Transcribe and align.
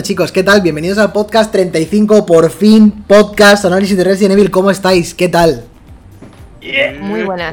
Chicos. 0.00 0.32
¿Qué 0.32 0.42
tal? 0.42 0.62
Bienvenidos 0.62 0.96
al 0.96 1.12
podcast 1.12 1.52
35, 1.52 2.24
por 2.24 2.50
fin, 2.50 3.04
podcast, 3.06 3.66
análisis 3.66 3.96
de 3.96 4.04
Resident 4.04 4.32
Evil. 4.32 4.50
¿Cómo 4.50 4.70
estáis? 4.70 5.12
¿Qué 5.12 5.28
tal? 5.28 5.64
Muy 7.00 7.24
buenas. 7.24 7.52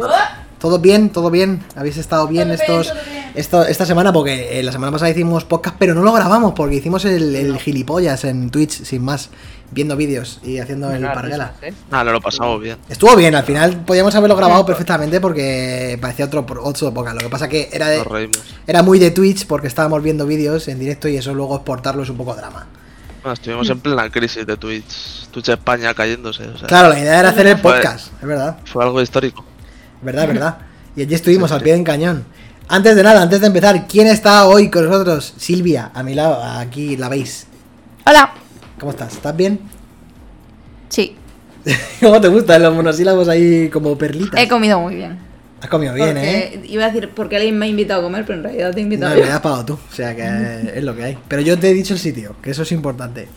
¿Todo 0.60 0.80
bien? 0.80 1.10
¿Todo 1.10 1.32
bien? 1.32 1.64
¿Habéis 1.76 1.98
estado 1.98 2.28
bien 2.28 2.52
estos 2.52 2.92
esto- 3.34 3.66
esta 3.66 3.86
semana? 3.86 4.12
Porque 4.12 4.60
eh, 4.60 4.64
la 4.64 4.72
semana 4.74 4.92
pasada 4.92 5.10
hicimos 5.10 5.46
podcast, 5.46 5.78
pero 5.80 5.94
no 5.96 6.02
lo 6.04 6.12
grabamos 6.12 6.54
porque 6.54 6.76
hicimos 6.76 7.06
el, 7.06 7.36
el 7.36 7.58
gilipollas 7.60 8.26
en 8.26 8.50
Twitch, 8.50 8.84
sin 8.84 9.04
más, 9.04 9.30
viendo 9.72 9.96
vídeos 9.96 10.42
y 10.44 10.60
haciendo 10.60 10.92
el 10.92 11.04
parguela. 11.04 11.54
Ah, 11.92 12.04
no 12.04 12.12
lo 12.12 12.20
pasamos 12.20 12.60
bien. 12.62 12.78
Estuvo 12.90 13.16
bien, 13.16 13.36
al 13.36 13.44
final 13.46 13.84
podíamos 13.86 14.14
haberlo 14.16 14.36
grabado 14.36 14.66
perfectamente 14.66 15.22
porque 15.22 15.98
parecía 16.02 16.26
otro, 16.26 16.46
otro 16.62 16.94
podcast. 16.94 17.16
Lo 17.16 17.22
que 17.22 17.30
pasa 17.30 17.48
que 17.48 17.70
era, 17.72 17.88
de, 17.88 18.00
Nos 18.00 18.08
reímos. 18.08 18.40
era 18.68 18.84
muy 18.84 19.00
de 19.00 19.12
Twitch 19.12 19.48
porque 19.48 19.68
estábamos 19.68 20.04
viendo 20.04 20.26
vídeos 20.26 20.68
en 20.68 20.78
directo 20.78 21.08
y 21.08 21.16
eso 21.16 21.34
luego 21.34 21.56
exportarlo 21.56 22.04
es 22.04 22.10
un 22.10 22.18
poco 22.18 22.36
drama. 22.36 22.68
Bueno, 23.22 23.34
estuvimos 23.34 23.70
en 23.70 23.80
plena 23.80 24.10
crisis 24.10 24.46
de 24.46 24.58
Twitch. 24.58 25.28
Twitch 25.32 25.50
España 25.50 25.94
cayéndose. 25.94 26.48
O 26.48 26.58
sea, 26.58 26.68
Claro, 26.68 26.90
la 26.90 27.00
idea 27.00 27.20
era 27.20 27.30
hacer 27.30 27.48
el 27.48 27.58
Fue- 27.58 27.76
podcast, 27.76 28.12
es 28.22 28.28
verdad. 28.28 28.58
Fue 28.66 28.84
algo 28.84 29.02
histórico. 29.02 29.46
Verdad, 30.02 30.28
verdad. 30.28 30.58
Y 30.96 31.02
allí 31.02 31.14
estuvimos 31.16 31.52
al 31.52 31.62
pie 31.62 31.74
del 31.74 31.84
cañón. 31.84 32.26
Antes 32.68 32.96
de 32.96 33.04
nada, 33.04 33.22
antes 33.22 33.42
de 33.42 33.48
empezar, 33.48 33.88
¿quién 33.88 34.08
está 34.08 34.46
hoy 34.46 34.70
con 34.70 34.86
nosotros? 34.86 35.34
Silvia, 35.38 35.92
a 35.94 36.04
mi 36.04 36.14
lado, 36.14 36.44
aquí 36.44 36.96
la 36.98 37.10
veis. 37.10 37.48
Hola. 38.06 38.32
¿Cómo 38.80 38.92
estás? 38.92 39.14
¿Estás 39.14 39.36
bien? 39.36 39.60
Sí, 40.90 41.16
¿Cómo 42.00 42.20
te 42.22 42.28
gustan 42.30 42.64
los 42.64 42.74
monosílabos 42.74 43.28
ahí 43.28 43.70
como 43.70 43.98
perlitas? 43.98 44.40
he 44.42 44.48
comido 44.48 44.80
muy 44.80 44.96
bien. 44.96 45.20
Has 45.62 45.68
comido 45.68 45.94
bien, 45.94 46.10
Porque 46.10 46.40
¿eh? 46.40 46.62
Iba 46.70 46.86
a 46.86 46.88
decir, 46.90 47.10
porque 47.14 47.36
alguien 47.36 47.58
me 47.60 47.66
ha 47.66 47.70
invitado 47.70 48.00
a 48.00 48.04
comer, 48.04 48.24
pero 48.26 48.38
en 48.40 48.44
realidad 48.46 48.74
te 48.74 48.80
he 48.80 48.84
No, 48.84 48.94
invitado 48.94 49.16
me 49.16 49.28
yo. 49.28 49.34
has 49.34 49.42
pagado 49.42 49.66
tú, 49.66 49.74
o 49.74 49.94
sea 49.94 50.16
que 50.16 50.72
es 50.76 50.84
lo 50.84 50.96
que 50.96 51.04
hay. 51.04 51.18
Pero 51.28 51.42
yo 51.42 51.60
te 51.60 51.70
he 51.70 51.74
dicho 51.74 51.94
el 51.96 52.00
sitio, 52.00 52.36
que 52.42 52.52
eso 52.52 52.64
es 52.64 52.72
importante. 52.72 53.28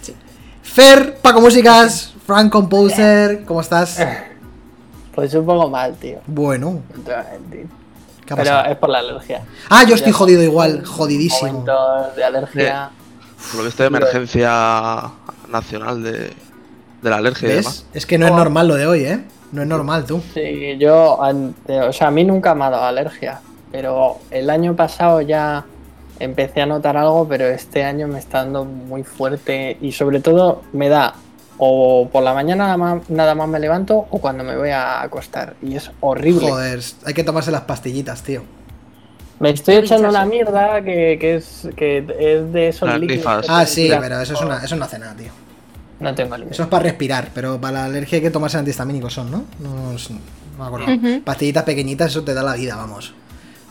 Fer, 0.63 1.17
Paco 1.21 1.41
Músicas, 1.41 2.15
Frank 2.25 2.51
Composer, 2.53 3.43
¿cómo 3.45 3.61
estás? 3.61 3.99
Pues 5.15 5.35
un 5.35 5.45
poco 5.47 5.69
mal, 5.69 5.95
tío. 5.97 6.19
Bueno, 6.27 6.81
No 6.97 7.03
te 7.03 7.11
voy 7.13 7.21
a 7.21 7.31
mentir. 7.33 7.67
¿qué 8.27 8.35
ha 8.35 8.37
Pero 8.37 8.65
es 8.65 8.77
por 8.79 8.89
la 8.89 8.99
alergia. 9.01 9.43
Ah, 9.69 9.85
yo 9.85 9.95
estoy 9.95 10.13
jodido 10.13 10.43
igual, 10.43 10.85
jodidísimo. 10.85 11.65
De 12.17 12.25
alergia. 12.25 12.91
Por 13.51 13.59
lo 13.61 13.65
visto 13.67 13.83
de 13.83 13.89
emergencia 13.89 15.11
nacional 15.51 16.03
de, 16.03 16.13
de 17.03 17.11
la 17.11 17.17
alergia 17.17 17.47
y 17.49 17.53
¿Ves? 17.53 17.65
demás. 17.65 17.87
Es 17.93 18.07
que 18.07 18.17
no 18.19 18.27
es 18.27 18.33
normal 18.33 18.69
lo 18.69 18.75
de 18.77 18.87
hoy, 18.87 19.05
¿eh? 19.05 19.25
No 19.51 19.63
es 19.63 19.69
normal, 19.69 20.07
tú. 20.07 20.23
Sí, 20.33 20.79
yo, 20.79 21.23
an- 21.23 21.55
eh, 21.69 21.81
o 21.81 21.93
sea, 21.93 22.09
a 22.09 22.11
mí 22.11 22.25
nunca 22.25 22.55
me 22.55 22.65
ha 22.65 22.71
dado 22.71 22.85
alergia. 22.85 23.41
Pero 23.71 24.19
el 24.31 24.49
año 24.49 24.75
pasado 24.77 25.21
ya 25.21 25.65
empecé 26.21 26.63
a 26.63 26.67
notar 26.67 26.97
algo, 26.97 27.27
pero 27.29 27.47
este 27.47 27.85
año 27.85 28.07
me 28.07 28.19
está 28.19 28.39
dando 28.39 28.65
muy 28.65 29.03
fuerte. 29.03 29.77
Y 29.81 29.93
sobre 29.93 30.21
todo 30.21 30.63
me 30.73 30.89
da 30.89 31.15
o 31.59 32.09
por 32.11 32.23
la 32.23 32.35
mañana 32.35 32.65
nada 32.65 32.77
más, 32.77 33.11
nada 33.11 33.35
más 33.35 33.49
me 33.49 33.59
levanto 33.61 34.07
o 34.11 34.19
cuando 34.19 34.45
me 34.45 34.57
voy 34.57 34.71
a 34.71 35.03
acostar. 35.03 35.55
Y 35.63 35.77
es 35.77 35.91
horrible. 36.01 36.49
Joder, 36.49 36.81
hay 37.05 37.15
que 37.15 37.25
tomarse 37.25 37.51
las 37.51 37.63
pastillitas, 37.63 38.23
tío. 38.23 38.43
Me 39.39 39.51
estoy 39.51 39.77
echando 39.77 40.09
una 40.09 40.25
mierda 40.25 40.83
que, 40.83 41.19
que 41.21 41.37
es, 41.37 41.69
que 41.77 41.99
es 41.99 42.53
de 42.53 42.69
esos 42.69 42.89
Las 42.89 43.01
líquidos. 43.01 43.47
Ah, 43.49 43.67
sí, 43.67 43.91
pero 44.01 44.21
eso, 44.21 44.35
es 44.35 44.41
una, 44.41 44.63
eso 44.63 44.77
no 44.77 44.85
hace 44.85 44.99
nada, 44.99 45.15
tío. 45.17 45.33
No 45.99 46.15
tengo 46.15 46.37
límite. 46.37 46.55
Eso 46.55 46.65
es 46.65 46.69
para 46.69 46.85
respirar, 46.85 47.29
pero 47.35 47.61
para 47.61 47.81
la 47.81 47.85
alergia 47.87 48.17
hay 48.17 48.23
que 48.23 48.31
tomarse 48.31 48.59
antihistamínicos, 48.59 49.13
son, 49.13 49.31
¿no? 49.31 49.45
No, 49.59 49.93
no 49.93 50.59
me 50.59 50.65
acuerdo. 50.65 50.87
Pastillitas 51.25 51.65
pequeñitas, 51.65 52.11
eso 52.11 52.23
te 52.23 52.35
da 52.35 52.43
la 52.43 52.55
vida, 52.55 52.77
vamos. 52.77 53.15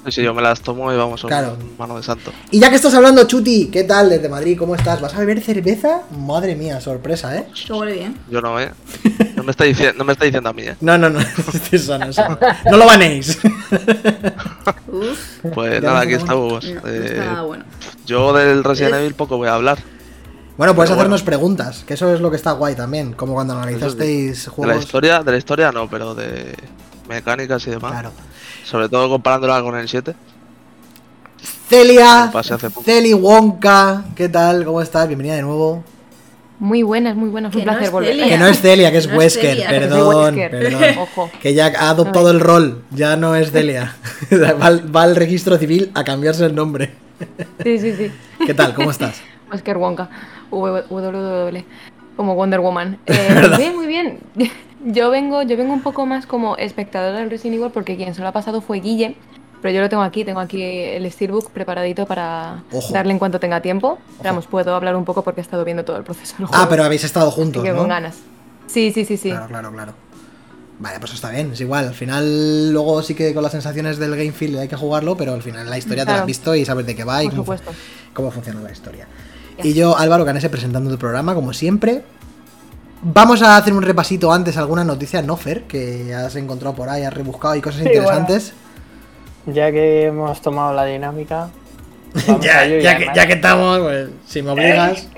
Y 0.06 0.12
si 0.12 0.24
yo 0.24 0.34
me 0.34 0.42
las 0.42 0.62
tomo 0.62 0.92
y 0.92 0.98
vamos, 0.98 1.22
Claro. 1.22 1.56
mano 1.78 1.96
de 1.98 2.02
santo. 2.04 2.32
Y 2.50 2.60
ya 2.60 2.70
que 2.72 2.76
estás 2.76 2.94
hablando, 2.96 3.24
Chuti, 3.28 3.68
¿qué 3.72 3.84
tal 3.84 4.10
desde 4.10 4.30
Madrid? 4.30 4.58
¿Cómo 4.58 4.74
estás? 4.76 5.00
¿Vas 5.00 5.14
a 5.14 5.20
beber 5.20 5.42
cerveza? 5.42 6.02
Madre 6.18 6.56
mía, 6.56 6.82
sorpresa, 6.82 7.38
¿eh? 7.38 7.46
Huele 7.70 7.94
bien. 7.94 8.18
Yo 8.30 8.42
no, 8.42 8.60
¿eh? 8.60 8.72
No 9.36 9.44
me 9.44 9.52
está, 9.52 9.64
diciendo, 9.66 9.96
no 10.00 10.04
me 10.04 10.14
está 10.14 10.26
diciendo 10.26 10.50
a 10.50 10.54
mí, 10.54 10.64
¿eh? 10.64 10.76
No, 10.82 10.98
no, 10.98 11.10
no, 11.10 11.20
eso 11.72 11.98
no, 12.00 12.06
eso 12.08 12.24
no. 12.28 12.78
Lo 12.78 12.86
banéis. 12.88 13.38
Uf, 14.88 15.40
Pues 15.54 15.74
Ya 15.82 15.88
nada, 15.88 16.02
aquí 16.02 16.14
está 16.14 16.24
estamos. 16.34 16.64
no, 16.66 16.82
no 16.82 16.88
Eh, 16.90 17.06
está 17.06 17.26
nada 17.26 17.42
bueno. 17.44 17.64
yo 18.06 18.34
del 18.34 18.64
Resident 18.64 18.96
Es- 18.96 19.00
Evil 19.02 19.14
poco 19.14 19.38
voy 19.38 19.48
a 19.50 19.54
hablar. 19.56 19.78
Bueno, 20.58 20.76
puedes 20.76 20.90
Pero 20.92 21.00
hacernos 21.02 21.22
bueno. 21.22 21.26
preguntas, 21.26 21.84
que 21.88 21.94
eso 21.94 22.14
es 22.14 22.20
lo 22.22 22.30
que 22.30 22.36
está 22.38 22.52
guay 22.52 22.76
también, 22.76 23.14
como 23.14 23.34
cuando 23.34 23.54
sí. 23.54 23.60
analizasteis 23.62 24.46
De 24.46 24.50
la 24.50 24.52
juegos. 24.56 24.84
historia, 24.84 25.24
de 25.24 25.32
la 25.32 25.38
historia 25.38 25.72
no, 25.72 25.90
pero 25.90 26.14
de 26.14 26.54
mecánicas 27.10 27.66
y 27.68 27.72
demás. 27.72 27.92
Claro. 27.92 28.12
Sobre 28.64 28.90
todo 28.90 29.10
comparándola 29.10 29.62
con 29.62 29.76
el 29.78 29.88
7. 29.88 30.14
Celia. 31.70 32.32
Celi 32.84 33.14
Wonka, 33.14 34.04
¿qué 34.16 34.30
tal? 34.30 34.66
¿Cómo 34.66 34.82
estás? 34.82 35.08
Bienvenida 35.08 35.36
de 35.36 35.42
nuevo. 35.42 35.84
Muy 36.60 36.84
buenas, 36.84 37.16
muy 37.16 37.30
buenas. 37.30 37.52
Que 37.52 37.60
Un 37.60 37.66
no 37.66 37.72
placer 37.72 37.86
es 37.86 37.92
volver. 37.92 38.12
Celia. 38.12 38.28
Que 38.30 38.38
no 38.38 38.48
es 38.48 38.62
Celia, 38.62 38.92
que 38.92 38.98
es 39.00 39.08
No 39.08 39.14
es 39.14 39.18
Wesker, 39.20 39.50
Celia. 39.52 39.70
perdón, 39.70 40.36
Wesker. 40.36 40.52
perdón. 40.52 40.84
Ojo. 41.00 41.32
Que 41.42 41.54
ya 41.54 41.72
ha 41.80 41.90
adoptado 41.90 42.30
el 42.30 42.40
rol, 42.40 42.84
ya 42.92 43.16
no 43.16 43.36
es 43.36 43.52
Celia. 43.52 43.96
va, 44.32 44.68
al, 44.68 44.96
va 44.96 45.04
al 45.04 45.16
registro 45.16 45.58
civil 45.58 45.90
a 45.96 46.04
cambiarse 46.04 46.46
el 46.46 46.54
nombre. 46.54 46.92
Sí, 47.64 47.80
sí, 47.80 47.94
sí. 47.96 48.12
¿Qué 48.46 48.54
tal? 48.54 48.74
¿Cómo 48.76 48.92
estás? 48.92 49.22
Wesker 49.52 49.78
Wonka. 49.78 50.10
WWW. 50.52 51.64
Como 52.16 52.36
Wonder 52.36 52.60
Woman. 52.60 53.00
Eh, 53.08 53.28
¿Verdad? 53.34 53.58
bien, 53.58 53.76
muy 53.76 53.88
bien. 53.88 54.20
Yo 54.86 55.12
vengo, 55.12 55.44
yo 55.44 55.58
vengo 55.58 55.74
un 55.74 55.82
poco 55.82 56.06
más 56.06 56.26
como 56.26 56.58
espectadora 56.58 57.20
del 57.20 57.30
Resident 57.30 57.60
Evil 57.60 57.72
porque 57.72 57.96
quien 57.98 58.16
se 58.16 58.22
lo 58.22 58.28
ha 58.28 58.32
pasado 58.32 58.62
fue 58.62 58.80
Guille. 58.80 59.16
Pero 59.62 59.76
yo 59.76 59.82
lo 59.82 59.90
tengo 59.90 60.02
aquí, 60.02 60.26
tengo 60.26 60.40
aquí 60.40 60.64
el 60.64 61.10
Steelbook 61.12 61.52
preparadito 61.52 62.08
para 62.08 62.64
Ojo. 62.72 62.92
darle 62.92 63.14
en 63.14 63.20
cuanto 63.20 63.40
tenga 63.40 63.62
tiempo. 63.62 64.00
Vamos, 64.24 64.48
puedo 64.48 64.74
hablar 64.74 64.96
un 64.96 65.06
poco 65.06 65.24
porque 65.24 65.40
he 65.42 65.44
estado 65.44 65.64
viendo 65.64 65.86
todo 65.86 65.98
el 65.98 66.04
proceso 66.04 66.36
del 66.40 66.48
Ah, 66.52 66.66
pero 66.68 66.84
habéis 66.84 67.04
estado 67.04 67.30
juntos, 67.30 67.62
que 67.62 67.70
¿no? 67.72 67.78
con 67.78 67.88
ganas. 67.88 68.18
Sí, 68.66 68.92
sí, 68.92 69.06
sí, 69.06 69.18
sí. 69.18 69.30
Claro, 69.30 69.48
claro, 69.48 69.72
claro. 69.72 69.94
Vale, 70.80 71.00
pues 71.00 71.14
está 71.14 71.30
bien, 71.30 71.52
es 71.54 71.62
igual. 71.62 71.88
Al 71.90 71.94
final, 71.94 72.74
luego 72.74 73.04
sí 73.04 73.14
que 73.14 73.36
con 73.36 73.44
las 73.44 73.52
sensaciones 73.52 74.00
del 74.00 74.16
game 74.16 74.32
feel 74.32 74.58
hay 74.58 74.68
que 74.68 74.76
jugarlo, 74.76 75.16
pero 75.16 75.34
al 75.36 75.44
final 75.44 75.70
la 75.70 75.78
historia 75.78 76.08
te 76.08 76.12
la 76.12 76.22
has 76.22 76.26
visto 76.26 76.56
y 76.56 76.66
sabes 76.66 76.88
de 76.88 76.96
qué 76.96 77.04
va 77.04 77.24
y 77.24 77.30
cómo, 77.30 78.32
funciona 78.32 78.62
la 78.62 78.72
historia. 78.72 79.08
Ya. 79.60 79.68
Y 79.68 79.76
yo, 79.76 79.96
Álvaro 79.96 80.26
Canese, 80.26 80.50
presentando 80.50 80.90
tu 80.90 80.98
programa, 80.98 81.36
como 81.36 81.54
siempre. 81.54 82.02
Vamos 83.04 83.42
a 83.42 83.58
hacer 83.58 83.74
un 83.74 83.82
repasito 83.82 84.32
antes, 84.32 84.58
alguna 84.58 84.84
noticia, 84.84 85.24
¿no, 85.24 85.36
Fer? 85.36 85.64
Que 85.64 86.14
has 86.14 86.36
encontrado 86.36 86.76
por 86.76 86.88
ahí, 86.88 87.04
has 87.04 87.14
rebuscado 87.14 87.56
y 87.56 87.62
cosas 87.62 87.82
Sí, 87.82 87.88
interesantes. 87.88 88.54
Ya 89.48 89.72
que 89.72 90.06
hemos 90.06 90.40
tomado 90.42 90.72
la 90.74 90.86
dinámica. 90.86 91.50
ya, 92.42 92.68
que, 92.68 93.08
ya 93.16 93.26
que 93.26 93.34
estamos, 93.34 93.80
pues, 93.80 94.10
si 94.28 94.44
me 94.44 94.52
obligas. 94.52 95.08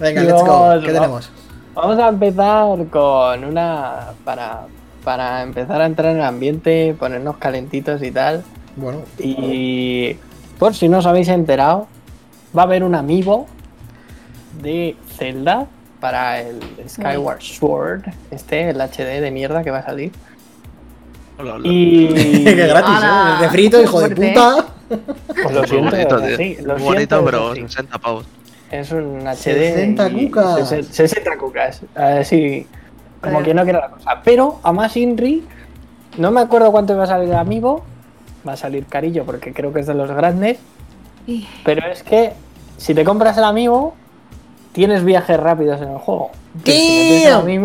Venga, 0.00 0.22
let's 0.22 0.42
go. 0.42 0.80
¿Qué 0.84 0.92
tenemos? 0.92 1.30
Vamos 1.74 1.98
a 1.98 2.08
empezar 2.08 2.86
con 2.88 3.44
una. 3.44 4.14
Para, 4.24 4.62
para 5.04 5.42
empezar 5.42 5.80
a 5.80 5.86
entrar 5.86 6.10
en 6.10 6.18
el 6.18 6.24
ambiente, 6.24 6.96
ponernos 6.98 7.36
calentitos 7.36 8.02
y 8.02 8.10
tal. 8.10 8.42
Bueno, 8.74 9.02
Y 9.18 10.16
por 10.58 10.74
si 10.74 10.88
no 10.88 10.98
os 10.98 11.06
habéis 11.06 11.28
enterado, 11.28 11.86
va 12.56 12.62
a 12.62 12.64
haber 12.64 12.82
un 12.82 12.96
amiibo 12.96 13.46
de 14.62 14.96
Zelda 15.16 15.66
para 16.00 16.40
el 16.40 16.60
Skyward 16.88 17.40
Sword, 17.42 18.02
este, 18.30 18.70
el 18.70 18.80
HD 18.80 19.20
de 19.20 19.30
mierda 19.30 19.62
que 19.62 19.70
va 19.70 19.78
a 19.78 19.84
salir. 19.84 20.12
Hola, 21.38 21.54
hola. 21.54 21.68
Y. 21.68 22.08
qué 22.44 22.54
gratis, 22.66 22.90
¡Hala! 22.96 23.38
¿eh? 23.38 23.42
De 23.42 23.48
frito, 23.50 23.82
hijo 23.82 24.00
de 24.00 24.06
¿eh? 24.06 24.30
puta. 24.32 24.66
Pues 24.88 25.52
lo 25.52 25.60
Muy 25.60 25.68
siento, 25.68 25.90
bonito, 25.90 26.08
pero 26.16 26.26
tío. 26.26 26.36
sí, 26.36 26.56
lo 26.62 26.74
Muy 26.74 26.82
bonito, 26.82 27.16
siento, 27.16 27.24
pero 27.24 27.54
sí. 27.54 27.60
60 27.62 27.98
pavos. 27.98 28.26
Es 28.70 28.92
un 28.92 29.26
HD. 29.26 29.34
60 29.36 30.08
y- 30.08 30.26
cucas. 30.26 30.68
60 30.68 30.92
60 30.92 31.36
cucas. 31.38 31.82
Así, 31.94 32.66
como 33.20 33.42
que 33.42 33.54
no 33.54 33.64
quiero 33.64 33.80
la 33.80 33.90
cosa. 33.90 34.20
Pero 34.24 34.60
a 34.62 34.72
más 34.72 34.96
Inri, 34.96 35.44
no 36.18 36.30
me 36.30 36.40
acuerdo 36.40 36.70
cuánto 36.72 36.96
va 36.96 37.04
a 37.04 37.06
salir 37.06 37.28
el 37.28 37.36
amigo. 37.36 37.84
Va 38.46 38.52
a 38.52 38.56
salir 38.56 38.86
carillo 38.86 39.24
porque 39.24 39.52
creo 39.52 39.72
que 39.72 39.80
es 39.80 39.86
de 39.86 39.94
los 39.94 40.10
grandes. 40.10 40.58
Pero 41.64 41.86
es 41.90 42.02
que 42.04 42.32
si 42.76 42.94
te 42.94 43.02
compras 43.04 43.36
el 43.38 43.44
amigo, 43.44 43.94
tienes 44.76 45.02
viajes 45.04 45.40
rápidos 45.40 45.80
en 45.80 45.88
el 45.90 45.98
juego. 45.98 46.30
Pero 46.64 46.78
si 47.46 47.58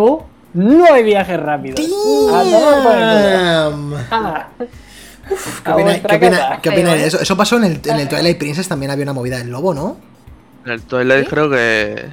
no 0.53 0.85
hay 0.93 1.03
viajes 1.03 1.39
rápidos. 1.39 1.79
A 1.79 2.43
culo. 2.43 2.83
Damn. 2.83 3.93
Ah, 4.11 4.47
¿Qué 5.27 5.35
a 5.69 5.75
opina- 5.75 5.83
vuestra 5.83 6.19
qué 6.19 6.25
opina- 6.27 6.57
opináis 6.57 6.75
de 6.75 6.81
Feo, 6.83 6.93
¿eh? 6.95 7.07
eso? 7.07 7.19
Eso 7.21 7.37
pasó 7.37 7.57
en 7.57 7.63
el, 7.65 7.81
en 7.85 7.99
el 7.99 8.07
Twilight 8.09 8.37
Princess, 8.37 8.67
también 8.67 8.91
había 8.91 9.03
una 9.03 9.13
movida 9.13 9.37
del 9.37 9.49
lobo, 9.49 9.73
¿no? 9.73 9.97
En 10.65 10.71
el 10.71 10.81
Twilight 10.83 11.25
¿Sí? 11.25 11.29
creo 11.29 11.49
que. 11.49 12.09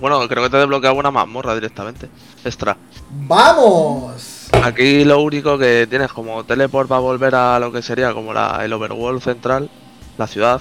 Bueno, 0.00 0.26
creo 0.28 0.42
que 0.44 0.50
te 0.50 0.56
desbloqueaba 0.58 0.98
una 0.98 1.10
mazmorra 1.10 1.54
directamente. 1.54 2.08
Extra. 2.44 2.76
¡Vamos! 3.10 4.48
Aquí 4.62 5.04
lo 5.04 5.20
único 5.22 5.56
que 5.58 5.86
tienes 5.88 6.12
como 6.12 6.44
teleport 6.44 6.88
para 6.88 7.00
volver 7.00 7.34
a 7.34 7.58
lo 7.58 7.72
que 7.72 7.80
sería 7.82 8.12
como 8.12 8.32
la, 8.32 8.60
el 8.64 8.72
overworld 8.72 9.22
central, 9.22 9.70
la 10.18 10.26
ciudad. 10.26 10.60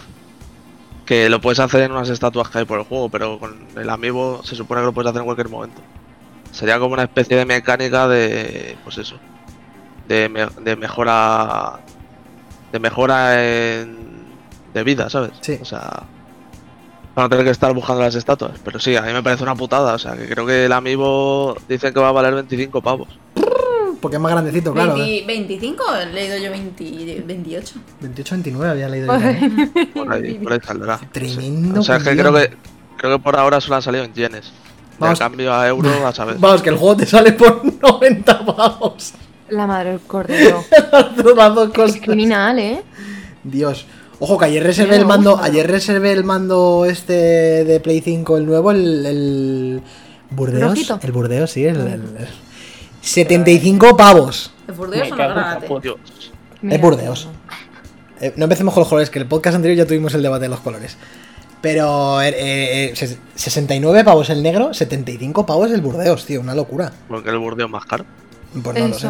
Que 1.05 1.29
lo 1.29 1.39
puedes 1.39 1.59
hacer 1.59 1.81
en 1.83 1.91
unas 1.91 2.09
estatuas 2.09 2.49
que 2.49 2.59
hay 2.59 2.65
por 2.65 2.79
el 2.79 2.85
juego, 2.85 3.09
pero 3.09 3.37
con 3.37 3.55
el 3.77 3.89
amiibo 3.89 4.41
se 4.43 4.55
supone 4.55 4.81
que 4.81 4.85
lo 4.85 4.93
puedes 4.93 5.09
hacer 5.09 5.19
en 5.21 5.25
cualquier 5.25 5.49
momento. 5.49 5.81
Sería 6.51 6.79
como 6.79 6.93
una 6.93 7.03
especie 7.03 7.37
de 7.37 7.45
mecánica 7.45 8.07
de. 8.07 8.75
Pues 8.83 8.97
eso. 8.97 9.17
De, 10.07 10.29
me- 10.29 10.47
de 10.63 10.75
mejora. 10.75 11.79
De 12.71 12.79
mejora 12.79 13.43
en. 13.45 13.97
de 14.73 14.83
vida, 14.83 15.09
¿sabes? 15.09 15.31
Sí. 15.41 15.59
O 15.61 15.65
sea, 15.65 16.03
para 17.13 17.25
no 17.25 17.29
tener 17.29 17.45
que 17.45 17.51
estar 17.51 17.71
buscando 17.73 18.01
las 18.01 18.15
estatuas. 18.15 18.53
Pero 18.63 18.79
sí, 18.79 18.95
a 18.95 19.01
mí 19.03 19.13
me 19.13 19.21
parece 19.21 19.43
una 19.43 19.55
putada. 19.55 19.93
O 19.93 19.99
sea, 19.99 20.15
que 20.17 20.27
creo 20.27 20.45
que 20.45 20.65
el 20.65 20.71
amiibo 20.71 21.55
dicen 21.69 21.93
que 21.93 21.99
va 21.99 22.09
a 22.09 22.13
valer 22.13 22.33
25 22.33 22.81
pavos. 22.81 23.09
Porque 24.05 24.17
es 24.17 24.21
más 24.21 24.31
grandecito, 24.33 24.71
claro. 24.71 24.97
¿eh? 24.97 25.23
20 25.25 25.59
¿25? 25.59 25.77
He 25.99 26.13
leído 26.13 26.37
yo 26.37 26.51
20, 26.51 27.23
28. 27.25 27.75
28-29 28.03 28.69
había 28.69 28.87
leído 28.87 29.07
yo 29.07 29.19
también. 29.19 29.71
Por 29.95 30.13
ahí, 30.13 30.33
por 30.35 30.53
ahí 30.53 30.59
saldrá. 30.63 30.99
Tremendo. 31.11 31.79
O 31.79 31.83
sea, 31.83 31.95
es 31.95 32.03
que 32.03 32.15
creo 32.15 32.31
que 32.31 32.51
creo 32.97 33.17
que 33.17 33.23
por 33.23 33.35
ahora 33.35 33.59
solo 33.59 33.77
han 33.77 33.81
salido 33.81 34.03
en 34.03 34.13
yenes. 34.13 34.51
Vamos. 34.99 35.17
Cambio 35.17 35.51
a 35.51 35.67
euro, 35.67 35.89
a 36.05 36.13
saber. 36.13 36.35
Vamos, 36.37 36.61
que 36.61 36.69
el 36.69 36.77
juego 36.77 36.97
te 36.97 37.07
sale 37.07 37.31
por 37.31 37.63
90 37.65 38.45
pavos. 38.45 39.13
La 39.49 39.65
madre 39.65 39.89
del 39.93 40.01
cordero. 40.01 40.63
Las 40.91 41.55
dos 41.55 41.69
cosas. 41.71 41.95
Es 41.95 42.01
criminal, 42.03 42.59
¿eh? 42.59 42.83
Dios. 43.43 43.87
Ojo, 44.19 44.37
que 44.37 44.45
ayer 44.45 44.61
reservé 44.63 44.97
el 44.97 45.07
mando. 45.07 45.39
Ayer 45.41 45.65
reservé 45.65 46.11
el 46.11 46.23
mando 46.23 46.85
este 46.85 47.63
de 47.63 47.79
Play 47.79 48.01
5, 48.01 48.37
el 48.37 48.45
nuevo, 48.45 48.69
el. 48.69 49.03
el 49.05 49.81
Burdeos. 50.29 50.69
¿Rojito? 50.69 50.99
El 51.01 51.11
Burdeos, 51.11 51.49
sí, 51.49 51.65
el. 51.65 51.77
el- 51.77 51.87
el- 51.87 52.27
75 53.09 53.95
pavos. 53.95 54.51
¿El 54.67 54.73
Burdeos 54.73 55.07
o 55.11 55.11
no 55.11 55.15
Granate? 55.17 55.67
Mira, 56.61 56.77
Burdeos. 56.81 57.29
Eh, 58.19 58.33
no 58.35 58.45
empecemos 58.45 58.73
con 58.73 58.81
los 58.81 58.87
colores, 58.89 59.09
que 59.09 59.19
el 59.19 59.27
podcast 59.27 59.55
anterior 59.55 59.77
ya 59.77 59.85
tuvimos 59.85 60.13
el 60.15 60.23
debate 60.23 60.43
de 60.43 60.49
los 60.49 60.59
colores. 60.61 60.97
Pero 61.61 62.21
eh, 62.21 62.29
eh, 62.29 62.85
eh, 62.85 62.93
ses- 62.95 63.17
69 63.35 64.03
pavos 64.03 64.29
el 64.29 64.41
negro, 64.41 64.73
75 64.73 65.45
pavos 65.45 65.71
el 65.71 65.81
Burdeos, 65.81 66.25
tío, 66.25 66.41
una 66.41 66.55
locura. 66.55 66.91
Porque 67.07 67.29
el 67.29 67.37
burdeo 67.37 67.67
es 67.67 67.71
más 67.71 67.85
caro. 67.85 68.05
Pues 68.63 68.79
no 68.79 68.87
lo 68.87 68.93
sé. 68.93 69.09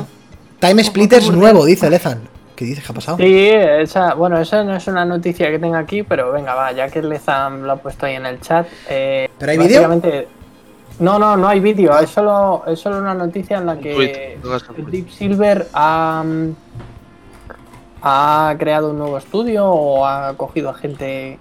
Time 0.59 0.83
Splitters 0.83 1.25
Burdeos. 1.25 1.41
nuevo, 1.41 1.65
dice 1.65 1.89
Lezan. 1.89 2.21
¿Qué 2.55 2.65
dices? 2.65 2.83
¿Qué 2.85 2.91
ha 2.91 2.95
pasado? 2.95 3.17
Sí, 3.17 3.49
esa, 3.49 4.13
bueno, 4.13 4.39
esa 4.39 4.63
no 4.63 4.75
es 4.75 4.87
una 4.87 5.03
noticia 5.05 5.51
que 5.51 5.59
tenga 5.59 5.79
aquí, 5.79 6.03
pero 6.03 6.31
venga, 6.31 6.53
va, 6.55 6.71
ya 6.71 6.87
que 6.89 7.01
Lezam 7.01 7.63
lo 7.63 7.73
ha 7.73 7.75
puesto 7.77 8.05
ahí 8.05 8.15
en 8.15 8.25
el 8.25 8.39
chat. 8.39 8.65
eh, 8.89 9.29
¿Pero 9.37 9.51
hay 9.51 9.57
vídeo? 9.57 9.81
No, 10.99 11.19
no, 11.19 11.35
no 11.35 11.47
hay 11.47 11.59
vídeo, 11.59 11.97
es 11.99 12.09
solo, 12.09 12.63
es 12.67 12.79
solo 12.79 12.99
una 12.99 13.13
noticia 13.13 13.57
en 13.57 13.65
la 13.65 13.77
que. 13.77 14.37
Deep 14.87 15.09
Silver 15.09 15.67
ha, 15.73 16.23
ha 18.01 18.55
creado 18.57 18.91
un 18.91 18.97
nuevo 18.99 19.17
estudio 19.17 19.65
o 19.67 20.05
ha 20.05 20.33
cogido 20.37 20.69
a 20.69 20.73
gente 20.73 21.37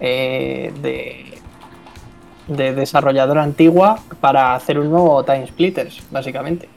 eh, 0.00 0.72
de, 0.82 1.38
de 2.48 2.74
desarrolladora 2.74 3.42
antigua 3.42 3.98
para 4.20 4.54
hacer 4.54 4.78
un 4.78 4.90
nuevo 4.90 5.22
Time 5.24 5.46
Splitters, 5.46 6.02
básicamente. 6.10 6.68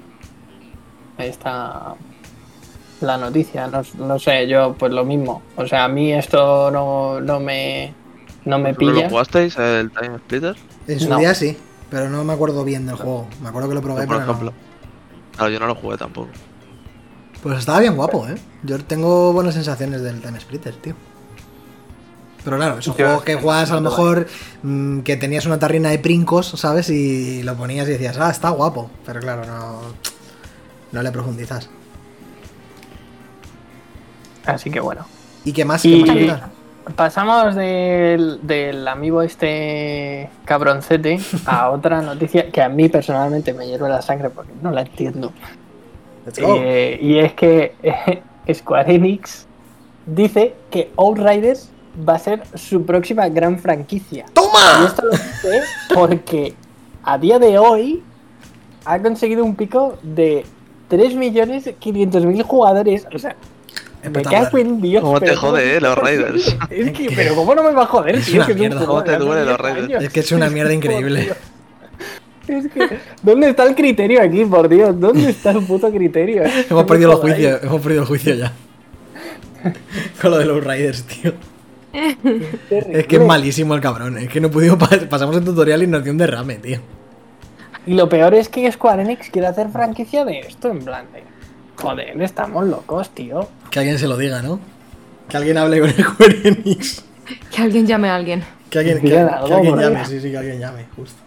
Ahí 1.18 1.30
está 1.30 1.95
la 3.01 3.18
noticia, 3.18 3.68
no, 3.68 3.81
no 3.98 4.19
sé, 4.19 4.48
yo 4.48 4.75
pues 4.77 4.92
lo 4.92 5.04
mismo. 5.04 5.42
O 5.56 5.65
sea, 5.65 5.86
a 5.86 5.88
mí 5.88 6.13
esto 6.13 6.69
no, 6.71 7.19
no 7.21 7.39
me, 7.39 7.94
no 8.45 8.57
me 8.60 8.74
¿Vosotros 8.74 8.92
pilla. 8.94 9.04
lo 9.06 9.10
jugasteis, 9.10 9.57
el 9.57 9.92
Time 9.92 10.18
Splitter? 10.19 10.56
En 10.88 11.00
su 11.00 11.10
No. 11.10 11.18
día 11.18 11.33
sí, 11.33 11.57
pero 11.93 12.09
no 12.09 12.23
me 12.23 12.33
acuerdo 12.33 12.63
bien 12.63 12.87
del 12.87 12.95
juego. 12.95 13.27
Me 13.39 13.49
acuerdo 13.49 13.69
que 13.69 13.75
lo 13.75 13.81
probé, 13.83 14.07
por 14.07 14.15
pero 14.15 14.25
no. 14.25 14.31
ejemplo. 14.31 14.53
Claro, 15.37 15.51
yo 15.51 15.59
no 15.59 15.67
lo 15.67 15.75
jugué 15.75 15.95
tampoco. 15.95 16.29
Pues 17.43 17.59
estaba 17.59 17.79
bien 17.81 17.95
guapo, 17.95 18.27
¿eh? 18.27 18.33
Yo 18.63 18.83
tengo 18.83 19.31
buenas 19.31 19.53
sensaciones 19.53 20.01
del 20.01 20.19
Time 20.19 20.39
Splitter, 20.39 20.73
tío. 20.77 20.95
Pero 22.43 22.57
claro, 22.57 22.79
esos 22.79 22.97
Yo- 22.97 23.05
juegos 23.05 23.23
que 23.23 23.35
juegas 23.35 23.69
a 23.69 23.75
lo 23.75 23.81
mejor 23.81 24.25
mm, 24.63 25.01
que 25.01 25.17
tenías 25.17 25.45
una 25.45 25.59
tarrina 25.59 25.91
de 25.91 25.99
princos, 25.99 26.47
¿sabes? 26.47 26.89
Y 26.89 27.43
lo 27.43 27.55
ponías 27.55 27.87
y 27.87 27.91
decías, 27.91 28.17
ah, 28.17 28.31
está 28.31 28.49
guapo. 28.49 28.89
Pero 29.05 29.19
claro, 29.19 29.45
no, 29.45 29.81
no 30.91 31.03
le 31.03 31.11
profundizas. 31.11 31.69
Así 34.45 34.71
que 34.71 34.79
bueno. 34.79 35.05
¿Y 35.45 35.53
qué 35.53 35.63
más? 35.63 35.85
Y- 35.85 36.03
¿Qué 36.03 36.25
más? 36.27 36.41
Pasamos 36.95 37.56
del, 37.56 38.39
del 38.44 38.88
amigo 38.88 39.21
este 39.21 40.30
cabroncete 40.45 41.19
a 41.45 41.69
otra 41.71 42.01
noticia 42.01 42.51
que 42.51 42.62
a 42.62 42.69
mí 42.69 42.89
personalmente 42.89 43.53
me 43.53 43.68
hierve 43.68 43.89
la 43.89 44.01
sangre 44.01 44.30
porque 44.30 44.51
no 44.62 44.71
la 44.71 44.81
entiendo. 44.81 45.31
Eh, 46.38 47.00
y 47.01 47.19
es 47.19 47.33
que 47.33 47.75
eh, 47.83 48.21
Square 48.53 48.95
Enix 48.95 49.47
dice 50.06 50.56
que 50.69 50.91
Outriders 50.97 51.69
va 52.07 52.15
a 52.15 52.19
ser 52.19 52.44
su 52.56 52.86
próxima 52.86 53.27
gran 53.29 53.59
franquicia. 53.59 54.25
Y 54.29 54.33
¡Toma! 54.33 54.86
esto 54.86 55.03
lo 55.06 55.15
sé 55.15 55.62
porque 55.94 56.53
a 57.03 57.18
día 57.18 57.39
de 57.39 57.57
hoy 57.57 58.03
ha 58.86 59.00
conseguido 59.01 59.44
un 59.44 59.56
pico 59.56 59.97
de 60.01 60.45
3.500.000 60.89 62.44
jugadores. 62.44 63.07
O 63.13 63.19
sea, 63.19 63.36
me 64.09 64.21
cago 64.23 64.57
en 64.57 64.81
Dios. 64.81 65.03
¿Cómo 65.03 65.19
te 65.19 65.35
jode, 65.35 65.77
eh, 65.77 65.81
los 65.81 65.97
Raiders? 65.97 66.57
Es 66.69 66.91
que, 66.91 67.11
pero 67.15 67.35
¿cómo 67.35 67.55
no 67.55 67.63
me 67.63 67.71
va 67.71 67.83
a 67.83 67.88
joder, 67.88 68.15
Es 68.15 68.25
tío? 68.25 68.38
una 68.38 68.47
Que 68.47 68.53
mierda. 68.55 68.77
juego 68.77 68.91
¿Cómo 68.94 69.03
te 69.03 69.17
duele 69.17 69.41
los 69.45 69.47
10 69.57 69.59
Raiders? 69.59 69.85
años. 69.85 70.03
Es 70.03 70.09
que 70.13 70.19
es 70.19 70.31
una 70.31 70.50
mierda 70.50 70.73
increíble. 70.79 71.33
Es 72.47 72.67
que, 72.73 73.00
¿dónde 73.21 73.50
está 73.50 73.63
el 73.63 73.73
criterio 73.75 74.21
aquí, 74.21 74.44
por 74.45 74.67
Dios? 74.67 75.00
¿Dónde 75.00 75.29
está 75.29 75.51
el 75.51 75.63
puto 75.63 75.89
criterio? 75.91 76.44
Hemos 76.69 76.83
perdido 76.83 77.11
el 77.13 77.17
juicio, 77.17 77.59
hemos 77.63 77.81
perdido 77.81 78.01
el 78.01 78.07
juicio 78.07 78.35
ya. 78.35 78.51
Con 80.22 80.31
lo 80.31 80.38
de 80.39 80.45
los 80.45 80.63
Riders, 80.63 81.03
tío. 81.03 81.33
Es 81.93 83.07
que 83.07 83.15
es 83.17 83.22
malísimo 83.25 83.75
el 83.75 83.81
cabrón. 83.81 84.17
Es 84.17 84.27
que 84.29 84.41
no 84.41 84.48
he 84.48 84.51
podido 84.51 84.77
pa- 84.77 84.89
pasamos 85.10 85.38
el 85.38 85.43
tutorial 85.45 85.83
y 85.83 85.88
nos 85.88 86.03
dio 86.03 86.12
un 86.12 86.17
derrame, 86.17 86.55
tío. 86.55 86.79
Y 87.86 87.93
lo 87.93 88.10
peor 88.10 88.33
es 88.33 88.50
que 88.50 88.69
Square 88.72 89.03
Enix 89.03 89.29
quiere 89.29 89.48
hacer 89.48 89.69
franquicia 89.69 90.25
de 90.25 90.39
esto, 90.39 90.69
en 90.69 90.79
plan 90.79 91.05
de... 91.13 91.24
Joder, 91.81 92.22
estamos 92.22 92.65
locos, 92.65 93.10
tío. 93.12 93.48
Que 93.74 93.80
alguien 93.80 93.98
se 93.98 94.08
lo 94.08 94.15
diga, 94.18 94.44
¿no? 94.44 94.60
Que 95.27 95.38
alguien 95.38 95.58
hable 95.58 95.80
con 95.80 95.89
el 95.89 95.96
Square 96.03 96.42
Enix. 96.44 97.03
Que 97.50 97.63
alguien 97.63 97.88
llame 97.88 98.08
a 98.08 98.15
alguien. 98.15 98.44
Que 98.70 98.77
alguien, 98.77 99.01
que, 99.01 99.10
que 99.10 99.18
alguien 99.18 99.75
llame, 99.75 100.06
sí, 100.06 100.20
sí, 100.20 100.30
que 100.30 100.38
alguien 100.38 100.60
llame, 100.60 100.86
justo. 100.96 101.20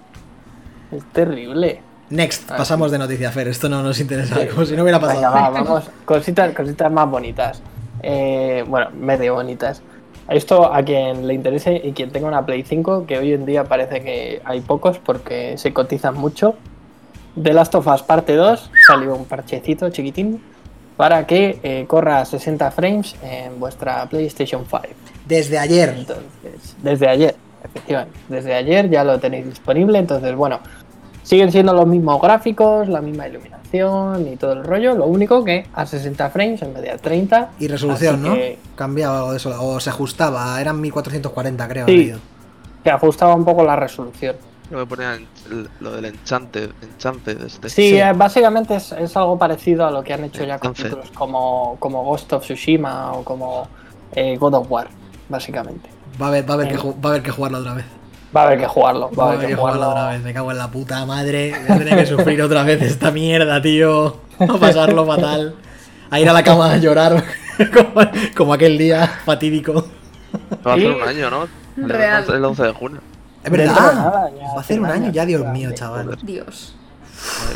Es 0.92 1.04
terrible. 1.06 1.82
Next, 2.10 2.48
pasamos 2.48 2.92
de 2.92 2.98
noticia, 2.98 3.32
Fer. 3.32 3.48
Esto 3.48 3.68
no 3.68 3.82
nos 3.82 3.98
interesa, 3.98 4.46
como 4.46 4.64
si 4.64 4.76
no 4.76 4.84
hubiera 4.84 5.00
pasado. 5.00 5.18
Venga, 5.18 5.30
va, 5.30 5.50
vamos. 5.50 5.90
Cositas, 6.04 6.54
cositas 6.54 6.92
más 6.92 7.10
bonitas. 7.10 7.60
Eh, 8.00 8.64
bueno, 8.68 8.90
medio 8.92 9.34
bonitas. 9.34 9.82
Esto 10.28 10.72
a 10.72 10.84
quien 10.84 11.26
le 11.26 11.34
interese 11.34 11.80
y 11.82 11.94
quien 11.94 12.12
tenga 12.12 12.28
una 12.28 12.46
Play 12.46 12.62
5, 12.62 13.06
que 13.08 13.18
hoy 13.18 13.32
en 13.32 13.44
día 13.44 13.64
parece 13.64 14.02
que 14.02 14.40
hay 14.44 14.60
pocos 14.60 15.00
porque 15.00 15.58
se 15.58 15.72
cotizan 15.72 16.14
mucho. 16.14 16.54
The 17.42 17.52
Last 17.52 17.74
of 17.74 17.88
Us 17.88 18.04
Parte 18.04 18.36
2 18.36 18.70
salió 18.86 19.16
un 19.16 19.24
parchecito 19.24 19.90
chiquitín 19.90 20.40
para 20.96 21.26
que 21.26 21.58
eh, 21.62 21.84
corra 21.86 22.20
a 22.20 22.24
60 22.24 22.70
frames 22.70 23.16
en 23.22 23.58
vuestra 23.60 24.06
PlayStation 24.06 24.64
5. 24.64 24.82
Desde 25.26 25.58
ayer. 25.58 25.94
Entonces, 25.98 26.24
desde 26.82 27.08
ayer, 27.08 27.34
efectivamente, 27.62 28.18
desde 28.28 28.54
ayer 28.54 28.88
ya 28.88 29.04
lo 29.04 29.18
tenéis 29.18 29.46
disponible. 29.46 29.98
Entonces, 29.98 30.34
bueno, 30.34 30.60
siguen 31.22 31.52
siendo 31.52 31.74
los 31.74 31.86
mismos 31.86 32.20
gráficos, 32.22 32.88
la 32.88 33.00
misma 33.00 33.28
iluminación 33.28 34.26
y 34.28 34.36
todo 34.36 34.52
el 34.52 34.64
rollo. 34.64 34.94
Lo 34.94 35.06
único 35.06 35.44
que 35.44 35.66
a 35.74 35.84
60 35.84 36.30
frames 36.30 36.62
en 36.62 36.72
vez 36.72 36.82
de 36.82 36.90
a 36.92 36.96
30. 36.96 37.50
Y 37.58 37.68
resolución, 37.68 38.22
¿no? 38.22 38.34
que- 38.34 38.58
Cambiaba 38.76 39.34
eso, 39.36 39.52
o 39.60 39.80
se 39.80 39.90
ajustaba, 39.90 40.58
eran 40.60 40.80
1440, 40.80 41.68
creo. 41.68 41.86
Sí. 41.86 42.12
Que 42.84 42.90
ajustaba 42.90 43.34
un 43.34 43.44
poco 43.44 43.64
la 43.64 43.74
resolución. 43.76 44.36
Yo 44.70 44.80
en- 44.82 45.28
el- 45.50 45.68
lo 45.80 45.92
del 45.92 46.06
enchante, 46.06 46.70
enchante 46.82 47.34
de 47.34 47.46
este. 47.46 47.68
Sí, 47.68 47.90
Sí. 47.90 47.96
eh, 47.98 48.12
básicamente 48.14 48.74
es, 48.76 48.92
es 48.92 49.16
algo 49.16 49.38
parecido 49.38 49.86
a 49.86 49.90
lo 49.90 50.02
que 50.02 50.12
han 50.14 50.24
hecho 50.24 50.44
ya 50.44 50.58
con 50.58 50.74
títulos 50.74 51.10
como, 51.12 51.76
como 51.78 52.02
Ghost 52.04 52.32
of 52.32 52.42
Tsushima 52.44 53.12
o 53.12 53.22
como 53.24 53.68
eh, 54.12 54.36
God 54.36 54.54
of 54.54 54.66
War, 54.70 54.88
básicamente. 55.28 55.88
Va 56.20 56.26
a 56.26 56.28
haber, 56.30 56.48
va 56.48 56.54
a 56.54 56.54
haber, 56.54 56.68
que, 56.68 56.74
Eh. 56.74 56.92
va 57.04 57.08
a 57.10 57.12
haber 57.12 57.22
que 57.22 57.30
jugarlo 57.30 57.58
otra 57.58 57.74
vez. 57.74 57.84
Va 58.36 58.42
a 58.42 58.46
haber 58.46 58.58
que 58.58 58.66
jugarlo, 58.66 59.10
Va 59.18 59.24
a 59.30 59.32
haber 59.32 59.46
que 59.48 59.54
jugarlo 59.54 59.88
otra 59.90 60.08
vez. 60.10 60.22
Me 60.22 60.34
cago 60.34 60.50
en 60.50 60.58
la 60.58 60.70
puta 60.70 61.06
madre. 61.06 61.52
Voy 61.68 61.76
a 61.76 61.78
tener 61.78 61.96
que 61.98 62.06
sufrir 62.06 62.42
otra 62.42 62.64
vez 62.64 62.82
esta 62.82 63.10
mierda, 63.10 63.62
tío. 63.62 64.16
A 64.38 64.58
pasarlo 64.58 65.06
fatal. 65.06 65.54
A 66.10 66.20
ir 66.20 66.28
a 66.28 66.32
la 66.32 66.42
cama 66.42 66.72
a 66.72 66.76
llorar. 66.76 67.24
como, 67.72 68.06
como 68.36 68.52
aquel 68.54 68.76
día 68.78 69.06
fatídico. 69.24 69.86
Va 70.66 70.72
a 70.72 70.74
hacer 70.74 70.90
un 70.90 71.02
año, 71.02 71.30
¿no? 71.30 71.48
Real. 71.76 72.22
11 72.24 72.36
El 72.36 72.44
11 72.44 72.62
de 72.64 72.72
junio. 72.72 73.00
Es 73.46 73.52
Dentro 73.52 73.72
de 73.72 73.80
verdad. 73.80 73.94
nada, 73.94 74.30
ya 74.30 74.42
Va 74.42 74.48
a 74.48 74.50
hace 74.52 74.58
hacer 74.60 74.80
un 74.80 74.86
año 74.86 75.10
ya, 75.12 75.24
Dios 75.24 75.46
mío, 75.46 75.70
chaval. 75.72 76.18
Dios. 76.22 76.74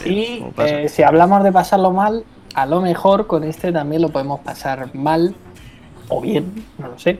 Y 0.05 0.45
eh, 0.59 0.89
si 0.89 1.03
hablamos 1.03 1.43
de 1.43 1.53
pasarlo 1.53 1.91
mal, 1.91 2.25
a 2.55 2.65
lo 2.67 2.81
mejor 2.81 3.27
con 3.27 3.45
este 3.45 3.73
también 3.73 4.03
lo 4.03 4.09
podemos 4.11 4.41
pasar 4.41 4.95
mal 4.95 5.35
o 6.09 6.21
bien, 6.21 6.65
no 6.79 6.89
lo 6.89 6.99
sé. 6.99 7.19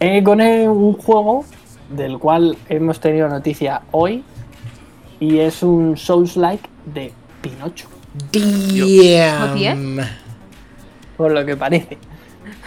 Eh, 0.00 0.22
con 0.22 0.40
un 0.40 0.92
juego 0.94 1.44
del 1.90 2.18
cual 2.18 2.56
hemos 2.68 2.98
tenido 3.00 3.28
noticia 3.28 3.82
hoy 3.92 4.24
y 5.20 5.38
es 5.38 5.62
un 5.62 5.96
Souls-like 5.96 6.68
de 6.86 7.12
Pinocho, 7.40 7.88
Damn. 8.32 10.00
por 11.16 11.30
lo 11.32 11.46
que 11.46 11.56
parece. 11.56 11.98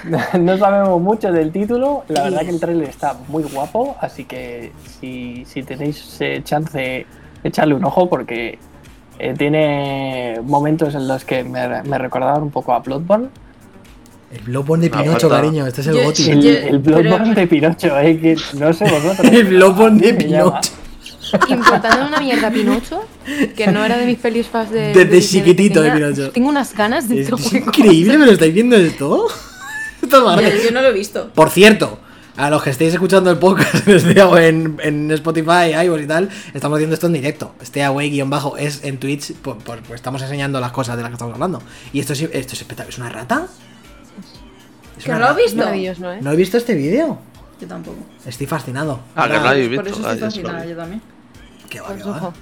No 0.39 0.57
sabemos 0.57 1.01
mucho 1.01 1.31
del 1.31 1.51
título, 1.51 2.03
la 2.07 2.23
verdad 2.23 2.41
que 2.41 2.49
el 2.49 2.59
trailer 2.59 2.89
está 2.89 3.15
muy 3.27 3.43
guapo, 3.43 3.95
así 3.99 4.25
que 4.25 4.71
si, 4.99 5.43
si 5.45 5.63
tenéis 5.63 6.17
eh, 6.21 6.41
chance, 6.43 7.05
echarle 7.43 7.73
un 7.75 7.83
ojo 7.85 8.09
porque 8.09 8.57
eh, 9.19 9.33
tiene 9.37 10.39
momentos 10.43 10.95
en 10.95 11.07
los 11.07 11.25
que 11.25 11.43
me, 11.43 11.83
me 11.83 11.97
recordaban 11.97 12.43
un 12.43 12.51
poco 12.51 12.73
a 12.73 12.79
Bloodborne. 12.79 13.27
El 14.31 14.41
Bloodborne 14.43 14.83
de 14.89 14.89
Pinocho, 14.95 15.27
cariño. 15.27 15.65
Este 15.65 15.81
es 15.81 15.87
el 15.87 16.03
Goti. 16.03 16.29
El, 16.29 16.45
el 16.45 16.79
Bloodborne 16.79 17.33
de 17.33 17.47
Pinocho, 17.47 17.97
eh, 17.99 18.19
que 18.19 18.37
no 18.57 18.71
sé 18.73 18.85
vosotros. 18.85 19.19
El 19.31 19.45
Bloodborne 19.45 19.99
de. 19.99 20.13
Pinocho. 20.13 20.71
Importando 21.49 22.07
una 22.07 22.19
mierda 22.19 22.49
Pinocho, 22.51 23.01
que 23.55 23.67
no 23.67 23.83
era 23.83 23.97
de 23.97 24.05
mis 24.05 24.17
pelis 24.19 24.45
fans 24.47 24.69
de. 24.71 24.87
Desde 24.93 25.05
de- 25.05 25.21
chiquitito 25.21 25.81
de. 25.81 25.91
Pinocho. 25.91 26.31
Tengo 26.31 26.49
unas 26.49 26.75
ganas 26.75 27.09
de 27.09 27.21
Es, 27.21 27.29
este 27.29 27.41
es 27.41 27.49
juego. 27.49 27.65
increíble, 27.67 28.17
¿me 28.19 28.25
lo 28.27 28.31
estáis 28.33 28.53
viendo 28.53 28.75
esto? 28.75 29.25
Esto 29.27 29.48
es 30.41 30.63
Yo, 30.63 30.71
no 30.71 30.81
lo 30.81 30.87
he 30.89 30.93
visto. 30.93 31.29
Por 31.33 31.49
cierto, 31.49 31.99
a 32.37 32.49
los 32.49 32.63
que 32.63 32.69
estéis 32.69 32.93
escuchando 32.93 33.29
el 33.31 33.37
podcast 33.37 33.73
desde 33.85 34.21
en, 34.37 34.77
en 34.83 35.11
Spotify, 35.11 35.73
iVoox 35.85 36.01
y 36.03 36.07
tal, 36.07 36.29
estamos 36.53 36.77
haciendo 36.77 36.93
esto 36.93 37.07
en 37.07 37.13
directo. 37.13 37.53
Este 37.61 37.83
away 37.83 38.09
guion 38.09 38.29
bajo 38.29 38.57
es 38.57 38.83
en 38.83 38.97
Twitch, 38.99 39.33
por- 39.35 39.57
por- 39.57 39.79
pues 39.81 39.95
estamos 39.99 40.21
enseñando 40.21 40.59
las 40.59 40.71
cosas 40.71 40.95
de 40.97 41.03
las 41.03 41.09
que 41.11 41.15
estamos 41.15 41.33
hablando. 41.33 41.61
Y 41.93 41.99
esto 41.99 42.13
es, 42.13 42.21
esto 42.21 42.53
es 42.53 42.61
espectacular. 42.61 42.89
¿Es 42.89 42.97
una 42.97 43.09
rata? 43.09 43.47
¿Es 44.97 45.03
¿Que 45.03 45.11
una 45.11 45.19
no 45.19 45.25
lo 45.25 45.31
rata? 45.31 45.41
visto? 45.41 45.57
Maravilloso, 45.57 46.11
¿eh? 46.11 46.19
¿No 46.21 46.31
he 46.31 46.35
visto 46.35 46.57
este 46.57 46.73
vídeo? 46.75 47.19
Yo 47.61 47.67
tampoco. 47.67 47.97
Estoy 48.25 48.47
fascinado. 48.47 48.99
Ah, 49.15 49.27
que 49.27 49.33
Ahora- 49.35 49.35
no 49.35 49.75
Por 49.75 49.83
visto. 49.85 49.99
eso 49.99 50.07
Ah, 50.07 50.13
estoy 50.13 50.19
lo 50.19 50.25
fascinada, 50.25 50.65
yo 50.65 50.75
también. 50.77 51.01
Qué 51.69 51.81
va, 51.81 51.95
qué 51.95 52.03
va. 52.03 52.33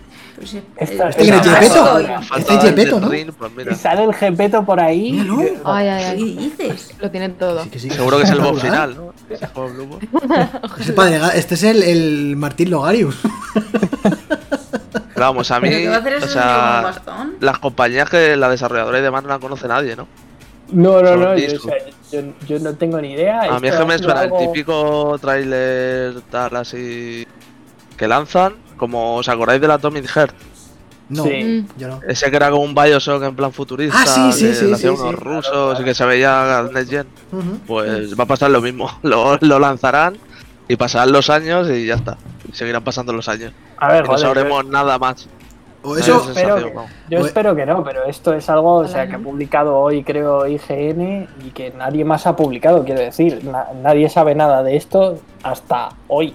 Esta- 0.78 1.10
es 1.10 1.16
Gepetto? 1.16 2.00
estoy- 2.00 2.06
Falta 2.06 2.38
Este 2.38 2.54
es 2.54 2.62
Gepetto, 2.62 2.98
Elden 2.98 3.28
¿no? 3.28 3.34
Pues. 3.34 3.68
Y 3.72 3.76
sale 3.76 4.04
el 4.04 4.14
Gepeto 4.14 4.64
por 4.66 4.80
ahí. 4.80 5.14
Míralo. 5.14 5.38
que- 5.38 5.58
Ay, 5.66 5.88
ay, 5.88 6.04
¿Qué 6.04 6.10
ay. 6.10 6.38
dices? 6.38 6.96
Lo 7.00 7.10
tiene 7.12 7.30
todo. 7.30 7.64
Sí 7.64 7.70
que 7.70 7.80
sí, 7.80 7.90
Seguro 7.90 8.18
que 8.18 8.24
es 8.24 8.30
el 8.30 8.40
boss 8.40 8.62
final, 8.62 8.96
¿no? 8.96 9.14
Ese 9.30 9.48
juego 9.48 9.70
de 9.70 9.76
Blue 9.86 10.00
Este, 10.80 10.94
padre, 10.94 11.20
este 11.36 11.56
es 11.56 11.64
el, 11.64 11.84
el 11.84 12.36
Martín 12.38 12.70
Logarius. 12.70 13.18
Vamos, 15.16 15.50
a 15.50 15.60
mí. 15.60 15.70
¿Pero 15.70 15.82
qué 15.82 15.90
va 15.90 15.96
a 15.96 16.00
hacer 16.00 16.16
o 16.24 16.28
sea, 16.28 16.94
las 17.40 17.60
compañías 17.60 18.10
que 18.10 18.36
la 18.36 18.50
desarrolladora 18.50 19.00
y 19.00 19.02
demás 19.02 19.24
no 19.24 19.30
la 19.30 19.40
conoce 19.40 19.68
nadie, 19.68 19.96
¿no? 19.96 20.08
No, 20.72 21.02
no, 21.02 21.16
no. 21.16 21.36
Yo, 21.36 21.48
disco. 21.48 21.68
o 21.70 21.72
sea, 21.72 22.22
yo, 22.22 22.34
yo 22.48 22.60
no 22.60 22.76
tengo 22.76 23.02
ni 23.02 23.14
idea. 23.14 23.42
A 23.44 23.60
mí 23.60 23.68
es 23.68 23.76
que 23.76 23.86
me 23.86 23.96
el 23.96 24.32
típico 24.38 25.18
tráiler 25.20 26.22
tal 26.30 26.56
así 26.58 27.26
que 27.96 28.08
lanzan, 28.08 28.54
como 28.78 29.16
os 29.16 29.28
acordáis 29.30 29.60
del 29.62 29.72
Atomic 29.72 30.06
Heart, 30.08 30.36
No, 31.10 31.24
Sí. 31.24 31.66
yo 31.78 31.88
no. 31.88 32.00
ese 32.08 32.30
que 32.30 32.36
era 32.36 32.50
como 32.52 32.64
un 32.64 32.76
Bioshock 32.76 33.24
en 33.24 33.36
plan 33.36 33.52
futurista, 33.54 33.98
Ah, 34.02 34.06
sí, 34.06 34.34
sí, 34.34 34.46
que 34.48 34.54
sí, 34.56 34.68
lo 34.68 34.76
hacían 34.76 34.96
sí, 34.98 35.02
unos 35.04 35.16
sí. 35.16 35.22
rusos 35.24 35.52
Claro, 35.52 35.66
claro. 35.70 35.82
y 35.82 35.86
que 35.86 35.94
se 35.94 36.06
veía 36.06 36.70
Next 36.74 36.90
Gen, 36.92 37.08
pues 37.66 38.20
va 38.20 38.24
a 38.26 38.28
pasar 38.28 38.52
lo 38.52 38.62
mismo, 38.62 38.90
lo, 39.04 39.38
lo 39.40 39.60
lanzarán 39.60 40.18
y 40.68 40.76
pasarán 40.76 41.12
los 41.14 41.30
años 41.30 41.70
y 41.70 41.86
ya 41.86 41.96
está, 41.96 42.18
y 42.52 42.54
seguirán 42.56 42.84
pasando 42.84 43.14
los 43.14 43.28
años, 43.30 43.54
A 43.78 43.88
ver, 43.94 44.06
y 44.06 44.10
no 44.10 44.18
sabremos 44.18 44.66
nada 44.66 45.00
más. 45.00 45.28
O 45.84 45.96
eso, 45.96 46.28
espero 46.30 46.56
que-. 46.58 46.74
Yo 47.10 47.20
Oye. 47.20 47.28
espero 47.28 47.56
que 47.56 47.66
no, 47.66 47.82
pero 47.86 48.04
esto 48.06 48.34
es 48.34 48.50
algo 48.50 48.78
o 48.80 48.84
sea, 48.88 49.04
Ojalá 49.04 49.08
que 49.08 49.16
ha 49.16 49.20
publicado 49.20 49.78
hoy, 49.78 50.04
creo, 50.04 50.46
IGN 50.46 51.30
y 51.46 51.52
que 51.52 51.70
nadie 51.72 52.04
más 52.04 52.28
ha 52.28 52.36
publicado, 52.36 52.84
quiero 52.84 53.00
decir. 53.00 53.46
Na- 53.46 53.68
nadie 53.82 54.10
sabe 54.10 54.36
nada 54.36 54.64
de 54.64 54.76
esto 54.76 55.20
hasta 55.44 55.90
hoy. 56.10 56.34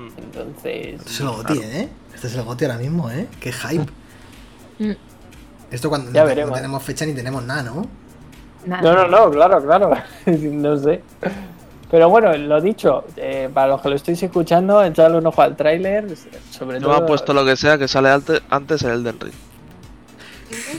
Mm. 0.00 0.18
Entonces. 0.18 0.86
Este 1.00 1.10
es 1.10 1.20
el 1.20 1.28
Goti, 1.28 1.58
¿eh? 1.58 1.88
Este 2.14 2.26
es 2.26 2.34
el 2.34 2.42
Goti 2.42 2.64
ahora 2.64 2.78
mismo, 2.78 3.10
¿eh? 3.10 3.26
Qué 3.40 3.52
hype. 3.52 3.86
Mm. 4.78 4.92
Esto 5.70 5.88
cuando 5.88 6.10
Ya 6.12 6.22
no, 6.22 6.26
veremos. 6.28 6.50
no 6.50 6.56
tenemos 6.56 6.82
fecha 6.82 7.06
ni 7.06 7.12
tenemos 7.14 7.42
nada, 7.44 7.62
¿no? 7.62 7.86
Nada. 8.66 8.82
No, 8.82 8.94
no, 8.94 9.08
no, 9.08 9.30
claro, 9.30 9.62
claro. 9.62 9.90
no 10.26 10.76
sé. 10.78 11.02
Pero 11.90 12.08
bueno, 12.08 12.36
lo 12.36 12.60
dicho, 12.60 13.04
eh, 13.16 13.48
para 13.52 13.68
los 13.68 13.80
que 13.80 13.88
lo 13.88 13.96
estéis 13.96 14.22
escuchando, 14.22 14.82
echadle 14.84 15.18
un 15.18 15.26
ojo 15.26 15.42
al 15.42 15.56
tráiler. 15.56 16.06
Sobre 16.50 16.78
Yo 16.78 16.86
todo. 16.86 16.98
me 16.98 17.04
ha 17.04 17.06
puesto 17.06 17.32
lo 17.32 17.44
que 17.44 17.56
sea 17.56 17.78
que 17.78 17.88
sale 17.88 18.10
ante- 18.10 18.40
antes 18.48 18.82
el 18.82 18.90
Elden 18.92 19.18
Ring. 19.20 19.32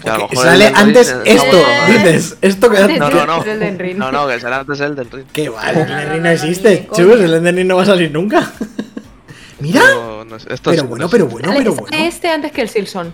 Que 0.01 0.09
a 0.09 0.17
lo 0.17 0.27
Que 0.27 0.35
mejor 0.35 0.45
sale 0.51 0.67
antes 0.75 1.15
esto, 1.25 1.57
dices. 1.87 2.37
Esto 2.41 2.69
que 2.69 2.77
Antes 2.77 2.99
No, 2.99 3.09
no, 3.09 3.25
no. 3.25 3.43
el 3.43 3.49
Elden 3.49 3.79
Ring. 3.79 3.97
No, 3.97 4.11
no, 4.11 4.27
que 4.27 4.39
sale 4.39 4.55
antes 4.55 4.79
el 4.79 4.91
Elden 4.91 5.11
Ring. 5.11 5.25
Que 5.33 5.49
vale, 5.49 5.81
el 5.81 5.87
No, 5.89 5.93
Elden 5.97 5.97
no, 5.97 5.99
Ring 5.99 6.09
no, 6.09 6.17
no 6.17 6.23
no, 6.23 6.29
existe. 6.31 6.89
Chus, 6.93 7.19
el 7.19 7.33
Elden 7.33 7.55
Ring 7.55 7.67
no 7.67 7.75
va 7.77 7.83
a 7.83 7.85
salir 7.85 8.11
nunca. 8.11 8.51
Mira. 9.61 9.81
No, 9.81 10.25
no 10.25 10.35
esto 10.35 10.71
Pero 10.71 10.83
bueno, 10.85 11.05
no 11.05 11.09
pero 11.09 11.27
bueno, 11.27 11.53
pero 11.55 11.73
bueno. 11.75 11.97
este 11.97 12.29
antes 12.29 12.51
que 12.51 12.61
el 12.61 12.69
Silson. 12.69 13.13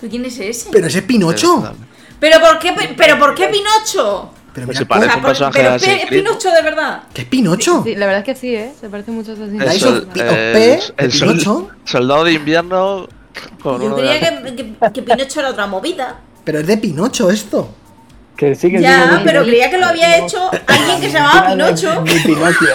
¿Pero 0.00 0.10
quién 0.10 0.24
es 0.24 0.38
ese? 0.38 0.68
Pero 0.72 0.86
ese 0.86 0.98
es 0.98 1.04
Pinocho. 1.04 1.72
¿Pero 2.20 2.40
por 2.40 2.58
qué, 2.58 2.72
pero 2.96 3.18
por 3.18 3.34
qué 3.34 3.48
Pinocho? 3.48 4.30
Pero 4.54 4.66
Pues 4.66 4.78
mira, 4.78 4.78
si 4.80 4.84
parece 4.86 5.06
O 5.06 5.10
sea, 5.10 5.16
un 5.18 5.22
personaje 5.22 5.58
pero 5.62 5.74
es 5.76 5.82
Creed. 5.82 6.08
Pinocho 6.24 6.50
de 6.50 6.62
verdad. 6.62 7.02
¿qué 7.14 7.22
es 7.22 7.28
Pinocho? 7.28 7.82
Sí, 7.84 7.94
la 7.94 8.06
verdad 8.06 8.20
es 8.20 8.24
que 8.34 8.40
sí, 8.40 8.54
¿eh? 8.56 8.72
Se 8.80 8.88
parece 8.88 9.10
mucho 9.12 9.32
a 9.32 9.34
Assassin's 9.34 9.82
of 9.84 10.16
el- 10.98 11.10
Pinocho. 11.10 11.68
soldado 11.84 12.24
de 12.24 12.32
invierno 12.32 13.08
con 13.62 13.80
Yo 13.80 13.86
uno 13.86 13.96
de 13.96 14.02
creía 14.02 14.20
que, 14.42 14.56
que- 14.56 14.92
que 14.92 15.02
Pinocho 15.02 15.40
era 15.40 15.50
otra 15.50 15.66
movida. 15.66 16.20
Pero 16.44 16.58
es 16.60 16.66
de 16.66 16.76
Pinocho 16.76 17.30
esto. 17.30 17.72
Que 18.36 18.54
sí 18.54 18.70
que 18.70 18.80
Ya, 18.80 19.20
pero 19.24 19.42
creía 19.42 19.68
que 19.68 19.78
lo 19.78 19.86
había 19.86 20.18
hecho 20.18 20.48
alguien 20.66 21.00
que 21.00 21.06
se 21.08 21.12
llamaba 21.18 21.48
Pinocho. 21.50 22.02
Ni 22.02 22.14
Pinocchio. 22.20 22.68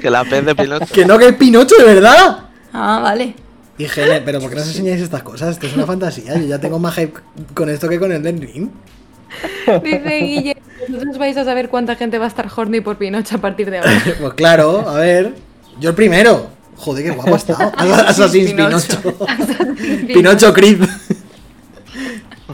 Que 0.00 0.10
la 0.10 0.24
pez 0.24 0.44
de 0.44 0.54
Pinocho. 0.54 0.92
Que 0.92 1.04
no, 1.04 1.18
que 1.18 1.28
es 1.28 1.34
Pinocho, 1.34 1.74
de 1.76 1.84
verdad. 1.84 2.38
Ah, 2.72 3.00
vale. 3.02 3.34
Gene, 3.78 4.22
pero 4.22 4.40
¿por 4.40 4.50
qué 4.50 4.56
nos 4.56 4.68
enseñáis 4.68 5.02
estas 5.02 5.22
cosas? 5.22 5.50
Esto 5.50 5.66
es 5.66 5.74
una 5.74 5.84
fantasía. 5.84 6.34
Yo 6.38 6.46
ya 6.46 6.58
tengo 6.58 6.78
más 6.78 6.94
hype 6.94 7.20
con 7.54 7.68
esto 7.68 7.88
que 7.88 7.98
con 7.98 8.10
el 8.10 8.22
Ring. 8.22 8.70
Dice 9.82 10.20
Guille, 10.20 10.56
vosotros 10.88 11.18
vais 11.18 11.36
a 11.36 11.44
saber 11.44 11.68
cuánta 11.68 11.96
gente 11.96 12.18
va 12.18 12.24
a 12.24 12.28
estar 12.28 12.48
horny 12.54 12.80
por 12.80 12.96
Pinocho 12.96 13.36
a 13.36 13.38
partir 13.38 13.70
de 13.70 13.78
ahora. 13.78 14.02
Pues 14.20 14.34
claro, 14.34 14.88
a 14.88 14.94
ver. 14.94 15.34
Yo 15.78 15.90
el 15.90 15.96
primero. 15.96 16.48
Joder, 16.76 17.04
qué 17.04 17.10
guapo 17.10 17.34
ha 17.34 17.36
estado. 17.36 17.72
Assassin's 17.76 18.52
Pinocho. 18.52 19.00
Pinocho. 19.02 20.06
Pinocho 20.06 20.54
Creed. 20.54 20.82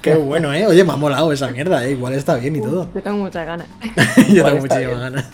Qué 0.00 0.14
bueno, 0.16 0.52
eh. 0.52 0.66
Oye, 0.66 0.82
me 0.82 0.92
ha 0.92 0.96
molado 0.96 1.32
esa 1.32 1.48
mierda, 1.48 1.84
eh. 1.84 1.92
Igual 1.92 2.14
está 2.14 2.34
bien 2.36 2.56
y 2.56 2.60
todo. 2.60 2.88
Yo 2.92 3.02
tengo 3.02 3.18
muchas 3.18 3.46
ganas. 3.46 3.68
Yo 4.28 4.44
tengo 4.44 4.60
muchísimas 4.60 4.98
ganas. 4.98 5.26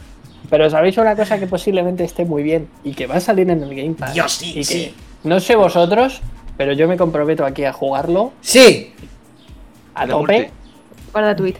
Pero 0.50 0.70
sabéis 0.70 0.96
una 0.98 1.14
cosa 1.14 1.38
que 1.38 1.46
posiblemente 1.46 2.04
esté 2.04 2.24
muy 2.24 2.42
bien 2.42 2.68
y 2.84 2.94
que 2.94 3.06
va 3.06 3.16
a 3.16 3.20
salir 3.20 3.50
en 3.50 3.62
el 3.62 3.74
Game 3.74 3.94
Pass. 3.94 4.14
Dios, 4.14 4.32
sí, 4.32 4.50
y 4.52 4.54
que 4.54 4.64
sí. 4.64 4.94
no 5.24 5.40
sé 5.40 5.56
vosotros, 5.56 6.20
pero 6.56 6.72
yo 6.72 6.88
me 6.88 6.96
comprometo 6.96 7.44
aquí 7.44 7.64
a 7.64 7.72
jugarlo 7.72 8.32
Sí. 8.40 8.92
a 9.94 10.06
tope. 10.06 10.50
Guarda 11.12 11.36
tweet. 11.36 11.56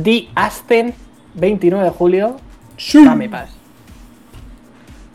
The 0.00 0.28
Aspen, 0.34 0.94
29 1.34 1.84
de 1.84 1.90
julio, 1.90 2.36
Sí. 2.76 3.04
Game 3.04 3.28
Pass. 3.28 3.50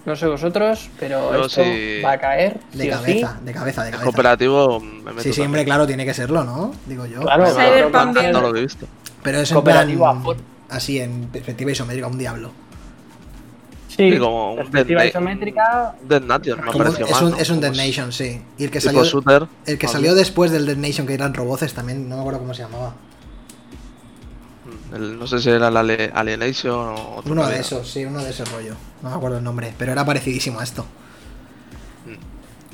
No 0.05 0.17
sé 0.17 0.27
vosotros, 0.27 0.89
pero 0.99 1.31
Yo 1.31 1.45
esto 1.45 1.63
sí. 1.63 2.01
va 2.03 2.11
a 2.13 2.17
caer. 2.17 2.59
De 2.73 2.83
sí 2.83 2.89
cabeza, 2.89 3.37
sí. 3.39 3.45
de 3.45 3.53
cabeza, 3.53 3.83
de 3.85 3.91
cabeza. 3.91 4.03
cooperativo 4.03 4.79
me 4.81 5.11
meto 5.11 5.21
Sí, 5.21 5.29
también. 5.29 5.45
hombre, 5.47 5.63
claro, 5.65 5.87
tiene 5.87 6.03
que 6.05 6.13
serlo, 6.13 6.43
¿no? 6.43 6.73
Digo 6.87 7.05
yo. 7.05 7.21
Claro, 7.21 7.45
Cyberpunk. 7.47 8.17
No 8.33 8.41
lo 8.41 8.53
he 8.55 8.61
visto. 8.63 8.85
Pero 9.23 9.39
es 9.39 9.49
en 9.49 9.61
plan. 9.63 9.87
Así, 10.69 10.99
en 10.99 11.27
perspectiva 11.31 11.71
isométrica, 11.71 12.07
un 12.07 12.17
diablo. 12.17 12.51
Sí, 13.95 14.11
Sí, 14.11 14.17
como 14.17 14.51
un 14.51 14.57
perspectiva 14.57 15.01
Dead- 15.01 15.09
isométrica. 15.09 15.95
Dead 16.07 16.21
Nation 16.21 16.59
me 16.61 16.65
Como- 16.71 16.77
pareció 16.83 17.05
es 17.05 17.21
un, 17.21 17.31
¿no? 17.31 17.37
es 17.37 17.49
un 17.51 17.61
Dead 17.61 17.75
Nation, 17.75 18.11
sí. 18.11 18.41
Y 18.57 18.63
el 18.63 18.71
que 18.71 18.81
salió. 18.81 19.03
shooter. 19.03 19.45
El 19.67 19.77
que 19.77 19.87
salió 19.87 20.15
después 20.15 20.51
del 20.51 20.65
Dead 20.65 20.77
Nation, 20.77 21.05
que 21.05 21.13
eran 21.13 21.33
roboces 21.33 21.73
también, 21.73 22.09
no 22.09 22.15
me 22.15 22.21
acuerdo 22.21 22.39
cómo 22.39 22.53
se 22.53 22.63
llamaba. 22.63 22.95
Mm, 24.65 24.95
el- 24.95 25.19
no 25.19 25.27
sé 25.27 25.39
si 25.39 25.49
era 25.49 25.67
el 25.67 25.77
Ali- 25.77 26.09
Alienation 26.13 26.73
o 26.89 27.15
otro. 27.17 27.31
Uno 27.33 27.47
de 27.47 27.59
esos, 27.59 27.87
sí, 27.91 28.03
uno 28.05 28.23
de 28.23 28.29
ese 28.31 28.45
rollo. 28.45 28.75
No 29.01 29.09
me 29.11 29.15
acuerdo 29.15 29.37
el 29.37 29.43
nombre, 29.43 29.73
pero 29.77 29.91
era 29.91 30.03
parecidísimo 30.05 30.59
a 30.59 30.63
esto. 30.63 30.85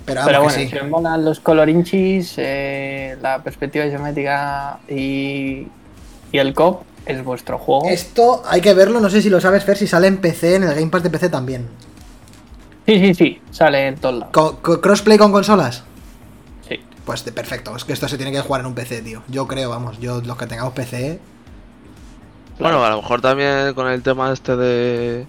Pero, 0.06 0.22
Pero 0.26 0.40
vamos 0.40 0.54
bueno, 0.56 0.70
si 0.70 0.76
sí. 0.76 0.82
os 0.84 0.90
molan 0.90 1.24
los 1.26 1.40
colorinchis, 1.40 2.34
eh, 2.38 3.16
la 3.22 3.44
perspectiva 3.44 3.86
isométrica 3.86 4.80
y, 4.88 5.68
y 6.32 6.38
el 6.38 6.54
COP, 6.56 6.82
es 7.12 7.24
vuestro 7.24 7.58
juego. 7.58 7.88
Esto 7.90 8.44
hay 8.48 8.62
que 8.62 8.74
verlo, 8.74 9.00
no 9.00 9.10
sé 9.10 9.22
si 9.22 9.30
lo 9.30 9.40
sabes, 9.42 9.64
Fer, 9.64 9.78
si 9.78 9.88
sale 9.88 10.08
en 10.08 10.18
PC, 10.18 10.56
en 10.56 10.64
el 10.64 10.76
Game 10.76 10.88
Pass 10.88 11.04
de 11.04 11.10
PC 11.10 11.30
también. 11.30 11.68
Sí, 12.86 13.00
sí, 13.00 13.14
sí, 13.14 13.42
sale 13.52 13.88
en 13.88 13.96
todos 13.98 14.16
lados. 14.16 14.32
Co- 14.34 14.58
co- 14.62 14.82
¿Crossplay 14.82 15.18
con 15.18 15.32
consolas? 15.32 15.84
Sí. 16.68 16.80
Pues 17.06 17.24
de 17.26 17.32
perfecto, 17.32 17.76
es 17.76 17.84
que 17.86 17.94
esto 17.94 18.08
se 18.08 18.18
tiene 18.18 18.32
que 18.32 18.42
jugar 18.42 18.62
en 18.62 18.68
un 18.68 18.74
PC, 18.76 19.02
tío. 19.02 19.22
Yo 19.28 19.48
creo, 19.48 19.70
vamos, 19.70 20.00
yo 20.00 20.22
los 20.22 20.38
que 20.38 20.48
tengamos 20.48 20.74
PC. 20.74 21.20
Bueno, 22.60 22.84
a 22.84 22.90
lo 22.90 22.98
mejor 23.02 23.22
también 23.22 23.74
con 23.74 23.88
el 23.88 24.02
tema 24.04 24.32
este 24.34 24.56
de. 24.56 25.26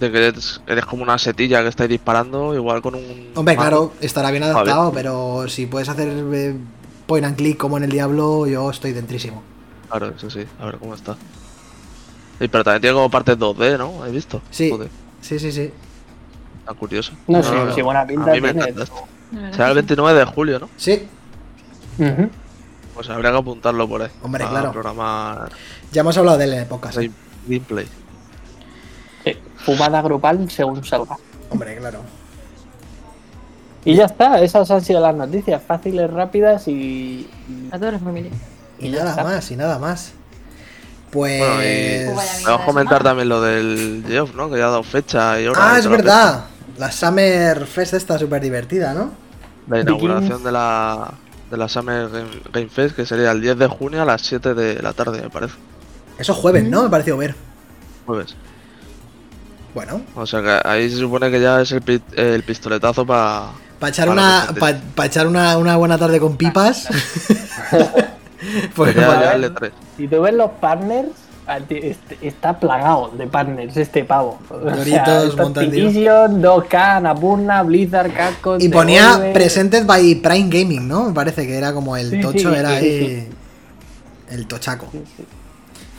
de 0.00 0.12
que 0.12 0.18
eres, 0.28 0.60
eres 0.66 0.84
como 0.84 1.02
una 1.02 1.18
setilla 1.18 1.62
que 1.62 1.68
estáis 1.68 1.90
disparando, 1.90 2.54
igual 2.54 2.82
con 2.82 2.94
un. 2.94 3.30
Hombre, 3.34 3.56
mando. 3.56 3.70
claro, 3.70 3.92
estará 4.00 4.30
bien 4.30 4.42
adaptado, 4.44 4.92
pero 4.92 5.48
si 5.48 5.66
puedes 5.66 5.88
hacer 5.88 6.08
eh, 6.32 6.54
point 7.06 7.24
and 7.26 7.36
click 7.36 7.56
como 7.56 7.78
en 7.78 7.84
el 7.84 7.90
Diablo, 7.90 8.46
yo 8.46 8.70
estoy 8.70 8.92
dentrísimo. 8.92 9.42
Claro, 9.98 10.14
eso 10.16 10.30
sí, 10.30 10.44
a 10.60 10.66
ver 10.66 10.78
cómo 10.78 10.94
está. 10.94 11.14
Sí, 12.38 12.48
pero 12.48 12.62
también 12.64 12.82
tiene 12.82 12.94
como 12.94 13.10
partes 13.10 13.38
2D, 13.38 13.78
¿no? 13.78 14.02
¿Has 14.02 14.12
visto? 14.12 14.42
Sí. 14.50 14.70
Joder, 14.70 14.88
Sí, 15.22 15.38
sí, 15.38 15.50
sí. 15.50 15.70
está 16.60 16.74
curioso. 16.74 17.12
No 17.26 17.42
sé, 17.42 17.50
si 17.74 17.82
buena 17.82 18.06
pinta 18.06 18.30
A 18.30 18.34
mí 18.34 18.40
me 18.40 18.52
tiene. 18.52 18.62
encanta 18.70 18.82
esto. 18.84 18.96
La 19.32 19.40
verdad 19.40 19.52
Será 19.56 19.68
el 19.68 19.74
que 19.74 19.80
sí. 19.80 19.86
29 19.86 20.18
de 20.18 20.24
julio, 20.26 20.58
¿no? 20.60 20.68
Sí. 20.76 21.08
Pues 22.94 23.10
habría 23.10 23.30
que 23.30 23.38
apuntarlo 23.38 23.88
por 23.88 24.02
ahí. 24.02 24.10
Hombre, 24.22 24.44
para 24.44 24.50
claro. 24.60 24.72
programar 24.72 25.50
ya 25.92 26.00
hemos 26.02 26.16
hablado 26.18 26.38
de 26.38 26.44
él 26.44 26.52
en 26.54 26.62
épocas. 26.62 26.94
game- 26.96 27.12
gameplay. 27.46 27.86
Sí, 29.24 29.32
Fumada 29.56 30.02
grupal 30.02 30.50
según 30.50 30.84
salga. 30.84 31.16
Hombre, 31.50 31.76
claro. 31.78 32.00
Y 33.84 33.94
ya 33.94 34.06
está, 34.06 34.40
esas 34.40 34.70
han 34.70 34.82
sido 34.84 35.00
las 35.00 35.14
noticias, 35.14 35.62
fáciles, 35.62 36.10
rápidas 36.10 36.68
y. 36.68 36.72
y- 36.72 37.68
A 37.72 37.78
toda 37.78 37.92
la 37.92 37.98
familia. 37.98 38.30
Y 38.78 38.88
nada 38.90 39.10
está. 39.10 39.24
más, 39.24 39.50
y 39.50 39.56
nada 39.56 39.78
más. 39.78 40.12
Pues. 41.10 41.38
Bueno, 41.38 41.62
y 41.62 42.14
Pues 42.14 42.42
vamos 42.44 42.60
a 42.62 42.64
comentar 42.66 43.02
también 43.02 43.28
lo 43.28 43.40
del 43.40 44.04
Geoff, 44.06 44.34
¿no? 44.34 44.50
Que 44.50 44.58
ya 44.58 44.66
ha 44.66 44.70
dado 44.70 44.82
fecha 44.82 45.40
y 45.40 45.46
hora. 45.46 45.74
ah, 45.74 45.78
es 45.78 45.86
verdad. 45.88 46.44
La 46.78 46.92
Summer 46.92 47.64
Fest 47.66 47.94
está 47.94 48.18
súper 48.18 48.42
divertida, 48.42 48.92
¿no? 48.92 49.12
La 49.68 49.80
inauguración 49.80 50.44
de 50.44 50.52
la, 50.52 51.10
de 51.50 51.56
la 51.56 51.68
Summer 51.68 52.08
Game, 52.52 52.68
Fest, 52.68 52.94
que 52.94 53.06
sería 53.06 53.30
el 53.30 53.40
10 53.40 53.56
de 53.58 53.66
junio 53.66 54.02
a 54.02 54.04
las 54.04 54.20
7 54.22 54.52
de 54.54 54.82
la 54.82 54.92
tarde, 54.92 55.22
me 55.22 55.30
parece. 55.30 55.54
Eso 56.18 56.32
es 56.32 56.38
jueves, 56.38 56.64
¿no? 56.64 56.82
Me 56.84 56.90
pareció 56.90 57.16
ver. 57.16 57.34
Jueves. 58.04 58.34
Bueno, 59.74 60.02
O 60.14 60.26
sea 60.26 60.40
que 60.42 60.68
ahí 60.68 60.88
se 60.90 60.96
supone 60.96 61.30
que 61.30 61.40
ya 61.40 61.60
es 61.60 61.70
el, 61.72 61.82
pi- 61.82 62.02
el 62.14 62.42
pistoletazo 62.42 63.06
para. 63.06 63.48
para 63.78 63.90
echar, 63.90 64.08
Para 64.08 64.46
una, 64.52 64.76
pa 64.94 65.06
echar 65.06 65.26
una, 65.26 65.56
una 65.58 65.76
buena 65.76 65.98
tarde 65.98 66.18
con 66.20 66.36
pipas. 66.36 66.88
pues 68.74 68.94
ya, 68.94 69.20
ya 69.20 69.32
el 69.34 69.44
E3. 69.54 69.70
Si 69.96 70.08
tú 70.08 70.22
ves 70.22 70.34
los 70.34 70.50
partners, 70.52 71.08
este- 71.68 72.18
está 72.22 72.58
plagado 72.58 73.12
de 73.16 73.26
partners 73.26 73.76
este 73.76 74.04
pavo. 74.04 74.38
O 74.50 74.62
sea, 74.62 74.76
Doritos, 74.76 75.28
está 75.30 75.42
Mountain 75.42 75.70
Dew. 75.70 75.86
Activision, 75.86 76.42
2K, 76.42 76.96
Annapurna, 76.96 77.62
Blizzard, 77.62 78.12
Capcom. 78.12 78.60
Y 78.60 78.68
ponía 78.68 79.10
Devolver. 79.10 79.32
Presented 79.32 79.86
by 79.86 80.14
Prime 80.16 80.48
Gaming, 80.48 80.88
¿no? 80.88 81.04
Me 81.04 81.14
parece 81.14 81.46
que 81.46 81.56
era 81.56 81.72
como 81.72 81.96
el 81.96 82.10
Sí, 82.10 82.20
tocho, 82.20 82.50
sí, 82.50 82.56
era 82.58 82.68
sí, 82.80 82.86
ahí. 82.86 83.28
El 84.30 84.46
tochaco. 84.46 84.88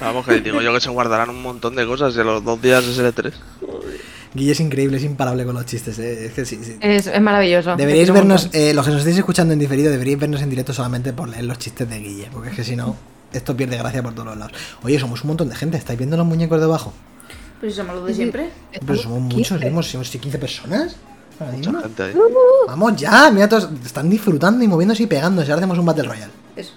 Vamos, 0.02 0.26
que 0.28 0.42
digo 0.42 0.62
yo 0.62 0.74
que 0.74 0.82
se 0.82 0.90
guardarán 0.90 1.30
un 1.30 1.42
montón 1.42 1.76
de 1.76 1.86
cosas 1.88 2.16
y 2.16 2.20
a 2.20 2.24
los 2.24 2.44
dos 2.44 2.62
días 2.62 2.84
es 2.84 3.00
el 3.00 3.06
E 3.08 3.14
E3. 3.16 3.34
Guille 4.34 4.52
es 4.52 4.60
increíble, 4.60 4.98
es 4.98 5.04
imparable 5.04 5.46
con 5.46 5.56
los 5.56 5.66
chistes, 5.66 5.98
¿eh? 6.00 6.26
Es 6.28 6.34
que 6.34 6.46
sí, 6.46 6.60
sí. 6.64 6.78
Es, 6.82 7.08
es 7.08 7.22
maravilloso. 7.22 7.76
Deberíais 7.76 8.12
vernos, 8.12 8.50
eh, 8.54 8.74
los 8.74 8.86
que 8.86 8.92
nos 8.92 9.00
estáis 9.00 9.18
escuchando 9.18 9.54
en 9.54 9.60
diferido, 9.60 9.92
deberíais 9.92 10.20
vernos 10.20 10.42
en 10.42 10.50
directo 10.50 10.74
solamente 10.74 11.14
por 11.14 11.30
leer 11.30 11.46
los 11.46 11.58
chistes 11.58 11.90
de 11.90 12.00
Guille, 12.00 12.30
porque 12.32 12.50
es 12.50 12.56
que 12.56 12.64
si 12.64 12.76
no, 12.76 12.96
esto 13.34 13.56
pierde 13.56 13.78
gracia 13.78 14.04
por 14.04 14.14
todos 14.14 14.28
los 14.28 14.38
lados. 14.38 14.54
Oye, 14.84 15.00
somos 15.00 15.24
un 15.24 15.28
montón 15.30 15.50
de 15.50 15.56
gente, 15.56 15.78
¿estáis 15.78 15.98
viendo 15.98 16.18
los 16.18 16.26
muñecos 16.26 16.60
debajo? 16.60 16.94
Pues 17.60 17.76
somos 17.76 17.96
los 17.96 18.06
de 18.06 18.14
siempre. 18.14 18.50
Pues 18.86 19.02
somos 19.02 19.22
muchos, 19.22 19.60
somos, 19.60 19.88
somos 19.88 20.10
15 20.10 20.38
personas. 20.38 20.96
Ahí. 21.40 21.62
Vamos 22.68 22.96
ya, 22.96 23.30
mira, 23.32 23.48
todos 23.48 23.70
están 23.86 24.10
disfrutando 24.10 24.64
y 24.64 24.68
moviéndose 24.68 25.04
y 25.04 25.08
pegándose. 25.08 25.52
Ahora 25.52 25.60
hacemos 25.60 25.78
un 25.78 25.86
Battle 25.86 26.04
Royale. 26.04 26.32
Eso. 26.56 26.74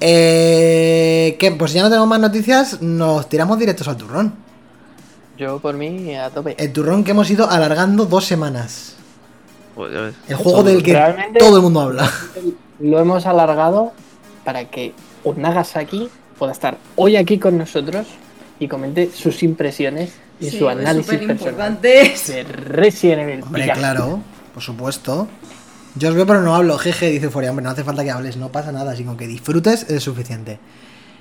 Eh, 0.00 1.36
¿qué? 1.38 1.52
Pues 1.52 1.72
ya 1.72 1.82
no 1.82 1.88
tenemos 1.88 2.08
más 2.08 2.20
noticias, 2.20 2.82
nos 2.82 3.28
tiramos 3.28 3.58
directos 3.58 3.86
al 3.86 3.96
turrón. 3.96 4.34
Yo 5.38 5.58
por 5.58 5.74
mí 5.74 6.14
a 6.14 6.30
tope. 6.30 6.54
El 6.58 6.72
turrón 6.72 7.02
que 7.04 7.10
hemos 7.12 7.28
ido 7.30 7.50
alargando 7.50 8.06
dos 8.06 8.24
semanas. 8.24 8.94
Pues 9.74 9.92
ya 9.92 10.00
ves. 10.02 10.14
El 10.28 10.36
juego 10.36 10.62
del 10.62 10.82
que 10.82 10.92
Realmente- 10.92 11.38
todo 11.40 11.56
el 11.56 11.62
mundo 11.62 11.80
habla. 11.80 12.10
Lo 12.80 12.98
hemos 13.00 13.26
alargado 13.26 13.92
para 14.44 14.66
que 14.70 14.92
un 15.24 15.40
Nagasaki 15.42 16.08
pueda 16.38 16.52
estar 16.52 16.78
hoy 16.96 17.16
aquí 17.16 17.38
con 17.38 17.58
nosotros 17.58 18.06
y 18.60 18.68
comente 18.68 19.10
sus 19.12 19.42
impresiones 19.42 20.12
y 20.40 20.50
Sí, 20.50 20.58
su 20.58 20.68
es 20.68 20.76
análisis 20.76 21.06
personal 21.06 21.30
importante. 21.36 22.14
de 22.28 22.42
Resident 22.44 23.22
Evil. 23.22 23.42
Hombre, 23.42 23.70
claro, 23.72 24.20
por 24.52 24.62
supuesto. 24.62 25.28
Yo 25.96 26.08
os 26.08 26.14
veo 26.16 26.26
pero 26.26 26.42
no 26.42 26.54
hablo, 26.54 26.76
jeje, 26.78 27.10
dice 27.10 27.30
Furia. 27.30 27.50
Hombre, 27.50 27.64
no 27.64 27.70
hace 27.70 27.84
falta 27.84 28.02
que 28.04 28.10
hables, 28.10 28.36
no 28.36 28.50
pasa 28.50 28.72
nada, 28.72 28.94
sino 28.96 29.16
que 29.16 29.26
disfrutes 29.28 29.88
es 29.90 30.02
suficiente. 30.02 30.58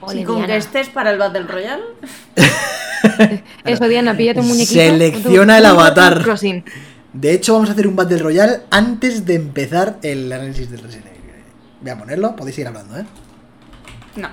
Ole, 0.06 0.20
Si 0.20 0.24
con 0.26 0.36
Diana. 0.38 0.54
que 0.54 0.58
estés 0.58 0.90
para 0.90 1.12
el 1.12 1.18
Battle 1.18 1.44
Royale. 1.44 1.84
Eso, 3.66 3.88
Diana, 3.88 4.16
píllate 4.16 4.40
un 4.40 4.48
muñequito. 4.48 4.80
Selecciona 4.80 5.58
el 5.58 5.66
avatar. 5.66 6.22
Crossing. 6.24 6.64
De 7.14 7.34
hecho, 7.34 7.54
vamos 7.54 7.70
a 7.70 7.74
hacer 7.74 7.88
un 7.88 7.96
Battle 7.96 8.18
Royale 8.18 8.62
antes 8.72 9.26
de 9.26 9.36
empezar 9.36 9.98
el 10.02 10.32
análisis 10.32 10.70
del 10.72 10.82
Resident 10.82 11.08
Evil. 11.08 11.20
Voy 11.82 11.92
a 11.92 11.98
ponerlo, 11.98 12.36
podéis 12.36 12.56
seguir 12.56 12.68
hablando, 12.70 12.98
¿eh? 12.98 13.06
No. 14.16 14.30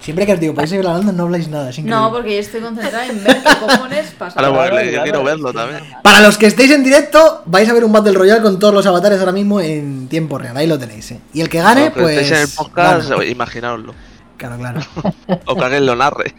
Siempre 0.00 0.26
que 0.26 0.32
os 0.32 0.40
digo, 0.40 0.52
podéis 0.52 0.70
seguir 0.70 0.84
hablando, 0.86 1.12
no 1.12 1.22
habláis 1.22 1.46
nada. 1.48 1.70
No, 1.84 2.10
porque 2.10 2.34
yo 2.34 2.40
estoy 2.40 2.60
concentrada 2.60 3.06
en 3.06 3.22
ver 3.22 3.36
qué 3.40 3.50
cojones 3.66 4.10
pasa. 4.18 4.40
Ahora, 4.40 4.68
pues, 4.70 4.84
le- 4.84 4.90
claro, 4.90 5.02
quiero 5.04 5.18
sí, 5.20 5.24
verlo 5.24 5.48
sí, 5.50 5.54
también. 5.56 5.80
sí. 5.84 5.90
Para 6.02 6.20
los 6.20 6.36
que 6.38 6.46
estéis 6.46 6.70
en 6.72 6.82
directo, 6.82 7.42
vais 7.46 7.68
a 7.68 7.72
ver 7.72 7.84
un 7.84 7.92
Battle 7.92 8.12
Royale 8.12 8.42
con 8.42 8.58
todos 8.58 8.74
los 8.74 8.84
avatares 8.84 9.20
ahora 9.20 9.30
mismo 9.32 9.60
en 9.60 10.08
tiempo 10.08 10.38
real. 10.38 10.56
Ahí 10.56 10.66
lo 10.66 10.76
tenéis, 10.78 11.12
¿eh? 11.12 11.20
Y 11.32 11.40
el 11.40 11.48
que 11.48 11.60
gane, 11.60 11.92
que 11.92 12.00
pues. 12.00 12.18
estéis 12.18 12.32
en 12.32 12.38
el 12.42 12.48
podcast, 12.48 13.08
gana. 13.10 13.24
imaginaoslo. 13.24 13.94
Claro, 14.42 14.58
claro. 14.58 14.80
O 15.46 15.54
que 15.54 15.64
alguien 15.64 15.86
lo 15.86 15.94
narre. 15.94 16.34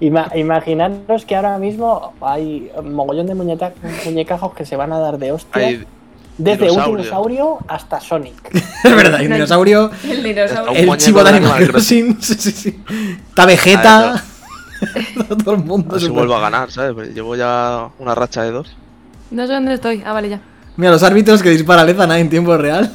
Ima- 0.00 0.30
imaginaros 0.36 1.24
que 1.24 1.34
ahora 1.36 1.56
mismo 1.58 2.12
hay 2.20 2.70
un 2.76 2.92
mogollón 2.92 3.26
de 3.26 3.34
muñeca- 3.34 3.72
muñecajos 4.04 4.52
que 4.54 4.66
se 4.66 4.76
van 4.76 4.92
a 4.92 4.98
dar 4.98 5.16
de 5.18 5.32
hostia. 5.32 5.62
Hay 5.66 5.84
desde 6.36 6.64
dinosaurio. 6.66 6.92
un 6.92 6.96
dinosaurio 6.98 7.58
hasta 7.68 8.00
Sonic. 8.00 8.34
es 8.84 8.96
verdad, 8.96 9.20
hay 9.20 9.26
un 9.26 9.32
dinosaurio, 9.32 9.90
El 10.04 10.22
dinosaurio. 10.22 10.92
El 10.92 10.96
chivo 10.98 11.22
de 11.24 11.30
Animal 11.30 11.68
Crossing. 11.68 12.20
Sí, 12.20 12.34
sí, 12.34 12.50
sí. 12.50 12.82
Está 13.28 13.46
Vegeta. 13.46 14.22
Todo 15.44 15.54
el 15.54 15.64
mundo. 15.64 15.94
No 15.94 16.00
se 16.00 16.08
vuelvo 16.08 16.34
a 16.34 16.40
ganar, 16.40 16.70
¿sabes? 16.70 17.14
Llevo 17.14 17.36
ya 17.36 17.88
una 17.98 18.14
racha 18.14 18.42
de 18.42 18.50
dos. 18.50 18.74
No 19.30 19.46
sé 19.46 19.52
dónde 19.54 19.74
estoy. 19.74 20.02
Ah, 20.04 20.12
vale, 20.12 20.28
ya. 20.28 20.40
Mira, 20.76 20.90
los 20.90 21.02
árbitros 21.02 21.42
que 21.42 21.50
disparan 21.50 21.86
Lezana 21.86 22.18
en 22.18 22.28
tiempo 22.28 22.56
real. 22.58 22.90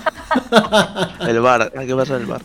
El 1.22 1.40
bar, 1.40 1.72
hay 1.78 1.88
que 1.88 1.96
pasar 1.96 2.20
el 2.20 2.26
bar. 2.26 2.42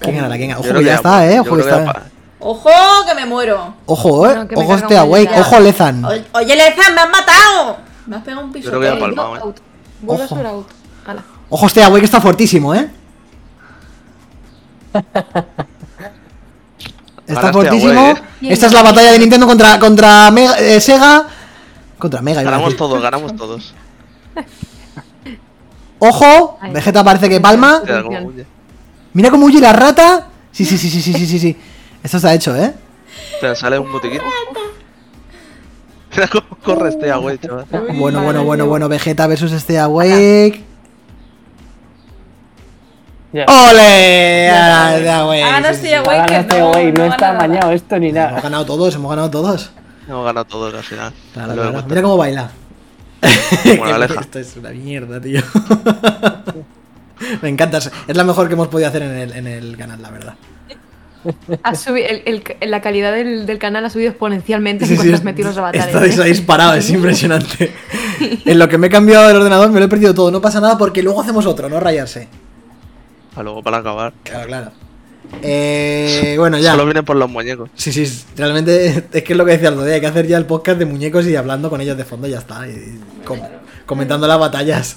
¿Quién 0.00 0.16
gana? 0.16 0.36
¿Quién 0.36 0.50
gana? 0.50 0.60
Yo 0.60 0.60
Ojo, 0.60 0.68
creo 0.68 0.78
que 0.80 0.84
ya 0.84 0.90
que 0.92 0.96
está, 0.96 1.26
¿eh? 1.30 1.40
Ojo, 1.40 1.50
que 1.56 1.62
que 1.62 1.68
está. 1.68 1.84
pa- 1.84 2.02
¡Ojo, 2.40 2.70
que 3.06 3.14
me 3.16 3.26
muero! 3.26 3.74
Ojo, 3.86 4.26
¿eh? 4.26 4.28
Bueno, 4.28 4.48
que 4.48 4.54
Ojo, 4.54 4.74
este 4.74 4.96
awake. 4.96 5.40
Ojo, 5.40 5.60
Lezan. 5.60 6.04
O- 6.04 6.08
Oye, 6.08 6.56
Lezan, 6.56 6.94
me 6.94 7.00
has 7.00 7.10
matado. 7.10 7.76
Me 8.06 8.16
has 8.16 8.22
pegado 8.22 8.42
un 8.44 8.48
Yo 8.48 8.52
piso. 8.52 8.68
creo 8.70 8.80
que 8.80 8.88
Eh, 8.88 9.00
palmado, 9.00 9.36
¿eh? 9.36 9.40
out. 9.42 9.56
A 9.58 10.12
Ojo. 10.12 10.36
out. 10.46 10.66
Ojo, 11.50 11.66
este 11.66 11.82
awake 11.82 12.04
está 12.04 12.20
fortísimo, 12.20 12.74
¿eh? 12.74 12.88
Está 17.26 17.52
fortísimo. 17.52 18.10
¿eh? 18.10 18.22
Esta 18.42 18.66
es 18.66 18.72
la 18.72 18.82
batalla 18.82 19.12
de 19.12 19.18
Nintendo 19.18 19.46
contra, 19.46 19.78
contra 19.78 20.30
Mega- 20.30 20.58
eh, 20.58 20.80
Sega. 20.80 21.26
Contra 21.98 22.22
Mega, 22.22 22.40
a 22.40 22.44
Ganamos 22.44 22.76
todos, 22.76 23.02
ganamos 23.02 23.34
todos. 23.36 23.74
Ojo. 25.98 26.58
Vegeta 26.72 27.02
parece 27.04 27.28
que 27.28 27.40
palma. 27.40 27.82
Mira 29.12 29.30
cómo 29.30 29.46
huye. 29.46 29.60
La 29.60 29.72
rata. 29.72 30.28
Sí, 30.52 30.64
sí, 30.64 30.76
sí, 30.78 30.88
sí, 30.90 31.00
sí, 31.00 31.12
sí, 31.12 31.26
sí, 31.26 31.38
sí. 31.38 31.56
Esto 32.02 32.16
está 32.18 32.34
hecho, 32.34 32.56
¿eh? 32.56 32.72
Te 33.40 33.54
sale 33.56 33.78
un 33.78 33.90
botiquín. 33.92 34.20
Mira 36.12 36.28
cómo 36.28 36.46
corre 36.64 36.88
este 36.90 37.10
agua, 37.10 37.32
chaval. 37.38 37.66
Bueno, 37.94 38.22
bueno, 38.22 38.44
bueno, 38.44 38.66
bueno. 38.66 38.88
Vegeta 38.88 39.26
versus 39.26 39.52
este 39.52 39.78
awake. 39.78 40.64
¡Ole! 43.46 44.48
Ah, 44.50 45.20
awake, 45.20 45.60
no 45.60 45.68
sí, 45.68 45.74
estoy 45.74 45.92
awake. 45.92 46.34
Ha 46.34 46.42
no- 46.58 46.68
güey, 46.70 46.92
no, 46.92 47.04
está 47.04 47.30
amañado 47.30 47.72
esto 47.72 47.98
ni 47.98 48.08
Hemos 48.08 48.14
nada. 48.30 48.40
ganado 48.40 48.64
todos, 48.64 48.94
hemos 48.94 49.10
ganado 49.10 49.30
todos. 49.30 49.70
Hemos 50.08 50.24
ganado 50.24 50.44
todos 50.46 50.74
al 50.74 50.82
final. 50.82 51.12
Claro, 51.34 51.52
claro. 51.52 51.84
Mira 51.86 52.02
cómo 52.02 52.16
baila. 52.16 52.50
Como 53.64 53.84
la 53.86 53.94
aleja. 53.96 54.20
Esto 54.20 54.38
es 54.38 54.56
una 54.56 54.70
mierda, 54.70 55.20
tío. 55.20 55.42
Me 57.42 57.48
encanta. 57.48 57.78
Es 57.78 58.16
la 58.16 58.24
mejor 58.24 58.48
que 58.48 58.54
hemos 58.54 58.68
podido 58.68 58.88
hacer 58.88 59.02
en 59.02 59.10
el, 59.12 59.32
en 59.32 59.46
el 59.46 59.76
canal, 59.76 60.00
la 60.02 60.10
verdad. 60.10 60.34
Ha 61.64 61.72
subi- 61.72 62.04
el- 62.08 62.22
el- 62.60 62.70
la 62.70 62.80
calidad 62.80 63.12
del, 63.12 63.44
del 63.44 63.58
canal 63.58 63.84
ha 63.84 63.90
subido 63.90 64.10
exponencialmente 64.10 64.86
Sí, 64.86 64.92
en 64.92 64.96
cuanto 64.98 65.14
has 65.16 65.24
metido 65.24 65.48
los 65.48 65.58
avatares. 65.58 66.18
ha 66.18 66.24
¿eh? 66.26 66.28
disparado, 66.30 66.74
es 66.74 66.88
impresionante. 66.98 67.72
En 68.44 68.58
lo 68.58 68.68
que 68.68 68.78
me 68.78 68.86
he 68.86 68.90
cambiado 68.90 69.26
del 69.28 69.36
ordenador 69.36 69.70
me 69.70 69.80
lo 69.80 69.86
he 69.86 69.88
perdido 69.88 70.14
todo. 70.14 70.30
No 70.30 70.40
pasa 70.40 70.60
nada 70.60 70.78
porque 70.78 71.02
luego 71.02 71.20
hacemos 71.20 71.44
otro, 71.46 71.68
no 71.68 71.80
rayarse. 71.80 72.28
Para 73.34 73.44
luego 73.44 73.62
para 73.62 73.78
acabar. 73.78 74.12
Claro, 74.22 74.46
claro. 74.46 74.70
Eh, 75.42 76.36
bueno, 76.38 76.56
ya. 76.58 76.70
Solo 76.72 76.84
vienen 76.86 77.04
por 77.04 77.16
los 77.16 77.28
muñecos. 77.28 77.68
Sí, 77.74 77.92
sí, 77.92 78.24
realmente 78.36 79.04
es 79.12 79.22
que 79.22 79.32
es 79.32 79.36
lo 79.36 79.44
que 79.44 79.52
decía 79.52 79.68
el 79.68 79.74
otro 79.74 79.84
día, 79.86 79.96
hay 79.96 80.00
que 80.00 80.06
hacer 80.06 80.26
ya 80.26 80.38
el 80.38 80.46
podcast 80.46 80.78
de 80.78 80.86
muñecos 80.86 81.26
y 81.26 81.36
hablando 81.36 81.68
con 81.68 81.80
ellos 81.80 81.96
de 81.96 82.04
fondo 82.04 82.28
y 82.28 82.30
ya 82.30 82.38
está. 82.38 82.66
y- 82.66 82.70
y 82.70 83.00
com- 83.24 83.40
comentando 83.86 84.26
las 84.26 84.38
batallas. 84.38 84.96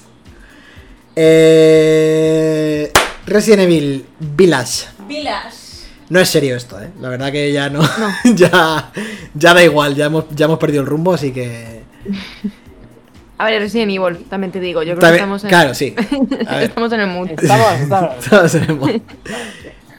Eh, 1.14 2.92
Resident 3.26 3.62
Evil 3.62 4.06
Village. 4.18 4.86
Vilas. 5.06 5.84
No 6.08 6.20
es 6.20 6.28
serio 6.28 6.56
esto, 6.56 6.80
¿eh? 6.80 6.90
La 7.00 7.08
verdad 7.08 7.32
que 7.32 7.52
ya 7.52 7.70
no. 7.70 7.80
ya, 8.34 8.92
ya 9.34 9.54
da 9.54 9.62
igual, 9.64 9.94
ya 9.94 10.06
hemos, 10.06 10.24
ya 10.34 10.44
hemos 10.46 10.58
perdido 10.58 10.82
el 10.82 10.86
rumbo, 10.88 11.14
así 11.14 11.32
que. 11.32 11.82
A 13.38 13.46
ver, 13.46 13.60
Resident 13.60 13.90
Evil, 13.90 14.24
también 14.28 14.52
te 14.52 14.60
digo. 14.60 14.82
Yo 14.84 14.94
creo 14.96 15.00
También- 15.00 15.14
que 15.14 15.16
estamos 15.36 15.42
en, 15.44 15.48
Claro, 15.48 15.74
sí. 15.74 15.94
Estamos 16.60 16.92
en 16.92 17.00
el 17.00 17.06
mood. 17.08 17.30
Estamos, 17.30 17.72
estamos. 17.80 18.24
Todos 18.30 18.52
tenemos. 18.52 18.90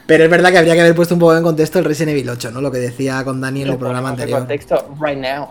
Pero 0.06 0.24
es 0.24 0.30
verdad 0.30 0.50
que 0.50 0.58
habría 0.58 0.74
que 0.74 0.80
haber 0.80 0.94
puesto 0.94 1.14
un 1.14 1.20
poco 1.20 1.36
en 1.36 1.42
contexto 1.42 1.78
el 1.78 1.84
Resident 1.84 2.12
Evil 2.16 2.30
8, 2.30 2.50
¿no? 2.52 2.62
Lo 2.62 2.70
que 2.70 2.78
decía 2.78 3.22
con 3.22 3.40
Dani 3.42 3.62
en 3.62 3.68
el 3.68 3.76
programa 3.76 4.08
en 4.08 4.12
anterior. 4.14 4.38
contexto, 4.38 4.94
right 5.00 5.18
now. 5.18 5.48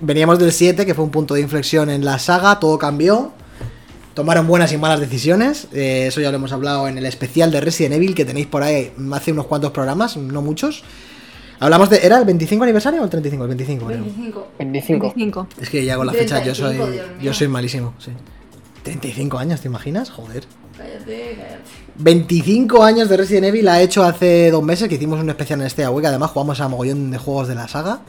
Veníamos 0.00 0.40
del 0.40 0.50
7, 0.50 0.84
que 0.84 0.92
fue 0.94 1.04
un 1.04 1.10
punto 1.12 1.34
de 1.34 1.40
inflexión 1.42 1.88
en 1.90 2.04
la 2.04 2.18
saga, 2.18 2.58
todo 2.58 2.78
cambió. 2.78 3.32
Tomaron 4.20 4.46
buenas 4.46 4.70
y 4.70 4.76
malas 4.76 5.00
decisiones. 5.00 5.66
eh, 5.72 6.04
eso 6.08 6.20
ya 6.20 6.30
lo 6.30 6.36
hemos 6.36 6.52
hablado 6.52 6.86
en 6.86 6.98
el 6.98 7.06
especial 7.06 7.50
de 7.50 7.58
Resident 7.58 7.94
Evil 7.94 8.14
que 8.14 8.26
tenéis 8.26 8.46
por 8.46 8.62
ahí 8.62 8.92
hace 9.14 9.32
unos 9.32 9.46
cuantos 9.46 9.70
programas, 9.70 10.18
no 10.18 10.42
muchos. 10.42 10.84
Hablamos 11.58 11.88
de. 11.88 12.04
¿Era 12.04 12.18
el 12.18 12.26
25 12.26 12.64
aniversario 12.64 13.00
o 13.00 13.04
el 13.04 13.08
35? 13.08 13.44
El 13.44 13.48
25, 13.48 13.86
creo. 13.86 14.00
25. 14.02 14.48
25. 14.58 15.06
25. 15.16 15.48
Es 15.62 15.70
que 15.70 15.86
ya 15.86 15.96
con 15.96 16.06
la 16.06 16.12
fecha 16.12 16.44
yo 16.44 16.54
soy. 16.54 16.76
35, 16.76 16.92
Dios 16.92 17.08
mío. 17.08 17.16
Yo 17.22 17.32
soy 17.32 17.48
malísimo, 17.48 17.94
sí. 17.98 18.10
35 18.82 19.38
años, 19.38 19.62
¿te 19.62 19.68
imaginas? 19.68 20.10
Joder. 20.10 20.44
Cállate, 20.76 21.36
cállate. 21.38 21.58
25 21.96 22.84
años 22.84 23.08
de 23.08 23.16
Resident 23.16 23.46
Evil 23.46 23.68
ha 23.68 23.80
hecho 23.80 24.04
hace 24.04 24.50
dos 24.50 24.62
meses 24.62 24.86
que 24.86 24.96
hicimos 24.96 25.18
un 25.18 25.30
especial 25.30 25.62
en 25.62 25.66
este 25.66 25.88
Week. 25.88 26.04
Además, 26.04 26.30
jugamos 26.32 26.60
a 26.60 26.68
mogollón 26.68 27.10
de 27.10 27.16
juegos 27.16 27.48
de 27.48 27.54
la 27.54 27.68
saga. 27.68 28.00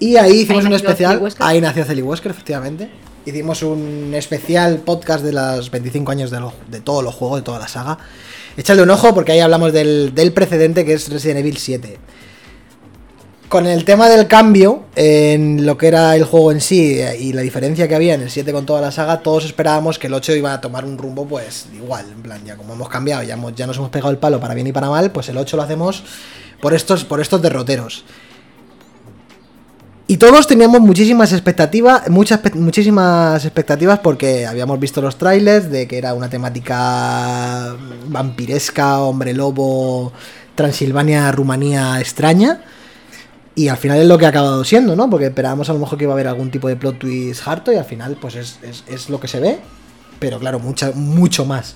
Y 0.00 0.16
ahí 0.16 0.40
hicimos 0.40 0.66
Ahí 0.66 0.70
un 0.70 0.76
especial. 0.76 1.32
Ahí 1.38 1.62
nació 1.62 1.86
Celi 1.86 2.02
Wesker, 2.02 2.30
efectivamente. 2.30 2.90
Hicimos 3.28 3.62
un 3.62 4.12
especial 4.14 4.78
podcast 4.78 5.22
de 5.22 5.32
los 5.32 5.70
25 5.70 6.10
años 6.12 6.30
de, 6.30 6.40
los- 6.40 6.54
de 6.70 6.80
todos 6.80 7.04
los 7.04 7.14
juegos, 7.14 7.40
de 7.40 7.44
toda 7.44 7.58
la 7.58 7.68
saga. 7.68 7.98
Échale 8.56 8.80
un 8.80 8.88
ojo 8.88 9.12
porque 9.14 9.32
ahí 9.32 9.40
hablamos 9.40 9.70
del, 9.74 10.14
del 10.14 10.32
precedente 10.32 10.82
que 10.86 10.94
es 10.94 11.10
Resident 11.10 11.40
Evil 11.40 11.58
7. 11.58 11.98
Con 13.50 13.66
el 13.66 13.84
tema 13.84 14.08
del 14.08 14.26
cambio 14.28 14.84
en 14.96 15.66
lo 15.66 15.76
que 15.76 15.88
era 15.88 16.16
el 16.16 16.24
juego 16.24 16.52
en 16.52 16.62
sí 16.62 16.98
eh, 17.00 17.18
y 17.20 17.34
la 17.34 17.42
diferencia 17.42 17.86
que 17.86 17.94
había 17.94 18.14
en 18.14 18.22
el 18.22 18.30
7 18.30 18.50
con 18.50 18.64
toda 18.64 18.80
la 18.80 18.90
saga, 18.92 19.20
todos 19.22 19.44
esperábamos 19.44 19.98
que 19.98 20.06
el 20.06 20.14
8 20.14 20.34
iba 20.34 20.54
a 20.54 20.60
tomar 20.62 20.86
un 20.86 20.96
rumbo 20.96 21.26
pues 21.26 21.66
igual, 21.74 22.06
en 22.10 22.22
plan, 22.22 22.42
ya 22.46 22.56
como 22.56 22.72
hemos 22.72 22.88
cambiado, 22.88 23.22
ya, 23.24 23.34
hemos- 23.34 23.54
ya 23.54 23.66
nos 23.66 23.76
hemos 23.76 23.90
pegado 23.90 24.10
el 24.10 24.16
palo 24.18 24.40
para 24.40 24.54
bien 24.54 24.66
y 24.68 24.72
para 24.72 24.88
mal, 24.88 25.12
pues 25.12 25.28
el 25.28 25.36
8 25.36 25.54
lo 25.58 25.62
hacemos 25.64 26.02
por 26.62 26.72
estos, 26.72 27.04
por 27.04 27.20
estos 27.20 27.42
derroteros. 27.42 28.04
Y 30.10 30.16
todos 30.16 30.46
teníamos 30.46 30.80
muchísimas 30.80 31.32
expectativas, 31.34 32.08
muchas, 32.08 32.40
muchísimas 32.54 33.44
expectativas 33.44 33.98
porque 33.98 34.46
habíamos 34.46 34.80
visto 34.80 35.02
los 35.02 35.18
trailers 35.18 35.70
de 35.70 35.86
que 35.86 35.98
era 35.98 36.14
una 36.14 36.30
temática 36.30 37.76
vampiresca, 38.06 39.00
hombre 39.00 39.34
lobo, 39.34 40.12
Transilvania, 40.54 41.30
Rumanía 41.30 42.00
extraña. 42.00 42.62
Y 43.54 43.68
al 43.68 43.76
final 43.76 43.98
es 43.98 44.06
lo 44.06 44.16
que 44.16 44.24
ha 44.24 44.30
acabado 44.30 44.64
siendo, 44.64 44.96
¿no? 44.96 45.10
Porque 45.10 45.26
esperábamos 45.26 45.68
a 45.68 45.74
lo 45.74 45.78
mejor 45.78 45.98
que 45.98 46.04
iba 46.04 46.12
a 46.12 46.16
haber 46.16 46.28
algún 46.28 46.50
tipo 46.50 46.68
de 46.68 46.76
plot 46.76 46.98
twist 47.00 47.46
harto 47.46 47.70
y 47.70 47.76
al 47.76 47.84
final 47.84 48.16
pues 48.18 48.34
es, 48.36 48.58
es- 48.62 48.84
es 48.86 49.10
lo 49.10 49.20
que 49.20 49.28
se 49.28 49.40
ve. 49.40 49.58
Pero 50.18 50.38
claro, 50.38 50.58
mucha, 50.58 50.90
mucho 50.94 51.44
más. 51.44 51.74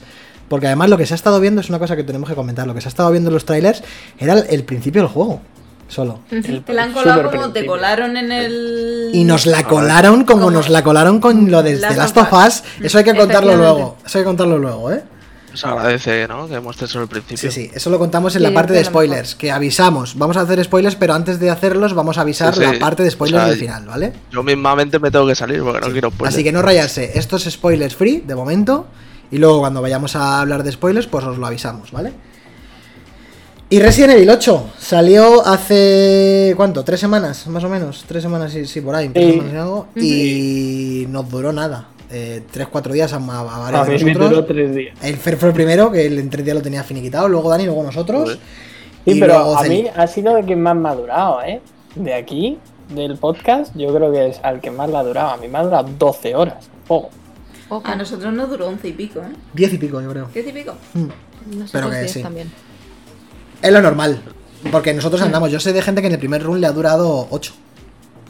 Porque 0.48 0.68
además 0.68 0.88
lo 0.88 0.96
que 0.96 1.04
se 1.04 1.12
ha 1.12 1.16
estado 1.16 1.38
viendo 1.38 1.60
es 1.60 1.68
una 1.68 1.78
cosa 1.78 1.96
que 1.96 2.04
tenemos 2.04 2.30
que 2.30 2.34
comentar. 2.34 2.66
Lo 2.66 2.74
que 2.74 2.80
se 2.80 2.88
ha 2.88 2.90
estado 2.90 3.10
viendo 3.10 3.28
en 3.28 3.34
los 3.34 3.44
trailers 3.44 3.82
era 4.18 4.38
el 4.38 4.64
principio 4.64 5.02
del 5.02 5.10
juego. 5.10 5.40
Solo. 5.88 6.20
El 6.30 6.62
Te 6.62 6.72
la 6.72 6.84
han 6.84 6.92
colado 6.92 7.30
como 7.30 7.50
te 7.52 7.66
colaron 7.66 8.16
en 8.16 8.32
el. 8.32 9.10
Y 9.12 9.24
nos 9.24 9.44
la 9.46 9.64
colaron 9.64 10.24
como 10.24 10.50
nos 10.50 10.68
la 10.70 10.82
colaron 10.82 11.20
con 11.20 11.50
lo 11.50 11.62
de 11.62 11.76
Last 11.76 11.94
The 11.94 11.98
Last 11.98 12.16
of 12.16 12.32
Us. 12.32 12.62
Eso 12.82 12.98
hay 12.98 13.04
que 13.04 13.14
contarlo 13.14 13.56
luego. 13.56 13.96
Eso 14.04 14.18
hay 14.18 14.22
que 14.24 14.26
contarlo 14.26 14.58
luego, 14.58 14.90
¿eh? 14.90 15.02
Se 15.54 15.66
agradece, 15.66 16.26
¿no? 16.28 16.48
Que 16.48 16.60
muestres 16.60 16.94
el 16.94 17.06
principio. 17.08 17.50
Sí, 17.50 17.66
sí. 17.66 17.70
Eso 17.74 17.90
lo 17.90 17.98
contamos 17.98 18.34
en 18.34 18.40
Sí, 18.40 18.48
la 18.48 18.54
parte 18.54 18.72
de 18.72 18.82
spoilers. 18.82 19.34
Que 19.34 19.52
avisamos. 19.52 20.16
Vamos 20.16 20.38
a 20.38 20.40
hacer 20.40 20.64
spoilers, 20.64 20.96
pero 20.96 21.12
antes 21.12 21.38
de 21.38 21.50
hacerlos 21.50 21.92
vamos 21.92 22.16
a 22.16 22.22
avisar 22.22 22.54
Sí, 22.54 22.60
sí. 22.64 22.72
la 22.72 22.78
parte 22.78 23.02
de 23.02 23.10
spoilers 23.10 23.42
O 23.42 23.44
sea, 23.44 23.50
del 23.50 23.58
final, 23.60 23.84
¿vale? 23.84 24.14
Yo 24.30 24.42
mismamente 24.42 24.98
me 24.98 25.10
tengo 25.10 25.26
que 25.26 25.34
salir 25.34 25.60
porque 25.62 25.80
no 25.86 25.92
quiero 25.92 26.10
spoilers. 26.10 26.34
Así 26.34 26.42
que 26.42 26.52
no 26.52 26.62
rayarse. 26.62 27.18
Esto 27.18 27.36
es 27.36 27.44
spoilers 27.50 27.94
free 27.94 28.22
de 28.26 28.34
momento. 28.34 28.86
Y 29.30 29.36
luego 29.36 29.60
cuando 29.60 29.82
vayamos 29.82 30.16
a 30.16 30.40
hablar 30.40 30.62
de 30.62 30.72
spoilers, 30.72 31.06
pues 31.06 31.22
os 31.26 31.36
lo 31.36 31.46
avisamos, 31.46 31.92
¿vale? 31.92 32.14
Y 33.72 33.80
Resident 33.80 34.12
Evil 34.12 34.28
8 34.28 34.70
salió 34.78 35.46
hace. 35.46 36.52
¿Cuánto? 36.58 36.84
¿Tres 36.84 37.00
semanas? 37.00 37.46
Más 37.46 37.64
o 37.64 37.70
menos. 37.70 38.04
Tres 38.06 38.22
semanas, 38.22 38.52
sí, 38.52 38.66
sí 38.66 38.82
por 38.82 38.94
ahí. 38.94 39.08
tres 39.08 39.24
Sí. 39.24 39.32
semanas 39.32 39.54
y 39.54 39.56
algo. 39.56 39.86
Y 39.96 41.06
nos 41.08 41.30
duró 41.30 41.54
nada. 41.54 41.88
Eh, 42.10 42.42
tres, 42.50 42.68
cuatro 42.68 42.92
días 42.92 43.14
a, 43.14 43.16
a 43.16 43.40
A 43.40 43.70
varios 43.70 43.88
de 44.00 44.04
mí 44.04 44.14
me 44.14 44.26
duró 44.28 44.44
tres 44.44 44.74
días. 44.74 44.98
El 45.02 45.16
Fer 45.16 45.38
fue 45.38 45.48
el 45.48 45.54
primero, 45.54 45.90
que 45.90 46.04
el 46.04 46.18
en 46.18 46.28
tres 46.28 46.44
días 46.44 46.54
lo 46.54 46.62
tenía 46.62 46.84
finiquitado. 46.84 47.28
Luego 47.28 47.48
Dani, 47.48 47.64
luego 47.64 47.82
nosotros. 47.82 48.32
Sí, 49.06 49.12
y 49.12 49.18
pero 49.20 49.36
luego 49.38 49.56
a 49.56 49.62
mí 49.62 49.86
ha 49.96 50.06
sido 50.06 50.36
el 50.36 50.44
que 50.44 50.54
más 50.54 50.76
me 50.76 50.90
ha 50.90 50.94
durado, 50.94 51.40
¿eh? 51.42 51.62
De 51.94 52.12
aquí, 52.12 52.58
del 52.94 53.16
podcast, 53.16 53.74
yo 53.74 53.94
creo 53.94 54.12
que 54.12 54.28
es 54.28 54.40
al 54.42 54.60
que 54.60 54.70
más 54.70 54.90
le 54.90 54.98
ha 54.98 55.02
durado. 55.02 55.30
A 55.30 55.38
mí 55.38 55.48
me 55.48 55.56
ha 55.56 55.62
durado 55.62 55.88
12 55.98 56.34
horas. 56.34 56.68
Oh, 56.88 57.08
Ojo. 57.70 57.82
A 57.88 57.96
nosotros 57.96 58.34
nos 58.34 58.50
duró 58.50 58.68
once 58.68 58.88
y 58.88 58.92
pico, 58.92 59.20
¿eh? 59.20 59.32
Diez 59.54 59.72
y 59.72 59.78
pico, 59.78 59.98
yo 60.02 60.10
creo. 60.10 60.28
¿Diez 60.34 60.46
y 60.46 60.52
pico? 60.52 60.74
Mm. 60.92 61.56
No 61.58 61.66
sé 61.66 61.72
pero 61.72 61.88
que 61.88 62.00
diez 62.00 62.12
sí. 62.12 62.22
también. 62.22 62.52
Es 63.62 63.72
lo 63.72 63.80
normal. 63.80 64.20
Porque 64.70 64.92
nosotros 64.94 65.22
andamos. 65.22 65.50
Yo 65.50 65.58
sé 65.60 65.72
de 65.72 65.82
gente 65.82 66.00
que 66.00 66.06
en 66.08 66.12
el 66.14 66.18
primer 66.18 66.42
run 66.42 66.60
le 66.60 66.66
ha 66.66 66.72
durado 66.72 67.26
8. 67.30 67.52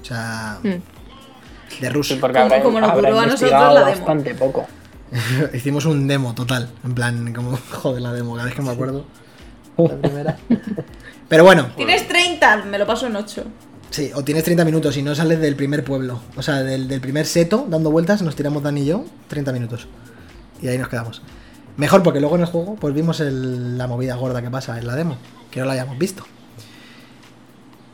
O 0.01 0.05
sea, 0.05 0.59
Mm. 0.63 1.81
de 1.81 1.89
ruso. 1.91 2.15
sí, 2.15 2.21
porque 2.21 2.39
Como- 2.39 2.45
habrá, 2.53 2.63
como 2.63 2.81
nos 2.81 2.95
duró 2.95 3.21
a 3.21 3.27
nosotros 3.27 3.51
la 3.51 3.69
demo. 3.85 3.85
bastante 4.01 4.35
poco. 4.35 4.67
Hicimos 5.53 5.85
un 5.85 6.07
demo 6.07 6.35
total. 6.35 6.71
En 6.85 6.95
plan, 6.95 7.33
como 7.33 7.57
joder 7.71 8.03
la 8.03 8.13
demo, 8.13 8.35
cada 8.35 8.47
vez 8.47 8.55
que 8.55 8.63
me 8.63 8.71
acuerdo. 8.71 9.05
La 9.77 9.89
primera. 9.97 10.37
Pero 11.29 11.45
bueno, 11.45 11.69
Tienes 11.77 12.07
30, 12.07 12.65
me 12.65 12.79
lo 12.79 12.87
paso 12.87 13.07
en 13.07 13.17
8. 13.17 13.45
sí, 13.91 14.11
o 14.15 14.23
tienes 14.23 14.45
30 14.45 14.65
minutos 14.67 14.97
y 14.99 15.03
no 15.03 15.15
sales 15.15 15.41
del 15.41 15.57
primer 15.57 15.83
pueblo. 15.85 16.21
O 16.37 16.43
sea, 16.43 16.63
del, 16.63 16.89
del 16.89 17.01
primer 17.01 17.25
seto, 17.27 17.67
dando 17.69 17.91
vueltas, 17.91 18.21
nos 18.23 18.37
tiramos 18.37 18.63
Dani 18.63 18.83
y 18.83 18.87
yo, 18.87 19.05
30 19.29 19.53
minutos. 19.53 19.87
Y 20.61 20.69
ahí 20.69 20.77
nos 20.79 20.89
quedamos. 20.89 21.23
Mejor 21.77 22.03
porque 22.03 22.21
luego 22.21 22.37
en 22.37 22.43
el 22.43 22.47
juego, 22.47 22.77
pues 22.77 22.95
vimos 22.95 23.21
la 23.21 23.87
movida 23.87 24.17
gorda 24.17 24.43
que 24.43 24.51
pasa 24.51 24.79
en 24.79 24.87
la 24.87 24.95
demo, 24.95 25.17
que 25.51 25.61
no 25.61 25.67
la 25.67 25.73
habíamos 25.73 25.99
visto. 25.99 26.25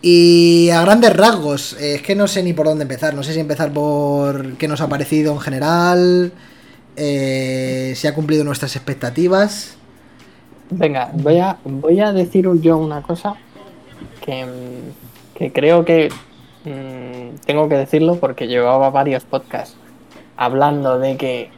Y 0.01 0.71
a 0.71 0.83
grandes 0.83 1.17
rasgos, 1.17 1.75
eh, 1.75 1.97
es 1.97 2.03
que 2.03 2.15
no 2.15 2.29
sé 2.29 2.43
ni 2.43 2.53
por 2.53 2.67
dónde 2.67 2.83
empezar. 2.83 3.15
No 3.15 3.23
sé 3.23 3.33
si 3.35 3.41
empezar 3.41 3.73
por 3.73 4.57
qué 4.57 4.69
nos 4.69 4.81
ha 4.81 4.89
parecido 4.89 5.33
en 5.33 5.41
general, 5.41 6.33
eh, 6.97 7.93
si 7.97 8.07
ha 8.07 8.15
cumplido 8.15 8.45
nuestras 8.45 8.77
expectativas. 8.77 9.77
Venga, 10.71 11.11
voy 11.15 11.39
a, 11.39 11.59
voy 11.65 12.01
a 12.01 12.13
decir 12.13 12.49
yo 12.61 12.77
una 12.77 13.03
cosa 13.03 13.37
que, 14.25 14.47
que 15.35 15.53
creo 15.53 15.85
que 15.85 16.11
mm, 16.65 17.37
tengo 17.47 17.69
que 17.69 17.77
decirlo 17.77 18.17
porque 18.17 18.47
llevaba 18.47 18.91
varios 18.91 19.25
podcasts 19.25 19.77
hablando 20.37 20.99
de 20.99 21.17
que, 21.17 21.51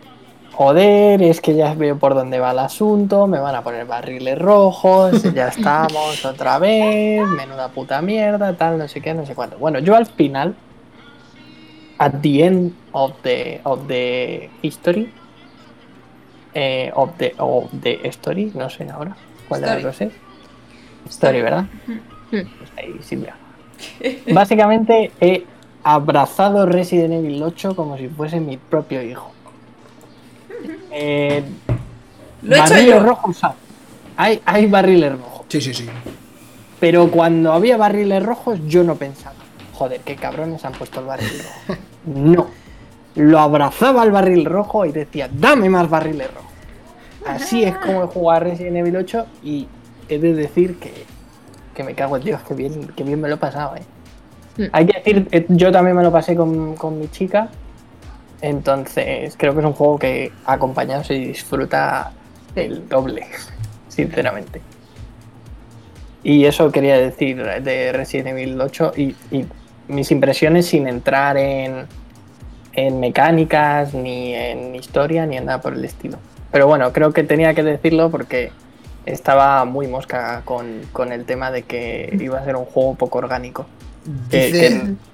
joder, 0.60 1.22
es 1.22 1.40
que 1.40 1.54
ya 1.54 1.72
veo 1.72 1.98
por 1.98 2.12
dónde 2.12 2.38
va 2.38 2.50
el 2.50 2.58
asunto, 2.58 3.26
me 3.26 3.38
van 3.38 3.54
a 3.54 3.62
poner 3.62 3.86
barriles 3.86 4.38
rojos, 4.38 5.22
ya 5.34 5.48
estamos 5.48 6.22
otra 6.26 6.58
vez, 6.58 7.26
menuda 7.26 7.70
puta 7.70 8.02
mierda, 8.02 8.52
tal, 8.52 8.76
no 8.76 8.86
sé 8.86 9.00
qué, 9.00 9.14
no 9.14 9.24
sé 9.24 9.34
cuánto. 9.34 9.56
Bueno, 9.56 9.78
yo 9.78 9.96
al 9.96 10.04
final, 10.04 10.54
at 11.96 12.12
the 12.20 12.44
end 12.44 12.74
of 12.92 13.12
the, 13.22 13.62
of 13.64 13.86
the 13.86 14.50
history, 14.60 15.10
eh, 16.52 16.92
of, 16.94 17.16
the, 17.16 17.32
of 17.38 17.70
the 17.80 17.98
story, 18.08 18.52
no 18.54 18.68
sé 18.68 18.86
ahora 18.90 19.16
cuál 19.48 19.62
de 19.62 19.66
las 19.66 19.76
Story. 19.78 19.82
dos 19.84 20.00
es. 20.02 21.10
Story, 21.10 21.40
¿verdad? 21.40 21.64
Pues 22.30 22.46
ahí, 22.76 22.96
Silvia. 23.00 23.34
Básicamente 24.34 25.10
he 25.22 25.46
abrazado 25.82 26.66
Resident 26.66 27.14
Evil 27.14 27.42
8 27.42 27.74
como 27.74 27.96
si 27.96 28.08
fuese 28.08 28.40
mi 28.40 28.58
propio 28.58 29.00
hijo. 29.00 29.32
Eh, 30.92 31.44
Lo 32.42 32.56
he 32.56 32.58
hecho 32.58 32.70
barriles 32.70 32.94
yo. 32.94 33.00
rojos 33.00 33.40
hay. 34.16 34.42
hay. 34.44 34.66
Barriles 34.66 35.12
rojos. 35.12 35.46
Sí, 35.48 35.60
sí, 35.60 35.72
sí. 35.72 35.86
Pero 36.80 37.10
cuando 37.10 37.52
había 37.52 37.76
barriles 37.76 38.22
rojos, 38.22 38.58
yo 38.66 38.82
no 38.82 38.96
pensaba, 38.96 39.36
joder, 39.72 40.00
qué 40.00 40.16
cabrones 40.16 40.64
han 40.64 40.72
puesto 40.72 41.00
el 41.00 41.06
barril 41.06 41.28
rojo. 41.28 41.80
No. 42.06 42.46
Lo 43.14 43.38
abrazaba 43.38 44.02
al 44.02 44.10
barril 44.10 44.46
rojo 44.46 44.86
y 44.86 44.92
decía, 44.92 45.28
dame 45.32 45.68
más 45.68 45.88
barriles 45.90 46.28
rojos. 46.32 46.50
Así 47.26 47.64
es 47.64 47.76
como 47.84 48.02
he 48.04 48.06
jugado 48.06 48.36
a 48.36 48.40
Resident 48.40 48.76
Evil 48.78 48.96
8 48.96 49.26
y 49.44 49.68
he 50.08 50.18
de 50.18 50.34
decir 50.34 50.78
que, 50.78 50.92
que 51.74 51.84
me 51.84 51.94
cago 51.94 52.16
en 52.16 52.24
Dios, 52.24 52.40
que 52.42 52.54
bien, 52.54 52.88
que 52.88 53.04
bien 53.04 53.20
me 53.20 53.28
lo 53.28 53.34
he 53.34 53.38
pasado, 53.38 53.76
eh. 53.76 53.82
Mm. 54.56 54.64
Hay 54.72 54.86
que 54.86 54.98
decir, 54.98 55.28
eh, 55.30 55.46
yo 55.48 55.70
también 55.70 55.96
me 55.96 56.02
lo 56.02 56.10
pasé 56.10 56.34
con, 56.34 56.74
con 56.76 56.98
mi 56.98 57.08
chica. 57.08 57.48
Entonces, 58.42 59.34
creo 59.36 59.52
que 59.54 59.60
es 59.60 59.66
un 59.66 59.72
juego 59.74 59.98
que 59.98 60.32
acompañado 60.46 61.04
se 61.04 61.14
disfruta 61.14 62.12
el 62.54 62.88
doble, 62.88 63.26
sinceramente. 63.88 64.60
Y 66.22 66.44
eso 66.44 66.70
quería 66.70 66.96
decir 66.98 67.42
de 67.42 67.92
Resident 67.92 68.28
Evil 68.28 68.60
8 68.60 68.92
y, 68.96 69.14
y 69.30 69.46
mis 69.88 70.10
impresiones 70.10 70.66
sin 70.66 70.86
entrar 70.86 71.36
en, 71.36 71.86
en 72.74 73.00
mecánicas, 73.00 73.94
ni 73.94 74.34
en 74.34 74.74
historia, 74.74 75.26
ni 75.26 75.36
en 75.36 75.46
nada 75.46 75.60
por 75.60 75.72
el 75.74 75.84
estilo. 75.84 76.18
Pero 76.52 76.66
bueno, 76.66 76.92
creo 76.92 77.12
que 77.12 77.22
tenía 77.24 77.54
que 77.54 77.62
decirlo 77.62 78.10
porque 78.10 78.52
estaba 79.06 79.64
muy 79.64 79.86
mosca 79.86 80.42
con, 80.44 80.80
con 80.92 81.12
el 81.12 81.24
tema 81.24 81.50
de 81.50 81.62
que 81.62 82.14
iba 82.20 82.38
a 82.38 82.44
ser 82.44 82.56
un 82.56 82.64
juego 82.66 82.94
poco 82.96 83.18
orgánico. 83.18 83.66
Dice. 84.30 84.50
que- 84.60 85.09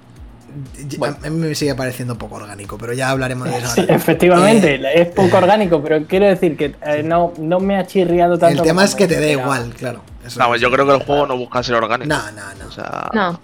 bueno. 0.97 1.17
A 1.23 1.29
mí 1.29 1.37
me 1.39 1.55
sigue 1.55 1.75
pareciendo 1.75 2.17
poco 2.17 2.35
orgánico, 2.35 2.77
pero 2.77 2.93
ya 2.93 3.09
hablaremos 3.09 3.49
de 3.49 3.57
eso 3.57 3.67
Sí, 3.75 3.85
efectivamente, 3.87 4.75
Eh, 4.75 5.01
es 5.01 5.07
poco 5.09 5.37
orgánico, 5.37 5.81
pero 5.81 6.05
quiero 6.05 6.25
decir 6.25 6.55
que 6.57 6.75
eh, 6.85 7.03
no, 7.03 7.33
no 7.39 7.59
me 7.59 7.77
ha 7.77 7.85
chirriado 7.87 8.37
tanto. 8.37 8.61
el 8.63 8.67
tema 8.67 8.83
es 8.83 8.95
que 8.95 9.07
te 9.07 9.19
dé 9.19 9.31
esperaba. 9.31 9.57
igual, 9.57 9.73
claro. 9.75 10.01
Eso 10.25 10.39
Vamos, 10.39 10.55
es. 10.57 10.61
yo 10.61 10.71
creo 10.71 10.85
que 10.85 10.93
el 10.93 11.03
juego 11.03 11.25
no 11.27 11.37
busca 11.37 11.63
ser 11.63 11.75
orgánico. 11.75 12.09
No, 12.09 12.31
no, 12.31 12.41
no. 12.59 12.67
O 12.67 12.71
sea, 12.71 13.09
No. 13.13 13.39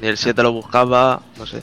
ni 0.00 0.08
el 0.08 0.16
7 0.18 0.42
lo 0.42 0.52
buscaba, 0.52 1.22
no 1.38 1.46
sé. 1.46 1.62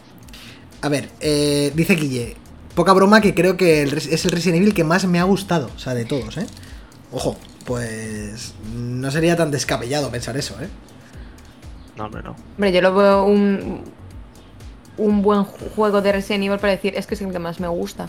A 0.81 0.89
ver, 0.89 1.09
eh, 1.21 1.71
dice 1.75 1.95
Guille, 1.95 2.35
poca 2.75 2.93
broma 2.93 3.19
que 3.21 3.33
creo 3.33 3.57
que 3.57 3.81
el 3.81 3.97
es 3.97 4.25
el 4.25 4.31
Resident 4.31 4.61
Evil 4.61 4.73
que 4.73 4.83
más 4.83 5.05
me 5.05 5.19
ha 5.19 5.23
gustado, 5.23 5.69
o 5.75 5.79
sea, 5.79 5.93
de 5.93 6.05
todos, 6.05 6.37
¿eh? 6.37 6.45
Ojo, 7.11 7.35
pues 7.65 8.53
no 8.75 9.09
sería 9.11 9.35
tan 9.35 9.49
descabellado 9.51 10.09
pensar 10.11 10.37
eso, 10.37 10.55
¿eh? 10.61 10.67
No, 11.97 12.05
hombre, 12.05 12.21
no. 12.21 12.35
Hombre, 12.55 12.71
yo 12.71 12.81
lo 12.81 12.93
veo 12.93 13.23
un, 13.25 13.81
un 14.97 15.21
buen 15.21 15.43
juego 15.43 16.01
de 16.01 16.11
Resident 16.11 16.43
Evil 16.45 16.59
para 16.59 16.73
decir, 16.73 16.93
es 16.95 17.05
que 17.07 17.15
es 17.15 17.21
el 17.21 17.31
que 17.31 17.39
más 17.39 17.59
me 17.59 17.67
gusta. 17.67 18.07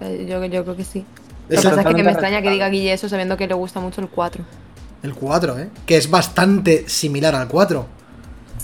Eh, 0.00 0.26
Yo, 0.28 0.44
yo 0.46 0.62
creo 0.64 0.76
que 0.76 0.84
sí. 0.84 1.04
Es 1.48 1.62
Lo 1.64 1.70
que 1.70 1.76
pasa 1.76 1.90
es 1.90 1.96
que 1.96 2.02
me 2.04 2.10
extraña 2.10 2.40
que 2.42 2.50
diga 2.50 2.68
Guille 2.68 2.92
eso 2.92 3.08
sabiendo 3.08 3.36
que 3.36 3.46
le 3.46 3.54
gusta 3.54 3.80
mucho 3.80 4.00
el 4.00 4.08
4. 4.08 4.44
El 5.02 5.14
4, 5.14 5.58
¿eh? 5.58 5.68
Que 5.86 5.96
es 5.96 6.08
bastante 6.10 6.88
similar 6.88 7.34
al 7.34 7.48
4. 7.48 7.86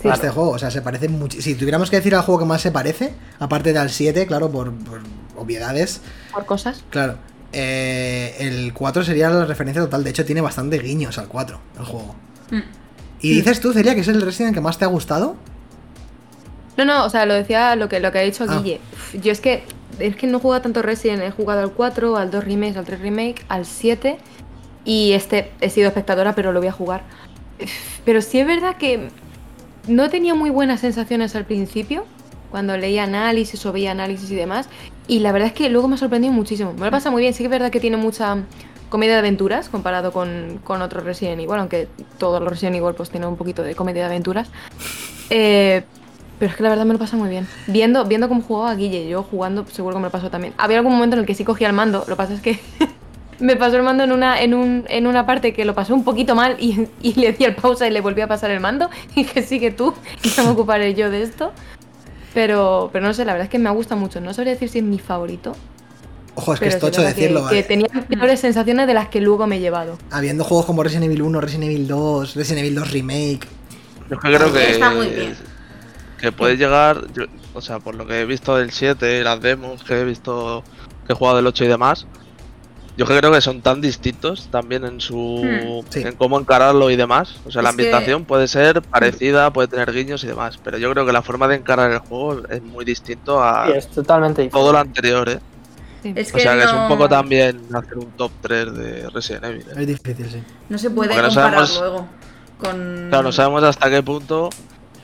Sí. 0.01 0.09
Este 0.09 0.29
juego, 0.31 0.51
o 0.51 0.59
sea, 0.59 0.71
se 0.71 0.81
parece 0.81 1.09
mucho. 1.09 1.41
Si 1.43 1.55
tuviéramos 1.57 1.91
que 1.91 1.97
decir 1.97 2.15
al 2.15 2.23
juego 2.23 2.41
que 2.41 2.45
más 2.47 2.63
se 2.63 2.71
parece, 2.71 3.13
aparte 3.41 3.73
del 3.73 3.91
7, 3.91 4.27
claro, 4.27 4.49
por, 4.51 4.73
por 4.73 5.01
obviedades, 5.37 6.01
Por 6.33 6.47
cosas. 6.47 6.85
claro. 6.91 7.17
eh, 7.53 8.37
el 8.39 8.73
4 8.73 9.03
sería 9.05 9.29
la 9.31 9.45
referencia 9.45 9.83
total. 9.83 10.05
De 10.05 10.11
hecho, 10.11 10.25
tiene 10.25 10.41
bastante 10.41 10.79
guiños 10.79 11.19
al 11.19 11.27
4, 11.27 11.61
el 11.81 11.85
juego. 11.85 12.15
Mm. 12.53 12.61
Y 13.21 13.35
dices 13.35 13.59
tú, 13.61 13.73
Celia, 13.73 13.97
que 13.97 14.03
es 14.03 14.09
el 14.09 14.23
Resident 14.23 14.55
que 14.55 14.61
más 14.61 14.79
te 14.79 14.85
ha 14.85 14.89
gustado. 14.89 15.35
No, 16.79 16.85
no, 16.85 17.05
o 17.05 17.11
sea, 17.11 17.27
lo 17.27 17.35
decía 17.35 17.75
lo 17.77 17.89
que, 17.89 18.01
lo 18.01 18.13
que 18.13 18.19
ha 18.21 18.23
dicho 18.23 18.45
Ah. 18.49 18.57
Guille. 18.63 18.81
Yo 19.21 19.33
es 19.33 19.41
que 19.41 19.65
es 19.99 20.15
que 20.15 20.29
no 20.29 20.39
he 20.39 20.41
jugado 20.41 20.63
tanto 20.63 20.81
Resident, 20.81 21.23
he 21.23 21.33
jugado 21.33 21.61
al 21.61 21.73
4, 21.73 22.17
al 22.17 22.31
2 22.31 22.45
remake, 22.45 22.77
al 22.77 22.85
3 22.85 23.01
remake, 23.01 23.45
al 23.49 23.67
7 23.67 24.17
y 24.85 25.13
este 25.13 25.51
he 25.61 25.71
sido 25.71 25.89
espectadora, 25.89 26.35
pero 26.37 26.53
lo 26.53 26.61
voy 26.61 26.69
a 26.69 26.73
jugar. 26.73 27.03
Pero 28.05 28.23
sí 28.23 28.39
es 28.39 28.47
verdad 28.47 28.77
que 28.77 29.09
no 29.89 30.09
tenía 30.09 30.37
muy 30.37 30.51
buenas 30.51 30.81
sensaciones 30.81 31.35
al 31.35 31.45
principio, 31.47 32.07
cuando 32.53 32.77
leía 32.77 33.03
análisis 33.03 33.67
o 33.67 33.73
veía 33.73 33.91
análisis 33.91 34.31
y 34.31 34.37
demás, 34.37 34.69
y 35.09 35.19
la 35.19 35.33
verdad 35.33 35.49
es 35.49 35.55
que 35.55 35.69
luego 35.69 35.89
me 35.89 35.97
ha 35.97 35.99
sorprendido 35.99 36.33
muchísimo. 36.33 36.73
Me 36.75 36.85
lo 36.85 36.91
pasa 36.93 37.11
muy 37.11 37.23
bien, 37.23 37.35
sí 37.35 37.39
que 37.39 37.47
es 37.47 37.51
verdad 37.51 37.71
que 37.71 37.81
tiene 37.81 37.97
mucha 37.97 38.37
comedia 38.89 39.15
de 39.15 39.19
aventuras 39.19 39.69
comparado 39.69 40.13
con, 40.13 40.61
con 40.63 40.81
otros 40.81 41.03
Resident 41.05 41.41
Evil, 41.41 41.59
aunque 41.59 41.89
todos 42.19 42.41
los 42.41 42.49
Resident 42.51 42.77
Evil 42.77 42.95
pues 42.95 43.11
tienen 43.11 43.29
un 43.29 43.37
poquito 43.37 43.63
de 43.65 43.75
comedia 43.75 44.03
de 44.03 44.07
aventuras. 44.11 44.49
Eh, 45.29 45.83
pero 46.39 46.51
es 46.51 46.57
que 46.57 46.63
la 46.63 46.69
verdad 46.71 46.85
me 46.85 46.93
lo 46.93 46.99
pasa 46.99 47.17
muy 47.17 47.29
bien. 47.29 47.47
Viendo, 47.67 48.05
viendo 48.05 48.29
cómo 48.29 48.43
jugaba 48.43 48.75
Guille, 48.75 49.09
yo 49.09 49.23
jugando 49.23 49.65
seguro 49.67 49.95
que 49.97 50.01
me 50.01 50.07
lo 50.07 50.11
pasó 50.13 50.31
también. 50.31 50.55
Había 50.59 50.79
algún 50.79 50.93
momento 50.93 51.15
en 51.17 51.21
el 51.21 51.27
que 51.27 51.35
sí 51.35 51.45
cogía 51.45 51.67
el 51.69 51.73
mando, 51.75 51.99
lo 52.01 52.07
que 52.07 52.17
pasa 52.17 52.35
es 52.35 52.41
que 52.41 52.59
me 53.41 53.57
pasó 53.57 53.77
el 53.77 53.83
mando 53.83 54.05
en 54.05 54.13
una, 54.13 54.41
en, 54.41 54.55
un, 54.55 54.85
en 54.89 55.07
una 55.07 55.27
parte 55.27 55.53
que 55.53 55.65
lo 55.65 55.75
pasó 55.75 55.95
un 55.95 56.05
poquito 56.05 56.35
mal 56.35 56.57
y, 56.59 56.89
y 57.03 57.15
le 57.15 57.33
di 57.33 57.45
el 57.45 57.55
pausa 57.55 57.87
y 57.87 57.91
le 57.91 58.01
volví 58.01 58.21
a 58.21 58.29
pasar 58.29 58.51
el 58.51 58.61
mando 58.61 58.89
y 59.15 59.25
que 59.25 59.43
sigue 59.43 59.71
tú 59.71 59.95
y 60.23 60.29
ya 60.29 60.43
me 60.43 60.51
ocuparé 60.51 60.95
yo 60.95 61.11
de 61.11 61.23
esto. 61.23 61.53
Pero, 62.35 62.91
pero 62.93 63.07
no 63.07 63.15
sé, 63.15 63.25
la 63.25 63.33
verdad 63.33 63.47
es 63.47 63.51
que 63.51 63.59
me 63.59 63.71
gusta 63.71 63.97
mucho. 63.97 64.21
No 64.21 64.33
sabría 64.35 64.53
decir 64.53 64.69
si 64.69 64.79
es 64.79 64.85
mi 64.85 64.99
favorito. 64.99 65.57
Ojo, 66.35 66.55
es 66.55 66.61
que 66.61 66.69
es 66.69 66.75
sí 66.75 66.81
tocho 66.81 67.01
que- 67.01 67.09
decirlo. 67.09 67.49
Que, 67.49 67.61
eh. 67.61 67.63
tenía 67.65 67.89
peores 68.09 68.39
sensaciones 68.39 68.87
de 68.87 68.95
las 68.95 69.09
que 69.09 69.21
luego 69.21 69.47
me 69.49 69.57
he 69.57 69.61
llevado. 69.61 69.99
Habiendo 70.13 70.45
juegos 70.45 70.67
como 70.67 70.83
Resident 70.85 71.07
Evil 71.07 71.23
1, 71.23 71.41
Resident 71.41 71.65
Evil 71.65 71.89
2, 71.89 72.35
Resident 72.37 72.61
Evil 72.65 72.75
2 72.77 72.91
Remake. 72.93 73.41
Yo 74.09 74.15
es 74.17 74.21
que 74.23 74.37
creo 74.37 74.53
que. 74.53 74.71
Está 74.73 74.91
muy 74.91 75.09
bien. 75.09 75.35
Que 76.21 76.33
puede 76.33 76.57
llegar. 76.57 77.07
yo- 77.15 77.25
o 77.55 77.61
sea, 77.61 77.79
por 77.79 77.95
lo 77.95 78.07
que 78.07 78.21
he 78.21 78.25
visto 78.27 78.57
del 78.57 78.71
7, 78.73 79.23
las 79.25 79.41
demos 79.41 79.83
que 79.85 80.01
he 80.01 80.05
visto. 80.05 80.63
Que 81.07 81.13
he 81.13 81.17
jugado 81.17 81.37
del 81.37 81.47
8 81.47 81.65
y 81.65 81.69
demás. 81.69 82.07
Yo 82.97 83.07
creo 83.07 83.31
que 83.31 83.41
son 83.41 83.63
tan 83.63 83.81
distintos 83.81 84.49
también 84.51 84.85
en 84.85 85.01
su. 85.01 85.17
Hmm, 85.45 85.87
sí. 85.89 86.01
en 86.03 86.17
cómo 86.17 86.39
encararlo 86.39 86.91
y 86.91 86.97
demás. 86.97 87.37
O 87.47 87.51
sea, 87.53 87.63
la 87.63 87.69
que- 87.69 87.75
ambientación 87.75 88.25
puede 88.25 88.49
ser 88.49 88.83
parecida, 88.83 89.53
puede 89.53 89.69
tener 89.69 89.93
guiños 89.93 90.25
y 90.25 90.27
demás. 90.27 90.59
Pero 90.63 90.79
yo 90.79 90.91
creo 90.93 91.07
que 91.07 91.13
la 91.13 91.23
forma 91.23 91.47
de 91.47 91.55
encarar 91.57 91.93
el 91.93 91.99
juego 92.01 92.43
es 92.51 92.61
muy 92.63 92.85
distinto 92.85 93.41
a 93.43 93.67
Sí, 93.67 93.73
es 93.77 93.89
totalmente 93.89 94.43
diferente. 94.43 94.59
todo 94.59 94.73
lo 94.73 94.79
anterior, 94.79 95.29
¿eh? 95.29 95.39
Sí. 96.03 96.13
Es 96.17 96.35
O 96.35 96.39
sea, 96.39 96.55
que 96.55 96.65
es 96.65 96.73
no, 96.73 96.83
un 96.83 96.89
poco 96.89 97.09
también 97.09 97.61
hacer 97.73 97.99
un 97.99 98.11
top 98.13 98.31
3 98.41 98.75
de 98.77 99.11
Resident 99.11 99.45
Evil. 99.45 99.63
¿eh? 99.69 99.75
Es 99.79 99.87
difícil, 99.87 100.31
sí. 100.31 100.43
no 100.69 100.79
se 100.79 100.91
puede 100.91 101.09
Porque 101.11 101.23
no 101.23 101.29
comparar 101.29 101.67
sabemos- 101.67 101.81
luego 101.81 102.09
con... 102.59 103.07
Claro, 103.11 103.23
no 103.25 103.33
sabemos 103.33 103.63
hasta 103.65 103.91
qué 103.91 104.03
punto 104.03 104.51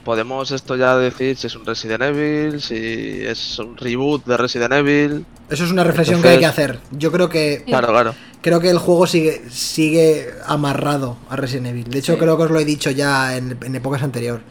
podemos 0.04 0.50
esto 0.50 0.76
ya 0.76 0.96
decir 0.96 1.36
si 1.36 1.46
es 1.46 1.56
un 1.56 1.64
Resident 1.66 2.02
Evil, 2.02 2.60
si 2.60 3.22
es 3.24 3.58
un 3.58 3.76
reboot 3.76 4.24
de 4.26 4.36
Resident 4.36 4.72
Evil. 4.74 5.24
Eso 5.50 5.64
es 5.64 5.70
una 5.70 5.84
reflexión 5.84 6.22
que 6.22 6.28
hay 6.28 6.38
que 6.38 6.46
hacer. 6.46 6.80
Yo 6.92 7.10
creo 7.10 7.28
que. 7.28 7.64
Claro, 7.66 7.88
claro. 7.88 8.14
creo 8.42 8.60
que 8.60 8.70
el 8.70 8.78
juego 8.78 9.06
sigue 9.06 9.42
sigue 9.50 10.28
amarrado 10.46 11.16
a 11.28 11.36
Resident 11.36 11.66
Evil. 11.68 11.84
De 11.90 11.98
hecho, 11.98 12.12
Sí. 12.14 12.18
creo 12.18 12.36
que 12.36 12.42
os 12.44 12.50
lo 12.50 12.60
he 12.60 12.64
dicho 12.64 12.90
ya 12.90 13.36
en, 13.36 13.58
en 13.62 13.74
épocas 13.74 14.02
anteriores. 14.02 14.42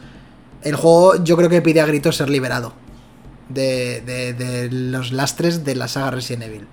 El 0.61 0.75
juego 0.75 1.23
yo 1.23 1.35
creo 1.37 1.49
que 1.49 1.61
pide 1.61 1.81
a 1.81 1.85
gritos 1.85 2.15
ser 2.15 2.29
liberado 2.29 2.73
de, 3.49 4.01
de- 4.05 4.33
de 4.33 4.69
los 4.71 5.11
lastres 5.11 5.63
de 5.65 5.75
la 5.75 5.87
saga 5.87 6.11
Resident 6.11 6.43
Evil. 6.43 6.67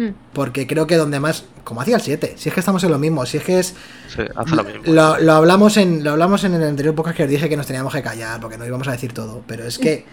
Mm. 0.00 0.14
Porque 0.32 0.66
creo 0.66 0.86
que 0.86 0.96
donde 0.96 1.20
más, 1.20 1.44
como 1.62 1.82
hacía 1.82 1.96
el 1.96 2.00
7, 2.00 2.34
si 2.38 2.48
es 2.48 2.54
que 2.54 2.60
estamos 2.60 2.82
en 2.84 2.90
lo 2.90 2.98
mismo, 2.98 3.26
si 3.26 3.36
es 3.36 3.44
que 3.44 3.58
es 3.58 3.74
Sí, 4.08 4.22
hace 4.34 4.56
lo 4.56 4.64
mismo. 4.64 4.80
Lo, 4.86 5.20
lo 5.20 5.32
hablamos 5.34 5.76
en 5.76 6.02
lo 6.02 6.12
hablamos 6.12 6.42
en 6.44 6.54
el 6.54 6.62
anterior 6.62 6.94
podcast 6.94 7.18
que 7.18 7.24
os 7.24 7.28
dije 7.28 7.50
que 7.50 7.56
nos 7.56 7.66
teníamos 7.66 7.92
que 7.92 8.02
callar 8.02 8.40
porque 8.40 8.56
no 8.56 8.64
íbamos 8.64 8.88
a 8.88 8.92
decir 8.92 9.12
todo, 9.12 9.42
pero 9.46 9.66
es 9.66 9.78
que 9.78 10.06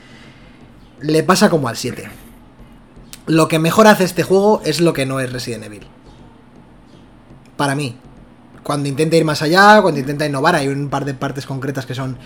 le 1.00 1.24
pasa 1.24 1.50
como 1.50 1.70
al 1.70 1.78
7. 1.78 2.10
Lo 3.28 3.48
que 3.48 3.60
mejor 3.60 3.88
hace 3.88 4.04
este 4.04 4.24
juego 4.24 4.62
es 4.66 4.82
lo 4.82 4.92
que 4.92 5.06
no 5.06 5.22
es 5.22 5.32
Resident 5.32 5.64
Evil. 5.64 5.88
Para 7.56 7.74
mí. 7.74 7.98
Cuando 8.64 8.90
intenta 8.90 9.16
ir 9.16 9.24
más 9.24 9.42
allá, 9.42 9.82
cuando 9.82 10.02
intenta 10.02 10.26
innovar, 10.26 10.56
hay 10.56 10.68
un 10.68 10.90
par 10.90 11.06
de 11.06 11.14
partes 11.14 11.46
concretas 11.46 11.86
que 11.86 11.96
son... 11.96 12.18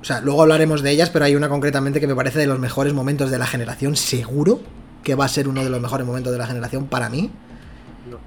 O 0.00 0.04
sea, 0.04 0.22
luego 0.22 0.40
hablaremos 0.40 0.82
de 0.82 0.90
ellas, 0.90 1.10
pero 1.10 1.26
hay 1.26 1.34
una 1.34 1.50
concretamente 1.50 2.00
que 2.00 2.06
me 2.06 2.14
parece 2.14 2.38
de 2.38 2.46
los 2.46 2.58
mejores 2.58 2.94
momentos 2.94 3.30
de 3.30 3.38
la 3.38 3.46
generación, 3.46 3.96
seguro 3.96 4.60
que 5.06 5.14
va 5.14 5.24
a 5.24 5.28
ser 5.28 5.46
uno 5.46 5.62
de 5.62 5.70
los 5.70 5.80
mejores 5.80 6.04
momentos 6.04 6.32
de 6.32 6.38
la 6.38 6.48
generación 6.48 6.86
para 6.86 7.08
mí. 7.08 7.30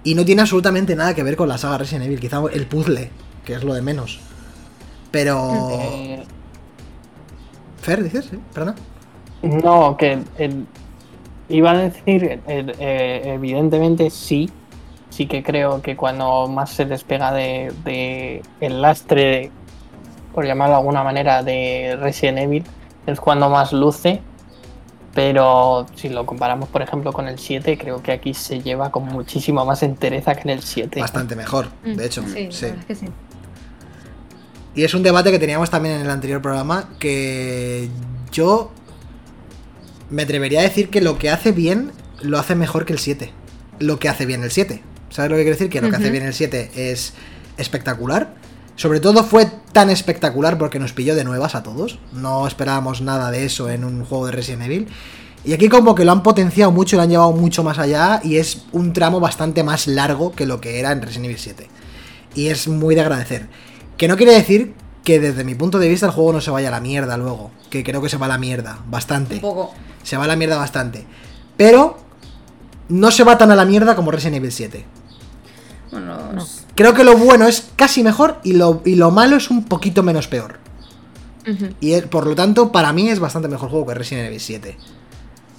Y 0.05 0.15
no 0.15 0.23
tiene 0.23 0.43
absolutamente 0.43 0.95
nada 0.95 1.13
que 1.13 1.23
ver 1.23 1.35
con 1.35 1.49
la 1.49 1.57
saga 1.57 1.77
Resident 1.77 2.05
Evil, 2.05 2.21
quizá 2.21 2.41
el 2.53 2.67
puzzle, 2.67 3.11
que 3.43 3.53
es 3.55 3.65
lo 3.65 3.73
de 3.73 3.81
menos. 3.81 4.21
Pero... 5.11 5.67
Eh, 5.73 6.23
Fer, 7.81 8.01
dices, 8.01 8.27
¿Sí? 8.31 8.39
¿Perdona? 8.53 8.75
no, 9.41 9.97
que 9.97 10.19
el- 10.37 10.65
iba 11.49 11.71
a 11.71 11.77
decir, 11.77 12.39
el- 12.47 12.73
eh, 12.79 13.23
evidentemente 13.25 14.09
sí, 14.09 14.49
sí 15.09 15.25
que 15.27 15.43
creo 15.43 15.81
que 15.81 15.97
cuando 15.97 16.47
más 16.47 16.69
se 16.69 16.85
despega 16.85 17.33
de, 17.33 17.73
de 17.83 18.41
el 18.61 18.81
lastre, 18.81 19.51
por 20.33 20.45
llamarlo 20.45 20.75
de 20.75 20.79
alguna 20.79 21.03
manera, 21.03 21.43
de 21.43 21.97
Resident 21.99 22.37
Evil, 22.37 22.63
es 23.05 23.19
cuando 23.19 23.49
más 23.49 23.73
luce. 23.73 24.21
Pero 25.13 25.87
si 25.95 26.09
lo 26.09 26.25
comparamos, 26.25 26.69
por 26.69 26.81
ejemplo, 26.81 27.11
con 27.11 27.27
el 27.27 27.39
7, 27.39 27.77
creo 27.77 28.01
que 28.03 28.11
aquí 28.11 28.33
se 28.33 28.61
lleva 28.61 28.91
con 28.91 29.05
muchísima 29.05 29.65
más 29.65 29.81
entereza 29.83 30.35
que 30.35 30.41
en 30.41 30.49
el 30.51 30.61
7. 30.61 30.99
Bastante 30.99 31.35
mejor, 31.35 31.69
Mm, 31.83 31.93
de 31.95 32.05
hecho. 32.05 32.23
Sí, 32.27 32.45
la 32.45 32.51
sí. 32.51 32.65
verdad 32.65 32.79
es 32.81 32.85
que 32.85 32.95
sí. 32.95 33.05
Y 34.75 34.83
es 34.83 34.93
un 34.93 35.01
debate 35.03 35.31
que 35.31 35.39
teníamos 35.39 35.69
también 35.69 35.95
en 35.95 36.01
el 36.01 36.09
anterior 36.09 36.41
programa 36.41 36.89
que 36.99 37.89
yo 38.31 38.71
me 40.11 40.21
atrevería 40.23 40.59
a 40.59 40.63
decir 40.63 40.89
que 40.89 41.01
lo 41.01 41.17
que 41.17 41.29
hace 41.31 41.51
bien 41.51 41.91
lo 42.21 42.37
hace 42.37 42.55
mejor 42.55 42.85
que 42.85 42.93
el 42.93 42.99
7. 42.99 43.31
Lo 43.79 43.97
que 43.99 44.09
hace 44.09 44.25
bien 44.25 44.43
el 44.43 44.51
7. 44.51 44.83
¿Sabes 45.09 45.31
lo 45.31 45.37
que 45.37 45.43
quiero 45.43 45.55
decir? 45.57 45.69
Que 45.71 45.81
lo 45.81 45.89
que 45.89 45.95
hace 45.95 46.11
bien 46.11 46.23
el 46.23 46.33
7 46.33 46.71
es 46.75 47.13
espectacular. 47.57 48.35
Sobre 48.79 49.01
todo 49.01 49.25
fue 49.25 49.45
tan 49.73 49.89
espectacular 49.89 50.57
porque 50.57 50.79
nos 50.79 50.93
pilló 50.93 51.13
de 51.13 51.25
nuevas 51.25 51.53
a 51.53 51.63
todos. 51.63 51.99
No 52.13 52.47
esperábamos 52.47 53.01
nada 53.01 53.29
de 53.29 53.43
eso 53.43 53.69
en 53.69 53.83
un 53.83 54.05
juego 54.05 54.27
de 54.27 54.31
Resident 54.31 54.63
Evil. 54.63 54.87
Y 55.43 55.51
aquí 55.51 55.67
como 55.67 55.95
que 55.95 56.05
lo 56.05 56.13
han 56.13 56.23
potenciado 56.23 56.71
mucho, 56.71 56.95
lo 56.95 57.01
han 57.01 57.09
llevado 57.09 57.33
mucho 57.33 57.61
más 57.61 57.77
allá 57.77 58.21
y 58.23 58.37
es 58.37 58.63
un 58.71 58.93
tramo 58.93 59.19
bastante 59.19 59.65
más 59.65 59.87
largo 59.87 60.31
que 60.31 60.45
lo 60.45 60.61
que 60.61 60.79
era 60.79 60.93
en 60.93 61.01
Resident 61.01 61.25
Evil 61.25 61.39
7. 61.39 61.67
Y 62.35 62.47
es 62.47 62.69
muy 62.69 62.95
de 62.95 63.01
agradecer. 63.01 63.49
Que 63.97 64.07
no 64.07 64.15
quiere 64.15 64.31
decir 64.31 64.73
que 65.03 65.19
desde 65.19 65.43
mi 65.43 65.55
punto 65.55 65.77
de 65.77 65.89
vista 65.89 66.05
el 66.05 66.13
juego 66.13 66.31
no 66.31 66.39
se 66.39 66.49
vaya 66.49 66.69
a 66.69 66.71
la 66.71 66.79
mierda 66.79 67.17
luego. 67.17 67.51
Que 67.69 67.83
creo 67.83 68.01
que 68.01 68.07
se 68.07 68.15
va 68.15 68.27
a 68.27 68.29
la 68.29 68.37
mierda, 68.37 68.79
bastante. 68.87 69.35
Un 69.35 69.41
poco. 69.41 69.73
Se 70.03 70.15
va 70.15 70.23
a 70.23 70.27
la 70.27 70.37
mierda 70.37 70.55
bastante. 70.55 71.05
Pero 71.57 71.97
no 72.87 73.11
se 73.11 73.25
va 73.25 73.37
tan 73.37 73.51
a 73.51 73.57
la 73.57 73.65
mierda 73.65 73.97
como 73.97 74.09
Resident 74.09 74.37
Evil 74.37 74.53
7. 74.53 74.85
Bueno, 75.91 76.31
No. 76.31 76.45
Creo 76.79 76.93
que 76.93 77.03
lo 77.03 77.17
bueno 77.17 77.45
es 77.45 77.71
casi 77.75 78.03
mejor 78.03 78.39
y 78.41 78.53
lo, 78.53 78.81
y 78.85 78.95
lo 78.95 79.11
malo 79.11 79.35
es 79.35 79.49
un 79.51 79.65
poquito 79.65 80.01
menos 80.01 80.27
peor. 80.29 80.59
Y 81.81 81.91
es- 81.91 82.03
por 82.03 82.25
lo 82.25 82.35
tanto, 82.35 82.71
para 82.71 82.93
mí 82.93 83.09
es 83.09 83.19
bastante 83.19 83.49
mejor 83.49 83.69
juego 83.69 83.85
que 83.87 83.95
Resident 83.95 84.27
Evil 84.27 84.39
7. 84.39 84.77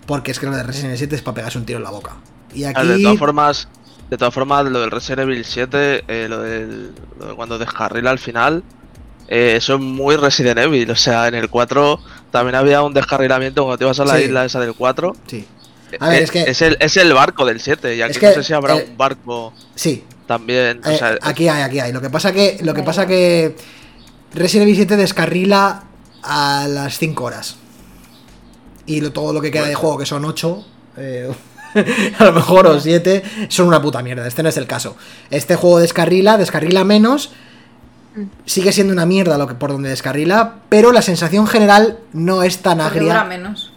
Porque 0.07 0.31
es 0.31 0.39
que 0.39 0.47
lo 0.47 0.53
de 0.57 0.63
Resident 0.63 0.87
Evil 0.93 0.99
7 0.99 1.17
es 1.17 1.23
para 1.23 1.35
pegarse 1.35 1.59
un 1.59 1.67
tiro 1.67 1.77
en 1.79 1.85
la 1.85 1.91
boca. 1.91 2.17
Y 2.55 2.65
aquí... 2.65 2.87
De 2.87 3.03
todas 3.03 3.19
formas, 3.19 3.69
de 4.09 4.17
todas 4.17 4.33
formas, 4.33 4.65
lo 4.65 4.81
del 4.81 4.91
Resident 4.91 5.21
Evil 5.29 5.45
7, 5.45 6.05
eh, 6.09 6.27
lo, 6.29 6.39
del, 6.41 6.93
lo 7.19 7.27
de 7.27 7.35
cuando 7.35 7.59
descarrila 7.59 8.11
al 8.11 8.19
final, 8.19 8.63
eh, 9.29 9.55
eso 9.57 9.75
es 9.75 9.81
muy 9.81 10.17
Resident 10.17 10.59
Evil. 10.59 10.91
O 10.91 10.97
sea, 10.97 11.29
en 11.29 11.35
el 11.35 11.51
4 11.51 12.01
también 12.31 12.55
había 12.55 12.83
un 12.83 12.95
descarrilamiento 12.95 13.65
cuando 13.65 13.77
te 13.79 13.85
ibas 13.85 14.01
a 14.01 14.07
la 14.07 14.17
Sí. 14.17 14.23
isla 14.25 14.45
esa 14.47 14.59
del 14.61 14.73
4. 14.75 15.15
Sí. 15.27 15.47
A 15.99 16.09
ver, 16.09 16.21
Eh, 16.21 16.23
es 16.25 16.31
que- 16.31 16.43
es 16.45 16.63
el, 16.63 16.77
es 16.81 16.97
el 16.97 17.13
barco 17.13 17.45
del 17.45 17.61
7, 17.61 17.97
y 17.97 18.01
aquí 18.01 18.13
Es 18.13 18.19
que, 18.19 18.27
no 18.29 18.33
sé 18.35 18.43
si 18.45 18.53
habrá 18.55 18.77
eh, 18.79 18.87
un 18.89 18.97
barco 18.97 19.53
Sí, 19.75 20.05
también. 20.31 20.81
O 20.85 20.89
Eh, 20.89 20.97
sea, 20.97 21.19
aquí 21.23 21.49
hay, 21.49 21.63
aquí 21.63 21.81
hay. 21.81 21.93
Lo 21.93 22.01
que 22.01 22.09
pasa 22.09 22.31
que, 22.33 22.59
lo 22.63 22.73
que 22.73 22.85
pasa 22.85 23.05
que 23.07 23.57
Resident 24.33 24.63
Evil 24.69 24.77
7 24.77 24.97
descarrila 24.97 25.83
a 26.23 26.67
las 26.69 26.99
5 26.99 27.25
horas. 27.25 27.57
Y 28.87 29.01
lo- 29.01 29.13
todo 29.13 29.33
lo 29.33 29.41
que 29.41 29.51
queda 29.51 29.67
de 29.67 29.75
juego, 29.75 29.99
que 29.99 30.07
son 30.07 30.25
8, 30.25 30.65
a 32.19 32.25
lo 32.25 32.33
mejor 32.33 32.67
o 32.69 32.79
7, 32.81 33.23
son 33.49 33.67
una 33.67 33.83
puta 33.83 34.03
mierda. 34.03 34.27
Este 34.27 34.43
no 34.45 34.49
es 34.49 34.57
el 34.57 34.67
caso. 34.69 34.97
Este 35.31 35.57
juego 35.57 35.81
descarrila, 35.81 36.39
descarrila 36.39 36.85
menos. 36.85 37.33
Mm. 38.15 38.23
Sigue 38.47 38.71
siendo 38.73 38.93
una 38.93 39.07
mierda 39.07 39.37
lo 39.37 39.47
que 39.49 39.55
por 39.55 39.71
donde 39.73 39.89
descarrila, 39.89 40.55
pero 40.69 40.93
la 40.93 41.03
sensación 41.03 41.47
general 41.49 41.99
no 42.13 42.43
es 42.45 42.59
tan 42.59 42.79
porque 42.79 43.01
dura 43.01 43.23
agria. 43.23 43.39
menos. 43.39 43.73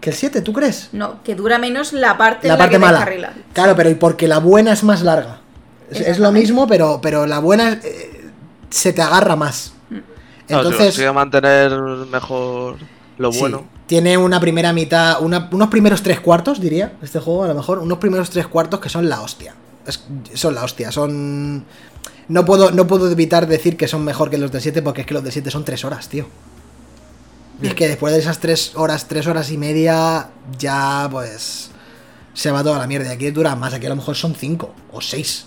¿Que 0.00 0.10
el 0.10 0.16
7, 0.16 0.40
tú 0.42 0.52
crees? 0.52 0.90
No, 0.92 1.22
que 1.24 1.34
dura 1.34 1.58
menos 1.58 1.92
la 1.94 2.18
parte 2.18 2.46
La 2.46 2.54
en 2.54 2.58
parte 2.58 2.72
la 2.74 2.78
que 2.78 2.84
mala. 2.84 2.98
descarrila. 2.98 3.32
Claro, 3.54 3.74
pero 3.74 3.88
y 3.90 3.94
porque 3.94 4.28
la 4.28 4.38
buena 4.38 4.72
es 4.72 4.84
más 4.84 5.02
larga. 5.02 5.40
Es, 5.90 6.00
es 6.00 6.18
lo 6.18 6.32
mismo, 6.32 6.66
pero, 6.66 7.00
pero 7.02 7.26
la 7.26 7.38
buena 7.38 7.80
eh, 7.84 8.30
se 8.70 8.92
te 8.92 9.02
agarra 9.02 9.36
más. 9.36 9.72
Mm. 9.90 9.98
Entonces, 10.48 10.78
consigue 10.86 11.12
mantener 11.12 11.70
mejor 12.10 12.76
lo 13.18 13.32
sí, 13.32 13.38
bueno. 13.40 13.64
tiene 13.86 14.16
una 14.18 14.40
primera 14.40 14.72
mitad, 14.72 15.22
una- 15.22 15.48
unos 15.52 15.68
primeros 15.68 16.02
tres 16.02 16.20
cuartos, 16.20 16.60
diría, 16.60 16.94
este 17.02 17.20
juego, 17.20 17.44
a 17.44 17.48
lo 17.48 17.54
mejor, 17.54 17.78
unos 17.78 17.98
primeros 17.98 18.30
tres 18.30 18.46
cuartos 18.46 18.80
que 18.80 18.88
son 18.88 19.08
la 19.08 19.20
hostia. 19.20 19.54
Es- 19.86 20.04
son 20.34 20.54
la 20.54 20.64
hostia, 20.64 20.90
son... 20.92 21.64
No 22.26 22.44
puedo, 22.46 22.70
no 22.70 22.86
puedo 22.86 23.10
evitar 23.10 23.46
decir 23.46 23.76
que 23.76 23.86
son 23.86 24.02
mejor 24.02 24.30
que 24.30 24.38
los 24.38 24.50
de 24.50 24.60
7 24.60 24.80
porque 24.80 25.02
es 25.02 25.06
que 25.06 25.12
los 25.14 25.22
de 25.22 25.30
7 25.30 25.50
son 25.50 25.64
tres 25.64 25.84
horas, 25.84 26.08
tío. 26.08 26.26
Y 27.62 27.66
es 27.68 27.74
que 27.74 27.86
después 27.86 28.12
de 28.14 28.18
esas 28.20 28.38
tres 28.40 28.72
horas, 28.76 29.06
tres 29.08 29.26
horas 29.26 29.50
y 29.50 29.58
media, 29.58 30.30
ya 30.58 31.06
pues 31.10 31.70
se 32.32 32.50
va 32.50 32.62
toda 32.64 32.78
la 32.78 32.86
mierda. 32.86 33.10
Y 33.10 33.12
aquí 33.12 33.30
dura 33.30 33.54
más, 33.56 33.74
aquí 33.74 33.86
a 33.86 33.90
lo 33.90 33.96
mejor 33.96 34.16
son 34.16 34.34
cinco 34.34 34.74
o 34.90 35.00
seis 35.02 35.46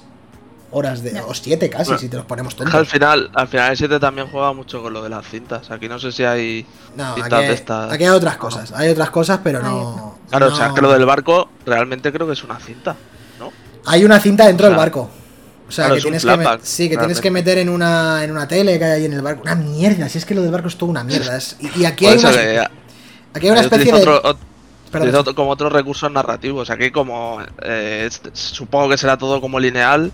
horas 0.71 1.01
de. 1.03 1.19
O 1.21 1.33
siete 1.33 1.69
casi, 1.69 1.85
Bueno, 1.85 1.99
si 1.99 2.09
te 2.09 2.17
los 2.17 2.25
ponemos 2.25 2.53
Es 2.59 2.69
que 2.69 2.77
al 2.77 2.85
final, 2.85 3.29
al 3.33 3.47
final 3.47 3.71
el 3.71 3.77
7 3.77 3.99
también 3.99 4.27
juega 4.27 4.51
mucho 4.53 4.81
con 4.83 4.93
lo 4.93 5.01
de 5.01 5.09
las 5.09 5.25
cintas. 5.25 5.71
Aquí 5.71 5.87
no 5.87 5.97
sé 5.99 6.11
si 6.11 6.23
hay 6.25 6.65
No, 6.95 7.11
aquí, 7.11 7.21
cintas 7.21 7.39
de 7.39 7.45
hay- 7.47 7.53
estas. 7.53 7.91
aquí 7.93 8.03
hay 8.03 8.09
otras 8.09 8.37
cosas, 8.37 8.71
hay 8.73 8.89
otras 8.89 9.09
cosas, 9.09 9.39
pero 9.43 9.61
no. 9.61 10.17
Claro, 10.29 10.49
no- 10.49 10.53
o 10.53 10.57
sea, 10.57 10.73
que 10.73 10.81
lo 10.81 10.91
del 10.91 11.05
barco 11.05 11.49
realmente 11.65 12.11
creo 12.11 12.27
que 12.27 12.33
es 12.33 12.43
una 12.43 12.59
cinta, 12.59 12.95
¿no? 13.39 13.51
Hay 13.85 14.03
una 14.03 14.19
cinta 14.19 14.45
dentro 14.47 14.67
O 14.67 14.69
del 14.69 14.77
barco. 14.77 15.09
O 15.67 15.71
sea, 15.71 15.85
claro, 15.85 15.95
que 15.95 16.01
tienes 16.01 16.21
que, 16.23 16.27
me- 16.29 16.35
flashback, 16.37 16.61
sí, 16.63 16.83
que 16.83 16.89
tienes 16.89 16.97
realmente. 16.97 17.21
que 17.21 17.31
meter 17.31 17.57
en 17.57 17.69
una, 17.69 18.23
en 18.23 18.31
una 18.31 18.47
tele 18.47 18.77
que 18.79 18.85
hay 18.85 18.91
ahí 18.91 19.05
en 19.05 19.13
el 19.13 19.21
barco. 19.21 19.41
Una 19.43 19.55
mierda, 19.55 20.07
si 20.09 20.17
es 20.17 20.25
que 20.25 20.33
lo 20.35 20.41
del 20.41 20.51
barco 20.51 20.67
es 20.69 20.77
toda 20.77 20.89
una 20.91 21.03
mierda. 21.03 21.35
es- 21.37 21.57
y, 21.59 21.81
y 21.81 21.85
aquí 21.85 22.05
hay 22.07 22.17
una, 22.17 22.31
que 22.31 22.59
aquí 23.33 23.45
hay 23.47 23.49
una 23.51 23.61
especie 23.61 23.91
de. 23.91 23.99
otro- 23.99 24.21
ot- 24.23 24.37
Perdón. 24.91 25.01
utiliza 25.09 25.19
otro- 25.19 25.35
como 25.35 25.51
otros 25.51 25.73
recursos 25.73 26.09
narrativos. 26.09 26.69
Aquí 26.69 26.91
como 26.91 27.39
eh, 27.61 28.07
es- 28.09 28.21
supongo 28.33 28.87
que 28.89 28.97
será 28.97 29.17
todo 29.17 29.41
como 29.41 29.59
lineal. 29.59 30.11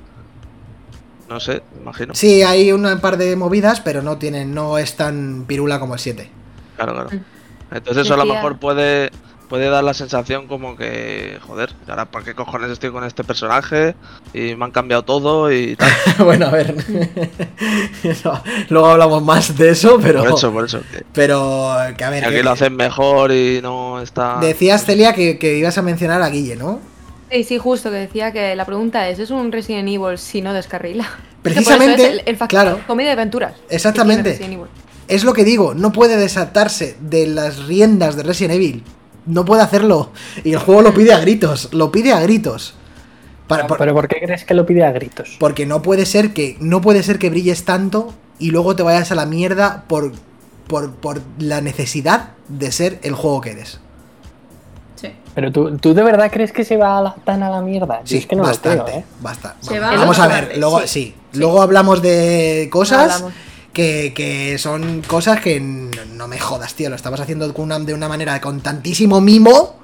No 1.30 1.40
sé, 1.40 1.64
imagino. 1.80 2.14
Sí, 2.16 2.44
hay 2.44 2.72
un 2.72 3.00
par 3.00 3.18
de 3.18 3.36
movidas, 3.36 3.82
pero 3.82 4.02
no 4.02 4.18
tienen, 4.18 4.54
no 4.54 4.78
es 4.78 4.96
tan 4.96 5.46
pirula 5.48 5.80
como 5.80 5.94
el 5.94 6.00
7. 6.00 6.30
Claro, 6.76 6.94
claro. 6.94 7.10
Entonces 7.72 8.06
eso 8.06 8.14
a 8.14 8.18
lo 8.18 8.26
mejor 8.26 8.60
puede 8.60 9.10
puede 9.54 9.70
dar 9.70 9.84
la 9.84 9.94
sensación 9.94 10.48
como 10.48 10.76
que, 10.76 11.38
joder, 11.46 11.76
¿y 11.88 11.92
ahora 11.92 12.06
para 12.06 12.26
qué 12.26 12.34
cojones 12.34 12.72
estoy 12.72 12.90
con 12.92 13.04
este 13.04 13.24
personaje 13.24 13.94
y 14.34 14.56
me 14.56 14.66
han 14.66 14.72
cambiado 14.72 15.04
todo 15.04 15.52
y 15.52 15.76
tal. 15.76 15.92
bueno, 16.26 16.48
a 16.48 16.50
ver. 16.50 16.74
Eso, 18.04 18.42
luego 18.70 18.88
hablamos 18.88 19.22
más 19.22 19.56
de 19.56 19.70
eso, 19.70 20.00
pero. 20.02 20.24
Por 20.24 20.34
eso, 20.34 20.52
por 20.52 20.66
eso. 20.66 20.82
Que, 20.92 21.06
Pero, 21.14 21.72
que 21.96 22.04
a 22.04 22.10
ver. 22.10 22.22
que 22.24 22.30
aquí 22.30 22.38
que- 22.38 22.44
lo 22.44 22.50
hacen 22.50 22.76
mejor 22.76 23.32
y 23.32 23.60
no 23.62 24.02
está... 24.02 24.40
Decías, 24.42 24.86
Celia, 24.86 25.14
que, 25.14 25.38
que 25.38 25.58
ibas 25.58 25.78
a 25.78 25.84
mencionar 25.84 26.24
a 26.24 26.30
Guille, 26.30 26.56
¿no? 26.56 26.80
Sí, 27.34 27.44
sí, 27.44 27.58
justo, 27.58 27.90
que 27.90 27.98
decía 27.98 28.32
que 28.32 28.56
la 28.56 28.64
pregunta 28.64 29.10
es, 29.10 29.18
¿es 29.18 29.32
un 29.32 29.52
Resident 29.52 29.90
Evil 29.90 30.18
si 30.20 30.42
no 30.42 30.54
descarrila? 30.54 31.10
Precisamente, 31.42 32.04
es 32.04 32.10
el, 32.12 32.22
el 32.26 32.38
factor 32.38 32.62
claro. 32.62 32.80
comedia 32.86 33.10
de 33.10 33.22
aventuras. 33.22 33.56
Exactamente. 33.70 34.40
Es 35.08 35.24
lo 35.24 35.34
que 35.34 35.44
digo, 35.44 35.74
no 35.74 35.92
puede 35.92 36.16
desatarse 36.16 36.96
de 37.02 37.26
las 37.28 37.66
riendas 37.66 38.16
de 38.16 38.24
Resident 38.24 38.54
Evil. 38.56 38.84
No 39.26 39.46
puede 39.46 39.62
hacerlo. 39.64 40.12
Y 40.44 40.54
el 40.54 40.60
juego 40.60 40.82
lo 40.82 40.94
pide 40.94 41.12
a 41.14 41.20
gritos. 41.20 41.70
Lo 41.74 41.92
pide 41.92 42.14
a 42.14 42.20
gritos. 42.22 42.76
Para- 43.48 43.68
por- 43.68 43.78
Pero 43.78 43.94
¿por 43.94 44.08
qué 44.08 44.22
crees 44.24 44.46
que 44.46 44.54
lo 44.54 44.66
pide 44.66 44.84
a 44.86 44.92
gritos? 44.92 45.36
porque 45.40 45.66
no 45.66 45.82
puede 45.82 46.06
ser 46.06 46.34
que. 46.34 46.56
No 46.60 46.82
puede 46.82 47.04
ser 47.04 47.20
que 47.20 47.30
brilles 47.30 47.66
tanto 47.66 48.14
y 48.40 48.52
luego 48.52 48.76
te 48.76 48.84
vayas 48.84 49.12
a 49.12 49.16
la 49.16 49.26
mierda 49.26 49.84
por. 49.88 50.12
por, 50.68 50.94
por 50.96 51.22
la 51.40 51.62
necesidad 51.62 52.32
de 52.48 52.72
ser 52.72 53.00
el 53.04 53.14
juego 53.16 53.42
que 53.42 53.52
eres. 53.52 53.80
Pero 55.36 55.52
tú, 55.52 55.78
¿tú 55.78 55.94
de 55.94 56.04
verdad 56.04 56.30
crees 56.32 56.52
que 56.52 56.64
se 56.64 56.78
va 56.78 56.98
a 57.00 57.02
la, 57.02 57.16
tan 57.24 57.42
a 57.44 57.50
la 57.50 57.62
mierda? 57.62 58.02
Sí, 58.04 58.18
es 58.18 58.28
que 58.28 58.36
no 58.36 58.44
bastante. 58.44 58.78
lo 58.78 58.86
creo, 58.86 58.98
¿eh? 59.00 59.06
basta- 59.22 59.56
Se 59.62 59.80
Vamos, 59.80 59.96
va 59.96 60.00
vamos 60.02 60.20
a 60.20 60.28
ver, 60.28 60.58
luego 60.58 60.82
sí. 60.82 60.88
sí. 60.88 61.16
Luego 61.34 61.62
hablamos 61.62 62.02
de 62.04 62.70
cosas 62.72 63.14
Hablamos. 63.14 63.34
que, 63.74 64.14
que 64.16 64.58
son 64.60 65.02
cosas 65.08 65.42
que 65.42 65.60
no, 65.60 65.90
no 66.14 66.28
me 66.28 66.38
jodas, 66.40 66.76
tío. 66.76 66.90
Lo 66.92 66.96
estabas 66.96 67.20
haciendo 67.20 67.52
con 67.54 67.66
una- 67.66 67.80
de 67.80 67.94
una 67.96 68.08
manera 68.08 68.40
con 68.40 68.62
tantísimo 68.62 69.20
mimo, 69.22 69.76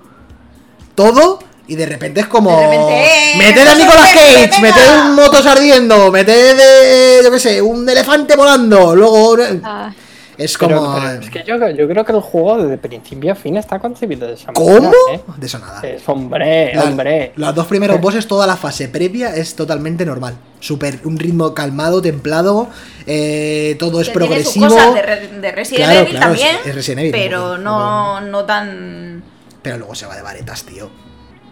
todo, 0.95 1.39
y 1.67 1.75
de 1.75 1.85
repente 1.85 2.19
es 2.21 2.27
como. 2.27 2.51
De 2.55 2.63
repente, 2.67 3.03
¡eh! 3.05 3.37
meted 3.37 3.67
a 3.67 3.71
¡Eso 3.73 3.79
Nicolas 3.79 4.11
Cage, 4.13 4.39
venga! 4.41 4.59
meted 4.61 5.01
un 5.05 5.15
motos 5.15 5.45
ardiendo, 5.45 6.11
meted, 6.11 6.57
eh, 6.59 7.21
yo 7.23 7.31
qué 7.31 7.39
sé, 7.39 7.61
un 7.61 7.87
elefante 7.89 8.35
volando. 8.35 8.95
Luego. 8.95 9.35
Ah, 9.63 9.91
Es 10.39 10.57
como. 10.57 10.95
pero 10.95 11.21
es 11.21 11.29
que 11.29 11.43
yo, 11.45 11.57
yo 11.69 11.87
creo 11.87 12.05
que 12.05 12.11
el 12.13 12.21
juego 12.21 12.57
desde 12.63 12.77
principio 12.77 13.33
a 13.33 13.35
fin 13.35 13.57
está 13.57 13.77
concebido 13.77 14.25
de 14.25 14.33
esa 14.33 14.51
¿Cómo? 14.53 14.69
manera. 14.73 14.91
¿eh? 15.13 15.21
De 15.37 15.45
eso 15.45 15.59
nada. 15.59 15.81
Es, 15.81 16.01
hombre, 16.07 16.73
La- 16.73 16.83
hombre. 16.85 17.33
Los 17.35 17.53
dos 17.53 17.67
primeros 17.67 17.99
bosses, 18.01 18.25
toda 18.25 18.47
la 18.47 18.55
fase 18.55 18.87
previa 18.87 19.35
es 19.35 19.55
totalmente 19.55 20.05
normal. 20.05 20.35
Super, 20.61 20.99
un 21.03 21.19
ritmo 21.19 21.53
calmado, 21.53 22.01
templado, 22.01 22.69
eh, 23.05 23.75
todo 23.79 24.01
es 24.01 24.09
Que 24.09 24.17
tiene 24.17 24.43
sus 24.43 24.53
progresivo. 24.53 24.67
cosas 24.69 24.93
de, 24.95 25.01
Re- 25.01 25.27
de 25.41 25.51
Resident 25.51 25.83
Claro, 25.85 25.99
Evil 25.99 26.11
claro, 26.11 26.25
también, 26.27 26.55
es- 26.61 26.67
es 26.67 26.75
Resident 26.75 26.99
Evil, 27.01 27.11
pero 27.11 27.57
no, 27.57 28.21
no 28.21 28.45
tan... 28.45 29.23
Pero 29.61 29.77
luego 29.77 29.93
se 29.95 30.05
va 30.05 30.15
de 30.15 30.21
varetas, 30.21 30.63
tío. 30.63 30.89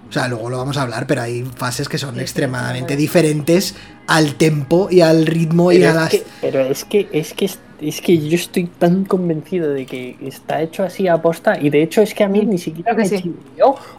O 0.10 0.12
sea, 0.14 0.30
luego 0.30 0.50
lo 0.50 0.58
vamos 0.58 0.78
a 0.78 0.84
hablar, 0.84 1.06
pero 1.08 1.22
hay 1.22 1.44
fases 1.58 1.90
que 1.90 1.98
son 1.98 2.12
Sí, 2.12 2.16
sí, 2.18 2.22
extremadamente 2.22 2.94
sí. 2.94 2.98
diferentes 3.02 3.76
al 4.08 4.36
tempo 4.36 4.88
y 4.90 5.02
al 5.02 5.26
ritmo 5.26 5.72
y 5.72 5.84
a 5.84 5.94
las. 5.94 6.10
que, 6.12 6.24
pero 6.42 6.62
es 6.62 6.86
que 6.86 7.08
es 7.12 7.34
que 7.34 7.50
es 7.80 8.02
que 8.02 8.18
yo 8.18 8.36
estoy 8.36 8.66
tan 8.66 9.06
convencido 9.06 9.72
de 9.72 9.86
que 9.86 10.16
está 10.22 10.62
hecho 10.64 10.84
así 10.84 11.08
a 11.08 11.22
posta 11.22 11.60
y 11.62 11.70
de 11.70 11.84
hecho 11.84 12.02
es 12.02 12.14
que 12.16 12.24
a 12.24 12.28
mí 12.28 12.42
Mm, 12.42 12.50
ni 12.50 12.58
siquiera 12.58 12.94
me 12.94 13.08
sí. 13.08 13.34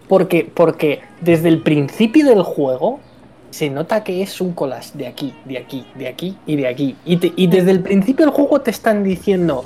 porque 0.09 0.51
porque 0.53 1.01
desde 1.21 1.49
el 1.49 1.61
principio 1.63 2.27
del 2.27 2.43
juego 2.43 2.99
se 3.51 3.71
nota 3.71 4.03
que 4.03 4.21
es 4.23 4.41
un 4.41 4.53
collage 4.53 4.91
de 4.99 5.07
aquí, 5.07 5.33
de 5.45 5.59
aquí, 5.59 5.87
de 5.95 6.09
aquí 6.09 6.37
y 6.47 6.57
de 6.57 6.67
aquí 6.67 6.97
y, 7.05 7.17
te- 7.19 7.33
y 7.37 7.47
desde 7.47 7.71
el 7.71 7.81
principio 7.81 8.27
del 8.27 8.35
juego 8.35 8.61
te 8.61 8.71
están 8.73 9.05
diciendo 9.05 9.65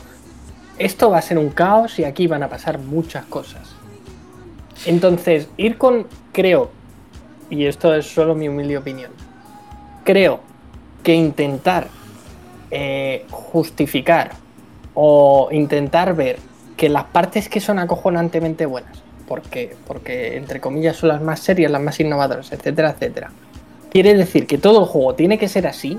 esto 0.79 1.11
va 1.11 1.19
a 1.19 1.23
ser 1.23 1.39
un 1.39 1.51
caos 1.51 1.99
y 1.99 2.05
aquí 2.05 2.27
van 2.27 2.43
a 2.43 2.49
pasar 2.49 2.79
muchas 2.79 3.25
cosas. 3.27 3.69
Entonces, 4.87 5.49
ir 5.57 5.79
con, 5.79 6.07
creo, 6.33 6.71
y 7.51 7.67
esto 7.67 7.95
es 7.95 8.07
solo 8.07 8.35
mi 8.35 8.49
humilde 8.49 8.79
opinión, 8.79 9.11
creo 10.05 10.41
que 11.03 11.15
intentar 11.15 11.88
eh, 12.71 13.27
justificar 13.31 14.33
o 14.95 15.49
intentar 15.53 16.15
ver 16.15 16.38
que 16.77 16.88
las 16.88 17.05
partes 17.05 17.49
que 17.49 17.61
son 17.61 17.79
acojonantemente 17.79 18.67
buenas, 18.67 19.03
porque, 19.27 19.77
porque 19.87 20.37
entre 20.37 20.61
comillas 20.61 20.97
son 20.97 21.11
las 21.11 21.23
más 21.23 21.40
serias, 21.40 21.71
las 21.71 21.81
más 21.81 21.98
innovadoras, 22.00 22.53
etcétera, 22.53 22.90
etcétera, 22.90 23.31
quiere 23.90 24.15
decir 24.15 24.46
que 24.46 24.59
todo 24.59 24.81
el 24.81 24.87
juego 24.87 25.15
tiene 25.15 25.38
que 25.38 25.48
ser 25.48 25.67
así, 25.67 25.98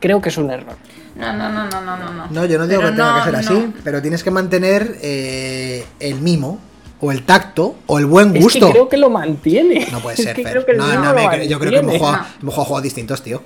creo 0.00 0.20
que 0.20 0.28
es 0.28 0.36
un 0.38 0.50
error. 0.50 0.76
No, 1.16 1.32
no, 1.32 1.48
no, 1.48 1.68
no, 1.68 1.80
no, 1.80 1.96
no. 1.96 2.12
no. 2.12 2.26
No, 2.30 2.44
yo 2.44 2.58
no 2.58 2.66
digo 2.66 2.80
Pero 2.80 2.92
que 2.92 2.96
tenga 2.96 3.10
no, 3.12 3.18
que 3.18 3.24
ser 3.24 3.32
no. 3.32 3.38
así, 3.38 3.74
pero 3.82 4.02
tienes 4.02 4.22
que 4.22 4.30
mantener 4.30 4.96
eh, 5.02 5.84
el 6.00 6.20
mimo, 6.20 6.58
o 7.00 7.12
el 7.12 7.24
tacto, 7.24 7.76
o 7.86 7.98
el 7.98 8.06
buen 8.06 8.34
Es 8.36 8.42
gusto. 8.42 8.66
que 8.66 8.72
creo 8.72 8.88
que 8.88 8.96
lo 8.96 9.08
mantiene. 9.10 9.86
No 9.92 10.00
puede 10.00 10.16
Es 10.18 10.24
ser, 10.24 10.34
que 10.36 10.42
Fer. 10.42 10.52
creo 10.52 10.66
que 10.66 10.74
No, 10.74 10.86
no, 10.86 11.12
lo 11.12 11.14
me- 11.30 11.46
yo 11.48 11.58
creo 11.58 11.70
que 11.72 11.78
hemos 11.78 11.96
jugado, 11.98 12.16
No. 12.16 12.24
hemos 12.42 12.54
jugado 12.54 12.64
juegos 12.66 12.82
distintos, 12.82 13.22
tío. 13.22 13.42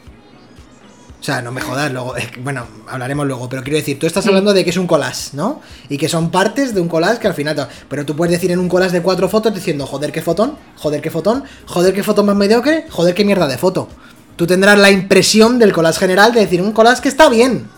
O 1.21 1.25
sea, 1.25 1.41
no 1.41 1.53
me 1.53 1.61
jodas 1.61 1.93
luego. 1.93 2.17
es 2.17 2.33
que, 2.33 2.41
bueno, 2.41 2.67
hablaremos 2.89 3.25
luego, 3.29 3.49
pero 3.49 3.63
quiero 3.63 3.77
decir, 3.77 3.97
tú 3.97 4.07
estás 4.09 4.27
hablando 4.27 4.53
de 4.53 4.65
que 4.65 4.71
es 4.71 4.77
un 4.77 4.89
collage, 4.89 5.31
¿no? 5.35 5.61
Y 5.89 5.97
que 5.97 6.09
son 6.09 6.33
partes 6.33 6.75
de 6.75 6.81
un 6.81 6.89
collage 6.89 7.21
que 7.21 7.29
al 7.29 7.35
final. 7.35 7.69
Pero 7.89 8.05
tú 8.05 8.17
puedes 8.17 8.33
decir 8.33 8.51
en 8.51 8.59
un 8.59 8.69
collage 8.69 8.91
de 8.95 9.03
cuatro 9.03 9.29
fotos 9.29 9.55
diciendo, 9.55 9.87
joder, 9.87 10.11
qué 10.11 10.21
fotón, 10.21 10.57
joder, 10.79 11.01
qué 11.01 11.11
fotón, 11.13 11.45
joder, 11.67 11.95
qué 11.95 12.03
foto 12.03 12.25
más 12.25 12.35
mediocre, 12.35 12.87
joder, 12.91 13.15
qué 13.15 13.25
mierda 13.25 13.47
de 13.47 13.57
foto. 13.57 13.87
Tú 14.35 14.49
tendrás 14.49 14.77
la 14.79 14.91
impresión 14.91 15.61
del 15.61 15.73
collage 15.73 16.01
general 16.01 16.33
de 16.33 16.41
decir 16.41 16.61
un 16.61 16.73
collage 16.73 17.03
que 17.03 17.09
está 17.09 17.29
bien. 17.29 17.69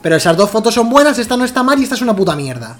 Pero 0.00 0.14
esas 0.14 0.36
dos 0.36 0.50
fotos 0.50 0.72
son 0.74 0.88
buenas, 0.88 1.18
esta 1.18 1.36
no 1.36 1.44
está 1.44 1.64
mal 1.64 1.80
y 1.80 1.82
esta 1.82 1.96
es 1.96 2.02
una 2.02 2.14
puta 2.14 2.36
mierda. 2.36 2.76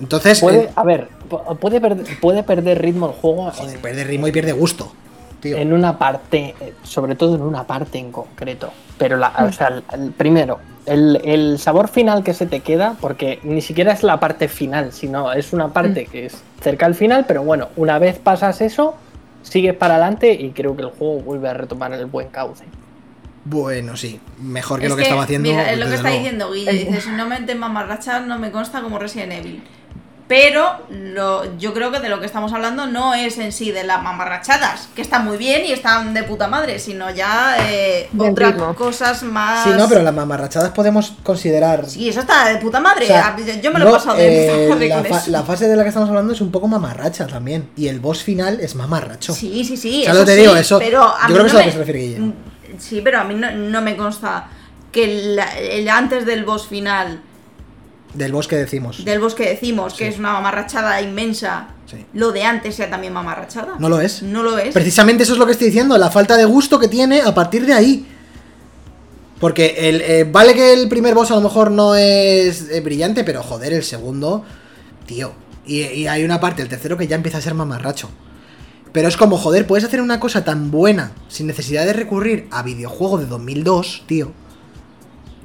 Entonces, 0.00 0.40
Puede, 0.40 0.64
eh, 0.64 0.70
a 0.74 0.84
ver, 0.84 1.08
pu- 1.28 1.56
puede, 1.58 1.80
perder- 1.80 2.20
puede 2.20 2.42
perder 2.42 2.80
ritmo 2.80 3.06
el 3.08 3.12
juego 3.14 3.50
joder, 3.50 3.74
en- 3.76 3.80
pierde 3.82 4.04
ritmo 4.04 4.28
y 4.28 4.32
pierde 4.32 4.52
gusto. 4.52 4.92
Tío. 5.40 5.56
en 5.56 5.72
una 5.72 5.98
parte, 5.98 6.56
eh, 6.60 6.74
sobre 6.82 7.14
todo 7.14 7.36
en 7.36 7.42
una 7.42 7.62
parte 7.64 7.96
en 7.98 8.10
concreto. 8.10 8.72
Pero, 8.98 9.16
la, 9.16 9.28
o 9.48 9.52
sea, 9.52 9.68
el, 9.68 9.84
el 9.92 10.10
primero, 10.10 10.58
el, 10.84 11.20
el 11.24 11.60
sabor 11.60 11.86
final 11.86 12.24
que 12.24 12.34
se 12.34 12.46
te 12.46 12.58
queda, 12.58 12.96
porque 13.00 13.38
ni 13.44 13.60
siquiera 13.60 13.92
es 13.92 14.02
la 14.02 14.18
parte 14.18 14.48
final, 14.48 14.92
sino 14.92 15.32
es 15.32 15.52
una 15.52 15.68
parte 15.72 16.06
que 16.06 16.26
es 16.26 16.42
cerca 16.60 16.86
al 16.86 16.96
final, 16.96 17.24
pero 17.28 17.44
bueno, 17.44 17.68
una 17.76 18.00
vez 18.00 18.18
pasas 18.18 18.60
eso, 18.60 18.96
sigues 19.42 19.74
para 19.74 19.94
adelante 19.94 20.32
y 20.32 20.50
creo 20.50 20.74
que 20.74 20.82
el 20.82 20.88
juego 20.90 21.20
vuelve 21.20 21.48
a 21.48 21.54
retomar 21.54 21.92
el 21.92 22.06
buen 22.06 22.26
cauce. 22.30 22.64
Bueno, 23.44 23.96
sí, 23.96 24.20
mejor 24.42 24.80
que 24.80 24.86
Es 24.86 24.90
lo 24.90 24.96
que, 24.96 25.02
estaba 25.04 25.22
haciendo. 25.22 25.48
Mira, 25.50 25.70
es 25.72 25.78
lo 25.78 25.86
que 25.86 25.94
está 25.94 26.08
luego. 26.08 26.18
diciendo 26.22 26.52
Guille. 26.52 26.72
Dice, 26.72 27.00
si 27.00 27.10
no 27.10 27.26
meten 27.28 27.58
mamarrachas, 27.58 28.26
no 28.26 28.40
me 28.40 28.50
consta 28.50 28.82
como 28.82 28.98
Resident 28.98 29.32
Evil. 29.34 29.62
Pero 30.28 30.76
lo, 30.90 31.56
yo 31.56 31.72
creo 31.72 31.90
que 31.90 32.00
de 32.00 32.10
lo 32.10 32.20
que 32.20 32.26
estamos 32.26 32.52
hablando 32.52 32.86
no 32.86 33.14
es 33.14 33.38
en 33.38 33.50
sí 33.50 33.72
de 33.72 33.82
las 33.82 34.02
mamarrachadas, 34.02 34.90
que 34.94 35.00
están 35.00 35.24
muy 35.24 35.38
bien 35.38 35.64
y 35.64 35.72
están 35.72 36.12
de 36.12 36.22
puta 36.22 36.48
madre, 36.48 36.78
sino 36.78 37.08
ya 37.10 37.56
eh, 37.66 38.10
otras 38.18 38.50
ritmo. 38.52 38.74
cosas 38.74 39.22
más. 39.22 39.64
Sí, 39.64 39.70
no, 39.74 39.88
pero 39.88 40.02
las 40.02 40.12
mamarrachadas 40.14 40.70
podemos 40.72 41.14
considerar. 41.22 41.88
Sí, 41.88 42.10
eso 42.10 42.20
está 42.20 42.46
de 42.46 42.58
puta 42.58 42.78
madre. 42.78 43.04
O 43.04 43.08
sea, 43.08 43.34
yo 43.62 43.70
me 43.72 43.78
lo 43.78 43.88
he 43.88 43.92
pasado 43.92 44.18
de 44.18 44.46
eh, 44.46 44.50
puta 44.66 44.74
madre 44.74 44.88
la, 44.88 44.94
con 44.96 45.04
fa- 45.06 45.18
eso. 45.18 45.30
la 45.30 45.42
fase 45.44 45.66
de 45.66 45.76
la 45.76 45.82
que 45.82 45.88
estamos 45.88 46.08
hablando 46.10 46.32
es 46.34 46.40
un 46.42 46.50
poco 46.52 46.68
mamarracha 46.68 47.26
también. 47.26 47.70
Y 47.74 47.88
el 47.88 47.98
boss 47.98 48.22
final 48.22 48.60
es 48.60 48.74
mamarracho. 48.74 49.32
Sí, 49.32 49.64
sí, 49.64 49.78
sí. 49.78 50.02
Ya 50.04 50.10
eso 50.10 50.20
lo 50.20 50.24
te 50.26 50.34
sí, 50.34 50.40
digo, 50.42 50.54
eso- 50.56 50.78
Pero 50.78 51.04
a 51.04 51.26
yo 51.26 51.34
creo 51.34 51.36
que 51.36 51.42
no 51.42 51.46
es 51.46 51.52
a 51.52 51.54
lo 51.54 51.58
me- 51.60 51.64
que 51.64 51.72
se 51.72 51.78
refiere 51.78 52.00
Guille. 52.00 52.18
Mm, 52.20 52.32
Sí, 52.78 53.00
pero 53.02 53.18
a 53.20 53.24
mí 53.24 53.34
no, 53.34 53.50
no 53.50 53.80
me 53.80 53.96
consta 53.96 54.46
que 54.92 55.04
el 55.78 55.88
antes 55.88 56.26
del 56.26 56.44
boss 56.44 56.66
final, 56.68 57.22
Del 58.14 58.32
boss 58.32 58.48
que 58.48 58.56
decimos. 58.56 59.04
del 59.04 59.20
boss 59.20 59.34
que 59.34 59.48
decimos, 59.50 59.92
que 59.94 60.04
Sí. 60.06 60.14
es 60.14 60.18
una 60.18 60.32
mamarrachada 60.32 61.00
inmensa, 61.02 61.68
Sí. 61.86 62.04
lo 62.14 62.32
de 62.32 62.42
antes 62.42 62.74
sea 62.74 62.88
también 62.90 63.12
mamarrachada. 63.12 63.76
No 63.78 63.88
lo 63.88 64.00
es. 64.00 64.22
No 64.22 64.42
lo 64.42 64.58
es. 64.58 64.72
Precisamente 64.74 65.22
eso 65.24 65.34
es 65.34 65.38
lo 65.38 65.46
que 65.46 65.52
estoy 65.52 65.66
diciendo, 65.68 65.96
la 65.98 66.10
falta 66.10 66.36
de 66.36 66.44
gusto 66.46 66.78
que 66.78 66.88
tiene 66.88 67.20
a 67.20 67.34
partir 67.34 67.66
de 67.66 67.74
ahí. 67.74 68.06
Porque 69.40 69.74
el, 69.88 70.00
eh, 70.00 70.24
vale 70.30 70.54
que 70.54 70.72
el 70.72 70.88
primer 70.88 71.14
boss 71.14 71.30
a 71.30 71.34
lo 71.36 71.40
mejor 71.42 71.70
no 71.70 71.94
es 71.94 72.70
eh, 72.70 72.80
brillante, 72.80 73.22
pero 73.24 73.42
joder, 73.42 73.72
el 73.72 73.84
segundo, 73.84 74.44
tío. 75.06 75.32
Y, 75.64 75.82
y 75.82 76.06
hay 76.08 76.24
una 76.24 76.40
parte, 76.40 76.62
el 76.62 76.68
tercero, 76.68 76.96
que 76.96 77.06
ya 77.06 77.14
empieza 77.16 77.38
a 77.38 77.40
ser 77.42 77.54
mamarracho. 77.54 78.10
Pero 78.92 79.06
es 79.06 79.16
como, 79.16 79.36
joder, 79.36 79.66
puedes 79.66 79.84
hacer 79.84 80.00
una 80.00 80.18
cosa 80.18 80.42
tan 80.44 80.70
buena 80.70 81.12
sin 81.28 81.46
necesidad 81.46 81.84
de 81.84 81.92
recurrir 81.92 82.48
a 82.50 82.62
videojuego 82.62 83.18
de 83.18 83.26
2002, 83.26 84.04
tío. 84.06 84.32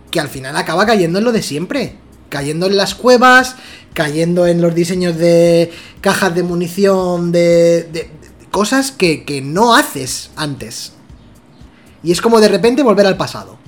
Que 0.09 0.19
al 0.19 0.29
final 0.29 0.55
acaba 0.57 0.85
cayendo 0.85 1.19
en 1.19 1.25
lo 1.25 1.31
de 1.31 1.41
siempre. 1.43 1.97
Cayendo 2.33 2.65
en 2.65 2.77
las 2.77 2.95
cuevas, 2.95 3.57
cayendo 3.93 4.47
en 4.47 4.59
los 4.59 4.73
diseños 4.73 5.17
de 5.19 5.71
cajas 6.01 6.33
de 6.33 6.41
munición, 6.41 7.31
de, 7.31 7.83
de- 7.93 8.09
cosas 8.49 8.91
que, 8.91 9.23
que 9.23 9.43
no 9.43 9.75
haces 9.75 10.31
antes. 10.35 10.93
Y 12.01 12.11
es 12.11 12.21
como 12.21 12.41
de 12.41 12.47
repente 12.47 12.81
volver 12.81 13.05
al 13.05 13.17
pasado. 13.17 13.59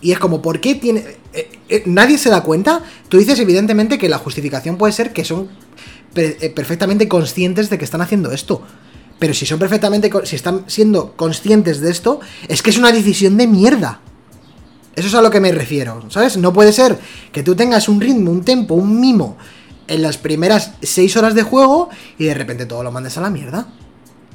Y 0.00 0.12
es 0.12 0.18
como, 0.18 0.40
¿por 0.40 0.60
qué 0.62 0.76
tiene...? 0.76 1.04
eh, 1.34 1.50
eh, 1.68 1.82
nadie 1.84 2.16
se 2.16 2.30
da 2.30 2.42
cuenta. 2.42 2.82
Tú 3.10 3.18
dices 3.18 3.38
evidentemente 3.38 3.98
que 3.98 4.08
la 4.08 4.16
justificación 4.18 4.78
puede 4.78 4.94
ser 4.94 5.12
que 5.12 5.26
son 5.26 5.50
eh, 6.14 6.50
perfectamente 6.56 7.06
conscientes 7.06 7.68
de 7.68 7.76
que 7.76 7.84
están 7.84 8.00
haciendo 8.00 8.32
esto. 8.32 8.62
Pero 9.18 9.34
si 9.34 9.44
son 9.44 9.58
perfectamente... 9.58 10.10
Si 10.24 10.36
están 10.36 10.64
siendo 10.68 11.12
conscientes 11.16 11.80
de 11.80 11.90
esto, 11.90 12.20
es 12.48 12.62
que 12.62 12.70
es 12.70 12.78
una 12.78 12.92
decisión 12.92 13.36
de 13.36 13.46
mierda. 13.46 14.00
Eso 14.96 15.08
es 15.08 15.14
a 15.14 15.20
lo 15.20 15.30
que 15.30 15.40
me 15.40 15.52
refiero, 15.52 16.02
¿sabes? 16.08 16.38
No 16.38 16.54
puede 16.54 16.72
ser 16.72 16.98
que 17.30 17.42
tú 17.42 17.54
tengas 17.54 17.86
un 17.86 18.00
ritmo, 18.00 18.30
un 18.30 18.42
tempo, 18.42 18.74
un 18.74 18.98
mimo 18.98 19.36
en 19.88 20.00
las 20.00 20.16
primeras 20.16 20.72
6 20.80 21.16
horas 21.18 21.34
de 21.34 21.42
juego 21.42 21.90
y 22.18 22.24
de 22.24 22.34
repente 22.34 22.64
todo 22.64 22.82
lo 22.82 22.90
mandes 22.90 23.18
a 23.18 23.20
la 23.20 23.28
mierda. 23.28 23.66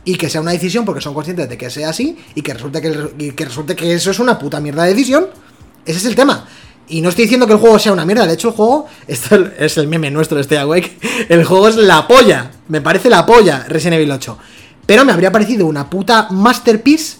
Y 0.05 0.15
que 0.15 0.29
sea 0.29 0.39
una 0.39 0.51
decisión 0.51 0.85
porque 0.85 1.01
son 1.01 1.15
conscientes 1.15 1.49
de 1.49 1.57
que 1.57 1.71
sea 1.71 1.89
así 1.89 2.15
y 2.35 2.43
que 2.43 2.53
resulte 2.53 2.79
que, 2.79 3.35
que 3.35 3.45
resulte 3.45 3.75
que 3.75 3.93
eso 3.93 4.11
es 4.11 4.19
una 4.19 4.37
puta 4.37 4.59
mierda 4.59 4.83
de 4.83 4.89
decisión. 4.89 5.27
Ese 5.83 5.97
es 5.97 6.05
el 6.05 6.15
tema. 6.15 6.47
Y 6.87 7.01
no 7.01 7.09
estoy 7.09 7.23
diciendo 7.25 7.47
que 7.47 7.53
el 7.53 7.59
juego 7.59 7.79
sea 7.79 7.93
una 7.93 8.05
mierda, 8.05 8.27
de 8.27 8.33
hecho 8.33 8.49
el 8.49 8.53
juego, 8.53 8.87
esto 9.07 9.35
es 9.57 9.77
el 9.77 9.87
meme 9.87 10.11
nuestro 10.11 10.35
de 10.37 10.41
Stay 10.41 10.57
Awake, 10.57 10.99
el 11.29 11.43
juego 11.43 11.69
es 11.69 11.75
la 11.75 12.07
polla, 12.07 12.51
me 12.67 12.81
parece 12.81 13.09
la 13.09 13.25
polla 13.25 13.65
Resident 13.67 13.95
Evil 13.95 14.11
8. 14.11 14.37
Pero 14.85 15.05
me 15.05 15.11
habría 15.11 15.31
parecido 15.31 15.65
una 15.65 15.89
puta 15.89 16.27
masterpiece 16.31 17.17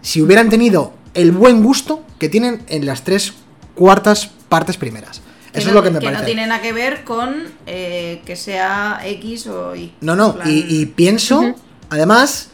si 0.00 0.22
hubieran 0.22 0.48
tenido 0.48 1.03
el 1.14 1.32
buen 1.32 1.62
gusto 1.62 2.02
que 2.18 2.28
tienen 2.28 2.62
en 2.68 2.86
las 2.86 3.02
tres 3.04 3.32
cuartas 3.74 4.30
partes 4.48 4.76
primeras. 4.76 5.22
Eso 5.52 5.66
no, 5.66 5.68
es 5.70 5.74
lo 5.74 5.82
que 5.84 5.90
me 5.90 5.98
que 6.00 6.04
parece. 6.06 6.20
no 6.22 6.26
tiene 6.26 6.46
nada 6.46 6.60
que 6.60 6.72
ver 6.72 7.04
con 7.04 7.34
eh, 7.66 8.20
que 8.26 8.34
sea 8.36 9.00
X 9.04 9.46
o 9.46 9.76
Y. 9.76 9.92
No, 10.00 10.16
no, 10.16 10.34
plan- 10.34 10.48
y, 10.50 10.80
y 10.80 10.86
pienso, 10.86 11.54
además, 11.90 12.48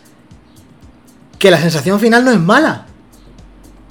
que 1.38 1.50
la 1.50 1.58
sensación 1.60 1.98
final 1.98 2.24
no 2.24 2.30
es 2.30 2.38
mala. 2.38 2.86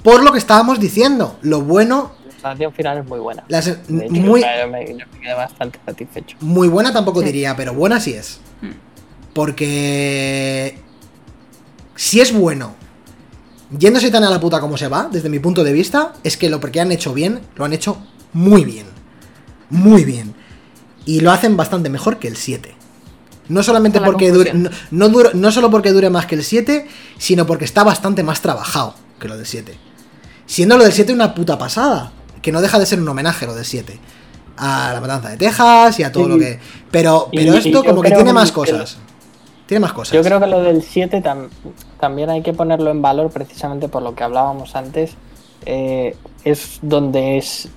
Por 0.04 0.22
lo 0.22 0.32
que 0.32 0.38
estábamos 0.38 0.78
diciendo, 0.80 1.38
lo 1.42 1.60
bueno, 1.62 2.12
La 2.26 2.32
sensación 2.32 2.72
final 2.72 2.98
es 2.98 3.04
muy 3.06 3.18
buena. 3.18 3.44
la 3.48 3.60
muy, 3.88 4.40
yo 4.42 4.68
me, 4.70 4.86
yo 4.88 4.94
me 5.12 5.20
quedé 5.20 5.34
bastante 5.34 5.78
satisfecho. 5.84 6.36
muy 6.40 6.68
buena 6.68 6.92
tampoco 6.92 7.20
Sí. 7.20 7.26
diría, 7.26 7.56
pero 7.56 7.74
buena 7.74 7.98
sí 8.00 8.14
es. 8.14 8.38
Mm. 8.62 8.70
Porque 9.34 10.78
si 11.96 12.20
es 12.20 12.32
bueno, 12.32 12.74
yéndose 13.76 14.10
tan 14.10 14.24
a 14.24 14.30
la 14.30 14.40
puta 14.40 14.60
como 14.60 14.76
se 14.76 14.88
va, 14.88 15.08
desde 15.10 15.28
mi 15.28 15.38
punto 15.38 15.62
de 15.64 15.72
vista, 15.72 16.12
es 16.24 16.36
que 16.36 16.50
lo 16.50 16.60
que 16.60 16.80
han 16.80 16.92
hecho 16.92 17.12
bien, 17.14 17.40
lo 17.56 17.64
han 17.64 17.72
hecho 17.72 17.98
muy 18.32 18.64
bien. 18.64 18.86
Muy 19.70 20.04
bien. 20.04 20.34
Y 21.06 21.20
lo 21.20 21.30
hacen 21.32 21.56
bastante 21.56 21.88
mejor 21.90 22.18
que 22.18 22.28
el 22.28 22.36
7. 22.36 22.74
No 23.48 23.62
solamente 23.62 24.00
porque 24.00 24.30
dure, 24.30 24.52
no, 24.54 24.70
no 24.90 25.08
dura- 25.08 25.30
no 25.34 25.50
solo 25.50 25.70
porque 25.70 25.92
dure 25.92 26.08
más 26.10 26.26
que 26.26 26.36
el 26.36 26.44
7, 26.44 26.86
sino 27.18 27.46
porque 27.46 27.64
está 27.64 27.82
bastante 27.84 28.22
más 28.22 28.40
trabajado 28.42 28.94
que 29.18 29.26
lo 29.28 29.36
del 29.36 29.46
7. 29.46 29.76
Siendo 30.46 30.76
lo 30.76 30.84
del 30.84 30.92
7 30.92 31.12
una 31.12 31.34
puta 31.34 31.58
pasada. 31.58 32.12
Que 32.42 32.52
no 32.52 32.62
deja 32.62 32.78
de 32.78 32.86
ser 32.86 33.00
un 33.00 33.08
homenaje 33.08 33.46
lo 33.46 33.54
del 33.54 33.64
7. 33.64 33.98
A 34.56 34.92
la 34.94 35.00
matanza 35.00 35.28
de 35.30 35.36
Texas 35.36 35.98
y 35.98 36.04
a 36.04 36.10
todo 36.12 36.24
Sí. 36.24 36.30
lo 36.30 36.38
que. 36.38 36.58
Pero, 36.90 37.28
pero 37.32 37.54
y 37.54 37.56
esto 37.58 37.84
como 37.84 38.02
que 38.02 38.10
tiene 38.12 38.32
más 38.32 38.50
que- 38.50 38.54
cosas. 38.54 38.96
Tiene 39.70 39.82
más 39.82 39.92
cosas. 39.92 40.14
Yo 40.14 40.22
creo 40.24 40.40
que 40.40 40.48
lo 40.48 40.60
del 40.64 40.82
7 40.82 41.22
tam- 41.22 41.48
también 42.00 42.28
hay 42.28 42.42
que 42.42 42.52
ponerlo 42.52 42.90
en 42.90 43.00
valor 43.02 43.30
precisamente 43.30 43.86
por 43.88 44.02
lo 44.02 44.16
que 44.16 44.24
hablábamos 44.24 44.74
antes. 44.74 45.14
Eh, 45.64 46.16
es 46.42 46.80
donde 46.82 47.38
es, 47.38 47.68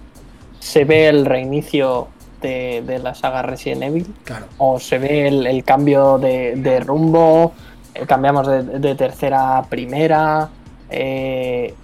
se 0.60 0.86
ve 0.86 1.08
el 1.08 1.24
reinicio 1.24 2.08
de, 2.42 2.82
de 2.82 2.98
la 2.98 3.14
saga 3.14 3.44
Resident 3.44 3.84
Evil. 3.84 4.08
Claro. 4.24 4.48
O 4.58 4.80
se 4.80 4.98
ve 4.98 5.28
el, 5.28 5.46
el 5.46 5.64
cambio 5.64 6.18
de, 6.18 6.56
de 6.56 6.80
rumbo. 6.80 7.52
eh, 7.94 8.08
cambiamos 8.08 8.48
de, 8.48 8.64
de 8.64 8.96
tercera 8.96 9.60
a 9.60 9.64
primera. 9.70 10.50
eh, 10.90 11.76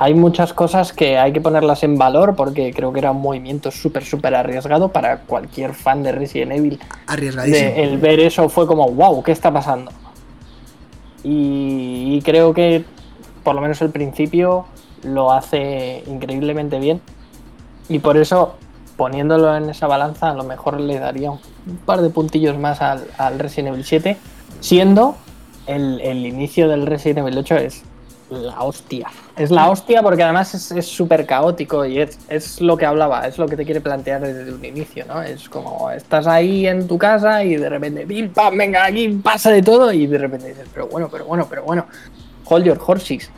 hay 0.00 0.14
muchas 0.14 0.52
cosas 0.52 0.92
que 0.92 1.18
hay 1.18 1.32
que 1.32 1.40
ponerlas 1.40 1.82
en 1.82 1.98
valor 1.98 2.36
porque 2.36 2.72
creo 2.72 2.92
que 2.92 3.00
era 3.00 3.10
un 3.10 3.20
movimiento 3.20 3.70
súper, 3.72 4.04
súper 4.04 4.34
arriesgado 4.34 4.88
para 4.90 5.18
cualquier 5.22 5.74
fan 5.74 6.02
de 6.04 6.12
Resident 6.12 6.52
Evil 6.52 6.78
Arriesgadísimo. 7.08 7.70
de- 7.70 7.82
el 7.82 7.98
ver 7.98 8.20
eso 8.20 8.48
fue 8.48 8.66
como, 8.66 8.88
wow, 8.90 9.22
¿qué 9.24 9.32
está 9.32 9.52
pasando? 9.52 9.90
Y, 11.24 12.14
y 12.16 12.22
creo 12.22 12.54
que 12.54 12.84
por 13.42 13.54
lo 13.54 13.60
menos 13.60 13.80
el 13.82 13.90
principio 13.90 14.66
lo 15.02 15.32
hace 15.32 16.02
increíblemente 16.06 16.78
bien. 16.78 17.00
Y 17.88 17.98
por 17.98 18.16
eso, 18.16 18.54
poniéndolo 18.96 19.56
en 19.56 19.70
esa 19.70 19.86
balanza, 19.86 20.30
a 20.30 20.34
lo 20.34 20.44
mejor 20.44 20.80
le 20.80 20.98
daría 20.98 21.30
un, 21.30 21.40
par 21.86 22.02
de 22.02 22.10
puntillos 22.10 22.58
más 22.58 22.80
al, 22.82 23.04
al 23.18 23.38
Resident 23.38 23.68
Evil 23.74 23.84
7, 23.84 24.16
siendo 24.60 25.16
el, 25.66 26.00
el 26.02 26.26
inicio 26.26 26.68
del 26.68 26.86
Resident 26.86 27.18
Evil 27.20 27.38
8 27.38 27.56
es 27.56 27.82
la 28.30 28.60
hostia. 28.62 29.08
Es 29.36 29.50
la 29.50 29.70
hostia 29.70 30.02
porque 30.02 30.22
además 30.22 30.54
es- 30.54 30.86
súper 30.86 31.24
caótico 31.26 31.84
y 31.86 32.00
es, 32.00 32.18
es 32.28 32.60
lo 32.60 32.76
que 32.76 32.84
hablaba, 32.86 33.26
es 33.26 33.38
lo 33.38 33.46
que 33.48 33.56
te 33.56 33.64
quiere 33.64 33.80
plantear 33.80 34.20
desde 34.20 34.52
un 34.52 34.64
inicio, 34.64 35.04
¿no? 35.06 35.22
Es 35.22 35.48
como 35.48 35.90
estás 35.90 36.26
ahí 36.26 36.66
en 36.66 36.86
tu 36.86 36.98
casa 36.98 37.42
y 37.44 37.56
de 37.56 37.68
repente, 37.68 38.06
pim, 38.06 38.28
pam, 38.30 38.56
venga, 38.56 38.84
aquí 38.84 39.08
pasa 39.08 39.50
de 39.50 39.62
todo 39.62 39.92
y 39.92 40.06
de 40.06 40.18
repente 40.18 40.48
dices, 40.48 40.66
pero 40.74 40.88
bueno, 40.88 41.08
pero 41.10 41.24
bueno, 41.24 41.46
pero 41.48 41.62
bueno, 41.64 41.86
hold 42.44 42.64
your 42.66 42.78
horses. 42.86 43.30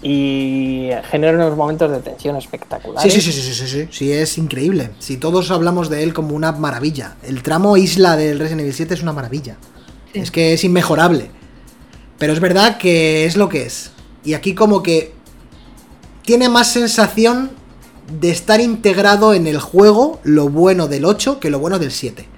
Y 0.00 0.90
genera 1.10 1.34
unos 1.36 1.56
momentos 1.56 1.90
de 1.90 1.98
tensión 1.98 2.36
espectaculares. 2.36 3.12
sí, 3.12 3.20
sí, 3.20 3.32
sí, 3.32 3.42
sí, 3.42 3.52
sí, 3.54 3.66
sí, 3.66 3.88
sí, 3.90 4.12
es 4.12 4.38
increíble. 4.38 4.90
Si 5.00 5.16
todos 5.16 5.50
hablamos 5.50 5.90
de 5.90 6.04
él 6.04 6.14
como 6.14 6.36
una 6.36 6.52
maravilla. 6.52 7.16
El 7.24 7.42
tramo 7.42 7.76
isla 7.76 8.16
del 8.16 8.38
Resident 8.38 8.60
Evil 8.60 8.74
7 8.74 8.94
es 8.94 9.02
una 9.02 9.12
maravilla. 9.12 9.56
Sí. 10.12 10.20
Es 10.20 10.30
que 10.30 10.52
es 10.52 10.62
inmejorable. 10.62 11.30
Pero 12.16 12.32
es 12.32 12.38
verdad 12.40 12.78
que 12.78 13.24
es 13.24 13.36
lo 13.36 13.48
que 13.48 13.62
es. 13.66 13.90
Y 14.28 14.34
aquí 14.34 14.54
como 14.54 14.82
que 14.82 15.14
tiene 16.22 16.50
más 16.50 16.70
sensación 16.70 17.50
de 18.20 18.30
estar 18.30 18.60
integrado 18.60 19.32
en 19.32 19.46
el 19.46 19.58
juego 19.58 20.20
lo 20.22 20.50
bueno 20.50 20.86
del 20.86 21.06
8 21.06 21.40
que 21.40 21.48
lo 21.48 21.58
bueno 21.58 21.78
del 21.78 21.90
7. 21.90 22.28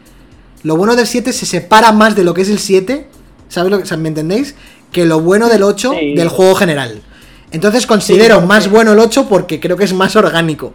Lo 0.63 0.77
bueno 0.77 0.95
del 0.95 1.09
7 1.09 1.33
se 1.33 1.47
separa 1.47 1.91
más 1.91 2.15
de 2.15 2.23
lo 2.23 2.33
que 2.33 2.43
es 2.43 2.49
el 2.49 2.61
7, 2.61 3.09
¿sabes 3.49 3.73
lo 3.73 3.79
que, 3.79 3.83
o 3.83 3.87
sea, 3.89 3.97
¿me 3.97 4.07
entendéis? 4.09 4.55
Que 4.93 5.05
lo 5.05 5.19
bueno 5.21 5.49
del 5.49 5.65
8 5.65 5.93
Sí. 5.99 6.15
del 6.15 6.29
juego 6.29 6.55
general. 6.55 7.03
Entonces 7.51 7.89
considero 7.89 8.41
más 8.43 8.71
bueno 8.71 8.93
el 8.93 9.01
8 9.01 9.27
porque 9.29 9.59
creo 9.59 9.77
que 9.77 9.83
es 9.83 9.93
más 9.93 10.15
orgánico. 10.15 10.67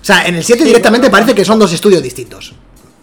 O 0.00 0.04
sea, 0.04 0.26
en 0.28 0.36
el 0.36 0.44
7 0.44 0.60
Sí, 0.62 0.68
directamente 0.68 1.08
bueno, 1.08 1.24
parece 1.24 1.34
que 1.34 1.44
son 1.44 1.58
dos 1.58 1.72
estudios 1.72 2.04
distintos. 2.04 2.54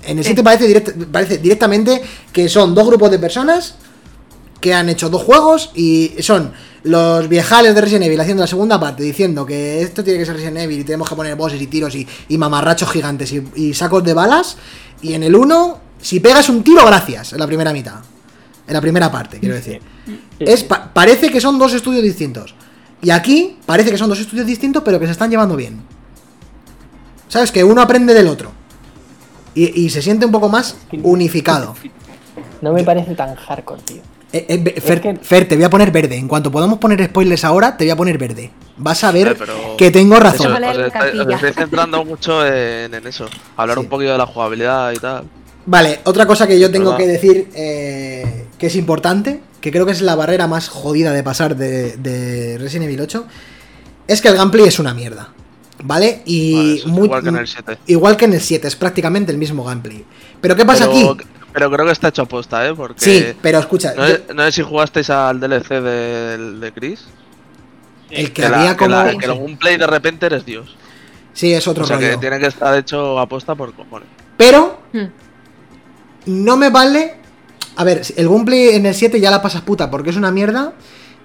En 0.06 0.18
el 0.18 0.24
Sí. 0.24 0.30
7 0.30 0.44
parece, 0.44 0.66
direct- 0.74 1.08
parece 1.12 1.40
directamente 1.40 2.02
que 2.32 2.48
son 2.48 2.74
dos 2.74 2.88
grupos 2.88 3.12
de 3.12 3.20
personas 3.20 3.76
que 4.60 4.74
han 4.74 4.90
hecho 4.90 5.10
dos 5.10 5.24
juegos 5.24 5.72
y 5.76 6.12
son 6.20 6.52
los 6.84 7.28
viejales 7.28 7.76
de 7.76 7.82
Resident 7.82 8.06
Evil 8.06 8.20
haciendo 8.22 8.42
la 8.44 8.48
segunda 8.48 8.80
parte 8.80 9.04
diciendo 9.04 9.46
que 9.46 9.82
esto 9.82 10.04
tiene 10.04 10.20
que 10.20 10.26
ser 10.26 10.36
Resident 10.36 10.58
Evil 10.58 10.80
y 10.80 10.84
tenemos 10.84 11.10
que 11.10 11.16
poner 11.16 11.36
bosses 11.36 11.62
y 11.62 11.68
tiros 11.68 11.94
y, 11.96 12.08
y 12.28 12.38
mamarrachos 12.38 12.90
gigantes 12.92 13.32
y, 13.34 13.44
y 13.56 13.74
sacos 13.74 14.04
de 14.04 14.14
balas. 14.14 14.58
Y 15.02 15.14
en 15.14 15.24
el 15.24 15.36
1, 15.36 15.80
si 16.02 16.20
pegas 16.20 16.50
un 16.50 16.64
tiro, 16.64 16.86
gracias, 16.86 17.34
en 17.34 17.40
la 17.40 17.48
primera 17.48 17.72
mitad. 17.74 17.96
En 18.68 18.74
la 18.74 18.82
primera 18.82 19.12
parte, 19.12 19.40
quiero 19.40 19.56
decir. 19.56 19.82
Es, 20.40 20.64
pa- 20.64 20.92
parece 20.94 21.30
que 21.32 21.42
son 21.42 21.58
dos 21.58 21.74
estudios 21.74 22.04
distintos. 22.04 22.54
Y 23.02 23.10
aquí 23.10 23.58
parece 23.66 23.92
que 23.92 23.98
son 23.98 24.10
dos 24.10 24.20
estudios 24.20 24.46
distintos, 24.46 24.84
pero 24.84 25.00
que 25.00 25.06
se 25.06 25.14
están 25.14 25.30
llevando 25.32 25.56
bien. 25.56 25.82
¿Sabes? 27.28 27.52
Que 27.52 27.64
uno 27.64 27.82
aprende 27.82 28.14
del 28.14 28.28
otro. 28.28 28.52
Y, 29.56 29.82
y 29.86 29.90
se 29.90 30.02
siente 30.02 30.26
un 30.26 30.32
poco 30.32 30.50
más 30.50 30.76
unificado. 31.04 31.76
No 32.62 32.74
me 32.74 32.84
parece 32.84 33.16
tan 33.16 33.36
hardcore, 33.36 33.82
tío. 33.84 34.02
Eh, 34.32 34.46
eh, 34.48 34.82
Fer, 34.82 35.02
que- 35.02 35.16
Fer, 35.22 35.48
te 35.48 35.56
voy 35.56 35.64
a 35.66 35.70
poner 35.70 35.92
verde. 35.92 36.16
En 36.16 36.28
cuanto 36.28 36.52
podamos 36.52 36.78
poner 36.78 37.04
spoilers 37.06 37.44
ahora, 37.44 37.76
te 37.78 37.86
voy 37.86 37.92
a 37.92 37.96
poner 37.96 38.18
verde. 38.18 38.52
Vas 38.78 39.04
a 39.04 39.12
ver 39.12 39.30
Eh, 39.30 39.36
pero- 39.38 39.76
que 39.78 39.90
tengo 39.92 40.16
Eso, 40.16 40.24
razón. 40.24 40.54
Vale, 40.54 40.68
os, 40.68 40.78
estáis, 40.78 40.94
os 41.14 41.18
cartilla. 41.18 41.36
estáis 41.36 41.56
centrando 41.56 42.06
mucho 42.06 42.46
en, 42.46 42.94
en 42.94 43.08
eso. 43.08 43.26
Hablar 43.58 43.78
Sí. 43.78 43.82
un 43.84 43.90
poquito 43.90 44.12
de 44.12 44.18
la 44.20 44.26
jugabilidad 44.28 44.92
y 44.92 44.98
tal. 44.98 45.24
Vale, 45.66 46.00
otra 46.06 46.26
cosa 46.26 46.48
que 46.48 46.60
yo 46.60 46.70
tengo 46.72 46.92
¿Verdad? 46.92 46.98
que 47.00 47.08
decir 47.08 47.48
eh, 47.56 48.46
que 48.58 48.68
es 48.68 48.76
importante, 48.76 49.42
que 49.62 49.72
creo 49.72 49.86
que 49.86 49.92
es 49.92 50.02
la 50.02 50.16
barrera 50.16 50.48
más 50.48 50.70
jodida 50.70 51.12
de 51.12 51.24
pasar 51.24 51.56
de, 51.56 51.98
de 51.98 52.58
Resident 52.60 52.86
Evil 52.86 53.02
8, 53.02 53.26
es 54.08 54.22
que 54.22 54.28
el 54.30 54.36
gameplay 54.38 54.68
es 54.68 54.80
una 54.80 54.94
mierda. 54.94 55.30
¿Vale? 55.82 56.22
Y 56.26 56.54
Vale, 56.56 56.74
eso 56.76 56.86
es 56.88 56.92
muy- 56.92 57.06
igual 57.06 57.24
que 57.24 57.30
en 57.30 57.36
el 57.38 57.48
7. 57.48 57.78
igual 57.88 58.18
que 58.18 58.26
en 58.26 58.34
el 58.34 58.42
7, 58.42 58.68
es 58.68 58.76
prácticamente 58.76 59.32
el 59.32 59.38
mismo 59.38 59.64
gameplay. 59.64 60.04
Pero 60.42 60.56
¿qué 60.56 60.66
pasa 60.66 60.90
pero, 60.92 61.12
aquí? 61.14 61.24
Pero 61.60 61.70
creo 61.72 61.86
que 61.88 61.92
está 61.92 62.08
hecho 62.08 62.22
aposta, 62.22 62.66
¿eh? 62.66 62.74
Porque 62.74 63.02
Sí, 63.02 63.26
pero 63.42 63.60
escucha, 63.60 63.94
no, 63.96 64.08
yo- 64.08 64.16
sé- 64.16 64.34
no 64.34 64.44
sé 64.46 64.52
si 64.54 64.62
jugasteis 64.62 65.10
al 65.10 65.42
DLC 65.42 65.82
de, 65.82 66.38
de 66.58 66.72
Chris. 66.72 67.06
el 68.10 68.28
que 68.32 68.42
Que, 68.44 68.50
la- 68.50 68.60
había 68.62 68.72
que 68.72 68.78
como... 68.78 68.96
la- 68.96 69.18
que 69.18 69.26
el 69.26 69.36
gameplay 69.38 69.76
de 69.78 69.86
repente 69.88 70.26
eres 70.28 70.46
Dios. 70.46 70.74
Sí, 71.34 71.52
es 71.54 71.68
otro 71.68 71.84
O 71.84 71.88
sea 71.88 71.98
que 71.98 72.16
tiene 72.18 72.40
que 72.40 72.48
estar 72.48 72.76
hecho 72.78 73.20
aposta 73.20 73.56
por 73.56 73.74
cojones. 73.74 74.08
Pero 74.38 74.80
Hmm. 74.94 75.06
no 76.28 76.56
me 76.58 76.70
vale. 76.70 77.16
A 77.76 77.84
ver, 77.84 78.02
el 78.16 78.28
gameplay 78.30 78.70
en 78.70 78.86
el 78.86 78.96
7 78.96 79.20
ya 79.20 79.32
la 79.32 79.42
pasas 79.42 79.62
puta 79.62 79.92
porque 79.92 80.10
es 80.12 80.16
una 80.16 80.32
mierda 80.32 80.74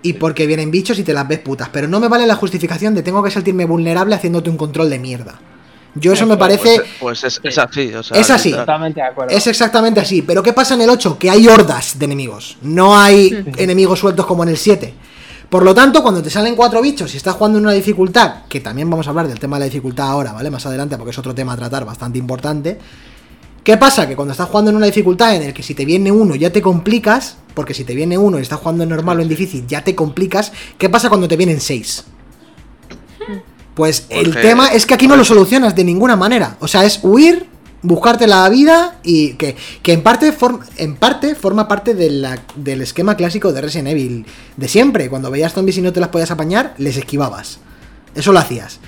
y 0.02 0.14
porque 0.14 0.46
vienen 0.46 0.70
bichos 0.70 0.98
y 0.98 1.04
te 1.04 1.12
las 1.12 1.26
ves 1.28 1.38
putas. 1.38 1.68
Pero 1.72 1.86
no 1.88 2.00
me 2.00 2.08
vale 2.08 2.26
la 2.26 2.34
justificación 2.36 2.94
de 2.94 3.02
tengo 3.02 3.22
que 3.22 3.30
sentirme 3.30 3.64
vulnerable 3.66 4.14
haciéndote 4.14 4.50
un 4.50 4.56
control 4.56 4.90
de 4.90 4.98
mierda. 4.98 5.38
Yo 5.94 6.12
eso 6.12 6.26
me 6.26 6.36
parece. 6.36 6.76
Pues, 6.98 7.22
pues 7.22 7.24
es, 7.24 7.40
es 7.42 7.58
así. 7.58 7.94
O 7.94 8.02
sea, 8.02 8.18
Es 8.18 8.30
así. 8.30 8.52
Totalmente 8.52 9.00
de 9.00 9.06
acuerdo. 9.06 9.34
Es 9.34 9.46
exactamente 9.46 10.00
así. 10.00 10.22
Pero 10.22 10.42
¿qué 10.42 10.52
pasa 10.52 10.74
en 10.74 10.82
el 10.82 10.90
8? 10.90 11.18
Que 11.18 11.30
hay 11.30 11.46
hordas 11.46 11.98
de 11.98 12.04
enemigos. 12.04 12.56
No 12.62 12.96
hay 12.96 13.44
enemigos 13.56 14.00
sueltos 14.00 14.26
como 14.26 14.42
en 14.42 14.50
el 14.50 14.56
7. 14.56 14.94
Por 15.48 15.62
lo 15.62 15.74
tanto, 15.74 16.02
cuando 16.02 16.22
te 16.22 16.30
salen 16.30 16.56
cuatro 16.56 16.82
bichos 16.82 17.14
y 17.14 17.16
estás 17.16 17.34
jugando 17.34 17.58
en 17.58 17.66
una 17.66 17.74
dificultad, 17.74 18.42
que 18.48 18.60
también 18.60 18.90
vamos 18.90 19.06
a 19.06 19.10
hablar 19.10 19.28
del 19.28 19.38
tema 19.38 19.56
de 19.56 19.60
la 19.60 19.64
dificultad 19.66 20.08
ahora, 20.08 20.32
¿vale? 20.32 20.50
Más 20.50 20.66
adelante, 20.66 20.96
porque 20.96 21.10
es 21.10 21.18
otro 21.18 21.34
tema 21.34 21.52
a 21.52 21.56
tratar 21.56 21.84
bastante 21.84 22.18
importante. 22.18 22.78
¿Qué 23.62 23.76
pasa? 23.76 24.08
Que 24.08 24.16
cuando 24.16 24.32
estás 24.32 24.48
jugando 24.48 24.70
en 24.70 24.76
una 24.76 24.86
dificultad 24.86 25.36
en 25.36 25.42
el 25.42 25.54
que 25.54 25.62
si 25.62 25.74
te 25.74 25.84
viene 25.84 26.10
uno 26.10 26.34
ya 26.34 26.50
te 26.50 26.60
complicas, 26.60 27.38
porque 27.54 27.72
si 27.72 27.84
te 27.84 27.94
viene 27.94 28.18
uno 28.18 28.38
y 28.38 28.42
estás 28.42 28.58
jugando 28.58 28.82
en 28.82 28.90
normal 28.90 29.18
o 29.18 29.22
en 29.22 29.28
difícil 29.28 29.66
ya 29.66 29.82
te 29.84 29.94
complicas, 29.94 30.52
¿qué 30.76 30.88
pasa 30.90 31.08
cuando 31.08 31.28
te 31.28 31.36
vienen 31.36 31.60
seis? 31.60 32.04
Pues 33.74 34.06
el 34.08 34.32
tema 34.40 34.68
es 34.68 34.86
que 34.86 34.94
aquí 34.94 35.06
no 35.08 35.16
lo 35.16 35.24
solucionas 35.24 35.74
de 35.74 35.84
ninguna 35.84 36.16
manera. 36.16 36.56
O 36.60 36.68
sea, 36.68 36.84
es 36.84 37.00
huir, 37.02 37.46
buscarte 37.82 38.26
la 38.26 38.48
vida 38.48 38.98
y 39.02 39.34
que, 39.34 39.56
que 39.82 39.92
en, 39.92 40.02
parte 40.02 40.32
form- 40.36 40.60
en 40.76 40.94
parte 40.96 41.34
forma 41.34 41.66
parte 41.66 41.94
de 41.94 42.08
la- 42.10 42.38
del 42.54 42.82
esquema 42.82 43.16
clásico 43.16 43.52
de 43.52 43.60
Resident 43.60 43.88
Evil 43.88 44.26
de 44.56 44.68
siempre. 44.68 45.10
Cuando 45.10 45.30
veías 45.30 45.52
zombies 45.52 45.76
y 45.78 45.82
no 45.82 45.92
te 45.92 46.00
las 46.00 46.10
podías 46.10 46.30
apañar, 46.30 46.74
les 46.78 46.96
esquivabas. 46.96 47.58
Eso 48.14 48.32
lo 48.32 48.38
hacías. 48.38 48.78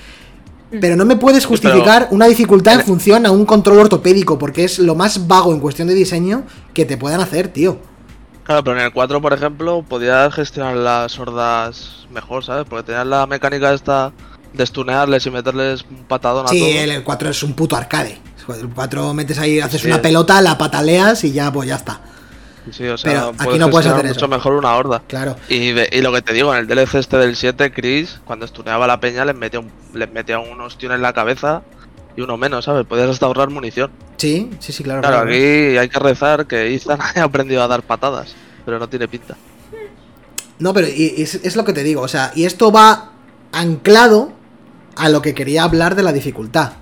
Pero 0.81 0.95
no 0.97 1.05
me 1.05 1.17
puedes 1.17 1.47
pero- 1.47 1.51
justificar 1.51 2.09
una 2.11 2.27
dificultad 2.27 2.75
en 2.75 2.83
función 2.87 3.27
a 3.27 3.31
un 3.33 3.45
control 3.45 3.79
ortopédico, 3.81 4.39
porque 4.39 4.65
es 4.65 4.79
lo 4.79 4.95
más 4.95 5.27
vago 5.27 5.53
en 5.53 5.61
cuestión 5.61 5.89
de 5.89 5.95
diseño 5.95 6.45
que 6.75 6.85
te 6.85 6.97
puedan 6.97 7.21
hacer, 7.21 7.49
tío. 7.49 7.79
Claro, 8.45 8.63
pero 8.63 8.79
en 8.79 8.85
el 8.85 8.93
4, 8.93 9.21
por 9.21 9.33
ejemplo, 9.33 9.85
podías 9.89 10.33
gestionar 10.33 10.77
las 10.77 11.19
hordas 11.19 12.07
mejor, 12.13 12.45
¿sabes? 12.45 12.65
Porque 12.69 12.85
tenías 12.85 13.07
la 13.07 13.27
mecánica 13.27 13.75
esta 13.75 14.13
de 14.57 14.67
stunearles 14.67 15.27
y 15.27 15.31
meterles 15.31 15.85
un 15.89 16.05
patadón 16.05 16.47
a 16.47 16.49
Sí, 16.49 16.77
el, 16.77 16.91
el 16.91 17.05
4 17.05 17.31
es 17.31 17.43
un 17.43 17.55
puto 17.55 17.77
arcade. 17.77 18.19
El 18.49 18.69
4 18.69 19.15
metes 19.15 19.39
ahí, 19.39 19.61
haces 19.61 19.81
Sí. 19.81 19.87
una 19.89 20.01
pelota, 20.01 20.41
la 20.41 20.57
pataleas 20.57 21.25
y 21.25 21.33
ya, 21.33 21.53
pues 21.53 21.69
ya 21.69 21.77
está. 21.77 22.01
Sí, 22.71 22.85
o 22.87 22.99
sea, 22.99 23.33
pero 23.39 23.51
aquí 23.51 23.59
no 23.59 23.71
puedes 23.71 23.87
hacer 23.87 24.05
mucho 24.07 24.19
eso. 24.19 24.29
mejor 24.29 24.55
una 24.55 24.75
horda. 24.75 25.03
Claro. 25.07 25.37
Y, 25.49 25.73
lo 26.01 26.13
que 26.13 26.23
te 26.23 26.33
digo, 26.33 26.53
en 26.53 26.61
el 26.61 26.67
DLC 26.67 26.97
este 26.97 27.17
del 27.17 27.37
7, 27.37 27.73
Chris, 27.73 28.21
cuando 28.25 28.47
stuneaba 28.47 28.87
a 28.87 28.89
la 28.89 29.01
peña, 29.01 29.25
les 29.25 29.37
metía, 29.37 29.61
un, 29.61 29.71
les 29.95 30.11
metía 30.11 30.39
unos 30.41 30.77
tiros 30.77 30.97
en 30.97 31.03
la 31.03 31.13
cabeza 31.13 31.63
y 32.17 32.23
uno 32.23 32.37
menos, 32.37 32.65
¿sabes? 32.65 32.85
Podías 32.87 33.09
hasta 33.09 33.27
ahorrar 33.27 33.51
munición. 33.51 33.91
Sí, 34.17 34.51
sí, 34.59 34.73
sí, 34.73 34.83
claro. 34.83 35.01
Claro, 35.01 35.17
claro. 35.17 35.31
aquí 35.31 35.79
hay 35.79 35.89
que 35.89 35.99
rezar 36.01 36.47
que 36.47 36.75
Ethan 36.75 36.99
haya 37.15 37.25
aprendido 37.25 37.63
a 37.63 37.69
dar 37.69 37.83
patadas, 37.83 38.35
pero 38.65 38.79
no 38.79 38.89
tiene 38.89 39.07
pinta. 39.07 39.37
No, 40.59 40.73
pero 40.73 40.87
es 40.89 41.55
lo 41.55 41.65
que 41.65 41.73
te 41.73 41.85
digo, 41.85 42.01
o 42.01 42.09
sea, 42.09 42.33
y 42.35 42.47
esto 42.47 42.73
va 42.73 43.13
anclado 43.53 44.33
a 44.97 45.09
lo 45.09 45.23
que 45.23 45.35
quería 45.35 45.65
hablar 45.65 45.95
de 45.95 46.03
la 46.03 46.13
dificultad. 46.13 46.73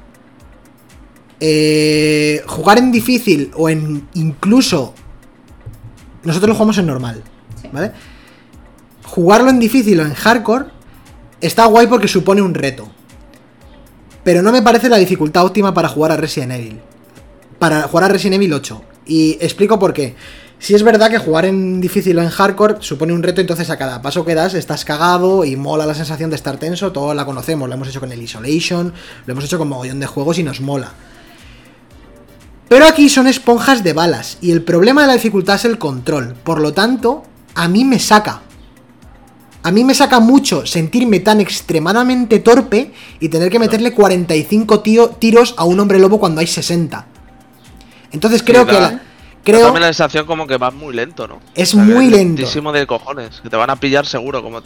Eh, 1.40 2.42
jugar 2.46 2.78
en 2.78 2.92
difícil 2.92 3.50
o 3.54 3.68
en 3.68 4.08
incluso... 4.14 4.94
Nosotros 6.22 6.48
lo 6.48 6.54
jugamos 6.54 6.78
en 6.78 6.86
normal, 6.86 7.22
¿vale? 7.72 7.92
Jugarlo 9.04 9.50
en 9.50 9.58
difícil 9.58 10.00
o 10.00 10.04
en 10.04 10.14
hardcore 10.14 10.66
está 11.40 11.66
guay 11.66 11.86
porque 11.86 12.08
supone 12.08 12.40
un 12.40 12.54
reto. 12.54 12.88
Pero 14.22 14.40
no 14.40 14.52
me 14.52 14.62
parece 14.62 14.88
la 14.88 14.96
dificultad 14.96 15.44
óptima 15.44 15.74
para 15.74 15.88
jugar 15.88 16.12
a 16.12 16.16
Resident 16.16 16.52
Evil. 16.52 16.80
Para 17.58 17.82
jugar 17.82 18.04
a 18.04 18.08
Resident 18.08 18.36
Evil 18.36 18.54
8. 18.54 18.82
Y 19.06 19.32
explico 19.40 19.78
por 19.78 19.92
qué. 19.92 20.14
Si 20.64 20.74
es 20.74 20.82
verdad 20.82 21.10
que 21.10 21.18
jugar 21.18 21.44
en 21.44 21.78
difícil 21.82 22.18
o 22.18 22.22
en 22.22 22.30
hardcore 22.30 22.76
supone 22.80 23.12
un 23.12 23.22
reto, 23.22 23.42
entonces 23.42 23.68
a 23.68 23.76
cada 23.76 24.00
paso 24.00 24.24
que 24.24 24.34
das 24.34 24.54
estás 24.54 24.86
cagado 24.86 25.44
y 25.44 25.56
mola 25.56 25.84
la 25.84 25.92
sensación 25.92 26.30
de 26.30 26.36
estar 26.36 26.56
tenso, 26.56 26.90
todos 26.90 27.14
la 27.14 27.26
conocemos, 27.26 27.68
lo 27.68 27.74
hemos 27.74 27.86
hecho 27.88 28.00
con 28.00 28.10
el 28.10 28.22
Isolation, 28.22 28.94
lo 29.26 29.32
hemos 29.32 29.44
hecho 29.44 29.58
con 29.58 29.68
mogollón 29.68 30.00
de 30.00 30.06
juegos 30.06 30.38
y 30.38 30.42
nos 30.42 30.62
mola. 30.62 30.92
Pero 32.70 32.86
aquí 32.86 33.10
son 33.10 33.26
esponjas 33.26 33.84
de 33.84 33.92
balas 33.92 34.38
y 34.40 34.52
el 34.52 34.62
problema 34.62 35.02
de 35.02 35.08
la 35.08 35.12
dificultad 35.12 35.56
es 35.56 35.66
el 35.66 35.76
control, 35.76 36.32
por 36.32 36.62
lo 36.62 36.72
tanto, 36.72 37.24
a 37.54 37.68
mí 37.68 37.84
me 37.84 37.98
saca. 37.98 38.40
A 39.64 39.70
mí 39.70 39.84
me 39.84 39.94
saca 39.94 40.18
mucho 40.18 40.64
sentirme 40.64 41.20
tan 41.20 41.42
extremadamente 41.42 42.38
torpe 42.38 42.94
y 43.20 43.28
tener 43.28 43.50
que 43.50 43.58
meterle 43.58 43.92
45 43.92 44.80
tío- 44.80 45.10
tiros 45.10 45.54
a 45.58 45.64
un 45.64 45.78
hombre 45.78 45.98
lobo 45.98 46.18
cuando 46.18 46.40
hay 46.40 46.46
60. 46.46 47.04
Entonces 48.12 48.42
creo 48.42 48.64
que 48.64 48.72
la- 48.80 49.02
Creo 49.44 49.66
también 49.66 49.82
la 49.82 49.88
sensación 49.88 50.26
como 50.26 50.46
que 50.46 50.56
vas 50.56 50.72
muy 50.74 50.94
lento, 50.94 51.28
¿no? 51.28 51.40
Es 51.54 51.74
O 51.74 51.76
sea, 51.76 51.84
muy 51.84 52.06
lento. 52.06 52.16
lentísimo 52.16 52.72
de 52.72 52.86
cojones, 52.86 53.40
que 53.42 53.50
te 53.50 53.56
van 53.56 53.70
a 53.70 53.76
pillar 53.76 54.06
seguro, 54.06 54.42
como... 54.42 54.60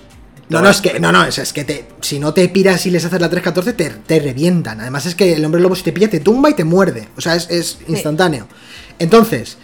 No, 0.48 0.62
no, 0.62 0.70
es 0.70 0.80
que, 0.80 0.98
no, 0.98 1.12
no, 1.12 1.24
es, 1.24 1.36
es 1.36 1.52
que 1.52 1.64
te, 1.64 1.88
si 2.00 2.18
no 2.18 2.32
te 2.32 2.48
piras 2.48 2.86
y 2.86 2.90
les 2.90 3.04
haces 3.04 3.20
la 3.20 3.28
314, 3.28 3.72
te, 3.74 3.90
te 3.90 4.18
revientan. 4.18 4.80
Además 4.80 5.04
es 5.04 5.14
que 5.14 5.34
el 5.34 5.44
hombre 5.44 5.60
lobo 5.60 5.74
si 5.74 5.82
te 5.82 5.92
pilla 5.92 6.08
te 6.08 6.20
tumba 6.20 6.48
y 6.48 6.54
te 6.54 6.64
muerde. 6.64 7.08
O 7.18 7.20
sea, 7.20 7.34
es, 7.34 7.50
es 7.50 7.78
instantáneo. 7.86 8.46
Entonces, 8.98 9.58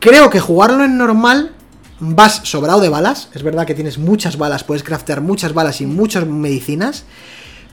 creo 0.00 0.28
que 0.28 0.40
jugarlo 0.40 0.82
en 0.84 0.98
normal 0.98 1.52
vas 2.00 2.40
sobrado 2.42 2.80
de 2.80 2.88
balas. 2.88 3.28
Es 3.32 3.44
verdad 3.44 3.64
que 3.64 3.74
tienes 3.76 3.98
muchas 3.98 4.38
balas, 4.38 4.64
puedes 4.64 4.82
craftear 4.82 5.20
muchas 5.20 5.54
balas 5.54 5.80
y 5.80 5.86
muchas 5.86 6.26
medicinas. 6.26 7.04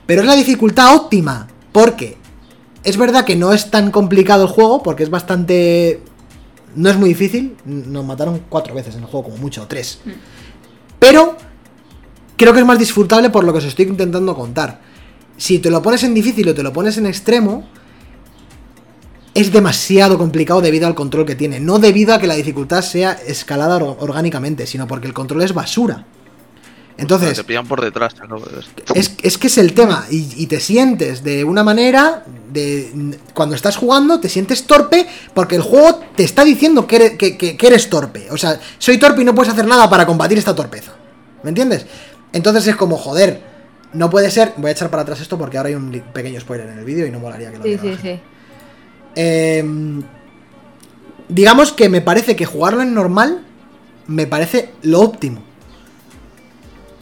Pero 0.05 0.21
es 0.21 0.27
la 0.27 0.35
dificultad 0.35 0.95
óptima. 0.95 1.47
Porque 1.71 2.17
es 2.83 2.97
verdad 2.97 3.25
que 3.25 3.35
no 3.35 3.53
es 3.53 3.71
tan 3.71 3.89
complicado 3.89 4.43
el 4.43 4.49
juego, 4.49 4.83
porque 4.83 5.01
es 5.03 5.09
bastante... 5.09 6.03
No 6.75 6.89
es 6.89 6.97
muy 6.97 7.09
difícil. 7.09 7.55
Nos 7.65 8.05
mataron 8.05 8.41
cuatro 8.49 8.73
veces 8.75 8.95
en 8.95 9.01
el 9.01 9.07
juego, 9.07 9.25
como 9.29 9.37
mucho, 9.37 9.63
o 9.63 9.67
tres. 9.67 9.99
Pero 10.99 11.35
creo 12.37 12.53
que 12.53 12.59
es 12.59 12.65
más 12.65 12.79
disfrutable 12.79 13.29
por 13.29 13.43
lo 13.43 13.51
que 13.51 13.59
os 13.59 13.65
estoy 13.65 13.85
intentando 13.85 14.35
contar. 14.35 14.81
Si 15.37 15.59
te 15.59 15.69
lo 15.71 15.81
pones 15.81 16.03
en 16.03 16.13
difícil 16.13 16.47
o 16.49 16.53
te 16.53 16.63
lo 16.63 16.73
pones 16.73 16.97
en 16.97 17.05
extremo, 17.05 17.67
es 19.33 19.51
demasiado 19.51 20.17
complicado 20.17 20.59
debido 20.61 20.87
al 20.87 20.95
control 20.95 21.25
que 21.25 21.35
tiene. 21.35 21.59
No 21.59 21.79
debido 21.79 22.13
a 22.13 22.19
que 22.19 22.27
la 22.27 22.35
dificultad 22.35 22.81
sea 22.81 23.13
escalada 23.13 23.77
or- 23.77 23.97
orgánicamente, 23.99 24.65
sino 24.67 24.87
porque 24.87 25.07
el 25.07 25.13
control 25.13 25.41
es 25.43 25.53
basura. 25.53 26.05
Entonces, 27.01 27.37
Te 27.37 27.43
pillan 27.43 27.67
por 27.67 27.81
detrás, 27.81 28.13
¿no? 28.27 28.37
es, 28.95 29.11
es 29.21 29.37
que 29.37 29.47
es 29.47 29.57
el 29.57 29.73
tema. 29.73 30.05
Y, 30.11 30.27
y 30.35 30.47
te 30.47 30.59
sientes 30.59 31.23
de 31.23 31.43
una 31.43 31.63
manera. 31.63 32.23
De, 32.51 32.91
cuando 33.35 33.55
estás 33.55 33.77
jugando, 33.77 34.19
te 34.19 34.27
sientes 34.27 34.65
torpe 34.65 35.05
porque 35.35 35.55
el 35.55 35.61
juego 35.61 35.99
te 36.15 36.23
está 36.23 36.43
diciendo 36.43 36.87
que 36.87 36.95
eres, 36.95 37.11
que- 37.11 37.37
que- 37.37 37.55
que 37.55 37.67
eres 37.67 37.89
torpe. 37.89 38.27
O 38.31 38.37
sea, 38.37 38.59
soy 38.79 38.97
torpe 38.97 39.21
y 39.21 39.25
no 39.25 39.35
puedes 39.35 39.53
hacer 39.53 39.67
nada 39.67 39.87
para 39.89 40.05
combatir 40.05 40.37
esta 40.37 40.55
torpeza. 40.55 40.93
¿Me 41.43 41.49
entiendes? 41.49 41.85
Entonces 42.33 42.65
es 42.67 42.75
como, 42.75 42.97
joder, 42.97 43.41
no 43.93 44.09
puede 44.09 44.31
ser. 44.31 44.53
Voy 44.57 44.69
a 44.69 44.71
echar 44.73 44.89
para 44.89 45.03
atrás 45.03 45.21
esto 45.21 45.37
porque 45.37 45.57
ahora 45.57 45.69
hay 45.69 45.75
un 45.75 45.91
pequeño 46.13 46.39
spoiler 46.41 46.69
en 46.69 46.79
el 46.79 46.85
vídeo 46.85 47.05
y 47.05 47.11
no 47.11 47.19
molaría 47.19 47.51
que 47.51 47.57
lo 47.59 47.63
Sí, 47.63 47.77
sí, 47.81 47.95
sí. 48.01 48.19
Eh, 49.15 49.63
digamos 51.27 51.71
que 51.71 51.89
me 51.89 52.01
parece 52.01 52.35
que 52.35 52.45
jugarlo 52.45 52.81
en 52.81 52.93
normal 52.93 53.45
me 54.07 54.25
parece 54.25 54.71
lo 54.81 55.01
óptimo. 55.01 55.43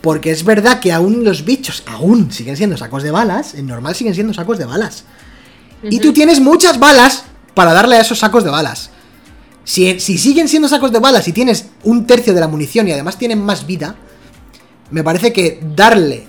Porque 0.02 0.32
es 0.32 0.44
verdad 0.44 0.80
que 0.80 0.92
aún 0.92 1.24
los 1.24 1.44
bichos 1.44 1.84
aún 1.88 2.32
siguen 2.32 2.56
siendo 2.56 2.78
sacos 2.78 3.04
de 3.04 3.12
balas, 3.12 3.56
en 3.56 3.68
normal 3.68 3.96
siguen 3.96 4.14
siendo 4.14 4.34
sacos 4.34 4.58
de 4.58 4.66
balas. 4.66 5.06
Y 5.84 6.00
tú 6.00 6.14
tienes 6.14 6.40
muchas 6.40 6.80
balas 6.80 7.24
para 7.54 7.74
darle 7.74 7.96
a 7.96 8.02
esos 8.02 8.20
sacos 8.20 8.44
de 8.44 8.50
balas. 8.50 8.92
Si, 9.64 10.00
si 10.00 10.18
siguen 10.18 10.48
siendo 10.48 10.68
sacos 10.68 10.92
de 10.92 11.00
balas 11.00 11.28
y 11.28 11.34
tienes 11.34 11.68
un 11.84 12.06
tercio 12.08 12.34
de 12.34 12.40
la 12.40 12.48
munición 12.48 12.88
y 12.88 12.92
además 12.92 13.18
tienen 13.18 13.44
más 13.44 13.66
vida, 13.66 13.96
me 14.92 15.04
parece 15.04 15.34
que 15.34 15.60
darle 15.76 16.28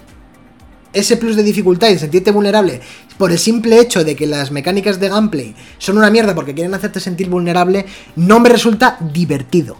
ese 0.92 1.16
plus 1.16 1.36
de 1.36 1.42
dificultad 1.42 1.88
y 1.88 1.92
de 1.92 1.98
sentirte 1.98 2.30
vulnerable 2.30 2.80
por 3.16 3.32
el 3.32 3.38
simple 3.38 3.80
hecho 3.80 4.04
de 4.04 4.16
que 4.16 4.26
las 4.26 4.50
mecánicas 4.50 4.98
de 5.00 5.08
gameplay 5.08 5.54
son 5.78 5.98
una 5.98 6.10
mierda 6.10 6.34
porque 6.34 6.54
quieren 6.54 6.74
hacerte 6.74 7.00
sentir 7.00 7.28
vulnerable, 7.28 7.86
no 8.16 8.40
me 8.40 8.48
resulta 8.48 8.96
divertido. 9.00 9.76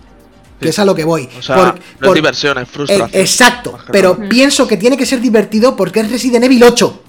Que 0.59 0.67
Sí. 0.67 0.71
es 0.71 0.79
a 0.81 0.85
lo 0.85 0.95
que 0.95 1.05
voy. 1.05 1.29
O 1.39 1.43
sea, 1.43 1.57
Por- 1.57 1.75
no 1.75 1.81
por- 2.01 2.09
es 2.09 2.15
diversión, 2.15 2.59
es 2.59 2.69
eh, 2.91 3.09
exacto, 3.13 3.79
pero 3.93 4.19
pienso 4.29 4.67
que 4.67 4.77
tiene 4.77 4.97
que 4.97 5.07
ser 5.07 5.21
divertido 5.21 5.77
porque 5.77 6.01
es 6.01 6.11
Resident 6.11 6.45
Evil 6.45 6.65
8. 6.65 7.03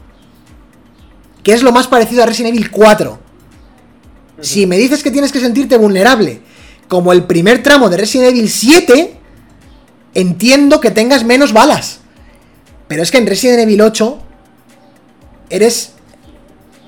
Que 1.43 1.53
es 1.53 1.63
lo 1.63 1.71
más 1.71 1.87
parecido 1.87 2.21
a 2.21 2.25
Resident 2.27 2.55
Evil 2.55 2.69
4. 2.69 3.19
Si 4.39 4.65
me 4.67 4.77
dices 4.77 5.01
que 5.03 5.09
tienes 5.11 5.31
que 5.31 5.39
sentirte 5.39 5.77
vulnerable, 5.77 6.41
como 6.87 7.11
el 7.11 7.23
primer 7.23 7.63
tramo 7.63 7.89
de 7.89 7.97
Resident 7.97 8.29
Evil 8.31 8.49
7, 8.49 9.17
entiendo 10.13 10.79
que 10.79 10.91
tengas 10.91 11.23
menos 11.23 11.51
balas. 11.53 12.01
Pero 12.87 13.01
es 13.03 13.09
que 13.11 13.17
en 13.17 13.27
Resident 13.27 13.59
Evil 13.61 13.81
8 13.81 14.19
eres 15.49 15.93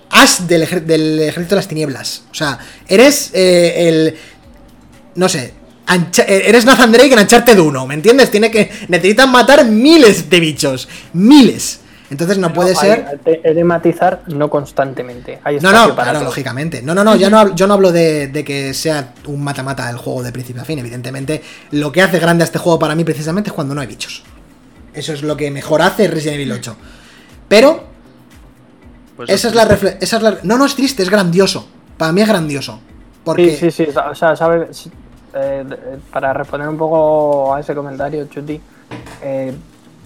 as 0.10 0.48
del, 0.48 0.64
ejer- 0.64 0.84
del 0.86 1.20
ejército 1.22 1.56
de 1.56 1.56
las 1.56 1.68
tinieblas. 1.68 2.24
O 2.32 2.36
sea, 2.36 2.60
eres 2.88 3.32
eh, 3.34 3.88
el... 3.88 4.16
No 5.16 5.28
sé. 5.30 5.54
Ancha- 5.92 6.26
eh, 6.28 6.44
eres 6.48 6.66
Nathan 6.66 6.92
Drake 6.92 7.14
en 7.14 7.20
Uncharted 7.20 7.58
1, 7.60 7.88
¿me 7.88 7.94
entiendes? 7.96 8.32
Tiene 8.32 8.50
que... 8.52 8.72
Necesitan 8.88 9.32
matar 9.32 9.66
miles 9.66 10.30
de 10.30 10.40
bichos. 10.40 10.88
Miles. 11.14 11.80
Entonces 12.10 12.38
no 12.38 12.52
puede 12.54 12.72
hay- 12.72 12.76
ser... 12.76 13.20
He 13.26 13.54
de 13.54 13.64
matizar 13.64 14.24
no 14.28 14.50
constantemente. 14.50 15.40
Hay 15.44 15.60
No, 15.60 15.72
no, 15.72 15.90
para 15.96 16.04
claro, 16.04 16.20
todo. 16.20 16.26
lógicamente. 16.30 16.82
No, 16.82 16.94
no, 16.94 17.04
no, 17.04 17.16
ya 17.16 17.30
no 17.30 17.40
hablo- 17.40 17.56
yo 17.56 17.68
no 17.68 17.74
hablo 17.76 17.92
de, 17.92 18.28
de 18.28 18.44
que 18.44 18.74
sea 18.74 19.14
un 19.28 19.44
mata-mata 19.44 19.90
el 19.90 19.98
juego 19.98 20.22
de 20.24 20.32
principio 20.32 20.62
a 20.62 20.66
fin. 20.66 20.78
Evidentemente, 20.80 21.42
lo 21.72 21.92
que 21.92 22.02
hace 22.02 22.20
grande 22.20 22.44
a 22.44 22.46
este 22.46 22.60
juego 22.60 22.78
para 22.80 22.96
mí 22.96 23.04
precisamente 23.04 23.50
es 23.50 23.54
cuando 23.54 23.74
no 23.76 23.82
hay 23.82 23.88
bichos. 23.88 24.24
Eso 24.94 25.14
es 25.14 25.24
lo 25.24 25.38
que 25.38 25.50
mejor 25.52 25.82
hace 25.82 26.08
Resident 26.10 26.36
Evil 26.36 26.52
8. 26.52 26.76
Pero, 27.48 27.84
Pues 29.16 29.30
esa 29.30 29.48
es 29.50 29.56
la 29.56 29.64
esa 30.02 30.18
es 30.18 30.24
la- 30.24 30.38
No, 30.44 30.58
no 30.58 30.66
es 30.66 30.76
triste, 30.76 31.04
es 31.04 31.10
grandioso. 31.10 31.68
Para 31.98 32.12
mí 32.12 32.22
es 32.22 32.28
grandioso. 32.28 32.82
Porque... 33.24 33.56
Sí, 33.56 33.72
sí, 33.72 33.86
sí. 33.86 33.92
O 34.10 34.16
sea, 34.16 34.36
¿sabes? 34.36 34.90
Eh, 35.34 35.64
de- 35.66 35.78
para 36.12 36.34
responder 36.34 36.68
un 36.68 36.78
poco 36.78 37.54
a 37.54 37.60
ese 37.60 37.74
comentario, 37.74 38.26
Chuti, 38.26 38.60
eh, 39.22 39.54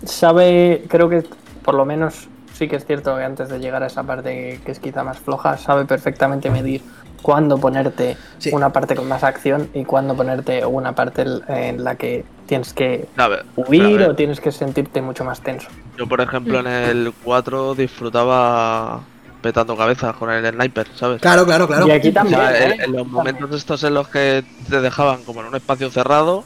sabe, 0.05 0.85
creo 0.87 1.09
que 1.09 1.23
por 1.63 1.73
lo 1.73 1.85
menos 1.85 2.27
sí 2.53 2.67
que 2.67 2.75
es 2.75 2.85
cierto 2.85 3.15
que 3.17 3.23
antes 3.23 3.49
de 3.49 3.59
llegar 3.59 3.81
a 3.83 3.87
esa 3.87 4.03
parte 4.03 4.59
que 4.63 4.71
es 4.71 4.79
quizá 4.79 5.03
más 5.03 5.17
floja, 5.19 5.57
sabe 5.57 5.85
perfectamente 5.85 6.49
medir 6.49 6.81
cuándo 7.21 7.57
ponerte 7.57 8.17
Sí. 8.37 8.51
una 8.53 8.69
parte 8.69 8.95
con 8.95 9.07
más 9.07 9.23
acción 9.23 9.67
y 9.73 9.83
cuándo 9.83 10.15
ponerte 10.15 10.63
una 10.65 10.93
parte 10.93 11.25
en- 11.47 11.83
la 11.83 11.95
que 11.95 12.23
tienes 12.45 12.71
que 12.73 13.07
A 13.17 13.27
ver, 13.27 13.45
huir 13.55 14.03
o 14.03 14.15
tienes 14.15 14.39
que 14.39 14.51
sentirte 14.51 15.01
mucho 15.01 15.23
más 15.23 15.41
tenso. 15.41 15.67
Yo, 15.97 16.05
por 16.07 16.21
ejemplo, 16.21 16.59
en 16.59 16.67
el 16.67 17.13
4 17.23 17.73
disfrutaba 17.73 19.01
petando 19.45 19.77
cabezas 19.77 20.15
con 20.15 20.31
el 20.31 20.43
sniper, 20.53 20.87
¿sabes? 20.95 21.21
Claro, 21.21 21.45
claro, 21.45 21.67
claro. 21.67 21.87
Y 21.87 21.91
aquí 21.91 22.09
O 22.09 22.13
también. 22.13 22.39
sea, 22.39 22.67
¿eh? 22.67 22.77
en 22.83 22.91
los 22.93 23.05
momentos 23.07 23.53
estos 23.55 23.83
en 23.83 23.93
los 23.93 24.07
que 24.07 24.43
te 24.67 24.81
dejaban 24.81 25.23
como 25.23 25.41
en 25.41 25.47
un 25.47 25.55
espacio 25.55 25.91
cerrado 25.91 26.43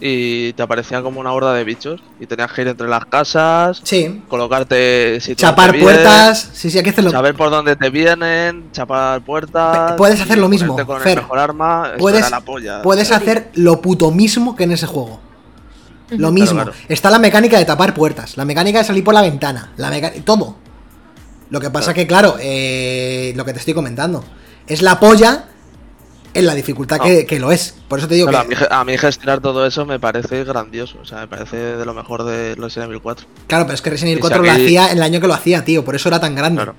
y 0.00 0.54
te 0.54 0.62
aparecía 0.62 1.02
como 1.02 1.20
una 1.20 1.32
horda 1.34 1.52
de 1.52 1.62
bichos 1.64 2.00
y 2.18 2.24
tenías 2.24 2.50
que 2.52 2.62
ir 2.62 2.68
entre 2.68 2.88
las 2.88 3.04
casas, 3.04 3.82
Sí. 3.84 4.22
colocarte, 4.28 5.18
situarte 5.20 5.40
Chapar 5.42 5.78
puertas. 5.78 6.48
Sí, 6.54 6.70
sí, 6.70 6.78
hay 6.78 6.84
que 6.84 6.88
hacerlo. 6.88 7.10
saber 7.10 7.34
por 7.34 7.50
dónde 7.50 7.76
te 7.76 7.90
vienen, 7.90 8.72
chapar 8.72 9.20
puertas. 9.20 9.92
Puedes 9.98 10.18
hacer 10.18 10.38
lo 10.38 10.48
mismo, 10.48 10.74
con 10.86 11.00
Fer. 11.02 11.18
el 11.18 11.24
mejor 11.24 11.38
arma, 11.38 11.92
Puedes, 11.98 12.30
la 12.30 12.40
polla. 12.40 12.80
puedes 12.80 13.12
hacer 13.12 13.50
lo 13.56 13.82
puto 13.82 14.10
mismo 14.10 14.56
que 14.56 14.64
en 14.64 14.72
ese 14.72 14.86
juego. 14.86 15.20
Lo 16.08 16.32
mismo. 16.32 16.54
claro. 16.62 16.72
Está 16.88 17.10
la 17.10 17.18
mecánica 17.18 17.58
de 17.58 17.66
tapar 17.66 17.92
puertas, 17.92 18.38
la 18.38 18.46
mecánica 18.46 18.78
de 18.78 18.84
salir 18.84 19.04
por 19.04 19.12
la 19.12 19.20
ventana, 19.20 19.72
la 19.76 19.90
meca- 19.90 20.12
todo. 20.24 20.56
Lo 21.50 21.60
que 21.60 21.70
pasa 21.70 21.92
que, 21.94 22.06
claro, 22.06 22.36
eh, 22.40 23.32
lo 23.36 23.44
que 23.44 23.52
te 23.52 23.58
estoy 23.58 23.74
comentando, 23.74 24.24
es 24.66 24.82
la 24.82 24.98
polla 25.00 25.46
en 26.32 26.46
la 26.46 26.54
dificultad 26.54 26.98
No. 26.98 27.04
que, 27.04 27.26
que 27.26 27.40
lo 27.40 27.50
es. 27.50 27.74
Por 27.88 27.98
eso 27.98 28.06
te 28.06 28.14
digo 28.14 28.26
Pero 28.26 28.38
a, 28.38 28.46
que, 28.46 28.56
a 28.70 28.84
mí 28.84 28.96
gestionar 28.96 29.40
todo 29.40 29.66
eso 29.66 29.84
me 29.84 29.98
parece 29.98 30.44
grandioso, 30.44 30.98
o 31.02 31.04
sea, 31.04 31.18
me 31.18 31.28
parece 31.28 31.56
de 31.56 31.84
lo 31.84 31.92
mejor 31.92 32.22
de 32.24 32.54
Resident 32.54 32.88
Evil 32.90 33.00
4. 33.02 33.26
claro, 33.48 33.64
pero 33.64 33.74
es 33.74 33.82
que 33.82 33.90
Resident 33.90 34.12
Evil 34.12 34.18
Y 34.24 34.28
si 34.28 34.28
4 34.28 34.42
lo 34.44 34.52
hacía 34.52 34.92
en 34.92 34.98
el 34.98 35.02
año 35.02 35.20
que 35.20 35.26
lo 35.26 35.34
hacía, 35.34 35.64
tío, 35.64 35.84
por 35.84 35.96
eso 35.96 36.08
era 36.08 36.20
tan 36.20 36.34
grande. 36.36 36.62
Claro. 36.62 36.74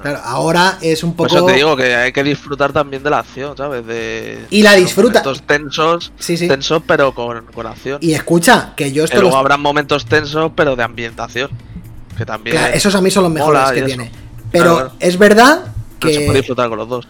Claro, 0.00 0.20
ahora 0.24 0.78
es 0.80 1.02
un 1.02 1.16
Por 1.16 1.26
poco... 1.26 1.38
eso 1.38 1.46
te 1.46 1.54
digo 1.54 1.74
que 1.76 1.92
hay 1.96 2.12
que 2.12 2.22
disfrutar 2.22 2.72
también 2.72 3.02
de 3.02 3.10
la 3.10 3.18
acción, 3.18 3.56
¿sabes? 3.56 3.84
De, 3.84 4.46
Y 4.48 4.62
la 4.62 4.74
los 4.74 4.82
disfruta. 4.82 5.24
Momentos 5.24 5.42
tensos, 5.44 6.12
Sí, 6.20 6.36
sí. 6.36 6.46
tensos 6.46 6.82
pero 6.86 7.12
con, 7.12 7.46
con 7.46 7.66
acción. 7.66 7.98
Y 8.00 8.12
escucha, 8.14 8.74
que 8.76 8.92
yo 8.92 9.02
esto 9.02 9.16
lo... 9.16 9.22
luego 9.22 9.38
habrá 9.38 9.56
momentos 9.56 10.06
tensos 10.06 10.52
pero 10.54 10.76
de 10.76 10.84
ambientación. 10.84 11.50
Que 12.18 12.26
también 12.26 12.56
Claro, 12.56 12.74
esos 12.74 12.94
a 12.94 13.00
mí 13.00 13.10
son 13.10 13.22
los 13.24 13.32
mejores 13.32 13.70
que 13.72 13.82
tiene. 13.82 14.10
Pero 14.50 14.74
Claro, 14.74 14.92
es 15.00 15.16
verdad 15.18 15.64
pero 16.00 16.12
se 16.12 16.18
puede 16.20 16.32
que... 16.32 16.38
disfrutar 16.38 16.68
con 16.68 16.78
los 16.78 16.88
dos. 16.88 17.08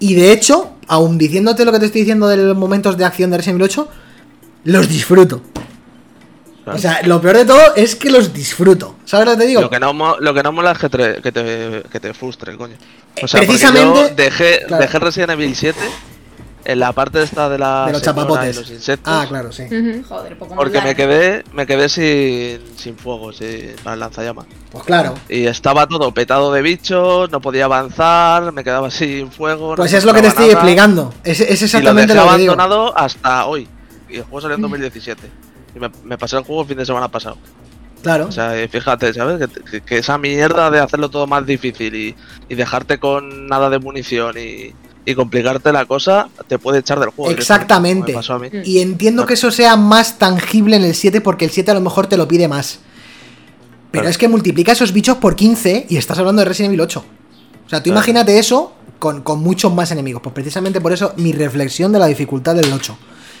Y 0.00 0.14
de 0.14 0.32
hecho, 0.32 0.72
aun 0.88 1.16
diciéndote 1.18 1.64
lo 1.64 1.72
que 1.72 1.78
te 1.78 1.86
estoy 1.86 2.02
diciendo 2.02 2.26
de 2.28 2.36
los 2.36 2.56
momentos 2.56 2.96
de 2.96 3.04
acción 3.04 3.30
de 3.30 3.36
Resident 3.38 3.60
Evil 3.60 3.70
8, 3.70 3.88
los 4.64 4.88
disfruto. 4.88 5.42
Claro. 6.64 6.78
O 6.78 6.80
sea, 6.80 7.02
lo 7.04 7.20
peor 7.20 7.38
de 7.38 7.44
todo 7.46 7.74
es 7.76 7.96
que 7.96 8.10
los 8.10 8.32
disfruto. 8.34 8.96
¿Sabes 9.04 9.26
lo 9.26 9.32
que 9.32 9.38
te 9.38 9.46
digo? 9.46 9.60
Lo 9.62 9.70
que 9.70 9.80
no, 9.80 9.92
lo 10.20 10.34
que 10.34 10.42
no 10.42 10.52
mola 10.52 10.72
es 10.72 10.78
que 10.78 10.88
te, 10.88 11.22
que 11.22 11.32
te, 11.32 11.82
que 11.90 12.00
te 12.00 12.12
frustre, 12.14 12.56
coño. 12.56 12.74
O 13.22 13.26
sea, 13.28 13.40
Precisamente- 13.40 14.08
yo 14.10 14.14
dejé, 14.14 14.64
claro. 14.66 14.82
dejé 14.82 14.98
Resident 14.98 15.30
Evil 15.30 15.54
7 15.56 15.78
en 16.72 16.80
la 16.80 16.92
parte 16.92 17.22
esta 17.22 17.48
de 17.48 17.58
la 17.58 17.86
de 17.86 17.92
los 17.92 18.02
chapapotes. 18.02 18.56
y 18.56 18.60
los 18.60 18.70
insectos. 18.70 19.12
Ah, 19.14 19.26
claro, 19.28 19.50
sí. 19.52 19.64
Joder, 20.08 20.36
poco 20.38 20.54
más 20.54 20.62
Porque 20.62 20.80
me 20.80 20.94
quedé, 20.94 21.44
me 21.52 21.66
quedé 21.66 21.88
sin, 21.88 22.60
sin 22.76 22.96
fuego, 22.96 23.32
sin, 23.32 23.74
para 23.82 23.94
el 23.94 24.00
lanzallamas. 24.00 24.46
Pues 24.70 24.84
claro. 24.84 25.14
Y 25.28 25.46
estaba 25.46 25.86
todo 25.86 26.12
petado 26.12 26.52
de 26.52 26.62
bichos, 26.62 27.30
no 27.30 27.40
podía 27.40 27.64
avanzar, 27.66 28.52
me 28.52 28.62
quedaba 28.64 28.90
sin 28.90 29.30
fuego. 29.30 29.70
no 29.70 29.76
Pues 29.76 29.92
es 29.92 30.04
lo 30.04 30.12
que 30.14 30.22
te 30.22 30.28
estoy 30.28 30.46
nada, 30.46 30.54
explicando. 30.54 31.14
Es, 31.24 31.40
es 31.40 31.46
Y 31.48 31.58
lo 31.60 31.64
exactamente 31.66 32.14
dejé 32.14 32.24
lo, 32.26 32.32
que 32.32 32.38
digo. 32.38 32.52
abandonado 32.52 32.98
hasta 32.98 33.46
hoy. 33.46 33.68
Y 34.08 34.16
el 34.16 34.22
juego 34.24 34.40
salió 34.40 34.56
en 34.56 34.62
2017. 34.62 35.22
Y 35.74 35.78
me, 35.78 35.90
me 36.04 36.18
pasé 36.18 36.36
el 36.36 36.44
juego 36.44 36.62
el 36.62 36.68
fin 36.68 36.78
de 36.78 36.86
semana 36.86 37.08
pasado. 37.08 37.36
Claro. 38.02 38.26
O 38.28 38.32
sea, 38.32 38.62
y 38.62 38.66
fíjate, 38.66 39.12
¿sabes? 39.12 39.46
Que, 39.46 39.62
que- 39.62 39.80
que 39.82 39.98
esa 39.98 40.16
mierda 40.18 40.70
de 40.70 40.80
hacerlo 40.80 41.10
todo 41.10 41.26
más 41.26 41.44
difícil 41.44 41.94
y, 41.94 42.16
y 42.48 42.54
dejarte 42.54 42.98
con 42.98 43.46
nada 43.46 43.68
de 43.68 43.78
munición 43.78 44.36
y, 44.38 44.72
y 45.04 45.14
complicarte 45.14 45.72
la 45.72 45.86
cosa, 45.86 46.28
te 46.48 46.58
puede 46.58 46.80
echar 46.80 47.00
del 47.00 47.10
juego. 47.10 47.30
Exactamente. 47.32 48.14
mí. 48.14 48.48
Y 48.64 48.80
entiendo 48.80 49.26
que 49.26 49.34
eso 49.34 49.50
sea 49.50 49.76
más 49.76 50.18
tangible 50.18 50.76
en 50.76 50.84
el 50.84 50.94
7 50.94 51.20
porque 51.20 51.44
el 51.44 51.50
7 51.50 51.70
a 51.70 51.74
lo 51.74 51.80
mejor 51.80 52.06
te 52.06 52.16
lo 52.16 52.28
pide 52.28 52.48
más. 52.48 52.80
Pero 53.90 54.02
Claro. 54.02 54.08
es 54.10 54.18
que 54.18 54.28
multiplica 54.28 54.72
esos 54.72 54.92
bichos 54.92 55.16
por 55.16 55.34
15 55.34 55.86
y 55.88 55.96
estás 55.96 56.18
hablando 56.18 56.40
de 56.40 56.46
Resident 56.46 56.70
Evil 56.70 56.82
8. 56.82 57.04
O 57.66 57.68
sea, 57.68 57.80
tú 57.80 57.84
Claro. 57.84 57.98
imagínate 57.98 58.38
eso 58.38 58.72
con, 58.98 59.22
con 59.22 59.40
muchos 59.40 59.72
más 59.72 59.90
enemigos. 59.90 60.22
Pues 60.22 60.32
precisamente 60.34 60.80
por 60.80 60.92
eso 60.92 61.12
mi 61.16 61.32
reflexión 61.32 61.90
de 61.92 61.98
la 61.98 62.06
dificultad 62.06 62.54
del 62.54 62.72
8. 62.72 62.96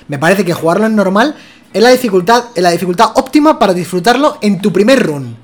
Me 0.08 0.18
parece 0.18 0.44
que 0.44 0.54
jugarlo 0.54 0.86
en 0.86 0.96
normal 0.96 1.36
es 1.72 1.82
la 1.82 1.90
dificultad, 1.90 2.46
es 2.54 2.62
la 2.62 2.70
dificultad 2.70 3.10
óptima 3.14 3.58
para 3.58 3.74
disfrutarlo 3.74 4.38
en 4.40 4.60
tu 4.60 4.72
primer 4.72 5.00
run. 5.06 5.36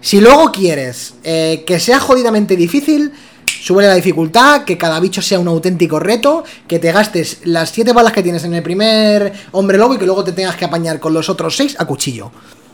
Si 0.00 0.20
luego 0.20 0.50
quieres 0.50 1.14
eh, 1.22 1.62
que 1.66 1.78
sea 1.78 2.00
jodidamente 2.00 2.56
difícil, 2.56 3.12
sube 3.60 3.86
la 3.86 3.94
dificultad, 3.94 4.64
que 4.64 4.78
cada 4.78 4.98
bicho 5.00 5.20
sea 5.20 5.38
un 5.38 5.48
auténtico 5.48 6.00
reto, 6.00 6.44
que 6.66 6.78
te 6.78 6.90
gastes 6.92 7.42
las 7.44 7.70
7 7.70 7.92
balas 7.92 8.12
que 8.12 8.22
tienes 8.22 8.44
en 8.44 8.54
el 8.54 8.62
primer 8.62 9.32
hombre 9.52 9.78
lobo 9.78 9.94
y 9.94 9.98
que 9.98 10.06
luego 10.06 10.24
te 10.24 10.32
tengas 10.32 10.56
que 10.56 10.64
apañar 10.64 10.98
con 10.98 11.12
los 11.12 11.28
otros 11.28 11.56
6 11.56 11.76
a 11.78 11.84
cuchillo. 11.84 12.30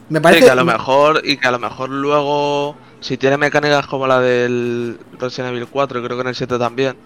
Me 0.09 0.21
parece 0.21 0.45
que 0.45 0.51
a 0.51 0.55
lo 0.55 0.65
mejor, 0.65 1.21
y 1.25 1.37
que 1.37 1.49
a 1.49 1.51
lo 1.51 1.59
mejor 1.59 1.91
luego, 1.91 2.77
si 3.01 3.17
tiene 3.17 3.37
mecánicas 3.37 3.87
como 3.89 4.07
la 4.07 4.21
del 4.21 4.99
Resident 5.19 5.53
Evil 5.53 5.67
4, 5.67 5.99
y 5.99 6.03
creo 6.05 6.17
que 6.17 6.23
en 6.23 6.29
el 6.29 6.35
7 6.37 6.59
también, 6.59 6.97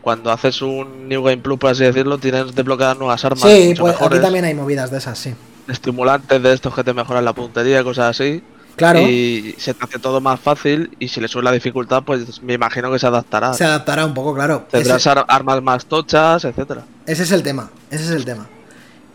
cuando 0.00 0.30
haces 0.30 0.62
un 0.62 1.08
New 1.08 1.24
Game 1.24 1.38
Plus, 1.38 1.58
por 1.58 1.70
así 1.70 1.82
decirlo, 1.82 2.18
tienes 2.18 2.54
desbloqueadas 2.54 2.98
nuevas 2.98 3.24
armas 3.24 3.40
Sí, 3.42 3.74
pues 3.76 3.94
aquí 3.94 4.02
mejores, 4.02 4.22
también 4.22 4.44
hay 4.44 4.54
movidas 4.54 4.90
de 4.92 4.98
esas, 4.98 5.18
sí. 5.18 5.34
estimulantes 5.66 6.40
de 6.40 6.52
estos 6.52 6.72
que 6.74 6.84
te 6.84 6.94
mejoran 6.94 7.24
la 7.24 7.32
puntería 7.32 7.80
y 7.80 7.84
cosas 7.84 8.10
así. 8.10 8.42
Claro, 8.76 9.00
Y 9.00 9.54
se 9.58 9.72
te 9.74 9.84
hace 9.84 9.98
todo 9.98 10.20
más 10.20 10.40
fácil 10.40 10.90
y 10.98 11.08
si 11.08 11.20
le 11.20 11.28
sube 11.28 11.42
la 11.42 11.52
dificultad, 11.52 12.02
pues 12.04 12.42
me 12.42 12.54
imagino 12.54 12.90
que 12.90 12.98
se 12.98 13.06
adaptará. 13.06 13.52
se 13.54 13.64
adaptará 13.64 14.04
un 14.04 14.14
poco, 14.14 14.34
claro. 14.34 14.66
Tendrás 14.70 15.06
ar- 15.06 15.24
armas 15.28 15.62
más 15.62 15.86
tochas, 15.86 16.44
etcétera. 16.44 16.84
ese 17.06 17.22
es 17.22 17.32
el 17.32 17.42
tema, 17.42 17.70
ese 17.90 18.04
es 18.04 18.10
el 18.10 18.24
tema. 18.24 18.48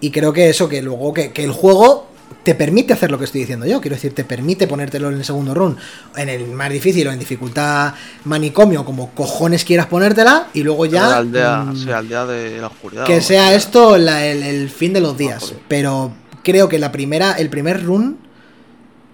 Y 0.02 0.12
creo 0.12 0.32
que 0.32 0.50
eso, 0.50 0.70
que 0.70 0.82
luego 0.82 1.14
que, 1.14 1.32
que 1.34 1.44
el 1.44 1.52
juego 1.52 2.08
te 2.44 2.56
permite 2.56 2.94
hacer 2.94 3.12
lo 3.12 3.18
que 3.18 3.26
estoy 3.26 3.42
diciendo 3.42 3.66
yo. 3.66 3.82
Quiero 3.82 3.96
decir, 3.98 4.16
te 4.16 4.24
permite 4.24 4.66
ponértelo 4.66 5.10
en 5.10 5.16
el 5.16 5.26
segundo 5.26 5.54
run, 5.54 5.76
en 6.16 6.30
el 6.30 6.48
más 6.48 6.70
difícil 6.72 7.06
o 7.08 7.12
en 7.12 7.20
dificultad 7.20 7.96
manicomio, 8.24 8.86
como 8.86 9.10
cojones 9.12 9.66
quieras 9.66 9.88
ponértela, 9.88 10.48
y 10.54 10.64
luego 10.64 10.86
La 10.86 10.92
ya. 10.92 11.18
aldea, 11.18 11.58
mm, 11.66 11.76
sí, 11.84 11.92
aldea 11.92 12.26
de 12.26 12.60
la 12.62 12.68
oscuridad. 12.68 13.04
que 13.06 13.20
sea 13.22 13.54
esto 13.56 13.98
la- 13.98 14.26
el, 14.26 14.44
el 14.44 14.70
fin 14.70 14.94
de 14.94 15.02
los 15.02 15.18
días. 15.18 15.54
Pero 15.68 16.14
creo 16.44 16.70
que 16.70 16.80
la 16.80 16.92
primera, 16.94 17.34
el 17.34 17.50
primer 17.50 17.84
run. 17.84 18.29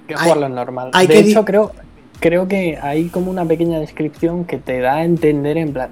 Que 0.07 0.13
Hay- 0.15 0.21
jugarlo 0.23 0.45
en 0.47 0.55
normal. 0.55 0.89
hay 0.93 1.07
de 1.07 1.13
que 1.13 1.19
hecho, 1.31 1.45
creo, 1.45 1.71
creo 2.19 2.47
que 2.47 2.77
hay 2.81 3.09
como 3.09 3.29
una 3.31 3.45
pequeña 3.45 3.79
descripción 3.79 4.45
que 4.45 4.57
te 4.57 4.79
da 4.79 4.95
a 4.95 5.03
entender 5.03 5.57
en 5.57 5.73
plan 5.73 5.91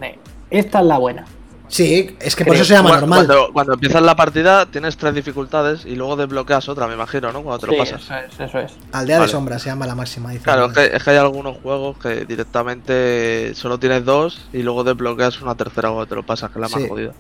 esta 0.50 0.80
es 0.80 0.86
la 0.86 0.98
buena. 0.98 1.26
Sí, 1.70 2.16
es 2.20 2.36
que 2.36 2.46
por 2.46 2.54
eso 2.54 2.66
se 2.66 2.74
llama 2.76 2.90
Cuando- 2.90 3.08
normal. 3.08 3.26
Cuando, 3.26 3.54
cuando 3.54 3.74
empiezas 3.74 4.04
la 4.04 4.16
partida 4.16 4.68
tienes 4.68 4.96
tres 4.96 5.16
dificultades 5.16 5.86
y 5.86 5.96
luego 5.96 6.16
desbloqueas 6.16 6.70
otra, 6.70 6.86
me 6.88 6.94
imagino, 6.94 7.32
¿no? 7.32 7.42
Cuando 7.42 7.66
te 7.66 7.72
lo 7.72 7.78
pasas. 7.80 8.04
eso 8.04 8.14
es, 8.16 8.40
eso 8.40 8.60
es. 8.60 8.74
Aldea 8.92 9.22
de 9.22 9.28
sombra 9.28 9.58
se 9.58 9.70
llama 9.70 9.88
la 9.88 9.96
máxima. 9.96 10.30
dice 10.30 10.44
Claro, 10.44 10.66
es 10.68 10.74
que, 10.74 10.96
es 10.96 11.04
que 11.04 11.10
hay 11.10 11.18
algunos 11.18 11.58
juegos 11.58 11.98
que 11.98 12.26
directamente 12.26 13.56
solo 13.56 13.80
tienes 13.80 14.06
dos 14.06 14.48
y 14.54 14.62
luego 14.62 14.84
desbloqueas 14.84 15.42
una 15.42 15.56
tercera 15.56 15.90
cuando 15.90 16.06
te 16.06 16.14
lo 16.16 16.24
pasas, 16.24 16.52
que 16.52 16.60
es 16.60 16.62
la 16.62 16.68
Sí. 16.68 16.76
más 16.80 16.90
jodida. 16.90 17.12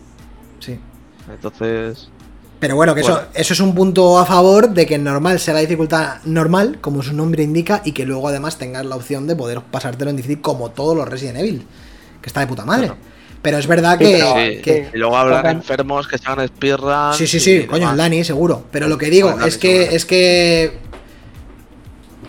Sí. 0.59 0.79
Entonces, 1.31 2.09
Pero 2.63 2.77
bueno, 2.77 2.95
que 2.95 3.01
Eso, 3.01 3.11
Bueno. 3.11 3.27
eso 3.33 3.51
es 3.53 3.59
un 3.59 3.75
punto 3.75 4.17
a 4.17 4.25
favor 4.25 4.69
de 4.69 4.85
que 4.85 4.95
en 4.95 5.03
normal 5.03 5.37
sea 5.37 5.53
la 5.53 5.59
dificultad 5.59 6.19
normal, 6.23 6.77
como 6.79 7.03
su 7.03 7.13
nombre 7.13 7.43
indica, 7.43 7.81
y 7.83 7.91
que 7.91 8.05
luego 8.05 8.29
además 8.29 8.57
tengas 8.57 8.85
la 8.85 8.95
opción 8.95 9.27
de 9.27 9.35
poder 9.35 9.59
pasártelo 9.59 10.11
en 10.11 10.15
difícil 10.15 10.39
como 10.39 10.71
todos 10.71 10.95
los 10.95 11.05
Resident 11.09 11.39
Evil. 11.39 11.67
Que 12.21 12.27
está 12.27 12.39
de 12.39 12.47
puta 12.47 12.63
madre. 12.63 12.93
Pero 13.41 13.57
es 13.57 13.67
verdad 13.67 13.97
Sí, 13.99 14.05
que. 14.05 14.11
pero- 14.13 14.33
sí. 14.35 14.61
que- 14.61 14.89
Y 14.93 14.97
luego 14.97 15.13
Tocan- 15.17 15.57
enfermos 15.57 16.07
que 16.07 16.17
se 16.17 16.25
hagan 16.25 16.47
speedruns. 16.47 17.17
Sí, 17.17 17.27
sí, 17.27 17.35
y 17.35 17.39
sí, 17.41 17.63
coño, 17.65 17.91
el 17.91 17.97
Dani, 17.97 18.23
seguro. 18.23 18.63
Pero 18.71 18.87
lo 18.87 18.97
que 18.97 19.09
digo 19.09 19.37
es 19.45 19.57
que, 19.57 19.79
seguro. 19.79 19.95
es 19.97 20.05
que. 20.05 20.77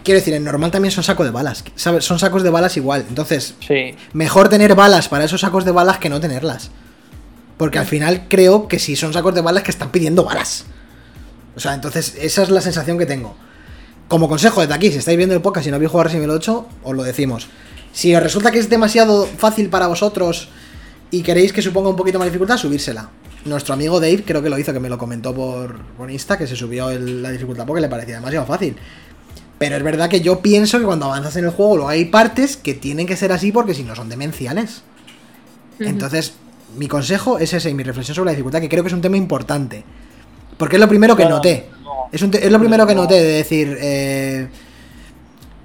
Quiero 0.03 0.19
decir, 0.19 0.35
en 0.35 0.43
normal 0.43 0.73
también 0.73 0.91
son 0.91 1.05
sacos 1.05 1.27
de 1.27 1.31
balas. 1.31 1.63
¿sabes? 1.77 2.05
Son 2.05 2.19
sacos 2.19 2.43
de 2.43 2.51
balas 2.51 2.77
igual. 2.77 3.05
Entonces, 3.09 3.55
Sí, 3.61 3.95
mejor 4.15 4.49
tener 4.49 4.75
balas 4.75 5.09
para 5.09 5.23
esos 5.27 5.43
sacos 5.43 5.65
de 5.65 5.71
balas 5.71 5.99
que 5.99 6.09
no 6.09 6.19
tenerlas. 6.19 6.73
Porque 7.57 7.79
al 7.79 7.87
final 7.87 8.27
creo 8.29 8.67
que 8.69 8.79
si 8.79 8.97
son 8.97 9.13
sacos 9.13 9.35
de 9.35 9.41
balas 9.41 9.63
que 9.63 9.71
están 9.71 9.91
pidiendo 9.91 10.25
balas. 10.25 10.65
O 11.57 11.61
sea, 11.61 11.75
entonces 11.75 12.17
esa 12.21 12.43
es 12.43 12.51
la 12.51 12.61
sensación 12.61 12.99
que 12.99 13.07
tengo. 13.07 13.37
Como 14.09 14.29
consejo 14.29 14.61
desde 14.61 14.75
aquí, 14.75 14.91
si 14.91 14.99
estáis 14.99 15.17
viendo 15.17 15.35
el 15.35 15.41
podcast 15.41 15.67
y 15.67 15.71
no 15.71 15.77
habéis 15.77 15.91
jugado 15.91 16.05
Resident 16.05 16.25
Evil 16.25 16.37
8, 16.37 16.69
os 16.83 16.95
lo 16.97 17.03
decimos. 17.05 17.49
Si 17.93 18.15
os 18.15 18.23
resulta 18.23 18.51
que 18.51 18.59
es 18.59 18.69
demasiado 18.69 19.27
fácil 19.27 19.69
para 19.71 19.87
vosotros 19.87 20.49
y 21.11 21.23
queréis 21.23 21.53
que 21.53 21.63
suponga 21.63 21.89
un 21.91 21.97
poquito 21.97 22.19
más 22.19 22.27
dificultad, 22.27 22.57
subírsela. 22.57 23.09
Nuestro 23.45 23.75
amigo 23.75 24.01
Dave 24.01 24.25
creo 24.27 24.43
que 24.43 24.51
lo 24.51 24.59
hizo, 24.59 24.73
que 24.73 24.81
me 24.81 24.89
lo 24.89 24.99
comentó 24.99 25.33
por, 25.35 25.79
por 25.97 26.11
Insta, 26.11 26.37
que 26.37 26.47
se 26.47 26.57
subió 26.57 26.91
el- 26.91 27.23
la 27.23 27.31
dificultad 27.31 27.65
porque 27.67 27.81
le 27.83 27.89
parecía 27.89 28.17
demasiado 28.17 28.47
fácil. 28.47 28.75
Pero 29.59 29.77
es 29.77 29.83
verdad 29.85 30.09
que 30.11 30.21
yo 30.21 30.41
pienso 30.41 30.79
que 30.81 30.85
cuando 30.85 31.07
avanzas 31.07 31.37
en 31.37 31.45
el 31.45 31.51
juego 31.51 31.77
luego 31.77 31.89
hay 31.89 32.07
partes 32.07 32.57
que 32.57 32.75
tienen 32.75 33.07
que 33.07 33.17
ser 33.17 33.31
así 33.33 33.53
porque 33.53 33.75
si 33.75 33.85
no 33.85 33.95
son 33.95 34.09
demenciales. 34.09 34.83
Entonces, 35.79 36.35
mi 36.77 36.89
consejo 36.89 37.39
es 37.39 37.53
ese 37.53 37.71
y 37.71 37.75
mi 37.75 37.83
reflexión 37.83 38.15
sobre 38.15 38.27
la 38.27 38.33
dificultad, 38.33 38.61
que 38.61 38.69
creo 38.69 38.83
que 38.83 38.89
es 38.89 38.95
un 38.95 39.01
tema 39.01 39.17
importante. 39.17 39.85
Porque 40.57 40.77
es 40.77 40.81
lo 40.81 40.89
primero 40.89 41.17
que 41.17 41.25
noté. 41.27 41.69
no. 41.83 41.91
Es, 42.13 42.23
un 42.23 42.31
es 42.35 42.51
lo 42.51 42.59
primero 42.59 42.87
que 42.87 42.95
No. 42.95 43.03
noté 43.03 43.15
de 43.15 43.33
decir... 43.33 43.77
eh, 43.81 44.49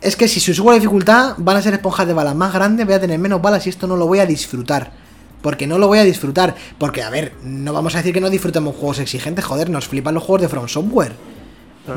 es 0.01 0.15
que 0.15 0.27
si 0.29 0.39
se 0.39 0.53
subo 0.53 0.69
la 0.71 0.75
dificultad, 0.75 1.33
van 1.37 1.57
a 1.57 1.61
ser 1.61 1.73
esponjas 1.73 2.07
de 2.07 2.13
balas 2.13 2.33
más 2.33 2.53
grandes, 2.53 2.85
voy 2.85 2.95
a 2.95 3.01
tener 3.01 3.19
menos 3.19 3.41
balas 3.41 3.65
y 3.67 3.69
esto 3.69 3.85
no 3.85 3.97
lo 3.97 4.07
voy 4.07 4.19
a 4.19 4.25
disfrutar. 4.25 4.91
Porque 5.41 5.67
no 5.67 5.77
lo 5.77 5.87
voy 5.87 5.99
a 5.99 6.03
disfrutar. 6.03 6.55
Porque, 6.77 7.03
a 7.03 7.09
ver, 7.09 7.33
no 7.43 7.73
vamos 7.73 7.93
a 7.95 7.97
decir 7.97 8.13
que 8.13 8.21
no 8.21 8.29
disfrutemos 8.29 8.75
juegos 8.75 8.99
exigentes, 8.99 9.43
joder, 9.43 9.69
nos 9.69 9.87
flipan 9.87 10.13
los 10.13 10.23
juegos 10.23 10.41
de 10.43 10.47
From 10.49 10.67
Software. 10.69 11.13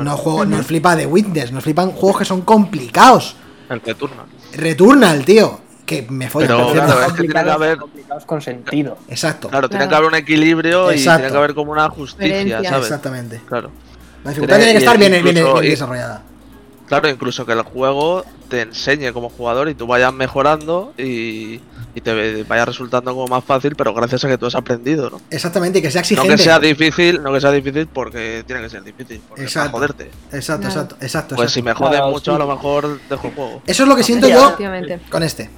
No 0.01 0.17
juego, 0.17 0.45
nos 0.45 0.65
flipa 0.65 0.95
The 0.97 1.05
Witness, 1.05 1.51
nos 1.51 1.63
flipan 1.63 1.91
juegos 1.91 2.19
que 2.19 2.25
son 2.25 2.41
complicados. 2.41 3.35
El 3.69 3.79
Returnal. 3.81 4.25
Returnal, 4.53 5.23
tío. 5.25 5.59
Que 6.01 6.11
me 6.11 6.29
folla, 6.29 6.47
Pero, 6.47 6.71
claro, 6.73 7.01
es 7.05 7.13
que 7.13 7.21
tiene 7.23 7.43
que 7.43 7.49
haber- 7.49 7.77
complicados 7.77 8.25
con 8.25 8.41
sentido. 8.41 8.97
Exacto. 9.09 9.49
Claro, 9.49 9.69
tiene 9.69 9.85
Claro. 9.87 9.89
que 9.89 9.95
haber 9.95 10.09
un 10.09 10.15
equilibrio 10.15 10.91
y 10.91 10.95
Exacto. 10.95 11.19
tiene 11.19 11.31
que 11.31 11.37
haber 11.37 11.53
como 11.53 11.71
una 11.71 11.89
justicia. 11.89 12.59
Exactamente. 12.77 13.41
Claro. 13.47 13.71
La 14.23 14.29
dificultad 14.31 14.55
Tiene- 14.57 14.71
tiene 14.71 14.79
que 14.79 14.85
estar 14.85 14.97
bien, 14.97 15.11
bien- 15.11 15.27
incluso- 15.37 15.53
bien 15.55 15.65
y- 15.65 15.69
desarrollada. 15.69 16.23
Claro, 16.87 17.09
incluso 17.09 17.45
que 17.45 17.53
el 17.53 17.61
juego 17.63 18.23
te 18.49 18.61
enseñe 18.61 19.11
como 19.13 19.29
jugador 19.29 19.69
y 19.69 19.73
tú 19.73 19.87
vayas 19.87 20.13
mejorando 20.13 20.93
y, 20.97 21.59
y 21.95 22.01
te 22.03 22.43
vaya 22.43 22.65
resultando 22.65 23.13
como 23.15 23.27
más 23.27 23.43
fácil, 23.43 23.75
pero 23.75 23.93
gracias 23.93 24.23
a 24.25 24.27
que 24.27 24.37
tú 24.37 24.45
has 24.45 24.53
aprendido, 24.53 25.09
¿no? 25.09 25.21
Exactamente, 25.31 25.79
y 25.79 25.81
que 25.81 25.89
sea 25.89 26.01
No 26.01 26.03
exigente. 26.03 26.35
que 26.35 26.37
sea 26.43 26.59
difícil, 26.59 27.23
no 27.23 27.33
que 27.33 27.41
sea 27.41 27.51
difícil 27.51 27.87
porque 27.87 28.43
tiene 28.45 28.61
que 28.61 28.69
ser 28.69 28.83
difícil, 28.83 29.21
porque 29.27 29.45
es 29.45 29.53
para 29.53 29.65
Exacto. 29.65 29.71
joderte. 29.77 30.11
Exacto, 30.33 30.67
exacto, 30.67 30.97
exacto. 31.01 31.35
Pues 31.35 31.51
si 31.51 31.61
exacto. 31.61 31.79
me 31.83 31.87
jode 31.87 31.97
Claro, 31.97 32.11
mucho, 32.11 32.31
sí. 32.31 32.35
a 32.35 32.39
lo 32.39 32.47
mejor 32.47 32.99
dejo 33.09 33.27
el 33.27 33.33
juego. 33.33 33.61
Eso 33.65 33.83
es 33.83 33.89
lo 33.89 33.95
que 33.95 34.03
siento 34.03 34.27
yo 34.27 34.55
con 35.09 35.23
este. 35.23 35.49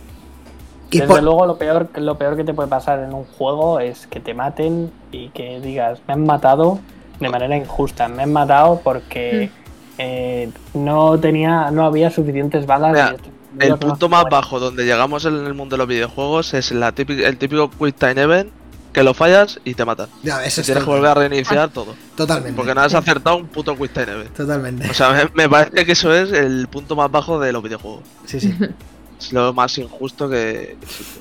Y 0.92 1.00
Desde 1.00 1.08
por- 1.14 1.24
luego 1.24 1.46
lo 1.46 1.58
peor, 1.58 1.90
lo 1.96 2.18
peor 2.18 2.36
que 2.38 2.44
te 2.44 2.54
puede 2.54 2.70
pasar 2.70 3.00
en 3.00 3.14
un 3.14 3.26
juego 3.26 3.80
es 3.80 4.08
que 4.08 4.20
te 4.20 4.34
maten 4.34 4.92
y 5.12 5.30
que 5.30 5.60
digas, 5.60 6.00
me 6.08 6.14
han 6.14 6.26
matado 6.26 6.80
de 7.20 7.30
manera 7.30 7.56
injusta, 7.58 8.08
me 8.08 8.24
han 8.24 8.32
matado 8.34 8.82
porque 8.84 9.50
eh, 9.98 10.50
no 10.74 11.18
tenía, 11.20 11.72
no 11.72 11.86
había 11.86 12.12
suficientes 12.12 12.66
balas. 12.66 12.92
Mira, 12.92 13.12
y 13.12 13.16
esto- 13.16 13.30
El 13.60 13.78
punto 13.80 14.10
más 14.10 14.26
bajo 14.30 14.60
donde 14.60 14.86
llegamos 14.86 15.24
en 15.26 15.46
el 15.46 15.54
mundo 15.54 15.76
de 15.76 15.78
los 15.80 15.88
videojuegos 15.88 16.54
es 16.54 16.72
la 16.72 16.92
típica- 16.92 17.28
el 17.28 17.38
típico 17.38 17.70
Quick 17.72 17.96
Time 17.96 18.22
Event 18.22 18.52
que 18.92 19.02
lo 19.04 19.14
fallas 19.14 19.60
y 19.66 19.74
te 19.74 19.84
matan. 19.86 20.08
Ya, 20.24 20.44
eso 20.46 20.60
Y 20.60 20.62
es 20.62 20.66
tienes 20.68 20.84
que 20.84 20.90
volver 20.90 21.08
a 21.12 21.14
reiniciar 21.16 21.70
todo. 21.70 21.96
Totalmente. 22.16 22.56
Porque 22.56 22.74
no 22.76 22.82
has 22.82 22.94
acertado 22.94 23.38
un 23.38 23.48
puto 23.48 23.76
Quick 23.78 23.92
Time 23.94 24.12
Event. 24.12 24.34
Totalmente. 24.36 24.90
O 24.90 24.94
sea, 24.94 25.12
me, 25.12 25.30
me 25.34 25.50
parece 25.50 25.86
que 25.86 25.92
eso 25.94 26.14
es 26.14 26.32
el 26.32 26.68
punto 26.70 26.96
más 26.98 27.10
bajo 27.12 27.40
de 27.40 27.52
los 27.54 27.64
videojuegos. 27.64 28.02
Sí, 28.26 28.40
sí. 28.40 28.54
Es 29.20 29.32
lo 29.34 29.54
más 29.54 29.78
injusto 29.78 30.30
que 30.30 30.78
existe. 30.82 31.20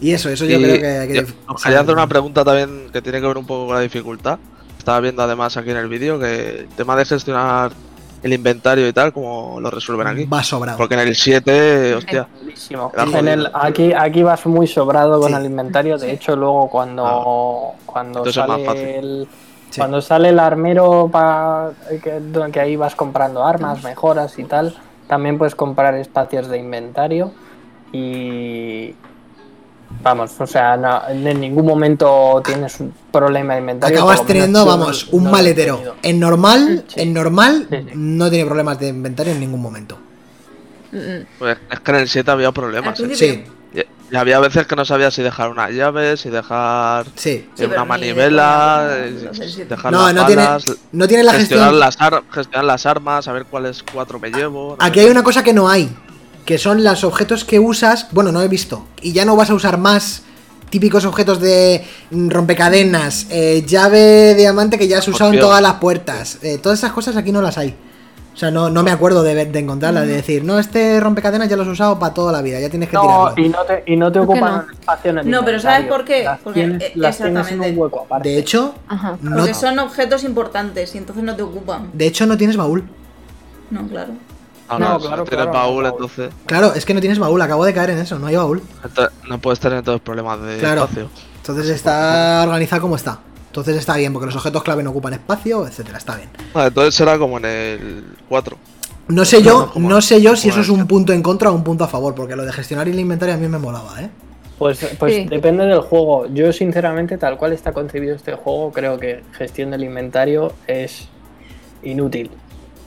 Y 0.00 0.12
eso, 0.12 0.28
eso 0.28 0.44
yo 0.44 0.58
creo 0.58 0.78
que 0.80 0.86
hay 0.86 1.08
que. 1.08 1.14
yo 1.14 1.22
os 1.48 1.62
quería 1.62 1.80
hacer 1.80 1.94
una 1.94 2.06
pregunta 2.06 2.44
también 2.44 2.90
que 2.92 3.00
tiene 3.00 3.20
que 3.20 3.26
ver 3.26 3.38
un 3.38 3.46
poco 3.46 3.66
con 3.66 3.76
la 3.76 3.80
dificultad. 3.82 4.38
Estaba 4.78 5.00
viendo 5.00 5.22
además 5.22 5.56
aquí 5.56 5.70
en 5.70 5.76
el 5.78 5.88
vídeo 5.88 6.18
que 6.18 6.60
el 6.60 6.68
tema 6.68 6.94
de 6.96 7.04
gestionar 7.04 7.72
el 8.22 8.32
inventario 8.32 8.86
y 8.88 8.92
tal, 8.92 9.12
como 9.12 9.60
lo 9.60 9.70
resuelven 9.70 10.06
aquí. 10.08 10.24
Va 10.24 10.42
sobrado. 10.42 10.76
Porque 10.76 10.94
en 10.94 11.00
el 11.00 11.14
7, 11.14 11.94
hostia, 11.94 12.28
En 13.14 13.28
el- 13.28 13.50
aquí, 13.54 13.92
aquí 13.92 14.22
vas 14.22 14.44
muy 14.46 14.66
sobrado 14.66 15.20
con 15.20 15.30
Sí. 15.30 15.36
el 15.38 15.44
inventario. 15.46 15.96
De 15.98 16.12
hecho, 16.12 16.34
luego 16.36 16.68
cuando, 16.68 17.72
cuando 17.86 18.24
es 18.26 18.36
más 18.36 18.46
sale 18.46 18.98
el, 18.98 19.28
Sí. 19.70 19.78
cuando 19.80 20.00
sale 20.02 20.30
el 20.30 20.38
armero 20.38 21.08
para 21.12 21.70
que, 22.02 22.20
que 22.52 22.60
ahí 22.60 22.76
vas 22.76 22.94
comprando 22.94 23.44
armas, 23.44 23.82
mejoras 23.84 24.38
y 24.38 24.44
tal, 24.44 24.74
también 25.08 25.38
puedes 25.38 25.54
comprar 25.54 25.94
espacios 25.94 26.48
de 26.48 26.58
inventario 26.58 27.32
y 27.92 28.94
vamos, 30.02 30.38
o 30.40 30.46
sea, 30.46 30.76
no- 30.76 31.02
en 31.08 31.40
ningún 31.40 31.66
momento 31.66 32.40
tienes 32.44 32.78
un 32.80 32.92
problema 33.10 33.54
de 33.54 33.60
inventario. 33.60 33.98
Acabas 33.98 34.24
teniendo, 34.26 34.64
vamos, 34.66 35.08
un 35.12 35.24
no 35.24 35.30
maletero. 35.30 35.96
En 36.02 36.20
normal, 36.20 36.84
Sí. 36.88 37.00
en 37.00 37.14
normal, 37.14 37.66
Sí, 37.70 37.76
sí. 37.78 37.86
no 37.94 38.28
tiene 38.30 38.44
problemas 38.44 38.78
de 38.78 38.88
inventario 38.88 39.32
en 39.32 39.40
ningún 39.40 39.62
momento. 39.62 39.98
Pues 41.38 41.58
es 41.70 41.80
que 41.80 41.90
en 41.90 41.96
el 41.96 42.08
7 42.08 42.30
había 42.30 42.52
problemas. 42.52 42.98
¿eh? 43.00 43.14
Sí, 43.14 43.44
Y, 43.74 44.16
había 44.16 44.38
veces 44.40 44.66
que 44.66 44.74
no 44.74 44.84
sabía 44.86 45.10
si 45.10 45.22
dejar 45.22 45.50
una 45.50 45.68
llave, 45.70 46.16
si 46.16 46.30
dejar 46.30 47.06
sí. 47.14 47.30
eh, 47.30 47.46
Sí, 47.54 47.64
pero 47.66 47.72
una 47.74 47.84
manivela, 47.84 48.88
eh, 48.90 49.10
del 49.12 49.34
siete. 49.50 49.66
dejar 49.66 49.92
No, 49.92 50.06
las 50.06 50.14
no 50.14 50.26
tiene, 50.26 50.42
balas, 50.44 50.64
no 50.92 51.08
tiene 51.08 51.22
la 51.24 51.32
gestionar, 51.34 51.66
gestión. 51.66 51.80
las 51.80 52.00
ar- 52.00 52.22
gestionar 52.32 52.64
las 52.64 52.86
armas, 52.86 53.24
saber 53.26 53.44
cuáles 53.44 53.82
cuatro 53.82 54.18
me 54.18 54.30
llevo. 54.30 54.76
no 54.78 54.84
Aquí 54.84 55.00
hay 55.00 55.10
una 55.10 55.22
cosa 55.22 55.42
que 55.42 55.52
no 55.52 55.68
hay, 55.68 55.90
que 56.46 56.56
son 56.56 56.82
los 56.82 57.04
objetos 57.04 57.44
que 57.44 57.58
usas, 57.60 58.08
bueno, 58.12 58.32
no 58.32 58.40
he 58.40 58.48
visto, 58.48 58.86
y 59.02 59.12
ya 59.12 59.24
no 59.26 59.36
vas 59.36 59.50
a 59.50 59.54
usar 59.54 59.76
más 59.76 60.22
típicos 60.70 61.04
objetos 61.04 61.40
de 61.40 61.84
mm, 62.10 62.30
rompecadenas, 62.30 63.26
eh, 63.30 63.64
llave 63.66 63.98
de 64.00 64.34
diamante 64.36 64.78
que 64.78 64.88
ya 64.88 64.98
has 64.98 65.08
usado 65.08 65.32
en 65.34 65.40
todas 65.40 65.60
las 65.60 65.74
puertas, 65.74 66.38
eh, 66.42 66.56
todas 66.58 66.78
esas 66.78 66.92
cosas 66.92 67.16
aquí 67.16 67.30
no 67.32 67.42
las 67.42 67.58
hay. 67.58 67.74
O 68.38 68.40
sea, 68.40 68.52
no, 68.52 68.70
no 68.70 68.84
me 68.84 68.92
acuerdo 68.92 69.24
de, 69.24 69.46
de 69.46 69.58
encontrarlas, 69.58 70.06
de 70.06 70.12
decir, 70.12 70.44
no, 70.44 70.60
este 70.60 71.00
rompecadenas 71.00 71.48
ya 71.48 71.56
lo 71.56 71.62
has 71.62 71.68
usado 71.70 71.98
para 71.98 72.14
toda 72.14 72.30
la 72.30 72.40
vida, 72.40 72.60
ya 72.60 72.70
tienes 72.70 72.88
que 72.88 72.94
No, 72.94 73.02
tirarlo. 73.02 73.34
y 73.36 73.48
no 73.48 73.64
te, 73.64 73.82
y 73.84 73.96
no 73.96 74.12
te 74.12 74.20
¿Por 74.20 74.28
qué 74.28 74.32
ocupan 74.34 74.66
no? 74.68 74.72
espacio 74.74 75.10
en 75.10 75.18
el 75.18 75.28
No, 75.32 75.44
pero 75.44 75.58
¿sabes 75.58 75.88
por 75.88 76.04
qué? 76.04 76.22
Las 76.22 76.38
Porque, 76.38 76.60
tienes, 76.60 76.82
eh, 76.84 76.92
las 76.94 77.16
tienes 77.16 77.32
en 77.32 77.36
exactamente. 77.40 77.74
un 77.76 77.82
hueco 77.82 78.02
aparte. 78.02 78.28
De 78.28 78.38
hecho, 78.38 78.76
Ajá. 78.86 79.18
no, 79.20 79.38
Porque 79.38 79.54
son 79.54 79.76
objetos 79.80 80.22
importantes 80.22 80.94
y 80.94 80.98
entonces 80.98 81.24
no 81.24 81.34
te 81.34 81.42
ocupan. 81.42 81.90
de 81.92 82.06
hecho 82.06 82.26
no 82.26 82.36
tienes 82.36 82.56
baúl. 82.56 82.84
No, 83.70 83.84
claro. 83.88 84.12
Ah, 84.68 84.78
No, 84.78 84.88
no, 84.88 85.00
si 85.00 85.06
claro, 85.08 85.16
no 85.16 85.24
tienes 85.28 85.46
claro, 85.46 85.58
baúl, 85.58 85.82
no, 85.82 85.88
entonces, 85.88 86.30
Claro, 86.46 86.74
es 86.76 86.84
que 86.86 86.94
no 86.94 87.00
tienes 87.00 87.18
baúl, 87.18 87.42
acabo 87.42 87.64
de 87.64 87.74
caer 87.74 87.90
en 87.90 87.98
eso, 87.98 88.20
no 88.20 88.28
hay 88.28 88.36
baúl. 88.36 88.62
no 89.28 89.38
puedes 89.40 89.58
tener 89.58 89.82
todos 89.82 90.00
problemas 90.00 90.40
de 90.42 90.58
Claro. 90.58 90.82
espacio. 90.84 91.10
Entonces 91.38 91.70
está 91.70 92.44
organizado 92.44 92.82
como 92.82 92.94
está. 92.94 93.18
Entonces 93.48 93.76
está 93.76 93.96
bien, 93.96 94.12
porque 94.12 94.26
los 94.26 94.36
objetos 94.36 94.62
clave 94.62 94.82
no 94.82 94.90
ocupan 94.90 95.14
espacio, 95.14 95.66
etcétera, 95.66 95.98
está 95.98 96.16
bien. 96.16 96.28
Ah, 96.54 96.66
entonces 96.68 96.94
será 96.94 97.18
como 97.18 97.38
en 97.38 97.44
el 97.44 98.04
4. 98.28 98.56
No 99.08 99.24
sé 99.24 99.42
yo, 99.42 99.60
No, 99.60 99.72
como- 99.72 99.88
no 99.88 100.00
sé 100.02 100.20
yo 100.20 100.36
si 100.36 100.48
eso 100.50 100.60
es 100.60 100.68
este. 100.68 100.78
un 100.80 100.86
punto 100.86 101.12
en 101.14 101.22
contra 101.22 101.50
o 101.50 101.54
un 101.54 101.64
punto 101.64 101.82
a 101.84 101.88
favor, 101.88 102.14
porque 102.14 102.36
lo 102.36 102.44
de 102.44 102.52
gestionar 102.52 102.88
el 102.88 102.98
inventario 103.00 103.34
a 103.34 103.38
mí 103.38 103.48
me 103.48 103.58
molaba, 103.58 104.02
¿eh? 104.02 104.10
Pues, 104.58 104.84
pues 104.98 105.14
Sí. 105.14 105.24
depende 105.24 105.64
del 105.64 105.80
juego. 105.80 106.26
Yo, 106.26 106.52
sinceramente, 106.52 107.16
tal 107.16 107.38
cual 107.38 107.52
está 107.52 107.72
concebido 107.72 108.14
este 108.16 108.34
juego, 108.34 108.70
creo 108.72 108.98
que 108.98 109.22
gestión 109.32 109.70
del 109.70 109.84
inventario 109.84 110.52
es 110.66 111.08
inútil. 111.82 112.30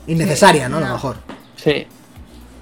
Innecesaria, 0.08 0.68
¿no? 0.70 0.78
A 0.78 0.82
lo 0.82 0.88
mejor. 0.94 1.16
Sí. 1.56 1.88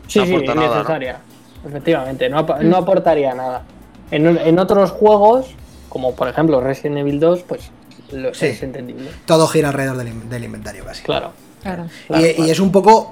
Sí, 0.08 0.20
No 0.20 0.26
sí, 0.26 0.32
aporta 0.34 0.56
nada, 0.56 0.68
¿no? 0.68 0.74
innecesaria. 0.76 1.20
Efectivamente, 1.68 2.30
no, 2.30 2.38
ap- 2.40 2.62
no 2.62 2.78
aportaría 2.78 3.34
nada. 3.34 3.64
En, 4.12 4.26
en 4.38 4.60
otros 4.60 4.92
juegos, 4.92 5.48
como 5.90 6.16
por 6.16 6.28
ejemplo 6.30 6.62
Resident 6.62 6.98
Evil 7.00 7.20
2, 7.20 7.44
pues 7.48 7.72
lo, 8.12 8.34
Sí. 8.34 8.48
es 8.48 8.64
entendible. 8.64 9.10
Todo 9.26 9.48
gira 9.48 9.70
alrededor 9.70 9.98
del, 9.98 10.08
in- 10.10 10.30
del 10.30 10.44
inventario 10.44 10.86
casi. 10.86 11.04
Claro. 11.04 11.32
Claro. 11.62 11.88
claro, 12.08 12.26
y, 12.26 12.30
y 12.30 12.34
claro. 12.36 12.52
es 12.52 12.60
un 12.60 12.72
poco 12.72 13.12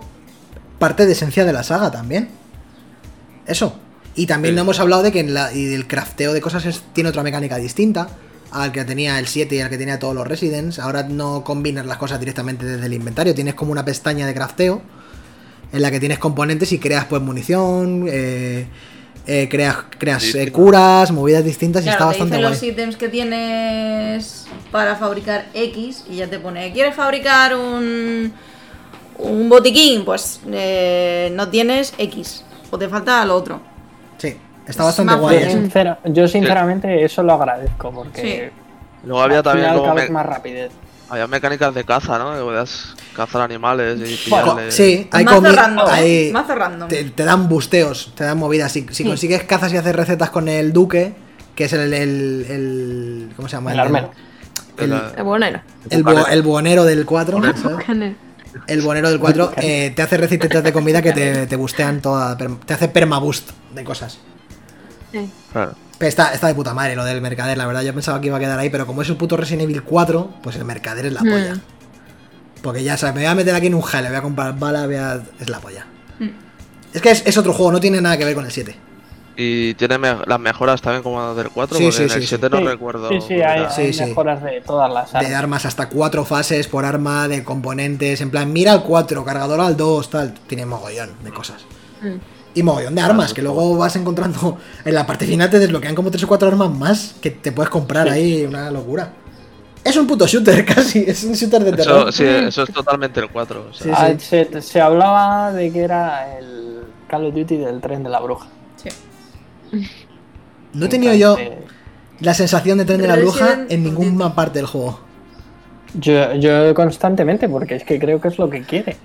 parte 0.79 1.05
de 1.05 1.11
esencia 1.11 1.43
de 1.45 1.53
la 1.53 1.63
saga 1.63 1.91
también. 1.91 2.29
Eso. 3.45 3.77
Y 4.15 4.25
también 4.25 4.53
Sí. 4.53 4.55
no 4.55 4.61
hemos 4.63 4.79
hablado 4.79 5.03
de 5.03 5.11
que 5.11 5.19
en 5.19 5.33
la, 5.33 5.53
y 5.53 5.73
el 5.73 5.87
crafteo 5.87 6.33
de 6.33 6.41
cosas 6.41 6.65
es- 6.65 6.83
tiene 6.93 7.09
otra 7.09 7.23
mecánica 7.23 7.57
distinta 7.57 8.07
al 8.51 8.71
que 8.71 8.83
tenía 8.85 9.19
el 9.19 9.27
7 9.27 9.55
y 9.55 9.61
al 9.61 9.69
que 9.69 9.77
tenía 9.77 9.99
todos 9.99 10.15
los 10.15 10.25
Residents. 10.27 10.79
Ahora 10.79 11.03
no 11.03 11.43
combinas 11.43 11.85
las 11.85 11.97
cosas 11.97 12.19
directamente 12.19 12.65
desde 12.65 12.85
el 12.85 12.93
inventario, 12.93 13.35
tienes 13.35 13.53
como 13.55 13.71
una 13.71 13.85
pestaña 13.85 14.25
de 14.25 14.33
crafteo 14.33 14.81
en 15.73 15.81
la 15.81 15.91
que 15.91 15.99
tienes 15.99 16.17
componentes 16.17 16.71
y 16.71 16.79
creas 16.79 17.05
pues 17.05 17.21
munición, 17.21 18.05
eh, 18.07 18.65
eh, 19.27 19.47
creas, 19.49 20.33
eh, 20.35 20.51
curas, 20.51 21.11
movidas 21.11 21.43
distintas 21.43 21.85
y 21.85 21.89
está 21.89 21.99
te 21.99 22.03
bastante 22.05 22.35
dice 22.37 22.47
guay. 22.47 22.53
los 22.53 22.63
ítems 22.63 22.95
que 22.97 23.09
tienes 23.09 24.45
para 24.71 24.95
fabricar 24.95 25.45
X 25.53 26.05
y 26.09 26.15
ya 26.17 26.27
te 26.27 26.39
pone, 26.39 26.71
¿quieres 26.71 26.95
fabricar 26.95 27.55
un, 27.55 28.31
un 29.19 29.49
botiquín? 29.49 30.05
Pues 30.05 30.39
eh, 30.51 31.31
no 31.35 31.49
tienes 31.49 31.93
X 31.97 32.43
o 32.71 32.77
te 32.77 32.87
falta 32.87 33.23
lo 33.25 33.35
otro. 33.35 33.59
Sí, 34.17 34.29
está 34.67 34.83
Es 34.83 34.87
bastante 34.87 35.15
guay 35.15 35.43
Yo, 35.43 35.49
sincera- 35.51 35.99
yo 36.05 36.27
sinceramente 36.27 37.03
eso 37.03 37.21
lo 37.23 37.33
agradezco 37.33 37.91
porque 37.91 38.51
Luego 39.03 39.21
había 39.21 39.43
también 39.43 39.69
como 39.69 39.81
cada 39.83 39.93
me- 39.95 40.01
vez 40.01 40.09
más 40.11 40.25
rapidez. 40.25 40.71
Había 41.09 41.27
mecánicas 41.27 41.73
de 41.73 41.83
caza, 41.83 42.17
¿no? 42.19 42.33
Que 42.35 42.41
podías 42.41 42.95
cazar 43.15 43.41
animales 43.41 43.99
y 43.99 44.29
Co- 44.29 44.41
pillarles. 44.43 44.73
Sí, 44.75 45.07
hay 45.11 45.25
Mazo 45.25 45.41
comi- 45.41 45.55
random, 45.55 45.85
hay- 45.89 46.31
Mazo 46.31 46.55
random. 46.55 46.87
te, 46.89 47.03
te 47.05 47.23
dan 47.23 47.47
busteos, 47.49 48.11
te 48.15 48.23
dan 48.23 48.37
movidas. 48.37 48.71
Si, 48.71 48.85
si 48.91 49.03
consigues 49.03 49.43
cazas 49.43 49.71
y 49.73 49.77
haces 49.77 49.95
recetas 49.95 50.29
con 50.29 50.47
el 50.49 50.73
duque, 50.73 51.13
que 51.55 51.65
es 51.65 51.73
el, 51.73 51.93
el, 51.93 52.45
el- 52.49 53.29
¿cómo 53.35 53.47
se 53.47 53.55
llama? 53.57 53.71
El 53.73 53.79
armero. 53.79 54.11
El, 54.77 54.91
El- 54.93 55.23
bueno, 55.23 55.61
el, 55.89 56.03
bu- 56.05 56.27
el 56.29 56.41
buhonero 56.43 56.83
del 56.83 57.05
4, 57.05 57.37
Bucanero. 57.39 58.15
El 58.67 58.81
buhonero 58.81 59.09
del 59.09 59.19
4 59.19 59.53
eh, 59.57 59.91
te 59.95 60.01
hace 60.01 60.17
recetas 60.17 60.63
de 60.63 60.73
comida 60.73 61.01
que 61.01 61.13
te, 61.13 61.47
te 61.47 61.55
bustean 61.55 62.01
toda. 62.01 62.37
Te 62.37 62.73
hace 62.73 62.87
permaboost 62.87 63.49
de 63.73 63.83
cosas. 63.83 64.19
Sí. 65.11 65.31
Claro. 65.51 65.73
Pero 65.97 66.09
está, 66.09 66.33
está 66.33 66.47
de 66.47 66.53
puta 66.55 66.73
madre 66.73 66.95
lo 66.95 67.03
del 67.05 67.21
mercader, 67.21 67.57
la 67.57 67.65
verdad. 67.65 67.81
Yo 67.81 67.93
pensaba 67.93 68.21
que 68.21 68.27
iba 68.27 68.37
a 68.37 68.39
quedar 68.39 68.59
ahí, 68.59 68.69
pero 68.69 68.85
como 68.85 69.01
es 69.01 69.09
el 69.09 69.15
puto 69.17 69.35
Resident 69.35 69.63
Evil 69.63 69.83
4, 69.83 70.29
pues 70.43 70.55
el 70.55 70.63
mercader 70.65 71.07
es 71.07 71.13
la 71.13 71.21
Hmm. 71.21 71.29
polla. 71.29 71.57
Porque 72.61 72.83
ya 72.83 72.97
sabes, 72.97 73.15
me 73.15 73.21
voy 73.21 73.27
a 73.29 73.35
meter 73.35 73.55
aquí 73.55 73.67
en 73.67 73.75
un 73.75 73.81
jale, 73.81 74.07
voy 74.09 74.17
a 74.17 74.21
comprar 74.21 74.57
bala, 74.57 74.85
voy 74.85 74.95
a... 74.95 75.21
es 75.39 75.49
la 75.49 75.59
polla. 75.59 75.85
Mm. 76.19 76.29
Es 76.93 77.01
que 77.01 77.11
es, 77.11 77.23
es 77.25 77.37
otro 77.37 77.53
juego, 77.53 77.71
no 77.71 77.79
tiene 77.79 78.01
nada 78.01 78.17
que 78.17 78.25
ver 78.25 78.33
con 78.35 78.45
el 78.45 78.51
7. 78.51 78.75
Y 79.39 79.75
tiene 79.75 79.99
me- 79.99 80.17
las 80.25 80.39
mejoras 80.39 80.81
también 80.81 81.03
como 81.03 81.35
del 81.35 81.49
4, 81.49 81.77
Sí, 81.77 81.83
porque 81.83 81.97
sí, 81.97 82.03
en 82.03 82.09
sí, 82.09 82.15
el 82.15 82.21
sí. 82.23 82.27
7 82.27 82.49
no 82.49 82.57
Sí, 82.57 82.63
recuerdo. 82.65 83.09
Sí, 83.09 83.21
sí, 83.27 83.33
hay, 83.41 83.61
mejoras 84.07 84.41
de 84.43 84.61
todas 84.61 84.91
las 84.91 85.11
De 85.13 85.19
armas. 85.19 85.33
armas 85.35 85.65
hasta 85.67 85.89
cuatro 85.89 86.25
fases 86.25 86.67
por 86.67 86.83
arma, 86.85 87.27
de 87.27 87.43
componentes, 87.43 88.19
en 88.21 88.31
plan, 88.31 88.51
mira 88.51 88.73
al 88.73 88.83
4, 88.83 89.23
cargador 89.23 89.61
al 89.61 89.77
2, 89.77 90.09
tal. 90.09 90.33
Tiene 90.47 90.65
mogollón 90.65 91.11
de 91.23 91.29
cosas. 91.31 91.63
Mm. 92.01 92.15
Y 92.57 92.63
mogollón 92.63 92.95
de 92.95 93.01
armas, 93.01 93.33
que 93.35 93.43
luego 93.43 93.77
vas 93.77 93.95
encontrando. 93.95 94.57
En 94.83 94.95
la 94.95 95.05
parte 95.05 95.27
final 95.27 95.47
te 95.49 95.59
desbloquean 95.59 95.93
como 95.93 96.09
3 96.09 96.23
o 96.23 96.27
4 96.27 96.47
armas 96.47 96.71
más 96.71 97.15
que 97.21 97.29
te 97.29 97.51
puedes 97.51 97.69
comprar 97.69 98.09
ahí, 98.09 98.45
una 98.45 98.71
locura. 98.71 99.13
Es 99.83 99.95
un 99.95 100.07
puto 100.07 100.25
shooter 100.25 100.65
casi, 100.75 101.03
es 101.07 101.23
un 101.23 101.33
shooter 101.33 101.63
de 101.63 101.73
terror. 101.73 102.09
Eso, 102.09 102.11
sí, 102.11 102.25
eso 102.25 102.63
es 102.63 102.73
totalmente 102.73 103.19
el 103.19 103.29
4. 103.29 103.67
o 103.69 103.73
sea, 103.73 103.83
Sí, 103.85 103.91
Ah, 103.95 104.19
se, 104.19 104.61
se 104.61 104.81
hablaba 104.81 105.53
de 105.53 105.71
que 105.71 105.81
era 105.81 106.37
el 106.39 106.83
Call 107.07 107.25
of 107.27 107.35
Duty 107.35 107.57
del 107.57 107.79
tren 107.79 108.01
de 108.03 108.09
la 108.09 108.19
bruja. 108.19 108.47
Sí. 108.75 108.89
No 110.73 110.85
he 110.85 110.89
tenido 110.89 111.13
yo 111.13 111.37
la 112.19 112.33
sensación 112.33 112.79
de 112.79 112.85
tren 112.85 113.01
de 113.01 113.07
la 113.07 113.17
bruja 113.17 113.65
en 113.69 113.83
ninguna 113.83 114.33
parte 114.33 114.59
del 114.59 114.65
juego. 114.65 114.99
Yo, 115.93 116.33
yo 116.35 116.73
constantemente, 116.73 117.47
porque 117.47 117.75
es 117.75 117.83
que 117.83 117.99
creo 117.99 118.19
que 118.19 118.27
es 118.29 118.37
lo 118.39 118.49
que 118.49 118.63
quiere. 118.63 118.97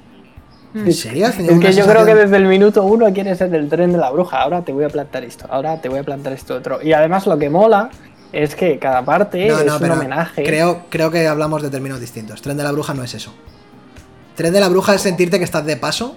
¿En 0.74 0.92
serio? 0.92 1.26
¿Has 1.26 1.36
tenido 1.36 1.54
Es 1.54 1.60
que 1.60 1.72
yo 1.72 1.86
creo 1.86 2.04
que 2.06 2.14
desde 2.14 2.36
el 2.36 2.46
minuto 2.46 2.82
uno 2.84 3.12
quiere 3.12 3.34
ser 3.36 3.54
el 3.54 3.68
tren 3.68 3.92
de 3.92 3.98
la 3.98 4.10
bruja. 4.10 4.40
Ahora 4.42 4.62
te 4.62 4.72
voy 4.72 4.84
a 4.84 4.88
plantar 4.88 5.22
esto, 5.24 5.46
ahora 5.50 5.80
te 5.80 5.88
voy 5.88 5.98
a 5.98 6.02
plantar 6.02 6.32
esto 6.32 6.54
otro. 6.54 6.80
Y 6.82 6.92
además 6.94 7.26
lo 7.26 7.38
que 7.38 7.50
mola 7.50 7.90
es 8.32 8.54
que 8.54 8.78
cada 8.78 9.04
parte 9.04 9.48
No, 9.48 9.58
es 9.58 9.66
no, 9.66 9.76
un 9.76 9.90
homenaje. 9.90 10.42
Creo, 10.44 10.86
creo 10.88 11.10
que 11.10 11.26
hablamos 11.26 11.62
de 11.62 11.68
términos 11.70 12.00
distintos. 12.00 12.40
Tren 12.40 12.56
de 12.56 12.62
la 12.62 12.72
bruja 12.72 12.94
no 12.94 13.04
es 13.04 13.12
eso. 13.14 13.34
Tren 14.34 14.52
de 14.54 14.60
la 14.60 14.68
bruja 14.70 14.94
es 14.94 15.02
sentirte 15.02 15.38
que 15.38 15.44
estás 15.44 15.66
de 15.66 15.76
paso 15.76 16.16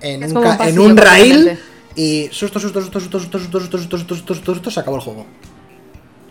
en 0.00 0.24
un, 0.24 0.42
ca- 0.42 0.52
en 0.52 0.58
pasillo, 0.58 0.82
un 0.84 0.96
rail 0.96 1.58
y 1.94 2.28
susto, 2.32 2.58
susto, 2.58 2.80
susto, 2.80 2.98
susto, 3.00 3.18
susto, 3.20 3.38
susto, 3.38 3.60
susto, 3.60 3.78
susto, 3.78 3.98
susto, 3.98 4.14
susto, 4.14 4.34
susto, 4.34 4.54
susto, 4.54 4.70
se 4.70 4.80
acabó 4.80 4.96
el 4.96 5.02
juego. 5.02 5.26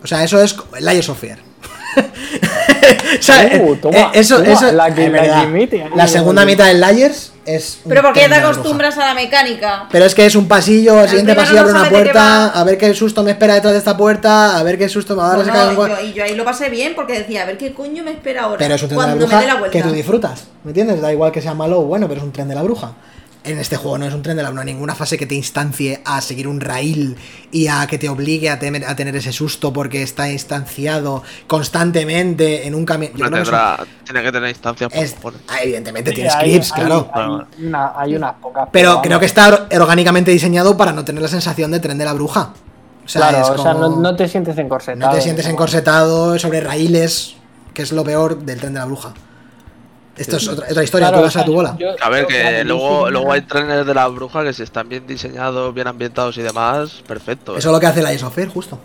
O 0.02 0.06
sea, 0.08 0.24
eso 0.24 0.42
es 0.42 0.56
Layers 0.80 1.08
of 1.08 1.20
Fear. 1.20 1.38
o 3.18 3.22
sea, 3.22 3.36
Uh, 3.60 3.72
eh, 3.74 3.78
toma, 3.80 3.98
eh, 3.98 4.06
eso, 4.14 4.38
toma, 4.38 4.52
eso 4.52 4.72
la 4.72 4.94
que- 4.94 5.08
la 5.08 5.20
verdad. 5.22 5.46
La 5.94 6.06
segunda 6.06 6.44
mitad 6.44 6.66
del 6.66 6.80
Layers 6.80 7.32
es. 7.44 7.78
un 7.84 7.88
Pero 7.90 8.02
porque 8.02 8.20
te 8.20 8.26
bruja. 8.28 8.40
acostumbras 8.48 8.96
a 8.98 9.06
la 9.06 9.14
mecánica. 9.14 9.86
Pero 9.90 10.04
es 10.04 10.14
que 10.14 10.24
es 10.26 10.34
un 10.34 10.48
pasillo, 10.48 10.98
al 10.98 11.08
siguiente 11.08 11.34
pasillo 11.34 11.60
abre 11.60 11.72
no 11.72 11.80
una 11.80 11.88
puerta, 11.90 12.46
a 12.48 12.64
ver 12.64 12.78
qué 12.78 12.94
susto 12.94 13.22
me 13.22 13.32
espera 13.32 13.54
detrás 13.54 13.72
de 13.72 13.78
esta 13.78 13.96
puerta, 13.96 14.58
a 14.58 14.62
ver 14.62 14.78
qué 14.78 14.88
susto 14.88 15.14
me 15.14 15.22
va 15.22 15.34
a 15.34 15.36
dar 15.36 15.46
cada 15.46 15.72
y, 15.72 15.76
yo, 15.76 16.00
y 16.08 16.12
yo 16.12 16.24
ahí 16.24 16.34
lo 16.34 16.44
pasé 16.44 16.68
bien 16.70 16.94
porque 16.94 17.14
decía, 17.18 17.42
a 17.42 17.46
ver 17.46 17.58
qué 17.58 17.72
coño 17.74 18.02
me 18.04 18.12
espera 18.12 18.42
ahora. 18.44 18.58
Pero 18.58 18.74
es 18.74 18.82
un 18.82 18.88
tren 18.88 18.98
de 19.00 19.06
la 19.06 19.12
cuando 19.16 19.26
me 19.26 19.34
dé 19.34 19.46
la 19.46 19.54
bruja 19.54 19.58
vuelta. 19.60 19.78
que 19.78 19.82
tú 19.84 19.90
disfrutas, 19.94 20.44
¿me 20.64 20.70
entiendes? 20.70 21.00
Da 21.00 21.12
igual 21.12 21.32
que 21.32 21.40
sea 21.42 21.54
malo 21.54 21.80
o 21.80 21.84
bueno, 21.84 22.08
pero 22.08 22.20
es 22.20 22.24
un 22.24 22.32
tren 22.32 22.48
de 22.48 22.54
la 22.54 22.62
bruja. 22.62 22.92
En 23.44 23.58
este 23.58 23.76
juego 23.76 23.98
no 23.98 24.06
es 24.06 24.14
un 24.14 24.22
tren 24.22 24.36
de 24.36 24.42
la 24.44 24.50
hay 24.50 24.64
ninguna 24.66 24.94
fase 24.94 25.18
que 25.18 25.26
te 25.26 25.34
instancie 25.34 26.00
a 26.04 26.20
seguir 26.20 26.46
un 26.46 26.60
rail 26.60 27.16
y 27.50 27.66
a 27.66 27.86
que 27.88 27.98
te 27.98 28.08
obligue 28.08 28.48
a, 28.48 28.60
temer- 28.60 28.84
a 28.86 28.94
tener 28.94 29.16
ese 29.16 29.32
susto 29.32 29.72
porque 29.72 30.02
está 30.04 30.30
instanciado 30.30 31.24
constantemente 31.48 32.66
en 32.66 32.74
un 32.76 32.84
camino. 32.84 33.12
Tiene 34.04 34.22
que 34.22 34.32
tener 34.32 34.48
instancias 34.50 34.92
por 34.92 35.34
es- 35.34 35.40
ah, 35.48 35.56
evidentemente 35.62 36.14
Sí, 36.14 36.22
hay- 36.22 36.50
clips, 36.50 36.72
hay- 36.72 36.80
claro. 36.84 37.10
Hay, 37.12 37.66
una- 37.66 37.92
hay 37.96 38.14
unas 38.16 38.34
pocas. 38.34 38.68
Pero 38.70 39.00
creo 39.02 39.18
que 39.18 39.26
está 39.26 39.48
or- 39.48 39.68
orgánicamente 39.80 40.30
diseñado 40.30 40.76
para 40.76 40.92
no 40.92 41.04
tener 41.04 41.20
la 41.22 41.28
sensación 41.28 41.70
de 41.72 41.80
tren 41.80 41.98
de 41.98 42.04
la 42.04 42.12
bruja. 42.12 42.52
O 43.04 43.08
sea, 43.08 43.28
claro, 43.28 43.38
es 43.44 43.50
o 43.58 43.62
sea, 43.62 43.74
no, 43.74 43.80
como- 43.90 44.00
no 44.02 44.14
te 44.14 44.28
sientes 44.28 44.56
encorsetado. 44.58 45.08
No 45.10 45.14
te 45.16 45.20
sientes 45.20 45.46
como- 45.46 45.54
encorsetado 45.54 46.38
sobre 46.38 46.60
raíles, 46.60 47.34
que 47.74 47.82
es 47.82 47.90
lo 47.90 48.04
peor 48.04 48.38
del 48.38 48.60
tren 48.60 48.72
de 48.74 48.78
la 48.78 48.84
bruja. 48.86 49.14
Esto 50.16 50.36
es 50.36 50.46
otra, 50.48 50.66
otra 50.70 50.84
historia, 50.84 51.08
Claro, 51.08 51.18
tú 51.18 51.22
vas 51.24 51.36
a 51.36 51.38
sea, 51.38 51.44
tu 51.46 51.52
bola. 51.54 51.76
yo- 51.78 51.88
A 52.00 52.08
ver, 52.10 52.26
que 52.26 52.64
luego, 52.64 53.06
sí, 53.06 53.12
luego 53.12 53.32
hay 53.32 53.40
trenes 53.42 53.86
de 53.86 53.94
la 53.94 54.06
bruja 54.08 54.44
que 54.44 54.52
si 54.52 54.62
están 54.62 54.88
bien 54.88 55.06
diseñados, 55.06 55.72
bien 55.74 55.86
ambientados 55.88 56.36
y 56.36 56.42
demás, 56.42 57.02
perfecto. 57.06 57.54
¿eh? 57.54 57.58
Eso 57.58 57.68
es 57.70 57.72
lo 57.72 57.80
que 57.80 57.86
hace 57.86 58.02
la 58.02 58.12
Ice 58.12 58.24
of 58.24 58.34
Fear, 58.34 58.48
justo. 58.48 58.78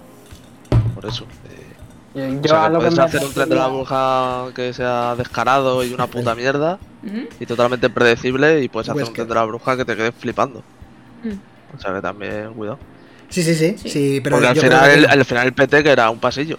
Por 0.95 1.05
eso. 1.05 1.25
eh, 2.15 2.39
Yo, 2.41 2.45
o 2.45 2.47
sea, 2.47 2.65
a 2.65 2.67
que 2.67 2.73
lo 2.73 2.79
que 2.79 2.85
puedes 2.87 2.99
hacer 2.99 3.25
un 3.25 3.33
tren 3.33 3.49
de 3.49 3.55
la 3.55 3.67
bruja 3.67 4.45
que 4.55 4.73
sea 4.73 5.15
descarado 5.17 5.83
y 5.83 5.93
una 5.93 6.07
puta 6.07 6.33
mierda 6.33 6.79
y 7.39 7.45
totalmente 7.45 7.89
predecible 7.89 8.63
y 8.63 8.69
puedes 8.69 8.89
hacer 8.89 9.03
un 9.03 9.13
tren 9.13 9.27
de 9.27 9.35
la 9.35 9.43
bruja 9.43 9.75
que 9.77 9.85
te 9.85 9.95
quedes 9.95 10.13
flipando. 10.17 10.63
Mm. 11.23 11.75
O 11.77 11.79
sea 11.79 11.93
que 11.93 12.01
también, 12.01 12.53
cuidado. 12.53 12.79
Sí, 13.29 13.43
sí, 13.43 13.53
sí. 13.53 13.75
Sí, 13.77 13.89
Sí. 13.89 14.21
pero 14.23 14.37
Porque 14.37 14.47
al 14.47 14.55
final, 14.57 14.85
que 14.89 14.93
el, 14.95 15.01
no. 15.03 15.09
al 15.09 15.25
final 15.25 15.45
el 15.47 15.53
PT 15.53 15.83
que 15.83 15.89
era 15.91 16.09
un 16.09 16.19
pasillo. 16.19 16.57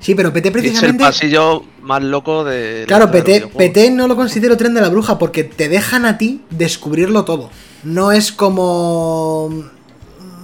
Sí, 0.00 0.14
pero 0.14 0.32
PT 0.32 0.48
Es 0.48 0.54
el 0.54 0.60
precisamente. 0.60 1.04
pasillo 1.04 1.64
más 1.82 2.02
loco 2.02 2.44
de. 2.44 2.80
la 2.80 2.86
Claro, 2.86 3.10
PT. 3.10 3.48
PT 3.56 3.90
no 3.90 4.06
lo 4.08 4.16
considero 4.16 4.56
tren 4.56 4.74
de 4.74 4.80
la 4.80 4.88
bruja 4.88 5.18
porque 5.18 5.44
te 5.44 5.68
dejan 5.68 6.04
a 6.06 6.18
ti 6.18 6.42
descubrirlo 6.50 7.24
todo. 7.24 7.50
No 7.82 8.12
es 8.12 8.32
como. 8.32 9.48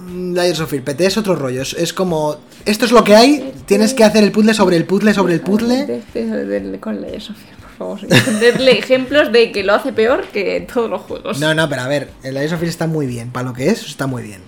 mm, 0.07 0.33
Layers 0.33 0.59
of 0.59 0.69
Fear. 0.69 0.83
PT 0.83 1.05
es 1.05 1.17
otro 1.17 1.35
rollo. 1.35 1.61
Es, 1.61 1.73
es 1.73 1.93
como. 1.93 2.37
Esto 2.65 2.85
es 2.85 2.91
lo 2.91 3.03
que 3.03 3.15
hay. 3.15 3.53
Tienes 3.65 3.93
que 3.93 4.03
hacer 4.03 4.23
el 4.23 4.31
puzzle 4.31 4.53
sobre 4.53 4.75
el 4.77 4.85
puzzle 4.85 5.13
sobre 5.13 5.33
el 5.35 5.41
puzzle. 5.41 6.01
Con 6.79 7.01
la 7.01 7.07
Sofía, 7.19 7.53
por 7.61 7.69
favor. 7.77 7.99
Darle 8.41 8.79
ejemplos 8.79 9.31
de 9.31 9.51
que 9.51 9.63
lo 9.63 9.73
hace 9.75 9.93
peor 9.93 10.23
que 10.33 10.67
todos 10.73 10.89
los 10.89 11.01
juegos. 11.01 11.39
No, 11.39 11.53
no, 11.53 11.69
pero 11.69 11.83
a 11.83 11.87
ver, 11.87 12.09
el 12.23 12.33
Layers 12.33 12.53
of 12.53 12.59
Fear 12.59 12.69
está 12.69 12.87
muy 12.87 13.05
bien. 13.05 13.29
Para 13.31 13.47
lo 13.49 13.53
que 13.53 13.69
es, 13.69 13.85
está 13.85 14.07
muy 14.07 14.23
bien. 14.23 14.41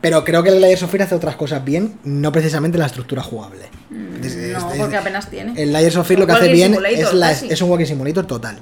Pero 0.00 0.24
creo 0.24 0.42
que 0.42 0.48
el 0.48 0.60
Layers 0.60 0.82
of 0.82 0.90
Fear 0.90 1.02
hace 1.02 1.14
otras 1.14 1.36
cosas 1.36 1.62
bien, 1.64 1.98
no 2.04 2.32
precisamente 2.32 2.78
la 2.78 2.86
estructura 2.86 3.22
jugable. 3.22 3.68
Mm, 3.90 4.20
No, 4.52 4.72
es- 4.72 4.78
porque 4.78 4.96
apenas 4.96 5.28
tiene. 5.28 5.60
El 5.62 5.72
Layers 5.72 5.96
of 5.96 6.06
Fear 6.06 6.20
lo 6.20 6.26
que 6.26 6.32
hace 6.32 6.48
bien 6.48 6.74
es, 6.90 7.12
la- 7.12 7.32
es 7.32 7.60
un 7.60 7.70
walking 7.70 7.84
simulator 7.86 8.26
total. 8.26 8.58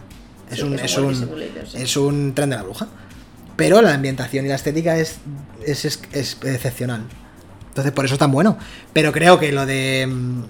Es, 0.51 0.57
Sí, 0.59 0.63
un, 0.63 0.75
es 0.79 0.81
un 0.81 0.85
es, 0.85 0.97
un, 0.99 1.15
simulator, 1.27 1.69
sí. 1.69 1.77
es 1.83 1.97
un 1.97 2.35
tren 2.35 2.51
de 2.51 2.57
la 2.57 2.63
bruja. 2.63 2.89
Pero 3.57 3.83
la 3.83 3.93
ambientación 3.95 4.47
y 4.47 4.49
la 4.49 4.55
estética 4.57 4.97
es, 4.99 5.17
es, 5.65 5.85
es- 5.85 6.01
es 6.13 6.37
excepcional. 6.43 7.03
Entonces 7.69 7.93
por 7.93 8.05
eso 8.05 8.15
es 8.15 8.19
tan 8.19 8.33
bueno. 8.33 8.59
Pero 8.93 9.13
creo 9.13 9.39
que 9.39 9.53
lo 9.53 9.65
de... 9.67 10.07
mm, 10.11 10.43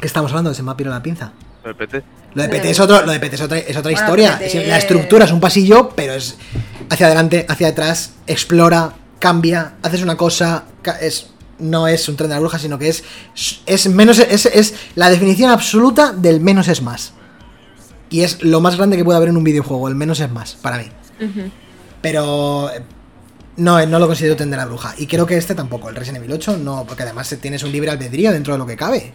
¿Qué 0.00 0.06
estamos 0.06 0.30
hablando? 0.32 0.52
Se 0.54 0.62
me 0.62 0.70
ha 0.72 0.76
pirado 0.76 0.96
la 0.96 1.02
pinza. 1.02 1.32
El 1.64 1.74
PT. 1.76 2.02
Lo 2.34 2.42
de 2.42 2.48
PT 2.48 2.70
es, 2.70 2.80
otro, 2.80 3.04
lo 3.04 3.12
de 3.12 3.18
PT 3.20 3.36
es 3.36 3.42
otra, 3.42 3.58
es 3.58 3.76
otra 3.76 3.90
Bueno, 3.90 3.98
historia. 3.98 4.38
PT 4.38 4.66
La 4.66 4.78
estructura 4.78 5.24
es 5.24 5.32
un 5.32 5.40
pasillo, 5.40 5.90
pero 5.96 6.14
es 6.14 6.36
hacia 6.90 7.06
adelante, 7.06 7.44
hacia 7.48 7.68
atrás, 7.68 8.12
explora, 8.26 8.92
cambia, 9.18 9.74
haces 9.82 10.02
una 10.02 10.16
cosa. 10.16 10.64
ca- 10.82 10.98
Es, 11.00 11.30
no 11.58 11.88
es 11.88 12.08
un 12.08 12.16
tren 12.16 12.28
de 12.30 12.36
la 12.36 12.40
bruja, 12.40 12.58
sino 12.58 12.78
que 12.78 12.88
es, 12.88 13.02
es 13.66 13.88
menos 13.88 14.18
es, 14.20 14.46
es 14.46 14.74
la 14.94 15.10
definición 15.10 15.50
absoluta 15.50 16.12
del 16.12 16.40
menos 16.40 16.68
es 16.68 16.82
más. 16.82 17.12
Y 18.10 18.20
es 18.22 18.42
lo 18.42 18.60
más 18.60 18.76
grande 18.76 18.96
que 18.96 19.04
puede 19.04 19.16
haber 19.16 19.28
en 19.30 19.36
un 19.36 19.44
videojuego, 19.44 19.88
el 19.88 19.94
menos 19.94 20.20
es 20.20 20.30
más, 20.30 20.54
para 20.54 20.78
mí. 20.78 20.86
Pero 22.00 22.70
eh, 22.70 22.82
no, 23.56 23.84
no 23.86 23.98
lo 23.98 24.06
considero 24.06 24.36
tren 24.36 24.50
de 24.50 24.56
la 24.56 24.66
bruja. 24.66 24.94
Y 24.98 25.06
creo 25.06 25.26
que 25.26 25.36
este 25.36 25.54
tampoco, 25.54 25.88
el 25.88 25.96
Resident 25.96 26.18
Evil 26.24 26.32
8, 26.36 26.58
no, 26.58 26.84
porque 26.86 27.02
además 27.02 27.34
tienes 27.40 27.62
un 27.64 27.72
libre 27.72 27.90
albedrío 27.90 28.30
dentro 28.32 28.54
de 28.54 28.58
lo 28.58 28.66
que 28.66 28.76
cabe 28.76 29.12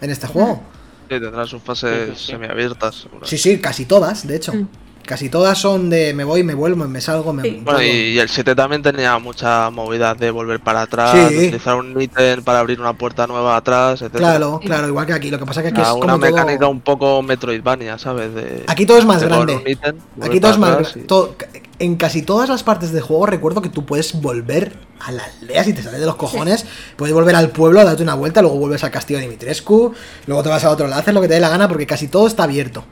en 0.00 0.10
este 0.10 0.26
juego. 0.26 0.62
Sí, 1.10 1.20
tendrá 1.20 1.46
sus 1.46 1.62
fases 1.62 2.08
Sí, 2.08 2.14
sí, 2.16 2.24
sí. 2.26 2.32
semiabiertas. 2.32 2.94
seguro. 2.94 3.26
Sí, 3.26 3.36
sí, 3.38 3.58
casi 3.58 3.84
todas, 3.84 4.26
de 4.26 4.36
hecho. 4.36 4.54
Mm. 4.54 4.68
Casi 5.04 5.28
todas 5.28 5.58
son 5.58 5.90
de 5.90 6.14
me 6.14 6.22
voy, 6.24 6.44
me 6.44 6.54
vuelvo, 6.54 6.86
me 6.86 7.00
salgo, 7.00 7.32
me. 7.32 7.42
Sí. 7.42 7.60
Bueno, 7.64 7.82
y, 7.82 7.86
y 7.86 8.18
el 8.20 8.28
7 8.28 8.54
también 8.54 8.82
tenía 8.82 9.18
muchas 9.18 9.70
movidas 9.72 10.16
de 10.18 10.30
volver 10.30 10.60
para 10.60 10.82
atrás, 10.82 11.10
Sí. 11.12 11.34
de 11.34 11.38
utilizar 11.48 11.74
un 11.76 12.00
ítem 12.00 12.42
para 12.42 12.60
abrir 12.60 12.80
una 12.80 12.92
puerta 12.92 13.26
nueva 13.26 13.56
atrás, 13.56 14.00
etc. 14.00 14.12
Claro, 14.16 14.60
claro, 14.64 14.86
igual 14.88 15.06
que 15.06 15.12
aquí. 15.12 15.30
Lo 15.30 15.38
que 15.38 15.44
pasa 15.46 15.60
que 15.62 15.68
aquí 15.68 15.80
es 15.80 15.88
una 15.88 16.00
como 16.14 16.18
mecánica 16.18 16.60
todo... 16.60 16.70
un 16.70 16.80
poco 16.80 17.20
Metroidvania, 17.22 17.98
¿sabes? 17.98 18.32
De, 18.34 18.64
Aquí 18.68 18.86
todo 18.86 18.98
es 18.98 19.04
más 19.04 19.22
grande. 19.22 19.60
ítem, 19.66 19.96
Aquí 20.20 20.38
todo 20.40 20.52
es 20.52 20.58
más 20.58 20.70
atrás 20.70 20.94
gra- 20.96 21.00
y- 21.02 21.06
todo- 21.06 21.34
En 21.80 21.96
casi 21.96 22.22
todas 22.22 22.48
las 22.48 22.62
partes 22.62 22.92
del 22.92 23.02
juego 23.02 23.26
recuerdo 23.26 23.60
que 23.60 23.68
tú 23.70 23.84
puedes 23.84 24.20
volver 24.20 24.76
a 25.00 25.10
la 25.10 25.24
aldea 25.24 25.64
si 25.64 25.72
te 25.72 25.82
sales 25.82 25.98
de 25.98 26.06
los 26.06 26.14
cojones. 26.14 26.64
Puedes 26.96 27.12
volver 27.12 27.34
al 27.34 27.48
pueblo 27.50 27.80
a 27.80 27.84
darte 27.84 28.04
una 28.04 28.14
vuelta, 28.14 28.40
luego 28.40 28.56
vuelves 28.56 28.84
al 28.84 28.92
castillo 28.92 29.18
de 29.18 29.24
Dimitrescu, 29.24 29.92
luego 30.28 30.42
te 30.44 30.48
vas 30.48 30.64
a 30.64 30.70
otro 30.70 30.86
lado, 30.86 31.00
haces 31.02 31.12
lo 31.12 31.20
que 31.20 31.26
te 31.26 31.34
dé 31.34 31.40
la 31.40 31.48
gana 31.48 31.66
porque 31.66 31.86
casi 31.88 32.06
todo 32.06 32.28
está 32.28 32.44
abierto. 32.44 32.84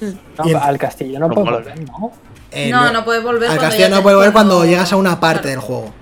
No, 0.00 0.48
Y 0.48 0.52
al 0.54 0.78
castillo 0.78 1.18
no 1.18 1.28
No 1.28 1.34
puedes 1.34 1.50
volver, 1.52 1.80
¿no? 1.88 2.12
Eh, 2.52 2.70
no, 2.70 2.92
no 2.92 3.04
puedes 3.04 3.22
volver. 3.22 3.44
Al 3.50 3.56
cuando 3.56 3.62
castillo 3.62 3.88
no 3.88 4.02
puedes 4.02 4.16
volver 4.16 4.32
cuando 4.32 4.54
cuando- 4.56 4.70
llegas 4.70 4.92
a 4.92 4.96
una 4.96 5.18
parte 5.20 5.42
Claro. 5.42 5.50
del 5.50 5.60
juego. 5.60 5.94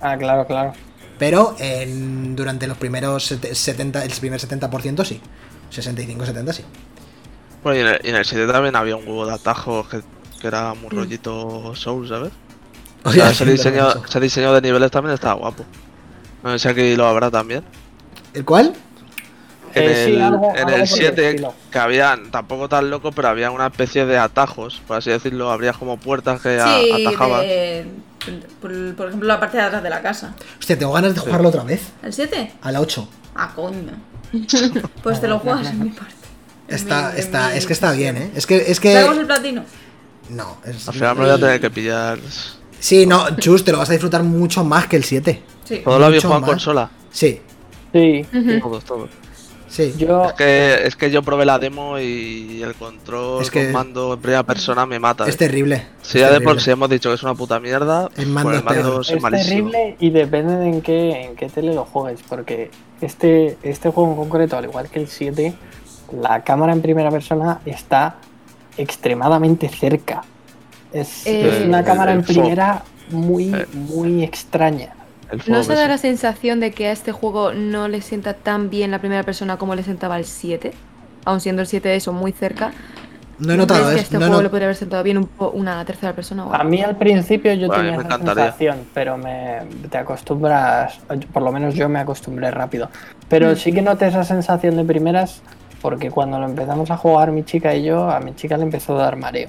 Ah, 0.00 0.16
claro, 0.16 0.46
claro. 0.46 0.72
Pero 1.18 1.54
en- 1.58 2.34
durante 2.36 2.66
los 2.66 2.76
primeros 2.76 3.24
sete- 3.26 3.54
70, 3.54 4.04
el 4.04 4.10
primer 4.12 4.40
70% 4.40 5.04
sí. 5.04 5.20
65-70 5.70 6.52
sí. 6.52 6.64
Bueno, 7.62 7.78
y 7.78 7.82
en, 7.82 7.86
el, 7.88 8.00
y 8.04 8.08
en 8.10 8.16
el 8.16 8.24
7 8.24 8.46
también 8.52 8.76
había 8.76 8.96
un 8.96 9.06
huevo 9.06 9.26
de 9.26 9.32
atajos 9.34 9.88
que, 9.88 10.00
que 10.40 10.46
era 10.46 10.74
Mm. 10.74 10.80
muy 10.80 10.90
rollito 10.90 11.74
Soul, 11.74 12.08
¿sabes? 12.08 12.32
O 13.04 13.12
sea, 13.12 13.30
ese 13.30 13.44
diseño, 13.44 13.88
ese 14.06 14.20
diseño 14.20 14.52
de 14.54 14.60
niveles 14.62 14.90
también 14.90 15.14
estaba 15.14 15.34
guapo. 15.34 15.64
No 16.42 16.50
sé 16.52 16.58
si 16.58 16.68
aquí 16.68 16.96
lo 16.96 17.06
habrá 17.06 17.30
también. 17.30 17.62
¿El 18.32 18.44
cuál? 18.44 18.74
En 19.74 19.82
Eh, 19.90 20.04
sí, 20.06 20.12
el, 20.14 20.22
algo- 20.22 20.52
en 20.52 20.58
algo 20.58 20.60
el 20.60 20.64
por 20.66 20.80
el 20.80 20.86
7, 20.88 21.28
estilo. 21.30 21.54
que 21.70 21.78
habían, 21.78 22.30
tampoco 22.30 22.68
tan 22.68 22.90
loco, 22.90 23.10
pero 23.12 23.28
había 23.28 23.50
una 23.50 23.66
especie 23.66 24.06
de 24.06 24.18
atajos, 24.18 24.80
por 24.86 24.96
así 24.98 25.10
decirlo. 25.10 25.50
Habría 25.50 25.72
como 25.72 25.96
puertas 25.98 26.40
que 26.40 26.60
a- 26.60 26.78
Sí, 26.78 27.06
atajabas. 27.06 27.42
de- 27.42 27.86
por, 28.60 28.94
por 28.94 29.08
ejemplo, 29.08 29.28
la 29.28 29.38
parte 29.40 29.56
de 29.58 29.64
atrás 29.64 29.82
de 29.82 29.90
la 29.90 30.00
casa. 30.00 30.34
Hostia, 30.58 30.78
tengo 30.78 30.92
ganas 30.92 31.14
de 31.14 31.20
jugarlo 31.20 31.48
otra 31.50 31.62
vez. 31.64 31.82
¿El 32.02 32.12
7? 32.12 32.52
A 32.62 32.72
la 32.72 32.80
8. 32.80 33.08
Ah, 33.34 33.52
coño. 33.54 33.92
Pues 35.02 35.20
te 35.20 35.28
lo 35.28 35.38
juegas 35.40 35.68
en 35.68 35.82
mi 35.84 35.90
parte. 35.90 36.14
Está, 36.68 37.12
en 37.12 37.18
está, 37.18 37.50
mi 37.50 37.58
es 37.58 37.66
que 37.66 37.72
está 37.74 37.92
bien, 37.92 38.16
¿eh? 38.16 38.30
Es 38.34 38.46
que, 38.46 38.56
es 38.56 38.80
que. 38.80 38.94
¿Sabemos 38.94 39.18
el 39.18 39.26
platino? 39.26 39.64
No, 40.30 40.56
es. 40.64 40.88
Al 40.88 40.94
final 40.94 41.14
me 41.16 41.22
lo 41.24 41.28
voy 41.28 41.36
a 41.36 41.40
tener 41.40 41.60
que 41.60 41.70
pillar. 41.70 42.18
Sí, 42.80 43.06
no, 43.06 43.36
Chus, 43.36 43.64
te 43.64 43.72
lo 43.72 43.78
vas 43.78 43.90
a 43.90 43.92
disfrutar 43.92 44.22
mucho 44.22 44.64
más 44.64 44.86
que 44.86 44.96
el 44.96 45.04
7. 45.04 45.42
Sí. 45.64 45.82
Todo 45.84 45.98
lo 45.98 46.06
habéis 46.06 46.22
jugado 46.22 46.40
en 46.42 46.46
consola. 46.46 46.90
Sí, 47.10 47.40
Sí, 47.92 48.26
Todos, 48.60 48.84
todos. 48.84 49.10
Sí. 49.74 49.94
yo 49.98 50.24
Es 50.26 50.32
que, 50.34 50.86
es 50.86 50.96
que 50.96 51.10
yo 51.10 51.22
probé 51.22 51.44
la 51.44 51.58
demo 51.58 51.98
y 51.98 52.62
el 52.62 52.74
control 52.74 53.42
Es 53.42 53.50
que- 53.50 53.64
con 53.64 53.72
mando 53.72 54.14
en 54.14 54.20
primera 54.20 54.42
persona 54.42 54.86
me 54.86 54.98
mata. 54.98 55.26
Es 55.28 55.34
eh. 55.34 55.38
terrible. 55.38 55.86
Si 56.02 56.18
es 56.18 56.24
ya 56.24 56.30
de 56.32 56.40
por 56.40 56.60
sí 56.60 56.70
hemos 56.70 56.88
dicho 56.88 57.08
que 57.10 57.16
es 57.16 57.22
una 57.22 57.34
puta 57.34 57.60
mierda, 57.60 58.08
El 58.16 58.28
mando 58.28 58.50
pues 58.50 58.56
es 58.76 58.82
peor. 58.82 59.00
es, 59.02 59.10
es 59.10 59.22
malísimo. 59.22 59.70
terrible 59.70 59.96
y 60.00 60.10
depende 60.10 60.56
de 60.56 60.68
en 60.68 60.80
qué, 60.82 61.22
en 61.24 61.36
qué 61.36 61.48
tele 61.48 61.74
lo 61.74 61.84
juegues, 61.84 62.20
porque 62.28 62.70
este, 63.00 63.56
este 63.62 63.90
juego 63.90 64.10
en 64.12 64.16
concreto, 64.16 64.56
al 64.56 64.64
igual 64.64 64.88
que 64.88 65.00
el 65.00 65.08
7, 65.08 65.52
la 66.20 66.42
cámara 66.44 66.72
en 66.72 66.80
primera 66.82 67.10
persona 67.10 67.60
está 67.66 68.16
extremadamente 68.76 69.68
cerca. 69.68 70.22
Es, 70.92 71.26
Eh, 71.26 71.48
es 71.60 71.66
una 71.66 71.80
el- 71.80 71.84
cámara 71.84 72.12
el 72.12 72.18
en 72.20 72.24
primera 72.24 72.82
muy, 73.10 73.52
Eh. 73.54 73.66
muy 73.72 74.22
extraña. 74.22 74.94
El 75.30 75.40
¿No 75.46 75.62
se 75.62 75.74
da 75.74 75.88
la 75.88 75.98
sensación 75.98 76.60
de 76.60 76.72
que 76.72 76.88
a 76.88 76.92
este 76.92 77.12
juego 77.12 77.52
no 77.52 77.88
le 77.88 78.00
sienta 78.02 78.34
tan 78.34 78.70
bien 78.70 78.90
la 78.90 78.98
primera 78.98 79.22
persona 79.22 79.56
como 79.56 79.74
le 79.74 79.82
sentaba 79.82 80.18
el 80.18 80.24
7? 80.24 80.72
Aun 81.24 81.40
siendo 81.40 81.62
el 81.62 81.68
7 81.68 81.94
eso 81.96 82.12
muy 82.12 82.32
cerca. 82.32 82.72
No 83.38 83.52
he 83.52 83.56
notado, 83.56 83.80
¿Crees 83.80 83.94
que 83.94 83.98
¿eh? 84.00 84.02
este 84.04 84.14
No, 84.14 84.20
juego 84.26 84.36
no- 84.36 84.42
le 84.42 84.48
podría 84.50 84.66
haber 84.66 84.76
sentado 84.76 85.02
bien 85.02 85.18
un 85.18 85.28
una 85.54 85.84
tercera 85.84 86.12
persona? 86.12 86.46
o 86.46 86.54
A 86.54 86.62
mí 86.62 86.82
al 86.82 86.96
principio 86.96 87.52
yo 87.54 87.66
Bueno, 87.66 87.82
tenía 87.82 88.00
esa 88.00 88.18
sensación, 88.18 88.78
pero 88.94 89.16
me, 89.18 89.62
te 89.90 89.98
acostumbras, 89.98 90.98
por 91.32 91.42
lo 91.42 91.50
menos 91.50 91.74
yo 91.74 91.88
me 91.88 91.98
acostumbré 91.98 92.50
rápido. 92.52 92.88
Pero 93.28 93.56
sí 93.56 93.72
que 93.72 93.82
noté 93.82 94.06
esa 94.06 94.22
sensación 94.22 94.76
de 94.76 94.84
primeras 94.84 95.42
porque 95.82 96.10
cuando 96.10 96.38
lo 96.38 96.46
empezamos 96.46 96.90
a 96.90 96.96
jugar 96.96 97.32
mi 97.32 97.42
chica 97.44 97.74
y 97.74 97.82
yo, 97.84 98.08
a 98.08 98.20
mi 98.20 98.34
chica 98.36 98.56
le 98.56 98.62
empezó 98.62 98.96
a 98.98 99.02
dar 99.02 99.16
mareo. 99.16 99.48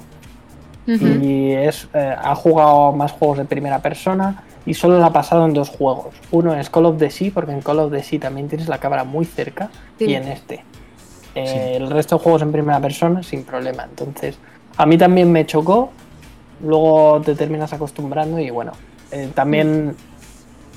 Y 0.86 1.50
es, 1.52 1.88
eh, 1.94 2.14
ha 2.16 2.34
jugado 2.34 2.92
más 2.92 3.10
juegos 3.12 3.38
de 3.38 3.44
primera 3.44 3.80
persona 3.80 4.42
y 4.66 4.74
solo 4.74 4.98
la 4.98 5.06
ha 5.06 5.12
pasado 5.12 5.46
en 5.46 5.54
dos 5.54 5.68
juegos. 5.70 6.14
Uno 6.32 6.54
es 6.54 6.68
Call 6.68 6.86
of 6.86 6.98
the 6.98 7.08
Sea, 7.10 7.30
porque 7.32 7.52
en 7.52 7.60
Call 7.62 7.78
of 7.78 7.92
the 7.92 8.02
Sea 8.02 8.20
también 8.20 8.48
tienes 8.48 8.68
la 8.68 8.78
cámara 8.78 9.04
muy 9.04 9.24
cerca, 9.24 9.70
Sí. 9.98 10.06
y 10.06 10.14
en 10.14 10.28
este. 10.28 10.64
Eh, 11.34 11.74
El 11.76 11.90
resto 11.90 12.16
de 12.16 12.22
juegos 12.22 12.42
en 12.42 12.52
primera 12.52 12.80
persona 12.80 13.22
sin 13.22 13.44
problema. 13.44 13.84
Entonces, 13.84 14.38
a 14.76 14.84
mí 14.86 14.98
también 14.98 15.30
me 15.30 15.46
chocó, 15.46 15.90
luego 16.62 17.20
te 17.24 17.34
terminas 17.34 17.72
acostumbrando 17.72 18.38
y 18.38 18.50
bueno, 18.50 18.72
eh, 19.10 19.30
también 19.34 19.94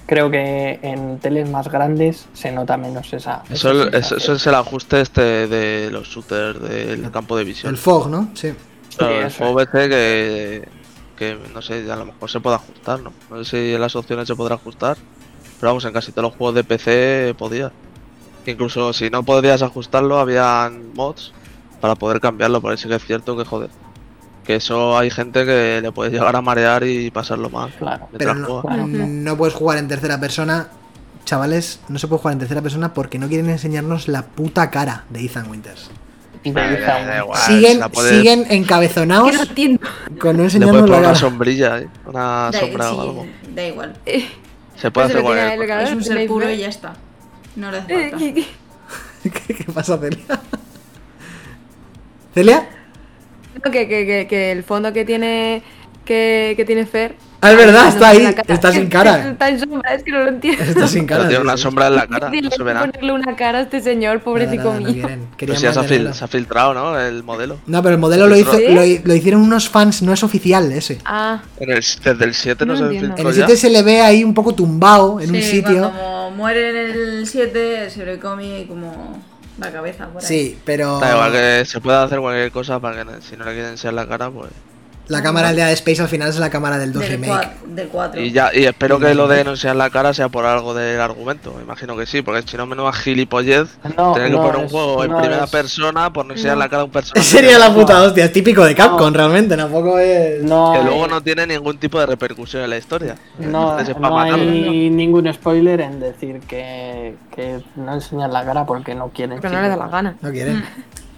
creo 0.05 0.29
que 0.31 0.79
en 0.81 1.19
teles 1.19 1.49
más 1.49 1.67
grandes 1.69 2.27
se 2.33 2.51
nota 2.51 2.77
menos 2.77 3.13
esa... 3.13 3.43
Eso, 3.49 3.71
esa 3.71 3.83
es- 3.83 3.87
eso- 3.87 3.97
eso 3.97 4.07
sensación. 4.07 4.35
es 4.37 4.47
el 4.47 4.55
ajuste 4.55 5.01
este 5.01 5.47
de 5.47 5.91
los 5.91 6.07
shooters 6.07 6.61
del 6.61 7.09
campo 7.11 7.37
de 7.37 7.43
visión. 7.43 7.71
El 7.71 7.77
fog, 7.77 8.09
¿no? 8.09 8.29
Sí. 8.33 8.53
Claro, 8.97 9.13
Sí, 9.13 9.19
el 9.23 9.31
fuego 9.31 9.53
BC 9.53 9.71
que, 9.89 10.67
que 11.19 11.37
no 11.53 11.61
sé, 11.61 11.91
a 11.91 11.95
lo 11.97 12.05
mejor 12.05 12.31
se 12.31 12.39
puede 12.39 12.55
ajustar, 12.55 13.01
¿no? 13.01 13.11
No 13.29 13.43
sé 13.43 13.49
si 13.51 13.73
en 13.75 13.81
las 13.81 13.95
opciones 13.95 14.27
se 14.27 14.35
podrá 14.35 14.55
ajustar, 14.55 14.97
pero 15.59 15.71
vamos, 15.71 15.83
en 15.83 15.91
casi 15.91 16.13
todos 16.13 16.29
los 16.29 16.35
juegos 16.35 16.55
de 16.55 16.63
PC 16.63 17.35
podía. 17.37 17.71
Incluso 18.45 18.93
si 18.93 19.09
no 19.09 19.23
podrías 19.23 19.61
ajustarlo, 19.61 20.17
habían 20.17 20.93
mods 20.93 21.33
para 21.81 21.95
poder 21.95 22.21
cambiarlo, 22.21 22.61
por 22.61 22.73
eso 22.73 22.83
sí 22.83 22.89
que 22.89 22.95
es 22.95 23.05
cierto 23.05 23.37
que 23.37 23.43
joder. 23.43 23.69
Que 24.45 24.55
eso 24.55 24.97
hay 24.97 25.11
gente 25.11 25.45
que 25.45 25.79
le 25.81 25.91
puede 25.91 26.09
llegar 26.09 26.35
a 26.35 26.41
marear 26.41 26.83
y 26.83 27.11
pasarlo 27.11 27.49
mal 27.49 27.71
Claro. 27.77 28.07
Pero 28.17 28.33
no, 28.33 28.63
no 28.87 29.37
puedes 29.37 29.53
jugar 29.53 29.77
en 29.77 29.87
tercera 29.89 30.19
persona. 30.19 30.69
Chavales, 31.25 31.81
no 31.89 31.99
se 31.99 32.07
puede 32.07 32.21
jugar 32.21 32.33
en 32.33 32.39
tercera 32.39 32.61
persona 32.61 32.93
porque 32.93 33.19
no 33.19 33.27
quieren 33.27 33.49
enseñarnos 33.49 34.07
la 34.07 34.25
puta 34.25 34.71
cara 34.71 35.03
de 35.09 35.25
Ethan 35.25 35.51
Winters. 35.51 35.91
Y 36.43 36.51
me 36.51 36.61
da 36.79 37.17
igual, 37.19 37.39
siguen 37.41 37.81
puedes- 37.91 38.15
siguen 38.15 38.45
encabezonados 38.49 39.29
Que 39.31 39.37
no 39.37 39.43
entiendo. 39.43 39.81
con 39.81 39.89
no 39.89 40.13
Le 40.13 40.19
puedes 40.21 40.39
enseñarnos 40.55 40.81
poner 40.81 40.89
la 40.89 40.97
una 40.97 41.07
cara. 41.07 41.15
sombrilla, 41.19 41.79
¿eh? 41.79 41.87
Una 42.05 42.49
Da, 42.51 42.59
sombra 42.59 42.89
sí, 42.89 42.95
o 42.95 43.01
algo. 43.01 43.25
da 43.55 43.67
igual. 43.67 43.93
Se 44.05 44.91
puede 44.91 44.91
Pero 44.91 45.01
hacer 45.03 45.17
se 45.17 45.21
cualquier 45.23 45.51
el 45.61 45.67
cosa. 45.67 45.83
Es 45.83 45.91
un 45.91 46.03
ser 46.03 46.27
puro 46.27 46.49
y 46.49 46.57
ya 46.57 46.67
está. 46.67 46.93
No 47.57 47.71
le 47.71 47.77
hace 47.79 47.93
Eh, 47.93 48.09
falta. 48.11 48.25
¿Qué, 49.47 49.53
qué 49.53 49.63
pasa, 49.73 49.97
Celia? 49.97 50.23
¿Celia? 52.33 52.69
que, 53.63 53.71
que, 53.71 54.05
que, 54.05 54.27
que 54.29 54.51
el 54.53 54.63
fondo 54.63 54.93
que 54.93 55.03
tiene 55.03 55.61
que, 56.05 56.53
que 56.55 56.63
tiene 56.65 56.85
Fer. 56.85 57.15
Ah, 57.41 57.51
es 57.51 57.57
verdad, 57.57 57.83
no 57.83 57.89
está 57.89 58.09
ahí, 58.09 58.35
está 58.47 58.71
sin 58.73 58.87
cara. 58.89 59.29
Está 59.29 59.47
en 59.49 59.59
sombra, 59.59 59.93
es 59.93 60.03
que 60.03 60.11
no 60.11 60.19
lo 60.19 60.27
entiendo. 60.29 60.61
Está 60.63 60.87
sin 60.87 61.05
cara. 61.05 61.27
Tiene 61.27 61.41
una 61.43 61.55
sombra 61.55 61.87
en 61.87 61.95
la 61.95 62.07
cara, 62.07 62.29
no 62.29 62.51
se 62.51 62.63
verá. 62.63 62.81
ponerle 62.81 63.13
una 63.13 63.35
cara 63.35 63.59
a 63.59 63.61
este 63.61 63.79
señor, 63.81 64.21
pobrecito 64.21 64.63
Nada, 64.65 64.79
nada, 64.79 64.79
no 64.81 64.93
mío. 64.93 65.01
quieren. 65.07 65.27
Pero 65.37 65.55
si 65.55 65.61
ya 65.63 65.73
se 65.73 65.79
ha, 65.79 65.83
fil- 65.83 66.11
se 66.13 66.23
ha 66.25 66.27
filtrado, 66.27 66.73
¿no? 66.73 66.99
El 66.99 67.23
modelo. 67.23 67.57
No, 67.65 67.81
pero 67.81 67.95
el 67.95 68.01
modelo 68.01 68.27
lo, 68.27 68.35
hizo, 68.35 68.53
lo, 68.59 68.81
lo 69.03 69.15
hicieron 69.15 69.41
unos 69.41 69.69
fans, 69.69 70.01
no 70.01 70.11
es 70.11 70.21
oficial 70.23 70.69
ese. 70.71 70.97
Ah, 71.05 71.41
el, 71.59 71.67
desde 71.69 72.25
el 72.25 72.33
7 72.33 72.65
no, 72.65 72.73
No 72.73 72.77
se 72.79 72.83
entiendo. 72.85 73.07
En 73.11 73.13
filtró 73.15 73.29
el 73.29 73.35
ya. 73.37 73.45
7 73.47 73.57
se 73.61 73.69
le 73.69 73.83
ve 73.83 74.01
ahí 74.01 74.23
un 74.23 74.33
poco 74.33 74.53
tumbado 74.53 75.19
en 75.21 75.29
un 75.29 75.35
Sí, 75.37 75.43
sitio. 75.43 75.91
Cuando 75.91 76.31
muere 76.35 76.69
en 76.71 76.75
el 77.19 77.27
7, 77.27 77.89
se 77.89 78.05
le 78.05 78.19
come 78.19 78.65
como 78.67 79.23
la 79.59 79.71
cabeza 79.71 80.07
por 80.07 80.21
ahí. 80.21 80.27
Sí, 80.27 80.57
pero 80.65 80.99
Da 80.99 81.11
igual 81.11 81.31
que 81.31 81.63
se 81.65 81.79
pueda 81.79 82.03
hacer 82.03 82.19
cualquier 82.19 82.51
cosa 82.51 82.79
para 82.81 83.05
que 83.05 83.21
si 83.21 83.37
no 83.37 83.45
le 83.45 83.51
quieren 83.53 83.71
enseñar 83.71 83.93
la 83.93 84.07
cara, 84.07 84.29
pues. 84.29 84.51
La 85.09 85.21
cámara 85.21 85.47
del 85.47 85.57
Dead 85.57 85.71
Space 85.73 86.01
al 86.01 86.07
final 86.07 86.29
es 86.29 86.37
la 86.39 86.49
cámara 86.49 86.77
del 86.77 86.93
2 86.93 87.01
Del, 87.01 87.11
remake. 87.11 87.31
cua- 87.31 87.65
del 87.67 87.87
4. 87.89 88.21
Y 88.21 88.31
ya, 88.31 88.51
y 88.53 88.63
espero 88.65 88.99
que 88.99 89.13
lo 89.13 89.27
de 89.27 89.43
no 89.43 89.51
enseñar 89.51 89.75
la 89.75 89.89
cara 89.89 90.13
sea 90.13 90.29
por 90.29 90.45
algo 90.45 90.73
del 90.73 91.01
argumento. 91.01 91.53
Me 91.57 91.63
imagino 91.63 91.97
que 91.97 92.05
sí, 92.05 92.21
porque 92.21 92.43
si 92.47 92.55
no, 92.57 92.65
menuda 92.65 92.93
gilipollez. 92.93 93.67
No, 93.97 94.13
tener 94.13 94.29
que 94.31 94.37
poner 94.37 94.55
un 94.57 94.69
juego 94.69 95.03
en 95.03 95.11
no 95.11 95.17
primera 95.19 95.43
es- 95.45 95.49
persona 95.49 96.13
por 96.13 96.25
no 96.25 96.33
enseñar 96.33 96.57
la 96.57 96.69
cara 96.69 96.83
a 96.83 96.85
un 96.85 96.91
personaje. 96.93 97.27
Sería 97.27 97.57
la 97.59 97.73
puta 97.73 97.93
No. 97.99 98.03
hostia, 98.05 98.25
es 98.25 98.31
típico 98.31 98.63
de 98.63 98.75
Capcom 98.75 99.13
realmente, 99.13 99.57
tampoco 99.57 99.97
es... 99.99 100.43
No, 100.43 100.73
Que 100.73 100.83
luego 100.83 101.07
no 101.07 101.21
tiene 101.21 101.45
ningún 101.47 101.77
tipo 101.79 101.99
de 101.99 102.05
repercusión 102.05 102.63
en 102.63 102.69
la 102.69 102.77
historia. 102.77 103.15
no, 103.39 103.79
es 103.79 103.89
no 103.89 103.99
matarlo. 103.99 104.35
hay 104.35 104.89
ningún 104.89 105.33
spoiler 105.33 105.81
en 105.81 105.99
decir 105.99 106.39
que, 106.41 107.15
que 107.35 107.59
no 107.75 107.95
enseñan 107.95 108.31
la 108.31 108.45
cara 108.45 108.65
porque 108.65 108.93
no 108.95 109.09
quieren. 109.09 109.39
porque 109.39 109.55
no 109.55 109.61
le 109.61 109.69
da 109.69 109.75
la 109.75 109.87
gana. 109.87 110.15
No 110.21 110.31
quieren. 110.31 110.63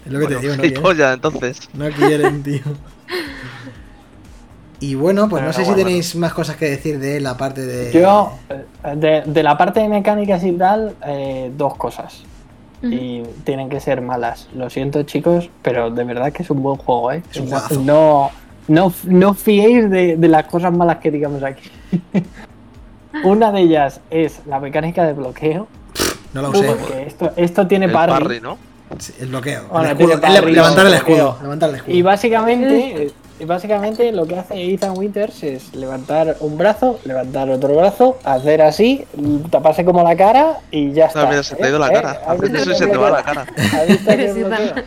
Es 0.04 0.10
lo 0.12 0.18
que 0.18 0.24
Bueno, 0.24 0.40
te 0.40 0.46
digo, 0.46 0.56
no 0.56 0.60
quieren. 0.62 0.70
gilipollas, 0.82 1.14
entonces. 1.14 1.60
No 1.74 1.88
quieren, 1.90 2.42
tío. 2.42 2.60
Y 4.82 4.96
bueno, 4.96 5.28
pues 5.28 5.44
no 5.44 5.52
sé 5.52 5.64
si 5.64 5.72
tenéis 5.74 6.16
más 6.16 6.34
cosas 6.34 6.56
que 6.56 6.68
decir 6.68 6.98
de 6.98 7.20
la 7.20 7.36
parte 7.36 7.64
de... 7.64 7.92
Yo, 7.92 8.32
eh, 8.50 8.96
de, 8.96 9.22
de 9.24 9.42
la 9.44 9.56
parte 9.56 9.78
de 9.78 9.88
mecánicas 9.88 10.42
y 10.42 10.50
tal, 10.52 10.96
eh, 11.06 11.52
dos 11.56 11.76
cosas. 11.76 12.24
Y 12.82 13.22
tienen 13.44 13.68
que 13.68 13.78
ser 13.78 14.00
malas. 14.00 14.48
Lo 14.56 14.68
siento, 14.68 15.04
chicos, 15.04 15.50
pero 15.62 15.90
de 15.90 16.02
verdad 16.02 16.32
que 16.32 16.42
es 16.42 16.50
un 16.50 16.64
buen 16.64 16.78
juego, 16.78 17.12
¿eh? 17.12 17.22
Es 17.30 17.38
un 17.38 17.48
no, 17.48 17.60
no, 17.84 18.30
no, 18.66 18.92
no 19.04 19.34
fiéis 19.34 19.88
de, 19.88 20.16
de 20.16 20.28
las 20.28 20.46
cosas 20.46 20.72
malas 20.76 20.96
que 20.96 21.12
digamos 21.12 21.44
aquí. 21.44 21.70
Una 23.24 23.52
de 23.52 23.60
ellas 23.60 24.00
es 24.10 24.40
la 24.46 24.58
mecánica 24.58 25.06
de 25.06 25.12
bloqueo. 25.12 25.68
No 26.34 26.42
lo 26.42 26.52
sé. 26.54 26.66
Porque 26.66 27.06
esto, 27.06 27.30
esto 27.36 27.68
tiene 27.68 27.86
El 27.86 27.92
parry. 27.92 28.12
parry, 28.12 28.40
¿no? 28.40 28.58
Sí, 28.98 29.12
el 29.20 29.28
bloqueo. 29.28 29.64
Bueno, 29.68 29.86
el 29.86 29.90
escudo. 29.92 30.06
tiene 30.06 30.20
para 30.20 30.32
Le- 30.32 30.38
arriba, 30.38 30.54
levantar 30.62 30.86
el 30.86 30.92
bloqueo. 30.92 31.16
escudo. 31.16 31.38
Levantar 31.42 31.68
el 31.70 31.74
escudo. 31.76 31.94
Y 31.94 32.02
básicamente, 32.02 33.10
y 33.40 33.44
básicamente 33.44 34.12
lo 34.12 34.26
que 34.26 34.38
hace 34.38 34.72
Ethan 34.72 34.96
Winters 34.96 35.42
es 35.42 35.74
levantar 35.74 36.36
un 36.40 36.56
brazo, 36.58 37.00
levantar 37.04 37.48
otro 37.50 37.74
brazo, 37.76 38.18
hacer 38.24 38.62
así, 38.62 39.04
taparse 39.50 39.84
como 39.84 40.02
la 40.02 40.14
cara 40.16 40.60
y 40.70 40.92
ya 40.92 41.06
está. 41.06 41.24
No, 41.24 41.30
mira, 41.30 41.42
se 41.42 41.56
te 41.56 41.64
ha 41.64 41.68
ido 41.70 41.78
la 41.78 41.88
¿Eh? 41.88 41.92
cara. 41.92 42.12
¿Eh? 42.12 42.18
¿Has 42.26 42.28
Haces 42.38 42.40
visto 42.52 42.58
eso 42.58 42.70
y 42.70 42.72
el 42.72 42.78
se 42.78 42.86
te 42.86 42.96
va 42.96 43.10
la 43.10 43.22
cara. 43.22 43.46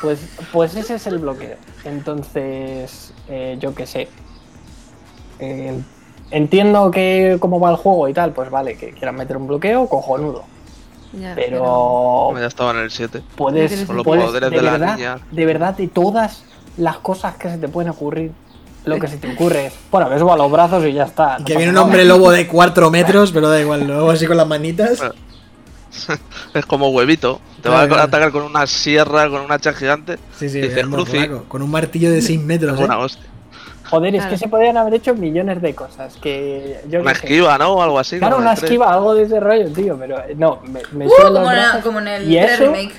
Pues, 0.00 0.20
pues 0.52 0.76
ese 0.76 0.94
es 0.94 1.06
el 1.08 1.18
bloqueo. 1.18 1.56
Entonces, 1.84 3.12
eh, 3.28 3.56
yo 3.58 3.74
qué 3.74 3.84
sé. 3.86 4.08
Eh, 5.40 5.76
entiendo 6.30 6.90
que 6.92 7.36
cómo 7.40 7.58
va 7.58 7.70
el 7.70 7.76
juego 7.76 8.08
y 8.08 8.12
tal, 8.14 8.32
pues 8.32 8.48
vale, 8.48 8.76
que 8.76 8.92
quieran 8.92 9.16
meter 9.16 9.36
un 9.36 9.48
bloqueo, 9.48 9.88
cojonudo. 9.88 10.44
Ya, 11.12 11.34
Pero 11.34 12.34
ya 12.38 12.46
estaba 12.46 12.72
en 12.72 12.78
el 12.78 12.90
7. 12.90 13.22
puedes, 13.36 13.84
puedes- 13.84 14.04
poderes 14.04 14.50
de 14.50 14.56
de 14.56 14.62
la 14.62 14.72
verdad, 14.72 14.96
niña. 14.96 15.18
de 15.30 15.46
verdad, 15.46 15.74
de 15.76 15.88
todas 15.88 16.44
las 16.76 16.98
cosas 16.98 17.36
que 17.36 17.48
se 17.48 17.58
te 17.58 17.68
pueden 17.68 17.90
ocurrir, 17.90 18.32
lo 18.84 18.98
que 18.98 19.08
se 19.08 19.16
te 19.16 19.32
ocurre 19.32 19.66
es, 19.66 19.74
bueno, 19.90 20.08
que 20.10 20.18
suba 20.18 20.36
los 20.36 20.50
brazos 20.50 20.84
y 20.84 20.92
ya 20.92 21.04
está. 21.04 21.36
Y 21.38 21.40
no 21.40 21.44
que 21.46 21.56
viene 21.56 21.72
un 21.72 21.78
hombre 21.78 22.04
lobo 22.04 22.30
de 22.30 22.46
4 22.46 22.90
metros, 22.90 23.32
pero 23.32 23.48
da 23.48 23.60
igual, 23.60 23.86
luego 23.86 24.10
así 24.10 24.26
con 24.26 24.36
las 24.36 24.46
manitas. 24.46 24.98
Bueno. 24.98 25.14
Es 26.54 26.66
como 26.66 26.88
huevito. 26.90 27.40
Te 27.56 27.62
Claro, 27.62 27.76
va 27.78 27.82
a 27.84 27.88
claro. 27.88 28.02
atacar 28.02 28.30
con 28.32 28.42
una 28.42 28.66
sierra, 28.66 29.28
con 29.30 29.40
un 29.40 29.50
hacha 29.52 29.72
gigante. 29.72 30.18
Sí, 30.38 30.48
sí, 30.50 30.60
morlaco, 30.86 31.44
con 31.48 31.62
un 31.62 31.70
martillo 31.70 32.10
de 32.10 32.20
6 32.22 32.40
metros. 32.40 32.74
Es 32.74 32.80
¿eh? 32.80 32.84
una 32.84 32.98
hostia. 32.98 33.24
Joder, 33.90 34.14
es 34.16 34.26
que 34.26 34.36
se 34.38 34.48
podrían 34.48 34.76
haber 34.76 34.94
hecho 34.94 35.14
millones 35.14 35.62
de 35.62 35.74
cosas. 35.74 36.16
Que 36.16 36.80
yo 36.88 37.00
Una 37.00 37.12
esquiva, 37.12 37.56
¿no? 37.58 37.72
O 37.74 37.82
algo 37.82 37.98
así. 37.98 38.18
Claro, 38.18 38.38
una 38.38 38.52
esquiva, 38.54 38.92
algo 38.92 39.14
de 39.14 39.22
ese 39.24 39.38
rollo, 39.40 39.70
tío, 39.72 39.96
pero 39.98 40.18
eh, 40.20 40.34
no, 40.36 40.60
me, 40.64 40.80
me 40.92 41.06
Uh, 41.06 41.10
como, 41.32 41.50
en- 41.52 41.80
como 41.82 41.98
en 42.00 42.08
el 42.08 42.32
y 42.32 42.36
3 42.36 42.50
eso, 42.52 42.64
remake. 42.64 42.94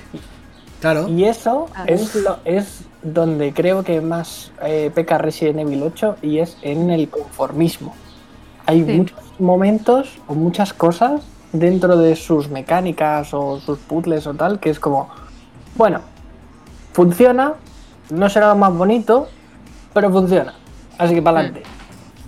Claro. 0.79 1.07
Y 1.07 1.23
eso 1.25 1.67
Ah. 1.75 1.83
es, 1.87 2.15
lo, 2.15 2.37
es 2.45 2.81
donde 3.01 3.51
creo 3.53 3.83
que 3.83 3.99
más 4.01 4.51
eh, 4.63 4.91
peca 4.93 5.17
Resident 5.17 5.59
Evil 5.59 5.83
8 5.83 6.17
y 6.21 6.39
es 6.39 6.57
en 6.61 6.89
el 6.91 7.09
conformismo. 7.09 7.95
Hay 8.65 8.83
Sí. 8.85 8.93
muchos 8.93 9.17
momentos 9.39 10.09
o 10.27 10.33
muchas 10.35 10.73
cosas 10.73 11.21
dentro 11.53 11.97
de 11.97 12.15
sus 12.15 12.49
mecánicas 12.49 13.33
o 13.33 13.59
sus 13.59 13.79
puzzles 13.79 14.27
o 14.27 14.33
tal 14.33 14.59
que 14.59 14.69
es 14.69 14.79
como, 14.79 15.09
bueno, 15.75 16.01
funciona, 16.93 17.53
no 18.09 18.29
será 18.29 18.49
lo 18.49 18.55
más 18.55 18.73
bonito, 18.73 19.27
pero 19.93 20.11
funciona. 20.11 20.53
Así 20.97 21.13
que 21.15 21.21
para 21.21 21.39
adelante. 21.39 21.63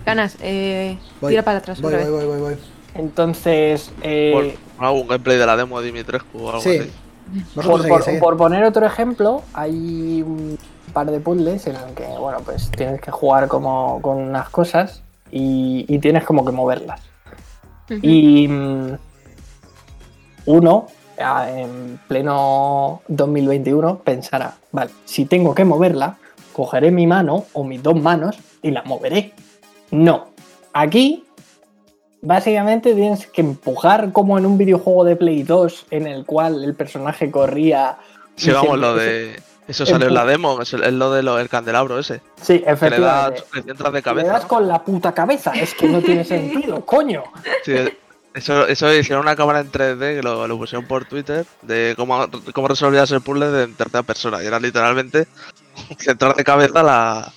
Ganas, 0.05 0.37
eh, 0.41 0.97
Voy, 1.21 1.31
tira 1.31 1.43
para 1.43 1.59
atrás 1.59 1.81
Voy, 1.81 1.93
otra 1.93 2.05
voy, 2.09 2.17
vez. 2.19 2.27
voy, 2.27 2.39
voy, 2.39 2.49
voy. 2.51 2.59
Entonces, 2.95 3.91
eh, 4.01 4.55
Por 4.77 4.85
algún 4.85 5.07
gameplay 5.07 5.37
de 5.37 5.45
la 5.45 5.55
demo 5.55 5.79
de 5.79 5.87
Dimitrescu 5.87 6.39
o 6.39 6.49
algo 6.49 6.61
Sí. 6.61 6.79
así. 6.79 8.17
Por, 8.19 8.37
poner 8.37 8.63
otro 8.63 8.85
ejemplo, 8.85 9.43
hay 9.53 10.23
un 10.25 10.57
par 10.93 11.11
de 11.11 11.19
puzzles 11.19 11.67
en 11.67 11.75
el 11.75 11.93
que, 11.93 12.07
bueno, 12.19 12.39
pues 12.43 12.71
tienes 12.71 12.99
que 13.01 13.11
jugar 13.11 13.47
como 13.47 14.01
con 14.01 14.17
unas 14.17 14.49
cosas 14.49 15.03
y, 15.31 15.85
y 15.87 15.99
tienes 15.99 16.23
como 16.25 16.43
que 16.43 16.51
moverlas. 16.51 17.01
Y 18.01 18.47
mm, 18.47 18.97
uno, 20.47 20.87
ah, 21.21 21.49
en 21.51 21.99
pleno 22.07 23.01
2021, 23.07 23.99
pensará, 23.99 24.55
vale, 24.71 24.91
si 25.05 25.25
tengo 25.25 25.53
que 25.53 25.65
moverla, 25.65 26.17
cogeré 26.53 26.89
mi 26.91 27.05
mano 27.05 27.45
o 27.53 27.63
mis 27.63 27.81
dos 27.83 27.95
manos 28.01 28.37
y 28.61 28.71
la 28.71 28.83
moveré. 28.83 29.33
No. 29.91 30.29
Aquí, 30.73 31.23
básicamente 32.21 32.93
tienes 32.93 33.27
que 33.27 33.41
empujar 33.41 34.11
como 34.11 34.37
en 34.37 34.45
un 34.45 34.57
videojuego 34.57 35.03
de 35.03 35.15
Play 35.15 35.43
2 35.43 35.87
en 35.91 36.07
el 36.07 36.25
cual 36.25 36.63
el 36.63 36.73
personaje 36.75 37.31
corría. 37.31 37.97
Sí, 38.35 38.51
vamos, 38.51 38.71
se- 38.71 38.77
lo 38.77 38.95
de. 38.95 39.41
Eso 39.67 39.85
salió 39.85 40.07
en 40.07 40.15
la 40.15 40.25
demo, 40.25 40.61
es, 40.63 40.73
lo 40.73 41.11
del 41.11 41.47
candelabro 41.49 41.99
ese. 41.99 42.21
Sí, 42.41 42.59
Que 42.59 42.89
le 42.89 42.99
das, 42.99 43.33
efectivamente. 43.53 43.83
de 43.83 43.91
Le 43.93 44.01
cabeza. 44.01 44.47
con 44.47 44.67
la 44.67 44.83
puta 44.83 45.13
cabeza, 45.13 45.51
es 45.51 45.75
que 45.75 45.87
no 45.87 46.01
tiene 46.01 46.23
sentido, 46.25 46.83
coño. 46.83 47.21
Sí, 47.63 47.75
eso, 48.33 48.65
eso 48.65 48.91
hicieron 48.91 49.25
una 49.25 49.35
cámara 49.35 49.59
en 49.59 49.71
3D 49.71 50.15
que 50.15 50.23
lo, 50.23 50.47
lo 50.47 50.57
pusieron 50.57 50.87
por 50.87 51.05
Twitter 51.05 51.45
de 51.61 51.93
cómo, 51.95 52.25
cómo 52.51 52.67
resolvías 52.67 53.11
el 53.11 53.21
puzzle 53.21 53.49
de 53.51 53.67
tercera 53.67 54.01
persona. 54.01 54.41
Y 54.41 54.47
era 54.47 54.59
literalmente 54.59 55.27
centrar 55.99 56.35
de 56.35 56.43
cabeza 56.43 56.81
la. 56.81 57.31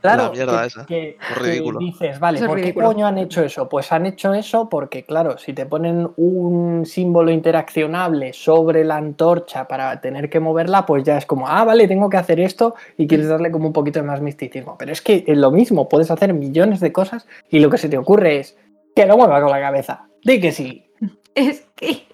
Claro, 0.00 0.24
La 0.24 0.30
mierda 0.30 0.60
que, 0.62 0.66
esa. 0.66 0.86
que- 0.86 1.08
Es 1.20 1.26
que 1.38 1.40
ridículo. 1.40 1.78
dices, 1.78 2.18
vale, 2.18 2.38
es 2.38 2.44
¿por 2.46 2.60
qué 2.60 2.74
coño 2.74 3.06
han 3.06 3.18
hecho 3.18 3.42
eso? 3.44 3.68
Pues 3.68 3.92
han 3.92 4.06
hecho 4.06 4.32
eso 4.34 4.68
porque, 4.68 5.04
claro, 5.04 5.36
si 5.38 5.52
te 5.52 5.66
ponen 5.66 6.08
un 6.16 6.84
símbolo 6.86 7.30
interaccionable 7.30 8.32
sobre 8.32 8.84
la 8.84 8.96
antorcha 8.96 9.68
para 9.68 10.00
tener 10.00 10.30
que 10.30 10.40
moverla, 10.40 10.86
pues 10.86 11.04
ya 11.04 11.18
es 11.18 11.26
como, 11.26 11.46
ah, 11.48 11.64
vale, 11.64 11.86
tengo 11.86 12.08
que 12.08 12.16
hacer 12.16 12.40
esto 12.40 12.74
y 12.96 13.06
quieres 13.06 13.28
darle 13.28 13.50
como 13.50 13.66
un 13.66 13.72
poquito 13.72 13.98
de 14.00 14.06
más 14.06 14.20
misticismo. 14.20 14.76
Pero 14.78 14.92
es 14.92 15.02
que 15.02 15.24
es 15.26 15.36
lo 15.36 15.50
mismo, 15.50 15.88
puedes 15.88 16.10
hacer 16.10 16.32
millones 16.34 16.80
de 16.80 16.92
cosas 16.92 17.26
y 17.50 17.58
lo 17.60 17.68
que 17.70 17.78
se 17.78 17.88
te 17.88 17.98
ocurre 17.98 18.38
es 18.40 18.56
que 18.96 19.06
lo 19.06 19.16
mueva 19.16 19.40
con 19.40 19.50
la 19.50 19.60
cabeza. 19.60 20.08
Di 20.24 20.40
que 20.40 20.52
sí. 20.52 20.86
Es 21.34 21.60
que 21.76 22.06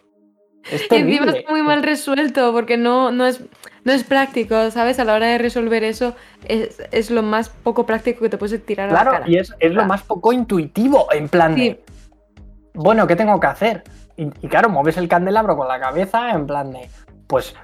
Es 0.70 0.86
y 0.90 0.94
encima 0.94 1.26
está 1.26 1.50
muy 1.50 1.62
mal 1.62 1.82
resuelto 1.82 2.52
porque 2.52 2.76
no, 2.76 3.10
no, 3.12 3.26
es, 3.26 3.40
no 3.84 3.92
es 3.92 4.04
práctico, 4.04 4.70
¿sabes? 4.70 4.98
A 4.98 5.04
la 5.04 5.14
hora 5.14 5.26
de 5.26 5.38
resolver 5.38 5.84
eso 5.84 6.14
es, 6.48 6.82
es 6.90 7.10
lo 7.10 7.22
más 7.22 7.48
poco 7.48 7.86
práctico 7.86 8.20
que 8.20 8.28
te 8.28 8.38
puedes 8.38 8.64
tirar 8.64 8.88
a 8.88 8.92
la 8.92 9.00
Claro, 9.00 9.10
cara. 9.12 9.30
y 9.30 9.36
es, 9.36 9.54
es 9.58 9.72
lo 9.72 9.84
más 9.84 10.02
poco 10.02 10.32
intuitivo, 10.32 11.06
en 11.12 11.28
plan 11.28 11.54
de, 11.54 11.82
bueno, 12.74 13.06
¿qué 13.06 13.16
tengo 13.16 13.38
que 13.38 13.46
hacer? 13.46 13.84
Y, 14.16 14.24
y 14.24 14.48
claro, 14.48 14.68
mueves 14.68 14.96
el 14.96 15.08
candelabro 15.08 15.56
con 15.56 15.68
la 15.68 15.78
cabeza 15.78 16.30
en 16.30 16.46
plan 16.46 16.72
de, 16.72 16.88
pues 17.26 17.54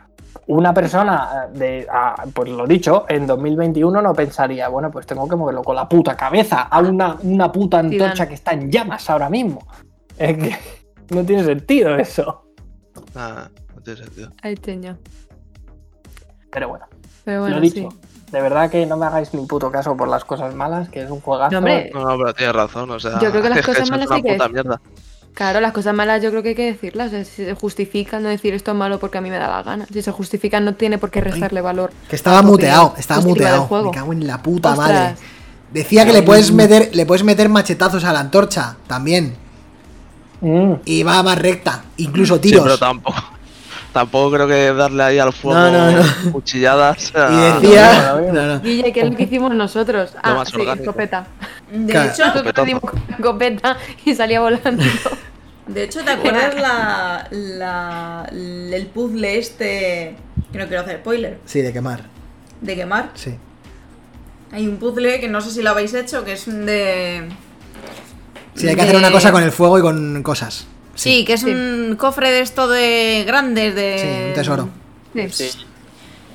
una 0.47 0.75
persona 0.75 1.49
eh, 1.55 1.59
de, 1.59 1.87
ah, 1.91 2.25
pues 2.33 2.51
lo 2.51 2.67
dicho, 2.67 3.07
en 3.09 3.27
2021 3.27 4.03
no 4.03 4.15
pensaría, 4.15 4.69
bueno, 4.69 4.91
pues 4.91 5.07
tengo 5.07 5.29
que 5.29 5.37
moverlo 5.37 5.63
con 5.63 5.77
la 5.77 5.89
puta 5.89 6.17
cabeza 6.17 6.63
a 6.63 6.81
una, 6.81 7.17
una 7.23 7.51
puta 7.53 7.79
antorcha 7.79 8.29
que 8.29 8.35
está 8.35 8.53
en 8.53 8.71
llamas 8.71 9.09
ahora 9.11 9.29
mismo. 9.29 9.67
Es 10.19 10.37
que 10.37 10.57
no 11.15 11.25
tiene 11.25 11.45
sentido 11.45 11.97
eso. 11.97 12.45
Nada, 13.15 13.51
no 13.75 13.81
tiene 13.83 14.05
sentido. 14.05 14.31
Ay, 14.43 14.57
teño. 14.57 14.97
Pero 16.51 16.69
bueno, 16.69 16.87
Pero 17.25 17.41
bueno, 17.41 17.57
lo 17.57 17.63
dicho. 17.63 17.89
sí. 17.91 17.99
De 18.31 18.41
verdad 18.41 18.71
que 18.71 18.87
no 18.87 18.97
me 18.97 19.05
hagáis 19.07 19.35
ni 19.35 19.45
puto 19.47 19.71
caso 19.71 19.95
por 19.97 20.09
las 20.09 20.25
cosas 20.25 20.55
malas, 20.55 20.89
que 20.89 21.03
es 21.03 21.11
un 21.11 21.21
juegazo. 21.21 21.53
No, 21.53 21.59
hombre, 21.59 21.91
No, 21.93 22.01
no, 22.05 22.17
pero 22.19 22.33
tienes 22.35 22.55
razón, 22.57 22.91
o 22.91 22.99
sea. 22.99 23.21
Yo 23.21 23.31
creo 23.31 23.43
que 23.43 23.49
las 23.51 23.67
cosas 23.67 23.91
malas 23.91 24.09
sí 24.15 24.23
que 24.23 24.39
mierda. 24.49 24.81
Claro, 25.35 25.61
las 25.61 25.73
cosas 25.73 25.95
malas 25.95 26.23
yo 26.23 26.31
creo 26.31 26.43
que 26.43 26.51
hay 26.51 26.55
que 26.55 26.73
decirlas. 26.73 27.09
o 27.09 27.11
sea, 27.11 27.25
si 27.25 27.45
se 27.45 27.55
justifican, 27.55 28.23
no 28.23 28.29
decir 28.31 28.53
esto 28.55 28.71
es 28.73 28.77
malo 28.77 28.99
porque 28.99 29.19
a 29.19 29.21
mí 29.21 29.31
me 29.31 29.37
da 29.39 29.49
la 29.49 29.63
gana. 29.63 29.87
Si 29.93 30.01
se 30.03 30.11
justifican, 30.13 30.65
no 30.65 30.75
tiene 30.75 30.99
por 30.99 31.11
qué 31.11 31.21
restarle 31.21 31.61
valor. 31.61 31.91
Que 32.09 32.17
estaba 32.17 32.43
muteado, 32.43 32.95
estaba 32.99 33.21
muteado. 33.23 33.69
Me 33.85 33.91
cago 33.91 34.13
en 34.13 34.27
la 34.27 34.43
puta 34.43 34.71
Ostras. 34.73 34.89
madre. 34.91 35.15
Decía 35.73 36.05
que 36.05 36.13
le 36.13 36.23
puedes 36.23 36.53
meter, 36.53 36.95
le 36.95 37.07
puedes 37.07 37.25
meter 37.25 37.49
machetazos 37.49 38.05
a 38.05 38.13
la 38.13 38.21
antorcha 38.21 38.77
también. 38.87 39.35
Mm. 40.43 40.75
Y 40.85 41.03
va 41.03 41.23
más 41.23 41.39
recta. 41.39 41.85
Incluso 41.97 42.35
Sí, 42.37 42.41
tiros. 42.43 42.63
pero 42.65 42.77
tampoco. 42.79 43.17
Tampoco 43.93 44.31
creo 44.33 44.49
que 44.49 44.73
darle 44.73 45.03
ahí 45.03 45.19
al 45.19 45.35
fuego 45.35 45.59
No, 45.61 45.71
no, 45.71 46.03
no. 46.25 46.33
cuchilladas. 46.33 47.13
y 47.15 47.63
decía. 47.65 48.15
no. 48.33 48.61
Guille, 48.61 48.91
¿qué 48.93 49.01
es 49.03 49.11
lo 49.11 49.17
que 49.17 49.25
hicimos 49.25 49.55
nosotros? 49.55 50.15
Ah, 50.23 50.45
sí, 50.47 50.57
escopeta. 50.63 51.27
De 51.71 51.93
Claro. 51.93 52.11
hecho, 52.11 52.27
Nosotros 52.27 52.67
dimos 52.67 52.83
escopeta 53.11 53.77
y 54.05 54.15
salía 54.15 54.41
volando. 54.41 54.83
de 55.67 55.85
hecho, 55.85 56.03
¿te 56.05 56.11
acuerdas 56.11 56.55
la, 56.55 57.29
la, 57.31 58.27
el 58.33 58.87
puzzle 58.87 59.39
este? 59.39 60.17
Que 60.51 60.59
no 60.59 60.67
quiero 60.69 60.83
hacer 60.83 60.97
spoiler. 61.01 61.39
Sí, 61.45 61.61
de 61.61 61.73
quemar. 61.75 62.01
De 62.63 62.75
quemar. 62.75 63.11
Sí. 63.15 63.35
Hay 64.53 64.67
un 64.69 64.79
puzzle 64.79 65.21
que 65.21 65.29
no 65.29 65.41
sé 65.43 65.51
si 65.51 65.63
lo 65.63 65.69
habéis 65.71 65.93
hecho, 65.95 66.25
que 66.25 66.33
es 66.33 66.47
de. 66.47 67.29
Sí, 68.55 68.69
hay 68.69 68.75
que 68.75 68.83
de- 68.83 68.89
hacer 68.89 68.97
una 68.97 69.11
cosa 69.11 69.33
con 69.33 69.43
el 69.43 69.53
fuego 69.53 69.79
y 69.79 69.83
con 69.83 70.23
cosas. 70.23 70.67
Sí, 70.95 71.25
que 71.25 71.35
es 71.35 71.41
Sí. 71.41 71.51
un 71.51 71.97
cofre 71.97 72.31
de 72.31 72.41
esto 72.41 72.69
de 72.69 73.25
grandes, 73.27 73.75
de. 73.75 73.99
Sí, 73.99 74.29
un 74.29 74.35
tesoro. 74.35 74.69
Sí. 75.15 75.29
Sí. 75.31 75.51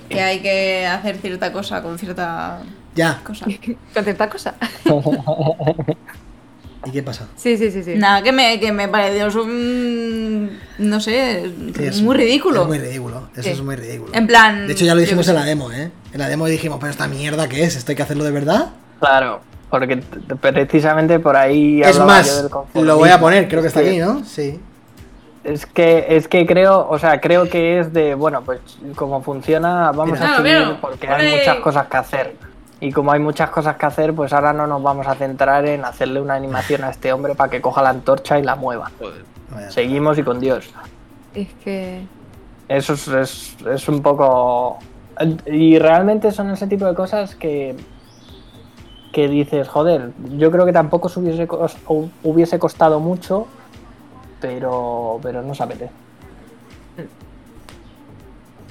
Que 0.09 0.21
hay 0.21 0.39
que 0.39 0.85
hacer 0.87 1.17
cierta 1.17 1.51
cosa 1.51 1.81
con 1.83 1.99
cierta 1.99 2.59
Ya. 2.95 3.19
cosa. 3.23 3.45
Con 3.93 4.03
cierta 4.03 4.29
cosa. 4.29 4.55
¿Y 6.85 6.91
qué 6.91 7.03
pasa? 7.03 7.27
Sí, 7.35 7.57
sí, 7.57 7.69
sí, 7.71 7.83
sí. 7.83 7.95
Nada, 7.95 8.21
que 8.21 8.31
me, 8.31 8.59
que 8.59 8.71
me 8.71 8.87
pareció 8.87 9.43
un. 9.43 10.57
No 10.77 10.99
sé, 11.01 11.51
es- 11.79 12.01
muy 12.01 12.15
ridículo. 12.15 12.61
Es 12.61 12.67
muy 12.67 12.77
ridículo. 12.77 13.29
Eso 13.33 13.43
Sí. 13.43 13.49
es 13.49 13.61
muy 13.61 13.75
ridículo. 13.75 14.13
En 14.13 14.25
plan. 14.27 14.67
De 14.67 14.73
hecho, 14.73 14.85
ya 14.85 14.95
lo 14.95 15.01
dijimos 15.01 15.27
en 15.27 15.35
la 15.35 15.43
demo, 15.43 15.71
¿eh? 15.71 15.91
En 16.13 16.19
la 16.19 16.29
demo 16.29 16.45
dijimos, 16.45 16.77
pero 16.79 16.91
esta 16.91 17.07
mierda, 17.07 17.49
¿qué 17.49 17.63
es? 17.63 17.75
¿Esto 17.75 17.91
hay 17.91 17.95
que 17.97 18.03
hacerlo 18.03 18.23
de 18.23 18.31
verdad? 18.31 18.69
Claro, 18.99 19.41
porque 19.69 19.97
t- 19.97 20.35
precisamente 20.35 21.19
por 21.19 21.35
ahí 21.35 21.81
Es 21.81 21.97
yo 21.97 22.05
más, 22.05 22.49
del 22.73 22.85
lo 22.85 22.97
voy 22.97 23.09
a 23.09 23.19
poner, 23.19 23.47
creo 23.47 23.61
que 23.61 23.67
está 23.67 23.81
Sí. 23.81 23.87
aquí, 23.87 23.97
¿no? 23.99 24.23
Sí. 24.23 24.59
Es 25.43 25.65
que, 25.65 26.05
es 26.09 26.27
que 26.27 26.45
creo, 26.45 26.87
o 26.89 26.99
sea, 26.99 27.21
creo 27.21 27.47
que 27.49 27.79
es 27.79 27.93
de, 27.93 28.15
bueno, 28.15 28.41
pues 28.41 28.59
como 28.95 29.21
funciona, 29.21 29.91
vamos 29.93 30.19
Mira. 30.19 30.33
a 30.33 30.37
seguir 30.37 30.77
porque 30.81 31.07
hay 31.07 31.37
muchas 31.37 31.55
cosas 31.57 31.87
que 31.87 31.97
hacer. 31.97 32.35
Y 32.79 32.91
como 32.91 33.11
hay 33.11 33.19
muchas 33.19 33.49
cosas 33.49 33.75
que 33.77 33.85
hacer, 33.85 34.13
pues 34.13 34.33
ahora 34.33 34.53
no 34.53 34.67
nos 34.67 34.83
vamos 34.83 35.07
a 35.07 35.15
centrar 35.15 35.65
en 35.65 35.83
hacerle 35.85 36.21
una 36.21 36.35
animación 36.35 36.83
a 36.83 36.89
este 36.91 37.11
hombre 37.13 37.33
para 37.33 37.49
que 37.49 37.59
coja 37.61 37.81
la 37.81 37.89
antorcha 37.89 38.37
y 38.37 38.43
la 38.43 38.55
mueva. 38.55 38.91
Joder. 38.99 39.23
Seguimos 39.71 40.17
y 40.17 40.23
con 40.23 40.39
Dios. 40.39 40.69
Es 41.33 41.47
que. 41.63 42.03
Eso 42.67 42.93
es, 42.93 43.07
es, 43.07 43.55
es 43.65 43.87
un 43.87 44.01
poco... 44.01 44.77
Y 45.45 45.79
realmente 45.79 46.31
son 46.31 46.51
ese 46.51 46.67
tipo 46.67 46.85
de 46.85 46.93
cosas 46.93 47.33
que 47.35 47.75
que 49.17 49.27
dices, 49.27 49.67
joder, 49.67 50.11
yo 50.37 50.51
creo 50.51 50.63
que 50.63 50.71
tampoco 50.71 51.09
se 51.09 51.19
hubiese, 51.19 51.47
hubiese 52.21 52.59
costado 52.59 52.99
mucho, 52.99 53.47
pero, 54.39 55.19
pero 55.23 55.41
no 55.41 55.55
se 55.55 55.63
apetece. 55.63 55.89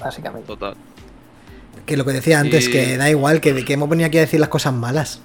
Básicamente. 0.01 0.47
Total. 0.47 0.77
Que 1.85 1.97
lo 1.97 2.05
que 2.05 2.13
decía 2.13 2.39
antes, 2.39 2.69
Y- 2.69 2.71
que 2.71 2.97
da 2.97 3.11
igual, 3.11 3.41
que, 3.41 3.65
que 3.65 3.73
hemos 3.73 3.89
venido 3.89 4.07
aquí 4.07 4.19
a 4.19 4.21
decir 4.21 4.39
las 4.39 4.49
cosas 4.49 4.73
malas. 4.73 5.21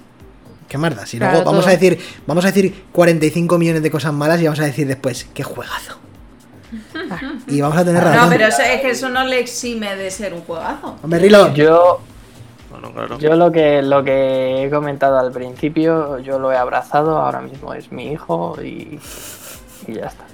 ¿Qué 0.68 0.76
más 0.76 0.96
da? 0.96 1.06
Si 1.06 1.18
Claro, 1.18 1.34
luego 1.34 1.46
vamos 1.52 1.64
todo. 1.66 1.70
a 1.70 1.76
decir, 1.78 2.00
vamos 2.26 2.44
a 2.44 2.48
decir 2.48 2.84
45 2.90 3.58
millones 3.58 3.82
de 3.84 3.90
cosas 3.92 4.12
malas 4.12 4.40
y 4.40 4.44
vamos 4.46 4.58
a 4.58 4.64
decir 4.64 4.88
después, 4.88 5.28
qué 5.32 5.44
juegazo. 5.44 5.98
y 7.46 7.60
vamos 7.60 7.78
a 7.78 7.84
tener 7.84 8.02
razón. 8.02 8.24
No, 8.24 8.28
pero 8.28 8.48
eso, 8.48 8.62
es 8.62 8.80
que 8.80 8.90
eso 8.90 9.08
no 9.08 9.22
le 9.22 9.38
exime 9.38 9.94
de 9.94 10.10
ser 10.10 10.34
un 10.34 10.40
juegazo. 10.40 10.96
Hombre, 11.00 11.20
Rilo, 11.20 11.54
Yo, 11.54 12.00
Claro. 12.90 13.18
yo 13.18 13.36
lo 13.36 13.52
que 13.52 13.82
lo 13.82 14.02
que 14.02 14.64
he 14.64 14.70
comentado 14.70 15.18
al 15.18 15.30
principio, 15.30 16.18
yo 16.18 16.38
lo 16.38 16.50
he 16.50 16.56
abrazado, 16.56 17.18
ahora 17.18 17.40
mismo 17.40 17.74
es 17.74 17.92
mi 17.92 18.12
hijo 18.12 18.56
y, 18.62 18.98
y 19.86 19.94
ya 19.94 20.06
está. 20.06 20.24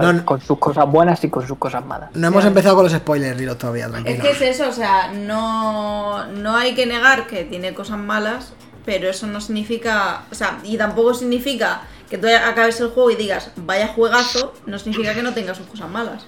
No, 0.00 0.12
no. 0.12 0.24
Con 0.24 0.40
sus 0.40 0.58
cosas 0.58 0.90
buenas 0.90 1.22
y 1.24 1.28
con 1.28 1.46
sus 1.46 1.58
cosas 1.58 1.84
malas. 1.84 2.10
no 2.14 2.28
hemos 2.28 2.44
empezado 2.44 2.76
con 2.76 2.84
los 2.84 2.94
spoilers, 2.94 3.36
Rilo, 3.36 3.56
todavía, 3.56 3.90
Es 4.04 4.20
que 4.20 4.30
es 4.30 4.40
eso, 4.40 4.68
o 4.68 4.72
sea, 4.72 5.12
no, 5.12 6.26
no 6.26 6.56
hay 6.56 6.74
que 6.74 6.86
negar 6.86 7.26
que 7.26 7.44
tiene 7.44 7.74
cosas 7.74 7.98
malas, 7.98 8.54
pero 8.84 9.08
eso 9.08 9.26
no 9.26 9.40
significa, 9.40 10.22
o 10.30 10.34
sea, 10.34 10.58
y 10.64 10.78
tampoco 10.78 11.12
significa 11.14 11.82
que 12.08 12.18
tú 12.18 12.26
acabes 12.26 12.80
el 12.80 12.88
juego 12.88 13.10
y 13.10 13.16
digas, 13.16 13.50
vaya 13.56 13.88
juegazo, 13.88 14.54
no 14.66 14.78
significa 14.78 15.14
que 15.14 15.22
no 15.22 15.34
tenga 15.34 15.54
sus 15.54 15.66
cosas 15.66 15.88
malas. 15.90 16.24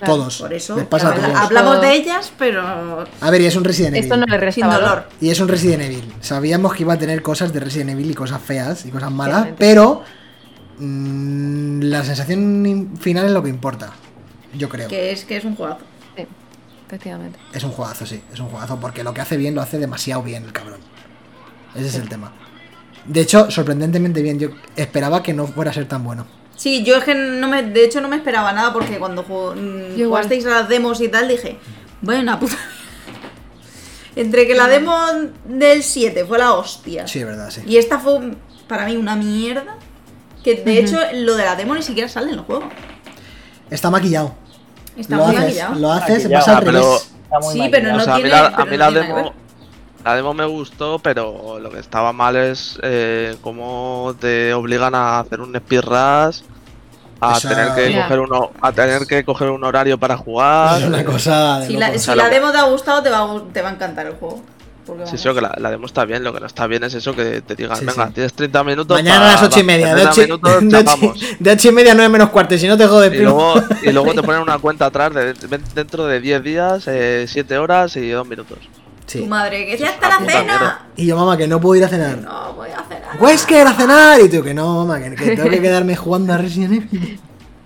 Claro. 0.00 0.14
Todos. 0.16 0.38
Por 0.38 0.52
eso 0.54 0.76
Les 0.76 0.86
pasa 0.86 1.10
a 1.10 1.14
todos. 1.14 1.34
hablamos 1.36 1.80
de 1.82 1.94
ellas, 1.94 2.32
pero 2.38 2.62
A 3.20 3.30
ver, 3.30 3.40
y 3.42 3.46
es 3.46 3.54
un 3.54 3.64
Resident 3.64 3.96
Esto 3.96 4.16
no 4.16 4.22
Evil. 4.24 4.32
le 4.32 4.38
resta 4.38 4.54
sin 4.62 4.66
valor. 4.66 4.80
dolor. 4.88 5.04
Y 5.20 5.28
es 5.30 5.38
un 5.40 5.46
Resident 5.48 5.82
Evil. 5.82 6.12
Sabíamos 6.22 6.72
que 6.74 6.82
iba 6.84 6.94
a 6.94 6.98
tener 6.98 7.20
cosas 7.22 7.52
de 7.52 7.60
Resident 7.60 7.90
Evil 7.90 8.10
y 8.10 8.14
cosas 8.14 8.40
feas 8.42 8.86
y 8.86 8.90
cosas 8.90 9.12
malas, 9.12 9.48
pero 9.58 10.02
mm, 10.78 11.80
la 11.82 12.02
sensación 12.04 12.64
in- 12.66 12.96
final 12.96 13.26
es 13.26 13.32
lo 13.32 13.42
que 13.42 13.50
importa. 13.50 13.92
Yo 14.54 14.68
creo. 14.68 14.88
Que 14.88 15.12
es 15.12 15.24
que 15.24 15.36
es 15.36 15.44
un 15.44 15.54
juegazo. 15.54 15.80
Sí, 16.16 16.26
efectivamente. 16.86 17.38
Es 17.52 17.62
un 17.62 17.70
juegazo, 17.70 18.06
sí, 18.06 18.22
es 18.32 18.40
un 18.40 18.48
juegazo, 18.48 18.80
porque 18.80 19.04
lo 19.04 19.12
que 19.14 19.20
hace 19.20 19.36
bien 19.36 19.54
lo 19.54 19.60
hace 19.62 19.78
demasiado 19.78 20.22
bien 20.22 20.44
el 20.44 20.52
cabrón. 20.52 20.80
Ese 21.74 21.86
es 21.88 21.94
el 21.96 22.08
tema. 22.08 22.32
De 23.04 23.20
hecho, 23.20 23.50
sorprendentemente 23.50 24.22
bien, 24.22 24.38
yo 24.38 24.48
esperaba 24.76 25.22
que 25.22 25.32
no 25.32 25.46
fuera 25.46 25.70
a 25.70 25.74
ser 25.74 25.86
tan 25.86 26.02
bueno. 26.04 26.26
Sí, 26.60 26.82
yo 26.84 26.96
es 26.96 27.04
que 27.04 27.14
no 27.14 27.48
me, 27.48 27.62
de 27.62 27.84
hecho 27.86 28.02
no 28.02 28.08
me 28.08 28.16
esperaba 28.16 28.52
nada 28.52 28.70
porque 28.74 28.98
cuando 28.98 29.22
mm, 29.22 29.96
jugasteis 29.98 30.44
a 30.44 30.50
las 30.50 30.68
demos 30.68 31.00
y 31.00 31.08
tal 31.08 31.26
dije, 31.26 31.56
buena 32.02 32.38
puta. 32.38 32.56
Entre 34.14 34.46
que 34.46 34.54
la 34.54 34.68
demo 34.68 34.94
del 35.46 35.82
7 35.82 36.24
fue 36.26 36.38
la 36.38 36.52
hostia 36.52 37.06
Sí, 37.08 37.20
es 37.20 37.24
verdad, 37.26 37.48
sí. 37.50 37.62
y 37.66 37.78
esta 37.78 37.98
fue 37.98 38.32
para 38.68 38.84
mí 38.84 38.94
una 38.96 39.16
mierda, 39.16 39.76
que 40.44 40.56
de 40.56 40.80
hecho 40.80 40.98
lo 41.14 41.34
de 41.36 41.44
la 41.44 41.56
demo 41.56 41.74
ni 41.74 41.82
siquiera 41.82 42.10
sale 42.10 42.28
en 42.28 42.34
el 42.34 42.40
juego. 42.40 42.68
Está 43.70 43.88
maquillado. 43.88 44.34
Está 44.98 45.16
lo 45.16 45.24
muy 45.24 45.36
haces, 45.36 45.44
maquillado. 45.46 45.74
lo 45.76 45.92
haces, 45.92 46.10
Maquillado. 46.24 46.44
pasa 46.44 46.50
al 46.50 46.56
Ah, 46.58 46.60
pero- 46.66 46.80
revés. 46.82 47.10
Sí, 47.52 47.68
pero 47.70 47.92
no 47.92 47.96
o 47.96 48.00
sea, 48.00 48.14
a 48.14 48.16
mí 48.16 48.22
tiene- 48.24 48.36
la, 48.36 48.46
a 48.48 48.64
mí 48.66 48.70
no 48.72 48.76
la 48.76 48.88
tiene 48.88 49.06
demo, 49.06 49.34
la 50.04 50.14
demo 50.16 50.34
me 50.34 50.44
gustó, 50.46 50.98
pero 50.98 51.58
lo 51.60 51.70
que 51.70 51.78
estaba 51.78 52.12
mal 52.12 52.36
es 52.36 52.78
eh, 52.82 53.36
cómo 53.42 54.14
te 54.18 54.54
obligan 54.54 54.94
a 54.94 55.20
hacer 55.20 55.40
un 55.40 55.54
speedrush, 55.54 56.40
a 57.20 57.36
Esa- 57.36 57.48
tener 57.48 57.74
que 57.74 58.00
coger 58.00 58.20
uno, 58.20 58.50
a 58.62 58.72
tener 58.72 59.06
que 59.06 59.24
coger 59.24 59.50
un 59.50 59.62
horario 59.64 59.98
para 59.98 60.16
jugar. 60.16 60.80
Es 60.80 60.86
una 60.88 61.04
cosa 61.04 61.60
de 61.60 61.66
Si 61.66 61.76
la, 61.76 61.98
si 61.98 62.10
demo 62.30 62.50
te 62.50 62.58
ha 62.58 62.62
gustado, 62.64 63.02
te 63.02 63.10
va, 63.10 63.42
te 63.52 63.60
va 63.62 63.68
a 63.68 63.72
encantar 63.72 64.06
el 64.06 64.14
juego. 64.14 64.42
Sí, 65.04 65.16
sí, 65.18 65.28
que 65.32 65.40
la, 65.40 65.54
la 65.58 65.70
demo 65.70 65.86
está 65.86 66.04
bien, 66.04 66.24
lo 66.24 66.32
que 66.32 66.40
no 66.40 66.46
está 66.46 66.66
bien 66.66 66.82
es 66.82 66.94
eso 66.94 67.14
que 67.14 67.42
te 67.42 67.54
digan, 67.54 67.76
Sí, 67.76 67.84
venga, 67.84 68.08
sí. 68.08 68.12
tienes 68.14 68.32
30 68.32 68.64
minutos. 68.64 68.96
Mañana 68.96 69.20
pa- 69.20 69.28
a 69.28 69.32
las 69.34 69.42
ocho 69.44 69.60
y 69.60 69.62
pa- 69.62 69.66
media. 69.66 69.86
De 69.94 70.02
30 70.02 70.10
ocho, 70.10 70.22
minutos, 70.22 70.50
de 70.62 70.66
ocho- 70.66 70.84
chapamos. 70.84 71.20
de 71.38 71.50
ocho 71.52 71.68
y 71.68 71.72
media 71.72 71.92
a 71.92 71.94
nueve 71.94 72.08
menos 72.08 72.30
cuarto. 72.30 72.58
Si 72.58 72.66
no 72.66 72.76
te 72.76 72.86
jodes, 72.88 73.12
Y 73.12 73.16
primo. 73.18 73.30
luego, 73.54 73.54
y 73.84 73.92
luego 73.92 74.14
te 74.14 74.22
ponen 74.24 74.40
una 74.42 74.58
cuenta 74.58 74.86
atrás 74.86 75.14
de 75.14 75.34
dentro 75.74 76.06
de 76.06 76.20
10 76.20 76.42
días, 76.42 76.84
7 77.26 77.58
horas 77.58 77.94
y 77.96 78.08
2 78.08 78.26
minutos. 78.26 78.58
Tu 79.12 79.18
Sí. 79.18 79.26
madre, 79.26 79.66
que 79.66 79.76
ya 79.78 79.86
Es 79.88 79.92
está 79.94 80.08
la 80.08 80.18
cena. 80.18 80.42
mierda. 80.44 80.86
Y 80.96 81.06
yo, 81.06 81.16
mamá, 81.16 81.36
que 81.36 81.46
no 81.48 81.60
puedo 81.60 81.76
ir 81.76 81.84
a 81.84 81.88
cenar. 81.88 82.18
No 82.18 82.52
voy 82.54 82.68
a 82.70 82.82
cenar. 82.84 83.20
Wesker 83.20 83.66
a 83.66 83.72
cenar. 83.74 84.20
Y 84.20 84.28
tú, 84.28 84.42
que 84.42 84.54
no, 84.54 84.84
mamá, 84.84 85.00
que, 85.02 85.14
que 85.16 85.36
tengo 85.36 85.50
que 85.50 85.60
quedarme 85.62 85.96
jugando 85.96 86.32
a 86.32 86.38
Resident 86.38 86.72
Evil. 86.92 87.20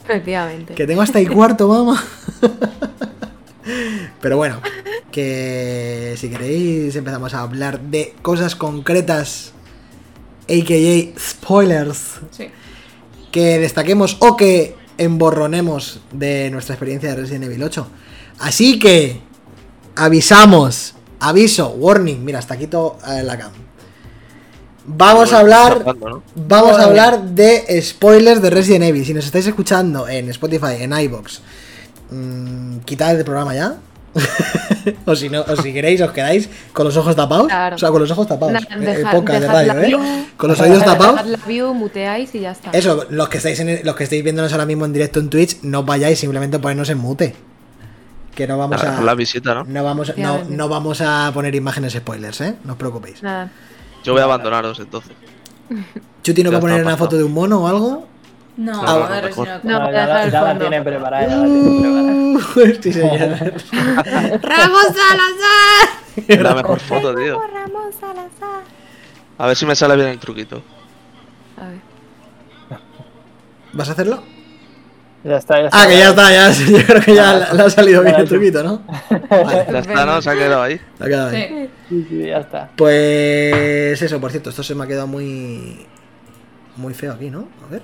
Efectivamente. 0.04 0.74
Que 0.74 0.86
tengo 0.86 1.02
hasta 1.02 1.18
ahí 1.18 1.26
cuarto, 1.26 1.68
mamá. 1.68 2.02
Pero 4.20 4.36
bueno, 4.36 4.60
que 5.10 6.14
si 6.18 6.28
queréis 6.28 6.94
empezamos 6.96 7.32
a 7.34 7.40
hablar 7.40 7.80
de 7.80 8.14
cosas 8.22 8.54
concretas, 8.56 9.52
a.k.a. 10.48 11.18
spoilers, 11.18 12.20
Sí. 12.30 12.48
que 13.32 13.58
destaquemos 13.58 14.16
o 14.20 14.36
que 14.36 14.76
emborronemos 14.98 16.00
de 16.12 16.50
nuestra 16.50 16.74
experiencia 16.74 17.10
de 17.10 17.16
Resident 17.16 17.44
Evil 17.44 17.62
8. 17.62 17.86
Así 18.40 18.78
que 18.78 19.20
avisamos, 19.96 20.93
aviso, 21.28 21.68
warning, 21.70 22.24
mira, 22.24 22.38
hasta 22.38 22.56
quito 22.56 22.98
eh, 23.08 23.22
la 23.22 23.36
cam. 23.38 23.52
Vamos 24.86 25.32
a 25.32 25.38
hablar. 25.40 25.82
Vamos 26.34 26.78
a 26.78 26.84
hablar 26.84 27.22
de 27.22 27.80
spoilers 27.80 28.42
de 28.42 28.50
Resident 28.50 28.84
Evil. 28.84 29.04
Si 29.06 29.14
nos 29.14 29.24
estáis 29.24 29.46
escuchando 29.46 30.06
en 30.08 30.28
Spotify, 30.28 30.76
en 30.80 30.92
iBox, 30.92 31.40
mmm, 32.10 32.78
quitad 32.84 33.18
el 33.18 33.24
programa 33.24 33.54
ya. 33.54 33.76
o 35.06 35.16
si 35.16 35.28
no, 35.28 35.40
o 35.40 35.56
si 35.56 35.72
queréis, 35.72 36.00
os 36.02 36.12
quedáis 36.12 36.48
con 36.72 36.84
los 36.86 36.96
ojos 36.96 37.16
tapados. 37.16 37.46
Claro. 37.48 37.76
O 37.76 37.78
sea, 37.78 37.90
con 37.90 38.00
los 38.02 38.10
ojos 38.10 38.28
tapados. 38.28 38.52
Nada, 38.52 38.66
Eh, 38.76 38.78
dejad- 38.98 39.10
podcast 39.12 39.40
de 39.40 39.46
radio, 39.48 39.72
¿eh? 39.82 39.86
view. 39.86 40.00
Con 40.36 40.50
los 40.50 40.60
oídos 40.60 40.84
tapados. 40.84 41.26
La 41.26 41.38
view, 41.46 41.72
muteáis 41.74 42.32
y 42.34 42.40
ya 42.40 42.52
está. 42.52 42.70
Eso, 42.72 43.06
los 43.10 43.28
que 43.30 43.38
estáis 43.38 43.58
en, 43.60 43.80
los 43.84 43.96
que 43.96 44.04
estáis 44.04 44.22
viéndonos 44.22 44.52
ahora 44.52 44.66
mismo 44.66 44.84
en 44.84 44.92
directo 44.92 45.18
en 45.18 45.30
Twitch, 45.30 45.62
no 45.62 45.82
vayáis, 45.82 46.18
simplemente 46.18 46.58
ponernos 46.58 46.90
en 46.90 46.98
mute. 46.98 47.34
Que 48.34 48.46
no 48.48 48.58
vamos 48.58 48.82
La, 48.82 48.98
a. 48.98 49.00
la 49.00 49.14
visita, 49.14 49.54
¿no? 49.54 49.64
No 49.64 49.84
vamos, 49.84 50.08
no, 50.08 50.12
Efectivamente. 50.14 50.56
no 50.56 50.68
vamos 50.68 51.00
a 51.00 51.30
poner 51.32 51.54
imágenes 51.54 51.92
spoilers, 51.92 52.40
¿eh? 52.40 52.56
No 52.64 52.72
os 52.72 52.78
preocupéis. 52.78 53.22
Nada. 53.22 53.50
Yo 54.02 54.12
voy 54.12 54.20
a 54.20 54.24
abandonaros 54.24 54.78
entonces. 54.80 55.12
Chuti 56.22 56.42
no 56.42 56.50
va 56.52 56.58
a 56.58 56.60
poner 56.60 56.82
una 56.82 56.96
foto 56.96 57.16
de 57.16 57.24
un 57.24 57.32
mono 57.32 57.60
o 57.62 57.68
algo. 57.68 58.08
No, 58.56 58.72
No, 58.72 58.80
a 58.82 59.20
no, 59.20 59.28
no- 59.28 59.44
No, 59.44 59.78
No, 59.80 59.84
a 59.86 59.92
ya, 59.92 60.06
la, 60.06 60.28
ya 60.28 60.42
la 60.42 60.58
tiene 60.58 60.82
preparada, 60.82 61.26
ya 61.28 61.36
la 61.36 61.44
tiene 61.46 62.38
preparada. 62.40 62.82
sí, 62.82 62.92
señor. 62.92 63.54
¡Ramos 64.42 64.86
Salazar! 64.94 66.42
La 66.42 66.54
mejor 66.54 66.80
foto, 66.80 67.14
tío. 67.14 67.40
Ramos 67.40 67.94
Salazar. 68.00 68.62
A 69.38 69.46
ver 69.48 69.56
si 69.56 69.66
me 69.66 69.74
sale 69.74 69.96
bien 69.96 70.08
el 70.08 70.18
truquito. 70.18 70.62
A 71.60 71.68
ver. 71.68 71.78
¿Vas 73.72 73.88
a 73.88 73.92
hacerlo? 73.92 74.22
Ya 75.24 75.36
está, 75.38 75.58
ya 75.60 75.64
está. 75.66 75.82
Ah, 75.82 75.86
que 75.88 75.96
ya 75.98 76.10
está, 76.10 76.30
ya. 76.32 76.50
Yo 76.52 76.86
creo 76.86 77.00
que 77.02 77.14
ya 77.14 77.52
le 77.54 77.62
ha 77.62 77.70
salido 77.70 78.02
bien 78.02 78.14
el 78.16 78.28
truquito, 78.28 78.62
¿no? 78.62 78.82
Vale, 79.30 79.66
Ya 79.72 79.78
está, 79.78 80.04
¿no? 80.06 80.20
Se 80.22 80.30
ha 80.30 80.34
quedado 80.34 80.62
ahí. 80.62 80.78
ha 81.00 81.04
quedado 81.06 81.30
bien. 81.30 81.48
Sí. 81.48 81.70
Sí, 81.88 82.06
sí, 82.10 82.26
ya 82.26 82.38
está. 82.38 82.68
Pues 82.76 84.00
eso, 84.02 84.20
por 84.20 84.30
cierto, 84.30 84.50
esto 84.50 84.62
se 84.62 84.74
me 84.74 84.84
ha 84.84 84.86
quedado 84.86 85.06
muy. 85.06 85.86
Muy 86.76 86.92
feo 86.92 87.12
aquí, 87.12 87.30
¿no? 87.30 87.48
A 87.66 87.70
ver. 87.70 87.82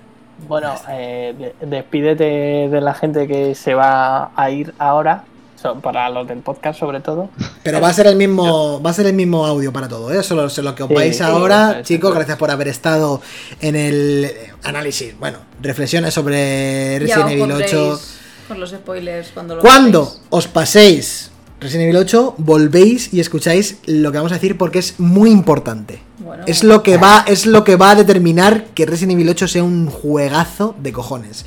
Bueno, 0.48 0.74
eh, 0.88 1.34
de- 1.60 1.66
despídete 1.66 2.24
de 2.68 2.80
la 2.80 2.92
gente 2.94 3.26
que 3.28 3.54
se 3.54 3.74
va 3.74 4.30
a 4.34 4.50
ir 4.50 4.74
ahora, 4.78 5.24
so- 5.60 5.74
para 5.80 6.08
los 6.10 6.26
del 6.26 6.38
podcast 6.40 6.78
sobre 6.80 7.00
todo. 7.00 7.30
Pero 7.62 7.80
va 7.80 7.88
a 7.88 7.92
ser 7.92 8.06
el 8.06 8.16
mismo, 8.16 8.80
va 8.82 8.90
a 8.90 8.92
ser 8.94 9.06
el 9.06 9.14
mismo 9.14 9.44
audio 9.46 9.72
para 9.72 9.88
todo, 9.88 10.12
¿eh? 10.12 10.22
Solo 10.22 10.48
se 10.48 10.62
lo 10.62 10.74
que 10.74 10.82
os 10.84 10.88
vais 10.88 11.16
sí, 11.16 11.22
ahora, 11.22 11.82
chicos, 11.82 12.14
gracias 12.14 12.36
por 12.38 12.50
haber 12.50 12.68
estado 12.68 13.20
en 13.60 13.76
el 13.76 14.30
análisis, 14.62 15.18
bueno, 15.18 15.38
reflexiones 15.60 16.14
sobre 16.14 16.98
Resident 16.98 17.30
Evil 17.30 17.38
pondréis 17.40 17.72
8. 17.74 18.00
con 18.48 18.60
los 18.60 18.70
spoilers 18.70 19.28
cuando 19.32 19.56
lo 19.56 19.60
Cuando 19.62 20.12
os 20.30 20.48
paséis 20.48 21.30
Resident 21.60 21.84
Evil 21.84 21.96
8, 21.98 22.34
volvéis 22.38 23.12
y 23.12 23.20
escucháis 23.20 23.78
lo 23.86 24.10
que 24.10 24.16
vamos 24.18 24.32
a 24.32 24.36
decir 24.36 24.56
porque 24.56 24.78
es 24.78 24.98
muy 24.98 25.30
importante. 25.30 26.00
Bueno, 26.18 26.44
Es 26.46 26.64
lo 26.64 26.82
que 26.82 26.96
va, 26.96 27.24
es 27.26 27.44
lo 27.44 27.64
que 27.64 27.76
va 27.76 27.90
a 27.90 27.94
determinar 27.96 28.64
que 28.74 28.86
Resident 28.86 29.12
Evil 29.12 29.28
8 29.28 29.46
sea 29.46 29.62
un 29.62 29.88
juegazo 29.90 30.74
de 30.78 30.92
cojones. 30.92 31.44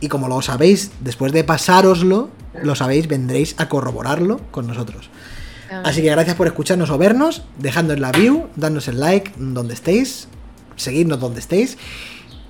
Y 0.00 0.08
como 0.08 0.28
lo 0.28 0.42
sabéis, 0.42 0.90
después 1.00 1.32
de 1.32 1.44
pasároslo, 1.44 2.28
lo 2.62 2.74
sabéis, 2.74 3.08
vendréis 3.08 3.54
a 3.58 3.68
corroborarlo 3.68 4.40
con 4.50 4.66
nosotros. 4.66 5.10
Así 5.82 6.02
que 6.02 6.10
gracias 6.10 6.36
por 6.36 6.46
escucharnos 6.46 6.90
o 6.90 6.98
vernos, 6.98 7.42
dejadnos 7.58 7.98
la 7.98 8.12
view, 8.12 8.48
dadnos 8.54 8.86
el 8.88 9.00
like 9.00 9.32
donde 9.36 9.74
estéis, 9.74 10.28
seguidnos 10.76 11.18
donde 11.18 11.40
estéis. 11.40 11.76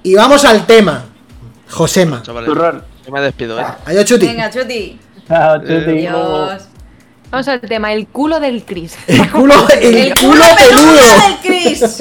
Y 0.03 0.15
vamos 0.15 0.45
al 0.45 0.67
tema. 0.67 1.07
Josema. 1.71 2.23
Chavales, 2.23 2.51
yo 3.07 3.13
me 3.13 3.21
despido, 3.21 3.59
¿eh? 3.59 3.65
Adiós, 3.87 4.05
Chuti. 4.05 4.27
Venga, 4.27 4.51
Chuti. 4.51 4.99
Chao, 5.27 5.59
Chuti. 5.61 6.07
Adiós. 6.07 6.69
Vamos 7.35 7.49
al 7.49 7.61
tema, 7.63 7.93
el 7.93 8.07
culo 8.07 8.39
del 8.39 8.65
Chris. 8.65 8.95
El 9.09 9.29
culo, 9.29 9.55
el, 9.81 9.97
El 9.97 10.15
culo 10.15 10.31
culo 10.31 10.45
peludo 10.57 10.93
del 10.93 11.37
Chris. 11.43 11.83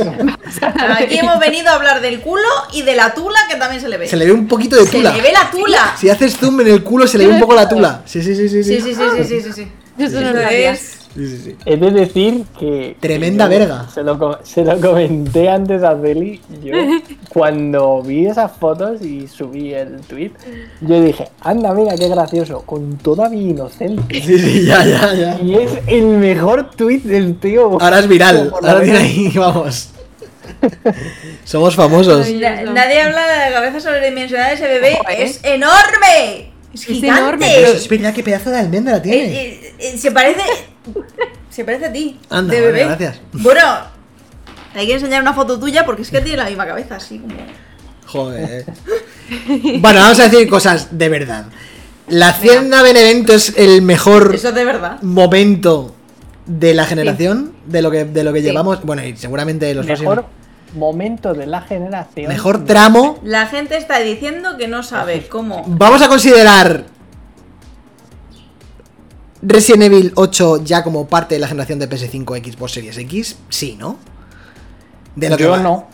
Aquí 0.95 1.17
hemos 1.17 1.39
venido 1.39 1.69
a 1.69 1.73
hablar 1.73 2.01
del 2.01 2.19
culo 2.19 2.47
y 2.71 2.83
de 2.83 2.95
la 2.95 3.15
tula 3.15 3.39
que 3.49 3.55
también 3.55 3.81
se 3.81 3.89
le 3.89 3.97
ve. 3.97 4.07
Se 4.07 4.15
le 4.15 4.25
ve 4.27 4.31
un 4.31 4.47
poquito 4.47 4.75
de 4.75 4.85
Se 4.85 4.91
tula. 4.97 5.11
le 5.11 5.23
ve 5.23 5.31
la 5.33 5.49
tula. 5.49 5.95
Si 5.99 6.07
haces 6.07 6.37
zoom 6.37 6.61
en 6.61 6.67
el 6.67 6.83
culo 6.83 7.07
se 7.07 7.17
le 7.17 7.25
ve 7.25 7.33
un 7.33 7.39
poco 7.39 7.55
la 7.55 7.67
tula. 7.67 8.03
Sí, 8.05 8.21
sí, 8.21 8.35
sí, 8.35 8.47
sí. 8.47 8.63
Sí, 8.63 8.79
sí. 8.79 8.93
sí, 8.93 8.93
sí, 8.93 9.23
sí, 9.23 9.23
sí, 9.23 9.41
sí, 9.41 9.53
sí. 9.53 9.71
Eso 9.97 10.21
no 10.21 10.27
Eso 10.29 10.37
lo 10.37 10.43
sabía. 10.43 10.71
es. 10.73 10.97
Sí, 11.15 11.27
sí, 11.27 11.37
sí. 11.37 11.55
He 11.65 11.77
de 11.77 11.91
decir 11.91 12.43
que. 12.59 12.97
Tremenda 12.99 13.47
que 13.47 13.59
verga. 13.59 13.87
Se 13.93 14.01
lo, 14.03 14.17
co- 14.17 14.39
se 14.43 14.63
lo 14.65 14.79
comenté 14.81 15.47
antes 15.49 15.83
a 15.83 15.95
Celi. 16.01 16.41
Yo, 16.63 16.73
cuando 17.29 18.01
vi 18.01 18.25
esas 18.25 18.51
fotos 18.51 19.01
y 19.03 19.27
subí 19.27 19.73
el 19.73 20.01
tweet, 20.01 20.31
yo 20.81 21.01
dije, 21.01 21.29
anda, 21.41 21.73
mira 21.73 21.95
qué 21.95 22.07
gracioso, 22.09 22.61
con 22.61 22.97
toda 22.97 23.29
mi 23.29 23.49
inocencia. 23.51 24.03
Sí, 24.09 24.39
sí, 24.39 24.65
ya, 24.65 24.83
ya, 24.85 25.13
ya. 25.13 25.39
Y 25.41 25.53
es 25.55 25.71
el 25.87 26.05
mejor 26.07 26.71
tweet 26.71 27.01
del 27.01 27.37
tío. 27.37 27.79
Ahora 27.79 27.99
es 27.99 28.07
viral. 28.07 28.51
Ahora 28.51 28.81
tiene 28.81 28.97
ahí, 28.99 29.31
vamos. 29.35 29.89
Somos 31.43 31.75
famosos. 31.75 32.25
Ay, 32.25 32.39
nadie 32.73 33.01
habla 33.01 33.27
de 33.27 33.49
la 33.49 33.53
cabeza 33.53 33.79
sobredimensionada 33.81 34.49
de 34.49 34.55
ese 34.55 34.67
bebé. 34.67 34.93
¿eh? 34.93 34.97
Es 35.23 35.39
enorme. 35.43 36.52
Es 36.73 36.81
Es 36.81 36.87
gigante. 36.87 37.21
enorme, 37.21 37.51
Pero 37.55 37.67
es 37.73 37.87
verdad 37.87 38.13
que 38.13 38.23
pedazo 38.23 38.49
de 38.49 38.57
almendra 38.59 39.01
tiene. 39.01 39.25
Eh, 39.25 39.59
eh, 39.63 39.75
eh, 39.79 39.97
se 39.97 40.11
parece. 40.11 40.41
Se 41.49 41.63
parece 41.63 41.85
a 41.85 41.93
ti. 41.93 42.19
Anda, 42.29 42.53
de 42.53 42.61
vale, 42.61 42.71
bebé. 42.73 42.85
gracias. 42.85 43.21
Bueno, 43.31 43.61
hay 44.73 44.87
que 44.87 44.93
enseñar 44.93 45.21
una 45.21 45.33
foto 45.33 45.59
tuya 45.59 45.85
porque 45.85 46.01
es 46.01 46.09
que 46.09 46.19
tiene 46.21 46.37
la 46.37 46.45
misma 46.45 46.65
cabeza, 46.65 46.95
así 46.95 47.19
como. 47.19 47.35
Joder. 48.07 48.65
Bueno, 49.79 49.99
vamos 50.01 50.19
a 50.19 50.27
decir 50.29 50.47
cosas 50.49 50.89
de 50.97 51.09
verdad. 51.09 51.45
La 52.09 52.29
Hacienda 52.29 52.81
Benevento 52.81 53.33
es 53.33 53.53
el 53.57 53.81
mejor 53.81 54.33
Eso 54.35 54.49
es 54.49 54.55
de 54.55 54.65
verdad. 54.65 55.01
momento 55.01 55.95
de 56.45 56.73
la 56.73 56.85
generación, 56.85 57.53
de 57.65 57.81
lo 57.81 57.89
que, 57.89 58.03
de 58.05 58.23
lo 58.23 58.33
que 58.33 58.39
Sí. 58.41 58.45
llevamos. 58.45 58.83
Bueno, 58.83 59.03
y 59.05 59.15
seguramente 59.15 59.73
los 59.73 59.85
Mejor 59.85 60.05
próximos- 60.15 60.42
momento 60.75 61.33
de 61.33 61.45
la 61.47 61.61
generación. 61.61 62.27
Mejor 62.27 62.65
tramo. 62.65 63.19
La 63.23 63.47
gente 63.47 63.77
está 63.77 63.99
diciendo 63.99 64.57
que 64.57 64.67
no 64.67 64.83
sabe 64.83 65.27
cómo. 65.27 65.63
Vamos 65.67 66.01
a 66.01 66.07
considerar 66.09 66.85
Resident 69.41 69.83
Evil 69.83 70.11
8 70.15 70.63
ya 70.63 70.83
como 70.83 71.07
parte 71.07 71.35
de 71.35 71.39
la 71.39 71.47
generación 71.47 71.79
de 71.79 71.89
PS5 71.89 72.53
Xbox 72.53 72.71
Series 72.71 72.97
X. 72.97 73.37
Sí, 73.49 73.75
¿no? 73.77 73.97
De 75.15 75.29
lo 75.29 75.37
que 75.37 75.43
Yo 75.43 75.51
va. 75.51 75.57
no. 75.59 75.87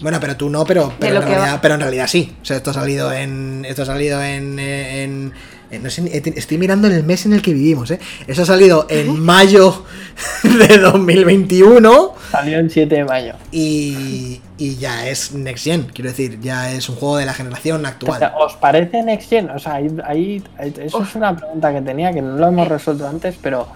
Bueno, 0.00 0.18
pero 0.20 0.36
tú 0.36 0.50
no, 0.50 0.64
pero, 0.66 0.92
pero, 1.00 1.16
en 1.16 1.22
realidad, 1.22 1.54
va. 1.54 1.60
pero 1.60 1.74
en 1.74 1.80
realidad 1.80 2.06
sí. 2.06 2.36
O 2.42 2.44
sea, 2.44 2.58
esto 2.58 2.70
ha 2.70 2.74
salido 2.74 3.12
en. 3.12 3.64
Esto 3.66 3.82
ha 3.82 3.86
salido 3.86 4.22
en. 4.22 4.58
eh, 4.58 5.04
en- 5.04 5.10
en- 5.10 5.32
no 5.78 5.88
sé, 5.90 6.02
ni- 6.02 6.10
eh, 6.10 6.22
estoy 6.36 6.58
mirando 6.58 6.88
en 6.88 6.94
el 6.94 7.04
mes 7.04 7.26
en 7.26 7.32
el 7.32 7.42
que 7.42 7.52
vivimos, 7.54 7.90
¿eh? 7.90 8.00
Eso 8.26 8.42
ha 8.42 8.46
salido 8.46 8.86
en 8.88 9.20
mayo 9.20 9.84
de 10.42 10.78
2021 10.78 12.14
Salió 12.30 12.58
el 12.58 12.70
7 12.70 12.94
de 12.94 13.04
mayo. 13.04 13.34
y, 13.52 14.40
y 14.58 14.76
ya 14.76 15.06
es 15.08 15.32
Next 15.32 15.64
Gen. 15.64 15.84
Quiero 15.94 16.10
decir, 16.10 16.40
ya 16.40 16.72
es 16.72 16.88
un 16.88 16.96
juego 16.96 17.16
de 17.18 17.26
la 17.26 17.34
generación 17.34 17.84
O 17.84 17.88
actual. 17.88 18.18
sea, 18.18 18.34
¿Os 18.36 18.54
parece 18.56 19.02
Next 19.02 19.28
Gen? 19.30 19.50
O 19.50 19.58
sea, 19.58 19.74
ahí, 19.74 19.90
ahí- 20.04 20.42
eso 20.58 21.02
es 21.02 21.14
una 21.14 21.36
pregunta 21.36 21.72
que 21.72 21.80
tenía 21.82 22.12
que 22.12 22.20
no 22.22 22.36
lo 22.36 22.48
hemos 22.48 22.68
resuelto 22.68 23.06
antes, 23.08 23.36
pero 23.40 23.68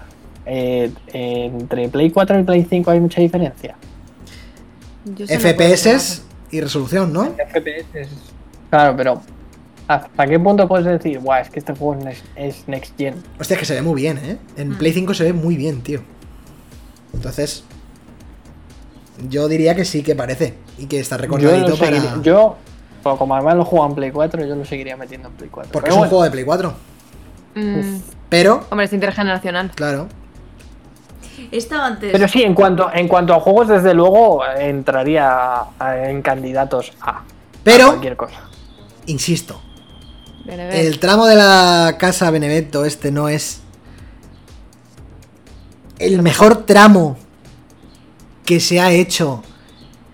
eh, 0.45 0.91
eh, 1.13 1.45
entre 1.53 1.87
Play 1.89 2.11
4 2.11 2.39
y 2.39 2.43
Play 2.43 2.67
5 2.69 2.91
hay 2.91 2.99
mucha 2.99 3.21
diferencia. 3.21 3.75
No 5.05 5.25
FPS 5.27 6.21
y 6.51 6.61
resolución, 6.61 7.11
¿no? 7.13 7.25
FPS. 7.53 8.07
Claro, 8.69 8.95
pero 8.97 9.21
¿hasta 9.87 10.27
qué 10.27 10.39
punto 10.39 10.67
puedes 10.67 10.85
decir, 10.85 11.19
Buah, 11.19 11.41
es 11.41 11.49
que 11.49 11.59
este 11.59 11.73
juego 11.75 11.95
es 11.99 12.03
next, 12.05 12.25
es 12.35 12.67
next 12.67 12.97
Gen? 12.97 13.15
Hostia, 13.39 13.55
es 13.55 13.59
que 13.59 13.65
se 13.65 13.73
ve 13.75 13.81
muy 13.81 14.01
bien, 14.01 14.17
¿eh? 14.17 14.37
En 14.57 14.75
Play 14.77 14.93
5 14.93 15.13
se 15.13 15.23
ve 15.25 15.33
muy 15.33 15.55
bien, 15.55 15.81
tío. 15.81 16.01
Entonces, 17.13 17.63
yo 19.29 19.47
diría 19.47 19.75
que 19.75 19.85
sí 19.85 20.03
que 20.03 20.15
parece. 20.15 20.55
Y 20.77 20.87
que 20.87 20.99
está 20.99 21.15
Yo, 21.15 21.21
recordadito 21.23 21.69
lo 21.69 21.77
para. 21.77 21.91
seguiría- 21.99 22.21
yo, 22.21 22.57
pues 23.01 23.17
como 23.17 23.35
además 23.35 23.55
lo 23.55 23.65
juego 23.65 23.85
en 23.87 23.95
Play 23.95 24.11
4, 24.11 24.45
yo 24.45 24.55
lo 24.55 24.65
seguiría 24.65 24.97
metiendo 24.97 25.29
en 25.29 25.33
Play 25.35 25.49
4. 25.49 25.71
Porque 25.71 25.85
Pero 25.85 25.93
es 25.93 25.95
un 25.95 25.99
bueno, 25.99 26.09
juego 26.09 26.23
de 26.25 26.31
Play 26.31 26.43
4. 26.45 26.73
Mm, 27.55 27.97
Pero, 28.29 28.65
hombre, 28.69 28.85
es 28.85 28.93
intergeneracional. 28.93 29.71
claro. 29.73 30.07
Estaba 31.51 31.85
antes. 31.87 32.11
Pero 32.11 32.27
sí, 32.27 32.43
en 32.43 32.53
cuanto, 32.53 32.89
en 32.93 33.07
cuanto 33.07 33.33
a 33.33 33.39
juegos, 33.39 33.67
desde 33.67 33.93
luego 33.93 34.45
eh, 34.45 34.69
entraría 34.69 35.59
a- 35.79 36.09
en 36.09 36.21
candidatos 36.21 36.93
a, 37.01 37.19
a 37.19 37.23
cualquier 37.63 38.15
cosa. 38.17 38.39
Insisto, 39.07 39.61
Benevento. 40.45 40.75
el 40.77 40.99
tramo 40.99 41.25
de 41.25 41.35
la 41.35 41.95
casa 41.97 42.29
Benevento 42.31 42.85
este 42.85 43.11
no 43.11 43.29
es 43.29 43.61
el 45.99 46.21
mejor 46.21 46.65
tramo 46.65 47.17
que 48.45 48.59
se 48.59 48.79
ha 48.79 48.91
hecho 48.91 49.43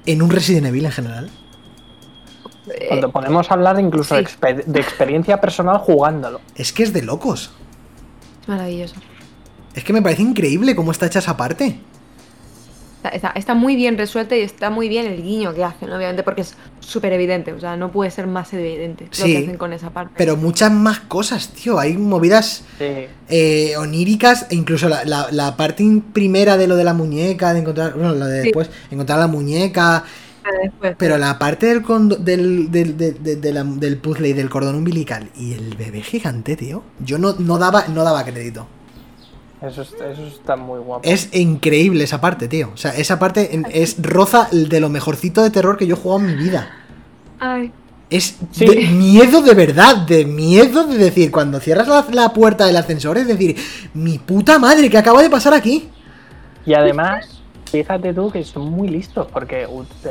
en 0.06 0.22
un 0.22 0.30
Resident 0.30 0.68
Evil 0.68 0.86
en 0.86 0.92
general. 0.92 1.30
Eh, 2.68 2.86
Cuando 2.88 3.12
podemos 3.12 3.52
hablar 3.52 3.80
incluso 3.80 4.16
de, 4.16 4.26
sí. 4.26 4.36
de 4.66 4.80
experiencia 4.80 5.42
personal 5.42 5.80
jugándolo. 5.80 6.40
Es 6.56 6.72
que 6.72 6.84
es 6.84 6.94
de 6.94 7.02
locos. 7.02 7.52
es 8.42 8.48
maravilloso. 8.48 8.96
Es 9.74 9.84
que 9.84 9.94
me 9.94 10.02
parece 10.02 10.22
increíble 10.22 10.76
cómo 10.76 10.92
está 10.92 11.08
hecha 11.08 11.20
esa 11.20 11.36
parte. 11.36 11.80
Está, 13.04 13.10
está- 13.10 13.32
está 13.36 13.54
muy 13.56 13.76
bien 13.76 13.98
resuelta 13.98 14.36
y 14.36 14.42
está 14.42 14.70
muy 14.70 14.88
bien 14.88 15.08
el 15.08 15.24
guiño 15.24 15.56
que 15.56 15.64
hacen, 15.64 15.92
obviamente, 15.92 16.22
porque 16.22 16.42
es 16.42 16.54
súper 16.82 17.12
evidente. 17.14 17.52
O 17.52 17.60
sea, 17.60 17.76
no 17.76 17.92
puede 17.92 18.12
ser 18.12 18.28
más 18.28 18.54
evidente 18.54 19.06
lo 19.06 19.10
Sí, 19.12 19.32
que 19.34 19.38
hacen 19.40 19.58
con 19.58 19.74
esa 19.74 19.90
parte. 19.90 20.14
Pero 20.18 20.38
muchas 20.38 20.72
más 20.72 21.00
cosas, 21.00 21.50
tío. 21.50 21.80
Hay 21.80 21.98
movidas 21.98 22.64
Sí. 22.78 23.08
eh, 23.30 23.74
oníricas 23.78 24.46
e 24.52 24.56
incluso 24.56 24.88
la, 24.88 25.04
la- 25.06 25.30
la 25.32 25.58
parte 25.58 25.84
primera 26.14 26.58
de 26.58 26.68
lo 26.68 26.76
de 26.76 26.84
la 26.84 26.94
muñeca, 26.94 27.54
de 27.54 27.62
encontrar, 27.62 27.94
bueno, 27.96 28.14
la 28.14 28.28
de 28.28 28.42
Sí. 28.42 28.48
después, 28.50 28.70
encontrar 28.92 29.18
la 29.18 29.26
muñeca, 29.28 30.04
Pero 30.44 30.58
después, 30.62 30.96
pero 31.00 31.18
la 31.18 31.40
parte 31.40 31.66
del, 31.66 31.82
condo- 31.82 32.18
del, 32.18 32.70
del, 32.70 32.98
de- 32.98 33.14
de- 33.14 33.36
de 33.38 33.54
la- 33.54 33.64
del 33.64 33.98
puzzle 33.98 34.30
y 34.30 34.34
del 34.34 34.50
cordón 34.52 34.76
umbilical 34.76 35.30
y 35.36 35.54
el 35.54 35.76
bebé 35.76 36.02
gigante, 36.02 36.56
tío, 36.56 36.84
yo 37.00 37.18
no, 37.18 37.34
no, 37.40 37.58
daba, 37.58 37.86
no 37.88 38.04
daba 38.04 38.24
crédito. 38.26 38.68
Eso, 39.62 39.84
es- 39.84 39.94
eso 39.94 40.26
está 40.28 40.56
muy 40.56 40.80
guapo. 40.80 41.02
Es 41.08 41.30
increíble 41.36 42.04
esa 42.04 42.20
parte, 42.20 42.48
tío. 42.48 42.72
O 42.74 42.78
sea, 42.78 42.92
esa 42.96 43.20
parte 43.20 43.62
es 43.72 43.96
roza 44.02 44.48
de 44.52 44.80
lo 44.80 44.90
mejorcito 44.90 45.44
de 45.44 45.52
terror 45.52 45.78
que 45.78 45.86
yo 45.86 45.96
he 45.96 45.98
jugado 46.00 46.22
en 46.22 46.36
mi 46.36 46.44
vida. 46.44 46.70
Ay, 47.40 47.72
Es 48.10 48.36
Sí. 48.52 48.66
de 48.66 48.88
miedo 48.88 49.42
de 49.42 49.54
verdad, 49.54 49.96
de 50.06 50.26
miedo 50.26 50.84
de 50.86 50.98
decir, 50.98 51.32
cuando 51.32 51.62
cierras 51.62 51.88
la, 51.88 52.06
la 52.12 52.34
puerta 52.34 52.66
del 52.66 52.76
ascensor, 52.76 53.18
es 53.18 53.26
decir, 53.26 53.56
mi 53.94 54.18
puta 54.20 54.60
madre, 54.60 54.90
¿qué 54.90 54.98
acaba 54.98 55.22
de 55.22 55.30
pasar 55.30 55.54
aquí? 55.54 55.88
Y 56.66 56.74
además, 56.74 57.42
fíjate 57.72 58.14
tú 58.14 58.30
que 58.30 58.44
son 58.44 58.70
muy 58.70 58.90
listos 58.90 59.28
porque 59.32 59.66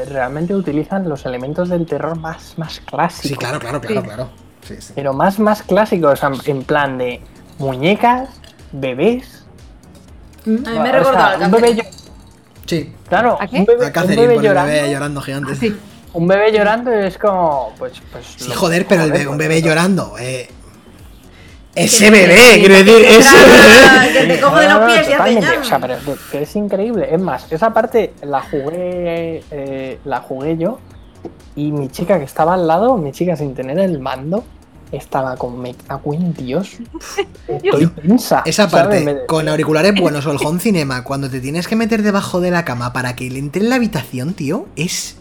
realmente 0.09 0.55
utilizan 0.55 1.07
los 1.11 1.27
elementos 1.27 1.69
del 1.69 1.85
terror 1.85 2.19
más, 2.19 2.55
más 2.57 2.81
clásicos. 2.81 3.29
Sí, 3.29 3.35
claro, 3.37 3.59
claro, 3.59 3.83
claro, 3.83 4.01
Sí. 4.01 4.07
claro. 4.07 4.31
Sí, 4.63 4.75
sí. 4.79 4.93
Pero 4.97 5.13
más, 5.13 5.39
más 5.39 5.63
clásicos, 5.63 6.21
en 6.47 6.63
plan 6.63 6.97
de 6.97 7.21
muñecas, 7.59 8.31
bebés. 8.73 9.40
A 10.47 10.49
mí 10.49 10.57
O 10.57 10.61
me 10.61 10.65
sea, 10.91 10.93
recordaba 10.93 11.27
al 11.35 11.43
un 11.43 11.51
bebé, 11.51 11.91
Sí. 12.67 12.93
Claro, 13.09 13.37
¿A 13.41 13.47
qué? 13.49 13.57
un 13.59 13.65
bebé, 13.67 13.93
A 13.95 14.01
un 14.03 14.09
bebé 14.09 14.35
llorando. 14.41 14.73
bebé 14.73 14.91
llorando 14.93 15.21
gigante. 15.23 15.55
Sí, 15.57 15.69
sí. 15.71 15.77
Un 16.13 16.27
bebé 16.29 16.53
llorando 16.53 16.93
es 16.93 17.19
como, 17.19 17.73
pues, 17.79 17.93
pues. 18.13 18.49
lo- 18.49 18.55
joder, 18.57 18.87
pero 18.87 19.05
el 19.05 19.13
bebé- 19.13 19.23
un 19.29 19.37
pues, 19.37 19.39
bebé 19.49 19.63
llorando. 19.63 20.15
Eh, 20.19 20.49
ese 21.75 22.11
bebé, 22.11 22.35
que- 22.35 22.61
quiero 22.61 22.75
decir, 22.75 23.05
ese 23.07 23.35
bebé. 23.37 24.13
Que 24.13 24.35
te 24.35 24.41
coge 24.41 24.61
de 24.61 24.69
No, 24.69 24.75
no, 24.75 24.81
los 24.81 24.89
no, 24.89 24.95
pies 24.95 25.09
y 25.09 25.13
hace. 25.13 25.59
O 25.59 25.65
sea, 25.65 25.79
pero 25.79 25.97
que 26.31 26.43
es 26.43 26.57
increíble. 26.57 27.09
Es 27.13 27.21
más, 27.21 27.51
esa 27.53 27.73
parte 27.73 28.13
la 28.23 28.41
jugué, 28.43 29.45
eh, 29.51 29.99
la 30.05 30.21
jugué 30.21 30.57
yo 30.57 30.79
y 31.55 31.71
mi 31.73 31.89
chica 31.89 32.19
que 32.19 32.25
estaba 32.25 32.55
al 32.55 32.67
lado, 32.67 32.97
mi 32.97 33.13
chica 33.13 33.37
sin 33.37 33.55
tener 33.55 33.79
el 33.79 33.99
mando, 34.01 34.45
estaba 34.93 35.37
con 35.37 35.61
me 35.61 35.75
cago 35.75 36.15
en 36.15 36.33
Dios. 36.35 36.79
Estoy 37.49 37.87
tensa. 37.87 38.43
Esa 38.45 38.69
¿sabes? 38.69 38.73
parte, 38.73 39.05
Me- 39.05 39.27
con 39.27 39.49
auriculares 39.49 39.95
buenos 40.01 40.27
o 40.27 40.33
el 40.33 40.39
home 40.45 40.61
cinema, 40.61 41.05
cuando 41.05 41.31
te 41.31 41.41
tienes 41.41 41.69
que 41.69 41.77
meter 41.77 42.03
debajo 42.03 42.41
de 42.41 42.51
la 42.51 42.65
cama 42.65 42.93
para 42.93 43.17
que 43.17 43.27
él 43.27 43.37
entre 43.37 43.63
en 43.63 43.69
la 43.71 43.77
habitación, 43.77 44.35
tío, 44.35 44.67
es 44.77 45.17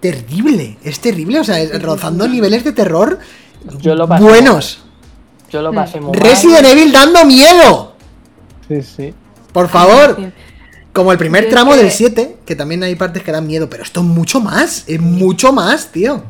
terrible. 0.00 0.78
Es 0.84 1.00
terrible, 1.00 1.40
o 1.40 1.44
sea, 1.44 1.60
es 1.60 1.82
rozando 1.82 2.26
niveles 2.26 2.64
de 2.64 2.72
terror 2.72 3.18
Yo 3.80 3.94
lo 3.94 4.08
pasé 4.08 4.24
buenos. 4.24 4.80
Yo 5.50 5.62
lo 5.62 5.72
pasé 5.72 6.00
muy 6.00 6.12
mal. 6.12 6.20
Resident 6.20 6.66
Evil 6.66 6.92
dando 6.92 7.24
miedo. 7.24 7.94
Sí, 8.68 8.82
sí. 8.82 9.14
Por 9.52 9.68
favor. 9.68 10.16
Como 10.92 11.12
el 11.12 11.18
primer 11.18 11.48
tramo 11.48 11.76
del 11.76 11.90
7, 11.90 12.38
que 12.44 12.56
también 12.56 12.82
hay 12.82 12.96
partes 12.96 13.22
que 13.22 13.30
dan 13.30 13.46
miedo, 13.46 13.70
pero 13.70 13.84
esto 13.84 14.00
es 14.00 14.06
mucho 14.06 14.40
más, 14.40 14.84
es 14.88 15.00
mucho 15.00 15.52
más, 15.52 15.92
tío. 15.92 16.22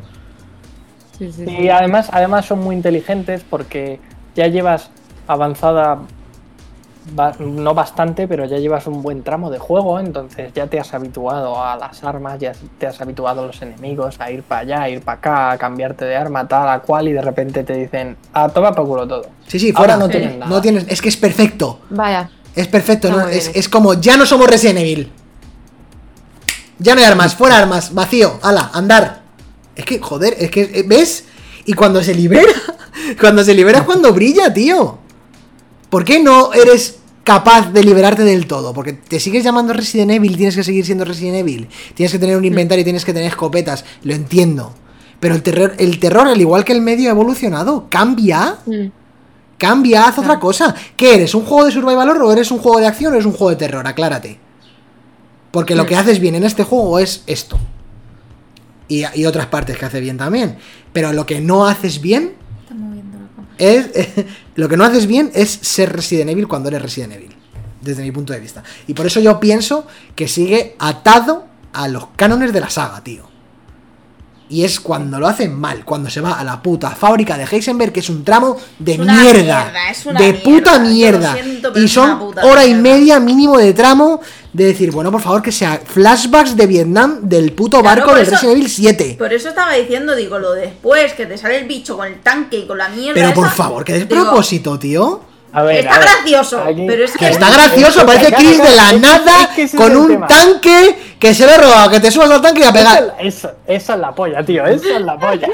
Sí, 1.21 1.31
sí, 1.31 1.45
sí. 1.45 1.51
Y 1.51 1.69
además, 1.69 2.09
además 2.11 2.47
son 2.47 2.59
muy 2.61 2.75
inteligentes 2.75 3.43
porque 3.47 3.99
ya 4.35 4.47
llevas 4.47 4.89
avanzada 5.27 5.99
no 7.39 7.73
bastante, 7.75 8.27
pero 8.27 8.45
ya 8.45 8.57
llevas 8.57 8.87
un 8.87 9.03
buen 9.03 9.21
tramo 9.21 9.51
de 9.51 9.59
juego, 9.59 9.99
entonces 9.99 10.51
ya 10.53 10.65
te 10.67 10.79
has 10.79 10.93
habituado 10.95 11.63
a 11.63 11.75
las 11.75 12.03
armas, 12.03 12.39
ya 12.39 12.53
te 12.79 12.87
has 12.87 12.99
habituado 13.01 13.43
a 13.43 13.45
los 13.47 13.61
enemigos, 13.61 14.19
a 14.19 14.31
ir 14.31 14.41
para 14.41 14.61
allá, 14.61 14.81
a 14.83 14.89
ir 14.89 15.01
para 15.01 15.17
acá, 15.19 15.51
a 15.51 15.57
cambiarte 15.57 16.05
de 16.05 16.15
arma, 16.15 16.47
tal, 16.47 16.67
a 16.69 16.79
cual, 16.79 17.07
y 17.07 17.13
de 17.13 17.21
repente 17.21 17.63
te 17.63 17.73
dicen, 17.73 18.17
a 18.33 18.49
toma 18.49 18.71
por 18.73 18.85
culo 18.87 19.07
todo. 19.07 19.25
Sí, 19.47 19.59
sí, 19.59 19.73
Ahora 19.75 19.93
fuera. 19.93 19.97
no 19.97 20.05
Sí. 20.05 20.11
tienes 20.11 20.37
nada. 20.39 20.51
No 20.51 20.61
tienes, 20.61 20.85
es 20.87 21.01
que 21.01 21.09
es 21.09 21.17
perfecto. 21.17 21.81
Vaya. 21.91 22.29
Es 22.55 22.67
perfecto, 22.67 23.11
¿no? 23.11 23.27
Es, 23.27 23.51
es 23.55 23.69
como, 23.69 23.93
ya 23.95 24.17
no 24.17 24.25
somos 24.25 24.47
Resident 24.47 24.79
Evil. 24.79 25.11
Ya 26.79 26.95
no 26.95 27.01
hay 27.01 27.07
armas, 27.07 27.35
fuera 27.35 27.57
armas, 27.57 27.93
vacío, 27.93 28.39
ala, 28.41 28.71
andar. 28.73 29.20
Es 29.81 29.85
que, 29.85 29.99
joder, 29.99 30.35
es 30.37 30.51
que, 30.51 30.61
eh, 30.61 30.83
¿ves? 30.85 31.23
Y 31.65 31.73
cuando 31.73 32.03
se 32.03 32.13
libera, 32.13 32.53
cuando 33.19 33.43
se 33.43 33.55
libera 33.55 33.79
es 33.79 33.83
cuando 33.83 34.13
brilla, 34.13 34.53
tío. 34.53 34.99
¿Por 35.89 36.05
qué 36.05 36.19
no 36.21 36.53
eres 36.53 36.99
capaz 37.23 37.73
de 37.73 37.83
liberarte 37.83 38.23
del 38.23 38.45
todo? 38.45 38.75
Porque 38.75 38.93
te 38.93 39.19
sigues 39.19 39.43
llamando 39.43 39.73
Resident 39.73 40.11
Evil, 40.11 40.37
tienes 40.37 40.55
que 40.55 40.63
seguir 40.63 40.85
siendo 40.85 41.03
Resident 41.03 41.37
Evil. 41.37 41.67
Tienes 41.95 42.11
que 42.11 42.19
tener 42.19 42.37
un 42.37 42.45
inventario, 42.45 42.83
tienes 42.83 43.03
que 43.03 43.11
tener 43.11 43.29
escopetas, 43.29 43.83
lo 44.03 44.13
entiendo. 44.13 44.71
Pero 45.19 45.33
el 45.33 45.41
terror, 45.41 45.73
el 45.79 45.99
terror, 45.99 46.27
al 46.27 46.39
igual 46.39 46.63
que 46.63 46.73
el 46.73 46.81
medio, 46.81 47.09
ha 47.09 47.13
evolucionado. 47.13 47.87
Cambia. 47.89 48.57
Mm. 48.67 48.85
Cambia, 49.57 50.05
haz 50.05 50.19
otra 50.19 50.39
cosa. 50.39 50.75
¿Qué 50.95 51.15
eres? 51.15 51.33
¿Un 51.33 51.43
juego 51.43 51.65
de 51.65 51.71
survival 51.71 52.07
horror 52.07 52.25
o 52.25 52.31
eres 52.33 52.51
un 52.51 52.59
juego 52.59 52.79
de 52.79 52.85
acción 52.85 53.13
o 53.13 53.15
eres 53.15 53.25
un 53.25 53.33
juego 53.33 53.49
de 53.49 53.55
terror? 53.55 53.87
Aclárate. 53.87 54.39
Porque 55.49 55.73
lo 55.73 55.87
que 55.87 55.95
haces 55.95 56.19
bien 56.19 56.35
en 56.35 56.43
este 56.43 56.63
juego 56.63 56.99
es 56.99 57.23
esto. 57.25 57.57
Y, 58.91 59.05
y 59.15 59.25
otras 59.25 59.45
partes 59.45 59.77
que 59.77 59.85
hace 59.85 60.01
bien 60.01 60.17
también. 60.17 60.57
Pero 60.91 61.13
lo 61.13 61.25
que 61.25 61.39
no 61.39 61.65
haces 61.65 62.01
bien 62.01 62.33
Está 62.63 62.75
moviendo 62.75 63.17
es. 63.57 63.89
lo 64.55 64.67
que 64.67 64.75
no 64.75 64.83
haces 64.83 65.07
bien 65.07 65.31
es 65.33 65.49
ser 65.49 65.93
Resident 65.93 66.29
Evil 66.29 66.47
cuando 66.47 66.67
eres 66.67 66.81
Resident 66.81 67.13
Evil. 67.13 67.33
Desde 67.79 68.03
mi 68.03 68.11
punto 68.11 68.33
de 68.33 68.39
vista. 68.39 68.63
Y 68.87 68.93
por 68.93 69.05
eso 69.05 69.21
yo 69.21 69.39
pienso 69.39 69.87
que 70.13 70.27
sigue 70.27 70.75
atado 70.77 71.47
a 71.71 71.87
los 71.87 72.07
cánones 72.17 72.51
de 72.51 72.59
la 72.59 72.69
saga, 72.69 73.01
tío. 73.01 73.30
Y 74.51 74.65
es 74.65 74.81
cuando 74.81 75.17
lo 75.17 75.27
hacen 75.29 75.57
mal, 75.57 75.85
cuando 75.85 76.09
se 76.09 76.19
va 76.19 76.33
a 76.33 76.43
la 76.43 76.61
puta 76.61 76.89
fábrica 76.91 77.37
de 77.37 77.45
Heisenberg, 77.45 77.93
que 77.93 78.01
es 78.01 78.09
un 78.09 78.25
tramo 78.25 78.57
de 78.79 78.97
mierda. 78.97 79.13
mierda, 79.63 79.89
es 79.89 80.05
una 80.05 80.19
de 80.19 80.33
mierda. 80.33 80.43
puta 80.43 80.79
mierda. 80.79 81.33
siento, 81.33 81.71
y 81.79 81.87
son 81.87 82.19
hora 82.43 82.65
y 82.65 82.73
media 82.75 83.19
mínimo 83.21 83.57
de 83.57 83.73
tramo 83.73 84.19
de 84.51 84.65
decir, 84.65 84.91
bueno, 84.91 85.09
por 85.09 85.21
favor, 85.21 85.41
que 85.41 85.53
sea 85.53 85.81
flashbacks 85.85 86.57
de 86.57 86.67
Vietnam 86.67 87.19
del 87.21 87.53
puto 87.53 87.79
Claro, 87.79 88.01
barco 88.01 88.09
por 88.09 88.17
de 88.17 88.23
eso- 88.23 88.31
Resident 88.31 88.57
Evil 88.57 88.69
7. 88.69 89.15
Por 89.17 89.31
eso 89.31 89.47
estaba 89.47 89.73
diciendo, 89.75 90.13
digo, 90.17 90.37
lo 90.37 90.51
después, 90.51 91.13
que 91.13 91.25
te 91.25 91.37
sale 91.37 91.57
el 91.57 91.65
bicho 91.67 91.95
con 91.95 92.07
el 92.07 92.19
tanque 92.19 92.57
y 92.57 92.67
con 92.67 92.77
la 92.77 92.89
mierda. 92.89 93.13
Pero 93.13 93.33
por 93.33 93.49
favor, 93.49 93.85
que 93.85 93.93
despropósito, 93.93 94.77
tío. 94.77 95.21
A 95.53 95.63
ver, 95.63 95.79
Está 95.79 95.95
a 95.95 95.99
ver, 95.99 96.07
gracioso, 96.07 96.61
aquí- 96.63 96.85
pero 96.87 97.03
es 97.03 97.11
Que 97.17 97.27
está 97.29 97.49
gracioso, 97.49 97.99
es- 97.99 98.05
parece 98.05 98.27
es- 98.27 98.35
Chris 98.35 98.57
de 98.63 98.75
la 98.75 98.93
nada 98.93 99.49
es 99.57 99.71
que 99.71 99.77
con 99.77 99.95
un 99.97 100.07
tema. 100.07 100.27
tanque 100.27 100.95
que 101.19 101.33
se 101.33 101.45
lo 101.45 101.51
he 101.51 101.57
robado, 101.57 101.89
que 101.89 101.99
te 101.99 102.09
subas 102.09 102.31
al 102.31 102.41
tanque 102.41 102.61
y 102.61 102.63
a 102.63 102.71
pegar. 102.71 103.17
esa 103.19 103.53
es 103.67 103.89
la 103.89 104.11
polla, 104.15 104.43
tío. 104.43 104.65
Esa 104.65 104.95
es 104.95 105.01
la 105.01 105.17
polla. 105.19 105.47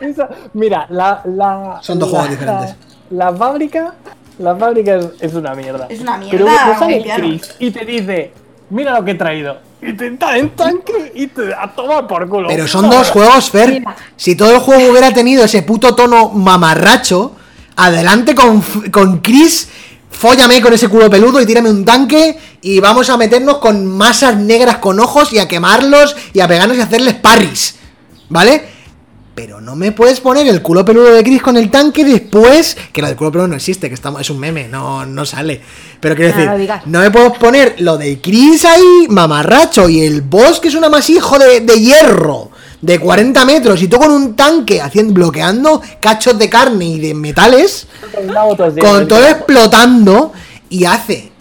Esa- 0.00 0.28
mira, 0.54 0.86
la, 0.90 1.20
la. 1.24 1.78
Son 1.82 1.98
dos 1.98 2.10
la- 2.12 2.18
juegos 2.20 2.38
diferentes. 2.38 2.76
La, 3.10 3.32
fábrica. 3.32 3.94
La 4.38 4.54
fábrica 4.54 4.94
es, 4.96 5.06
es 5.20 5.34
una 5.34 5.54
mierda. 5.54 5.86
Es 5.88 6.00
una 6.00 6.20
Pero 6.30 6.44
mierda, 6.46 6.72
te 6.72 6.78
sale. 6.78 7.12
Chris 7.16 7.54
y 7.58 7.70
te 7.72 7.84
dice: 7.84 8.32
Mira 8.70 8.92
lo 8.98 9.04
que 9.04 9.12
he 9.12 9.14
traído. 9.16 9.56
Y 9.80 9.92
te 9.94 10.10
da 10.12 10.36
en 10.36 10.50
tanque 10.50 11.12
y 11.14 11.26
te 11.28 11.54
a 11.54 11.68
tomar 11.74 12.06
por 12.06 12.28
culo. 12.28 12.48
Pero 12.48 12.66
son 12.68 12.88
dos 12.90 13.10
juegos, 13.10 13.50
Fer. 13.50 13.68
Mira. 13.70 13.96
Si 14.16 14.36
todo 14.36 14.52
el 14.54 14.58
juego 14.60 14.90
hubiera 14.90 15.12
tenido 15.12 15.44
ese 15.44 15.62
puto 15.62 15.94
tono 15.94 16.28
mamarracho, 16.30 17.32
adelante 17.78 18.34
con, 18.34 18.60
con 18.90 19.18
Chris, 19.18 19.68
fóllame 20.10 20.60
con 20.60 20.72
ese 20.72 20.88
culo 20.88 21.08
peludo 21.08 21.40
y 21.40 21.46
tírame 21.46 21.70
un 21.70 21.84
tanque 21.84 22.36
y 22.60 22.80
vamos 22.80 23.08
a 23.08 23.16
meternos 23.16 23.58
con 23.58 23.86
masas 23.86 24.36
negras 24.36 24.78
con 24.78 24.98
ojos 24.98 25.32
y 25.32 25.38
a 25.38 25.46
quemarlos 25.46 26.16
y 26.32 26.40
a 26.40 26.48
pegarnos 26.48 26.76
y 26.76 26.80
a 26.80 26.84
hacerles 26.84 27.14
parries. 27.14 27.76
¿Vale? 28.28 28.78
Pero 29.36 29.60
no 29.60 29.76
me 29.76 29.92
puedes 29.92 30.18
poner 30.18 30.48
el 30.48 30.60
culo 30.60 30.84
peludo 30.84 31.14
de 31.14 31.22
Chris 31.22 31.40
con 31.40 31.56
el 31.56 31.70
tanque 31.70 32.04
después. 32.04 32.76
Que 32.92 33.00
lo 33.00 33.06
del 33.06 33.16
culo 33.16 33.30
peludo 33.30 33.48
no 33.48 33.54
existe, 33.54 33.88
que 33.88 33.94
estamos, 33.94 34.20
es 34.20 34.28
un 34.30 34.40
meme, 34.40 34.66
no, 34.66 35.06
no 35.06 35.24
sale. 35.24 35.60
Pero 36.00 36.16
quiero 36.16 36.36
No 36.36 36.58
decir, 36.58 36.70
no 36.86 36.98
me 36.98 37.10
puedo 37.12 37.32
poner 37.34 37.76
lo 37.78 37.96
de 37.96 38.20
Chris 38.20 38.64
ahí, 38.64 39.06
mamarracho, 39.08 39.88
y 39.88 40.00
el 40.00 40.22
boss 40.22 40.58
que 40.58 40.66
es 40.66 40.74
un 40.74 40.84
amasijo 40.84 41.38
de, 41.38 41.60
de 41.60 41.80
hierro 41.80 42.50
de 42.80 42.98
40 43.00 43.44
metros, 43.44 43.82
y 43.82 43.88
tú 43.88 43.98
con 43.98 44.10
un 44.12 44.36
tanque 44.36 44.80
haciendo, 44.80 45.12
bloqueando 45.14 45.82
cachos 46.00 46.38
de 46.38 46.48
carne 46.48 46.84
y 46.86 47.00
de 47.00 47.14
metales, 47.14 47.86
con 48.80 49.08
todo 49.08 49.26
explotando, 49.26 50.32
y 50.70 50.84
hace 50.84 51.32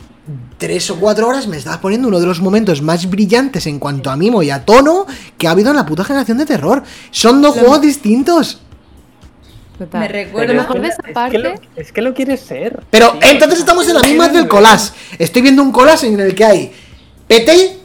tres 0.57 0.89
o 0.89 0.95
cuatro 0.95 1.27
horas 1.27 1.45
me 1.47 1.57
estabas 1.57 1.77
poniendo 1.79 2.07
uno 2.07 2.19
de 2.19 2.25
los 2.25 2.41
momentos 2.41 2.81
más 2.81 3.07
brillantes 3.09 3.67
en 3.67 3.77
cuanto 3.77 4.09
a 4.09 4.15
mimo 4.17 4.41
y 4.41 4.49
a 4.49 4.65
tono 4.65 5.05
que 5.37 5.47
ha 5.47 5.51
habido 5.51 5.69
en 5.69 5.75
la 5.75 5.85
puta 5.85 6.03
generación 6.03 6.39
de 6.39 6.47
terror. 6.47 6.81
Son 7.11 7.41
dos 7.43 7.53
juegos 7.55 7.81
distintos. 7.81 8.59
Total. 9.77 10.09
Me 10.11 10.21
esa 10.23 10.63
Es 10.63 10.97
que, 11.05 11.13
parte. 11.13 11.37
lo, 11.37 11.53
es 11.75 11.91
que 11.91 12.01
lo 12.01 12.13
quieres 12.15 12.39
ser. 12.39 12.83
Pero 12.89 13.11
Sí. 13.21 13.29
entonces 13.29 13.59
estamos 13.59 13.87
en 13.87 13.93
la 13.93 14.01
misma 14.01 14.27
del 14.29 14.47
collage. 14.47 14.91
Estoy 15.19 15.43
viendo 15.43 15.61
un 15.61 15.71
collage 15.71 16.07
en 16.07 16.19
el 16.19 16.33
que 16.33 16.43
hay 16.43 16.71
PT, 17.27 17.77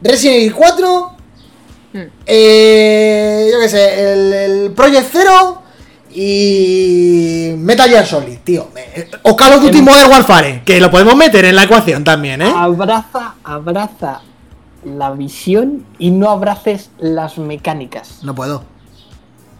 Resident 0.00 0.36
Evil 0.38 0.54
4, 0.54 1.15
Mm. 1.96 2.10
eh, 2.26 3.48
yo 3.52 3.60
qué 3.60 3.68
sé, 3.68 4.12
el, 4.12 4.32
el 4.32 4.70
Project 4.72 5.08
Zero 5.10 5.62
y 6.12 7.54
Metal 7.58 7.88
Gear 7.88 8.06
Solid, 8.06 8.38
tío. 8.44 8.68
Eh, 8.76 9.10
O 9.22 9.36
Call 9.36 9.54
of 9.54 9.62
Duty 9.62 9.82
Modern 9.82 10.10
Warfare, 10.10 10.62
que 10.64 10.80
lo 10.80 10.90
podemos 10.90 11.16
meter 11.16 11.44
en 11.44 11.56
la 11.56 11.64
ecuación 11.64 12.04
también, 12.04 12.42
¿eh? 12.42 12.52
Abraza, 12.54 13.34
abraza 13.44 14.20
la 14.84 15.10
visión 15.12 15.84
y 15.98 16.10
no 16.10 16.30
abraces 16.30 16.90
las 16.98 17.38
mecánicas. 17.38 18.22
No 18.22 18.34
puedo. 18.34 18.64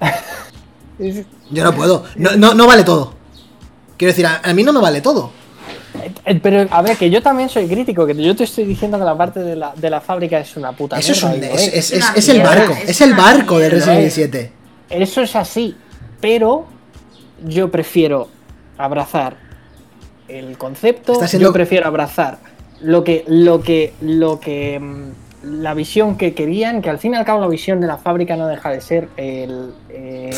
Yo 1.50 1.64
no 1.64 1.74
puedo. 1.74 2.04
No, 2.16 2.36
no, 2.36 2.54
no 2.54 2.66
vale 2.66 2.84
todo. 2.84 3.14
Quiero 3.96 4.12
decir, 4.12 4.26
a, 4.26 4.40
a 4.42 4.52
mí 4.54 4.62
no 4.62 4.72
me 4.72 4.80
vale 4.80 5.00
todo. 5.00 5.30
Eh, 6.24 6.40
Pero 6.42 6.66
a 6.70 6.82
ver, 6.82 6.96
que 6.96 7.10
yo 7.10 7.22
también 7.22 7.48
soy 7.48 7.66
crítico, 7.66 8.06
que 8.06 8.14
yo 8.14 8.34
te 8.36 8.44
estoy 8.44 8.64
diciendo 8.64 8.98
que 8.98 9.04
la 9.04 9.16
parte 9.16 9.40
de 9.40 9.56
la, 9.56 9.72
de 9.76 9.90
la 9.90 10.00
fábrica 10.00 10.38
es 10.38 10.56
una 10.56 10.72
puta 10.72 10.98
Eso 10.98 11.12
es, 11.12 11.22
un- 11.22 11.32
es 11.42 12.28
el 12.28 12.42
barco. 12.42 12.72
es 12.72 12.90
Es 12.90 13.00
el 13.00 13.14
barco 13.14 13.58
de 13.58 13.68
mierda. 13.70 13.76
Resident 13.76 13.98
Evil 14.00 14.10
7. 14.10 14.52
Eso 14.90 15.22
es 15.22 15.34
así, 15.36 15.76
pero 16.20 16.66
yo 17.44 17.70
prefiero 17.70 18.28
abrazar 18.78 19.36
el 20.28 20.56
concepto, 20.58 21.14
siendo- 21.26 21.48
yo 21.48 21.52
prefiero 21.52 21.86
abrazar 21.86 22.38
lo 22.80 23.04
que, 23.04 23.24
lo 23.28 23.62
que, 23.62 23.94
lo 24.00 24.38
que, 24.40 24.78
mm, 24.80 25.10
la 25.62 25.74
visión 25.74 26.16
que 26.18 26.34
querían, 26.34 26.82
que 26.82 26.90
al 26.90 26.98
fin 26.98 27.14
y 27.14 27.16
al 27.16 27.24
cabo 27.24 27.40
la 27.40 27.46
visión 27.48 27.80
de 27.80 27.86
la 27.86 27.96
fábrica 27.96 28.36
no 28.36 28.46
deja 28.48 28.70
de 28.70 28.80
ser 28.80 29.08
el 29.16 29.72
eh, 29.90 30.30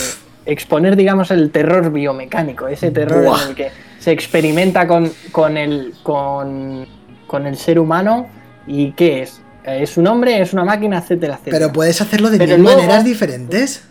exponer, 0.46 0.96
digamos, 0.96 1.30
el 1.30 1.50
terror 1.50 1.90
biomecánico, 1.92 2.68
ese 2.68 2.90
terror 2.90 3.24
Buah. 3.24 3.42
en 3.42 3.48
el 3.50 3.54
que 3.54 3.70
se 4.08 4.12
experimenta 4.12 4.88
con, 4.88 5.12
con 5.32 5.58
el, 5.58 5.92
con, 6.02 6.86
con 7.26 7.46
el 7.46 7.56
ser 7.58 7.78
humano 7.78 8.26
y 8.66 8.92
qué 8.92 9.20
es. 9.20 9.42
Es 9.64 9.98
un 9.98 10.06
hombre, 10.06 10.40
es 10.40 10.54
una 10.54 10.64
máquina, 10.64 10.96
etcétera, 10.96 11.34
etcétera. 11.34 11.58
Pero 11.58 11.72
puedes 11.74 12.00
hacerlo 12.00 12.30
de 12.30 12.38
Pero 12.38 12.54
mil 12.54 12.62
luego- 12.62 12.78
maneras 12.80 13.04
diferentes. 13.04 13.84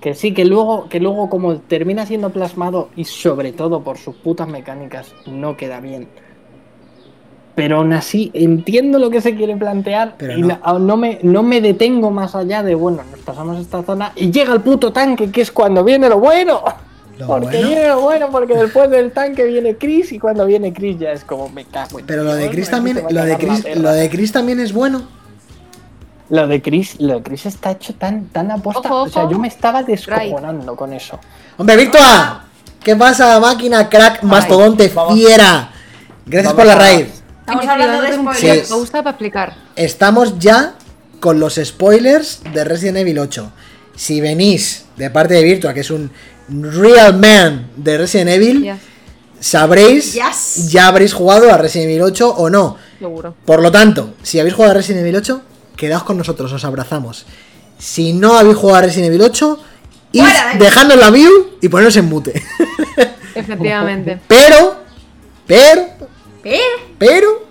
Que 0.00 0.14
sí, 0.14 0.34
que 0.34 0.44
luego, 0.44 0.88
que 0.88 0.98
luego 0.98 1.30
como 1.30 1.58
termina 1.58 2.04
siendo 2.04 2.30
plasmado 2.30 2.88
y 2.96 3.04
sobre 3.04 3.52
todo 3.52 3.84
por 3.84 3.96
sus 3.96 4.16
putas 4.16 4.48
mecánicas 4.48 5.14
no 5.26 5.56
queda 5.56 5.78
bien. 5.78 6.08
Pero 7.54 7.76
aún 7.76 7.92
así 7.92 8.32
entiendo 8.34 8.98
lo 8.98 9.08
que 9.10 9.20
se 9.20 9.36
quiere 9.36 9.56
plantear 9.56 10.14
Pero 10.18 10.36
y 10.36 10.42
no. 10.42 10.58
no, 10.66 10.78
no 10.80 10.96
me, 10.96 11.20
no 11.22 11.44
me 11.44 11.60
detengo 11.60 12.10
más 12.10 12.34
allá 12.34 12.64
de, 12.64 12.74
bueno, 12.74 13.02
nos 13.08 13.20
pasamos 13.20 13.60
esta 13.60 13.84
zona 13.84 14.10
y 14.16 14.32
llega 14.32 14.52
el 14.52 14.62
puto 14.62 14.92
tanque, 14.92 15.30
que 15.30 15.42
es 15.42 15.52
cuando 15.52 15.84
viene 15.84 16.08
lo 16.08 16.18
bueno. 16.18 16.60
Lo 17.20 17.26
porque 17.26 17.48
bueno. 17.48 17.68
viene 17.68 17.88
lo 17.88 18.00
bueno, 18.00 18.30
porque 18.30 18.54
después 18.54 18.88
del 18.88 19.12
tanque 19.12 19.44
viene 19.44 19.76
Chris 19.76 20.10
y 20.12 20.18
cuando 20.18 20.46
viene 20.46 20.72
Chris 20.72 20.98
ya 20.98 21.12
es 21.12 21.22
como 21.22 21.50
me 21.50 21.66
cago 21.66 21.98
en 21.98 22.06
Pero 22.06 22.24
lo 22.24 22.34
de 22.34 22.48
Chris 22.48 22.70
también, 22.70 23.02
lo 23.10 23.24
de 23.24 23.36
Chris, 23.36 23.76
lo 23.76 23.92
de 23.92 24.08
Chris 24.08 24.32
también 24.32 24.58
es 24.58 24.72
bueno. 24.72 25.02
Lo 26.30 26.46
de 26.46 26.62
Chris, 26.62 26.98
lo 26.98 27.16
de 27.16 27.22
Chris 27.22 27.44
está 27.46 27.72
hecho 27.72 27.94
tan, 27.94 28.26
tan 28.26 28.50
aposta. 28.50 28.88
Ojo, 28.88 29.02
O 29.02 29.08
sea, 29.08 29.28
yo 29.28 29.38
me 29.38 29.48
estaba 29.48 29.82
descojonando 29.82 30.76
con 30.76 30.94
eso. 30.94 31.18
Hombre, 31.58 31.76
Virtua, 31.76 32.44
¿qué 32.82 32.96
pasa, 32.96 33.38
máquina, 33.38 33.88
crack, 33.88 34.22
mastodonte, 34.22 34.88
vamos. 34.94 35.14
fiera? 35.14 35.72
Gracias 36.24 36.54
Vamos 36.54 36.64
por 36.64 36.66
la 36.66 36.74
raid. 36.76 37.06
Estamos 37.40 37.66
hablando 37.66 38.02
de 38.02 38.12
spoilers. 38.14 38.66
Sí. 38.66 38.72
Pausa 38.72 38.92
para 39.02 39.10
explicar. 39.10 39.54
Estamos 39.76 40.38
ya 40.38 40.74
con 41.18 41.38
los 41.38 41.60
spoilers 41.62 42.42
de 42.54 42.64
Resident 42.64 42.98
Evil 42.98 43.18
8. 43.18 43.52
Si 43.96 44.20
venís 44.22 44.86
de 44.96 45.10
parte 45.10 45.34
de 45.34 45.42
Virtua, 45.42 45.74
que 45.74 45.80
es 45.80 45.90
un 45.90 46.10
real 46.50 47.16
man 47.18 47.70
de 47.76 47.98
Resident 47.98 48.30
Evil, 48.30 48.72
sabréis, 49.38 50.14
Yes. 50.14 50.70
ya 50.70 50.88
habréis 50.88 51.12
jugado 51.14 51.52
a 51.52 51.56
Resident 51.56 51.90
Evil 51.90 52.02
8 52.02 52.28
o 52.36 52.50
no. 52.50 52.76
seguro. 52.98 53.34
Por 53.44 53.62
lo 53.62 53.70
tanto, 53.72 54.14
si 54.22 54.38
habéis 54.38 54.54
jugado 54.54 54.72
a 54.72 54.74
Resident 54.74 55.02
Evil 55.04 55.16
8, 55.16 55.42
quedaos 55.76 56.02
con 56.04 56.18
nosotros, 56.18 56.52
os 56.52 56.64
abrazamos. 56.64 57.26
Si 57.78 58.12
no 58.12 58.36
habéis 58.36 58.56
jugado 58.56 58.78
a 58.78 58.82
Resident 58.82 59.08
Evil 59.14 59.22
8, 59.22 59.58
id 60.12 60.24
dejadnos 60.58 60.98
la 60.98 61.10
view 61.10 61.30
y 61.60 61.68
poneros 61.68 61.96
en 61.96 62.04
mute. 62.06 62.42
Efectivamente. 63.34 64.18
Pero, 64.26 64.76
pero, 65.46 65.82
Pero. 66.42 66.60
Pero, 66.98 67.46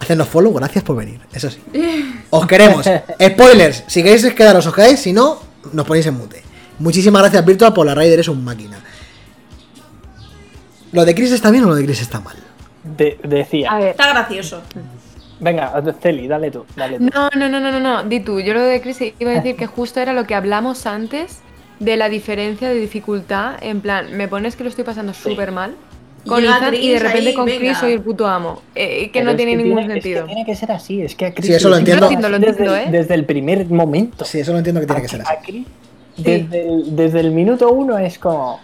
hacednos 0.00 0.28
follow, 0.28 0.52
gracias 0.54 0.82
por 0.82 0.96
venir, 0.96 1.20
eso 1.32 1.50
sí. 1.50 1.60
Os 2.30 2.46
queremos. 2.46 2.84
Spoilers, 3.22 3.84
si 3.86 4.02
queréis 4.02 4.24
quedaros, 4.34 4.66
os 4.66 4.74
quedáis, 4.74 4.98
si 5.00 5.12
no, 5.12 5.40
nos 5.72 5.86
ponéis 5.86 6.06
en 6.06 6.14
mute. 6.14 6.42
Muchísimas 6.78 7.22
gracias, 7.22 7.44
Virtual, 7.44 7.72
por 7.72 7.86
la 7.86 7.94
Raider, 7.94 8.20
es 8.20 8.28
un 8.28 8.44
máquina. 8.44 8.78
¿Lo 10.92 11.04
de 11.04 11.14
Chris 11.14 11.32
está 11.32 11.50
bien 11.50 11.64
o 11.64 11.68
lo 11.68 11.74
de 11.74 11.84
Chris 11.84 12.00
está 12.02 12.20
mal? 12.20 12.36
De- 12.84 13.18
decía. 13.22 13.70
A 13.72 13.78
ver. 13.78 13.88
Está 13.90 14.08
gracioso. 14.10 14.62
Venga, 15.40 15.72
Celi, 16.00 16.28
dale 16.28 16.50
tú, 16.50 16.64
dale 16.76 16.98
tú. 16.98 17.10
No, 17.12 17.28
no, 17.36 17.48
no, 17.48 17.58
no, 17.60 17.72
no, 17.72 17.80
no, 17.80 18.04
di 18.04 18.20
tú. 18.20 18.40
Yo 18.40 18.54
lo 18.54 18.60
de 18.60 18.80
Chris 18.80 18.98
iba 19.18 19.30
a 19.32 19.34
decir 19.34 19.56
que 19.56 19.66
justo 19.66 20.00
era 20.00 20.12
lo 20.12 20.26
que 20.26 20.34
hablamos 20.34 20.86
antes 20.86 21.40
de 21.80 21.96
la 21.96 22.08
diferencia 22.08 22.68
de 22.68 22.76
dificultad. 22.76 23.56
En 23.60 23.80
plan, 23.80 24.16
me 24.16 24.28
pones 24.28 24.54
que 24.56 24.62
lo 24.62 24.70
estoy 24.70 24.84
pasando 24.84 25.12
súper 25.12 25.50
mal 25.50 25.74
con 26.26 26.42
Ethan 26.44 26.74
y 26.74 26.78
Chris 26.78 26.92
de 26.92 26.98
repente 27.00 27.28
ahí, 27.30 27.34
con 27.34 27.46
venga. 27.46 27.58
Chris 27.58 27.78
soy 27.78 27.92
el 27.92 28.00
puto 28.00 28.26
amo. 28.28 28.62
Eh, 28.76 29.10
que 29.10 29.20
Pero 29.20 29.32
no 29.32 29.36
tiene 29.36 29.56
ningún 29.56 29.78
tiene- 29.78 29.82
es 29.82 29.86
que 29.88 29.92
sentido. 30.10 30.26
tiene 30.26 30.46
que 30.46 30.54
ser 30.54 30.70
así, 30.72 31.02
es 31.02 31.14
que 31.16 31.26
a 31.26 31.34
Chris 31.34 31.46
Sí, 31.46 31.52
eso 31.54 31.68
lo 31.68 31.76
entiendo. 31.76 32.08
Lo 32.08 32.36
¿eh? 32.76 32.86
desde 32.90 33.14
el 33.14 33.24
primer 33.24 33.66
momento. 33.68 34.24
Sí, 34.24 34.38
eso 34.38 34.52
lo 34.52 34.58
entiendo 34.58 34.80
que 34.80 34.86
tiene 34.86 35.02
que 35.02 35.08
ser 35.08 35.22
así. 35.22 35.32
a 35.34 35.40
Chris, 35.42 35.66
desde, 36.16 36.68
el, 36.68 36.96
desde 36.96 37.20
el 37.20 37.30
minuto 37.32 37.70
uno 37.70 37.98
es 37.98 38.18
como 38.18 38.60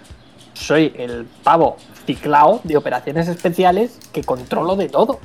soy 0.55 0.93
el 0.99 1.27
pavo 1.43 1.77
ciclao 2.07 2.61
de 2.65 2.77
operaciones 2.77 3.29
especiales 3.29 3.99
que 4.13 4.23
controlo 4.23 4.77
de 4.77 4.89
todo. 4.89 5.19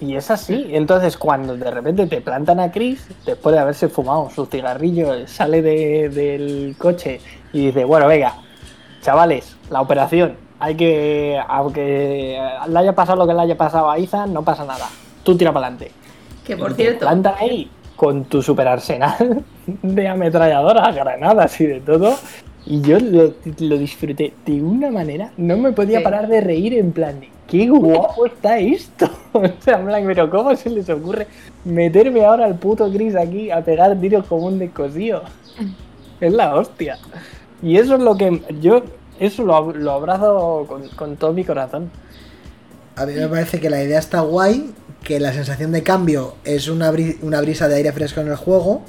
Y 0.00 0.14
es 0.14 0.30
así. 0.30 0.66
Entonces, 0.72 1.16
cuando 1.16 1.56
de 1.56 1.70
repente 1.70 2.06
te 2.06 2.20
plantan 2.20 2.60
a 2.60 2.70
Chris, 2.70 3.06
después 3.24 3.54
de 3.54 3.60
haberse 3.60 3.88
fumado 3.88 4.28
su 4.28 4.44
cigarrillo, 4.46 5.26
sale 5.26 5.62
de- 5.62 6.10
del 6.10 6.74
coche 6.76 7.20
y 7.52 7.66
dice: 7.66 7.84
Bueno, 7.86 8.06
venga, 8.06 8.34
chavales, 9.00 9.56
la 9.70 9.80
operación. 9.80 10.36
Hay 10.58 10.74
que. 10.74 11.40
Aunque 11.48 12.38
le 12.68 12.78
haya 12.78 12.94
pasado 12.94 13.16
lo 13.18 13.26
que 13.26 13.32
le 13.32 13.40
haya 13.40 13.56
pasado 13.56 13.90
a 13.90 13.96
Ethan, 13.96 14.34
no 14.34 14.42
pasa 14.42 14.66
nada. 14.66 14.86
Tú 15.22 15.34
tira 15.36 15.50
para 15.52 15.68
adelante. 15.68 15.92
Que 16.46 16.56
por 16.58 16.72
Y 16.72 16.74
te 16.74 16.82
cierto. 16.82 17.00
plantan 17.00 17.34
ahí 17.38 17.70
con 17.96 18.24
tu 18.26 18.42
super 18.42 18.68
arsenal 18.68 19.42
de 19.82 20.08
ametralladoras, 20.08 20.94
granadas 20.94 21.60
y 21.60 21.66
de 21.66 21.80
todo. 21.80 22.14
Y 22.66 22.80
yo 22.80 22.98
lo, 22.98 23.32
lo 23.60 23.78
disfruté 23.78 24.34
de 24.44 24.60
una 24.62 24.90
manera, 24.90 25.30
no 25.36 25.56
me 25.56 25.72
podía 25.72 25.98
Sí. 25.98 26.04
parar 26.04 26.26
de 26.28 26.40
reír 26.40 26.74
en 26.74 26.90
plan 26.92 27.20
de 27.20 27.28
qué 27.46 27.68
guapo 27.68 28.26
está 28.26 28.58
esto. 28.58 29.08
o 29.32 29.42
sea, 29.60 29.78
en 29.78 29.86
plan, 29.86 30.02
pero 30.06 30.28
¿cómo 30.28 30.54
se 30.56 30.70
les 30.70 30.88
ocurre 30.90 31.28
meterme 31.64 32.24
ahora 32.24 32.44
al 32.44 32.56
puto 32.56 32.90
Chris 32.92 33.14
aquí 33.14 33.50
a 33.52 33.60
pegar 33.62 33.96
tiros 34.00 34.26
como 34.26 34.46
un 34.46 34.58
descosío? 34.58 35.22
Es 36.20 36.32
la 36.32 36.54
hostia. 36.56 36.98
Y 37.62 37.76
eso 37.76 37.94
es 37.94 38.00
lo 38.00 38.16
que 38.16 38.42
yo, 38.60 38.82
eso 39.20 39.44
lo, 39.44 39.72
lo 39.72 39.92
abrazo 39.92 40.64
con, 40.68 40.88
con 40.88 41.16
todo 41.16 41.32
mi 41.32 41.44
corazón. 41.44 41.90
A 42.96 43.06
mí 43.06 43.12
me 43.14 43.28
parece 43.28 43.60
que 43.60 43.70
la 43.70 43.82
idea 43.82 43.98
está 43.98 44.20
guay, 44.22 44.70
que 45.06 45.20
la 45.20 45.32
sensación 45.32 45.70
de 45.70 45.84
cambio 45.84 46.34
es 46.42 46.66
una, 46.66 46.90
bri- 46.90 47.16
una 47.22 47.40
brisa 47.40 47.68
de 47.68 47.76
aire 47.76 47.92
fresco 47.92 48.20
en 48.20 48.26
el 48.26 48.34
juego, 48.34 48.82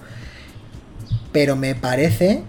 pero 1.32 1.56
me 1.56 1.76
parece 1.76 2.42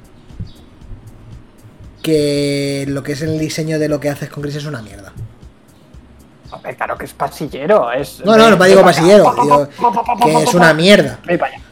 que 2.02 2.86
lo 2.88 3.02
que 3.02 3.12
es 3.12 3.20
el 3.20 3.38
diseño 3.38 3.78
de 3.78 3.88
lo 3.90 4.00
que 4.00 4.08
haces 4.08 4.30
con 4.30 4.42
Chris 4.42 4.56
es 4.56 4.64
una 4.64 4.80
mierda. 4.80 5.12
Hombre, 6.50 6.74
Claro 6.76 6.96
que 6.96 7.04
es 7.04 7.12
pasillero, 7.12 7.92
es... 7.92 8.22
No, 8.24 8.36
no, 8.38 8.50
no 8.56 8.64
digo 8.64 8.82
pasillero, 8.82 9.24
pa, 9.24 9.34
pa, 9.36 9.42
digo 10.26 10.38
que 10.38 10.44
es 10.44 10.54
una 10.54 10.72
mierda. 10.72 11.18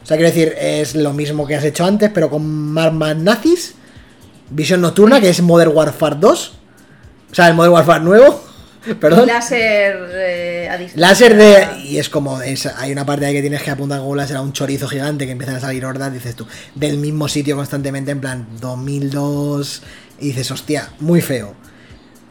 O 0.03 0.07
sea, 0.07 0.19
quiero 0.19 0.31
decir, 0.31 0.55
es 0.61 0.95
lo 0.95 1.15
mismo 1.15 1.47
que 1.47 1.57
has 1.57 1.65
hecho 1.65 1.85
antes, 1.87 2.11
pero 2.13 2.29
con 2.29 2.47
más, 2.47 2.93
más 2.93 3.17
nazis. 3.17 3.75
Visión 4.51 4.83
nocturna, 4.83 5.19
que 5.21 5.31
es 5.31 5.41
Modern 5.41 5.73
Warfare 5.75 6.17
2. 6.21 6.59
O 7.33 7.35
sea, 7.35 7.49
el 7.49 7.55
Modern 7.55 7.73
Warfare 7.73 8.05
nuevo. 8.05 8.43
Perdón. 9.01 9.27
Láser 9.27 9.97
eh, 10.15 10.69
a 10.71 10.77
distancia. 10.77 11.01
Láser 11.01 11.37
de. 11.37 11.83
Y 11.85 11.99
es 11.99 12.09
como. 12.09 12.41
Es, 12.41 12.67
hay 12.67 12.93
una 12.93 13.05
parte 13.05 13.27
ahí 13.27 13.35
que 13.35 13.41
tienes 13.41 13.63
que 13.63 13.71
apuntar 13.71 14.01
con 14.01 14.09
un 14.09 14.17
láser 14.17 14.37
a 14.37 14.41
un 14.41 14.53
chorizo 14.53 14.89
gigante 14.89 15.27
que 15.27 15.33
empiezan 15.33 15.57
a 15.57 15.61
salir 15.61 15.85
hordas, 15.85 16.13
dices 16.13 16.35
tú. 16.37 16.47
Del 16.75 16.99
mismo 16.99 17.29
sitio 17.29 17.57
constantemente, 17.57 18.11
en 18.11 18.21
plan 18.21 18.47
2002. 18.61 19.83
Y 20.21 20.29
dices, 20.29 20.51
hostia, 20.51 20.91
muy 21.01 21.21
feo. 21.21 21.55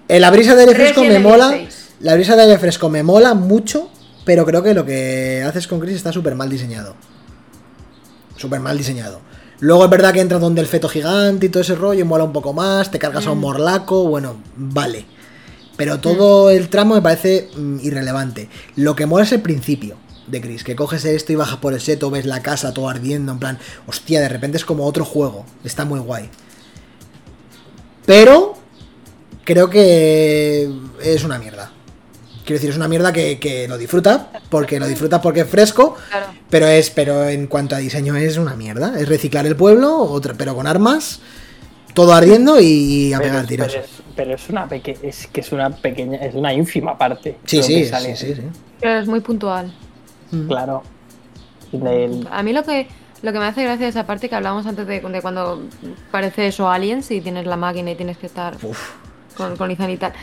Eh, 0.08 0.20
la 0.20 0.32
brisa 0.32 0.56
de 0.56 0.62
aire 0.62 0.76
fresco 0.76 1.04
me 1.04 1.20
mola. 1.20 1.56
Evil 1.56 1.68
6. 1.70 1.86
La 2.00 2.16
brisa 2.16 2.36
de 2.36 2.42
aire 2.44 2.58
fresco 2.58 2.90
me 2.90 3.04
mola 3.04 3.34
mucho. 3.34 3.90
Pero 4.26 4.44
creo 4.46 4.64
que 4.64 4.74
lo 4.74 4.86
que 4.86 5.44
haces 5.48 5.68
con 5.68 5.80
Chris 5.80 5.96
está 5.96 6.12
súper 6.12 6.34
mal 6.34 6.50
diseñado. 6.50 6.96
Súper 8.38 8.60
mal 8.60 8.78
diseñado. 8.78 9.22
Luego 9.60 9.86
es 9.86 9.90
verdad 9.90 10.14
que 10.14 10.20
entras 10.20 10.42
donde 10.42 10.62
el 10.62 10.68
feto 10.68 10.90
gigante 10.90 11.46
y 11.46 11.50
todo 11.50 11.62
ese 11.62 11.76
rollo, 11.76 12.06
mola 12.06 12.24
un 12.24 12.34
poco 12.34 12.52
más, 12.52 12.92
te 12.92 13.00
cargas 13.00 13.26
a 13.28 13.32
un 13.32 13.40
morlaco, 13.40 14.04
bueno, 14.06 14.42
vale. 14.58 15.06
Pero 15.78 16.00
todo 16.00 16.50
el 16.52 16.70
tramo 16.70 16.96
me 16.96 17.02
parece 17.02 17.50
mm, 17.56 17.80
irrelevante. 17.82 18.50
Lo 18.76 18.96
que 18.96 19.06
mola 19.06 19.24
es 19.26 19.32
el 19.34 19.42
principio 19.42 19.98
de 20.28 20.42
Chris, 20.42 20.64
que 20.64 20.76
coges 20.76 21.06
esto 21.06 21.34
y 21.34 21.36
bajas 21.36 21.58
por 21.58 21.74
el 21.74 21.82
seto, 21.82 22.10
ves 22.10 22.26
la 22.26 22.42
casa 22.42 22.74
todo 22.74 22.90
ardiendo, 22.90 23.32
en 23.32 23.40
plan, 23.40 23.60
hostia, 23.86 24.22
de 24.22 24.30
repente 24.30 24.58
es 24.58 24.66
como 24.66 24.86
otro 24.86 25.06
juego, 25.06 25.46
está 25.64 25.86
muy 25.86 26.00
guay. 26.00 26.30
Pero 28.06 28.56
creo 29.44 29.70
que 29.70 30.72
es 31.04 31.24
una 31.24 31.38
mierda. 31.40 31.72
Quiero 32.46 32.58
decir, 32.58 32.70
es 32.70 32.76
una 32.76 32.88
mierda 32.88 33.12
que, 33.12 33.40
que 33.40 33.68
lo 33.68 33.78
disfruta, 33.78 34.32
porque 34.50 34.80
lo 34.80 34.88
disfrutas 34.88 35.20
porque 35.22 35.42
es 35.42 35.50
fresco, 35.50 35.96
Claro. 36.10 36.28
pero 36.50 36.68
es, 36.68 36.92
pero 36.92 37.28
en 37.28 37.48
cuanto 37.48 37.76
a 37.76 37.80
diseño 37.80 38.16
es 38.16 38.38
una 38.38 38.56
mierda. 38.56 39.00
Es 39.00 39.08
reciclar 39.10 39.48
el 39.48 39.56
pueblo, 39.56 39.98
otra, 39.98 40.36
pero 40.36 40.56
con 40.56 40.68
armas, 40.68 41.20
todo 41.96 42.14
ardiendo 42.14 42.60
y 42.60 43.14
a 43.14 43.18
Pero, 43.18 43.30
pegar 43.32 43.48
tiros. 43.48 43.68
pero 43.72 43.84
es, 43.84 43.90
pero 44.16 44.36
es 44.36 44.50
una 44.50 44.68
peque 44.68 44.98
es 45.02 45.28
que 45.28 45.42
es 45.42 45.52
una 45.52 45.70
pequeña, 45.70 46.18
es 46.18 46.36
una 46.36 46.54
ínfima 46.54 46.98
parte. 46.98 47.38
Sí, 47.46 47.62
sí, 47.62 47.76
que 47.76 47.84
sí, 47.84 47.90
sale. 47.90 48.16
sí, 48.16 48.34
sí. 48.36 48.42
Pero 48.82 49.00
es 49.00 49.08
muy 49.08 49.20
puntual. 49.22 49.74
Claro. 50.48 50.84
Del- 51.72 52.28
A 52.32 52.44
mí 52.44 52.54
lo 52.54 52.64
que 52.64 52.88
lo 53.22 53.34
que 53.34 53.40
me 53.40 53.46
hace 53.46 53.64
gracia 53.64 53.86
de 53.86 53.90
esa 53.90 54.06
parte 54.06 54.30
que 54.30 54.36
hablábamos 54.36 54.66
antes 54.68 54.86
de, 54.86 55.00
de 55.00 55.22
cuando 55.22 55.62
parece 56.12 56.48
eso 56.48 56.70
Aliens 56.70 57.10
y 57.12 57.22
tienes 57.22 57.46
la 57.48 57.56
máquina 57.58 57.92
y 57.92 57.96
tienes 57.96 58.18
que 58.18 58.28
estar 58.28 58.56
Uf. 58.62 58.92
con, 59.36 59.56
con 59.58 59.72
Ethan 59.72 59.90
y 59.90 59.98
tal. 59.98 60.14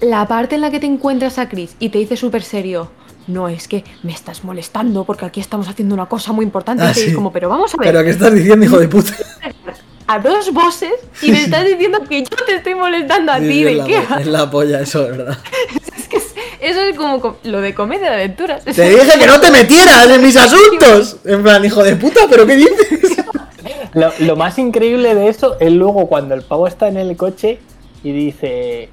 La 0.00 0.26
parte 0.26 0.56
en 0.56 0.60
la 0.62 0.70
que 0.70 0.80
te 0.80 0.86
encuentras 0.86 1.38
a 1.38 1.48
Chris 1.48 1.76
y 1.78 1.90
te 1.90 1.98
dice 1.98 2.16
súper 2.16 2.42
serio, 2.42 2.90
no, 3.28 3.48
es 3.48 3.68
que 3.68 3.84
me 4.02 4.10
estás 4.12 4.42
molestando 4.42 5.04
porque 5.04 5.24
aquí 5.26 5.38
estamos 5.40 5.68
haciendo 5.68 5.94
una 5.94 6.06
cosa 6.06 6.32
muy 6.32 6.44
importante. 6.44 6.82
Ah, 6.82 6.90
y 6.90 6.94
te 6.94 7.00
dices 7.00 7.14
como, 7.14 7.30
pero 7.32 7.48
vamos 7.48 7.72
a 7.74 7.76
ver, 7.78 7.92
Pero 7.92 8.02
¿qué 8.04 8.10
estás 8.10 8.34
diciendo, 8.34 8.64
hijo 8.66 8.78
de 8.80 8.88
puta? 8.88 9.12
a 10.14 10.18
dos 10.18 10.52
bosses 10.52 10.92
y 11.22 11.30
me 11.32 11.42
estás 11.44 11.64
diciendo 11.66 12.00
que 12.08 12.22
yo 12.22 12.28
te 12.46 12.56
estoy 12.56 12.74
molestando 12.74 13.32
a 13.32 13.38
Sí, 13.38 13.48
ti. 13.48 13.52
sí, 13.54 13.64
¿De 13.64 13.70
es, 13.72 13.76
la, 13.78 13.84
qué? 13.86 14.02
es 14.20 14.26
la 14.26 14.50
polla, 14.50 14.80
eso, 14.80 15.04
es 15.10 15.16
verdad. 15.16 15.38
Es 15.98 16.08
que 16.08 16.16
es- 16.16 16.34
eso 16.60 16.80
es 16.80 16.96
como 16.96 17.20
co- 17.20 17.38
lo 17.44 17.60
de 17.60 17.74
comedia 17.74 18.08
de 18.10 18.14
aventuras. 18.16 18.64
Te 18.64 18.88
dije 18.90 19.18
que 19.18 19.26
no 19.26 19.40
te 19.40 19.50
metieras 19.50 20.08
en 20.08 20.22
mis 20.22 20.36
asuntos. 20.36 21.16
En 21.24 21.42
plan, 21.42 21.64
hijo 21.64 21.82
de 21.82 21.96
puta, 21.96 22.20
¿pero 22.30 22.46
qué 22.46 22.56
dices? 22.56 23.16
Lo, 23.94 24.10
lo 24.20 24.36
más 24.36 24.58
increíble 24.58 25.14
de 25.14 25.28
eso 25.28 25.56
es 25.60 25.70
luego 25.70 26.06
cuando 26.08 26.34
el 26.34 26.40
pavo 26.42 26.66
está 26.66 26.88
en 26.88 26.96
el 26.96 27.14
coche 27.16 27.58
y 28.02 28.10
dice, 28.12 28.88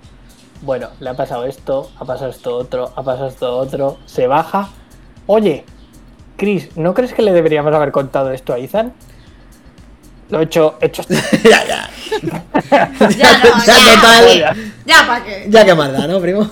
bueno, 0.62 0.90
le 1.00 1.10
ha 1.10 1.14
pasado 1.14 1.46
esto, 1.46 1.90
ha 1.98 2.04
pasado 2.04 2.30
esto 2.32 2.54
otro, 2.58 2.92
ha 2.98 3.02
pasado 3.04 3.30
esto 3.30 3.58
otro, 3.58 3.98
se 4.06 4.28
baja. 4.28 4.70
Oye, 5.26 5.64
Chris, 6.36 6.76
¿no 6.76 6.94
crees 6.94 7.14
que 7.14 7.22
le 7.22 7.32
deberíamos 7.32 7.74
haber 7.74 7.92
contado 7.94 8.32
esto 8.32 8.52
a 8.54 8.60
Ethan? 8.60 8.92
Lo 10.30 10.40
he 10.40 10.44
hecho, 10.44 10.78
he 10.82 10.86
hecho 10.86 11.04
ya, 11.44 11.66
ya. 11.66 11.90
Ya 13.18 13.38
no, 13.38 13.66
ya, 13.66 13.78
ya. 13.78 13.96
total. 13.96 14.72
Ya, 14.86 15.08
¿para 15.08 15.24
qué? 15.24 15.46
Ya 15.50 15.66
que 15.66 15.76
más 15.76 15.92
da, 15.92 16.08
¿no, 16.08 16.20
primo? 16.20 16.50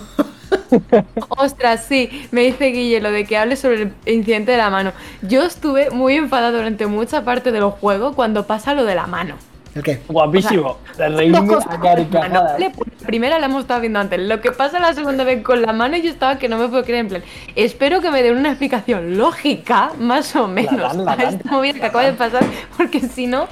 Ostras, 1.29 1.85
sí, 1.87 2.27
me 2.31 2.41
dice 2.41 2.65
Guille 2.67 3.01
lo 3.01 3.11
de 3.11 3.25
que 3.25 3.37
hable 3.37 3.55
sobre 3.55 3.81
el 3.83 3.93
incidente 4.05 4.51
de 4.51 4.57
la 4.57 4.69
mano. 4.69 4.93
Yo 5.21 5.43
estuve 5.43 5.89
muy 5.91 6.15
enfadada 6.15 6.51
durante 6.51 6.87
mucha 6.87 7.23
parte 7.23 7.51
del 7.51 7.63
juego 7.65 8.13
cuando 8.13 8.47
pasa 8.47 8.73
lo 8.73 8.85
de 8.85 8.95
la 8.95 9.07
mano. 9.07 9.35
¿El 9.77 9.83
qué? 9.83 9.99
guapísimo. 10.07 10.77
De 10.97 11.05
Dos 11.05 11.15
reírme 11.15 11.47
cosas 11.47 11.65
a 11.65 11.69
con 11.77 11.83
la 11.83 11.91
mano, 11.95 12.09
carcajadas. 12.11 12.53
¿vale? 12.53 12.71
Pues 12.75 12.89
La 13.01 13.07
primera 13.07 13.39
la 13.39 13.45
hemos 13.45 13.61
estado 13.61 13.79
viendo 13.81 13.99
antes. 13.99 14.19
Lo 14.19 14.41
que 14.41 14.51
pasa 14.51 14.79
la 14.79 14.93
segunda 14.93 15.23
vez 15.23 15.43
con 15.43 15.61
la 15.61 15.71
mano, 15.73 15.97
yo 15.97 16.09
estaba 16.09 16.37
que 16.39 16.49
no 16.49 16.57
me 16.57 16.67
puedo 16.67 16.83
creer. 16.83 16.99
En 17.01 17.07
plan, 17.07 17.23
espero 17.55 18.01
que 18.01 18.11
me 18.11 18.21
den 18.23 18.37
una 18.37 18.49
explicación 18.49 19.17
lógica, 19.17 19.91
más 19.99 20.35
o 20.35 20.47
menos, 20.47 20.75
dan, 20.77 21.05
la 21.05 21.11
a 21.11 21.15
dan, 21.15 21.35
esta 21.35 21.51
movida 21.51 21.73
que 21.75 21.85
acaba 21.85 22.03
de 22.05 22.13
pasar, 22.13 22.43
porque 22.75 22.99
si 23.01 23.27
no, 23.27 23.47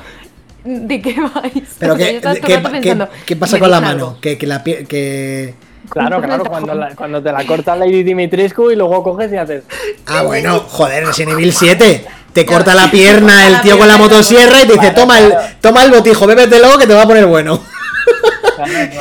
¿de 0.64 1.02
qué 1.02 1.16
vais? 1.22 1.76
¿Pero 1.80 1.94
O 1.94 1.98
sea, 1.98 2.12
yo 2.12 2.22
qué, 2.42 2.58
pensando, 2.72 3.10
pasa 3.40 3.56
¿me 3.56 3.60
con 3.60 3.72
la 3.72 3.82
mano? 3.82 4.18
Que, 4.22 4.38
que 4.38 4.48
la 4.48 4.64
pie- 4.64 4.88
que... 4.88 5.54
Claro, 5.88 6.20
claro, 6.20 6.44
cuando, 6.46 6.74
la- 6.74 6.96
cuando 6.96 7.22
te 7.22 7.32
la 7.32 7.46
corta 7.46 7.76
Lady 7.76 8.02
Dimitrescu 8.02 8.72
y 8.72 8.76
luego 8.76 9.04
coges 9.04 9.32
y 9.32 9.38
haces. 9.38 9.64
Ah, 10.08 10.24
bueno, 10.24 10.60
joder, 10.62 11.06
Resident 11.06 11.34
Evil 11.34 11.54
7. 11.54 12.06
Te 12.36 12.46
corta 12.46 12.76
la 12.76 12.92
pierna 12.92 13.32
corta 13.32 13.48
el 13.48 13.54
la 13.54 13.62
tío 13.62 13.78
con 13.78 13.88
la 13.88 13.98
motosierra 13.98 14.58
y 14.62 14.68
te 14.68 14.74
dice, 14.74 14.80
Claro, 14.80 14.96
toma 14.96 15.20
el, 15.20 15.34
toma 15.62 15.84
el 15.86 15.92
botijo, 15.92 16.28
bébetelo 16.28 16.78
que 16.78 16.86
te 16.86 16.94
va 16.94 17.04
a 17.04 17.08
poner 17.08 17.26
bueno. 17.26 17.62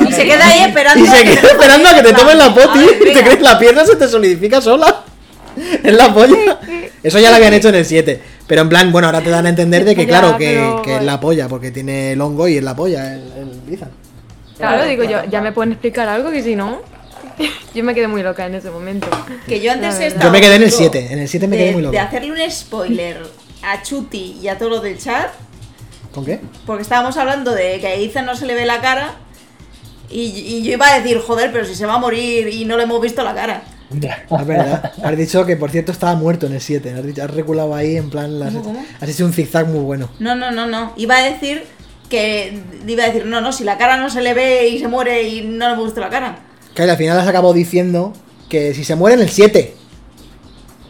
Y 0.07 0.11
se 0.13 0.23
queda 0.23 0.47
ahí 0.47 0.59
esperando. 0.61 1.03
Y 1.03 1.07
se 1.07 1.23
queda 1.23 1.49
esperando 1.49 1.89
a 1.89 1.95
que 1.95 2.01
te 2.01 2.13
tomen 2.13 2.37
la 2.37 2.53
poti 2.53 2.79
A 2.79 2.81
ver, 2.81 2.95
y 3.07 3.13
te 3.13 3.23
crees 3.23 3.41
la 3.41 3.59
pierna 3.59 3.85
se 3.85 3.97
te 3.97 4.07
solidifica 4.07 4.61
sola. 4.61 5.03
Es 5.83 5.93
la 5.93 6.13
polla. 6.13 6.59
Eso 7.03 7.19
ya 7.19 7.29
lo 7.29 7.35
habían 7.35 7.53
hecho 7.53 7.69
en 7.69 7.75
el 7.75 7.85
7. 7.85 8.21
Pero 8.47 8.61
en 8.61 8.69
plan, 8.69 8.91
bueno, 8.91 9.07
ahora 9.07 9.21
te 9.21 9.29
dan 9.29 9.45
a 9.45 9.49
entender 9.49 9.83
de 9.83 9.95
que 9.95 10.03
Ya, 10.03 10.07
claro, 10.07 10.37
que, 10.37 10.53
pero- 10.55 10.81
que 10.81 10.95
es 10.95 11.03
la 11.03 11.19
polla, 11.19 11.47
porque 11.49 11.71
tiene 11.71 12.13
el 12.13 12.21
hongo 12.21 12.47
y 12.47 12.57
es 12.57 12.63
la 12.63 12.75
polla 12.75 13.13
el, 13.13 13.21
el. 13.37 13.79
Claro, 14.57 14.85
digo 14.85 15.03
yo, 15.03 15.23
ya 15.29 15.41
me 15.41 15.51
pueden 15.51 15.73
explicar 15.73 16.07
algo 16.07 16.31
que 16.31 16.41
si 16.41 16.55
no. 16.55 16.81
Yo 17.75 17.83
me 17.83 17.93
quedé 17.93 18.07
muy 18.07 18.23
loca 18.23 18.45
en 18.45 18.55
ese 18.55 18.69
momento. 18.71 19.07
Que 19.47 19.59
yo 19.59 19.71
antes 19.71 19.99
estado 19.99 20.25
Yo 20.25 20.31
me 20.31 20.39
quedé 20.41 20.55
en 20.55 20.63
el 20.63 20.69
a 20.69 20.71
punto 20.71 20.91
7, 20.93 21.13
en 21.13 21.19
el 21.19 21.27
7 21.27 21.47
me 21.47 21.57
quedé 21.57 21.65
de- 21.67 21.73
muy 21.73 21.81
loco. 21.81 21.91
De 21.91 21.99
hacerle 21.99 22.31
un 22.31 22.51
spoiler 22.51 23.21
a 23.63 23.81
Chuti 23.81 24.37
y 24.41 24.47
a 24.47 24.57
todo 24.57 24.69
lo 24.69 24.79
del 24.79 24.97
chat, 24.97 25.31
¿Con 26.13 26.23
qué? 26.25 26.39
porque 26.65 26.83
estábamos 26.83 27.17
hablando 27.17 27.51
de 27.53 27.79
que 27.81 27.87
a 27.87 27.93
Ethan 27.95 28.25
no 28.25 28.35
se 28.35 28.45
le 28.45 28.53
ve 28.55 28.65
la 28.65 28.79
cara. 28.81 29.15
Y, 30.09 30.21
y 30.21 30.63
yo 30.63 30.73
iba 30.73 30.87
a 30.87 30.99
decir, 30.99 31.17
joder, 31.19 31.51
pero 31.51 31.65
si 31.65 31.75
se 31.75 31.85
va 31.85 31.95
a 31.95 31.99
morir 31.99 32.47
y 32.47 32.63
no 32.63 32.77
le 32.77 32.83
hemos 32.83 33.01
visto 33.01 33.23
la 33.23 33.33
cara. 33.33 33.63
Es 33.91 34.45
verdad. 34.47 34.93
Has 35.03 35.17
dicho 35.17 35.45
que 35.45 35.57
por 35.57 35.71
cierto 35.71 35.91
estaba 35.91 36.15
muerto 36.15 36.45
en 36.45 36.53
el 36.53 36.61
7. 36.61 36.93
Has, 36.93 37.05
dicho- 37.05 37.23
has 37.23 37.31
reculado 37.31 37.75
ahí 37.75 37.97
en 37.97 38.09
plan. 38.09 38.39
las-. 38.39 38.53
Has 39.01 39.09
hecho 39.09 39.25
un 39.25 39.33
zigzag 39.33 39.67
muy 39.67 39.81
bueno. 39.83 40.09
No, 40.19 40.35
no, 40.35 40.51
no, 40.51 40.65
no. 40.67 40.93
Iba 40.95 41.17
a 41.17 41.23
decir 41.23 41.65
que. 42.09 42.61
Iba 42.87 43.03
a 43.03 43.07
decir, 43.07 43.25
no, 43.25 43.41
no, 43.41 43.51
si 43.51 43.63
la 43.63 43.77
cara 43.77 43.97
no 43.97 44.09
se 44.09 44.21
le 44.21 44.33
ve 44.33 44.67
y 44.69 44.79
se 44.79 44.87
muere 44.87 45.23
y 45.23 45.41
no 45.41 45.67
le 45.67 45.73
hemos 45.73 45.85
visto 45.85 45.99
la 46.01 46.09
cara. 46.09 46.37
Que 46.75 46.83
al 46.83 46.97
final 46.97 47.17
has 47.19 47.27
acabado 47.27 47.53
diciendo 47.53 48.13
que 48.49 48.73
si 48.73 48.83
se 48.83 48.95
muere 48.95 49.15
en 49.15 49.21
el 49.21 49.29
7. 49.29 49.73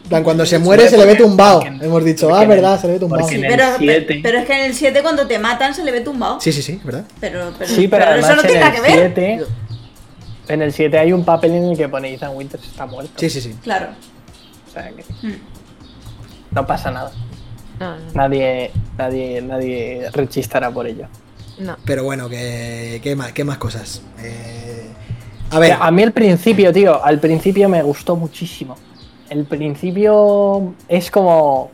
En 0.04 0.08
plan, 0.08 0.22
cuando 0.22 0.44
se 0.46 0.58
muere 0.58 0.88
se 0.88 0.96
le 0.96 1.04
ve 1.04 1.16
tumbado. 1.16 1.62
Hemos 1.64 2.04
dicho, 2.04 2.32
ah, 2.34 2.42
el- 2.42 2.48
verdad, 2.48 2.80
se 2.80 2.86
le 2.86 2.92
ve 2.94 2.98
tumbado. 3.00 3.26
Sí, 3.28 3.36
en 3.36 3.44
el 3.44 3.50
Pero, 3.50 3.64
siete. 3.78 4.20
pero 4.22 4.38
es 4.38 4.46
que 4.46 4.52
en 4.52 4.64
el 4.66 4.74
7 4.74 5.02
cuando 5.02 5.26
te 5.26 5.38
matan 5.38 5.74
se 5.74 5.82
le 5.84 5.90
ve 5.92 6.00
tumbado. 6.00 6.40
sí, 6.40 6.52
sí, 6.52 6.80
¿verdad? 6.84 7.04
Pero, 7.20 7.52
pero, 7.58 7.70
Sí, 7.70 7.88
pero, 7.88 8.04
eso 8.14 8.34
no 8.36 8.40
en 8.42 8.46
tiene 8.46 8.60
nada 8.60 8.72
que 8.72 8.80
ver. 8.82 8.92
7 9.14 9.44
en 10.48 10.62
el 10.62 10.72
7 10.72 10.96
hay 10.98 11.12
un 11.12 11.24
papel 11.24 11.52
en 11.52 11.64
el 11.70 11.76
que 11.76 11.88
pone 11.88 12.12
Ethan 12.14 12.36
Winters 12.36 12.64
está 12.66 12.86
muerto. 12.86 13.12
Sí, 13.16 13.28
sí, 13.30 13.40
sí. 13.40 13.54
Claro. 13.64 13.88
O 14.68 14.72
sea 14.72 14.90
que 14.90 15.02
Mm. 15.26 15.32
no 16.52 16.66
pasa 16.66 16.90
nada. 16.92 17.10
No, 17.80 17.96
no, 17.96 18.12
Nadie, 18.14 18.70
nadie, 18.96 19.42
nadie 19.42 20.08
rechistará 20.12 20.70
por 20.70 20.86
ello. 20.86 21.06
no. 21.58 21.76
Pero 21.84 22.04
bueno, 22.04 22.28
que, 22.28 23.00
¿qué, 23.02 23.16
más, 23.16 23.32
qué 23.32 23.42
más 23.44 23.58
cosas? 23.58 24.02
Eh, 24.22 24.86
a 25.50 25.58
ver, 25.58 25.76
A 25.78 25.90
mí 25.90 26.02
el 26.02 26.12
principio, 26.12 26.72
tío, 26.72 27.02
al 27.04 27.18
principio 27.18 27.68
me 27.68 27.82
gustó 27.82 28.16
muchísimo. 28.16 28.76
El 29.28 29.44
principio 29.44 30.74
es 30.88 31.10
como. 31.10 31.70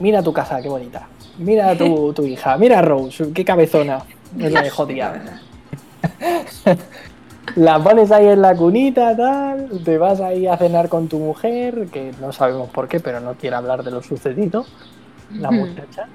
Mira 0.00 0.22
tu 0.22 0.32
casa, 0.32 0.60
qué 0.60 0.68
bonita. 0.68 1.08
Mira 1.38 1.76
tu, 1.76 2.12
tu 2.16 2.24
hija, 2.24 2.56
mira 2.56 2.78
a 2.80 2.82
Rose, 2.82 3.32
qué 3.32 3.44
cabezona. 3.44 4.04
Es 4.38 4.52
la 4.52 4.70
jodida. 4.70 5.22
La 7.56 7.82
pones 7.82 8.10
ahí 8.12 8.28
en 8.28 8.40
la 8.40 8.54
cunita, 8.56 9.16
tal. 9.16 9.82
Te 9.84 9.98
vas 9.98 10.20
ahí 10.20 10.46
a 10.46 10.56
cenar 10.56 10.88
con 10.88 11.08
tu 11.08 11.18
mujer, 11.18 11.88
que 11.92 12.12
no 12.20 12.32
sabemos 12.32 12.70
por 12.70 12.88
qué, 12.88 13.00
pero 13.00 13.20
no 13.20 13.34
quiere 13.34 13.56
hablar 13.56 13.82
de 13.82 13.90
lo 13.90 14.02
sucedido. 14.02 14.64
La 15.34 15.50
muchacha. 15.50 16.06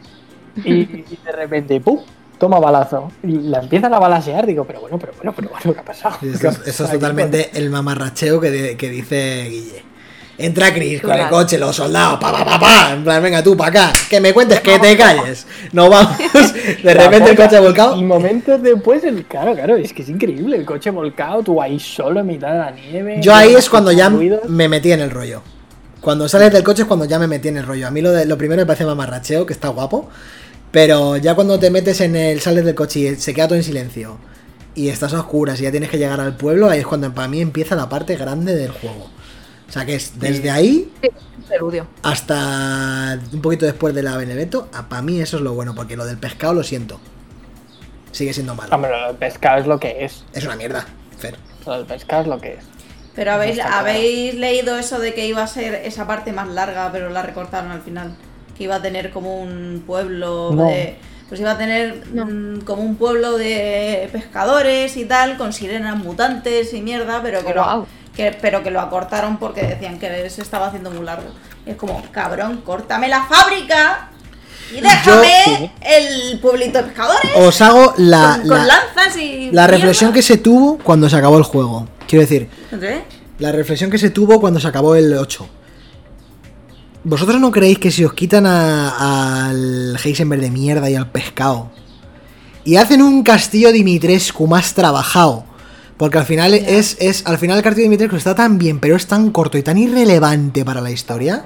Y, 0.63 0.79
y 0.79 1.19
de 1.23 1.31
repente, 1.31 1.79
¡pum! 1.81 1.99
Toma 2.39 2.59
balazo. 2.59 3.11
Y 3.23 3.31
la 3.33 3.59
empiezan 3.59 3.93
a 3.93 3.99
balasear. 3.99 4.45
Digo, 4.45 4.63
pero 4.65 4.81
bueno, 4.81 4.97
pero 4.99 5.13
bueno, 5.15 5.33
pero 5.35 5.49
bueno, 5.49 5.73
¿qué 5.73 5.79
ha 5.79 5.85
pasado? 5.85 6.17
Eso, 6.21 6.49
es- 6.49 6.61
eso 6.67 6.85
es 6.85 6.91
totalmente 6.91 7.49
el 7.53 7.69
mamarracheo 7.69 8.39
que, 8.39 8.51
de- 8.51 8.77
que 8.77 8.89
dice 8.89 9.47
Guille. 9.49 9.83
Entra 10.39 10.71
Chris 10.71 11.01
con 11.01 11.13
el 11.13 11.29
coche, 11.29 11.57
los 11.57 11.75
soldados, 11.75 12.19
pa, 12.19 12.31
pa, 12.31 12.45
pa, 12.45 12.59
pa. 12.59 12.91
En 12.93 13.03
plan, 13.03 13.23
venga 13.23 13.41
tú, 13.41 13.57
pa' 13.57 13.69
acá. 13.69 13.91
Que 14.07 14.21
me 14.21 14.33
cuentes, 14.35 14.59
que 14.61 14.77
te 14.77 14.95
calles. 14.95 15.47
No 15.73 15.89
vamos. 15.89 16.15
De 16.83 16.93
repente 16.93 17.31
el 17.31 17.35
coche 17.35 17.59
volcado. 17.59 17.97
Y 17.97 18.03
momentos 18.03 18.61
después, 18.61 19.03
el, 19.03 19.25
claro, 19.25 19.55
claro, 19.55 19.75
es 19.77 19.91
que 19.93 20.03
es 20.03 20.09
increíble. 20.09 20.57
El 20.57 20.63
coche 20.63 20.91
volcado, 20.91 21.41
tú 21.41 21.59
ahí 21.59 21.79
solo 21.79 22.19
en 22.19 22.27
mitad 22.27 22.51
de 22.51 22.57
la 22.59 22.69
nieve. 22.69 23.17
Yo 23.19 23.33
ahí 23.33 23.55
es 23.55 23.67
cuando 23.67 23.91
ya 23.91 24.09
ruidos. 24.09 24.47
me 24.47 24.69
metí 24.69 24.91
en 24.91 24.99
el 25.01 25.09
rollo. 25.09 25.41
Cuando 26.01 26.29
sales 26.29 26.53
del 26.53 26.63
coche 26.63 26.83
es 26.83 26.87
cuando 26.87 27.05
ya 27.05 27.17
me 27.17 27.25
metí 27.25 27.47
en 27.47 27.57
el 27.57 27.65
rollo. 27.65 27.87
A 27.87 27.89
mí 27.91 28.01
lo, 28.01 28.11
de, 28.11 28.25
lo 28.27 28.37
primero 28.37 28.61
me 28.61 28.67
parece 28.67 28.85
mamarracheo, 28.85 29.43
que 29.47 29.53
está 29.53 29.69
guapo. 29.69 30.07
Pero 30.71 31.17
ya 31.17 31.35
cuando 31.35 31.59
te 31.59 31.69
metes 31.69 32.01
en 32.01 32.15
el. 32.15 32.41
sales 32.41 32.65
del 32.65 32.75
coche 32.75 32.99
y 32.99 33.15
se 33.15 33.33
queda 33.33 33.47
todo 33.47 33.57
en 33.57 33.63
silencio. 33.63 34.17
Y 34.75 34.89
estás 34.89 35.13
a 35.13 35.21
oscuras 35.21 35.59
y 35.59 35.63
ya 35.63 35.71
tienes 35.71 35.89
que 35.89 35.97
llegar 35.97 36.19
al 36.19 36.37
pueblo, 36.37 36.69
ahí 36.69 36.79
es 36.79 36.85
cuando 36.85 37.11
para 37.11 37.27
mí 37.27 37.41
empieza 37.41 37.75
la 37.75 37.89
parte 37.89 38.15
grande 38.15 38.55
del 38.55 38.71
juego. 38.71 39.09
O 39.67 39.71
sea 39.71 39.85
que 39.85 39.95
es 39.95 40.19
desde 40.19 40.49
ahí 40.49 40.91
hasta 42.03 43.19
un 43.33 43.41
poquito 43.41 43.65
después 43.65 43.93
de 43.93 44.03
la 44.03 44.15
Benevento. 44.17 44.69
Para 44.89 45.01
mí 45.01 45.19
eso 45.19 45.37
es 45.37 45.43
lo 45.43 45.53
bueno, 45.53 45.75
porque 45.75 45.97
lo 45.97 46.05
del 46.05 46.17
pescado 46.17 46.53
lo 46.53 46.63
siento. 46.63 46.99
Sigue 48.11 48.33
siendo 48.33 48.55
malo. 48.55 48.73
Hombre, 48.73 48.91
lo 48.91 49.07
del 49.07 49.15
pescado 49.17 49.59
es 49.59 49.67
lo 49.67 49.79
que 49.79 50.05
es. 50.05 50.23
Es 50.33 50.45
una 50.45 50.55
mierda, 50.55 50.85
Fer. 51.17 51.35
Lo 51.65 51.73
del 51.73 51.85
pescado 51.85 52.21
es 52.23 52.27
lo 52.27 52.39
que 52.39 52.53
es. 52.53 52.65
Pero 53.15 53.31
habéis, 53.31 53.59
habéis 53.59 54.35
leído 54.35 54.77
eso 54.77 54.99
de 54.99 55.13
que 55.13 55.27
iba 55.27 55.41
a 55.41 55.47
ser 55.47 55.73
esa 55.73 56.05
parte 56.05 56.31
más 56.33 56.47
larga, 56.47 56.91
pero 56.91 57.09
la 57.09 57.23
recortaron 57.23 57.71
al 57.71 57.81
final. 57.81 58.15
Que 58.57 58.63
iba 58.65 58.75
a 58.75 58.81
tener 58.81 59.11
como 59.11 59.39
un 59.41 59.83
pueblo 59.85 60.51
No. 60.53 60.65
de. 60.65 60.97
Pues 61.29 61.41
iba 61.41 61.51
a 61.51 61.57
tener 61.57 62.03
No. 62.13 62.25
mm, 62.25 62.61
como 62.61 62.81
un 62.83 62.95
pueblo 62.95 63.37
de 63.37 64.09
pescadores 64.11 64.95
y 64.97 65.05
tal, 65.05 65.37
con 65.37 65.53
sirenas 65.53 65.97
mutantes 65.97 66.73
y 66.73 66.81
mierda, 66.81 67.21
pero 67.21 67.45
que, 67.45 67.53
Guau. 67.53 67.79
lo, 67.81 67.87
que, 68.15 68.35
pero 68.41 68.63
que 68.63 68.71
lo 68.71 68.79
acortaron 68.79 69.37
porque 69.37 69.61
decían 69.63 69.99
que 69.99 70.29
se 70.29 70.41
estaba 70.41 70.67
haciendo 70.67 70.89
muy 70.89 71.05
largo. 71.05 71.29
Y 71.65 71.71
es 71.71 71.75
como, 71.75 72.01
cabrón, 72.11 72.61
córtame 72.65 73.09
la 73.09 73.23
fábrica 73.25 74.09
y 74.75 74.81
déjame 74.81 75.71
el 75.81 76.39
pueblito 76.39 76.77
de 76.79 76.83
pescadores 76.85 77.31
Os 77.35 77.61
hago 77.61 77.93
la, 77.97 78.37
con, 78.41 78.49
con 78.49 78.57
la, 78.59 78.65
lanzas 78.65 79.17
y. 79.17 79.45
la 79.51 79.63
mierda. 79.63 79.67
reflexión 79.67 80.13
que 80.13 80.21
se 80.21 80.37
tuvo 80.37 80.77
cuando 80.79 81.09
se 81.09 81.15
acabó 81.17 81.37
el 81.37 81.43
juego. 81.43 81.87
Quiero 82.07 82.21
decir, 82.21 82.49
¿Eh? 82.81 83.01
La 83.39 83.51
reflexión 83.51 83.91
que 83.91 83.97
se 83.97 84.09
tuvo 84.09 84.39
cuando 84.39 84.59
se 84.59 84.67
acabó 84.67 84.95
el 84.95 85.13
8. 85.13 85.47
¿Vosotros 87.07 87.39
no 87.39 87.51
creéis 87.51 87.79
que 87.79 87.89
si 87.89 88.03
os 88.03 88.11
quitan 88.11 88.45
al 88.45 89.97
Heisenberg 90.03 90.41
de 90.41 90.51
mierda 90.51 90.89
y 90.89 90.95
al 90.95 91.09
pescado 91.09 91.69
y 92.65 92.75
hacen 92.75 93.01
un 93.01 93.23
castillo 93.23 93.71
Dimitrescu 93.71 94.45
más 94.45 94.73
trabajado? 94.73 95.45
Porque 95.95 96.17
al 96.17 96.25
final 96.25 96.53
es, 96.53 96.97
es 96.99 97.25
al 97.25 97.37
final 97.37 97.55
el 97.55 97.63
castillo 97.63 97.85
Dimitrescu 97.85 98.17
está 98.17 98.35
tan 98.35 98.57
bien, 98.57 98.81
pero 98.81 98.97
es 98.97 99.07
tan 99.07 99.31
corto 99.31 99.57
y 99.57 99.63
tan 99.63 99.77
irrelevante 99.77 100.65
para 100.65 100.81
la 100.81 100.91
historia. 100.91 101.45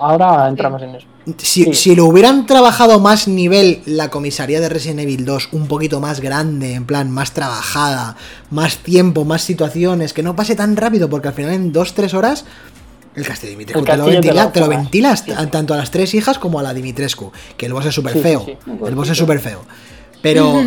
Ahora 0.00 0.46
entramos 0.48 0.80
en 0.82 0.94
eso. 0.94 1.06
Si, 1.38 1.64
Sí. 1.64 1.74
si 1.74 1.96
lo 1.96 2.04
hubieran 2.04 2.46
trabajado 2.46 3.00
más 3.00 3.26
nivel 3.26 3.82
la 3.86 4.10
comisaría 4.10 4.60
de 4.60 4.68
Resident 4.68 5.00
Evil 5.00 5.24
2, 5.24 5.48
un 5.52 5.66
poquito 5.66 5.98
más 5.98 6.20
grande, 6.20 6.74
en 6.74 6.84
plan, 6.84 7.10
más 7.10 7.32
trabajada, 7.32 8.14
más 8.50 8.76
tiempo, 8.76 9.24
más 9.24 9.42
situaciones, 9.42 10.12
que 10.12 10.22
no 10.22 10.36
pase 10.36 10.54
tan 10.54 10.76
rápido, 10.76 11.10
porque 11.10 11.28
al 11.28 11.34
final 11.34 11.52
en 11.52 11.72
2-3 11.72 12.14
horas 12.14 12.44
el 13.16 13.24
castillo 13.26 13.48
de 13.50 13.56
Dimitrescu 13.56 13.80
El 13.80 13.86
te 13.86 13.96
lo, 13.96 14.04
ventila, 14.06 14.52
te 14.52 14.68
ventilas 14.68 15.20
sí, 15.20 15.26
sí. 15.26 15.32
a- 15.36 15.50
tanto 15.50 15.74
a 15.74 15.76
las 15.76 15.90
tres 15.90 16.14
hijas 16.14 16.38
como 16.38 16.58
a 16.58 16.62
la 16.62 16.74
Dimitrescu, 16.74 17.32
que 17.56 17.66
el 17.66 17.72
boss 17.72 17.86
es 17.86 17.94
súper 17.94 18.18
feo. 18.18 18.46
El 18.86 18.94
boss 18.94 19.10
es 19.10 19.18
súper 19.18 19.38
feo. 19.40 19.64
Pero, 20.22 20.62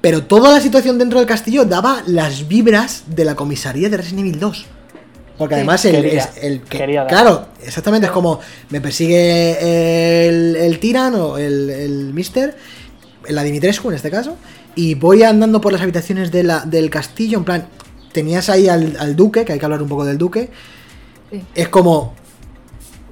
pero 0.00 0.24
toda 0.24 0.52
la 0.52 0.60
situación 0.60 0.98
dentro 0.98 1.18
del 1.18 1.28
castillo 1.28 1.64
daba 1.64 2.02
las 2.06 2.48
vibras 2.48 3.04
de 3.06 3.24
la 3.24 3.34
comisaría 3.34 3.88
de 3.88 3.96
Resident 3.96 4.20
Evil 4.26 4.40
2. 4.40 4.66
Porque 5.38 5.54
además 5.54 5.82
el, 5.86 5.94
Quería, 6.02 6.30
el 6.42 6.60
que- 6.62 6.78
claro, 7.08 7.46
exactamente, 7.64 8.06
es 8.08 8.12
como 8.12 8.40
me 8.68 8.80
persigue 8.82 10.26
el, 10.28 10.56
el 10.56 10.78
tirano, 10.80 11.38
el, 11.38 11.70
el 11.70 12.12
mister, 12.12 12.56
la 13.28 13.42
Dimitrescu 13.42 13.88
en 13.88 13.96
este 13.96 14.10
caso, 14.10 14.36
y 14.74 14.94
voy 14.96 15.22
andando 15.22 15.60
por 15.60 15.72
las 15.72 15.80
habitaciones 15.80 16.30
de 16.30 16.42
la- 16.42 16.60
del 16.66 16.90
castillo, 16.90 17.38
en 17.38 17.44
plan, 17.44 17.66
tenías 18.12 18.50
ahí 18.50 18.68
al, 18.68 18.96
al 18.98 19.16
duque, 19.16 19.44
que 19.46 19.52
hay 19.54 19.58
que 19.58 19.64
hablar 19.64 19.82
un 19.82 19.88
poco 19.88 20.04
del 20.04 20.18
duque, 20.18 20.50
Es 21.54 21.68
como, 21.68 22.14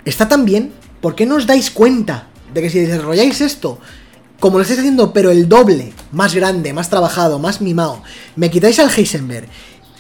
está 0.05 0.29
tan 0.29 0.45
bien, 0.45 0.73
¿por 1.01 1.15
qué 1.15 1.27
no 1.27 1.37
os 1.37 1.47
dais 1.47 1.71
cuenta 1.71 2.29
de 2.53 2.63
que 2.63 2.71
si 2.71 2.81
desarrolláis 2.81 3.41
esto, 3.41 3.79
como 4.41 4.59
lo 4.59 4.63
estáis 4.63 4.81
haciendo, 4.81 5.13
pero 5.13 5.31
el 5.31 5.49
doble, 5.49 5.93
más 6.13 6.35
grande, 6.35 6.73
más 6.73 6.89
trabajado, 6.91 7.39
más 7.39 7.61
mimado, 7.61 8.03
me 8.37 8.51
quitáis 8.51 8.79
al 8.79 8.91
Heisenberg 8.91 9.49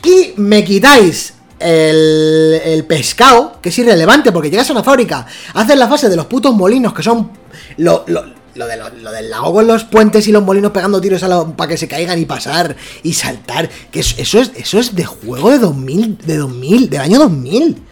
y 0.04 0.32
me 0.36 0.64
quitáis 0.64 1.34
el, 1.58 2.60
el 2.64 2.84
pescado, 2.84 3.60
que 3.60 3.68
es 3.70 3.78
irrelevante 3.78 4.32
porque 4.32 4.50
llegas 4.50 4.68
a 4.70 4.72
una 4.72 4.84
fábrica, 4.84 5.26
haces 5.54 5.76
la 5.76 5.88
fase 5.88 6.08
de 6.08 6.16
los 6.16 6.26
putos 6.26 6.54
molinos, 6.54 6.94
que 6.94 7.02
son 7.02 7.30
lo, 7.78 8.04
de 8.66 8.76
lo 8.76 9.12
del 9.12 9.30
lago 9.30 9.52
con 9.52 9.66
los 9.66 9.84
puentes 9.84 10.26
y 10.28 10.32
los 10.32 10.42
molinos 10.42 10.72
pegando 10.72 11.00
tiros 11.00 11.24
para 11.56 11.68
que 11.68 11.76
se 11.76 11.88
caigan 11.88 12.18
y 12.18 12.24
pasar 12.24 12.76
y 13.02 13.12
saltar, 13.12 13.68
que 13.90 14.00
eso, 14.00 14.16
eso 14.18 14.40
es 14.40 14.52
eso 14.56 14.78
es 14.78 14.94
de 14.94 15.04
juego 15.04 15.50
de 15.50 15.58
2000, 15.58 16.18
de 16.18 16.36
2000, 16.36 16.90
del 16.90 17.00
año 17.00 17.18
2000. 17.18 17.87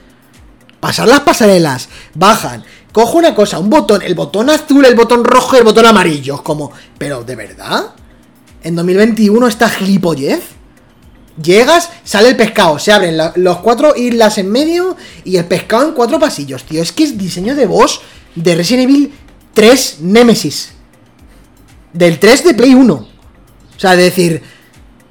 Pasar 0.81 1.09
las 1.09 1.21
pasarelas, 1.21 1.89
bajan, 2.15 2.65
cojo 2.93 3.19
una 3.19 3.35
cosa, 3.35 3.59
un 3.59 3.71
botón, 3.71 4.03
el 4.03 4.15
botón 4.15 4.51
azul, 4.51 4.85
el 4.85 4.95
botón 4.95 5.25
rojo 5.25 5.57
el 5.57 5.65
botón 5.65 5.87
amarillo. 5.87 6.37
Es 6.37 6.41
como, 6.43 6.71
pero 6.99 7.25
¿de 7.25 7.35
verdad? 7.37 7.95
¿En 8.63 8.75
2021 8.77 9.47
está 9.49 9.69
gilipollez? 9.69 10.43
Llegas, 11.43 11.91
sale 12.05 12.31
el 12.31 12.37
pescado, 12.37 12.79
se 12.79 12.93
abren 12.93 13.17
la- 13.17 13.33
los 13.37 13.59
cuatro 13.59 13.95
islas 13.97 14.39
en 14.39 14.51
medio 14.51 14.97
y 15.25 15.37
el 15.37 15.45
pescado 15.45 15.87
en 15.89 15.93
cuatro 15.95 16.19
pasillos, 16.19 16.65
tío. 16.65 16.83
Es 16.83 16.93
que 16.93 17.05
es 17.05 17.19
diseño 17.19 17.55
de 17.55 17.67
boss 17.67 18.01
de 18.35 18.55
Resident 18.55 18.85
Evil 18.89 19.15
3 19.55 19.99
Nemesis. 20.01 20.73
Del 21.93 22.19
3 22.19 22.45
de 22.45 22.55
Play 22.55 22.75
1. 22.75 22.95
O 22.95 23.09
sea, 23.79 23.97
de 23.97 24.05
decir, 24.05 24.43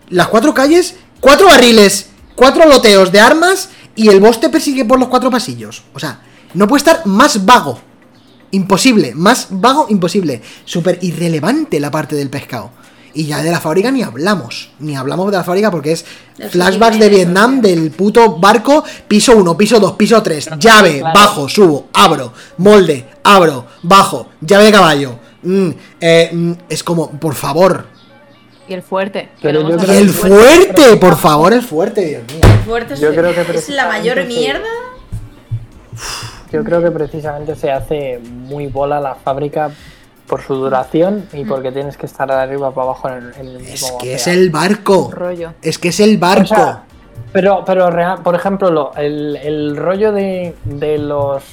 las 0.09 0.27
cuatro 0.27 0.53
calles, 0.53 0.95
cuatro 1.19 1.47
barriles, 1.47 2.07
cuatro 2.35 2.67
loteos 2.67 3.11
de 3.11 3.19
armas 3.19 3.69
y 3.95 4.09
el 4.09 4.19
boss 4.19 4.39
te 4.39 4.49
persigue 4.49 4.85
por 4.85 4.99
los 4.99 5.07
cuatro 5.09 5.31
pasillos. 5.31 5.83
O 5.93 5.99
sea, 5.99 6.19
no 6.53 6.67
puede 6.67 6.79
estar 6.79 7.05
más 7.05 7.45
vago. 7.45 7.79
Imposible, 8.51 9.13
más 9.15 9.47
vago 9.49 9.87
imposible. 9.89 10.41
Súper 10.65 10.99
irrelevante 11.01 11.79
la 11.79 11.91
parte 11.91 12.15
del 12.15 12.29
pescado. 12.29 12.71
Y 13.13 13.25
ya 13.25 13.41
de 13.41 13.49
la 13.49 13.61
fábrica 13.61 13.91
ni 13.91 14.03
hablamos. 14.03 14.71
Ni 14.79 14.95
hablamos 14.95 15.31
de 15.31 15.37
la 15.37 15.43
fábrica 15.43 15.71
porque 15.71 15.93
es 15.93 16.05
Los 16.37 16.51
flashbacks 16.51 16.99
de 16.99 17.09
Vietnam 17.09 17.61
del 17.61 17.91
puto 17.91 18.37
barco. 18.37 18.83
Piso 19.07 19.35
1, 19.37 19.57
piso 19.57 19.79
2, 19.79 19.93
piso 19.93 20.21
3. 20.21 20.49
Llave, 20.59 20.99
claro. 20.99 21.13
bajo, 21.17 21.49
subo, 21.49 21.87
abro. 21.93 22.33
Molde, 22.57 23.05
abro, 23.23 23.67
bajo. 23.83 24.27
Llave 24.41 24.65
de 24.65 24.71
caballo. 24.71 25.19
Mm, 25.43 25.69
eh, 26.01 26.29
mm, 26.33 26.51
es 26.67 26.83
como, 26.83 27.09
por 27.11 27.35
favor. 27.35 27.87
Y 28.67 28.73
el 28.73 28.81
fuerte. 28.81 29.29
Pero 29.41 29.61
Y 29.61 29.71
el 29.71 29.77
del 29.77 30.09
fuerte, 30.09 30.97
por 30.97 31.17
favor, 31.17 31.53
el 31.53 31.61
fuerte, 31.61 32.05
Dios 32.05 32.23
mío. 32.23 32.54
Yo 32.99 33.13
creo 33.13 33.33
que 33.33 33.41
es 33.57 33.69
la 33.69 33.87
mayor 33.87 34.25
mierda. 34.25 34.67
Yo 36.51 36.63
creo 36.63 36.81
que 36.81 36.91
precisamente 36.91 37.55
se 37.55 37.71
hace 37.71 38.19
muy 38.19 38.67
bola 38.67 38.99
la 38.99 39.15
fábrica 39.15 39.71
por 40.27 40.41
su 40.41 40.55
duración 40.55 41.27
y 41.33 41.43
porque 41.45 41.71
tienes 41.71 41.97
que 41.97 42.05
estar 42.05 42.27
de 42.27 42.35
arriba 42.35 42.71
para 42.73 42.85
abajo 42.89 43.09
en 43.09 43.15
el, 43.15 43.33
en 43.35 43.47
el 43.47 43.65
Es 43.67 43.91
que 43.99 44.15
es 44.15 44.27
el 44.27 44.49
barco. 44.49 45.11
rollo. 45.13 45.53
Es 45.61 45.77
que 45.77 45.89
es 45.89 45.99
el 45.99 46.15
O 46.15 46.19
barco. 46.19 46.47
sea, 46.55 46.83
pero, 47.31 47.63
pero 47.65 47.89
real- 47.91 48.21
por 48.23 48.35
ejemplo, 48.35 48.71
lo- 48.71 48.93
el, 48.95 49.35
el 49.35 49.77
rollo 49.77 50.11
de, 50.11 50.55
de 50.65 50.97
los 50.97 51.43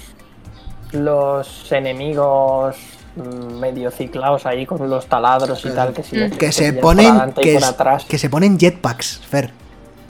los 0.93 1.73
enemigos 1.73 2.77
mm, 3.17 3.59
medio 3.59 3.91
ciclados 3.91 4.45
ahí 4.45 4.67
con 4.67 4.89
los 4.91 5.07
taladros 5.07 5.65
y 5.65 5.71
tal 5.71 5.93
que, 5.95 6.03
si 6.03 6.17
les- 6.17 6.37
que 6.37 6.53
se 6.53 6.75
ponen 6.75 7.07
adelante 7.07 7.41
y 7.41 7.45
que, 7.45 7.53
por 7.55 7.63
es- 7.63 7.69
atrás. 7.69 8.05
que 8.05 8.19
se 8.19 8.29
ponen 8.31 8.59
jetpacks, 8.59 9.19
Fer. 9.29 9.51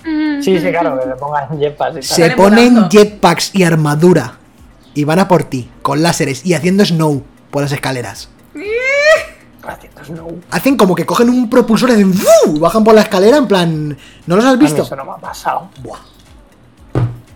Sí, 0.05 0.59
sí, 0.59 0.71
claro, 0.71 0.99
que 1.01 1.07
le 1.07 1.15
pongan 1.15 1.49
jetpacks 1.59 1.91
y 1.97 2.01
tal. 2.01 2.03
Se 2.03 2.31
ponen 2.33 2.89
jetpacks 2.91 3.55
y 3.55 3.63
armadura 3.63 4.39
y 4.95 5.05
van 5.05 5.19
a 5.21 5.29
por 5.29 5.45
ti 5.45 5.71
con 5.83 6.03
láseres 6.03 6.45
y 6.45 6.55
haciendo 6.55 6.85
snow 6.85 7.23
por 7.51 7.63
las 7.63 7.73
escaleras. 7.73 8.29
Haciendo 9.65 10.05
snow. 10.05 10.41
Hacen 10.51 10.77
como 10.77 10.95
que 10.97 11.07
cogen 11.07 11.29
un 11.31 11.49
propulsor 11.49 11.91
y 11.91 11.93
hacen 11.93 12.13
¡fu! 12.13 12.59
bajan 12.59 12.83
por 12.83 12.95
la 12.95 13.03
escalera 13.03 13.37
en 13.37 13.47
plan, 13.47 13.97
¿no 14.27 14.37
los 14.37 14.45
has 14.45 14.55
A 14.55 14.57
mí 14.57 14.65
visto? 14.65 14.83
eso 14.83 14.97
no 14.97 15.05
me 15.05 15.13
ha 15.13 15.17
pasado. 15.17 15.71
Buah. 15.83 16.01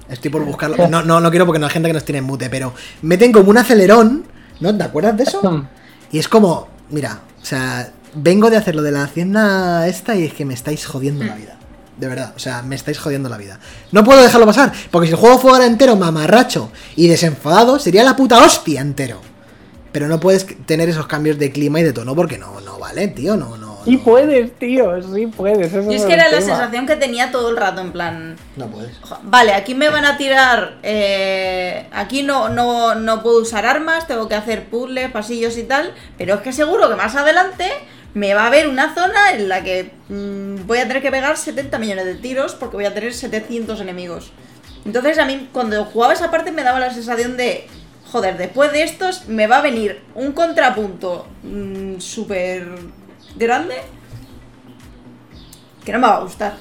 Estoy 0.08 0.30
por 0.30 0.44
buscarlo. 0.44 0.88
No, 0.88 1.02
no, 1.02 1.20
no 1.20 1.30
quiero 1.30 1.46
porque 1.46 1.58
no 1.60 1.66
hay 1.66 1.72
gente 1.72 1.88
que 1.88 1.92
nos 1.92 2.04
tiene 2.04 2.18
en 2.18 2.24
mute, 2.24 2.50
pero 2.50 2.72
meten 3.02 3.32
como 3.32 3.50
un 3.50 3.58
acelerón, 3.58 4.24
¿no? 4.60 4.76
¿Te 4.76 4.84
acuerdas 4.84 5.16
de 5.16 5.22
eso? 5.24 5.66
Y 6.10 6.18
es 6.18 6.28
como, 6.28 6.68
mira, 6.90 7.20
o 7.40 7.44
sea, 7.44 7.92
vengo 8.14 8.50
de 8.50 8.56
hacer 8.56 8.74
lo 8.74 8.82
de 8.82 8.92
la 8.92 9.04
hacienda 9.04 9.86
esta 9.86 10.14
y 10.16 10.24
es 10.24 10.32
que 10.34 10.44
me 10.44 10.54
estáis 10.54 10.86
jodiendo 10.86 11.24
la 11.24 11.34
vida. 11.34 11.56
De 11.96 12.08
verdad, 12.08 12.32
o 12.36 12.38
sea, 12.38 12.62
me 12.62 12.74
estáis 12.76 12.98
jodiendo 12.98 13.28
la 13.28 13.38
vida. 13.38 13.58
No 13.92 14.04
puedo 14.04 14.22
dejarlo 14.22 14.46
pasar, 14.46 14.72
porque 14.90 15.06
si 15.08 15.14
el 15.14 15.18
juego 15.18 15.38
fuera 15.38 15.64
entero 15.64 15.96
mamarracho 15.96 16.70
y 16.94 17.08
desenfadado, 17.08 17.78
sería 17.78 18.04
la 18.04 18.16
puta 18.16 18.38
hostia 18.44 18.80
entero. 18.82 19.20
Pero 19.92 20.08
no 20.08 20.20
puedes 20.20 20.46
tener 20.66 20.90
esos 20.90 21.06
cambios 21.06 21.38
de 21.38 21.50
clima 21.50 21.80
y 21.80 21.82
de 21.82 21.94
tono 21.94 22.14
porque 22.14 22.36
no, 22.36 22.60
no 22.60 22.78
vale, 22.78 23.08
tío, 23.08 23.36
no, 23.38 23.56
no. 23.56 23.78
Sí 23.86 23.96
no. 23.96 24.02
puedes, 24.04 24.52
tío, 24.58 24.90
sí 25.14 25.26
puedes. 25.28 25.72
ese 25.72 25.90
Y 25.90 25.94
es 25.94 26.04
que 26.04 26.12
era 26.12 26.28
la 26.28 26.42
sensación 26.42 26.86
que 26.86 26.96
tenía 26.96 27.30
todo 27.30 27.48
el 27.48 27.56
rato, 27.56 27.80
en 27.80 27.92
plan. 27.92 28.36
No 28.56 28.66
puedes. 28.66 28.90
"Ojo, 29.02 29.18
Vale, 29.22 29.54
aquí 29.54 29.74
me 29.74 29.88
van 29.88 30.04
a 30.04 30.18
tirar. 30.18 30.74
eh, 30.82 31.86
aquí 31.92 32.22
no, 32.22 32.50
no, 32.50 32.94
no 32.94 33.22
puedo 33.22 33.40
usar 33.40 33.64
armas, 33.64 34.06
tengo 34.06 34.28
que 34.28 34.34
hacer 34.34 34.66
puzzles, 34.68 35.10
pasillos 35.12 35.56
y 35.56 35.62
tal. 35.62 35.94
Pero 36.18 36.34
es 36.34 36.40
que 36.42 36.52
seguro 36.52 36.90
que 36.90 36.96
más 36.96 37.14
adelante 37.14 37.70
me 38.16 38.32
va 38.32 38.44
a 38.44 38.46
haber 38.46 38.66
una 38.66 38.94
zona 38.94 39.32
en 39.34 39.46
la 39.48 39.62
que 39.62 39.90
mm, 40.08 40.66
voy 40.66 40.78
a 40.78 40.86
tener 40.88 41.02
que 41.02 41.10
pegar 41.10 41.36
70 41.36 41.78
millones 41.78 42.06
de 42.06 42.14
tiros 42.14 42.54
porque 42.54 42.76
voy 42.76 42.86
a 42.86 42.94
tener 42.94 43.12
700 43.12 43.78
enemigos. 43.80 44.32
Entonces 44.86 45.18
a 45.18 45.26
mí 45.26 45.48
cuando 45.52 45.84
jugaba 45.84 46.14
esa 46.14 46.30
parte 46.30 46.50
me 46.50 46.62
daba 46.62 46.80
la 46.80 46.90
sensación 46.94 47.36
de, 47.36 47.66
joder, 48.10 48.38
después 48.38 48.72
de 48.72 48.84
estos 48.84 49.26
me 49.28 49.46
va 49.46 49.58
a 49.58 49.60
venir 49.60 50.00
un 50.14 50.32
contrapunto 50.32 51.26
mm, 51.42 51.98
súper 51.98 52.66
grande 53.36 53.74
que 55.84 55.92
no 55.92 55.98
me 55.98 56.06
va 56.06 56.16
a 56.16 56.20
gustar. 56.20 56.54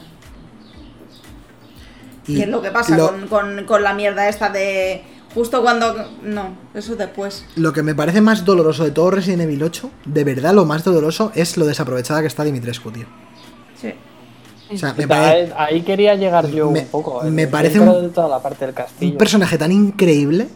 Y, 2.27 2.41
es 2.41 2.48
lo 2.49 2.61
que 2.61 2.72
pasa 2.72 2.98
lo- 2.98 3.07
con, 3.11 3.27
con- 3.27 3.65
con 3.65 3.84
la 3.84 3.94
mierda 3.94 4.27
esta 4.27 4.49
de 4.49 5.03
justo 5.35 5.61
cuando... 5.61 5.93
No, 6.23 6.57
eso 6.73 6.93
es 6.93 6.97
después. 6.97 7.45
Lo 7.55 7.71
que 7.73 7.83
me 7.83 7.93
parece 7.93 8.21
más 8.21 8.43
doloroso 8.45 8.83
de 8.83 8.89
todo 8.91 9.11
Resident 9.11 9.43
Evil 9.43 9.61
8, 9.61 9.91
de 10.05 10.23
verdad 10.23 10.53
lo 10.55 10.65
más 10.65 10.83
doloroso, 10.83 11.31
es 11.35 11.57
lo 11.57 11.65
desaprovechada 11.67 12.21
que 12.21 12.27
está 12.27 12.43
Dimitrescu, 12.43 12.89
tío. 12.91 13.05
Sí. 13.79 13.93
O 14.73 14.77
sea, 14.77 14.93
me 14.95 15.03
Ahí- 15.03 15.07
parece 15.07 15.53
Ahí 15.55 15.81
quería 15.83 16.15
llegar 16.15 16.47
yo 16.49 16.71
Me- 16.71 16.79
un 16.79 16.85
poco. 16.87 17.21
me 17.29 17.43
eh, 17.43 17.47
parece 17.47 17.77
dentro 17.77 17.97
un- 17.99 18.03
de 18.03 18.09
toda 18.09 18.27
la 18.29 18.41
parte 18.41 18.65
del 18.65 18.73
castillo. 18.73 19.11
un 19.11 19.17
personaje 19.19 19.57
tan 19.59 19.71
increíble, 19.71 20.47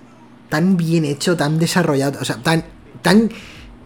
tan 0.50 0.78
bien 0.78 1.06
hecho, 1.06 1.38
tan 1.38 1.60
desarrollado, 1.60 2.18
o 2.20 2.26
sea, 2.26 2.38
tan, 2.38 2.64
tan 3.04 3.30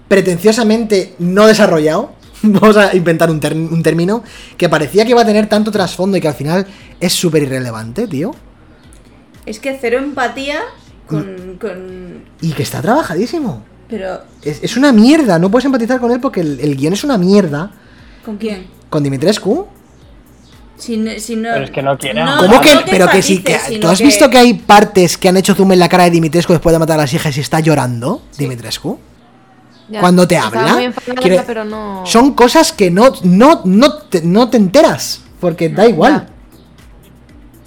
pretenciosamente 0.08 1.16
no 1.20 1.48
desarrollado. 1.48 2.12
Vamos 2.44 2.78
a 2.78 2.96
inventar 2.96 3.30
un, 3.32 3.40
ter- 3.40 3.54
un 3.56 3.82
término 3.84 4.24
que 4.58 4.70
parecía 4.70 5.04
que 5.06 5.12
iba 5.12 5.22
a 5.22 5.26
tener 5.26 5.48
tanto 5.50 5.72
trasfondo 5.72 6.16
y 6.18 6.22
que 6.22 6.28
al 6.28 6.34
final 6.36 6.68
es 7.00 7.14
súper 7.14 7.44
irrelevante, 7.44 8.08
tío. 8.08 8.32
Es 9.46 9.60
que 9.60 9.78
cero 9.82 9.98
empatía. 9.98 10.60
Con... 11.08 11.58
con... 11.60 12.24
Y 12.42 12.52
que 12.54 12.64
está 12.64 12.82
trabajadísimo. 12.82 13.64
Pero... 13.90 14.22
Es, 14.42 14.60
es 14.64 14.78
una 14.78 14.92
mierda, 14.92 15.38
no 15.40 15.50
puedes 15.52 15.66
empatizar 15.66 16.00
con 16.00 16.12
él 16.12 16.20
porque 16.20 16.42
el, 16.42 16.60
el 16.60 16.76
guion 16.76 16.94
es 16.94 17.04
una 17.04 17.18
mierda. 17.18 17.72
¿Con 18.26 18.38
quién? 18.38 18.68
Con 18.90 19.04
Dimitrescu. 19.04 19.68
Si, 20.78 20.98
no- 20.98 21.12
si 21.20 21.36
no... 21.36 21.50
Pero 21.54 21.66
es 21.66 21.72
que 21.72 21.82
no 21.84 21.98
quiere. 21.98 22.22
¿Cómo 22.22 22.54
no 22.56 22.62
que? 22.62 22.70
que 22.70 22.92
pero 22.92 23.08
que 23.08 23.22
sí, 23.22 23.44
que, 23.44 23.54
empatices, 23.54 23.80
¿tú 23.80 23.88
has 23.88 24.02
visto 24.02 24.30
que 24.30 24.38
hay 24.38 24.54
partes 24.56 25.18
que 25.18 25.30
han 25.30 25.38
hecho 25.38 25.54
zoom 25.56 25.72
en 25.74 25.80
la 25.80 25.88
cara 25.90 26.06
de 26.06 26.12
Dimitrescu 26.12 26.52
después 26.54 26.74
de 26.74 26.80
matar 26.80 26.98
a 27.00 27.04
las 27.04 27.14
hijas 27.14 27.36
y 27.38 27.40
está 27.42 27.60
llorando? 27.60 28.22
Dimitrescu. 28.38 28.98
Ya, 29.90 30.00
Cuando 30.00 30.28
te 30.28 30.38
habla, 30.38 30.74
muy 30.74 30.86
enfadada, 30.86 31.22
quiere- 31.22 31.44
pero 31.46 31.64
no. 31.66 32.04
Son 32.06 32.34
cosas 32.34 32.72
que 32.72 32.90
no, 32.90 33.14
no, 33.24 33.62
no, 33.66 33.94
te, 33.98 34.22
no 34.24 34.50
te 34.50 34.58
enteras. 34.58 35.22
Porque 35.40 35.70
da 35.70 35.86
igual. 35.88 36.28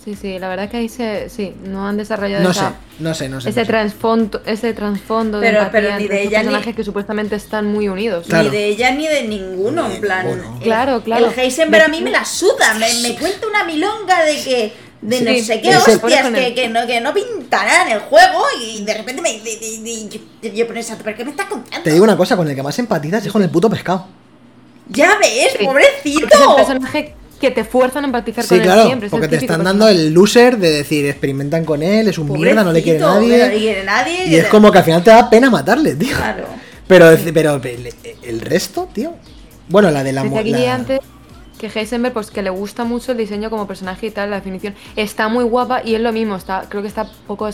Sí, 0.07 0.15
sí, 0.15 0.39
la 0.39 0.49
verdad 0.49 0.71
que 0.71 0.77
ahí 0.77 0.89
se, 0.89 1.29
sí, 1.29 1.53
no 1.65 1.85
han 1.89 1.97
desarrollado 1.97 2.45
No 2.45 2.55
sé, 2.55 2.61
esa- 2.61 2.75
no 3.01 3.13
sé, 3.13 3.29
no 3.29 3.41
sé. 3.41 3.51
ese 3.51 3.61
no 3.61 3.67
sé. 3.67 3.73
trasfondo, 3.73 4.41
ese 4.47 4.73
trasfondo 4.73 5.41
Pero- 5.41 5.65
de 5.65 5.71
pero 5.71 5.99
ni 5.99 6.07
de 6.07 6.23
ella 6.23 6.39
ni- 6.39 6.45
personajes 6.45 6.77
que 6.77 6.85
supuestamente 6.85 7.35
están 7.35 7.67
muy 7.67 7.89
unidos. 7.89 8.25
Claro. 8.29 8.45
Ni 8.45 8.51
de 8.51 8.67
ella 8.67 8.93
ni 8.93 9.09
de 9.09 9.25
ninguno, 9.25 9.89
Ni 9.89 9.97
en 9.97 10.01
plan. 10.01 10.27
el- 10.29 10.43
Claro, 10.63 11.03
claro. 11.03 11.27
El 11.27 11.37
Heisenberg 11.39 11.87
a 11.87 11.89
mí 11.89 12.01
me 12.03 12.13
la 12.13 12.25
suda, 12.25 12.75
me, 12.75 12.87
me 13.03 13.17
cuenta 13.19 13.49
una 13.49 13.65
milonga 13.65 14.23
de 14.25 14.37
que. 14.45 14.73
De 15.03 15.21
no 15.21 15.45
sé 15.45 15.61
qué 15.61 15.77
hostias, 15.77 16.31
que, 16.31 16.47
el- 16.47 16.55
que 16.55 16.69
no, 16.69 16.87
que 16.87 17.01
no 17.01 17.13
pinta 17.13 17.65
nada 17.65 17.83
en 17.87 17.93
el 17.97 18.01
juego 18.01 18.45
y 18.63 18.83
de 18.85 18.95
repente 18.95 19.21
me. 19.21 19.33
de- 19.41 19.57
de- 19.59 19.81
de- 19.83 20.09
yo, 20.09 20.53
yo 20.55 20.67
pongo 20.69 20.79
esa, 20.81 20.97
¿pero 20.97 21.17
qué 21.17 21.25
me 21.25 21.33
estás 21.33 21.47
contando? 21.47 21.83
Te 21.83 21.91
digo 21.91 22.05
una 22.05 22.17
cosa, 22.17 22.37
con 22.37 22.49
el 22.49 22.55
que 22.55 22.63
más 22.63 22.79
empatizas 22.79 23.27
es 23.27 23.31
con 23.33 23.43
el 23.43 23.51
puto 23.51 23.69
pescado. 23.69 24.07
Ya 24.89 25.19
ves, 25.19 25.57
Sí. 25.59 25.65
pobrecito. 25.65 26.27
Es 26.29 26.41
el 26.41 26.55
personaje 26.55 27.15
que 27.37 27.51
te 27.51 27.65
fuerzan 27.65 28.05
a 28.05 28.07
empatizar 28.07 28.43
Sí, 28.45 28.49
con 28.51 28.59
él 28.59 28.63
claro, 28.65 28.87
siempre. 28.87 29.07
es 29.09 29.13
el 29.13 29.19
porque 29.21 29.29
te 29.29 29.37
están 29.45 29.63
dando 29.65 29.85
personaje. 29.87 30.09
el 30.09 30.15
loser 30.15 30.59
de 30.59 30.71
decir, 30.71 31.07
experimentan 31.07 31.65
con 31.65 31.83
él, 31.83 32.09
es 32.09 32.19
un 32.19 32.31
mierda, 32.33 32.65
no 32.65 32.73
le 32.73 32.83
quiere 32.83 32.99
Pobrecito, 32.99 33.21
que 33.21 33.31
No 33.31 33.37
le 33.37 33.45
nadie. 33.47 33.59
quiere 33.59 33.85
nadie. 33.85 34.27
Y 34.29 34.35
es 34.37 34.47
como 34.47 34.71
que 34.73 34.79
al 34.79 34.85
final 34.85 35.03
te 35.05 35.11
da 35.11 35.29
pena 35.31 35.51
matarle, 35.51 35.95
tío. 35.95 36.17
Claro. 36.17 36.45
Pero, 36.89 37.07
pero 37.35 37.61
el, 37.63 37.93
el 38.23 38.41
resto, 38.41 38.89
tío. 38.93 39.13
Bueno, 39.69 39.91
la 39.91 40.05
de 40.05 40.13
la, 40.13 40.23
la- 40.25 40.75
antes 40.75 41.01
que 41.59 41.67
Heisenberg, 41.75 42.13
pues 42.13 42.31
que 42.31 42.43
le 42.43 42.51
gusta 42.51 42.85
mucho 42.85 43.13
el 43.13 43.19
diseño 43.19 43.49
como 43.51 43.67
personaje 43.67 44.07
y 44.07 44.11
tal, 44.11 44.31
la 44.31 44.37
definición. 44.37 44.75
Está 44.95 45.29
muy 45.29 45.43
guapa 45.45 45.81
y 45.85 45.95
es 45.95 46.01
lo 46.01 46.13
mismo, 46.13 46.37
está, 46.37 46.67
creo 46.69 46.83
que 46.83 46.89
está 46.89 47.11
poco, 47.27 47.49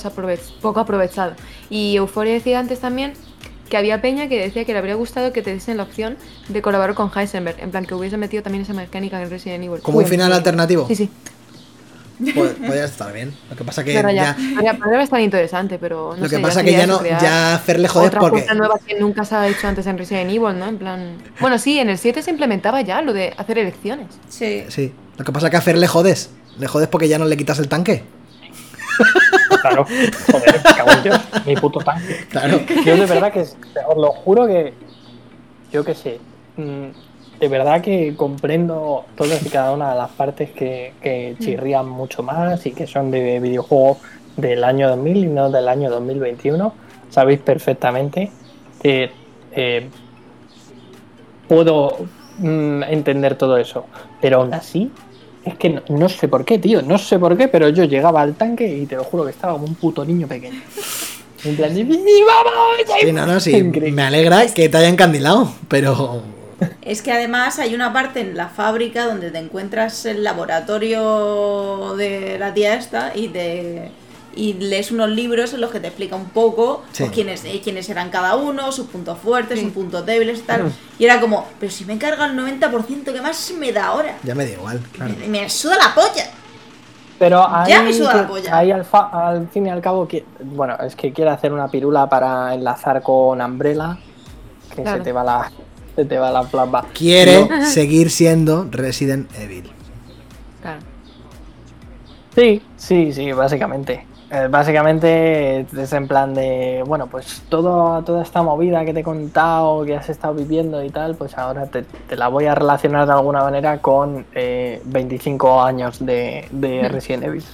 poco 0.61 0.81
aprovechado. 0.81 1.35
Y 1.71 1.97
Euphoria 1.97 2.33
decía 2.35 2.59
antes 2.59 2.81
también 2.81 3.15
que 3.73 3.79
había 3.79 4.03
Peña 4.03 4.29
que 4.29 4.39
decía 4.39 4.67
que 4.67 4.73
le 4.75 4.79
habría 4.81 4.97
gustado 4.97 5.33
que 5.33 5.41
te 5.41 5.51
diesen 5.51 5.79
la 5.79 5.85
opción 5.85 6.19
de 6.51 6.61
colaborar 6.61 6.95
con 6.95 7.11
Heisenberg, 7.11 7.57
en 7.59 7.71
plan 7.71 7.87
que 7.87 7.95
hubiese 7.95 8.19
metido 8.19 8.43
también 8.43 8.65
esa 8.65 8.75
mecánica 8.75 9.23
en 9.23 9.31
Resident 9.31 9.65
Evil. 9.65 9.81
como 9.81 9.97
un 9.97 10.05
final 10.07 10.31
sí. 10.31 10.37
alternativo. 10.37 10.87
Sí, 10.89 10.95
sí. 10.95 11.11
Pod- 12.35 12.53
Podría 12.67 12.85
estar 12.85 13.11
bien. 13.15 13.35
Lo 13.49 13.57
que 13.57 13.65
pasa 13.65 13.83
que 13.83 13.95
Pero 13.95 14.11
ya, 14.11 14.37
ya, 14.63 14.75
podría, 14.75 15.03
estar 15.03 15.19
interesante, 15.23 15.79
pero 15.79 16.11
no 16.15 16.23
lo 16.25 16.29
que 16.29 16.37
sé, 16.37 16.43
pasa 16.43 16.61
ya 16.61 16.65
que 16.67 16.73
ya 16.73 16.87
no, 16.87 17.03
ya 17.03 17.55
hacerle 17.55 17.89
joder 17.89 18.09
otra 18.09 18.21
porque 18.21 18.43
cosa 18.43 18.53
nueva 18.53 18.79
que 18.87 19.01
nunca 19.01 19.25
se 19.25 19.37
ha 19.37 19.49
hecho 19.49 19.67
antes 19.67 19.87
en 19.87 19.97
Resident 19.97 20.29
Evil, 20.31 20.59
¿no? 20.59 20.67
En 20.69 20.77
plan... 20.77 21.17
Bueno, 21.41 21.59
sí, 21.59 21.79
en 21.79 21.89
el 21.89 21.97
7 21.97 22.23
se 22.23 22.31
implementaba 22.31 22.83
ya 22.83 23.01
lo 23.01 23.15
de 23.15 23.33
hacer 23.39 23.57
elecciones. 23.57 24.09
Sí. 24.29 24.65
sí, 24.69 24.93
lo 25.17 25.25
que 25.25 25.33
pasa 25.33 25.49
que 25.49 25.57
a 25.57 25.63
Fer 25.63 25.79
le 25.79 25.89
jodes, 25.89 26.29
le 26.59 26.69
jodes 26.69 26.89
porque 26.89 27.09
ya 27.09 27.19
no 27.19 27.25
le 27.25 27.39
quitas 27.39 27.59
el 27.59 27.69
tanque. 27.69 28.05
Claro, 29.61 29.85
joder, 29.85 30.61
me 30.65 30.77
cago 30.77 30.91
en 30.91 31.03
Dios, 31.03 31.21
mi 31.47 31.57
puto 31.57 31.81
tanque. 31.81 32.27
Claro. 32.31 32.61
Yo 32.85 32.97
de 32.97 33.07
verdad 33.07 33.33
que, 33.33 33.41
os 33.41 33.97
lo 33.97 34.13
juro 34.13 34.47
que, 34.47 34.75
yo 35.73 35.85
qué 35.85 35.95
sé, 35.95 36.21
mm, 36.57 37.41
de 37.41 37.49
verdad 37.49 37.81
que 37.81 38.15
comprendo 38.17 39.05
todas 39.17 39.45
y 39.45 39.49
cada 39.49 39.73
una 39.73 39.91
de 39.91 39.97
las 39.97 40.11
partes 40.11 40.51
que, 40.51 40.95
que 41.03 41.37
chirrían 41.41 41.89
mucho 41.89 42.23
más 42.23 42.65
y 42.67 42.73
que 42.73 42.87
son 42.87 43.11
de 43.11 43.41
videojuegos 43.41 43.99
del 44.37 44.65
año 44.65 44.89
2000 44.89 45.17
y 45.17 45.27
no 45.27 45.51
del 45.51 45.69
año 45.69 45.91
2021. 45.91 46.73
Sabéis 47.11 47.41
perfectamente 47.41 48.31
que 48.83 49.11
eh, 49.53 49.89
puedo 51.49 51.99
mm, 52.39 52.85
entender 52.85 53.37
todo 53.37 53.57
eso, 53.57 53.85
pero 54.21 54.41
aún 54.41 54.55
así 54.55 54.91
es 55.45 55.55
que 55.57 55.69
no, 55.71 55.83
no 55.89 56.09
sé 56.09 56.29
por 56.29 56.45
qué, 56.45 56.59
tío, 56.59 56.83
no 56.83 56.99
sé 56.99 57.19
por 57.19 57.37
qué, 57.37 57.49
pero 57.49 57.69
yo 57.69 57.85
llegaba 57.85 58.23
al 58.23 58.35
tanque 58.35 58.67
y 58.67 58.87
te 58.87 58.97
lo 58.97 59.05
juro 59.05 59.25
que 59.25 59.31
estaba 59.31 59.55
como 59.55 59.65
un 59.67 59.75
puto 59.75 60.05
niño 60.05 60.27
pequeño. 60.27 60.61
En 61.45 61.57
plan 61.57 61.75
de, 61.75 61.81
"¡Y 61.81 61.85
vamos! 61.85 63.01
Sí, 63.01 63.13
no, 63.13 63.27
no, 63.27 63.41
sí. 63.41 63.51
Increíble. 63.57 63.93
Me 63.93 64.03
alegra 64.03 64.47
que 64.47 64.69
te 64.69 64.77
haya 64.77 64.89
encandilado, 64.89 65.53
pero. 65.69 66.23
Es 66.83 67.03
que 67.03 67.11
además 67.11 67.59
hay 67.59 67.75
una 67.75 67.93
parte 67.93 68.21
en 68.21 68.37
la 68.37 68.49
fábrica 68.49 69.05
donde 69.07 69.33
te 69.33 69.39
encuentras 69.39 70.07
el 70.07 70.23
laboratorio 70.23 71.95
de 71.97 72.37
la 72.39 72.55
tía 72.55 72.75
esta 72.75 73.11
y 73.17 73.27
te 73.29 73.91
y 74.35 74.55
lees 74.55 74.91
unos 74.91 75.09
libros 75.11 75.53
en 75.55 75.61
los 75.61 75.71
que 75.71 75.81
te 75.81 75.89
explica 75.89 76.17
un 76.17 76.27
poco 76.31 76.83
Sí. 76.93 77.03
pues, 77.05 77.13
quiénes, 77.15 77.45
eh, 77.45 77.61
quiénes 77.63 77.89
eran 77.89 78.11
cada 78.11 78.37
uno, 78.37 78.73
sus 78.73 78.87
puntos 78.87 79.19
fuertes, 79.19 79.59
Sí. 79.59 79.65
sus 79.67 79.75
puntos 79.75 80.05
débiles 80.07 80.39
y 80.41 80.43
tal. 80.43 80.73
Y 80.99 81.05
era 81.05 81.21
como, 81.21 81.47
pero 81.61 81.71
si 81.71 81.85
me 81.85 81.95
he 81.95 81.99
cargado 81.99 82.31
el 82.31 82.37
90%, 82.37 83.13
¿qué 83.13 83.21
más 83.21 83.53
me 83.59 83.73
da 83.73 83.87
ahora? 83.87 84.17
Ya 84.23 84.35
me 84.35 84.45
da 84.47 84.53
igual, 84.53 84.81
claro. 84.93 85.15
Me, 85.21 85.29
me 85.29 85.49
suda 85.51 85.77
la 85.77 85.95
polla. 85.95 86.31
Pero 87.19 87.47
ahí, 87.49 87.71
Ya 87.71 87.83
me 87.83 87.93
suda 87.93 88.15
la 88.15 88.27
polla. 88.27 88.57
ahí 88.57 88.71
al, 88.73 88.85
fa- 88.85 89.11
al 89.29 89.49
fin 89.49 89.67
y 89.67 89.71
al 89.71 89.81
cabo, 89.81 90.09
que, 90.09 90.25
bueno, 90.43 90.77
es 90.85 90.97
que 90.97 91.13
quiere 91.13 91.31
hacer 91.31 91.53
una 91.53 91.69
pirula 91.69 92.09
para 92.09 92.53
enlazar 92.55 93.01
con 93.03 93.41
Umbrella, 93.41 93.99
que 94.75 94.83
Claro. 94.83 94.99
se 94.99 95.05
te 95.05 95.13
va 95.13 95.23
la, 95.23 95.53
se 95.95 96.05
te 96.05 96.19
va 96.19 96.31
la 96.33 96.43
plamba. 96.45 96.87
Quiere 96.93 97.47
seguir 97.67 98.11
siendo 98.11 98.67
Resident 98.71 99.31
Evil. 99.39 99.71
Claro. 100.63 100.81
Sí, 102.35 102.63
sí, 102.77 103.13
sí, 103.13 103.31
básicamente. 103.33 104.07
Eh, 104.35 104.49
básicamente 104.51 105.61
es 105.77 105.93
en 105.93 106.09
plan 106.09 106.33
de, 106.33 106.83
bueno, 106.87 107.07
pues 107.07 107.43
todo, 107.51 108.03
toda 108.03 108.23
esta 108.23 108.43
movida 108.43 108.83
que 108.83 108.95
te 108.95 109.01
he 109.01 109.05
contado, 109.05 109.85
que 109.85 109.95
has 109.95 110.09
estado 110.09 110.33
viviendo 110.33 110.83
y 110.83 110.89
tal, 110.89 111.15
pues 111.17 111.37
ahora 111.37 111.67
te, 111.67 111.83
te 111.83 112.17
la 112.17 112.29
voy 112.29 112.47
a 112.47 112.55
relacionar 112.55 113.05
de 113.07 113.13
alguna 113.13 113.43
manera 113.43 113.83
con 113.83 114.25
eh, 114.35 114.81
25 114.87 115.63
años 115.63 115.99
de, 116.05 116.49
de 116.51 116.89
Mm. 116.89 116.93
Resident 116.93 117.25
Evil. 117.25 117.45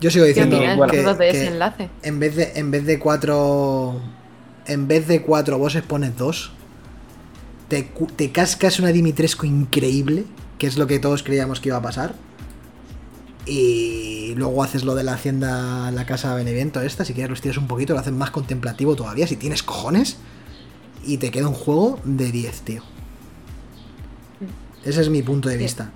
Yo 0.00 0.10
sigo 0.10 0.24
¿Qué 0.24 0.28
diciendo 0.28 0.56
bueno, 0.76 0.86
que, 0.86 0.98
vosotros 0.98 1.18
de 1.18 1.28
ese 1.30 1.40
que 1.40 1.46
enlace? 1.48 1.88
en 2.02 2.18
vez 2.20 2.36
de 2.36 2.52
en 2.56 2.70
vez 2.70 2.84
de 2.84 2.98
cuatro 2.98 4.00
en 4.66 4.88
vez 4.88 5.06
de 5.08 5.22
cuatro 5.22 5.58
bosses 5.58 5.82
pones 5.82 6.16
dos. 6.16 6.52
Te, 7.68 7.88
cu- 7.88 8.06
te 8.06 8.30
cascas 8.30 8.78
una 8.78 8.88
Dimitrescu 8.90 9.44
increíble, 9.46 10.24
que 10.58 10.66
es 10.68 10.76
lo 10.78 10.86
que 10.86 10.98
todos 11.00 11.22
creíamos 11.22 11.60
que 11.60 11.68
iba 11.70 11.78
a 11.78 11.82
pasar. 11.82 12.14
Y 13.46 14.34
luego 14.36 14.62
haces 14.64 14.84
lo 14.84 14.94
de 14.96 15.04
la 15.04 15.12
hacienda, 15.14 15.90
la 15.92 16.04
casa 16.04 16.34
Benevento 16.34 16.80
esta, 16.82 17.04
si 17.04 17.14
quieres 17.14 17.30
lo 17.30 17.34
estiras 17.34 17.58
un 17.58 17.68
poquito, 17.68 17.92
lo 17.94 18.00
haces 18.00 18.12
más 18.12 18.30
contemplativo 18.30 18.96
todavía, 18.96 19.26
si 19.26 19.36
tienes 19.36 19.62
cojones. 19.62 20.16
Y 21.04 21.18
te 21.18 21.30
queda 21.30 21.46
un 21.46 21.54
juego 21.54 22.00
de 22.04 22.32
10, 22.32 22.60
tío. 22.62 22.82
Ese 24.84 25.00
es 25.00 25.08
mi 25.10 25.22
punto 25.22 25.48
de 25.48 25.56
vista. 25.56 25.90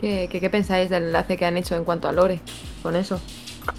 ¿Qué, 0.00 0.28
qué, 0.30 0.40
qué 0.40 0.50
pensáis 0.50 0.90
del 0.90 1.04
enlace 1.04 1.36
que 1.36 1.44
han 1.46 1.56
hecho 1.56 1.74
en 1.74 1.84
cuanto 1.84 2.08
a 2.08 2.12
Lore 2.12 2.40
con 2.82 2.94
eso? 2.96 3.20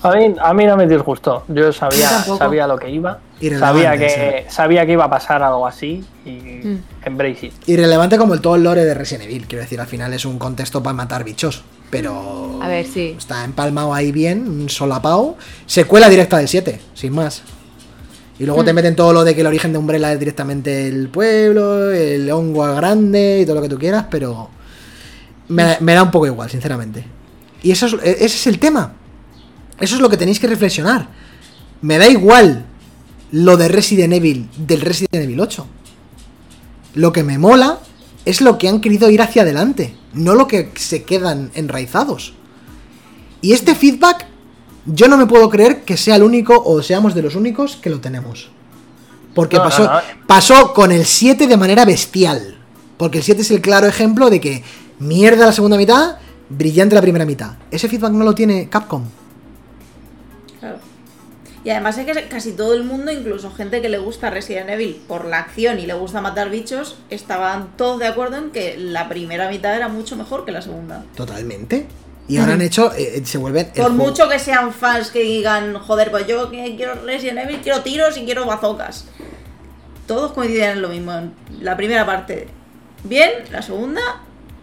A 0.04 0.12
mí, 0.12 0.36
a 0.42 0.54
mí 0.54 0.66
no 0.66 0.76
me 0.76 0.86
disgustó. 0.88 1.46
Yo 1.48 1.72
sabía, 1.72 2.10
sabía 2.24 2.68
lo 2.68 2.78
que 2.78 2.90
iba. 2.90 3.20
Sabía 3.58 3.98
que, 3.98 4.46
sabía 4.50 4.86
que 4.86 4.92
iba 4.94 5.06
a 5.06 5.10
pasar 5.10 5.44
algo 5.44 5.66
así 5.66 6.04
y 6.26 6.32
Mm. 6.32 6.84
embrace 7.06 7.46
it. 7.48 7.54
Irrelevante 7.68 8.18
como 8.18 8.34
el 8.34 8.42
todo 8.42 8.56
el 8.56 8.64
lore 8.64 8.84
de 8.84 8.94
Resident 8.94 9.26
Evil, 9.30 9.46
quiero 9.48 9.62
decir, 9.62 9.80
al 9.80 9.88
final 9.88 10.12
es 10.14 10.26
un 10.26 10.40
contexto 10.40 10.82
para 10.84 10.94
matar 10.94 11.24
bichos, 11.24 11.64
pero 11.90 12.60
A 12.62 12.68
ver, 12.68 12.86
sí. 12.86 13.16
está 13.18 13.44
empalmado 13.46 13.94
ahí 13.94 14.12
bien, 14.12 14.48
un 14.48 14.70
solapao, 14.70 15.38
secuela 15.66 16.10
directa 16.10 16.38
del 16.38 16.48
7, 16.48 16.80
sin 16.94 17.14
más. 17.14 17.42
Y 18.40 18.46
luego 18.46 18.64
te 18.64 18.72
Mm. 18.72 18.76
meten 18.76 18.96
todo 18.96 19.14
lo 19.14 19.24
de 19.24 19.34
que 19.34 19.42
el 19.42 19.48
origen 19.48 19.72
de 19.72 19.78
Umbrella 19.80 20.12
es 20.14 20.20
directamente 20.20 20.88
el 20.88 21.10
pueblo, 21.10 21.92
el 21.92 22.30
hongo 22.32 22.76
grande 22.76 23.40
y 23.42 23.46
todo 23.46 23.56
lo 23.56 23.62
que 23.62 23.70
tú 23.70 23.80
quieras, 23.80 24.06
pero 24.12 24.50
me, 25.48 25.78
me 25.80 25.94
da 25.94 26.04
un 26.04 26.12
poco 26.12 26.28
igual, 26.28 26.50
sinceramente. 26.50 27.04
Y 27.64 27.72
eso 27.72 27.88
es, 27.88 27.94
e, 28.04 28.12
ese 28.12 28.26
es 28.26 28.48
el 28.48 28.60
tema. 28.60 28.94
Eso 29.80 29.96
es 29.96 30.02
lo 30.02 30.10
que 30.10 30.18
tenéis 30.18 30.40
que 30.40 30.48
reflexionar. 30.48 31.08
Me 31.82 31.98
da 31.98 32.08
igual 32.08 32.66
lo 33.32 33.58
de 33.58 33.68
Resident 33.70 34.14
Evil 34.14 34.50
del 34.58 34.82
Resident 34.82 35.16
Evil 35.24 35.40
8. 35.40 35.66
Lo 36.96 37.12
que 37.12 37.24
me 37.24 37.38
mola 37.38 37.80
es 38.28 38.42
lo 38.42 38.58
que 38.58 38.68
han 38.68 38.82
querido 38.82 39.10
ir 39.10 39.22
hacia 39.22 39.44
adelante, 39.44 39.96
no 40.14 40.36
lo 40.36 40.48
que 40.48 40.70
se 40.76 41.04
quedan 41.04 41.50
enraizados. 41.54 42.34
Y 43.40 43.54
este 43.54 43.74
feedback, 43.74 44.26
yo 44.86 45.08
no 45.08 45.16
me 45.16 45.28
puedo 45.28 45.50
creer 45.50 45.84
que 45.84 45.96
sea 45.96 46.18
el 46.18 46.24
único 46.24 46.62
o 46.62 46.84
seamos 46.84 47.16
de 47.16 47.22
los 47.22 47.36
únicos 47.36 47.78
que 47.78 47.90
lo 47.90 48.02
tenemos. 48.02 48.50
Porque 49.34 49.56
No, 49.56 49.64
no, 49.64 49.70
pasó, 49.70 49.84
no. 49.86 50.00
pasó 50.28 50.74
con 50.74 50.92
el 50.92 51.06
7 51.06 51.48
de 51.48 51.56
manera 51.56 51.86
bestial. 51.86 52.58
Porque 52.98 53.20
el 53.20 53.24
7 53.24 53.44
es 53.44 53.52
el 53.52 53.62
claro 53.62 53.88
ejemplo 53.88 54.30
de 54.30 54.42
que 54.42 54.62
mierda 55.00 55.46
la 55.46 55.54
segunda 55.54 55.78
mitad, 55.78 56.18
brillante 56.50 56.96
la 56.96 57.02
primera 57.02 57.26
mitad. 57.26 57.52
Ese 57.72 57.88
feedback 57.88 58.12
no 58.12 58.26
lo 58.26 58.36
tiene 58.36 58.68
Capcom. 58.68 59.06
Y 61.68 61.70
además 61.70 61.98
es 61.98 62.06
que 62.06 62.28
casi 62.30 62.54
todo 62.54 62.74
el 62.74 62.86
mundo, 62.86 63.12
incluso 63.12 63.52
gente 63.52 63.82
que 63.82 63.90
le 63.90 63.98
gusta 63.98 64.30
Resident 64.30 64.70
Evil 64.70 65.02
por 65.06 65.26
la 65.26 65.40
acción 65.40 65.80
y 65.80 65.86
le 65.86 65.94
gusta 65.96 66.22
matar 66.22 66.50
bichos, 66.50 66.96
estaban 67.10 67.76
todos 67.76 68.00
de 68.00 68.08
acuerdo 68.08 68.38
en 68.38 68.52
que 68.52 68.78
la 68.78 69.10
primera 69.10 69.50
mitad 69.50 69.76
era 69.76 69.90
mucho 69.90 70.16
mejor 70.16 70.46
que 70.46 70.54
la 70.54 70.62
segunda. 70.62 71.04
Totalmente. 71.14 71.86
Y 72.30 72.38
ahora 72.38 72.54
han 72.54 72.62
hecho, 72.62 72.94
eh, 72.96 73.22
se 73.26 73.38
vuelven... 73.38 73.66
el 73.66 73.72
Por 73.74 73.92
juego- 73.92 73.98
mucho 73.98 74.30
que 74.30 74.40
sean 74.40 74.72
fans 74.72 75.12
que 75.12 75.20
digan, 75.20 75.78
joder, 75.80 76.10
pues 76.10 76.26
yo 76.26 76.50
que 76.50 76.78
quiero 76.78 76.96
Resident 77.04 77.40
Evil, 77.40 77.60
quiero 77.62 77.82
tiros 77.82 78.16
y 78.18 78.24
quiero 78.24 78.46
bazocas. 78.46 79.04
Todos 80.08 80.32
coinciden 80.32 80.70
en 80.78 80.82
lo 80.82 80.88
mismo. 80.88 81.12
La 81.60 81.76
primera 81.76 82.06
parte, 82.06 82.48
bien, 83.04 83.30
la 83.52 83.62
segunda, 83.62 84.00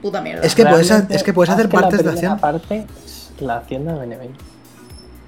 puta 0.01 0.22
mierda. 0.22 0.40
Es 0.47 0.55
que 0.55 0.64
puedes 0.64 0.89
Realmente, 0.89 1.16
es 1.16 1.22
que 1.22 1.35
puedes 1.35 1.51
hacer 1.51 1.68
que 1.68 1.76
la 1.76 1.82
partes 1.82 1.98
de 1.98 2.05
primera 2.12 2.32
acción. 2.32 2.40
parte 2.40 2.86
es 3.05 3.31
la 3.40 3.59
hacienda 3.59 3.93
de 3.93 4.01
Benevento. 4.01 4.43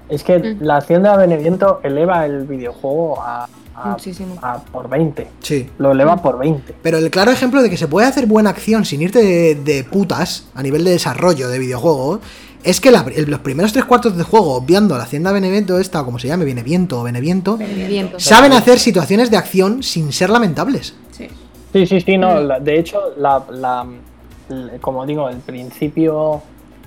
Es 0.09 0.23
que 0.23 0.39
Mm. 0.39 0.57
la 0.61 0.77
hacienda 0.77 1.17
de 1.17 1.27
Benevento 1.27 1.79
eleva 1.83 2.25
el 2.25 2.45
videojuego 2.47 3.21
a, 3.21 3.47
a- 3.75 3.89
Muchísimo. 3.89 4.35
a 4.41 4.59
por 4.59 4.89
20. 4.89 5.27
Sí. 5.41 5.69
Lo 5.77 5.91
eleva 5.91 6.17
por 6.21 6.37
20. 6.39 6.75
Pero 6.81 6.97
el 6.97 7.09
claro 7.11 7.31
ejemplo 7.31 7.61
de 7.61 7.69
que 7.69 7.77
se 7.77 7.87
puede 7.87 8.07
hacer 8.07 8.25
buena 8.25 8.49
acción 8.49 8.85
sin 8.85 9.01
irte 9.01 9.21
de, 9.21 9.55
de 9.55 9.83
putas 9.83 10.47
a 10.55 10.63
nivel 10.63 10.83
de 10.83 10.91
desarrollo 10.91 11.49
de 11.49 11.59
videojuegos 11.59 12.19
es 12.63 12.81
que 12.81 12.89
la- 12.91 13.05
el- 13.15 13.29
los 13.29 13.39
primeros 13.41 13.71
tres 13.73 13.85
cuartos 13.85 14.17
de 14.17 14.23
juego, 14.23 14.55
obviando 14.55 14.97
la 14.97 15.03
hacienda 15.03 15.31
Benevento, 15.31 15.77
esta 15.79 16.01
o 16.01 16.05
como 16.05 16.19
se 16.19 16.27
llame, 16.27 16.43
Beneviento 16.45 17.01
o 17.01 17.03
Beneviento, 17.03 17.57
Viento. 17.87 18.19
saben 18.19 18.53
hacer 18.53 18.79
situaciones 18.79 19.29
de 19.29 19.37
acción 19.37 19.83
sin 19.83 20.11
ser 20.11 20.29
lamentables. 20.29 20.95
Sí. 21.11 21.27
Sí, 21.73 21.85
sí, 21.85 22.01
sí, 22.01 22.17
no. 22.17 22.35
Mm. 22.41 22.47
la- 22.47 22.59
de 22.59 22.79
hecho, 22.79 22.99
la, 23.17 23.85
como 24.81 25.05
digo, 25.05 25.29
el 25.29 25.37
principio, 25.37 26.41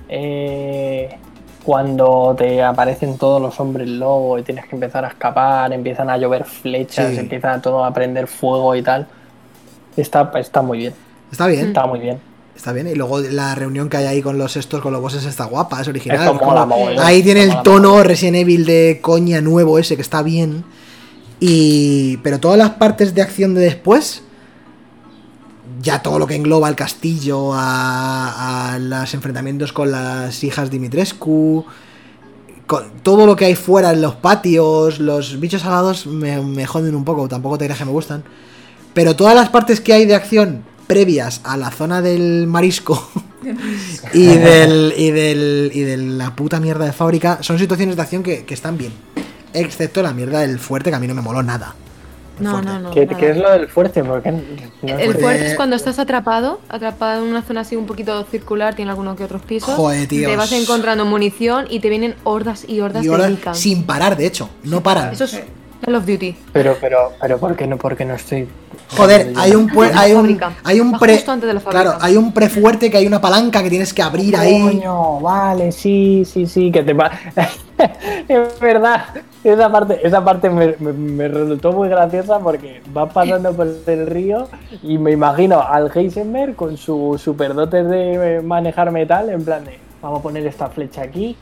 eh, 0.09 1.17
cuando 1.63 2.35
te 2.37 2.61
aparecen 2.63 3.17
todos 3.17 3.41
los 3.41 3.59
hombres 3.59 3.87
lobo 3.87 4.37
y 4.39 4.43
tienes 4.43 4.65
que 4.65 4.75
empezar 4.75 5.05
a 5.05 5.09
escapar, 5.09 5.71
empiezan 5.73 6.09
a 6.09 6.17
llover 6.17 6.43
flechas, 6.45 7.11
Sí. 7.13 7.19
empieza 7.19 7.61
todo 7.61 7.85
a 7.85 7.93
prender 7.93 8.27
fuego 8.27 8.75
y 8.75 8.81
tal, 8.81 9.07
está, 9.95 10.31
está 10.35 10.61
muy 10.61 10.77
bien. 10.79 10.93
Está 11.31 11.47
bien, 11.47 11.67
Está 11.67 11.85
muy 11.87 11.99
bien. 11.99 12.19
está 12.55 12.73
bien. 12.73 12.87
Y 12.87 12.95
luego 12.95 13.19
la 13.19 13.55
reunión 13.55 13.89
que 13.89 13.97
hay 13.97 14.05
ahí 14.05 14.21
con 14.21 14.37
los 14.37 14.57
estos, 14.57 14.81
con 14.81 14.91
los 14.91 15.01
bosses, 15.01 15.23
está 15.25 15.45
guapa, 15.45 15.79
es 15.81 15.87
original. 15.87 16.37
Como- 16.37 16.89
ahí 16.99 17.23
tiene 17.23 17.43
el 17.43 17.61
tono 17.61 18.03
Resident 18.03 18.37
Evil 18.37 18.65
de 18.65 18.99
coña 19.01 19.39
nuevo 19.41 19.77
ese 19.79 19.95
que 19.95 20.01
está 20.01 20.23
bien. 20.23 20.63
Y. 21.39 22.17
Pero 22.17 22.39
todas 22.39 22.57
las 22.57 22.71
partes 22.71 23.15
de 23.15 23.21
acción 23.21 23.53
de 23.53 23.61
después. 23.61 24.23
Ya 25.81 26.01
todo 26.01 26.19
lo 26.19 26.27
que 26.27 26.35
engloba 26.35 26.69
el 26.69 26.75
castillo, 26.75 27.53
a, 27.53 28.73
a 28.73 28.79
los 28.79 29.13
enfrentamientos 29.13 29.73
con 29.73 29.91
las 29.91 30.43
hijas 30.43 30.69
Dimitrescu. 30.69 31.65
Con 32.67 32.91
todo 33.03 33.25
lo 33.25 33.35
que 33.35 33.45
hay 33.45 33.55
fuera 33.55 33.91
en 33.91 34.01
los 34.01 34.15
patios, 34.15 34.99
los 34.99 35.39
bichos 35.39 35.65
alados 35.65 36.05
me, 36.05 36.41
me 36.41 36.65
joden 36.65 36.95
un 36.95 37.03
poco, 37.03 37.27
tampoco 37.27 37.57
te 37.57 37.65
creas 37.65 37.79
que 37.79 37.85
me 37.85 37.91
gustan. 37.91 38.23
Pero 38.93 39.15
todas 39.15 39.35
las 39.35 39.49
partes 39.49 39.81
que 39.81 39.93
hay 39.93 40.05
de 40.05 40.15
acción 40.15 40.63
previas 40.87 41.41
a 41.45 41.55
la 41.55 41.71
zona 41.71 42.01
del 42.01 42.47
marisco 42.47 43.09
y 44.13 44.25
del 44.25 44.93
y 44.97 45.11
del 45.11 45.71
y 45.73 45.79
de 45.81 45.95
la 45.95 46.35
puta 46.35 46.59
mierda 46.59 46.83
de 46.83 46.91
fábrica 46.91 47.39
son 47.41 47.57
situaciones 47.57 47.95
de 47.95 48.01
acción 48.01 48.23
que, 48.23 48.43
que 48.43 48.53
están 48.53 48.77
bien. 48.77 48.91
Excepto 49.53 50.01
la 50.01 50.13
mierda 50.13 50.41
del 50.41 50.59
fuerte 50.59 50.89
que 50.89 50.95
a 50.95 50.99
mí 50.99 51.07
no 51.07 51.15
me 51.15 51.21
moló 51.21 51.43
nada. 51.43 51.75
No, 52.41 52.51
fuerte. 52.51 52.69
no, 52.69 52.79
no. 52.79 52.91
¿Qué, 52.91 53.07
es 53.29 53.37
lo 53.37 53.51
del 53.51 53.67
fuerte? 53.67 54.03
Porque 54.03 54.31
no 54.31 54.39
es 54.83 54.99
El 54.99 55.15
fuerte 55.15 55.47
es 55.47 55.55
cuando 55.55 55.75
estás 55.75 55.99
atrapado, 55.99 56.59
atrapado 56.69 57.23
en 57.23 57.29
una 57.29 57.41
zona 57.41 57.61
así 57.61 57.75
un 57.75 57.85
poquito 57.85 58.23
circular, 58.25 58.75
tiene 58.75 58.91
algunos 58.91 59.15
que 59.15 59.23
otros 59.23 59.41
pisos. 59.41 59.75
Joder, 59.75 60.07
tíos. 60.07 60.29
Te 60.29 60.37
vas 60.37 60.51
encontrando 60.51 61.05
munición 61.05 61.65
y 61.69 61.79
te 61.79 61.89
vienen 61.89 62.15
hordas 62.23 62.65
y 62.67 62.81
hordas 62.81 63.03
Y 63.03 63.07
de 63.07 63.13
ahora 63.13 63.29
Lican. 63.29 63.55
sin 63.55 63.85
parar, 63.85 64.17
de 64.17 64.25
hecho, 64.25 64.49
no 64.63 64.81
paran. 64.81 65.13
Eso 65.13 65.25
es 65.25 65.41
Call 65.81 65.95
of 65.95 66.05
Duty. 66.05 66.35
Pero, 66.53 66.77
pero, 66.79 67.13
pero, 67.19 67.37
¿por 67.39 67.55
qué 67.55 67.67
no, 67.67 67.77
porque 67.77 68.05
no 68.05 68.15
estoy? 68.15 68.47
Joder, 68.97 69.33
hay 69.37 69.55
un 69.55 69.69
pue- 69.69 69.91
hay 69.95 70.11
un 70.11 70.17
fábrica. 70.21 70.51
hay 70.63 70.79
un 70.79 70.93
Va 70.93 70.99
pre. 70.99 71.23
Claro, 71.69 71.93
hay 72.01 72.17
un 72.17 72.33
prefuerte 72.33 72.91
que 72.91 72.97
hay 72.97 73.07
una 73.07 73.21
palanca 73.21 73.63
que 73.63 73.69
tienes 73.69 73.93
que 73.93 74.01
abrir 74.01 74.35
ahí. 74.35 74.61
Coño, 74.61 75.19
vale, 75.21 75.71
sí, 75.71 76.23
sí, 76.25 76.45
sí, 76.45 76.71
que 76.71 76.83
te 76.83 76.93
va. 76.93 77.09
es 78.27 78.59
verdad, 78.59 79.05
esa 79.43 79.71
parte, 79.71 79.99
esa 80.05 80.23
parte 80.23 80.49
me, 80.49 80.75
me- 80.79 80.93
me 80.93 81.27
resultó 81.27 81.71
muy 81.71 81.87
graciosa 81.89 82.39
porque 82.39 82.81
vas 82.93 83.11
pasando 83.13 83.53
por 83.53 83.67
el 83.87 84.07
río 84.07 84.47
y 84.83 84.97
me 84.97 85.11
imagino 85.11 85.61
al 85.61 85.89
Heisenberg 85.93 86.55
con 86.55 86.75
su 86.77 87.19
superdotes 87.21 87.87
de 87.89 88.41
manejar 88.43 88.91
metal, 88.91 89.29
en 89.29 89.43
plan 89.45 89.63
de 89.65 89.79
vamos 90.01 90.19
a 90.19 90.23
poner 90.23 90.45
esta 90.45 90.67
flecha 90.67 91.03
aquí 91.03 91.35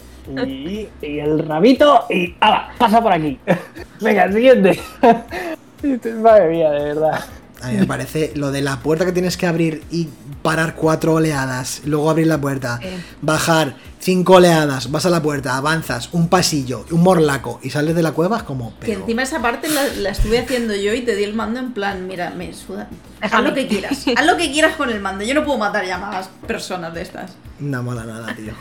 y, 0.46 0.88
y 1.02 1.20
el 1.20 1.40
rabito 1.48 2.04
y 2.10 2.36
¡hala! 2.40 2.70
pasa 2.78 3.02
por 3.02 3.12
aquí. 3.12 3.40
Venga, 4.02 4.26
el 4.26 4.34
siguiente. 4.34 4.80
Madre 6.22 6.50
mía, 6.50 6.72
de 6.72 6.84
verdad. 6.84 7.20
A 7.62 7.68
mí 7.68 7.78
me 7.78 7.86
parece 7.86 8.32
lo 8.36 8.52
de 8.52 8.62
la 8.62 8.80
puerta 8.80 9.06
que 9.06 9.12
tienes 9.12 9.36
que 9.36 9.46
abrir 9.46 9.84
y 9.92 10.08
parar 10.42 10.76
cuatro 10.76 11.16
oleadas, 11.16 11.82
luego 11.86 12.10
abrir 12.10 12.28
la 12.28 12.40
puerta, 12.40 12.80
bajar 13.22 13.76
cinco 14.00 14.36
oleadas, 14.36 14.90
vas 14.92 15.06
a 15.06 15.10
la 15.10 15.22
puerta, 15.22 15.58
avanzas 15.58 16.10
un 16.14 16.30
pasillo, 16.30 16.86
un 16.92 17.02
morlaco 17.02 17.60
y 17.62 17.70
sales 17.70 17.96
de 17.96 18.02
la 18.02 18.14
cueva 18.14 18.38
es 18.38 18.44
como... 18.44 18.74
Que 18.80 18.94
encima 18.94 19.24
esa 19.24 19.42
parte 19.42 19.68
la, 19.68 19.88
la 19.98 20.12
estuve 20.12 20.40
haciendo 20.40 20.74
yo 20.74 20.94
y 20.94 21.02
te 21.02 21.16
di 21.16 21.26
el 21.26 21.34
mando 21.34 21.60
en 21.60 21.74
plan, 21.74 22.08
mira, 22.08 22.30
me 22.30 22.54
suda. 22.54 22.88
Haz 23.20 23.44
lo 23.44 23.54
que 23.54 23.68
quieras. 23.68 24.06
Haz 24.16 24.26
lo 24.26 24.38
que 24.38 24.52
quieras 24.52 24.78
con 24.78 24.90
el 24.90 25.02
mando. 25.02 25.26
Yo 25.26 25.34
no 25.34 25.44
puedo 25.44 25.58
matar 25.58 25.86
ya 25.86 25.98
más 25.98 26.30
personas 26.48 26.94
de 26.94 27.02
estas. 27.02 27.36
No 27.60 27.84
mola 27.84 28.06
nada, 28.06 28.34
tío. 28.36 28.54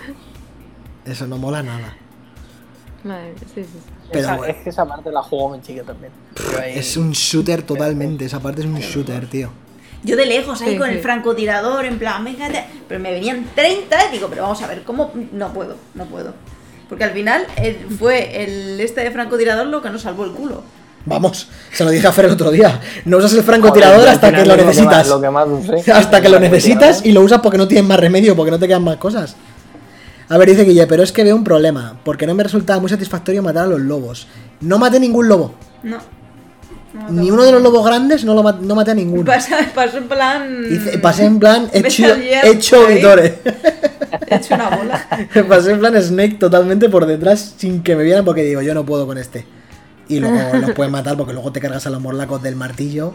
Eso 1.05 1.27
no 1.29 1.39
mola 1.39 1.63
nada. 1.63 1.97
Madre 3.05 3.35
sí, 3.55 3.63
sí. 3.63 3.79
Pero 4.11 4.25
Esa- 4.25 4.37
bueno. 4.37 4.53
Es 4.53 4.63
que 4.63 4.71
esa 4.71 4.87
parte 4.87 5.11
la 5.13 5.23
jugó 5.23 5.51
mi 5.51 5.61
chica 5.63 5.83
también. 5.83 6.13
Ahí- 6.61 6.79
Es 6.79 6.97
un 6.97 7.13
shooter 7.13 7.63
totalmente, 7.63 8.25
esa 8.25 8.41
parte 8.41 8.61
es 8.63 8.67
un 8.67 8.79
shooter, 8.79 9.27
tío. 9.27 9.51
Yo 10.05 10.17
de 10.17 10.27
lejos 10.27 10.61
ahí 10.63 10.73
Sí, 10.73 10.79
con 10.79 10.89
sí. 10.89 10.95
el 10.95 11.01
francotirador, 11.01 11.85
en 11.85 11.99
plan, 11.99 12.23
venga, 12.25 12.49
pero 12.89 13.01
me 13.01 13.11
venían 13.11 13.47
30 13.55 13.97
y 14.09 14.13
digo, 14.13 14.29
pero 14.29 14.43
vamos 14.43 14.63
a 14.63 14.67
ver, 14.69 14.83
¿cómo? 14.85 15.13
No 15.33 15.53
puedo, 15.53 15.75
no 15.95 16.05
puedo. 16.07 16.35
Porque 16.89 17.05
al 17.05 17.11
final 17.11 17.47
eh, 17.57 17.85
fue 17.99 18.45
el 18.45 18.81
este 18.81 19.03
de 19.03 19.11
francotirador 19.11 19.67
lo 19.67 19.83
que 19.83 19.91
nos 19.91 20.03
salvó 20.03 20.25
el 20.25 20.31
culo. 20.33 20.63
Vamos, 21.05 21.49
se 21.73 21.85
lo 21.85 21.91
dije 21.91 22.07
a 22.07 22.13
Fer 22.13 22.27
el 22.27 22.33
otro 22.33 22.51
día. 22.51 22.81
No 23.07 23.17
usas 23.17 23.33
el 23.35 23.43
francotirador 23.43 23.97
Joder, 24.01 24.11
hasta 24.11 24.31
que 24.33 24.45
lo 24.45 24.57
que 24.57 24.63
necesitas. 24.63 24.97
más- 24.97 25.09
lo 25.09 25.21
que 25.21 25.31
más 25.31 25.49
usé. 25.49 25.91
Hasta 25.93 26.21
que 26.21 26.29
lo 26.29 26.39
necesitas 26.41 27.05
y 27.05 27.13
lo 27.13 27.23
usas 27.23 27.41
porque 27.41 27.59
no 27.59 27.67
tienes 27.67 27.87
más 27.87 27.99
remedio, 27.99 28.37
porque 28.37 28.51
no 28.51 28.59
te 28.59 28.67
quedan 28.69 28.85
más 28.85 28.97
cosas. 28.97 29.35
A 30.29 30.37
ver, 30.39 30.49
dice 30.51 30.65
Guille, 30.65 30.87
pero 30.87 31.03
es 31.03 31.13
que 31.13 31.25
veo 31.25 31.35
un 31.35 31.45
problema, 31.45 31.99
porque 32.05 32.27
no 32.27 32.35
me 32.35 32.43
resultaba 32.43 32.81
muy 32.81 32.91
satisfactorio 32.91 33.43
matar 33.43 33.65
a 33.65 33.69
los 33.69 33.81
lobos. 33.81 34.27
No 34.61 34.79
maté 34.79 35.01
ningún 35.01 35.29
lobo. 35.29 35.55
No. 35.83 35.99
No, 36.95 37.11
Ni 37.11 37.29
no. 37.29 37.35
uno 37.35 37.45
de 37.45 37.53
los 37.53 37.63
lobos 37.63 37.85
grandes 37.85 38.25
no, 38.25 38.35
lo 38.35 38.43
ma- 38.43 38.59
no 38.61 38.75
maté 38.75 38.91
a 38.91 38.95
ninguno. 38.95 39.25
Pasó 39.75 39.99
en 39.99 40.09
plan. 40.09 40.65
Hice- 40.71 40.99
pasé 40.99 41.25
en 41.27 41.39
plan 41.39 41.69
hecho, 41.73 42.05
hecho. 42.43 42.87
Vitore. 42.87 43.39
He 44.27 44.35
hecho 44.37 44.55
una 44.55 44.71
bola. 44.71 45.07
pasé 45.49 45.73
en 45.73 45.79
plan 45.81 46.03
Snake 46.03 46.37
totalmente 46.39 46.89
por 46.89 47.07
detrás 47.07 47.55
sin 47.57 47.83
que 47.83 47.95
me 47.95 48.03
vieran 48.05 48.25
porque 48.25 48.43
digo, 48.43 48.63
yo 48.63 48.75
no 48.75 48.85
puedo 48.87 49.07
con 49.07 49.19
este. 49.19 49.47
Y 50.09 50.19
luego 50.21 50.39
los 50.61 50.71
puedes 50.73 50.91
matar 50.91 51.17
porque 51.17 51.35
luego 51.35 51.53
te 51.53 51.61
cargas 51.61 51.87
a 51.87 51.91
los 51.91 52.01
morlacos 52.01 52.43
del 52.43 52.57
martillo. 52.57 53.15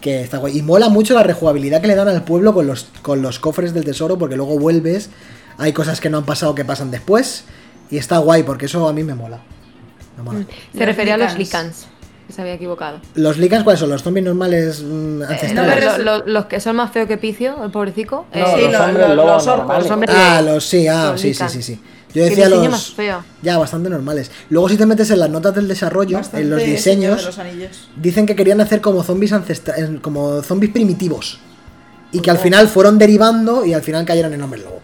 Que 0.00 0.20
está 0.22 0.38
guay. 0.38 0.58
Y 0.58 0.62
mola 0.62 0.88
mucho 0.88 1.14
la 1.14 1.22
rejugabilidad 1.22 1.80
que 1.80 1.86
le 1.86 1.94
dan 1.94 2.08
al 2.08 2.22
pueblo 2.24 2.52
con 2.54 2.66
los, 2.66 2.88
con 3.02 3.22
los 3.22 3.38
cofres 3.38 3.72
del 3.72 3.84
tesoro 3.84 4.18
porque 4.18 4.36
luego 4.36 4.58
vuelves. 4.58 5.10
Hay 5.58 5.72
cosas 5.72 6.00
que 6.00 6.10
no 6.10 6.18
han 6.18 6.24
pasado 6.24 6.54
que 6.54 6.64
pasan 6.64 6.90
después. 6.90 7.44
Y 7.90 7.98
está 7.98 8.18
guay 8.18 8.42
porque 8.42 8.66
eso 8.66 8.86
a 8.88 8.92
mí 8.92 9.04
me 9.04 9.14
mola. 9.14 9.38
Me 10.16 10.22
mola. 10.22 10.40
Se 10.72 10.78
Los 10.78 10.86
refería 10.86 11.14
a 11.14 11.18
los 11.18 11.36
Lycans. 11.38 11.86
Se 12.28 12.40
había 12.40 12.54
equivocado. 12.54 13.00
¿Los 13.14 13.38
Lycans 13.38 13.62
cuáles 13.62 13.78
son? 13.78 13.88
¿Los 13.90 14.02
zombies 14.02 14.26
normales 14.26 14.82
mm, 14.82 14.86
Eh, 15.22 15.24
no, 15.24 15.26
ancestrales? 15.28 15.98
lo- 16.04 16.26
los 16.26 16.46
que 16.46 16.58
son 16.58 16.74
más 16.74 16.90
feos 16.90 17.06
que 17.06 17.16
Picio, 17.18 17.62
el 17.62 17.70
pobrecico. 17.70 18.26
No, 18.34 18.40
eh, 18.40 18.52
sí, 18.56 18.62
los 18.62 18.72
lo- 18.72 18.84
hombres 18.84 19.08
los 19.10 19.18
orcos, 19.18 19.46
normales. 19.46 19.82
los 19.84 19.92
hombres- 19.92 20.16
Ah, 20.18 20.42
los 20.42 20.64
sí, 20.66 20.88
ah, 20.88 21.10
Los 21.12 21.20
sí, 21.20 21.32
sí, 21.34 21.44
sí, 21.48 21.62
sí. 21.62 21.80
Yo 22.12 22.24
decía 22.24 22.48
los. 22.48 22.68
más 22.68 22.92
feo. 22.94 23.22
Ya, 23.42 23.58
bastante 23.58 23.88
normales. 23.90 24.30
Luego, 24.50 24.68
si 24.70 24.76
te 24.76 24.86
metes 24.86 25.10
en 25.10 25.20
las 25.20 25.30
notas 25.30 25.54
del 25.54 25.68
desarrollo, 25.68 26.16
Bastante 26.16 26.42
en 26.44 26.50
los 26.50 26.64
diseños, 26.64 27.20
de 27.20 27.26
los 27.26 27.38
anillos. 27.38 27.88
dicen 27.94 28.26
que 28.26 28.34
querían 28.34 28.60
hacer 28.60 28.80
como 28.80 29.04
zombies 29.04 29.32
ancestrales, 29.32 30.00
como 30.00 30.42
zombies 30.42 30.72
primitivos. 30.72 31.38
Y 32.10 32.20
que 32.20 32.30
al 32.32 32.38
final 32.38 32.66
fueron 32.68 32.98
derivando 32.98 33.64
y 33.66 33.74
al 33.74 33.82
final 33.82 34.04
cayeron 34.04 34.32
en 34.34 34.42
hombres 34.42 34.64
lobo. 34.64 34.80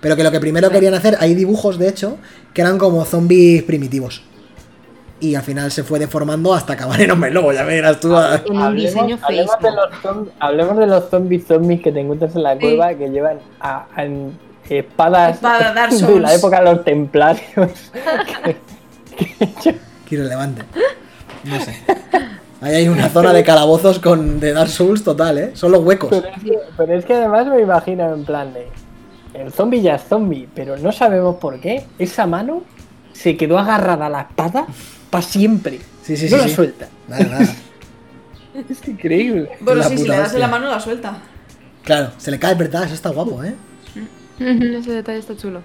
Pero 0.00 0.16
que 0.16 0.22
lo 0.24 0.30
que 0.30 0.40
primero 0.40 0.70
querían 0.70 0.94
hacer, 0.94 1.16
hay 1.20 1.34
dibujos 1.34 1.78
de 1.78 1.88
hecho, 1.88 2.16
que 2.54 2.62
eran 2.62 2.78
como 2.78 3.04
zombies 3.04 3.62
primitivos. 3.64 4.22
Y 5.22 5.34
al 5.34 5.42
final 5.42 5.70
se 5.70 5.84
fue 5.84 5.98
deformando 5.98 6.54
hasta 6.54 6.72
acabar 6.72 6.98
en 7.02 7.10
hombres 7.10 7.34
lobo, 7.34 7.52
ya 7.52 7.62
verás 7.64 8.00
tú. 8.00 8.16
a- 8.16 8.36
En 8.36 8.56
un 8.58 8.74
diseño 8.74 9.18
hablemos, 9.22 9.52
de 9.60 9.68
feísimo. 9.68 9.80
los 10.14 10.28
hablemos 10.38 10.78
de 10.78 10.86
los 10.86 11.10
zombies 11.10 11.46
zombies 11.46 11.82
que 11.82 11.92
te 11.92 12.00
encuentras 12.00 12.34
en 12.36 12.42
la 12.42 12.54
Sí. 12.54 12.60
cueva 12.60 12.94
que 12.94 13.08
llevan 13.10 13.38
a, 13.60 13.84
a- 13.94 14.04
en 14.04 14.38
espadas 14.70 15.34
Espada 15.34 15.72
Dark 15.74 15.92
de 15.92 16.20
la 16.20 16.34
época 16.34 16.60
de 16.62 16.64
los 16.74 16.84
templarios. 16.84 17.42
Qué 20.08 20.14
irrelevante. 20.14 20.62
No 21.44 21.60
sé. 21.60 21.74
Ahí 22.62 22.74
hay 22.74 22.88
una 22.88 23.08
zona 23.08 23.32
de 23.32 23.42
calabozos 23.44 23.98
con 23.98 24.40
de 24.40 24.52
Dark 24.52 24.70
Souls 24.70 25.02
total, 25.02 25.38
¿eh? 25.38 25.50
Son 25.54 25.72
los 25.72 25.82
huecos. 25.82 26.10
pero, 26.10 26.28
es 26.28 26.42
que, 26.42 26.58
pero 26.76 26.94
es 26.94 27.04
que 27.04 27.14
además 27.14 27.46
me 27.46 27.60
imagino 27.60 28.12
en 28.14 28.24
plan 28.24 28.52
de. 28.52 28.68
El 29.34 29.52
zombie 29.52 29.80
ya 29.82 29.94
es 29.96 30.02
zombie, 30.04 30.48
pero 30.54 30.76
no 30.76 30.92
sabemos 30.92 31.36
por 31.36 31.60
qué. 31.60 31.86
Esa 31.98 32.26
mano 32.26 32.64
se 33.12 33.36
quedó 33.36 33.58
agarrada 33.58 34.06
a 34.06 34.10
la 34.10 34.20
espada 34.22 34.66
para 35.10 35.22
siempre. 35.22 35.80
Sí, 36.02 36.16
sí, 36.16 36.28
no 36.28 36.36
sí, 36.36 36.36
la 36.38 36.48
sí. 36.48 36.54
suelta. 36.54 36.88
Nada, 37.08 37.24
nada. 37.26 37.56
Es 38.68 38.86
increíble. 38.88 39.48
Bueno, 39.60 39.82
sí, 39.84 39.96
si 39.96 40.08
le 40.08 40.16
das 40.16 40.34
en 40.34 40.38
hostia. 40.38 40.38
la 40.40 40.48
mano 40.48 40.68
la 40.68 40.80
suelta. 40.80 41.22
Claro, 41.84 42.12
se 42.18 42.30
le 42.32 42.38
cae, 42.38 42.54
¿verdad? 42.56 42.84
Eso 42.84 42.94
está 42.94 43.10
guapo, 43.10 43.42
¿eh? 43.44 43.54
Ese 44.38 44.92
detalle 44.92 45.18
está 45.18 45.36
chulo. 45.36 45.62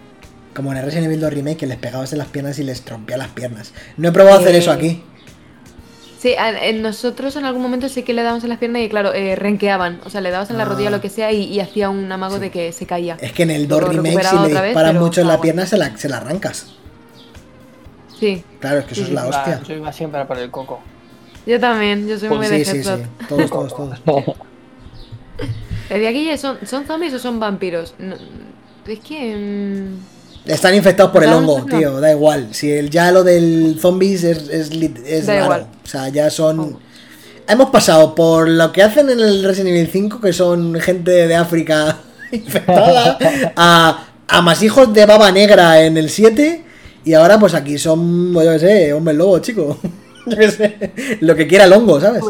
Como 0.53 0.71
en 0.71 0.77
el 0.77 0.85
Resident 0.85 1.07
Evil 1.07 1.19
2 1.19 1.33
Remake 1.33 1.57
que 1.57 1.67
les 1.67 1.77
pegabas 1.77 2.13
en 2.13 2.19
las 2.19 2.27
piernas 2.29 2.59
y 2.59 2.63
les 2.63 2.85
rompía 2.87 3.17
las 3.17 3.29
piernas. 3.29 3.73
No 3.97 4.09
he 4.09 4.11
probado 4.11 4.37
a 4.37 4.39
hacer 4.39 4.55
Eh, 4.55 4.59
eso 4.59 4.71
aquí. 4.71 5.03
Sí, 6.25 6.33
a- 6.33 6.65
en 6.69 6.81
nosotros 6.81 7.35
en 7.35 7.45
algún 7.45 7.61
momento 7.61 7.87
sí 7.87 8.01
que 8.01 8.11
le 8.15 8.23
dábamos 8.23 8.43
en 8.43 8.49
las 8.49 8.57
piernas 8.57 8.81
y 8.81 8.89
claro, 8.89 9.13
eh, 9.13 9.35
renqueaban. 9.35 10.01
O 10.05 10.09
sea, 10.09 10.21
le 10.21 10.31
dabas 10.31 10.49
en 10.49 10.57
la 10.57 10.63
Ah. 10.63 10.65
rodilla 10.65 10.87
o 10.89 10.91
lo 10.91 10.99
que 10.99 11.09
sea 11.11 11.31
y, 11.31 11.43
y 11.43 11.59
hacía 11.59 11.91
un 11.91 12.11
amago 12.11 12.39
de 12.39 12.49
que 12.49 12.71
se 12.71 12.87
caía. 12.87 13.15
Es 13.21 13.31
que 13.31 13.43
en 13.43 13.51
el 13.51 13.67
2 13.67 13.81
Lo 13.81 13.87
Remake 13.89 14.09
si 14.09 14.15
recuperaba 14.15 14.41
le 14.41 14.47
otra 14.47 14.61
vez, 14.61 14.69
disparan 14.71 14.91
pero 14.93 15.05
mucho 15.05 15.21
en 15.21 15.27
la 15.27 15.35
guay. 15.35 15.43
pierna 15.43 15.65
se 15.67 15.77
la, 15.77 15.95
se 15.95 16.09
la 16.09 16.17
arrancas. 16.17 16.73
Sí, 18.19 18.43
Claro, 18.59 18.79
es 18.79 18.85
que 18.85 18.93
eso 18.93 19.01
Sí, 19.03 19.07
es 19.09 19.13
la 19.13 19.27
hostia. 19.27 19.61
Yo 19.67 19.75
iba 19.75 19.93
siempre 19.93 20.25
por 20.25 20.39
el 20.39 20.49
coco. 20.49 20.79
yo 21.45 21.59
también, 21.59 22.07
yo 22.07 22.17
soy 22.17 22.29
muy 22.29 22.47
de 22.47 22.65
Sí, 22.65 22.71
sí, 22.71 22.83
sí. 22.83 22.89
Headshot. 22.89 23.27
Todos, 23.29 23.49
todos, 23.51 24.01
todos. 24.03 24.23
Le 25.91 25.99
di 25.99 26.05
a 26.07 26.11
Guille, 26.11 26.37
¿son, 26.39 26.57
¿son 26.65 26.85
zombies 26.87 27.13
o 27.13 27.19
son 27.19 27.39
vampiros? 27.39 27.93
No, 27.99 28.15
es 28.87 28.99
que... 29.01 29.35
mm, 29.35 30.14
Están 30.45 30.75
infectados 30.75 31.11
por 31.11 31.23
el 31.23 31.33
hongo, 31.33 31.59
no. 31.59 31.77
tío, 31.77 31.99
da 31.99 32.11
igual. 32.11 32.49
Si 32.51 32.71
el, 32.71 32.89
ya 32.89 33.11
lo 33.11 33.23
del 33.23 33.77
zombies 33.79 34.23
es, 34.23 34.49
es, 34.49 35.25
Da 35.25 35.33
raro. 35.33 35.45
igual. 35.45 35.67
O 35.83 35.87
sea, 35.87 36.09
ya 36.09 36.29
son... 36.29 36.59
Oh. 36.59 36.79
Hemos 37.47 37.69
pasado 37.69 38.15
por 38.15 38.47
lo 38.47 38.71
que 38.71 38.81
hacen 38.81 39.09
en 39.09 39.19
el 39.19 39.43
Resident 39.43 39.75
Evil 39.75 39.89
5, 39.91 40.19
que 40.19 40.33
son 40.33 40.75
gente 40.79 41.11
de 41.27 41.35
África 41.35 41.97
infectada, 42.31 43.17
a, 43.55 44.07
a 44.27 44.41
más 44.41 44.63
hijos 44.63 44.91
de 44.93 45.05
baba 45.05 45.31
negra 45.31 45.83
en 45.83 45.97
el 45.97 46.09
7, 46.09 46.63
y 47.05 47.13
ahora 47.13 47.39
pues 47.39 47.53
aquí 47.53 47.77
son, 47.77 48.33
yo 48.33 48.51
qué 48.53 48.59
sé, 48.59 48.93
hombres 48.93 49.15
lobo, 49.17 49.39
chico. 49.39 49.77
Yo 50.27 50.37
qué 50.37 50.49
sé, 50.49 50.91
lo 51.19 51.35
que 51.35 51.45
quiera 51.45 51.65
el 51.65 51.73
hongo, 51.73 52.01
¿sabes? 52.01 52.23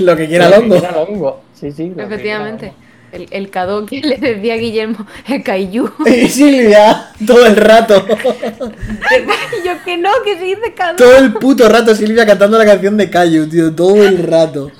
Lo 0.00 0.16
que 0.16 0.26
quiera 0.26 0.48
el 0.48 0.54
hongo. 0.54 0.74
Era 0.74 0.88
el 0.90 0.96
hongo. 0.96 1.40
Sí, 1.54 1.70
sí. 1.70 1.90
lo 1.90 1.94
que 1.94 2.02
Efectivamente. 2.02 2.72
El, 3.16 3.28
el 3.30 3.50
Kado 3.50 3.86
que 3.86 4.00
le 4.00 4.16
decía 4.18 4.54
a 4.54 4.56
Guillermo, 4.56 5.06
el 5.26 5.42
Kaiju. 5.42 5.90
Y 6.06 6.28
Silvia, 6.28 7.10
todo 7.26 7.46
el 7.46 7.56
rato. 7.56 8.06
y 8.08 9.66
yo 9.66 9.72
que 9.84 9.96
no, 9.96 10.10
que 10.24 10.36
se 10.38 10.44
dice 10.44 10.74
Kado. 10.74 10.96
Todo 10.96 11.16
el 11.16 11.32
puto 11.34 11.68
rato 11.68 11.94
Silvia 11.94 12.26
cantando 12.26 12.58
la 12.58 12.64
canción 12.64 12.96
de 12.96 13.10
Cayu, 13.10 13.48
tío. 13.48 13.74
Todo 13.74 14.04
el 14.04 14.22
rato. 14.22 14.70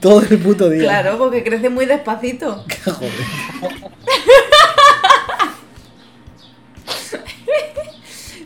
Todo 0.00 0.20
el 0.20 0.38
puto 0.38 0.68
día. 0.68 0.82
Claro, 0.82 1.16
porque 1.18 1.42
crece 1.42 1.70
muy 1.70 1.86
despacito. 1.86 2.64
Joder. 2.84 3.12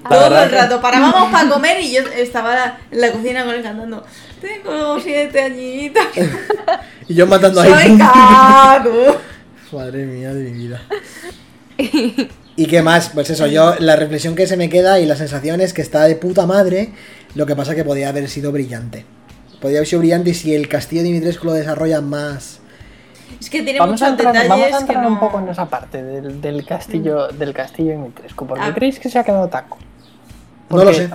Todo 0.09 0.43
el 0.43 0.51
rato. 0.51 0.81
Parábamos 0.81 1.33
para 1.33 1.49
comer 1.49 1.81
y 1.81 1.93
yo 1.93 2.03
estaba 2.17 2.79
en 2.91 3.01
la 3.01 3.13
cocina 3.13 3.45
con 3.45 3.55
él 3.55 3.63
cantando. 3.63 4.05
Tengo 4.41 5.01
siete 5.01 5.41
añitos. 5.41 6.03
Y 7.09 7.15
yo 7.15 7.27
matando 7.27 7.62
Soy 7.62 7.73
ahí. 7.73 7.99
Kaku. 7.99 8.91
Madre 9.77 10.05
mía 10.07 10.33
de 10.35 10.45
mi 10.45 10.53
vida. 10.53 10.83
¿Y 12.57 12.66
qué 12.66 12.83
más? 12.83 13.09
Pues 13.11 13.31
eso, 13.31 13.47
yo 13.47 13.74
la 13.79 13.97
reflexión 13.97 14.35
que 14.35 14.47
se 14.47 14.57
me 14.57 14.69
queda 14.69 15.01
y 15.01 15.07
la 15.07 15.16
sensación 15.16 15.61
es 15.61 15.73
que 15.73 15.81
está 15.83 16.05
de 16.05 16.16
puta 16.16 16.47
madre. 16.47 16.93
Lo 17.35 17.47
que 17.47 17.57
pasa 17.57 17.74
que 17.74 17.83
podía 17.85 18.11
haber 18.11 18.29
sido 18.29 18.53
brillante. 18.53 19.07
Podría 19.61 19.79
haber 19.79 19.89
sido 19.89 20.01
brillante 20.01 20.31
y 20.31 20.35
si 20.35 20.55
el 20.55 20.69
castillo 20.69 21.03
de 21.03 21.09
Dimitrescu 21.09 21.47
lo 21.47 21.55
desarrolla 21.55 22.01
más. 22.03 22.61
Es 23.41 23.49
que 23.49 23.62
tiene 23.62 23.79
Vamos 23.79 24.03
a, 24.03 24.11
muchos 24.11 24.20
entrar, 24.27 24.35
detalles 24.35 24.49
vamos 24.51 24.66
a 24.66 24.87
que 24.87 24.93
entrar 24.93 25.03
no... 25.05 25.09
un 25.09 25.20
poco 25.20 25.39
en 25.39 25.49
esa 25.49 25.65
parte 25.70 26.03
del, 26.03 26.41
del 26.43 26.66
castillo 26.66 27.29
del 27.29 27.55
castillo 27.55 27.91
de 27.93 27.97
Mitrescu. 27.97 28.47
¿Por 28.47 28.59
qué 28.59 28.65
Ah. 28.66 28.74
creéis 28.74 28.99
que 29.01 29.09
se 29.09 29.19
ha 29.19 29.24
quedado 29.24 29.49
tan 29.49 29.65
corto? 29.69 29.87
No 30.69 30.85
lo 30.85 30.93
sé. 30.93 31.09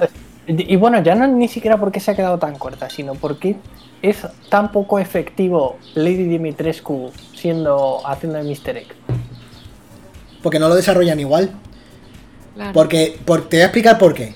Y 0.47 0.73
y 0.73 0.75
bueno, 0.77 1.03
ya 1.03 1.13
no 1.13 1.27
ni 1.27 1.47
siquiera 1.47 1.77
porque 1.77 1.99
se 1.99 2.09
ha 2.11 2.15
quedado 2.15 2.39
tan 2.39 2.55
corta, 2.57 2.89
sino 2.89 3.13
porque 3.13 3.57
es 4.01 4.17
tan 4.49 4.71
poco 4.71 4.99
efectivo 4.99 5.77
Lady 5.95 6.23
Dimitrescu 6.25 7.11
siendo 7.35 8.05
haciendo 8.07 8.37
el 8.39 8.47
Mr. 8.47 8.77
Egg. 8.77 8.87
Porque 10.43 10.59
no 10.59 10.69
lo 10.69 10.75
desarrollan 10.75 11.19
igual. 11.19 11.51
Claro. 12.55 12.73
Porque, 12.73 13.19
por- 13.25 13.49
te 13.49 13.57
voy 13.57 13.61
a 13.63 13.65
explicar 13.65 13.97
por 13.97 14.13
qué. 14.13 14.33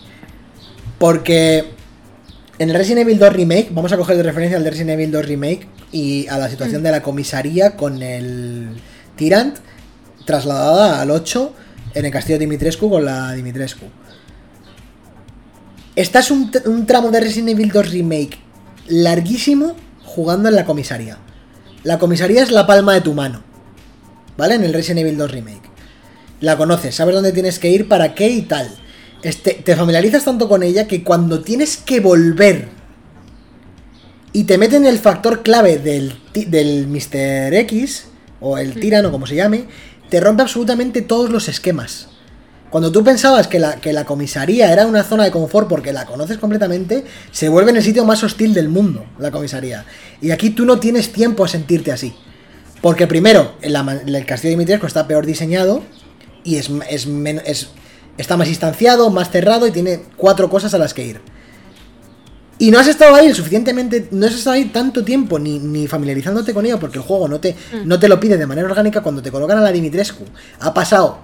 Porque 0.98 1.66
en 2.60 2.70
el 2.70 2.76
Resident 2.76 3.02
Evil 3.08 3.18
2 3.20 3.34
Remake, 3.34 3.70
vamos 3.72 3.92
a 3.92 3.98
coger 3.98 4.18
de 4.18 4.24
referencia 4.24 4.58
al 4.58 4.64
de 4.64 4.70
Resident 4.72 4.92
Evil 4.92 5.12
2 5.12 5.26
Remake 5.26 5.68
y 5.92 6.28
a 6.28 6.38
la 6.38 6.50
situación 6.50 6.84
de 6.84 6.92
la 6.92 7.02
comisaría 7.02 7.76
con 7.76 8.02
el 8.04 8.70
Tyrant 9.16 9.58
trasladada 10.26 11.02
al 11.02 11.10
8 11.12 11.54
en 11.96 12.06
el 12.06 12.12
castillo 12.12 12.36
de 12.36 12.46
Dimitrescu 12.46 12.90
con 12.90 13.04
la 13.06 13.32
Dimitrescu. 13.34 13.86
Esta 15.96 16.20
es 16.20 16.32
un, 16.32 16.52
un 16.66 16.86
tramo 16.86 17.12
de 17.12 17.20
Resident 17.20 17.50
Evil 17.50 17.72
2 17.72 17.92
Remake 17.92 18.40
larguísimo 18.92 19.76
jugando 20.04 20.50
en 20.50 20.56
la 20.56 20.66
comisaría. 20.66 21.18
La 21.84 21.98
comisaría 21.98 22.44
es 22.44 22.52
la 22.52 22.68
palma 22.68 22.94
de 22.94 23.02
tu 23.02 23.14
mano. 23.14 23.42
¿Vale? 24.38 24.56
En 24.56 24.64
el 24.64 24.74
Resident 24.74 25.00
Evil 25.00 25.18
2 25.18 25.32
Remake. 25.32 25.70
La 26.40 26.58
conoces, 26.58 26.96
sabes 26.96 27.16
dónde 27.16 27.32
tienes 27.32 27.60
que 27.60 27.70
ir, 27.70 27.88
para 27.88 28.14
qué 28.14 28.30
y 28.30 28.42
tal. 28.44 28.70
Este, 29.24 29.54
te 29.54 29.76
familiarizas 29.76 30.26
tanto 30.26 30.50
con 30.50 30.64
ella 30.64 30.88
que 30.88 31.04
cuando 31.04 31.42
tienes 31.42 31.78
que 31.78 32.00
volver 32.00 32.70
y 34.34 34.46
te 34.46 34.58
meten 34.58 34.86
el 34.86 34.98
factor 34.98 35.44
clave 35.44 35.78
del, 35.78 36.20
del 36.34 36.88
Mr. 36.88 37.54
X, 37.54 38.06
o 38.40 38.58
el 38.58 38.80
tirano, 38.80 39.12
como 39.12 39.28
se 39.28 39.36
llame, 39.36 39.66
te 40.10 40.20
rompe 40.20 40.42
absolutamente 40.42 41.02
todos 41.02 41.30
los 41.30 41.48
esquemas. 41.48 42.10
Cuando 42.72 42.90
tú 42.92 43.04
pensabas 43.04 43.48
que 43.48 43.60
la, 43.60 43.76
que 43.76 43.92
la 43.92 44.06
comisaría 44.06 44.72
era 44.72 44.88
una 44.88 45.04
zona 45.04 45.26
de 45.26 45.32
confort 45.32 45.68
porque 45.68 45.92
la 45.92 46.06
conoces 46.06 46.38
completamente, 46.38 47.04
se 47.30 47.50
vuelve 47.50 47.72
en 47.72 47.78
el 47.78 47.84
sitio 47.84 48.06
más 48.06 48.24
hostil 48.24 48.54
del 48.54 48.70
mundo, 48.70 49.06
la 49.20 49.30
comisaría. 49.30 49.86
Y 50.22 50.32
aquí 50.32 50.52
tú 50.52 50.66
no 50.66 50.80
tienes 50.80 51.12
tiempo 51.12 51.44
a 51.44 51.50
sentirte 51.50 51.92
así. 51.92 52.16
Porque 52.82 53.08
primero, 53.08 53.56
el, 53.62 53.74
castillo 54.26 54.50
de 54.52 54.56
Dimitrescu 54.56 54.88
está 54.88 55.06
peor 55.06 55.26
diseñado 55.26 55.84
y 56.46 56.56
es, 56.56 56.72
es, 56.90 57.08
es- 57.46 57.70
está 58.18 58.38
más 58.38 58.48
instanciado, 58.48 59.10
más 59.10 59.30
cerrado 59.30 59.68
y 59.68 59.72
tiene 59.72 60.04
cuatro 60.16 60.50
cosas 60.50 60.74
a 60.74 60.78
las 60.78 60.94
que 60.94 61.06
ir. 61.06 61.22
Y 62.58 62.72
no 62.72 62.80
has 62.80 62.88
estado 62.88 63.16
ahí 63.16 63.34
suficientemente, 63.34 64.08
no 64.12 64.28
has 64.28 64.34
estado 64.34 64.56
ahí 64.56 64.66
tanto 64.66 65.04
tiempo 65.04 65.40
ni, 65.40 65.60
ni 65.60 65.88
familiarizándote 65.88 66.54
con 66.54 66.66
ello 66.66 66.80
porque 66.80 67.00
el 67.00 67.04
juego 67.04 67.28
no 67.28 67.40
te, 67.42 67.56
no 67.86 68.00
te 68.00 68.08
lo 68.08 68.20
pide 68.20 68.38
de 68.38 68.46
manera 68.48 68.68
orgánica 68.68 69.02
cuando 69.02 69.22
te 69.22 69.30
colocan 69.32 69.58
a 69.58 69.62
la 69.62 69.72
Dimitrescu. 69.72 70.24
Ha 70.60 70.74
pasado 70.74 71.20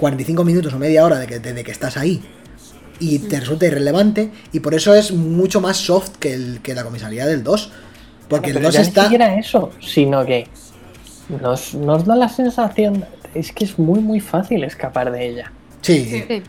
45 0.00 0.44
minutos 0.44 0.72
o 0.72 0.78
media 0.78 1.04
hora 1.04 1.18
de 1.18 1.26
que, 1.26 1.38
de, 1.38 1.52
de 1.52 1.62
que 1.62 1.70
estás 1.70 1.96
ahí 1.96 2.22
y 2.98 3.18
te 3.18 3.38
resulta 3.38 3.66
irrelevante 3.66 4.30
y 4.52 4.60
por 4.60 4.74
eso 4.74 4.94
es 4.94 5.12
mucho 5.12 5.60
más 5.60 5.76
soft 5.76 6.16
que, 6.18 6.32
el, 6.34 6.60
que 6.62 6.74
la 6.74 6.84
comisaría 6.84 7.26
del 7.26 7.44
2. 7.44 7.70
Porque 8.28 8.50
el 8.50 8.54
Pero 8.54 8.66
2 8.66 8.74
ya 8.74 8.80
ni 8.80 8.88
está... 8.88 9.02
siquiera 9.04 9.38
eso, 9.38 9.70
sino 9.80 10.24
que 10.24 10.46
nos, 11.42 11.74
nos 11.74 12.04
da 12.04 12.16
la 12.16 12.28
sensación, 12.28 13.04
es 13.34 13.52
que 13.52 13.64
es 13.64 13.78
muy 13.78 14.00
muy 14.00 14.20
fácil 14.20 14.64
escapar 14.64 15.10
de 15.12 15.28
ella. 15.28 15.52
Sí. 15.82 16.24
Sí. 16.28 16.42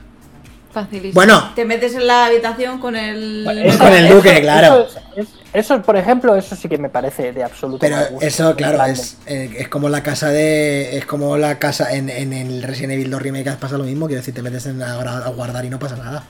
Facilísimo. 0.73 1.13
Bueno, 1.13 1.51
Te 1.55 1.65
metes 1.65 1.93
en 1.95 2.07
la 2.07 2.25
habitación 2.27 2.79
con 2.79 2.95
el. 2.95 3.45
Es 3.65 3.77
con 3.77 3.91
el 3.91 4.07
duque, 4.09 4.39
claro. 4.41 4.85
Eso, 4.87 4.99
es- 5.17 5.27
es- 5.27 5.35
eso, 5.53 5.81
por 5.81 5.97
ejemplo, 5.97 6.35
eso 6.35 6.55
sí 6.55 6.69
que 6.69 6.77
me 6.77 6.87
parece 6.89 7.33
de 7.33 7.43
absoluto 7.43 7.79
Pero 7.81 7.97
gusto. 8.11 8.25
eso, 8.25 8.55
claro, 8.55 8.81
es, 8.85 9.17
eh, 9.25 9.53
es 9.57 9.67
como 9.67 9.89
la 9.89 10.01
casa 10.01 10.29
de. 10.29 10.97
Es 10.97 11.05
como 11.05 11.37
la 11.37 11.59
casa 11.59 11.93
en, 11.93 12.09
en 12.09 12.31
el 12.31 12.63
Resident 12.63 12.93
Evil 12.93 13.11
2 13.11 13.21
Remake 13.21 13.51
pasa 13.59 13.77
lo 13.77 13.83
mismo. 13.83 14.07
Quiero 14.07 14.21
decir, 14.21 14.33
te 14.33 14.41
metes 14.41 14.65
en 14.67 14.81
a, 14.81 14.95
guardar 15.35 15.65
y 15.65 15.69
no 15.69 15.77
pasa 15.77 15.97
nada. 15.97 16.23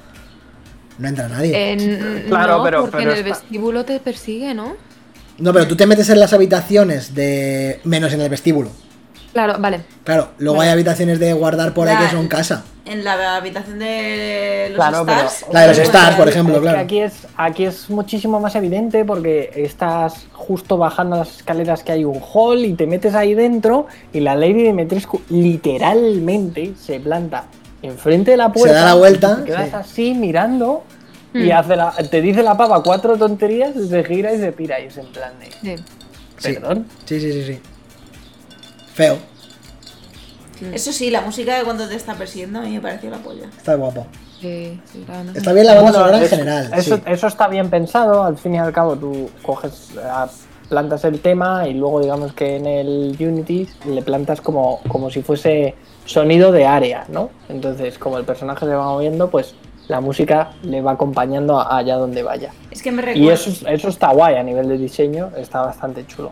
No 0.97 1.07
entra 1.07 1.27
nadie. 1.27 1.71
En- 1.73 2.25
Claro, 2.27 2.57
no, 2.57 2.63
pero- 2.63 2.81
porque 2.81 2.97
pero 2.97 3.11
en 3.11 3.17
el 3.19 3.25
está- 3.27 3.39
vestíbulo 3.39 3.85
te 3.85 3.99
persigue, 3.99 4.53
¿no? 4.55 4.75
No, 5.37 5.53
pero 5.53 5.67
tú 5.67 5.75
te 5.75 5.85
metes 5.87 6.09
en 6.09 6.19
las 6.19 6.33
habitaciones 6.33 7.13
de. 7.13 7.79
menos 7.83 8.11
en 8.13 8.21
el 8.21 8.29
vestíbulo. 8.29 8.69
Claro, 9.33 9.55
vale. 9.59 9.81
Claro, 10.03 10.31
luego 10.39 10.59
hay 10.61 10.69
habitaciones 10.69 11.19
de 11.19 11.31
guardar 11.33 11.73
por 11.73 11.87
ahí 11.87 11.95
que 12.05 12.11
son 12.11 12.27
casa. 12.27 12.63
En 12.83 13.03
la 13.03 13.35
habitación 13.37 13.77
de 13.77 14.67
los 14.69 14.75
Claro, 14.77 15.05
pero- 15.05 15.19
stars. 15.27 15.45
La 15.53 15.61
de 15.61 15.67
los 15.67 15.77
pues, 15.77 15.87
stars, 15.87 16.15
por 16.15 16.25
ya- 16.25 16.31
ejemplo, 16.31 16.59
claro. 16.61 16.79
Aquí 16.79 16.99
es, 16.99 17.27
aquí 17.37 17.65
es 17.65 17.89
muchísimo 17.91 18.39
más 18.39 18.55
evidente 18.55 19.05
porque 19.05 19.51
estás 19.55 20.25
justo 20.33 20.77
bajando 20.77 21.15
las 21.17 21.37
escaleras 21.37 21.83
que 21.83 21.91
hay 21.91 22.05
un 22.05 22.19
hall 22.33 22.65
y 22.65 22.73
te 22.73 22.87
metes 22.87 23.13
ahí 23.13 23.35
dentro 23.35 23.85
y 24.11 24.19
la 24.21 24.33
Lady 24.35 24.63
Dimitrescu 24.63 25.21
literalmente 25.29 26.73
se 26.75 26.99
planta 26.99 27.45
enfrente 27.83 28.31
de 28.31 28.37
la 28.37 28.51
puerta. 28.51 28.73
da 28.73 28.85
la 28.85 28.95
vuelta, 28.95 29.37
y 29.39 29.41
te 29.41 29.45
quedas 29.45 29.69
sí. 29.69 29.75
así 29.75 30.13
mirando 30.15 30.83
y 31.33 31.49
Hmm. 31.49 31.51
hace 31.53 31.75
la- 31.75 31.91
te 31.91 32.19
dice 32.21 32.41
la 32.43 32.57
pava 32.57 32.81
cuatro 32.83 33.15
tonterías, 33.15 33.75
y 33.75 33.87
se 33.87 34.03
gira 34.03 34.33
y 34.33 34.39
se 34.39 34.51
pira 34.51 34.79
y 34.79 34.85
es 34.87 34.97
en 34.97 35.05
plan 35.07 35.31
de... 35.39 35.75
Sí. 35.77 35.83
Perdón. 36.55 36.87
Sí, 37.05 37.19
sí, 37.19 37.31
sí, 37.31 37.43
sí. 37.45 37.59
Feo. 38.93 39.17
Eso 40.73 40.91
sí, 40.91 41.09
la 41.09 41.21
música 41.21 41.57
de 41.57 41.63
cuando 41.63 41.87
te 41.87 41.95
está 41.95 42.13
persiguiendo 42.15 42.59
a 42.59 42.61
mí 42.63 42.71
me 42.73 42.81
pareció 42.81 43.09
la 43.09 43.17
polla. 43.17 43.45
Está. 43.45 43.75
Sí, 44.39 44.79
sí, 44.91 45.05
verdad. 45.07 45.35
Está 45.35 45.53
bien 45.53 45.65
la 45.67 45.75
banda 45.75 45.91
sonora 45.93 46.17
en 46.17 46.23
eso- 46.23 46.35
general. 46.35 46.71
Eso, 46.75 46.95
sí. 46.97 47.03
eso 47.05 47.27
está 47.27 47.47
bien 47.47 47.69
pensado, 47.69 48.23
al 48.23 48.37
fin 48.37 48.55
y 48.55 48.57
al 48.59 48.71
cabo 48.73 48.95
tú 48.95 49.29
coges, 49.43 49.91
eh, 49.97 50.29
plantas 50.69 51.03
el 51.05 51.19
tema 51.19 51.67
y 51.67 51.73
luego 51.73 51.99
digamos 52.01 52.33
que 52.33 52.55
en 52.55 52.65
el 52.65 53.15
Unity 53.19 53.67
le 53.87 54.01
plantas 54.01 54.39
como, 54.41 54.79
como 54.87 55.09
si 55.11 55.21
fuese 55.21 55.75
sonido 56.05 56.51
de 56.51 56.65
área, 56.65 57.05
¿no? 57.09 57.29
Entonces 57.49 57.97
como 57.99 58.17
el 58.17 58.23
personaje 58.25 58.65
se 58.65 58.73
va 58.73 58.85
moviendo, 58.85 59.29
pues 59.29 59.53
la 59.87 59.99
música 59.99 60.51
le 60.63 60.81
va 60.81 60.91
acompañando 60.93 61.59
a- 61.59 61.77
allá 61.77 61.97
donde 61.97 62.23
vaya. 62.23 62.51
Es 62.71 62.81
que 62.81 62.91
me 62.91 63.01
Y 63.01 63.05
recuerda, 63.05 63.33
eso, 63.33 63.49
es- 63.49 63.63
eso 63.67 63.89
está 63.89 64.11
guay 64.11 64.35
a 64.35 64.43
nivel 64.43 64.69
de 64.69 64.77
diseño, 64.77 65.31
está 65.37 65.61
bastante 65.61 66.05
chulo. 66.07 66.31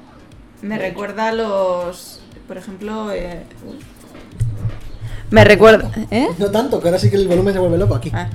me 0.61 0.77
recuerda 0.77 1.27
a 1.29 1.31
los. 1.33 2.21
Por 2.47 2.57
ejemplo. 2.57 3.11
eh. 3.11 3.43
Me 5.31 5.43
recuerda. 5.43 5.91
¿Eh? 6.11 6.27
No 6.37 6.49
tanto, 6.51 6.81
que 6.81 6.87
ahora 6.87 6.99
sí 6.99 7.09
que 7.09 7.15
el 7.17 7.27
volumen 7.27 7.53
se 7.53 7.59
vuelve 7.59 7.77
loco 7.77 7.95
aquí. 7.95 8.11
Ah, 8.13 8.29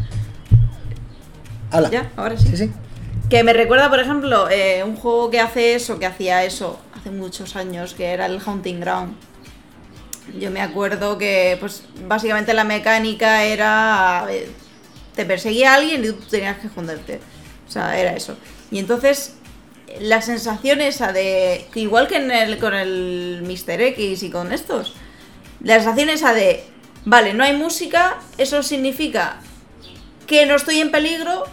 Habla. 1.71 1.91
ya, 1.91 2.11
ahora 2.17 2.37
sí. 2.39 2.49
Sí, 2.49 2.57
sí. 2.57 2.71
Que 3.29 3.43
me 3.43 3.53
recuerda, 3.53 3.89
por 3.91 4.01
ejemplo, 4.01 4.49
eh, 4.51 4.85
un 4.85 4.97
juego 4.97 5.31
que 5.31 5.41
hace 5.41 5.75
eso, 5.75 5.99
que 5.99 6.07
hacía 6.07 6.45
eso 6.45 6.79
hace 6.97 7.11
muchos 7.11 7.57
años, 7.57 7.95
que 7.95 8.07
era 8.07 8.27
el 8.27 8.39
Haunting 8.41 8.81
Ground. 8.81 9.15
Yo 10.39 10.51
me 10.51 10.61
acuerdo 10.61 11.19
que, 11.19 11.57
pues, 11.61 11.85
básicamente 12.07 12.55
la 12.55 12.65
mecánica 12.65 13.45
era. 13.45 14.27
eh, 14.31 14.49
te 15.15 15.25
perseguía 15.25 15.75
alguien 15.75 16.05
y 16.05 16.09
tú 16.09 16.23
tenías 16.31 16.59
que 16.59 16.67
esconderte. 16.69 17.21
O 17.69 17.71
sea, 17.71 17.99
era 17.99 18.15
eso. 18.15 18.37
Y 18.71 18.79
entonces, 18.79 19.35
la 20.01 20.23
sensación 20.23 20.81
esa 20.81 21.13
de. 21.13 21.67
que 21.73 21.81
igual 21.81 22.09
que 22.09 22.17
en 22.17 22.31
el, 22.31 22.59
con 22.59 22.75
el 22.75 23.43
Mr. 23.43 23.81
X 23.81 24.23
y 24.23 24.31
con 24.31 24.53
estos. 24.53 24.95
La 25.63 25.75
sensación 25.77 26.09
esa 26.11 26.35
de. 26.35 26.65
Vale, 27.05 27.35
no 27.35 27.45
hay 27.45 27.55
música, 27.55 28.17
eso 28.39 28.63
significa 28.63 29.37
que 30.27 30.47
no 30.47 30.57
estoy 30.57 30.81
en 30.81 30.91
peligro, 30.91 31.45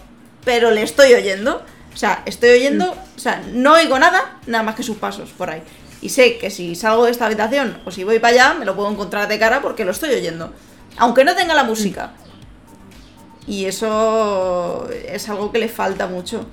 pero 0.45 0.71
le 0.71 0.83
estoy 0.83 1.13
oyendo. 1.13 1.61
O 1.93 1.97
sea, 1.97 2.23
estoy 2.25 2.51
oyendo, 2.51 2.91
o 2.91 3.19
sea, 3.19 3.43
no 3.51 3.73
oigo 3.73 3.99
nada, 3.99 4.39
nada 4.47 4.63
más 4.63 4.75
que 4.75 4.83
sus 4.83 4.97
pasos 4.97 5.31
por 5.31 5.49
ahí. 5.49 5.61
Y 6.01 6.09
sé 6.09 6.37
que 6.37 6.49
si 6.49 6.73
salgo 6.75 7.05
de 7.05 7.11
esta 7.11 7.25
habitación 7.25 7.79
o 7.85 7.91
si 7.91 8.03
voy 8.03 8.19
para 8.19 8.33
allá, 8.33 8.53
me 8.53 8.65
lo 8.65 8.75
puedo 8.75 8.89
encontrar 8.89 9.27
de 9.27 9.37
cara 9.37 9.61
porque 9.61 9.85
lo 9.85 9.91
estoy 9.91 10.11
oyendo. 10.13 10.53
Aunque 10.97 11.23
no 11.23 11.35
tenga 11.35 11.53
la 11.53 11.63
música. 11.63 12.13
Y 13.45 13.65
eso 13.65 14.89
es 14.89 15.29
algo 15.29 15.51
que 15.51 15.59
le 15.59 15.67
falta 15.67 16.07
mucho. 16.07 16.45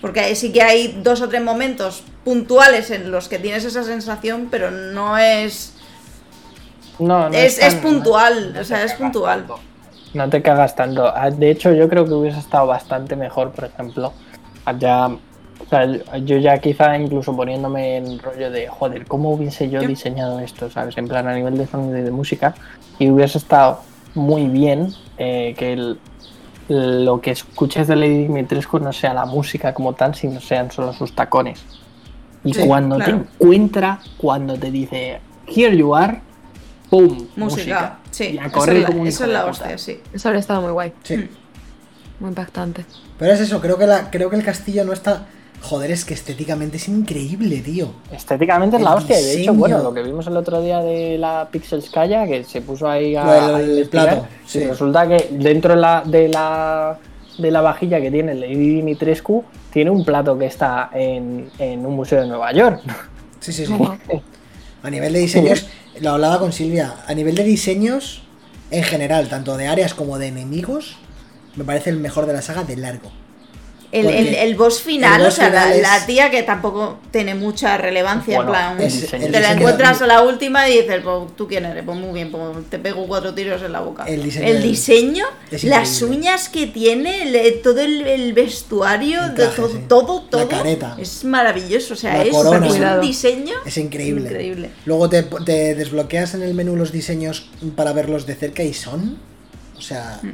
Porque 0.00 0.20
ahí 0.20 0.36
sí 0.36 0.52
que 0.52 0.62
hay 0.62 1.00
dos 1.02 1.20
o 1.20 1.28
tres 1.28 1.42
momentos 1.42 2.02
puntuales 2.24 2.90
en 2.90 3.10
los 3.10 3.28
que 3.28 3.38
tienes 3.38 3.64
esa 3.64 3.84
sensación, 3.84 4.48
pero 4.50 4.70
no 4.70 5.16
es... 5.18 5.74
No, 6.98 7.28
no 7.28 7.34
es, 7.34 7.58
tan- 7.58 7.68
es 7.68 7.74
puntual, 7.76 8.52
no 8.54 8.60
o 8.60 8.64
sea, 8.64 8.78
te 8.80 8.84
es 8.86 8.92
puntual. 8.94 9.38
tanto. 9.40 9.58
No 10.14 10.28
te 10.30 10.40
cagas 10.42 10.74
tanto. 10.74 11.06
Ah, 11.14 11.30
De 11.30 11.50
hecho, 11.50 11.72
yo 11.72 11.88
creo 11.88 12.04
que 12.06 12.12
hubiese 12.12 12.38
estado 12.38 12.66
bastante 12.66 13.16
mejor, 13.16 13.50
por 13.52 13.64
ejemplo. 13.66 14.12
Ya, 14.78 15.06
o 15.08 15.68
sea, 15.68 15.86
yo 16.18 16.38
ya 16.38 16.58
quizá 16.58 16.96
incluso 16.98 17.36
poniéndome 17.36 17.96
en 17.98 18.18
rollo 18.18 18.50
de, 18.50 18.66
joder, 18.68 19.06
¿cómo 19.06 19.30
hubiese 19.32 19.68
yo 19.68 19.82
Yo- 19.82 19.88
diseñado 19.88 20.40
esto? 20.40 20.70
¿Sabes? 20.70 20.96
En 20.98 21.06
plan, 21.08 21.26
a 21.28 21.34
nivel 21.34 21.58
de 21.58 21.66
sonido 21.66 21.98
y 21.98 22.02
de 22.02 22.10
música. 22.10 22.54
Y 22.98 23.10
hubiese 23.10 23.38
estado 23.38 23.80
muy 24.14 24.46
bien 24.48 24.92
eh, 25.18 25.54
que 25.58 25.74
el- 25.74 25.98
lo 26.68 27.20
que 27.20 27.30
escuches 27.30 27.86
de 27.86 27.94
Lady 27.96 28.22
Dimitrescu 28.24 28.78
no 28.80 28.92
sea 28.92 29.14
la 29.14 29.24
música 29.24 29.72
como 29.72 29.92
tal, 29.92 30.14
sino 30.14 30.40
sean 30.40 30.70
solo 30.72 30.92
sus 30.92 31.14
tacones. 31.14 31.62
Y 32.42 32.54
Sí, 32.54 32.66
cuando 32.66 32.96
claro. 32.96 33.12
te 33.12 33.18
encuentra, 33.44 34.00
cuando 34.16 34.54
te 34.58 34.70
dice, 34.70 35.20
here 35.46 35.76
you 35.76 35.94
are, 35.94 36.20
¡pum! 36.90 37.26
Música, 37.36 37.98
sí. 38.10 38.24
Y 38.34 38.38
a 38.38 38.46
eso 38.46 38.52
correr 38.58 38.76
es 38.76 38.82
la, 38.82 38.86
como 38.88 39.00
un 39.02 39.06
eso 39.08 39.24
es 39.24 39.30
la 39.30 39.46
hostia, 39.46 39.78
sí. 39.78 40.00
Eso 40.12 40.28
habría 40.28 40.40
estado 40.40 40.62
muy 40.62 40.72
guay. 40.72 40.92
Sí. 41.02 41.28
Muy 42.20 42.28
impactante. 42.30 42.84
Pero 43.18 43.32
es 43.32 43.40
eso, 43.40 43.60
creo 43.60 43.76
que, 43.78 43.86
la, 43.86 44.10
creo 44.10 44.30
que 44.30 44.36
el 44.36 44.44
castillo 44.44 44.84
no 44.84 44.92
está. 44.92 45.26
Joder, 45.62 45.90
es 45.90 46.04
que 46.04 46.12
estéticamente 46.14 46.76
es 46.76 46.86
increíble, 46.88 47.58
tío. 47.60 47.88
Estéticamente 48.12 48.76
es 48.76 48.82
la 48.82 48.90
El 48.92 48.96
hostia. 48.98 49.18
y 49.18 49.22
De 49.24 49.30
hecho, 49.30 49.38
diseño. 49.38 49.58
bueno, 49.58 49.82
lo 49.82 49.92
que 49.94 50.02
vimos 50.02 50.26
el 50.26 50.36
otro 50.36 50.60
día 50.60 50.80
de 50.80 51.16
la 51.18 51.48
Pixelskaya, 51.50 52.26
que 52.26 52.44
se 52.44 52.60
puso 52.60 52.88
ahí 52.88 53.16
a, 53.16 53.24
Lo 53.24 53.32
del- 53.32 53.54
a 53.54 53.60
el 53.80 53.88
plato, 53.88 54.26
y 54.46 54.48
sí. 54.48 54.64
resulta 54.64 55.08
que 55.08 55.28
dentro 55.30 55.74
de 55.74 55.80
la, 55.80 56.02
de 56.04 56.28
la 56.28 56.98
de 57.38 57.50
la 57.50 57.60
vajilla 57.60 58.00
que 58.00 58.10
tiene 58.10 58.34
Lady 58.34 58.54
Dimitrescu 58.76 59.44
tiene 59.70 59.90
un 59.90 60.04
plato 60.06 60.38
que 60.38 60.46
está 60.46 60.88
en, 60.94 61.50
en 61.58 61.84
un 61.84 61.94
museo 61.94 62.20
de 62.22 62.28
Nueva 62.28 62.50
York. 62.52 62.80
Sí, 63.40 63.52
sí, 63.52 63.66
sí. 63.66 63.74
A 64.82 64.90
nivel 64.90 65.12
de 65.12 65.18
diseños, 65.18 65.66
lo 66.00 66.10
hablaba 66.10 66.38
con 66.38 66.52
Silvia, 66.52 66.96
a 67.06 67.14
nivel 67.14 67.34
de 67.34 67.44
diseños 67.44 68.22
en 68.70 68.82
general, 68.82 69.28
tanto 69.28 69.56
de 69.56 69.68
áreas 69.68 69.94
como 69.94 70.18
de 70.18 70.28
enemigos, 70.28 70.96
me 71.54 71.64
parece 71.64 71.90
el 71.90 71.98
mejor 71.98 72.26
de 72.26 72.32
la 72.32 72.42
saga 72.42 72.64
de 72.64 72.76
largo. 72.76 73.12
El, 74.00 74.06
el, 74.06 74.34
el 74.34 74.54
boss 74.56 74.80
final, 74.82 75.20
el 75.20 75.26
boss 75.26 75.34
o 75.34 75.36
sea, 75.36 75.50
la, 75.50 75.62
final 75.62 75.76
es- 75.76 75.82
la 75.82 76.06
tía 76.06 76.30
que 76.30 76.42
tampoco 76.42 76.98
tiene 77.10 77.34
mucha 77.34 77.76
relevancia, 77.78 78.36
Bueno, 78.42 78.52
en 78.54 78.76
plan, 78.76 78.80
es- 78.86 79.06
te 79.10 79.40
la 79.40 79.52
encuentras 79.52 80.02
a 80.02 80.06
la 80.06 80.22
última 80.22 80.68
y 80.68 80.82
dices, 80.82 81.00
pues, 81.02 81.36
¿tú 81.36 81.46
quién 81.48 81.64
eres? 81.64 81.84
Pues 81.84 81.96
muy 81.98 82.12
bien, 82.12 82.30
pues 82.30 82.42
te 82.70 82.78
pego 82.78 83.06
cuatro 83.06 83.34
tiros 83.34 83.62
en 83.62 83.72
la 83.72 83.80
boca. 83.80 84.04
El 84.06 84.22
diseño 84.62 85.24
las 85.64 86.02
uñas 86.02 86.48
que 86.48 86.66
tiene, 86.66 87.22
el- 87.22 87.62
todo 87.62 87.80
el, 87.80 88.06
el 88.06 88.32
vestuario, 88.32 89.22
El 89.24 89.30
de 89.30 89.34
traje, 89.44 89.62
to- 89.62 89.68
sí. 89.68 89.78
todo, 89.88 90.22
La 90.24 90.30
todo, 90.30 90.48
careta. 90.48 90.96
es 90.98 91.24
maravilloso, 91.24 91.94
o 91.94 91.96
sea, 91.96 92.18
La 92.18 92.22
es, 92.24 92.30
corona. 92.30 92.66
es 92.66 92.74
un 92.74 93.00
diseño 93.00 93.54
Es 93.64 93.76
increíble. 93.78 94.22
increíble. 94.28 94.70
Luego 94.84 95.08
te, 95.08 95.22
te 95.22 95.74
desbloqueas 95.74 96.34
en 96.34 96.42
el 96.42 96.54
menú 96.54 96.76
los 96.76 96.92
diseños 96.92 97.50
para 97.76 97.92
verlos 97.92 98.26
de 98.26 98.34
cerca 98.34 98.62
y 98.62 98.74
son, 98.74 99.18
o 99.76 99.80
sea, 99.80 100.20
Mm. 100.22 100.30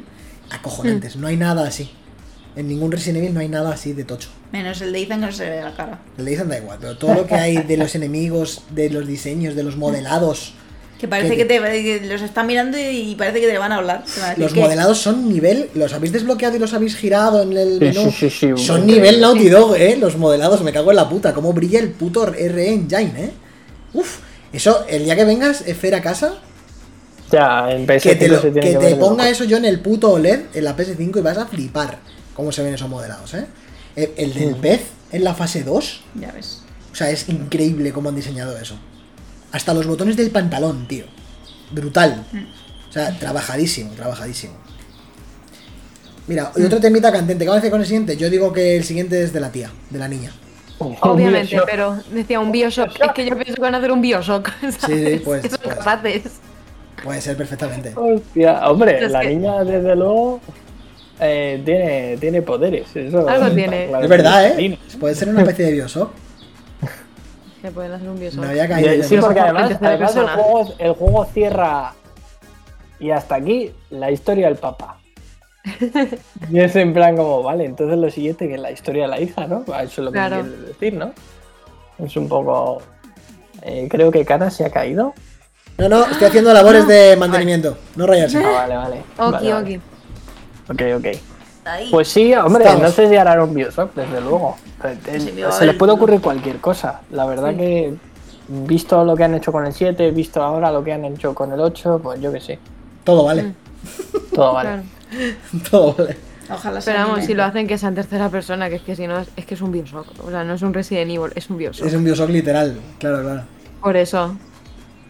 acojonantes. 0.54 1.16
No 1.16 1.26
hay 1.26 1.36
nada 1.36 1.66
así. 1.66 1.90
En 2.54 2.68
ningún 2.68 2.92
Resident 2.92 3.18
Evil 3.18 3.32
no 3.34 3.40
hay 3.40 3.48
nada 3.48 3.72
así 3.72 3.92
de 3.94 4.04
tocho. 4.04 4.28
Menos 4.52 4.80
el 4.82 4.92
de 4.92 5.00
Ethan 5.02 5.20
que 5.20 5.26
no 5.26 5.32
se 5.32 5.44
le 5.44 5.50
ve 5.50 5.62
la 5.62 5.74
cara. 5.74 5.98
Le 6.18 6.30
dicen 6.30 6.48
da 6.48 6.58
igual, 6.58 6.78
pero 6.80 6.98
todo 6.98 7.14
lo 7.14 7.26
que 7.26 7.34
hay 7.34 7.56
de 7.58 7.76
los 7.78 7.94
enemigos, 7.94 8.62
de 8.70 8.90
los 8.90 9.06
diseños, 9.06 9.54
de 9.56 9.62
los 9.62 9.76
modelados, 9.76 10.52
Que 11.00 11.08
parece 11.08 11.36
que, 11.36 11.44
te, 11.46 11.58
que 11.58 12.00
los 12.06 12.20
está 12.22 12.44
mirando 12.44 12.78
y 12.78 13.14
parece 13.16 13.40
que 13.40 13.48
te 13.48 13.56
van 13.58 13.72
a 13.72 13.76
hablar. 13.76 14.04
A 14.22 14.34
los 14.38 14.52
que- 14.52 14.60
modelados 14.60 14.98
son 14.98 15.28
nivel, 15.28 15.68
los 15.74 15.92
habéis 15.94 16.12
desbloqueado 16.12 16.54
y 16.56 16.58
los 16.60 16.74
habéis 16.74 16.94
girado 16.96 17.42
en 17.42 17.56
el 17.56 17.78
Sí, 17.78 17.84
menú. 17.86 18.10
sí, 18.12 18.30
sí, 18.30 18.30
sí, 18.30 18.62
son 18.64 18.86
nivel 18.86 19.20
Naughty 19.20 19.48
Dog, 19.48 19.74
eh, 19.76 19.96
los 19.96 20.16
modelados, 20.18 20.62
me 20.62 20.72
cago 20.72 20.90
en 20.90 20.96
la 20.96 21.08
puta, 21.08 21.32
cómo 21.32 21.52
brilla 21.54 21.80
el 21.80 21.88
puto 21.90 22.26
RE 22.26 22.68
Engine, 22.68 23.12
eh. 23.16 23.30
Uf, 23.94 24.18
eso, 24.52 24.84
el 24.88 25.04
día 25.04 25.16
que 25.16 25.24
vengas, 25.24 25.64
Fer, 25.64 25.94
a 25.94 26.02
casa, 26.02 26.34
Ya, 27.32 27.70
en 27.72 27.86
PS5 27.86 28.02
que 28.02 28.14
te, 28.16 28.28
lo- 28.28 28.40
se 28.42 28.50
tiene 28.50 28.66
que 28.68 28.72
que 28.74 28.78
te 28.78 28.86
de 28.90 28.96
ponga 28.96 29.28
eso 29.28 29.44
yo 29.44 29.56
en 29.56 29.64
el 29.64 29.80
puto 29.80 30.12
OLED 30.12 30.40
en 30.54 30.64
la 30.64 30.76
PS5 30.76 31.18
y 31.18 31.22
vas 31.22 31.38
a 31.38 31.46
flipar 31.46 31.98
cómo 32.34 32.52
se 32.52 32.62
ven 32.62 32.74
esos 32.74 32.88
modelados, 32.88 33.34
¿eh? 33.34 33.46
El, 33.96 34.10
el 34.16 34.34
del 34.34 34.56
pez 34.56 34.86
en 35.12 35.24
la 35.24 35.34
fase 35.34 35.62
2, 35.64 36.00
Ya 36.14 36.32
ves. 36.32 36.62
o 36.92 36.94
sea, 36.94 37.10
es 37.10 37.28
increíble 37.28 37.92
cómo 37.92 38.08
han 38.08 38.16
diseñado 38.16 38.56
eso. 38.58 38.76
Hasta 39.52 39.74
los 39.74 39.86
botones 39.86 40.16
del 40.16 40.30
pantalón, 40.30 40.88
tío. 40.88 41.04
Brutal. 41.70 42.24
O 42.88 42.92
sea, 42.92 43.18
trabajadísimo, 43.18 43.92
trabajadísimo. 43.92 44.54
Mira, 46.26 46.52
y 46.56 46.62
otro 46.62 46.80
temita 46.80 47.10
candente. 47.12 47.44
¿Qué 47.44 47.48
vamos 47.48 47.58
a 47.58 47.60
hacer 47.60 47.70
con 47.70 47.80
el 47.80 47.86
siguiente? 47.86 48.16
Yo 48.16 48.30
digo 48.30 48.52
que 48.52 48.76
el 48.76 48.84
siguiente 48.84 49.22
es 49.22 49.32
de 49.32 49.40
la 49.40 49.50
tía, 49.50 49.70
de 49.90 49.98
la 49.98 50.08
niña. 50.08 50.30
Obviamente, 50.78 51.48
Bioshock. 51.50 51.68
pero 51.70 51.98
decía 52.12 52.40
un 52.40 52.50
Bioshock. 52.52 52.90
Es 53.00 53.12
que 53.14 53.26
yo 53.26 53.36
pienso 53.36 53.54
que 53.54 53.60
van 53.60 53.74
a 53.74 53.78
hacer 53.78 53.92
un 53.92 54.00
Bioshock. 54.00 54.48
¿sabes? 54.60 54.76
sí, 55.14 55.20
pues, 55.24 55.42
Que 55.42 55.50
son 55.50 55.58
pues. 55.62 55.76
capaces. 55.76 56.22
Puede 57.02 57.20
ser 57.20 57.36
perfectamente. 57.36 57.92
Hostia, 57.96 58.68
hombre, 58.70 59.04
Es 59.04 59.10
la 59.10 59.20
que- 59.20 59.28
niña 59.30 59.64
desde 59.64 59.94
luego 59.96 60.40
eh, 61.20 61.60
tiene, 61.64 62.16
tiene 62.18 62.42
poderes. 62.42 62.94
Eso 62.96 63.18
Algo 63.28 63.44
está 63.46 63.54
tiene. 63.54 63.86
claro. 63.88 64.04
Es 64.04 64.10
verdad, 64.10 64.46
¿eh? 64.58 64.78
Puede 64.98 65.14
ser 65.14 65.28
una 65.28 65.40
especie 65.42 65.66
de 65.66 65.72
Bioshock. 65.72 66.10
Que 67.60 67.70
pueden 67.70 67.92
hacer 67.92 68.08
un 68.08 68.18
Bioshock. 68.18 68.40
No 68.42 68.48
había 68.48 68.68
caído. 68.68 69.02
Sí, 69.04 69.16
porque 69.18 69.40
además, 69.40 69.78
además 69.80 70.16
el, 70.16 70.26
juego, 70.28 70.74
el 70.78 70.92
juego 70.94 71.24
cierra 71.26 71.92
y 72.98 73.10
hasta 73.10 73.36
aquí 73.36 73.72
la 73.90 74.10
historia 74.10 74.48
del 74.48 74.56
papá. 74.56 74.98
y 76.50 76.58
es 76.58 76.74
en 76.74 76.92
plan 76.92 77.16
como, 77.16 77.42
vale, 77.44 77.64
entonces 77.64 77.96
lo 77.96 78.10
siguiente 78.10 78.48
que 78.48 78.54
es 78.54 78.60
la 78.60 78.72
historia 78.72 79.02
de 79.02 79.08
la 79.08 79.20
hija, 79.20 79.46
¿no? 79.46 79.60
Eso 79.60 79.76
es 79.84 79.98
lo 79.98 80.06
que 80.10 80.18
Claro. 80.18 80.40
quieres 80.42 80.66
decir, 80.66 80.94
¿no? 80.94 81.12
Es 82.04 82.16
un 82.16 82.28
poco... 82.28 82.82
eh, 83.62 83.86
creo 83.88 84.10
que 84.10 84.24
Kana 84.24 84.50
se 84.50 84.64
ha 84.64 84.70
caído. 84.70 85.14
No, 85.78 85.88
no, 85.88 86.04
estoy 86.04 86.26
haciendo 86.28 86.52
labores 86.52 86.86
de 86.88 87.16
mantenimiento. 87.16 87.78
No 87.96 88.06
rayarse. 88.08 88.38
Ah, 88.44 88.50
vale, 88.50 88.76
vale. 88.76 88.96
Oki, 89.18 89.32
Vale, 89.32 89.52
vale. 89.52 89.54
oki. 89.76 89.80
Ok, 90.68 90.82
ok. 90.96 91.06
Ahí. 91.64 91.88
Pues 91.90 92.08
sí, 92.08 92.34
hombre, 92.34 92.64
Estamos. 92.64 92.82
no 92.82 92.90
sé 92.90 93.08
si 93.08 93.16
harán 93.16 93.40
un 93.40 93.54
Bioshock, 93.54 93.94
desde 93.94 94.20
luego. 94.20 94.56
Se 95.52 95.66
les 95.66 95.76
puede 95.76 95.92
ocurrir 95.92 96.20
cualquier 96.20 96.56
cosa. 96.58 97.02
La 97.12 97.24
verdad 97.26 97.50
Sí. 97.50 97.56
que, 97.56 97.94
visto 98.48 99.04
lo 99.04 99.16
que 99.16 99.24
han 99.24 99.34
hecho 99.34 99.52
con 99.52 99.64
el 99.64 99.72
7, 99.72 100.10
visto 100.10 100.42
ahora 100.42 100.72
lo 100.72 100.82
que 100.82 100.92
han 100.92 101.04
hecho 101.04 101.34
con 101.34 101.52
el 101.52 101.60
8, 101.60 102.00
pues 102.02 102.20
yo 102.20 102.32
que 102.32 102.40
sé. 102.40 102.58
Todo 103.04 103.24
vale. 103.24 103.42
Mm. 103.44 103.54
Todo 104.34 104.54
vale. 104.54 104.68
Claro. 104.70 104.82
Todo 105.70 105.94
vale. 105.96 106.16
Ojalá 106.50 106.80
sea 106.80 106.94
Pero 106.94 107.08
vamos, 107.08 107.24
si 107.24 107.34
lo 107.34 107.44
hacen 107.44 107.66
que 107.68 107.78
sea 107.78 107.88
en 107.90 107.94
tercera 107.94 108.28
persona, 108.28 108.68
que 108.68 108.76
es 108.76 108.82
que 108.82 108.96
si 108.96 109.06
no, 109.06 109.20
es, 109.20 109.28
es 109.36 109.46
que 109.46 109.54
es 109.54 109.60
un 109.60 109.70
Bioshock. 109.70 110.06
O 110.26 110.30
sea, 110.30 110.42
no 110.44 110.54
es 110.54 110.62
un 110.62 110.74
Resident 110.74 111.10
Evil, 111.10 111.32
es 111.36 111.48
un 111.48 111.56
Bioshock. 111.58 111.86
Es 111.86 111.94
un 111.94 112.02
Bioshock 112.04 112.28
literal, 112.28 112.76
claro, 112.98 113.22
claro. 113.22 113.42
Por 113.80 113.96
eso. 113.96 114.36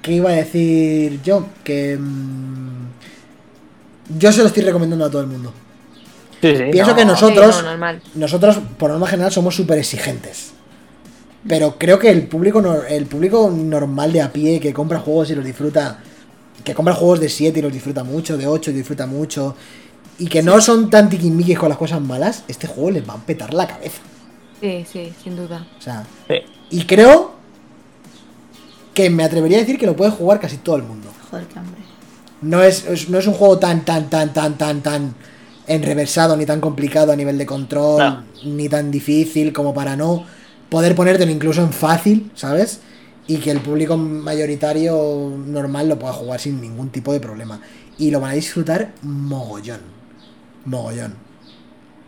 ¿Qué 0.03 0.13
iba 0.13 0.31
a 0.31 0.35
decir 0.35 1.21
yo? 1.23 1.47
Que. 1.65 1.97
mm, 1.99 2.82
yo 4.19 4.33
se 4.33 4.41
lo 4.41 4.47
estoy 4.49 4.63
recomendando 4.65 5.05
a 5.05 5.11
todo 5.11 5.23
el 5.23 5.29
mundo. 5.29 5.53
Sí, 6.41 6.57
sí. 6.57 6.63
Pienso 6.73 6.91
no. 6.93 6.97
que 6.97 7.05
nosotros- 7.05 7.57
Sí, 7.57 7.63
no. 7.79 8.01
Nosotros, 8.15 8.59
por 8.79 8.91
norma 8.91 9.07
general, 9.07 9.31
somos 9.33 9.55
súper 9.55 9.79
exigentes. 9.79 10.53
Pero 11.49 11.77
creo 11.79 11.99
que 11.99 12.11
el 12.11 12.27
público, 12.29 12.61
nor- 12.63 12.85
el 12.89 13.07
público 13.07 13.51
normal 13.51 14.13
de 14.13 14.23
a 14.23 14.33
pie 14.33 14.61
que 14.61 14.73
compra 14.73 14.99
juegos 15.01 15.31
y 15.31 15.35
los 15.35 15.45
disfruta. 15.45 15.99
Que 16.65 16.75
compra 16.75 16.95
juegos 16.95 17.19
de 17.21 17.29
7 17.29 17.59
y 17.59 17.63
los 17.63 17.73
disfruta 17.73 18.05
mucho, 18.05 18.37
de 18.37 18.47
8 18.47 18.71
y 18.71 18.75
disfruta 18.75 19.07
mucho. 19.07 19.57
Y 20.19 20.27
que 20.29 20.43
no 20.43 20.61
son 20.61 20.91
tan 20.91 21.09
tiquismiquis 21.09 21.59
con 21.59 21.69
las 21.69 21.79
cosas 21.79 22.01
malas, 22.01 22.45
este 22.47 22.67
juego 22.69 22.91
les 22.93 23.09
va 23.09 23.15
a 23.15 23.19
petar 23.19 23.53
la 23.55 23.67
cabeza. 23.67 24.01
Sí, 24.61 24.85
sí, 24.91 25.13
sin 25.23 25.35
duda. 25.37 25.67
O 25.79 25.83
sea, 25.83 26.05
Sí. 26.29 26.37
y 26.71 26.85
creo 26.85 27.33
que 28.95 29.11
me 29.11 29.25
atrevería 29.25 29.57
a 29.57 29.61
decir 29.61 29.79
que 29.79 29.87
lo 29.87 29.97
puede 29.97 30.11
jugar 30.13 30.39
casi 30.39 30.59
todo 30.59 30.77
el 30.77 30.83
mundo. 30.85 31.09
Joder, 31.31 31.47
qué 31.47 31.59
hambre. 31.59 31.81
No 32.43 32.63
es, 32.63 32.87
es- 32.87 33.09
no 33.09 33.19
es 33.19 33.27
un 33.27 33.35
juego 33.35 33.59
tan, 33.59 33.85
tan, 33.85 34.11
tan, 34.11 34.33
tan, 34.33 34.59
tan, 34.59 34.81
tan 34.83 35.15
enreversado, 35.67 36.37
ni 36.37 36.45
tan 36.45 36.61
complicado 36.61 37.13
a 37.13 37.17
nivel 37.17 37.39
de 37.39 37.47
control, 37.47 37.99
No. 37.99 38.25
ni 38.45 38.69
tan 38.69 38.91
difícil 38.91 39.53
como 39.53 39.73
para 39.73 39.97
no 39.97 40.25
poder 40.69 40.95
ponértelo 40.95 41.31
incluso 41.31 41.63
en 41.63 41.73
fácil, 41.73 42.31
¿sabes? 42.35 42.81
Y 43.29 43.37
que 43.37 43.51
el 43.53 43.61
público 43.61 43.97
mayoritario 43.97 45.31
normal 45.47 45.89
lo 45.89 45.99
pueda 45.99 46.13
jugar 46.13 46.41
sin 46.41 46.61
ningún 46.61 46.91
tipo 46.91 47.13
de 47.13 47.21
problema. 47.21 47.61
Y 47.99 48.11
lo 48.11 48.21
van 48.21 48.33
a 48.33 48.35
disfrutar 48.35 48.91
mogollón. 49.03 49.81
Mogollón. 50.65 51.15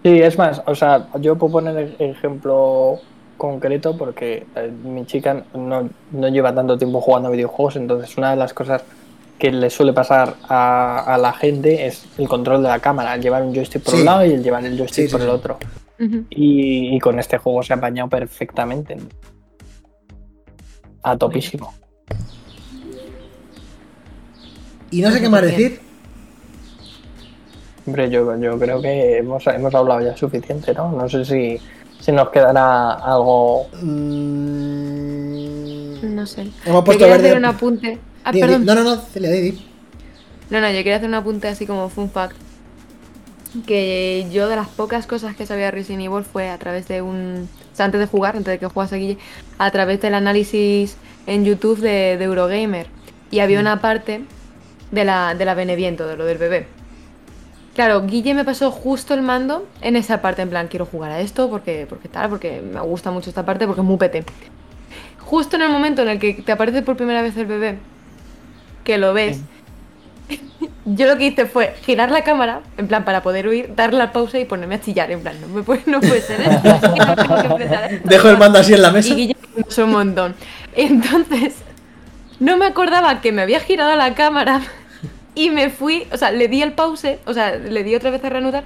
Sí, 0.02 0.18
es 0.20 0.36
más, 0.36 0.60
o 0.66 0.74
sea, 0.74 1.08
yo 1.20 1.36
puedo 1.36 1.52
poner 1.52 1.94
el 1.98 2.10
ejemplo 2.10 2.98
concreto 3.36 3.96
porque 3.96 4.46
eh, 4.54 4.70
mi 4.84 5.06
chica 5.06 5.44
no, 5.54 5.88
no 6.12 6.28
lleva 6.28 6.54
tanto 6.54 6.76
tiempo 6.76 7.00
jugando 7.00 7.28
a 7.28 7.32
videojuegos, 7.32 7.76
entonces 7.76 8.16
una 8.18 8.30
de 8.30 8.36
las 8.36 8.52
cosas 8.52 8.82
que 9.38 9.50
le 9.50 9.68
suele 9.70 9.92
pasar 9.92 10.36
a, 10.48 11.14
a 11.14 11.18
la 11.18 11.32
gente 11.32 11.86
es 11.86 12.04
el 12.18 12.28
control 12.28 12.62
de 12.62 12.68
la 12.68 12.78
cámara, 12.80 13.14
el 13.14 13.20
llevar 13.22 13.42
un 13.42 13.54
joystick 13.54 13.82
por 13.82 13.94
Sí. 13.94 14.00
un 14.00 14.06
lado 14.06 14.24
y 14.24 14.32
el 14.32 14.42
llevar 14.42 14.64
el 14.64 14.76
joystick 14.78 15.04
Sí, 15.04 15.08
sí, 15.08 15.12
por 15.12 15.20
el 15.22 15.28
otro. 15.28 15.58
Y, 16.30 16.94
y 16.96 16.98
con 17.00 17.18
este 17.18 17.38
juego 17.38 17.62
se 17.62 17.72
ha 17.72 17.76
apañado 17.76 18.08
perfectamente. 18.08 18.96
A 21.02 21.16
topísimo. 21.16 21.72
Y 24.90 25.00
no 25.02 25.10
sé 25.10 25.20
qué 25.20 25.28
más 25.28 25.42
decir. 25.42 25.80
Hombre, 27.86 28.08
yo, 28.10 28.36
yo 28.40 28.58
creo 28.58 28.80
que 28.80 29.18
hemos, 29.18 29.46
hemos 29.46 29.74
hablado 29.74 30.00
ya 30.00 30.16
suficiente, 30.16 30.72
¿no? 30.74 30.90
No 30.92 31.08
sé 31.08 31.24
si, 31.24 31.58
si 32.00 32.12
nos 32.12 32.30
quedará 32.30 32.92
algo. 32.94 33.66
Mm, 34.74 36.14
No 36.14 36.26
sé. 36.26 36.46
Hemos 36.64 36.84
puesto 36.84 37.00
quería 37.04 37.16
verde. 37.16 37.28
hacer 37.28 37.38
un 37.38 37.44
apunte. 37.44 37.98
Ah, 38.24 38.32
Di, 38.32 38.40
di. 38.40 38.40
perdón. 38.40 38.64
No, 38.64 38.74
no, 38.74 38.82
no, 38.84 38.96
Celia, 38.96 39.30
di. 39.30 39.64
No, 40.50 40.60
no, 40.60 40.68
yo 40.68 40.78
quería 40.78 40.96
hacer 40.96 41.08
un 41.08 41.14
apunte 41.14 41.48
así 41.48 41.66
como 41.66 41.88
fun 41.88 42.10
fact. 42.10 42.36
Que 43.66 44.26
yo 44.32 44.48
de 44.48 44.56
las 44.56 44.68
pocas 44.68 45.06
cosas 45.06 45.36
que 45.36 45.46
sabía 45.46 45.66
de 45.66 45.70
Resident 45.70 46.02
Evil 46.02 46.24
fue 46.24 46.48
a 46.50 46.58
través 46.58 46.88
de 46.88 47.02
un... 47.02 47.48
O 47.72 47.76
sea, 47.76 47.86
antes 47.86 48.00
de 48.00 48.06
jugar, 48.06 48.36
antes 48.36 48.52
de 48.52 48.58
que 48.58 48.66
jugase 48.66 48.96
Guille, 48.96 49.18
a 49.58 49.70
través 49.70 50.00
del 50.00 50.14
análisis 50.14 50.96
en 51.26 51.44
YouTube 51.44 51.78
de, 51.78 52.16
de 52.18 52.24
Eurogamer. 52.24 52.88
Y 53.30 53.40
había 53.40 53.60
una 53.60 53.80
parte 53.80 54.22
de 54.90 55.04
la, 55.04 55.34
de 55.34 55.44
la 55.44 55.54
Beneviento, 55.54 56.06
de 56.06 56.16
lo 56.16 56.24
del 56.24 56.38
bebé. 56.38 56.66
Claro, 57.74 58.06
Guille 58.06 58.34
me 58.34 58.44
pasó 58.44 58.70
justo 58.70 59.14
el 59.14 59.22
mando 59.22 59.66
en 59.80 59.96
esa 59.96 60.20
parte, 60.22 60.42
en 60.42 60.50
plan, 60.50 60.68
quiero 60.68 60.86
jugar 60.86 61.10
a 61.10 61.20
esto 61.20 61.50
porque, 61.50 61.86
porque 61.88 62.08
tal, 62.08 62.28
porque 62.30 62.60
me 62.60 62.80
gusta 62.80 63.10
mucho 63.10 63.30
esta 63.30 63.44
parte, 63.44 63.66
porque 63.66 63.80
es 63.80 63.86
muy 63.86 63.96
pete. 63.96 64.24
Justo 65.18 65.56
en 65.56 65.62
el 65.62 65.70
momento 65.70 66.02
en 66.02 66.08
el 66.08 66.18
que 66.20 66.34
te 66.34 66.52
aparece 66.52 66.82
por 66.82 66.96
primera 66.96 67.22
vez 67.22 67.36
el 67.36 67.46
bebé, 67.46 67.78
que 68.84 68.98
lo 68.98 69.12
ves, 69.14 69.40
yo 70.84 71.06
lo 71.06 71.16
que 71.16 71.26
hice 71.26 71.46
fue 71.46 71.74
girar 71.84 72.10
la 72.10 72.22
cámara, 72.22 72.60
en 72.76 72.86
plan, 72.86 73.04
para 73.04 73.22
poder 73.22 73.48
huir, 73.48 73.74
darle 73.74 73.98
la 73.98 74.12
pausa 74.12 74.38
y 74.38 74.44
ponerme 74.44 74.76
a 74.76 74.80
chillar, 74.80 75.10
en 75.10 75.20
plan, 75.20 75.40
no, 75.40 75.48
me 75.48 75.62
puede, 75.62 75.82
no 75.86 76.00
puede 76.00 76.20
ser 76.20 76.40
esto, 76.40 76.94
no 76.96 77.36
empezar 77.52 77.92
esto. 77.92 78.08
Dejo 78.08 78.28
el 78.28 78.38
mando 78.38 78.58
así 78.58 78.74
en 78.74 78.82
la 78.82 78.90
mesa. 78.90 79.12
Y 79.12 79.16
Guille 79.16 79.36
me 79.56 79.64
puso 79.64 79.84
un 79.84 79.92
montón. 79.92 80.34
Entonces, 80.76 81.54
no 82.40 82.56
me 82.56 82.66
acordaba 82.66 83.20
que 83.20 83.32
me 83.32 83.42
había 83.42 83.60
girado 83.60 83.96
la 83.96 84.14
cámara 84.14 84.60
y 85.34 85.50
me 85.50 85.70
fui, 85.70 86.06
o 86.12 86.16
sea, 86.16 86.30
le 86.30 86.48
di 86.48 86.62
el 86.62 86.72
pause, 86.72 87.18
o 87.26 87.34
sea, 87.34 87.56
le 87.56 87.82
di 87.82 87.94
otra 87.94 88.10
vez 88.10 88.24
a 88.24 88.28
reanudar 88.28 88.64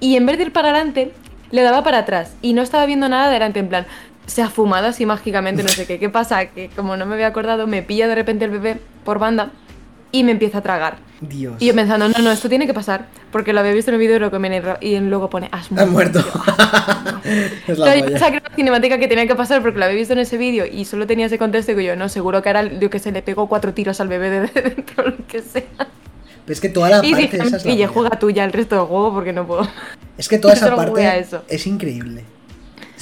y 0.00 0.16
en 0.16 0.26
vez 0.26 0.38
de 0.38 0.44
ir 0.44 0.52
para 0.52 0.70
adelante, 0.70 1.12
le 1.50 1.62
daba 1.62 1.84
para 1.84 1.98
atrás 1.98 2.34
y 2.42 2.54
no 2.54 2.62
estaba 2.62 2.86
viendo 2.86 3.08
nada 3.08 3.30
delante, 3.30 3.60
en 3.60 3.68
plan, 3.68 3.86
se 4.30 4.42
ha 4.42 4.48
fumado 4.48 4.86
así 4.86 5.06
mágicamente, 5.06 5.62
no 5.62 5.68
sé 5.68 5.86
qué. 5.86 5.98
¿Qué 5.98 6.08
pasa? 6.08 6.46
Que 6.46 6.68
como 6.68 6.96
no 6.96 7.04
me 7.04 7.14
había 7.14 7.26
acordado, 7.26 7.66
me 7.66 7.82
pilla 7.82 8.06
de 8.06 8.14
repente 8.14 8.44
el 8.44 8.52
bebé 8.52 8.78
por 9.04 9.18
banda 9.18 9.50
y 10.12 10.22
me 10.22 10.30
empieza 10.30 10.58
a 10.58 10.60
tragar. 10.62 10.98
Dios. 11.20 11.56
Y 11.58 11.66
yo 11.66 11.74
pensando, 11.74 12.08
no, 12.08 12.18
no, 12.20 12.30
esto 12.30 12.48
tiene 12.48 12.66
que 12.66 12.72
pasar, 12.72 13.06
porque 13.32 13.52
lo 13.52 13.60
había 13.60 13.72
visto 13.72 13.90
en 13.90 13.96
el 13.96 14.00
vídeo 14.00 14.14
de 14.14 14.20
lo 14.20 14.30
que 14.30 14.38
me 14.38 14.62
y 14.80 14.98
luego 15.00 15.28
pone, 15.28 15.48
has 15.50 15.70
Has 15.72 15.88
muerto. 15.88 16.20
es 17.66 17.76
la 17.76 17.96
yo 17.96 18.04
pensaba 18.06 18.30
que 18.30 18.36
era 18.36 18.46
una 18.46 18.56
cinemática 18.56 18.98
que 18.98 19.08
tenía 19.08 19.26
que 19.26 19.34
pasar 19.34 19.62
porque 19.62 19.78
lo 19.80 19.84
había 19.84 19.96
visto 19.96 20.12
en 20.14 20.20
ese 20.20 20.38
vídeo 20.38 20.64
y 20.64 20.84
solo 20.84 21.08
tenía 21.08 21.26
ese 21.26 21.36
contexto 21.36 21.74
que 21.74 21.84
yo, 21.84 21.96
no, 21.96 22.08
seguro 22.08 22.40
que 22.40 22.48
ahora, 22.48 22.64
yo 22.64 22.88
que 22.88 23.00
se 23.00 23.10
le 23.10 23.22
pegó 23.22 23.48
cuatro 23.48 23.74
tiros 23.74 24.00
al 24.00 24.06
bebé 24.08 24.30
de 24.30 24.40
dentro, 24.62 25.08
lo 25.08 25.26
que 25.26 25.42
sea. 25.42 25.64
Pero 25.76 26.52
es 26.54 26.60
que 26.60 26.68
toda 26.68 26.88
la 26.88 26.98
y 27.04 27.10
parte 27.10 27.22
dije, 27.22 27.36
esa 27.36 27.56
es 27.56 27.64
la 27.64 27.72
polla. 27.72 27.88
juega 27.88 28.10
tú 28.10 28.30
ya 28.30 28.44
el 28.44 28.52
resto 28.52 28.76
del 28.76 28.84
juego 28.86 29.12
porque 29.12 29.32
no 29.32 29.46
puedo. 29.46 29.68
Es 30.16 30.28
que 30.28 30.38
toda 30.38 30.54
esa 30.54 30.74
parte 30.74 31.18
eso. 31.18 31.42
es 31.48 31.66
increíble. 31.66 32.24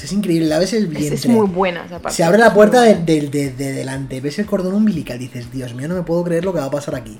Es 0.02 0.12
increíble, 0.12 0.46
la 0.48 0.58
ves 0.58 0.72
el 0.72 0.84
Es, 0.84 0.90
vientre. 0.90 1.14
es 1.16 1.26
muy 1.26 1.46
buena 1.46 1.84
esa 1.84 1.98
parte. 1.98 2.16
Se 2.16 2.24
abre 2.24 2.38
la 2.38 2.54
puerta 2.54 2.82
de, 2.82 2.94
de- 2.94 3.28
de- 3.28 3.50
de 3.50 3.72
delante, 3.72 4.20
ves 4.20 4.38
el 4.38 4.46
cordón 4.46 4.74
umbilical, 4.74 5.18
dices, 5.18 5.50
Dios 5.52 5.74
mío, 5.74 5.88
no 5.88 5.94
me 5.96 6.02
puedo 6.02 6.22
creer 6.24 6.44
lo 6.44 6.52
que 6.52 6.60
va 6.60 6.66
a 6.66 6.70
pasar 6.70 6.94
aquí. 6.94 7.18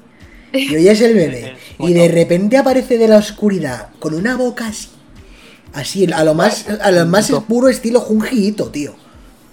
Y 0.53 0.75
oyes 0.77 1.01
el 1.01 1.15
bebé, 1.15 1.55
y 1.79 1.93
de 1.93 2.09
repente 2.09 2.57
aparece 2.57 2.97
de 2.99 3.09
la 3.09 3.17
oscuridad 3.19 3.89
con 3.99 4.15
una 4.15 4.37
boca 4.37 4.69
así, 4.69 4.89
así, 5.75 6.07
a 6.13 6.25
lo 6.25 6.35
más, 6.35 6.67
a 6.69 6.91
lo 6.91 7.05
más 7.07 7.31
puro 7.47 7.69
estilo 7.69 8.01
Junjiito, 8.01 8.69
tío. 8.71 8.93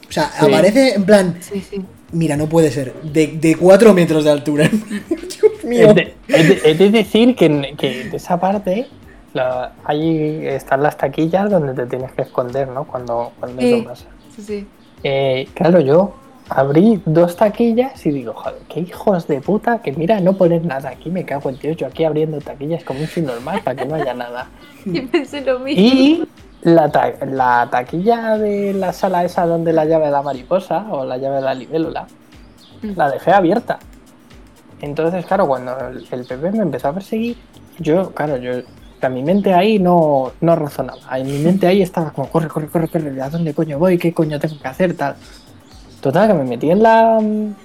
O 0.08 0.12
sea, 0.12 0.32
Sí. 0.40 0.46
aparece 0.46 0.94
en 0.94 1.04
plan, 1.04 1.38
Sí, 1.42 1.64
sí. 1.68 1.82
mira, 2.12 2.38
no 2.38 2.48
puede 2.48 2.72
ser, 2.72 2.94
de, 3.02 3.28
de 3.28 3.56
4 3.56 3.94
metros 3.94 4.24
de 4.24 4.30
altura. 4.32 4.70
Dios 5.10 5.64
mío. 5.64 5.94
He 6.28 6.76
de, 6.76 6.90
decir 6.92 7.36
que, 7.36 7.74
que 7.78 8.04
de 8.06 8.18
esa 8.18 8.40
parte 8.40 8.88
la- 9.36 9.74
ahí 9.84 10.48
están 10.48 10.82
las 10.82 10.98
taquillas 10.98 11.50
donde 11.52 11.74
te 11.74 11.86
tienes 11.86 12.12
que 12.14 12.22
esconder, 12.24 12.68
¿no? 12.70 12.86
Cuando, 12.86 13.34
cuando 13.40 13.62
Sí. 13.62 13.74
eso 13.74 13.84
pasa. 13.84 14.06
Sí, 14.36 14.42
sí. 14.42 14.68
Eh, 15.04 15.48
claro, 15.54 15.80
yo 15.82 16.14
abrí 16.50 17.02
dos 17.06 17.36
taquillas 17.36 18.06
y 18.06 18.12
digo, 18.12 18.34
joder, 18.34 18.60
qué 18.70 18.80
hijos 18.80 19.28
de 19.28 19.42
puta, 19.42 19.80
que 19.82 19.92
mira, 19.92 20.20
no 20.22 20.34
poner 20.34 20.64
nada 20.64 20.90
aquí, 20.90 21.10
me 21.10 21.26
cago 21.26 21.50
en 21.50 21.58
Dios, 21.60 21.76
yo 21.76 21.88
aquí 21.88 22.06
abriendo 22.06 22.40
taquillas 22.40 22.84
como 22.84 23.00
un 23.02 23.26
normal 23.26 23.62
para 23.64 23.76
que 23.76 23.86
no 23.86 23.96
haya 23.96 24.14
nada. 24.14 24.48
Y 24.86 25.02
pensé 25.02 25.42
lo 25.42 25.60
mismo. 25.60 25.82
Y 25.84 26.28
la, 26.62 26.90
ta- 26.92 27.14
la 27.26 27.68
taquilla 27.70 28.38
de 28.38 28.74
la 28.74 28.94
sala 28.94 29.24
esa 29.26 29.46
donde 29.46 29.74
la 29.74 29.86
llave 29.86 30.06
de 30.06 30.12
la 30.12 30.22
mariposa 30.22 30.86
o 30.92 31.04
la 31.04 31.18
llave 31.18 31.36
de 31.38 31.42
la 31.42 31.54
libélula, 31.54 32.08
la 32.96 33.10
dejé 33.12 33.32
abierta. 33.34 33.80
Entonces, 34.82 35.26
claro, 35.26 35.48
cuando 35.48 35.76
el, 35.90 36.08
el 36.12 36.52
me 36.54 36.60
empezó 36.60 36.90
a 36.90 36.94
perseguir, 36.94 37.38
yo, 37.80 38.12
claro, 38.12 38.38
yo, 38.38 38.52
a 39.02 39.10
mi 39.10 39.24
mente 39.24 39.54
ahí 39.54 39.80
no, 39.80 40.32
no 40.42 40.56
razonaba. 40.56 41.20
En 41.20 41.28
mi 41.28 41.40
mente 41.40 41.68
ahí 41.68 41.82
estaba 41.82 42.12
como, 42.12 42.30
corre, 42.30 42.48
corre, 42.48 42.68
corre, 42.68 42.88
corre, 42.88 43.22
¿a 43.22 43.30
dónde 43.30 43.54
coño 43.54 43.80
voy? 43.80 43.98
¿Qué 43.98 44.14
coño 44.14 44.40
tengo 44.40 44.60
que 44.60 44.68
hacer? 44.68 44.96
Tal. 44.96 45.16
Total, 46.02 46.28
que 46.28 46.34
me 46.36 46.44
metí 46.44 46.70
en 46.70 46.84
la, 46.84 47.20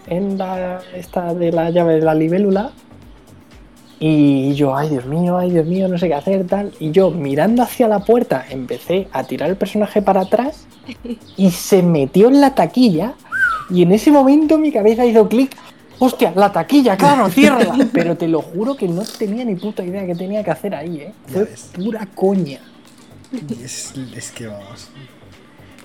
en 0.07 0.39
la, 0.39 0.81
esta 0.95 1.35
de 1.35 1.53
la 1.53 1.71
llave 1.71 1.95
de 1.95 2.01
la 2.03 2.15
libélula 2.15 2.73
y 4.03 4.55
yo, 4.55 4.75
ay 4.75 4.89
Dios 4.89 5.05
mío, 5.05 5.37
ay 5.37 5.51
Dios 5.51 5.67
mío, 5.67 5.87
no 5.87 5.99
sé 5.99 6.09
qué 6.09 6.15
hacer, 6.15 6.47
tal. 6.47 6.73
Y 6.81 6.91
yo, 6.91 7.11
mirando 7.11 7.63
hacia 7.63 7.87
la 7.87 7.99
puerta, 7.99 8.47
empecé 8.49 9.09
a 9.13 9.25
tirar 9.25 9.51
el 9.51 9.57
personaje 9.57 10.01
para 10.01 10.23
atrás 10.23 10.67
y 11.37 11.51
se 11.51 11.83
metió 11.83 12.29
en 12.29 12.41
la 12.41 12.55
taquilla. 12.55 13.13
Y 13.69 13.83
en 13.83 13.93
ese 13.93 14.11
momento 14.11 14.57
mi 14.57 14.73
cabeza 14.73 15.05
hizo 15.05 15.29
clic. 15.29 15.55
Hostia, 16.01 16.33
la 16.35 16.51
taquilla, 16.51 16.97
claro, 16.97 17.29
ciérrala. 17.31 17.89
Pero 17.93 18.17
te 18.17 18.27
lo 18.27 18.41
juro 18.41 18.75
que 18.75 18.89
no 18.89 19.03
tenía 19.03 19.45
ni 19.45 19.55
puta 19.55 19.85
idea 19.85 20.05
que 20.07 20.15
tenía 20.15 20.43
que 20.43 20.51
hacer 20.51 20.75
ahí, 20.75 20.97
¿eh? 20.97 21.13
Fue 21.27 21.45
pura 21.75 22.07
coña. 22.15 22.59
Es, 23.63 23.93
es 24.17 24.33
que 24.33 24.47
vamos. 24.47 24.89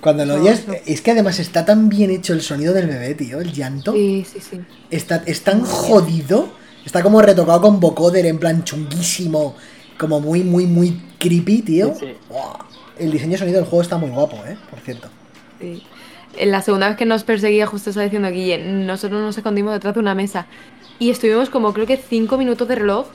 Cuando 0.00 0.24
lo 0.24 0.34
oyes, 0.36 0.64
es 0.86 1.00
que 1.00 1.10
además 1.10 1.38
está 1.38 1.64
tan 1.64 1.88
bien 1.88 2.10
hecho 2.10 2.32
el 2.32 2.40
sonido 2.40 2.72
del 2.72 2.86
bebé, 2.86 3.14
tío, 3.14 3.40
el 3.40 3.52
llanto. 3.52 3.92
Sí, 3.92 4.24
sí, 4.30 4.40
sí. 4.40 4.60
Está, 4.90 5.22
es 5.26 5.42
tan 5.42 5.62
jodido. 5.62 6.48
Está 6.84 7.02
como 7.02 7.20
retocado 7.20 7.60
con 7.60 7.80
vocoder 7.80 8.24
en 8.26 8.38
plan 8.38 8.64
chunguísimo. 8.64 9.54
Como 9.98 10.20
muy, 10.20 10.44
muy, 10.44 10.66
muy 10.66 11.00
creepy, 11.18 11.62
tío. 11.62 11.94
Sí. 11.98 12.14
El 12.98 13.10
diseño 13.10 13.32
de 13.32 13.38
sonido 13.38 13.58
del 13.58 13.66
juego 13.68 13.82
está 13.82 13.98
muy 13.98 14.10
guapo, 14.10 14.36
eh, 14.46 14.56
por 14.70 14.80
cierto. 14.80 15.08
Sí. 15.60 15.82
En 16.36 16.50
la 16.50 16.62
segunda 16.62 16.88
vez 16.88 16.96
que 16.96 17.06
nos 17.06 17.24
perseguía, 17.24 17.66
justo 17.66 17.90
estaba 17.90 18.04
diciendo 18.04 18.28
Guille, 18.30 18.58
nosotros 18.58 19.20
nos 19.20 19.36
escondimos 19.36 19.72
detrás 19.72 19.94
de 19.94 20.00
una 20.00 20.14
mesa 20.14 20.46
y 20.98 21.10
estuvimos 21.10 21.50
como 21.50 21.72
creo 21.72 21.86
que 21.86 21.96
cinco 21.96 22.36
minutos 22.38 22.68
de 22.68 22.74
reloj 22.76 23.06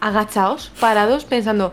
agachados, 0.00 0.70
parados, 0.80 1.24
pensando, 1.24 1.72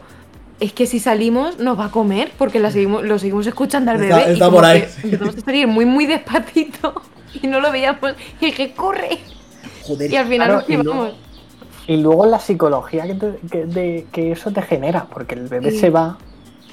es 0.59 0.71
que 0.73 0.85
si 0.85 0.99
salimos 0.99 1.59
nos 1.59 1.77
va 1.79 1.85
a 1.85 1.91
comer 1.91 2.31
porque 2.37 2.59
la 2.59 2.71
seguimos, 2.71 3.03
lo 3.03 3.19
seguimos 3.19 3.47
escuchando 3.47 3.91
al 3.91 4.01
Está- 4.01 4.17
bebé. 4.17 4.29
y 4.29 4.33
está 4.33 4.45
como 4.45 4.57
por 4.57 4.65
ahí. 4.65 4.81
que 4.81 5.07
Empezamos 5.07 5.37
a 5.37 5.41
salir 5.41 5.67
muy, 5.67 5.85
muy 5.85 6.05
despacito 6.05 7.01
y 7.41 7.47
no 7.47 7.59
lo 7.59 7.71
veíamos 7.71 8.13
y 8.39 8.45
dije, 8.47 8.73
corre. 8.73 9.19
Joder. 9.83 10.11
Y 10.11 10.15
al 10.15 10.27
final 10.27 10.47
Claro, 10.47 10.61
nos 10.61 10.69
y 10.69 10.73
luego- 10.73 10.91
llevamos. 10.93 11.13
Y 11.85 11.97
luego 11.97 12.25
la 12.27 12.39
psicología 12.39 13.05
que, 13.07 13.13
te- 13.15 13.39
que- 13.51 13.65
de- 13.65 14.07
que 14.11 14.31
eso 14.31 14.51
te 14.51 14.61
genera, 14.61 15.03
porque 15.05 15.35
el 15.35 15.47
bebé 15.49 15.71
Sí. 15.71 15.79
se 15.79 15.89
va 15.89 16.17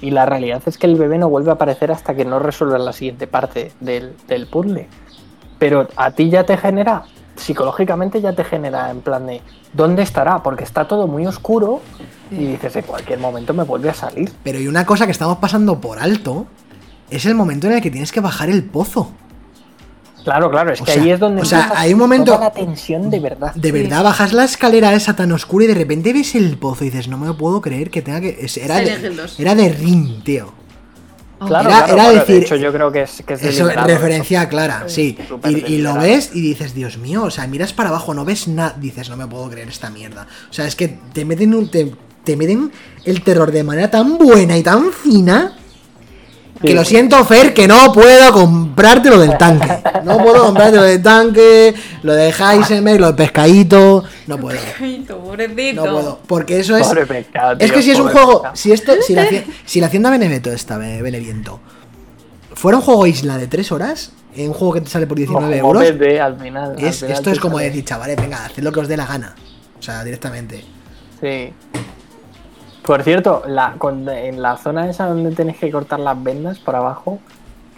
y 0.01 0.11
la 0.11 0.27
realidad 0.27 0.63
es 0.67 0.79
que 0.79 0.87
el 0.87 0.97
bebé 0.97 1.19
no 1.19 1.29
vuelve 1.29 1.51
a 1.51 1.55
aparecer 1.55 1.93
hasta 1.93 2.15
que 2.15 2.25
no 2.25 2.39
resuelvas 2.39 2.81
la 2.81 2.93
siguiente 2.93 3.27
parte 3.27 3.73
del, 3.81 4.15
del 4.27 4.47
puzzle. 4.47 4.89
Pero 5.59 5.89
a 5.97 6.11
ti 6.13 6.31
ya 6.31 6.45
te 6.45 6.57
genera, 6.57 7.05
psicológicamente 7.37 8.21
ya 8.21 8.33
te 8.33 8.45
genera 8.45 8.91
en 8.91 9.01
plan 9.03 9.27
de, 9.27 9.43
¿dónde 9.73 10.03
estará? 10.03 10.43
Porque 10.43 10.65
está 10.65 10.89
todo 10.89 11.07
muy 11.07 11.27
oscuro 11.27 11.81
y 12.31 12.47
dices, 12.47 12.77
en 12.77 12.85
cualquier 12.85 13.19
momento 13.19 13.53
me 13.53 13.65
vuelve 13.65 13.91
a 13.91 13.95
salir. 13.95 14.33
Pero 14.43 14.59
y 14.59 14.69
una 14.69 14.87
cosa 14.87 15.07
que 15.07 15.13
estamos 15.13 15.39
pasando 15.39 15.81
por 15.81 15.99
alto 15.99 16.47
es 17.11 17.27
el 17.27 17.35
momento 17.35 17.67
en 17.67 17.75
el 17.75 17.83
que 17.83 17.91
tienes 17.91 18.13
que 18.13 18.21
bajar 18.21 18.49
el 18.49 18.65
pozo. 18.65 19.11
Claro, 20.25 20.51
claro, 20.51 20.73
es 20.73 20.81
O 20.81 20.85
que 20.85 20.93
sea, 20.93 21.03
ahí 21.03 21.11
es 21.11 21.19
donde 21.21 21.43
o 21.43 21.45
sea, 21.45 21.73
hay 21.77 21.93
un 21.93 21.99
momento- 21.99 22.33
toda 22.33 22.45
la 22.47 22.53
tensión 22.53 23.11
de 23.11 23.21
verdad. 23.21 23.55
De 23.55 23.69
Sí. 23.69 23.73
verdad, 23.73 24.03
bajas 24.05 24.33
la 24.33 24.45
escalera 24.45 24.93
esa 24.95 25.15
tan 25.17 25.33
oscura 25.33 25.65
y 25.65 25.69
de 25.69 25.75
repente 25.75 26.13
ves 26.13 26.35
el 26.35 26.57
pozo 26.59 26.85
y 26.85 26.91
dices, 26.91 27.09
no 27.09 27.19
me 27.19 27.27
lo 27.27 27.37
puedo 27.37 27.61
creer 27.61 27.91
que 27.91 28.03
tenga 28.03 28.21
que. 28.21 28.47
Era, 28.63 28.77
de, 28.81 29.11
2. 29.11 29.41
era 29.41 29.55
de 29.55 29.69
Ring, 29.71 30.23
tío. 30.25 30.53
Claro, 31.47 31.71
Era- 31.71 31.85
claro, 31.87 31.93
era 31.95 32.11
decir- 32.21 32.35
de 32.35 32.41
hecho 32.43 32.57
yo 32.57 32.71
creo 32.71 32.93
que 32.93 33.01
es, 33.03 33.23
que 33.27 33.33
es 33.33 33.43
Eso, 33.43 33.67
referencia 33.69 34.43
eso. 34.43 34.49
clara, 34.51 34.85
sí. 34.89 35.17
Y, 35.49 35.73
y 35.75 35.79
lo 35.79 35.95
ves 35.95 36.33
y 36.35 36.43
dices, 36.43 36.75
Dios 36.75 36.99
mío, 36.99 37.23
o 37.23 37.31
sea, 37.31 37.47
miras 37.47 37.73
para 37.73 37.89
abajo, 37.89 38.13
no 38.13 38.27
ves 38.27 38.47
nada. 38.47 38.77
Dices, 38.79 39.09
no 39.09 39.17
me 39.17 39.27
puedo 39.27 39.49
creer 39.49 39.69
esta 39.69 39.89
mierda. 39.89 40.27
O 40.51 40.53
sea, 40.53 40.67
es 40.67 40.77
que 40.77 40.99
te 41.15 41.25
meten, 41.25 41.55
un- 41.55 41.71
te, 41.71 41.95
te 42.25 42.37
meten 42.37 42.71
el 43.07 43.23
terror 43.23 43.51
de 43.53 43.65
manera 43.65 43.91
tan 43.91 44.19
buena 44.19 44.59
y 44.59 44.63
tan 44.63 44.93
fina. 44.93 45.57
Que 46.63 46.75
lo 46.75 46.85
siento, 46.85 47.25
Fer, 47.25 47.55
que 47.55 47.67
no 47.67 47.91
puedo 47.93 48.33
comprarte 48.33 49.09
lo 49.09 49.19
del 49.19 49.39
tanque. 49.39 49.67
No 50.05 50.19
puedo 50.19 50.45
comprarte 50.45 50.77
lo 50.77 50.83
del 50.83 51.03
tanque, 51.03 51.75
lo 52.03 52.13
de 52.15 52.29
Heisenberg, 52.29 53.01
lo 53.01 53.07
del 53.07 53.17
pescadito. 53.17 54.05
No 54.27 54.37
puedo. 54.39 54.59
Pobrecito, 54.79 55.19
pobrecito. 55.19 55.87
No 55.87 55.93
puedo. 55.93 56.19
Porque 56.27 56.61
eso 56.61 56.77
es. 56.77 56.87
Pobre 56.87 57.07
pescado, 57.07 57.57
Es 57.59 57.73
que 57.73 57.81
si 57.83 57.93
es 57.93 57.99
un 57.99 58.09
juego. 58.11 58.43
pescado. 58.43 58.57
Si 58.57 58.73
esto. 58.73 58.93
Si 59.01 59.15
la, 59.15 59.27
si 59.65 59.81
la 59.81 59.87
hacienda 59.87 60.11
Beneveto 60.11 60.51
esta, 60.53 60.77
Be- 60.77 61.01
Beneviento, 61.01 61.61
fuera 62.55 62.77
un 62.77 62.85
juego 62.85 63.07
isla 63.07 63.39
de 63.39 63.47
3 63.47 63.73
horas, 63.73 64.13
en 64.37 64.49
un 64.49 64.55
juego 64.55 64.75
que 64.75 64.81
te 64.83 64.91
sale 64.91 65.07
por 65.07 65.17
19 65.17 65.61
Como 65.61 65.81
euros, 65.83 65.99
BD, 65.99 66.21
al 66.21 66.39
final, 66.39 66.75
al 66.79 66.85
es, 66.85 66.99
final 67.01 67.13
esto 67.17 67.31
es 67.31 67.41
como 67.41 67.59
decir, 67.59 67.85
chavales, 67.87 68.17
venga, 68.17 68.45
haced 68.45 68.63
lo 68.63 68.71
que 68.71 68.81
os 68.81 68.89
dé 68.89 68.99
la 68.99 69.07
gana. 69.07 69.35
O 69.79 69.83
sea, 69.83 70.05
directamente. 70.05 70.63
Sí. 71.23 71.53
Por 72.83 73.03
cierto, 73.03 73.43
la, 73.47 73.75
con- 73.79 74.09
en 74.09 74.41
la 74.43 74.57
zona 74.57 74.89
esa 74.89 75.07
donde 75.07 75.33
tenéis 75.33 75.59
que 75.59 75.71
cortar 75.71 76.01
las 76.01 76.21
vendas 76.23 76.59
por 76.59 76.77
abajo, 76.77 77.19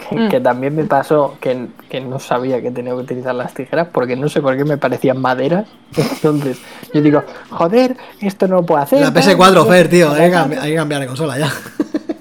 que, 0.09 0.17
Mm. 0.17 0.29
que 0.29 0.41
también 0.41 0.75
me 0.75 0.85
pasó 0.85 1.37
que, 1.41 1.67
que 1.89 2.01
no 2.01 2.19
sabía 2.19 2.61
que 2.63 2.71
tenía 2.71 2.93
que 2.93 2.99
utilizar 3.01 3.35
las 3.35 3.53
tijeras 3.55 3.89
porque 3.93 4.17
no 4.17 4.29
sé 4.29 4.41
por 4.41 4.57
qué 4.57 4.65
me 4.65 4.77
parecían 4.79 5.21
maderas. 5.21 5.67
Entonces, 5.97 6.59
yo 6.95 7.03
digo, 7.03 7.23
joder, 7.51 7.97
esto 8.21 8.49
no 8.49 8.57
lo 8.57 8.63
puedo 8.65 8.81
hacer. 8.83 9.01
La 9.01 9.13
tal, 9.13 9.23
PS4, 9.23 9.55
no 9.55 9.67
Fer, 9.67 9.89
tío, 9.89 10.11
hay 10.13 10.31
que, 10.31 10.31
tal". 10.37 10.51
cambi- 10.51 10.59
hay 10.61 10.71
que 10.71 10.77
cambiar 10.77 11.01
de 11.03 11.07
consola 11.09 11.39
ya. 11.39 11.53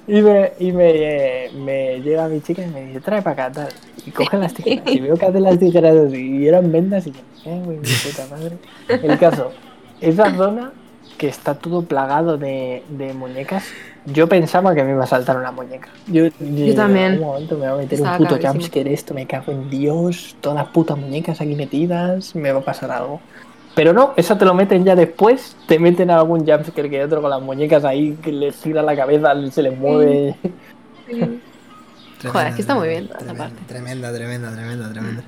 Y 0.08 0.22
me, 0.22 0.52
y 0.60 0.74
me, 0.74 0.90
eh, 1.46 1.52
me 1.56 2.02
llega 2.02 2.28
mi 2.28 2.42
chica 2.42 2.62
y 2.64 2.68
me 2.68 2.82
dice, 2.88 3.00
trae 3.00 3.22
para 3.22 3.46
acá, 3.46 3.52
tal. 3.54 3.70
Y 4.06 4.12
coge 4.12 4.36
las 4.36 4.54
tijeras. 4.54 4.84
Y 4.94 5.00
veo 5.00 5.16
que 5.16 5.26
hace 5.26 5.40
las 5.40 5.58
tijeras 5.58 5.96
así, 5.96 6.38
y 6.40 6.48
eran 6.50 6.70
vendas 6.70 7.08
y 7.08 7.12
yo, 7.14 7.20
eh, 7.46 7.62
güey, 7.64 7.78
mi 7.78 7.88
puta 7.88 8.28
madre. 8.30 8.58
El 8.90 9.18
caso, 9.18 9.54
esa 10.02 10.36
zona 10.36 10.74
que 11.22 11.28
está 11.28 11.54
todo 11.54 11.84
plagado 11.84 12.40
de, 12.40 12.82
de 12.90 13.14
muñecas, 13.14 13.64
yo 14.08 14.28
pensaba 14.28 14.74
que 14.74 14.84
me 14.84 14.94
iba 14.94 15.04
a 15.04 15.08
saltar 15.08 15.38
una 15.38 15.52
muñeca. 15.52 15.88
Yo, 16.08 16.26
yo, 16.40 16.74
también. 16.74 17.14
En 17.14 17.20
un 17.20 17.26
momento 17.28 17.60
me 17.60 17.68
va 17.68 17.74
a 17.74 17.78
meter 17.78 18.00
Estaba 18.00 18.18
un 18.18 18.26
puto 18.26 18.40
jumpscare 18.42 18.92
esto, 18.92 19.14
me 19.14 19.28
cago 19.28 19.52
en 19.52 19.70
Dios, 19.70 20.36
todas 20.42 20.58
las 20.58 20.70
putas 20.70 20.98
muñecas 20.98 21.40
aquí 21.40 21.54
metidas, 21.54 22.36
me 22.36 22.52
va 22.52 22.62
a 22.62 22.64
pasar 22.64 22.90
algo. 22.90 23.22
Pero 23.76 23.94
no, 23.94 24.14
eso 24.18 24.36
te 24.36 24.46
lo 24.46 24.56
meten 24.56 24.84
ya 24.84 24.96
después, 24.96 25.56
te 25.68 25.78
meten 25.78 26.10
algún 26.10 26.40
jumpscare 26.40 26.90
que 26.90 27.04
otro 27.04 27.22
con 27.22 27.30
las 27.30 27.42
muñecas 27.44 27.86
ahí, 27.86 28.18
que 28.24 28.32
les 28.32 28.60
gira 28.60 28.82
la 28.82 28.96
cabeza, 28.96 29.32
se 29.52 29.62
les 29.62 29.78
mueve. 29.78 30.36
Joder, 32.24 32.48
es 32.48 32.56
que 32.56 32.62
está 32.62 32.74
muy 32.74 32.88
bien 32.88 33.04
esa 33.06 33.20
Tremenda, 33.20 33.44
parte. 33.44 33.62
tremenda, 33.68 34.12
tremenda, 34.12 34.52
tremenda, 34.52 34.90
tremenda. 34.92 35.24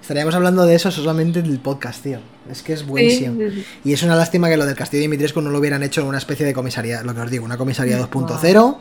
Estaríamos 0.00 0.34
hablando 0.34 0.64
de 0.66 0.74
eso 0.74 0.90
solamente 0.90 1.42
del 1.42 1.58
podcast, 1.58 2.02
tío. 2.02 2.18
Es 2.50 2.62
que 2.62 2.72
es 2.72 2.86
buenísimo. 2.86 3.34
Sí, 3.38 3.50
sí, 3.50 3.56
sí. 3.56 3.66
Y 3.84 3.92
es 3.92 4.02
una 4.02 4.16
lástima 4.16 4.48
que 4.48 4.56
lo 4.56 4.64
del 4.66 4.76
Castillo 4.76 4.98
de 5.00 5.02
Dimitrescu 5.02 5.40
no 5.40 5.50
lo 5.50 5.58
hubieran 5.58 5.82
hecho 5.82 6.00
en 6.02 6.06
una 6.06 6.18
especie 6.18 6.46
de 6.46 6.52
comisaría, 6.54 7.02
lo 7.02 7.14
que 7.14 7.20
os 7.20 7.30
digo, 7.30 7.44
una 7.44 7.56
comisaría 7.56 7.98
2.0 7.98 8.76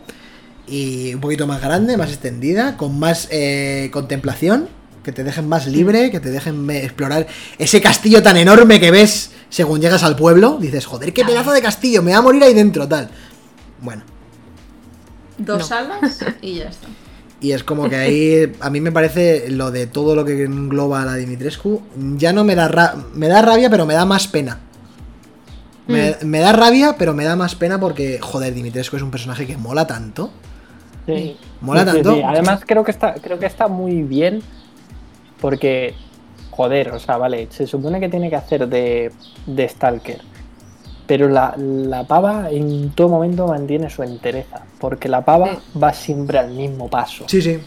y 0.67 1.13
un 1.15 1.21
poquito 1.21 1.47
más 1.47 1.61
grande, 1.61 1.97
más 1.97 2.09
extendida, 2.09 2.77
con 2.77 2.99
más 2.99 3.27
eh, 3.31 3.89
contemplación, 3.91 4.69
que 5.03 5.11
te 5.11 5.23
dejen 5.23 5.47
más 5.47 5.65
libre, 5.65 6.11
que 6.11 6.19
te 6.19 6.29
dejen 6.29 6.69
eh, 6.69 6.83
explorar 6.83 7.25
ese 7.57 7.81
castillo 7.81 8.21
tan 8.21 8.37
enorme 8.37 8.79
que 8.79 8.91
ves 8.91 9.31
según 9.49 9.81
llegas 9.81 10.03
al 10.03 10.15
pueblo, 10.15 10.57
dices, 10.61 10.85
joder, 10.85 11.11
qué 11.13 11.25
pedazo 11.25 11.51
de 11.53 11.61
castillo, 11.61 12.03
me 12.03 12.11
va 12.11 12.17
a 12.17 12.21
morir 12.21 12.43
ahí 12.43 12.53
dentro, 12.53 12.87
tal. 12.87 13.09
Bueno, 13.81 14.03
Dos 15.39 15.59
No. 15.59 15.65
salas 15.65 16.19
y 16.41 16.55
ya 16.55 16.65
está. 16.65 16.87
Y 17.41 17.51
es 17.53 17.63
como 17.63 17.89
que 17.89 17.95
ahí 17.95 18.51
a 18.59 18.69
mí 18.69 18.81
me 18.81 18.91
parece 18.91 19.49
lo 19.49 19.71
de 19.71 19.87
todo 19.87 20.15
lo 20.15 20.25
que 20.25 20.43
engloba 20.43 21.01
a 21.01 21.05
la 21.05 21.15
Dimitrescu, 21.15 21.81
ya 22.17 22.33
no 22.33 22.43
me 22.43 22.55
da, 22.55 22.67
ra- 22.67 22.95
me 23.13 23.27
da 23.27 23.41
rabia, 23.41 23.69
pero 23.69 23.85
me 23.85 23.93
da 23.93 24.05
más 24.05 24.27
pena. 24.27 24.59
Me, 25.87 26.15
me 26.23 26.39
da 26.39 26.51
rabia, 26.51 26.95
pero 26.99 27.13
me 27.15 27.23
da 27.23 27.35
más 27.35 27.55
pena 27.55 27.79
porque, 27.79 28.19
joder, 28.21 28.53
Dimitrescu 28.53 28.97
es 28.97 29.01
un 29.01 29.09
personaje 29.09 29.47
que 29.47 29.57
mola 29.57 29.87
tanto. 29.87 30.29
Sí. 31.07 31.35
Mola 31.61 31.81
Sí, 31.83 31.87
sí, 31.89 31.93
tanto. 31.95 32.13
sí. 32.15 32.21
Además, 32.23 32.61
creo 32.67 32.83
que 32.83 32.91
está, 32.91 33.15
creo 33.15 33.39
que 33.39 33.47
está 33.47 33.67
muy 33.67 34.03
bien. 34.03 34.43
Porque, 35.41 35.95
joder, 36.51 36.91
o 36.91 36.99
sea, 36.99 37.17
vale, 37.17 37.47
se 37.49 37.65
supone 37.65 37.99
que 37.99 38.09
tiene 38.09 38.29
que 38.29 38.35
hacer 38.35 38.67
de, 38.67 39.11
de 39.47 39.69
Stalker. 39.69 40.21
Pero 41.09 41.27
la, 41.27 41.55
la 41.57 42.03
pava 42.03 42.51
en 42.51 42.91
todo 42.91 43.09
momento 43.09 43.47
mantiene 43.47 43.89
su 43.89 44.03
entereza. 44.03 44.61
Porque 44.79 45.09
la 45.09 45.25
pava 45.25 45.47
Sí. 45.55 45.79
va 45.83 45.91
siempre 45.91 46.37
al 46.37 46.51
mismo 46.51 46.87
paso. 46.87 47.23
Sí, 47.27 47.41
sí. 47.41 47.57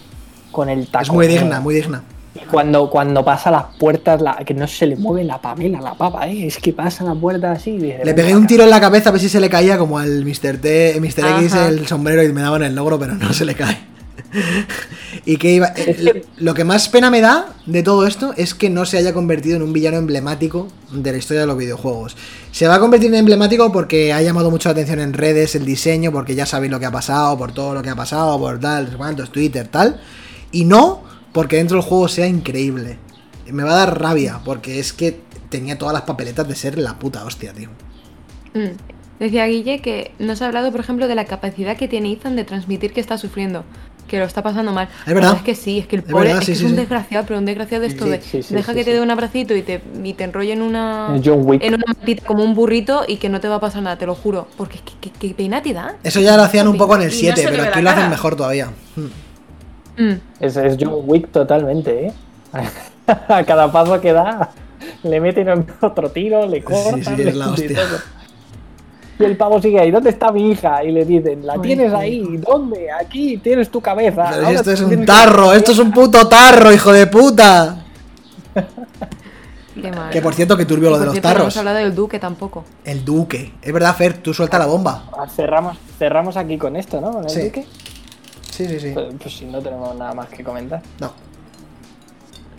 Con 0.52 0.68
el 0.68 0.86
taco. 0.86 1.02
Es 1.02 1.10
muy 1.12 1.26
digna, 1.26 1.58
muy 1.60 1.74
digna. 1.74 2.04
Y 2.36 2.38
cuando, 2.46 2.88
cuando 2.88 3.24
pasa 3.24 3.50
las 3.50 3.64
puertas, 3.80 4.22
la, 4.22 4.36
que 4.36 4.54
no 4.54 4.68
se 4.68 4.86
le 4.86 4.94
mueve 4.94 5.24
la 5.24 5.38
pamela, 5.40 5.80
la 5.80 5.94
pava, 5.94 6.28
¿eh? 6.28 6.46
Es 6.46 6.58
que 6.58 6.72
pasa 6.72 7.02
la 7.02 7.14
puerta 7.16 7.50
así. 7.50 7.70
y 7.72 7.78
dice, 7.78 7.98
Le 7.98 8.04
"Venga, 8.12 8.14
pegué 8.22 8.36
un 8.36 8.46
tiro 8.46 8.62
en 8.62 8.70
la 8.70 8.80
cabeza 8.80 9.08
a 9.08 9.12
ver 9.12 9.20
si 9.20 9.28
se 9.28 9.40
le 9.40 9.50
caía 9.50 9.76
como 9.76 9.98
al 9.98 10.24
Mr. 10.24 10.58
T, 10.58 10.98
Mr. 11.00 11.42
X 11.42 11.54
el 11.54 11.86
sombrero 11.88 12.22
y 12.22 12.32
me 12.32 12.42
daban 12.42 12.62
el 12.62 12.76
logro, 12.76 12.96
pero 12.98 13.14
no 13.16 13.32
se 13.32 13.44
le 13.44 13.54
cae. 13.56 13.76
y 15.24 15.36
que 15.36 15.52
iba. 15.54 15.72
Que- 15.74 16.24
Lo 16.36 16.54
que 16.54 16.64
más 16.64 16.88
pena 16.88 17.10
me 17.10 17.20
da 17.20 17.54
de 17.66 17.82
todo 17.82 18.06
esto 18.06 18.34
es 18.36 18.54
que 18.54 18.70
no 18.70 18.84
se 18.84 18.98
haya 18.98 19.12
convertido 19.12 19.56
en 19.56 19.62
un 19.62 19.72
villano 19.72 19.96
emblemático 19.98 20.68
de 20.90 21.12
la 21.12 21.18
historia 21.18 21.42
de 21.42 21.46
los 21.46 21.56
videojuegos. 21.56 22.16
Se 22.50 22.66
va 22.66 22.76
a 22.76 22.80
convertir 22.80 23.08
en 23.08 23.16
emblemático 23.20 23.70
porque 23.72 24.12
ha 24.12 24.22
llamado 24.22 24.50
mucho 24.50 24.68
la 24.68 24.72
atención 24.72 25.00
en 25.00 25.12
redes 25.12 25.54
el 25.54 25.64
diseño, 25.64 26.12
porque 26.12 26.34
ya 26.34 26.46
sabéis 26.46 26.70
lo 26.72 26.80
que 26.80 26.86
ha 26.86 26.90
pasado, 26.92 27.36
por 27.38 27.52
todo 27.52 27.74
lo 27.74 27.82
que 27.82 27.90
ha 27.90 27.96
pasado, 27.96 28.38
por 28.38 28.58
tal, 28.60 28.96
cuántos, 28.96 29.30
Twitter, 29.30 29.68
tal. 29.68 30.00
Y 30.50 30.64
no 30.64 31.02
porque 31.32 31.56
dentro 31.56 31.78
del 31.78 31.86
juego 31.86 32.08
sea 32.08 32.26
increíble. 32.26 32.98
Me 33.50 33.64
va 33.64 33.72
a 33.72 33.86
dar 33.86 34.00
rabia, 34.00 34.40
porque 34.44 34.78
es 34.78 34.92
que 34.92 35.20
tenía 35.48 35.76
todas 35.78 35.92
las 35.92 36.02
papeletas 36.02 36.46
de 36.48 36.54
ser 36.54 36.78
la 36.78 36.98
puta 36.98 37.24
hostia, 37.24 37.52
tío. 37.52 37.70
Mm. 38.54 38.76
Decía 39.18 39.46
Guille 39.46 39.80
que 39.80 40.12
no 40.18 40.34
se 40.34 40.42
ha 40.42 40.48
hablado, 40.48 40.72
por 40.72 40.80
ejemplo, 40.80 41.06
de 41.06 41.14
la 41.14 41.26
capacidad 41.26 41.76
que 41.76 41.86
tiene 41.86 42.10
Ethan 42.12 42.34
de 42.34 42.44
transmitir 42.44 42.92
que 42.92 43.00
está 43.00 43.18
sufriendo, 43.18 43.64
que 44.06 44.18
lo 44.18 44.24
está 44.24 44.42
pasando 44.42 44.72
mal. 44.72 44.88
Es 45.06 45.14
verdad. 45.14 45.36
Es 45.36 45.42
que 45.42 45.54
sí, 45.54 45.78
es 45.78 45.86
que 45.86 45.96
el 45.96 46.02
Es 46.02 46.10
pobre 46.10 46.30
es, 46.32 46.38
sí, 46.40 46.46
que 46.46 46.46
sí, 46.46 46.52
es 46.52 46.62
un 46.62 46.70
sí. 46.70 46.76
desgraciado, 46.76 47.24
pero 47.26 47.38
un 47.38 47.46
desgraciado 47.46 47.82
de 47.82 47.88
esto 47.88 48.04
Sí, 48.04 48.10
de 48.10 48.20
sí, 48.20 48.42
sí, 48.42 48.54
deja 48.54 48.72
sí, 48.72 48.78
que 48.78 48.84
te 48.84 48.92
dé 48.92 49.00
un 49.00 49.10
abracito 49.10 49.54
y 49.56 49.62
te, 49.62 49.82
y 50.04 50.12
te 50.14 50.24
enrolle 50.24 50.52
en 50.52 50.62
una 50.62 51.14
Es 51.16 51.22
John 51.24 51.40
Wick. 51.44 51.62
en 51.62 51.74
una 51.74 51.84
matita 51.86 52.24
como 52.26 52.44
un 52.44 52.54
burrito 52.54 53.04
y 53.08 53.16
que 53.16 53.28
no 53.28 53.40
te 53.40 53.48
va 53.48 53.56
a 53.56 53.60
pasar 53.60 53.82
nada, 53.82 53.96
te 53.96 54.06
lo 54.06 54.14
juro. 54.14 54.48
Porque 54.56 54.78
es 54.78 55.12
que 55.18 55.34
pena 55.34 55.62
te 55.62 55.72
da. 55.72 55.96
Eso 56.02 56.20
ya 56.20 56.36
lo 56.36 56.42
hacían 56.42 56.68
un 56.68 56.76
poco 56.76 56.94
en 56.96 57.02
el 57.02 57.08
Y 57.10 57.26
no 57.26 57.34
7, 57.34 57.42
se 57.42 57.50
le 57.50 57.56
pero 57.58 57.70
aquí 57.70 57.80
lo 57.82 57.90
hacen 57.90 58.10
mejor 58.10 58.36
todavía. 58.36 58.70
Mm. 58.96 60.02
Mm. 60.04 60.20
Es, 60.40 60.56
es 60.56 60.76
John 60.80 61.02
Wick 61.04 61.30
totalmente, 61.30 62.06
¿eh? 62.06 62.12
A 63.28 63.42
cada 63.44 63.70
paso 63.72 64.00
que 64.00 64.12
da, 64.12 64.50
le 65.02 65.20
meten 65.20 65.48
otro 65.80 66.10
tiro, 66.10 66.46
le 66.46 66.62
cortan. 66.62 67.04
sí, 67.04 67.22
es 67.22 67.34
la 67.34 67.48
hostia. 67.50 67.78
Y 69.18 69.24
el 69.24 69.36
pavo 69.36 69.60
sigue 69.60 69.78
ahí, 69.80 69.90
¿dónde 69.90 70.10
está 70.10 70.32
mi 70.32 70.50
hija? 70.50 70.82
Y 70.82 70.90
le 70.92 71.04
dicen, 71.04 71.46
la 71.46 71.60
tienes 71.60 71.92
ahí, 71.92 72.36
¿dónde? 72.38 72.90
Aquí 72.90 73.36
tienes 73.38 73.68
tu 73.70 73.80
cabeza. 73.80 74.24
Pero 74.30 74.40
si 74.40 74.44
Ahora 74.46 74.58
esto 74.58 74.70
es 74.72 74.80
un 74.80 75.04
tarro, 75.06 75.50
que- 75.50 75.56
esto 75.58 75.72
es 75.72 75.78
un 75.78 75.92
puto 75.92 76.26
tarro, 76.28 76.72
hijo 76.72 76.92
de 76.92 77.06
puta. 77.06 77.84
Qué 79.74 79.90
mal. 79.90 80.10
Que 80.10 80.20
por 80.20 80.34
cierto, 80.34 80.56
que 80.56 80.66
turbio 80.66 80.90
lo 80.90 80.98
de 80.98 81.06
los 81.06 81.12
cierto, 81.14 81.28
No 81.28 81.32
tarros. 81.34 81.44
hemos 81.46 81.56
hablado 81.56 81.78
del 81.78 81.94
duque 81.94 82.18
tampoco. 82.18 82.64
El 82.84 83.04
duque. 83.04 83.52
Es 83.62 83.72
verdad, 83.72 83.94
Fer, 83.96 84.18
tú 84.18 84.34
suelta 84.34 84.58
la 84.58 84.66
bomba. 84.66 85.04
Ah, 85.16 85.26
Cerramos, 85.28 85.78
cerramos 85.98 86.36
aquí 86.36 86.58
con 86.58 86.76
esto, 86.76 87.00
¿no? 87.00 87.10
Con 87.10 87.24
el 87.24 87.30
Sí. 87.30 87.40
duque. 87.44 87.64
Sí, 88.50 88.66
sí, 88.66 88.80
sí. 88.80 88.90
Pues, 88.92 89.06
pues 89.20 89.34
si 89.34 89.46
no 89.46 89.60
tenemos 89.62 89.96
nada 89.96 90.12
más 90.12 90.28
que 90.28 90.44
comentar. 90.44 90.82
No. 91.00 91.12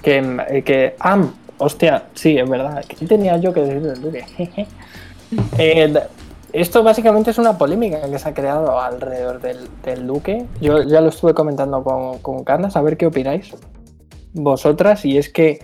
Que, 0.01 0.17
eh, 0.49 0.63
que 0.63 0.95
ah, 0.99 1.19
hostia, 1.59 2.05
sí, 2.15 2.37
es 2.37 2.49
verdad. 2.49 2.83
¿Qué 2.87 3.05
tenía 3.05 3.37
yo 3.37 3.53
que 3.53 3.61
decir 3.61 3.81
del 3.81 4.01
Duque? 4.01 4.25
Eh, 5.57 5.91
esto 6.53 6.83
básicamente 6.83 7.31
es 7.31 7.37
una 7.39 7.57
polémica 7.57 7.99
que 8.09 8.19
se 8.19 8.29
ha 8.29 8.33
creado 8.33 8.79
alrededor 8.79 9.41
del, 9.41 10.07
Duque. 10.07 10.45
Yo 10.61 10.83
ya 10.83 11.01
lo 11.01 11.09
estuve 11.09 11.33
comentando 11.33 11.83
con, 11.83 12.19
con 12.19 12.43
Candas, 12.43 12.75
a 12.75 12.81
ver 12.81 12.95
qué 12.95 13.07
opináis 13.07 13.53
vosotras. 14.33 15.03
Y 15.03 15.17
es 15.17 15.29
que 15.29 15.59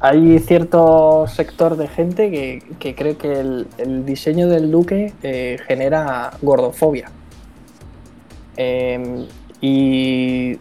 hay 0.00 0.38
cierto 0.40 1.26
sector 1.28 1.76
de 1.76 1.86
gente 1.86 2.30
que, 2.30 2.62
que 2.80 2.94
cree 2.96 3.16
que 3.16 3.40
el, 3.78 4.04
diseño 4.04 4.48
del 4.48 4.70
Duque 4.70 5.12
eh, 5.22 5.58
genera 5.66 6.32
gordofobia. 6.42 7.10
Eh, 8.56 9.26
y 9.60 10.58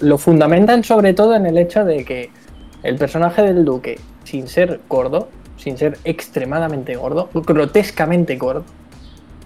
lo 0.00 0.18
fundamentan 0.18 0.82
sobre 0.82 1.14
todo 1.14 1.36
en 1.36 1.46
el 1.46 1.56
hecho 1.56 1.84
de 1.84 2.04
que 2.04 2.30
el 2.82 2.96
personaje 2.96 3.42
del 3.42 3.64
duque, 3.64 3.98
sin 4.24 4.48
ser 4.48 4.80
gordo, 4.88 5.28
sin 5.64 5.78
ser 5.78 5.96
extremadamente 6.04 6.94
gordo, 6.94 7.30
grotescamente 7.32 8.36
gordo, 8.36 8.64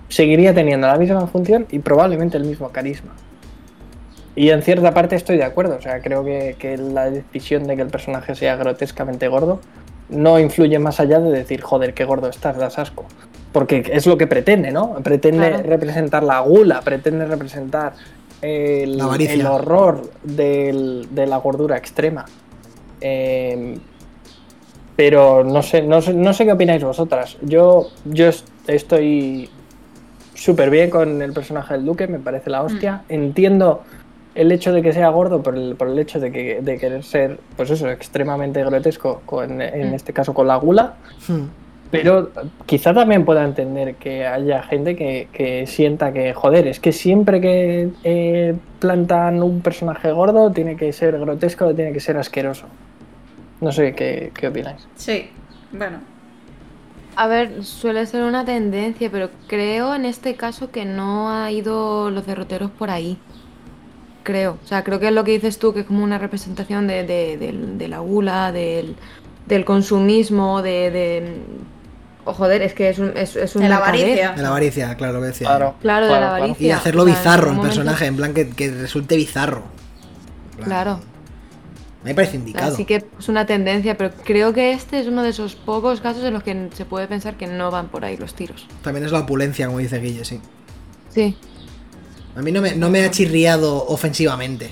seguiría 0.09 0.53
teniendo 0.53 0.89
la 0.89 0.97
misma 0.99 1.27
función 1.29 1.67
y 1.71 1.79
probablemente 1.79 2.37
el 2.37 2.45
mismo 2.45 2.71
carisma. 2.71 3.13
Y 4.35 4.51
en 4.51 4.63
cierta 4.63 4.93
parte 4.93 5.15
estoy 5.17 5.37
de 5.37 5.45
acuerdo, 5.45 5.77
o 5.77 5.81
sea, 5.83 6.01
creo 6.01 6.25
que, 6.25 6.57
que 6.59 6.77
la 6.77 7.09
decisión 7.11 7.65
de 7.69 7.77
que 7.77 7.83
el 7.83 7.89
personaje 7.89 8.35
sea 8.35 8.57
grotescamente 8.57 9.29
gordo 9.29 9.61
no 10.09 10.39
influye 10.41 10.79
más 10.79 10.99
allá 11.01 11.21
de 11.21 11.31
decir, 11.31 11.61
joder, 11.61 11.95
qué 11.95 12.05
gordo 12.05 12.29
estás, 12.29 12.57
das 12.57 12.79
asco. 12.79 13.05
Porque 13.53 13.85
es 13.93 14.07
lo 14.07 14.17
que 14.19 14.27
pretende, 14.27 14.71
¿no? 14.73 14.95
Pretende 15.03 15.49
Claro. 15.49 15.63
representar 15.65 16.23
la 16.23 16.41
gula, 16.41 16.81
pretende 16.83 17.27
representar 17.27 17.93
el 18.43 19.01
horror 19.47 20.11
del- 20.23 21.09
de 21.11 21.27
la 21.27 21.37
gordura 21.39 21.77
extrema. 21.77 22.25
Eh, 23.01 23.79
pero 24.99 25.45
no 25.45 25.63
sé, 25.63 25.81
no 25.83 26.03
sé, 26.03 26.13
no 26.13 26.33
sé 26.33 26.45
qué 26.45 26.51
opináis 26.53 26.83
vosotras. 26.83 27.37
Yo, 27.43 27.87
yo 28.05 28.27
est- 28.27 28.49
estoy 28.67 29.49
súper 30.35 30.71
bien 30.71 30.91
con 30.91 31.23
el 31.23 31.33
personaje 31.33 31.75
del 31.75 31.85
Duque, 31.85 32.09
me 32.09 32.19
parece 32.19 32.51
la 32.51 32.65
hostia. 32.65 33.03
Entiendo 33.09 33.83
el 34.35 34.51
hecho 34.51 34.73
de 34.73 34.83
que 34.83 34.93
sea 34.93 35.09
gordo 35.11 35.41
por 35.41 35.57
el, 35.57 35.77
por 35.77 35.87
el 35.87 36.01
hecho 36.01 36.19
de, 36.19 36.33
que, 36.33 36.61
de 36.63 36.79
querer 36.79 37.05
ser, 37.05 37.39
pues 37.57 37.71
eso, 37.71 37.89
extremadamente 37.89 38.65
grotesco, 38.65 39.23
con, 39.25 39.63
en 39.63 39.93
Mm. 39.93 39.95
este 39.95 40.13
caso 40.13 40.35
con 40.35 40.49
la 40.49 40.57
gula. 40.57 40.95
Hmm. 41.29 41.45
Pero 41.93 42.31
quizá 42.67 42.93
también 42.93 43.25
pueda 43.25 43.45
entender 43.45 43.95
que 43.95 44.27
haya 44.27 44.65
gente 44.65 44.97
que, 44.97 45.29
que 45.33 45.65
sienta 45.69 46.13
que, 46.13 46.35
joder, 46.35 46.67
es 46.67 46.81
que 46.81 46.91
siempre 46.91 47.41
que 47.41 47.91
eh, 48.03 48.57
plantan 48.81 49.45
un 49.45 49.61
personaje 49.61 50.11
gordo 50.11 50.51
tiene 50.51 50.77
que 50.77 50.93
ser 50.93 51.17
grotesco, 51.21 51.73
tiene 51.73 51.93
que 51.93 52.01
ser 52.01 52.17
asqueroso. 52.19 52.67
No 53.61 53.73
sé 53.73 53.95
qué, 53.95 54.33
qué 54.35 54.49
opináis. 54.49 54.87
Sí, 54.97 55.31
bueno. 55.73 55.99
A 57.17 57.27
ver, 57.27 57.65
suele 57.65 58.07
ser 58.07 58.23
una 58.23 58.45
tendencia, 58.45 59.11
pero 59.11 59.31
creo 59.49 59.95
en 59.95 60.05
este 60.05 60.37
caso 60.37 60.71
que 60.71 60.85
no 60.85 61.31
ha 61.31 61.51
ido 61.51 62.11
los 62.11 62.25
derroteros 62.27 62.71
por 62.71 62.91
ahí. 62.91 63.19
Creo. 64.23 64.59
O 64.65 64.67
sea, 64.69 64.85
creo 64.85 65.01
que 65.01 65.09
es 65.09 65.13
lo 65.15 65.25
que 65.25 65.33
dices 65.33 65.59
tú, 65.59 65.73
que 65.75 65.81
es 65.81 65.87
como 65.87 66.05
una 66.05 66.19
representación 66.19 66.87
de, 66.87 67.03
de- 67.05 67.37
del- 67.39 67.79
de 67.79 67.89
la 67.89 67.99
gula, 67.99 68.53
del, 68.53 68.95
del 69.47 69.65
consumismo, 69.65 70.63
de, 70.63 70.91
de- 70.93 71.37
oh, 72.25 72.35
joder, 72.35 72.63
es 72.63 72.75
que 72.75 72.91
es 72.91 72.99
un, 73.01 73.13
es, 73.17 73.35
es 73.35 73.57
un 73.57 73.63
De 73.63 73.69
la 73.71 73.79
avaricia. 73.79 74.33
De 74.33 74.43
la 74.43 74.49
avaricia, 74.49 74.95
claro, 74.97 75.15
lo 75.15 75.21
que 75.23 75.27
decía. 75.29 75.49
Claro. 75.49 75.75
Claro, 75.81 76.07
de 76.07 76.11
Claro, 76.13 76.25
la 76.25 76.29
claro. 76.31 76.45
avaricia. 76.45 76.67
Y 76.69 76.71
hacerlo 76.71 77.03
O 77.03 77.07
sea, 77.07 77.15
en 77.15 77.19
bizarro 77.21 77.49
el 77.51 77.57
momento- 77.57 77.63
personaje, 77.77 78.07
en 78.07 78.17
plan 78.17 78.35
que, 78.35 78.51
que 78.51 78.71
resulte 78.71 79.17
bizarro. 79.17 79.63
En 80.59 80.65
Claro. 80.67 81.01
Me 82.09 82.15
parece 82.15 82.37
indicado. 82.37 82.73
Así 82.73 82.87
que 82.87 83.05
es 83.19 83.29
una 83.29 83.45
tendencia, 83.45 83.97
pero 83.99 84.11
creo 84.25 84.55
que 84.55 84.73
este 84.73 84.99
es 84.99 85.07
uno 85.09 85.23
de 85.23 85.29
esos 85.29 85.55
pocos 85.57 86.01
casos 86.01 86.25
en 86.25 86.33
los 86.33 86.43
que 86.43 86.71
se 86.75 86.87
puede 86.87 87.07
pensar 87.07 87.37
que 87.37 87.47
no 87.47 87.71
van 87.71 87.89
por 87.89 88.03
ahí 88.05 88.17
los 88.17 88.33
tiros. 88.33 88.67
También 88.83 89.05
es 89.05 89.13
la 89.13 89.21
opulencia, 89.21 89.67
como 89.67 89.79
dice 89.79 89.99
Guille, 90.01 90.25
sí. 90.25 90.41
Sí. 91.11 91.37
A 92.35 92.41
mí 92.41 92.51
no 92.51 92.63
me, 92.63 92.75
no 92.77 92.89
me 92.89 93.05
ha 93.05 93.11
chirriado 93.11 93.85
ofensivamente. 93.89 94.71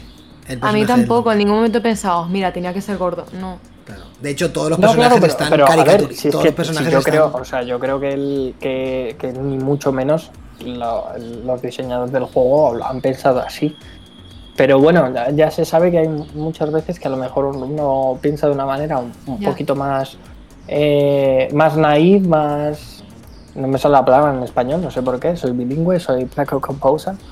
el 0.48 0.60
A 0.62 0.72
mí 0.72 0.86
tampoco, 0.86 1.30
en 1.30 1.38
ningún 1.38 1.56
momento 1.56 1.76
he 1.78 1.80
pensado, 1.82 2.24
mira, 2.26 2.52
tenía 2.54 2.72
que 2.72 2.80
ser 2.80 2.96
gordo. 2.96 3.26
No. 3.38 3.58
Claro. 3.84 4.04
De 4.20 4.30
hecho, 4.30 4.50
todos 4.50 4.70
los 4.70 4.78
No, 4.78 4.88
personajes 4.88 5.18
claro, 5.18 5.20
pero, 5.50 5.64
están 5.66 5.76
caricaturizados. 5.76 6.16
si 6.20 6.28
es 6.28 6.32
todos 6.32 6.42
que 6.44 6.48
los 6.48 6.56
personajes 6.56 6.86
si 6.88 6.92
yo 6.92 6.98
están- 7.00 7.12
creo, 7.12 7.30
o 7.34 7.44
sea, 7.44 7.62
yo 7.64 7.78
creo 7.78 8.00
que, 8.00 8.12
el, 8.14 8.54
que, 8.58 9.16
que 9.18 9.32
ni 9.34 9.58
mucho 9.58 9.92
menos 9.92 10.30
lo- 10.64 11.04
los 11.44 11.60
diseñadores 11.60 12.12
del 12.12 12.24
juego 12.24 12.82
han 12.82 13.00
pensado 13.02 13.40
así. 13.40 13.76
Pero 14.56 14.78
bueno, 14.78 15.12
ya, 15.12 15.30
ya 15.30 15.50
se 15.50 15.64
sabe 15.64 15.90
que 15.90 15.98
hay 15.98 16.08
muchas 16.08 16.72
veces 16.72 16.98
que 16.98 17.08
a 17.08 17.10
lo 17.10 17.18
mejor 17.18 17.44
uno 17.44 18.18
piensa 18.20 18.46
de 18.46 18.54
una 18.54 18.64
manera 18.64 18.98
un, 18.98 19.40
poquito 19.40 19.76
más 19.76 20.16
eh, 20.66 21.48
más 21.52 21.76
naive, 21.76 22.26
más 22.26 23.04
no 23.54 23.68
me 23.68 23.78
sale 23.78 23.92
la 23.92 24.04
palabra 24.04 24.34
en 24.34 24.42
español, 24.42 24.82
no 24.82 24.90
sé 24.90 25.02
por 25.02 25.20
qué, 25.20 25.36
soy 25.36 25.52
bilingüe, 25.52 26.00
soy 26.00 26.24
placo 26.24 26.60
composer. 26.60 27.14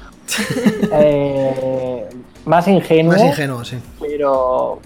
Eh, 0.96 2.08
más 2.46 2.66
ingenuo, 2.68 3.12
Más 3.12 3.22
ingenuo, 3.22 3.64
sí. 3.64 3.76
pero 4.00 4.78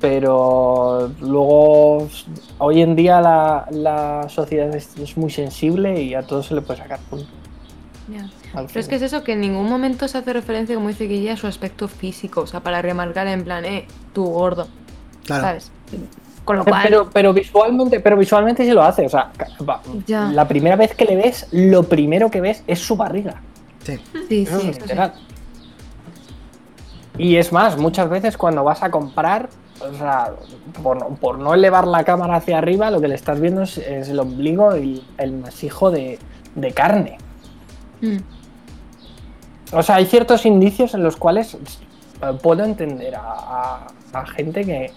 pero 0.00 1.10
luego 1.20 2.08
hoy 2.58 2.82
en 2.82 2.96
día 2.96 3.20
la, 3.20 3.66
la 3.70 4.28
sociedad 4.28 4.74
es, 4.74 4.96
es 4.98 5.16
muy 5.16 5.30
sensible 5.30 6.02
y 6.02 6.14
a 6.14 6.22
todo 6.22 6.42
se 6.42 6.54
le 6.54 6.60
puede 6.60 6.80
sacar 6.80 6.98
punto. 7.08 7.26
Ya. 8.08 8.28
al 8.58 8.66
Pero 8.66 8.80
es 8.80 8.88
que 8.88 8.96
es 8.96 9.02
eso, 9.02 9.22
que 9.22 9.32
en 9.34 9.40
ningún 9.40 9.68
momento 9.68 10.08
se 10.08 10.18
hace 10.18 10.32
referencia, 10.32 10.74
como 10.74 10.88
dice 10.88 11.04
Guille, 11.04 11.30
a 11.30 11.36
su 11.36 11.46
aspecto 11.46 11.86
físico. 11.88 12.40
O 12.42 12.46
sea, 12.46 12.60
para 12.60 12.82
remarcar 12.82 13.26
en 13.28 13.44
plan, 13.44 13.64
eh, 13.64 13.86
tú 14.12 14.24
gordo, 14.24 14.66
Claro. 15.24 15.42
¿sabes? 15.42 15.70
Con 16.44 16.56
lo 16.56 16.64
cual. 16.64 16.82
Pero, 16.82 17.10
pero 17.12 17.32
visualmente, 17.32 18.00
pero 18.00 18.16
visualmente 18.16 18.64
sí 18.64 18.72
lo 18.72 18.82
hace. 18.82 19.06
O 19.06 19.08
sea, 19.08 19.30
Ya. 20.06 20.24
la 20.32 20.48
primera 20.48 20.74
vez 20.74 20.94
que 20.94 21.04
le 21.04 21.14
ves, 21.16 21.46
lo 21.52 21.84
primero 21.84 22.30
que 22.30 22.40
ves 22.40 22.64
es 22.66 22.80
su 22.80 22.96
barriga. 22.96 23.40
Sí. 23.84 23.98
Sí, 24.28 24.46
sí, 24.46 24.70
es. 24.70 24.78
Y 27.18 27.36
es 27.36 27.52
más, 27.52 27.76
muchas 27.78 28.08
veces 28.08 28.36
cuando 28.36 28.64
vas 28.64 28.82
a 28.82 28.90
comprar, 28.90 29.48
o 29.80 29.96
sea, 29.96 30.32
por, 30.82 30.96
no- 30.98 31.08
por 31.16 31.38
no 31.38 31.54
elevar 31.54 31.86
la 31.86 32.04
cámara 32.04 32.36
hacia 32.36 32.58
arriba, 32.58 32.90
lo 32.90 33.00
que 33.00 33.08
le 33.08 33.14
estás 33.14 33.38
viendo 33.40 33.62
es, 33.62 33.78
es 33.78 34.08
el 34.08 34.18
ombligo 34.18 34.76
y 34.76 35.04
el 35.18 35.32
masijo 35.32 35.90
de, 35.90 36.18
de 36.54 36.72
carne. 36.72 37.18
Mm. 38.02 38.18
O 39.74 39.82
sea, 39.82 39.94
hay 39.96 40.04
ciertos 40.06 40.44
indicios 40.44 40.92
en 40.94 41.02
los 41.02 41.16
cuales 41.16 41.54
eh, 41.54 41.58
puedo 42.42 42.62
entender 42.64 43.14
a, 43.14 43.20
a- 43.22 43.86
a 44.12 44.26
gente 44.26 44.64
que, 44.66 44.90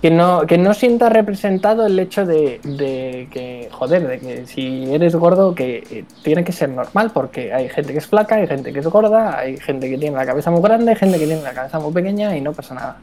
que, 0.00 0.10
no, 0.10 0.46
que 0.46 0.56
no 0.56 0.72
sienta 0.72 1.10
representado 1.10 1.84
el 1.84 1.98
hecho 1.98 2.24
de, 2.24 2.58
de 2.64 3.28
que, 3.30 3.68
joder, 3.70 4.06
de 4.08 4.18
que 4.18 4.46
si 4.46 4.90
eres 4.94 5.14
gordo, 5.14 5.54
que 5.54 5.84
eh, 5.90 6.04
tiene 6.22 6.42
que 6.44 6.52
ser 6.52 6.70
normal, 6.70 7.10
porque 7.12 7.52
hay 7.52 7.68
gente 7.68 7.92
que 7.92 7.98
es 7.98 8.06
flaca, 8.06 8.36
hay 8.36 8.46
gente 8.46 8.72
que 8.72 8.78
es 8.78 8.86
gorda, 8.86 9.38
hay 9.38 9.58
gente 9.58 9.90
que 9.90 9.98
tiene 9.98 10.16
la 10.16 10.24
cabeza 10.24 10.50
muy 10.50 10.62
grande, 10.62 10.92
hay 10.92 10.96
gente 10.96 11.18
que 11.18 11.26
tiene 11.26 11.42
la 11.42 11.52
cabeza 11.52 11.78
muy 11.78 11.92
pequeña 11.92 12.34
y 12.34 12.40
no 12.40 12.52
pasa 12.54 12.74
nada. 12.74 12.96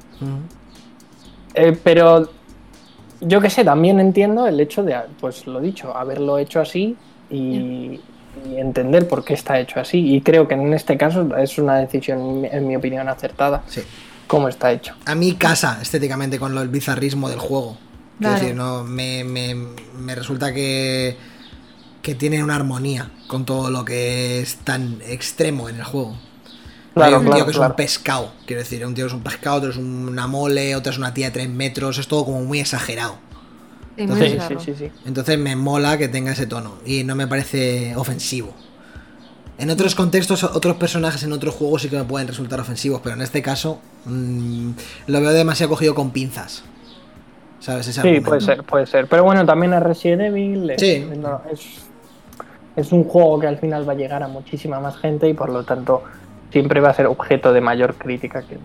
Eh, 1.54 1.78
pero 1.84 2.28
yo 3.22 3.40
que 3.42 3.52
sé, 3.52 3.64
también 3.64 4.00
entiendo 4.00 4.48
el 4.48 4.60
hecho 4.60 4.84
de, 4.84 4.96
pues 5.20 5.46
lo 5.46 5.60
dicho, 5.60 5.96
haberlo 5.96 6.40
hecho 6.40 6.60
así 6.62 6.96
y, 7.30 8.00
y 8.46 8.58
entender 8.60 9.08
por 9.08 9.24
qué 9.24 9.34
está 9.34 9.60
hecho 9.60 9.80
así. 9.80 10.16
Y 10.16 10.22
creo 10.22 10.48
que 10.48 10.54
en 10.56 10.74
este 10.74 10.98
caso 10.98 11.36
es 11.38 11.58
una 11.58 11.78
decisión, 11.78 12.46
en 12.46 12.68
mi- 12.68 12.76
opinión, 12.76 13.08
acertada, 13.10 13.64
Sí. 13.68 13.82
cómo 14.28 14.48
está 14.50 14.72
hecho. 14.72 14.94
A 15.06 15.16
mí 15.16 15.34
casa 15.36 15.80
estéticamente 15.82 16.40
con 16.40 16.54
lo, 16.56 16.62
el 16.62 16.70
bizarrismo 16.70 17.30
del 17.30 17.40
juego. 17.40 17.78
Quiero 18.20 18.32
Claro. 18.34 18.40
decir, 18.40 18.56
no, 18.56 18.84
me, 18.84 19.24
me- 19.24 19.56
me 20.00 20.16
resulta 20.16 20.54
que, 20.54 21.18
que 22.02 22.16
tiene 22.16 22.44
una 22.44 22.56
armonía 22.56 23.12
con 23.28 23.46
todo 23.46 23.70
lo 23.70 23.84
que 23.86 24.40
es 24.42 24.58
tan 24.58 25.00
extremo 25.08 25.70
en 25.70 25.76
el 25.78 25.84
juego. 25.84 26.18
Claro, 26.94 27.10
Hay 27.12 27.20
un 27.20 27.26
tío 27.26 27.32
claro, 27.32 27.46
que 27.46 27.52
es 27.52 27.58
un 27.58 27.76
pescado, 27.76 28.32
quiero 28.48 28.62
decir, 28.64 28.84
un 28.84 28.96
tío 28.96 29.06
es 29.06 29.14
un 29.14 29.22
pescado, 29.22 29.58
otro 29.58 29.70
es 29.70 29.78
una 29.78 30.26
mole, 30.26 30.76
otro 30.76 30.92
es 30.92 30.98
una 30.98 31.14
tía 31.14 31.28
de 31.28 31.32
3 31.32 31.50
metros, 31.50 32.00
es 32.00 32.08
todo 32.08 32.26
como 32.26 32.42
muy 32.44 32.60
exagerado. 32.60 33.20
Entonces- 33.98 34.32
Sí, 34.48 34.56
sí, 34.60 34.66
sí, 34.66 34.76
sí. 34.78 34.92
Entonces 35.06 35.38
me 35.40 35.56
mola 35.56 35.98
que 35.98 36.08
tenga 36.08 36.32
ese 36.32 36.46
tono 36.48 36.76
y 36.86 37.04
no 37.04 37.16
me 37.16 37.28
parece 37.28 37.96
ofensivo. 37.96 38.54
En 39.58 39.72
otros 39.72 39.96
contextos, 39.96 40.44
otros 40.44 40.76
personajes 40.78 41.24
en 41.24 41.34
otros 41.34 41.56
juegos 41.56 41.82
sí 41.82 41.90
que 41.90 41.98
me 41.98 42.04
pueden 42.04 42.28
resultar 42.28 42.60
ofensivos, 42.60 43.02
pero 43.04 43.16
en 43.16 43.24
este 43.24 43.42
caso 43.42 43.80
mm, 44.06 44.70
lo 45.08 45.20
veo 45.22 45.32
demasiado 45.32 45.72
cogido 45.72 45.96
con 45.96 46.12
pinzas. 46.12 46.64
¿Sabes? 47.60 47.88
Ese 47.88 47.94
Sí, 47.94 48.00
argumento. 48.08 48.30
puede 48.30 48.42
ser, 48.42 48.64
puede 48.64 48.86
ser. 48.86 49.08
Pero 49.08 49.24
bueno, 49.24 49.44
también 49.48 49.74
es 49.74 49.82
Resident 49.82 50.22
Evil. 50.22 50.70
es- 50.70 50.80
Sí. 50.80 51.08
no, 51.18 51.42
es, 51.52 51.62
es 52.76 52.92
un 52.92 53.04
juego 53.06 53.40
que 53.40 53.48
al 53.48 53.58
final 53.58 53.88
va 53.90 53.94
a 53.94 53.96
llegar 53.96 54.22
a 54.22 54.28
muchísima 54.28 54.80
más 54.80 54.96
gente 54.98 55.28
y 55.28 55.34
por 55.34 55.50
lo 55.50 55.64
tanto 55.64 56.04
siempre 56.52 56.80
va 56.80 56.90
a 56.92 56.94
ser 56.94 57.08
objeto 57.08 57.52
de 57.52 57.62
mayor 57.62 57.96
crítica 57.96 58.44
que. 58.44 58.60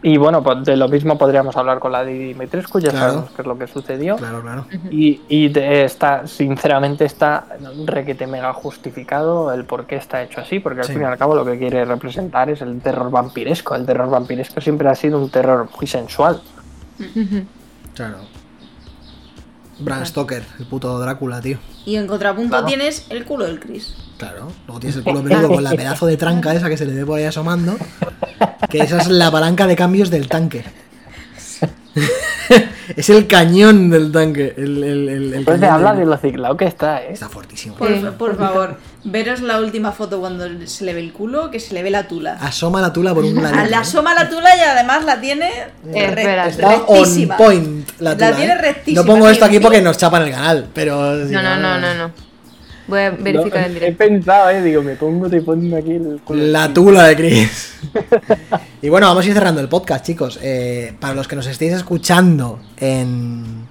Y 0.00 0.16
bueno, 0.16 0.42
pues 0.44 0.64
de 0.64 0.76
lo 0.76 0.86
mismo 0.88 1.18
podríamos 1.18 1.56
hablar 1.56 1.80
con 1.80 1.90
la 1.90 2.04
de 2.04 2.12
Dimitrescu, 2.12 2.78
ya 2.78 2.90
Claro. 2.90 3.06
sabemos 3.14 3.30
qué 3.34 3.42
es 3.42 3.48
lo 3.48 3.58
que 3.58 3.66
sucedió. 3.66 4.16
Claro, 4.16 4.42
claro. 4.42 4.66
Y, 4.90 5.20
y 5.28 5.48
de- 5.48 5.84
está, 5.84 6.26
sinceramente, 6.26 7.04
está 7.04 7.46
requete 7.84 8.26
mega 8.28 8.52
justificado 8.52 9.52
el 9.52 9.64
por 9.64 9.86
qué 9.86 9.96
está 9.96 10.22
hecho 10.22 10.40
así, 10.40 10.60
porque 10.60 10.82
al 10.82 10.86
Sí. 10.86 10.92
fin 10.92 11.02
y 11.02 11.04
al 11.04 11.18
cabo 11.18 11.34
lo 11.34 11.44
que 11.44 11.58
quiere 11.58 11.84
representar 11.84 12.48
es 12.48 12.62
el 12.62 12.80
terror 12.80 13.10
vampiresco. 13.10 13.74
El 13.74 13.86
terror 13.86 14.08
vampiresco 14.08 14.60
siempre 14.60 14.88
ha 14.88 14.94
sido 14.94 15.18
un 15.18 15.30
terror 15.30 15.68
muy 15.76 15.86
sensual. 15.88 16.40
Claro. 17.94 18.18
Bram 19.80 20.04
Stoker, 20.04 20.44
el 20.58 20.66
puto 20.66 20.98
Drácula, 20.98 21.40
tío. 21.40 21.58
Y 21.86 21.96
en 21.96 22.06
contrapunto 22.06 22.50
Claro. 22.50 22.66
tienes 22.66 23.06
el 23.10 23.24
culo 23.24 23.44
del 23.44 23.60
Chris. 23.60 23.94
Claro. 24.16 24.50
Luego 24.66 24.80
tienes 24.80 24.96
el 24.96 25.04
culo 25.04 25.22
peludo 25.22 25.48
con 25.48 25.62
la 25.64 25.70
pedazo 25.70 26.06
de 26.06 26.16
tranca 26.16 26.52
esa 26.54 26.68
que 26.68 26.76
se 26.76 26.84
le 26.84 26.92
ve 26.94 27.06
por 27.06 27.18
ahí 27.18 27.24
asomando. 27.24 27.76
Que 28.68 28.78
esa 28.80 28.98
es 29.00 29.08
la 29.08 29.30
palanca 29.30 29.66
de 29.66 29.76
cambios 29.76 30.10
del 30.10 30.28
tanque. 30.28 30.64
es 32.96 33.10
el 33.10 33.26
cañón 33.26 33.90
del 33.90 34.10
tanque. 34.12 34.54
El, 34.56 34.82
el, 34.82 35.08
el, 35.08 35.34
el 35.34 35.44
Pues 35.44 35.60
cañón 35.60 35.74
habla 35.74 35.90
del- 35.92 36.00
de 36.00 36.06
lo 36.06 36.16
ciclado 36.16 36.56
que 36.56 36.66
está, 36.66 37.02
¿eh? 37.02 37.12
Está 37.12 37.28
fortísimo. 37.28 37.76
Por 37.76 38.36
favor, 38.36 38.76
veros 39.04 39.40
la 39.40 39.60
última 39.60 39.92
foto 39.92 40.20
cuando 40.20 40.46
se 40.66 40.84
le 40.84 40.92
ve 40.94 41.00
el 41.00 41.12
culo, 41.12 41.50
que 41.50 41.60
se 41.60 41.72
le 41.74 41.82
ve 41.82 41.90
la 41.90 42.08
tula. 42.08 42.34
Asoma 42.40 42.80
la 42.80 42.92
tula 42.92 43.14
por 43.14 43.24
un 43.24 43.34
ladito. 43.42 43.64
La 43.70 43.80
asoma 43.80 44.14
la 44.14 44.28
tula 44.28 44.56
y 44.56 44.60
además 44.60 45.04
la 45.04 45.20
tiene 45.20 45.48
Eh, 45.94 46.06
re- 46.10 46.22
espera, 46.22 46.48
Está 46.48 46.68
rectísima. 46.70 47.36
on 47.36 47.44
point 47.44 47.88
la 48.00 48.14
tula. 48.14 48.36
tiene 48.36 48.52
¿eh? 48.52 48.58
rectísima, 48.58 49.02
No 49.02 49.06
pongo 49.06 49.28
esto 49.28 49.44
aquí 49.44 49.60
porque 49.60 49.80
nos 49.80 49.96
chapan 49.98 50.22
el 50.22 50.30
canal, 50.30 50.66
pero. 50.74 51.26
si 51.26 51.32
No, 51.32 51.42
no, 51.42 51.56
no, 51.56 51.78
no, 51.80 51.94
no. 51.94 52.28
Voy 52.88 53.00
a 53.00 53.10
verificar 53.10 53.60
No, 53.60 53.66
en 53.66 53.70
He 53.70 53.74
directo. 53.74 53.98
pensado, 53.98 54.48
¿eh? 54.50 54.62
Digo, 54.62 54.82
me 54.82 54.96
pongo 54.96 55.28
te 55.28 55.42
pongo 55.42 55.76
aquí 55.76 55.92
el 55.92 56.20
culo. 56.24 56.42
La 56.44 56.72
tula 56.72 57.04
de 57.04 57.16
Chris. 57.16 57.74
y 58.82 58.88
bueno, 58.88 59.08
vamos 59.08 59.24
a 59.24 59.28
ir 59.28 59.34
cerrando 59.34 59.60
el 59.60 59.68
podcast, 59.68 60.06
chicos. 60.06 60.38
Eh, 60.42 60.94
para 60.98 61.12
los 61.12 61.28
que 61.28 61.36
nos 61.36 61.46
estéis 61.46 61.74
escuchando 61.74 62.60
en 62.78 63.67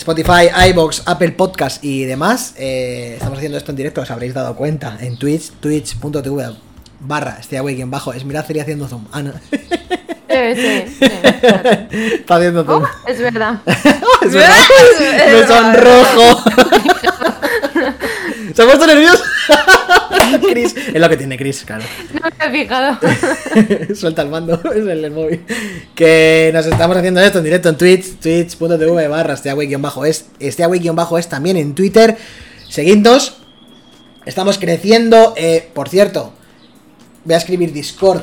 Spotify, 0.00 0.48
iBox, 0.70 1.02
Apple 1.04 1.32
Podcast 1.32 1.84
y 1.84 2.04
demás, 2.04 2.54
eh, 2.56 3.12
estamos 3.16 3.36
haciendo 3.36 3.58
esto 3.58 3.70
en 3.70 3.76
directo, 3.76 4.00
os 4.00 4.10
habréis 4.10 4.32
dado 4.32 4.56
cuenta. 4.56 4.96
En 4.98 5.18
Twitch, 5.18 5.50
twitch.tv 5.60 6.56
barra 7.00 7.36
estoy 7.38 7.58
awake 7.58 7.80
en 7.80 7.90
bajo. 7.90 8.14
Es 8.14 8.24
mirad, 8.24 8.46
sería 8.46 8.62
haciendo 8.62 8.88
zoom. 8.88 9.04
Ah, 9.12 9.22
no. 9.22 9.32
Sí, 9.50 9.58
sí, 10.54 10.84
sí. 10.98 11.04
Está 11.90 12.36
haciendo 12.36 12.64
zoom. 12.64 12.82
Oh, 12.82 13.08
es 13.08 13.20
verdad. 13.20 13.60
es 14.22 14.32
verdad. 14.32 14.56
Me 15.26 15.46
sonrojo. 15.46 16.44
Se 18.54 18.62
ha 18.62 18.66
puesto 18.66 18.86
nervioso. 18.86 19.22
Chris, 20.50 20.74
es 20.76 21.00
lo 21.00 21.08
que 21.08 21.16
tiene 21.16 21.36
Chris, 21.36 21.64
claro. 21.64 21.84
No 22.14 22.20
me 22.38 22.46
he 22.46 22.62
fijado. 22.62 22.98
Suelta 23.94 24.22
el 24.22 24.28
mando, 24.28 24.60
es 24.74 24.86
el, 24.86 25.04
el 25.04 25.10
móvil. 25.10 25.44
Que 25.94 26.50
nos 26.52 26.66
estamos 26.66 26.96
haciendo 26.96 27.20
esto 27.20 27.38
en 27.38 27.44
directo 27.44 27.68
en 27.68 27.76
Twitch, 27.76 28.18
twitch.tv 28.18 29.08
barra 29.08 29.34
esteaway-es, 29.34 30.26
esteaway-es 30.38 31.28
también 31.28 31.56
en 31.56 31.74
Twitter. 31.74 32.16
Seguidnos. 32.68 33.36
Estamos 34.26 34.58
creciendo. 34.58 35.34
Eh, 35.36 35.68
por 35.74 35.88
cierto, 35.88 36.32
voy 37.24 37.34
a 37.34 37.38
escribir 37.38 37.72
Discord 37.72 38.22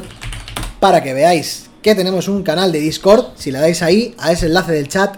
para 0.79 1.01
que 1.01 1.13
veáis 1.13 1.69
que 1.81 1.95
tenemos 1.95 2.27
un 2.27 2.43
canal 2.43 2.71
de 2.71 2.79
Discord. 2.79 3.25
Si 3.35 3.51
le 3.51 3.59
dais 3.59 3.81
ahí, 3.81 4.15
a 4.19 4.31
ese 4.31 4.47
enlace 4.47 4.71
del 4.71 4.87
chat, 4.87 5.15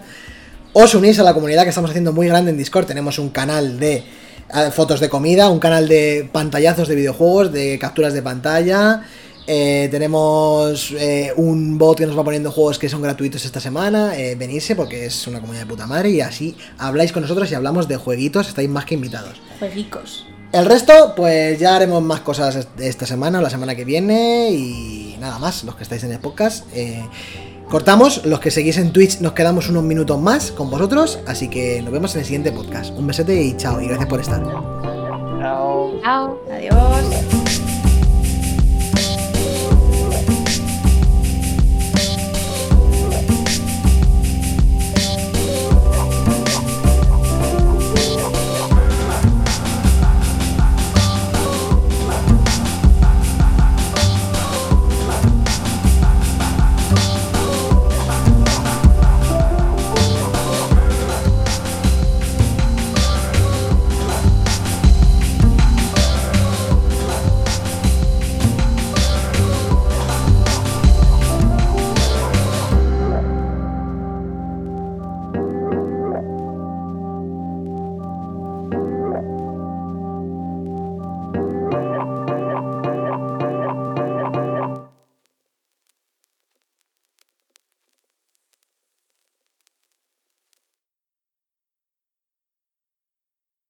os 0.72 0.94
unís 0.94 1.18
a 1.18 1.22
la 1.22 1.34
comunidad 1.34 1.64
que 1.64 1.70
estamos 1.70 1.90
haciendo 1.90 2.12
muy 2.12 2.28
grande 2.28 2.50
en 2.50 2.56
Discord. 2.56 2.86
Tenemos 2.86 3.18
un 3.18 3.30
canal 3.30 3.78
de 3.78 4.04
fotos 4.72 5.00
de 5.00 5.08
comida, 5.08 5.48
un 5.48 5.58
canal 5.58 5.88
de 5.88 6.28
pantallazos 6.32 6.88
de 6.88 6.94
videojuegos, 6.94 7.52
de 7.52 7.78
capturas 7.78 8.12
de 8.14 8.22
pantalla. 8.22 9.02
Eh, 9.46 9.88
tenemos 9.90 10.92
eh, 10.92 11.32
un 11.36 11.76
bot 11.76 11.98
que 11.98 12.06
nos 12.06 12.16
va 12.16 12.22
poniendo 12.22 12.52
juegos 12.52 12.78
que 12.78 12.88
son 12.88 13.02
gratuitos 13.02 13.44
esta 13.44 13.58
semana. 13.60 14.16
Eh, 14.16 14.34
venirse 14.36 14.76
porque 14.76 15.06
es 15.06 15.26
una 15.26 15.40
comunidad 15.40 15.64
de 15.64 15.70
puta 15.70 15.86
madre 15.86 16.10
y 16.10 16.20
así 16.20 16.56
habláis 16.78 17.10
con 17.12 17.22
nosotros 17.22 17.50
y 17.50 17.54
hablamos 17.54 17.88
de 17.88 17.96
jueguitos. 17.96 18.48
Estáis 18.48 18.68
más 18.68 18.84
que 18.84 18.94
invitados. 18.94 19.40
Jueguicos. 19.58 20.26
El 20.52 20.66
resto, 20.66 21.14
pues 21.16 21.58
ya 21.60 21.76
haremos 21.76 22.02
más 22.02 22.20
cosas 22.20 22.56
est- 22.56 22.80
esta 22.80 23.06
semana 23.06 23.38
o 23.38 23.42
la 23.42 23.50
semana 23.50 23.74
que 23.76 23.84
viene 23.84 24.50
y 24.50 25.16
nada 25.20 25.38
más, 25.38 25.62
los 25.64 25.74
que 25.76 25.84
estáis 25.84 26.02
en 26.04 26.12
el 26.12 26.18
podcast. 26.18 26.66
eh, 26.74 27.02
cortamos, 27.70 28.26
los 28.26 28.40
que 28.40 28.50
seguís 28.50 28.76
en 28.76 28.92
Twitch 28.92 29.20
nos 29.20 29.32
quedamos 29.32 29.70
unos 29.70 29.84
minutos 29.84 30.20
más 30.20 30.50
con 30.50 30.70
vosotros, 30.70 31.20
así 31.26 31.48
que 31.48 31.80
nos 31.80 31.92
vemos 31.92 32.14
en 32.14 32.20
el 32.20 32.26
siguiente 32.26 32.52
podcast. 32.52 32.94
Un 32.98 33.06
besete 33.06 33.40
y 33.40 33.56
chao, 33.56 33.80
y 33.80 33.86
gracias 33.86 34.08
por 34.08 34.20
estar. 34.20 34.42
Chao. 35.40 36.00
Chao. 36.02 36.38
Adiós. 36.50 37.69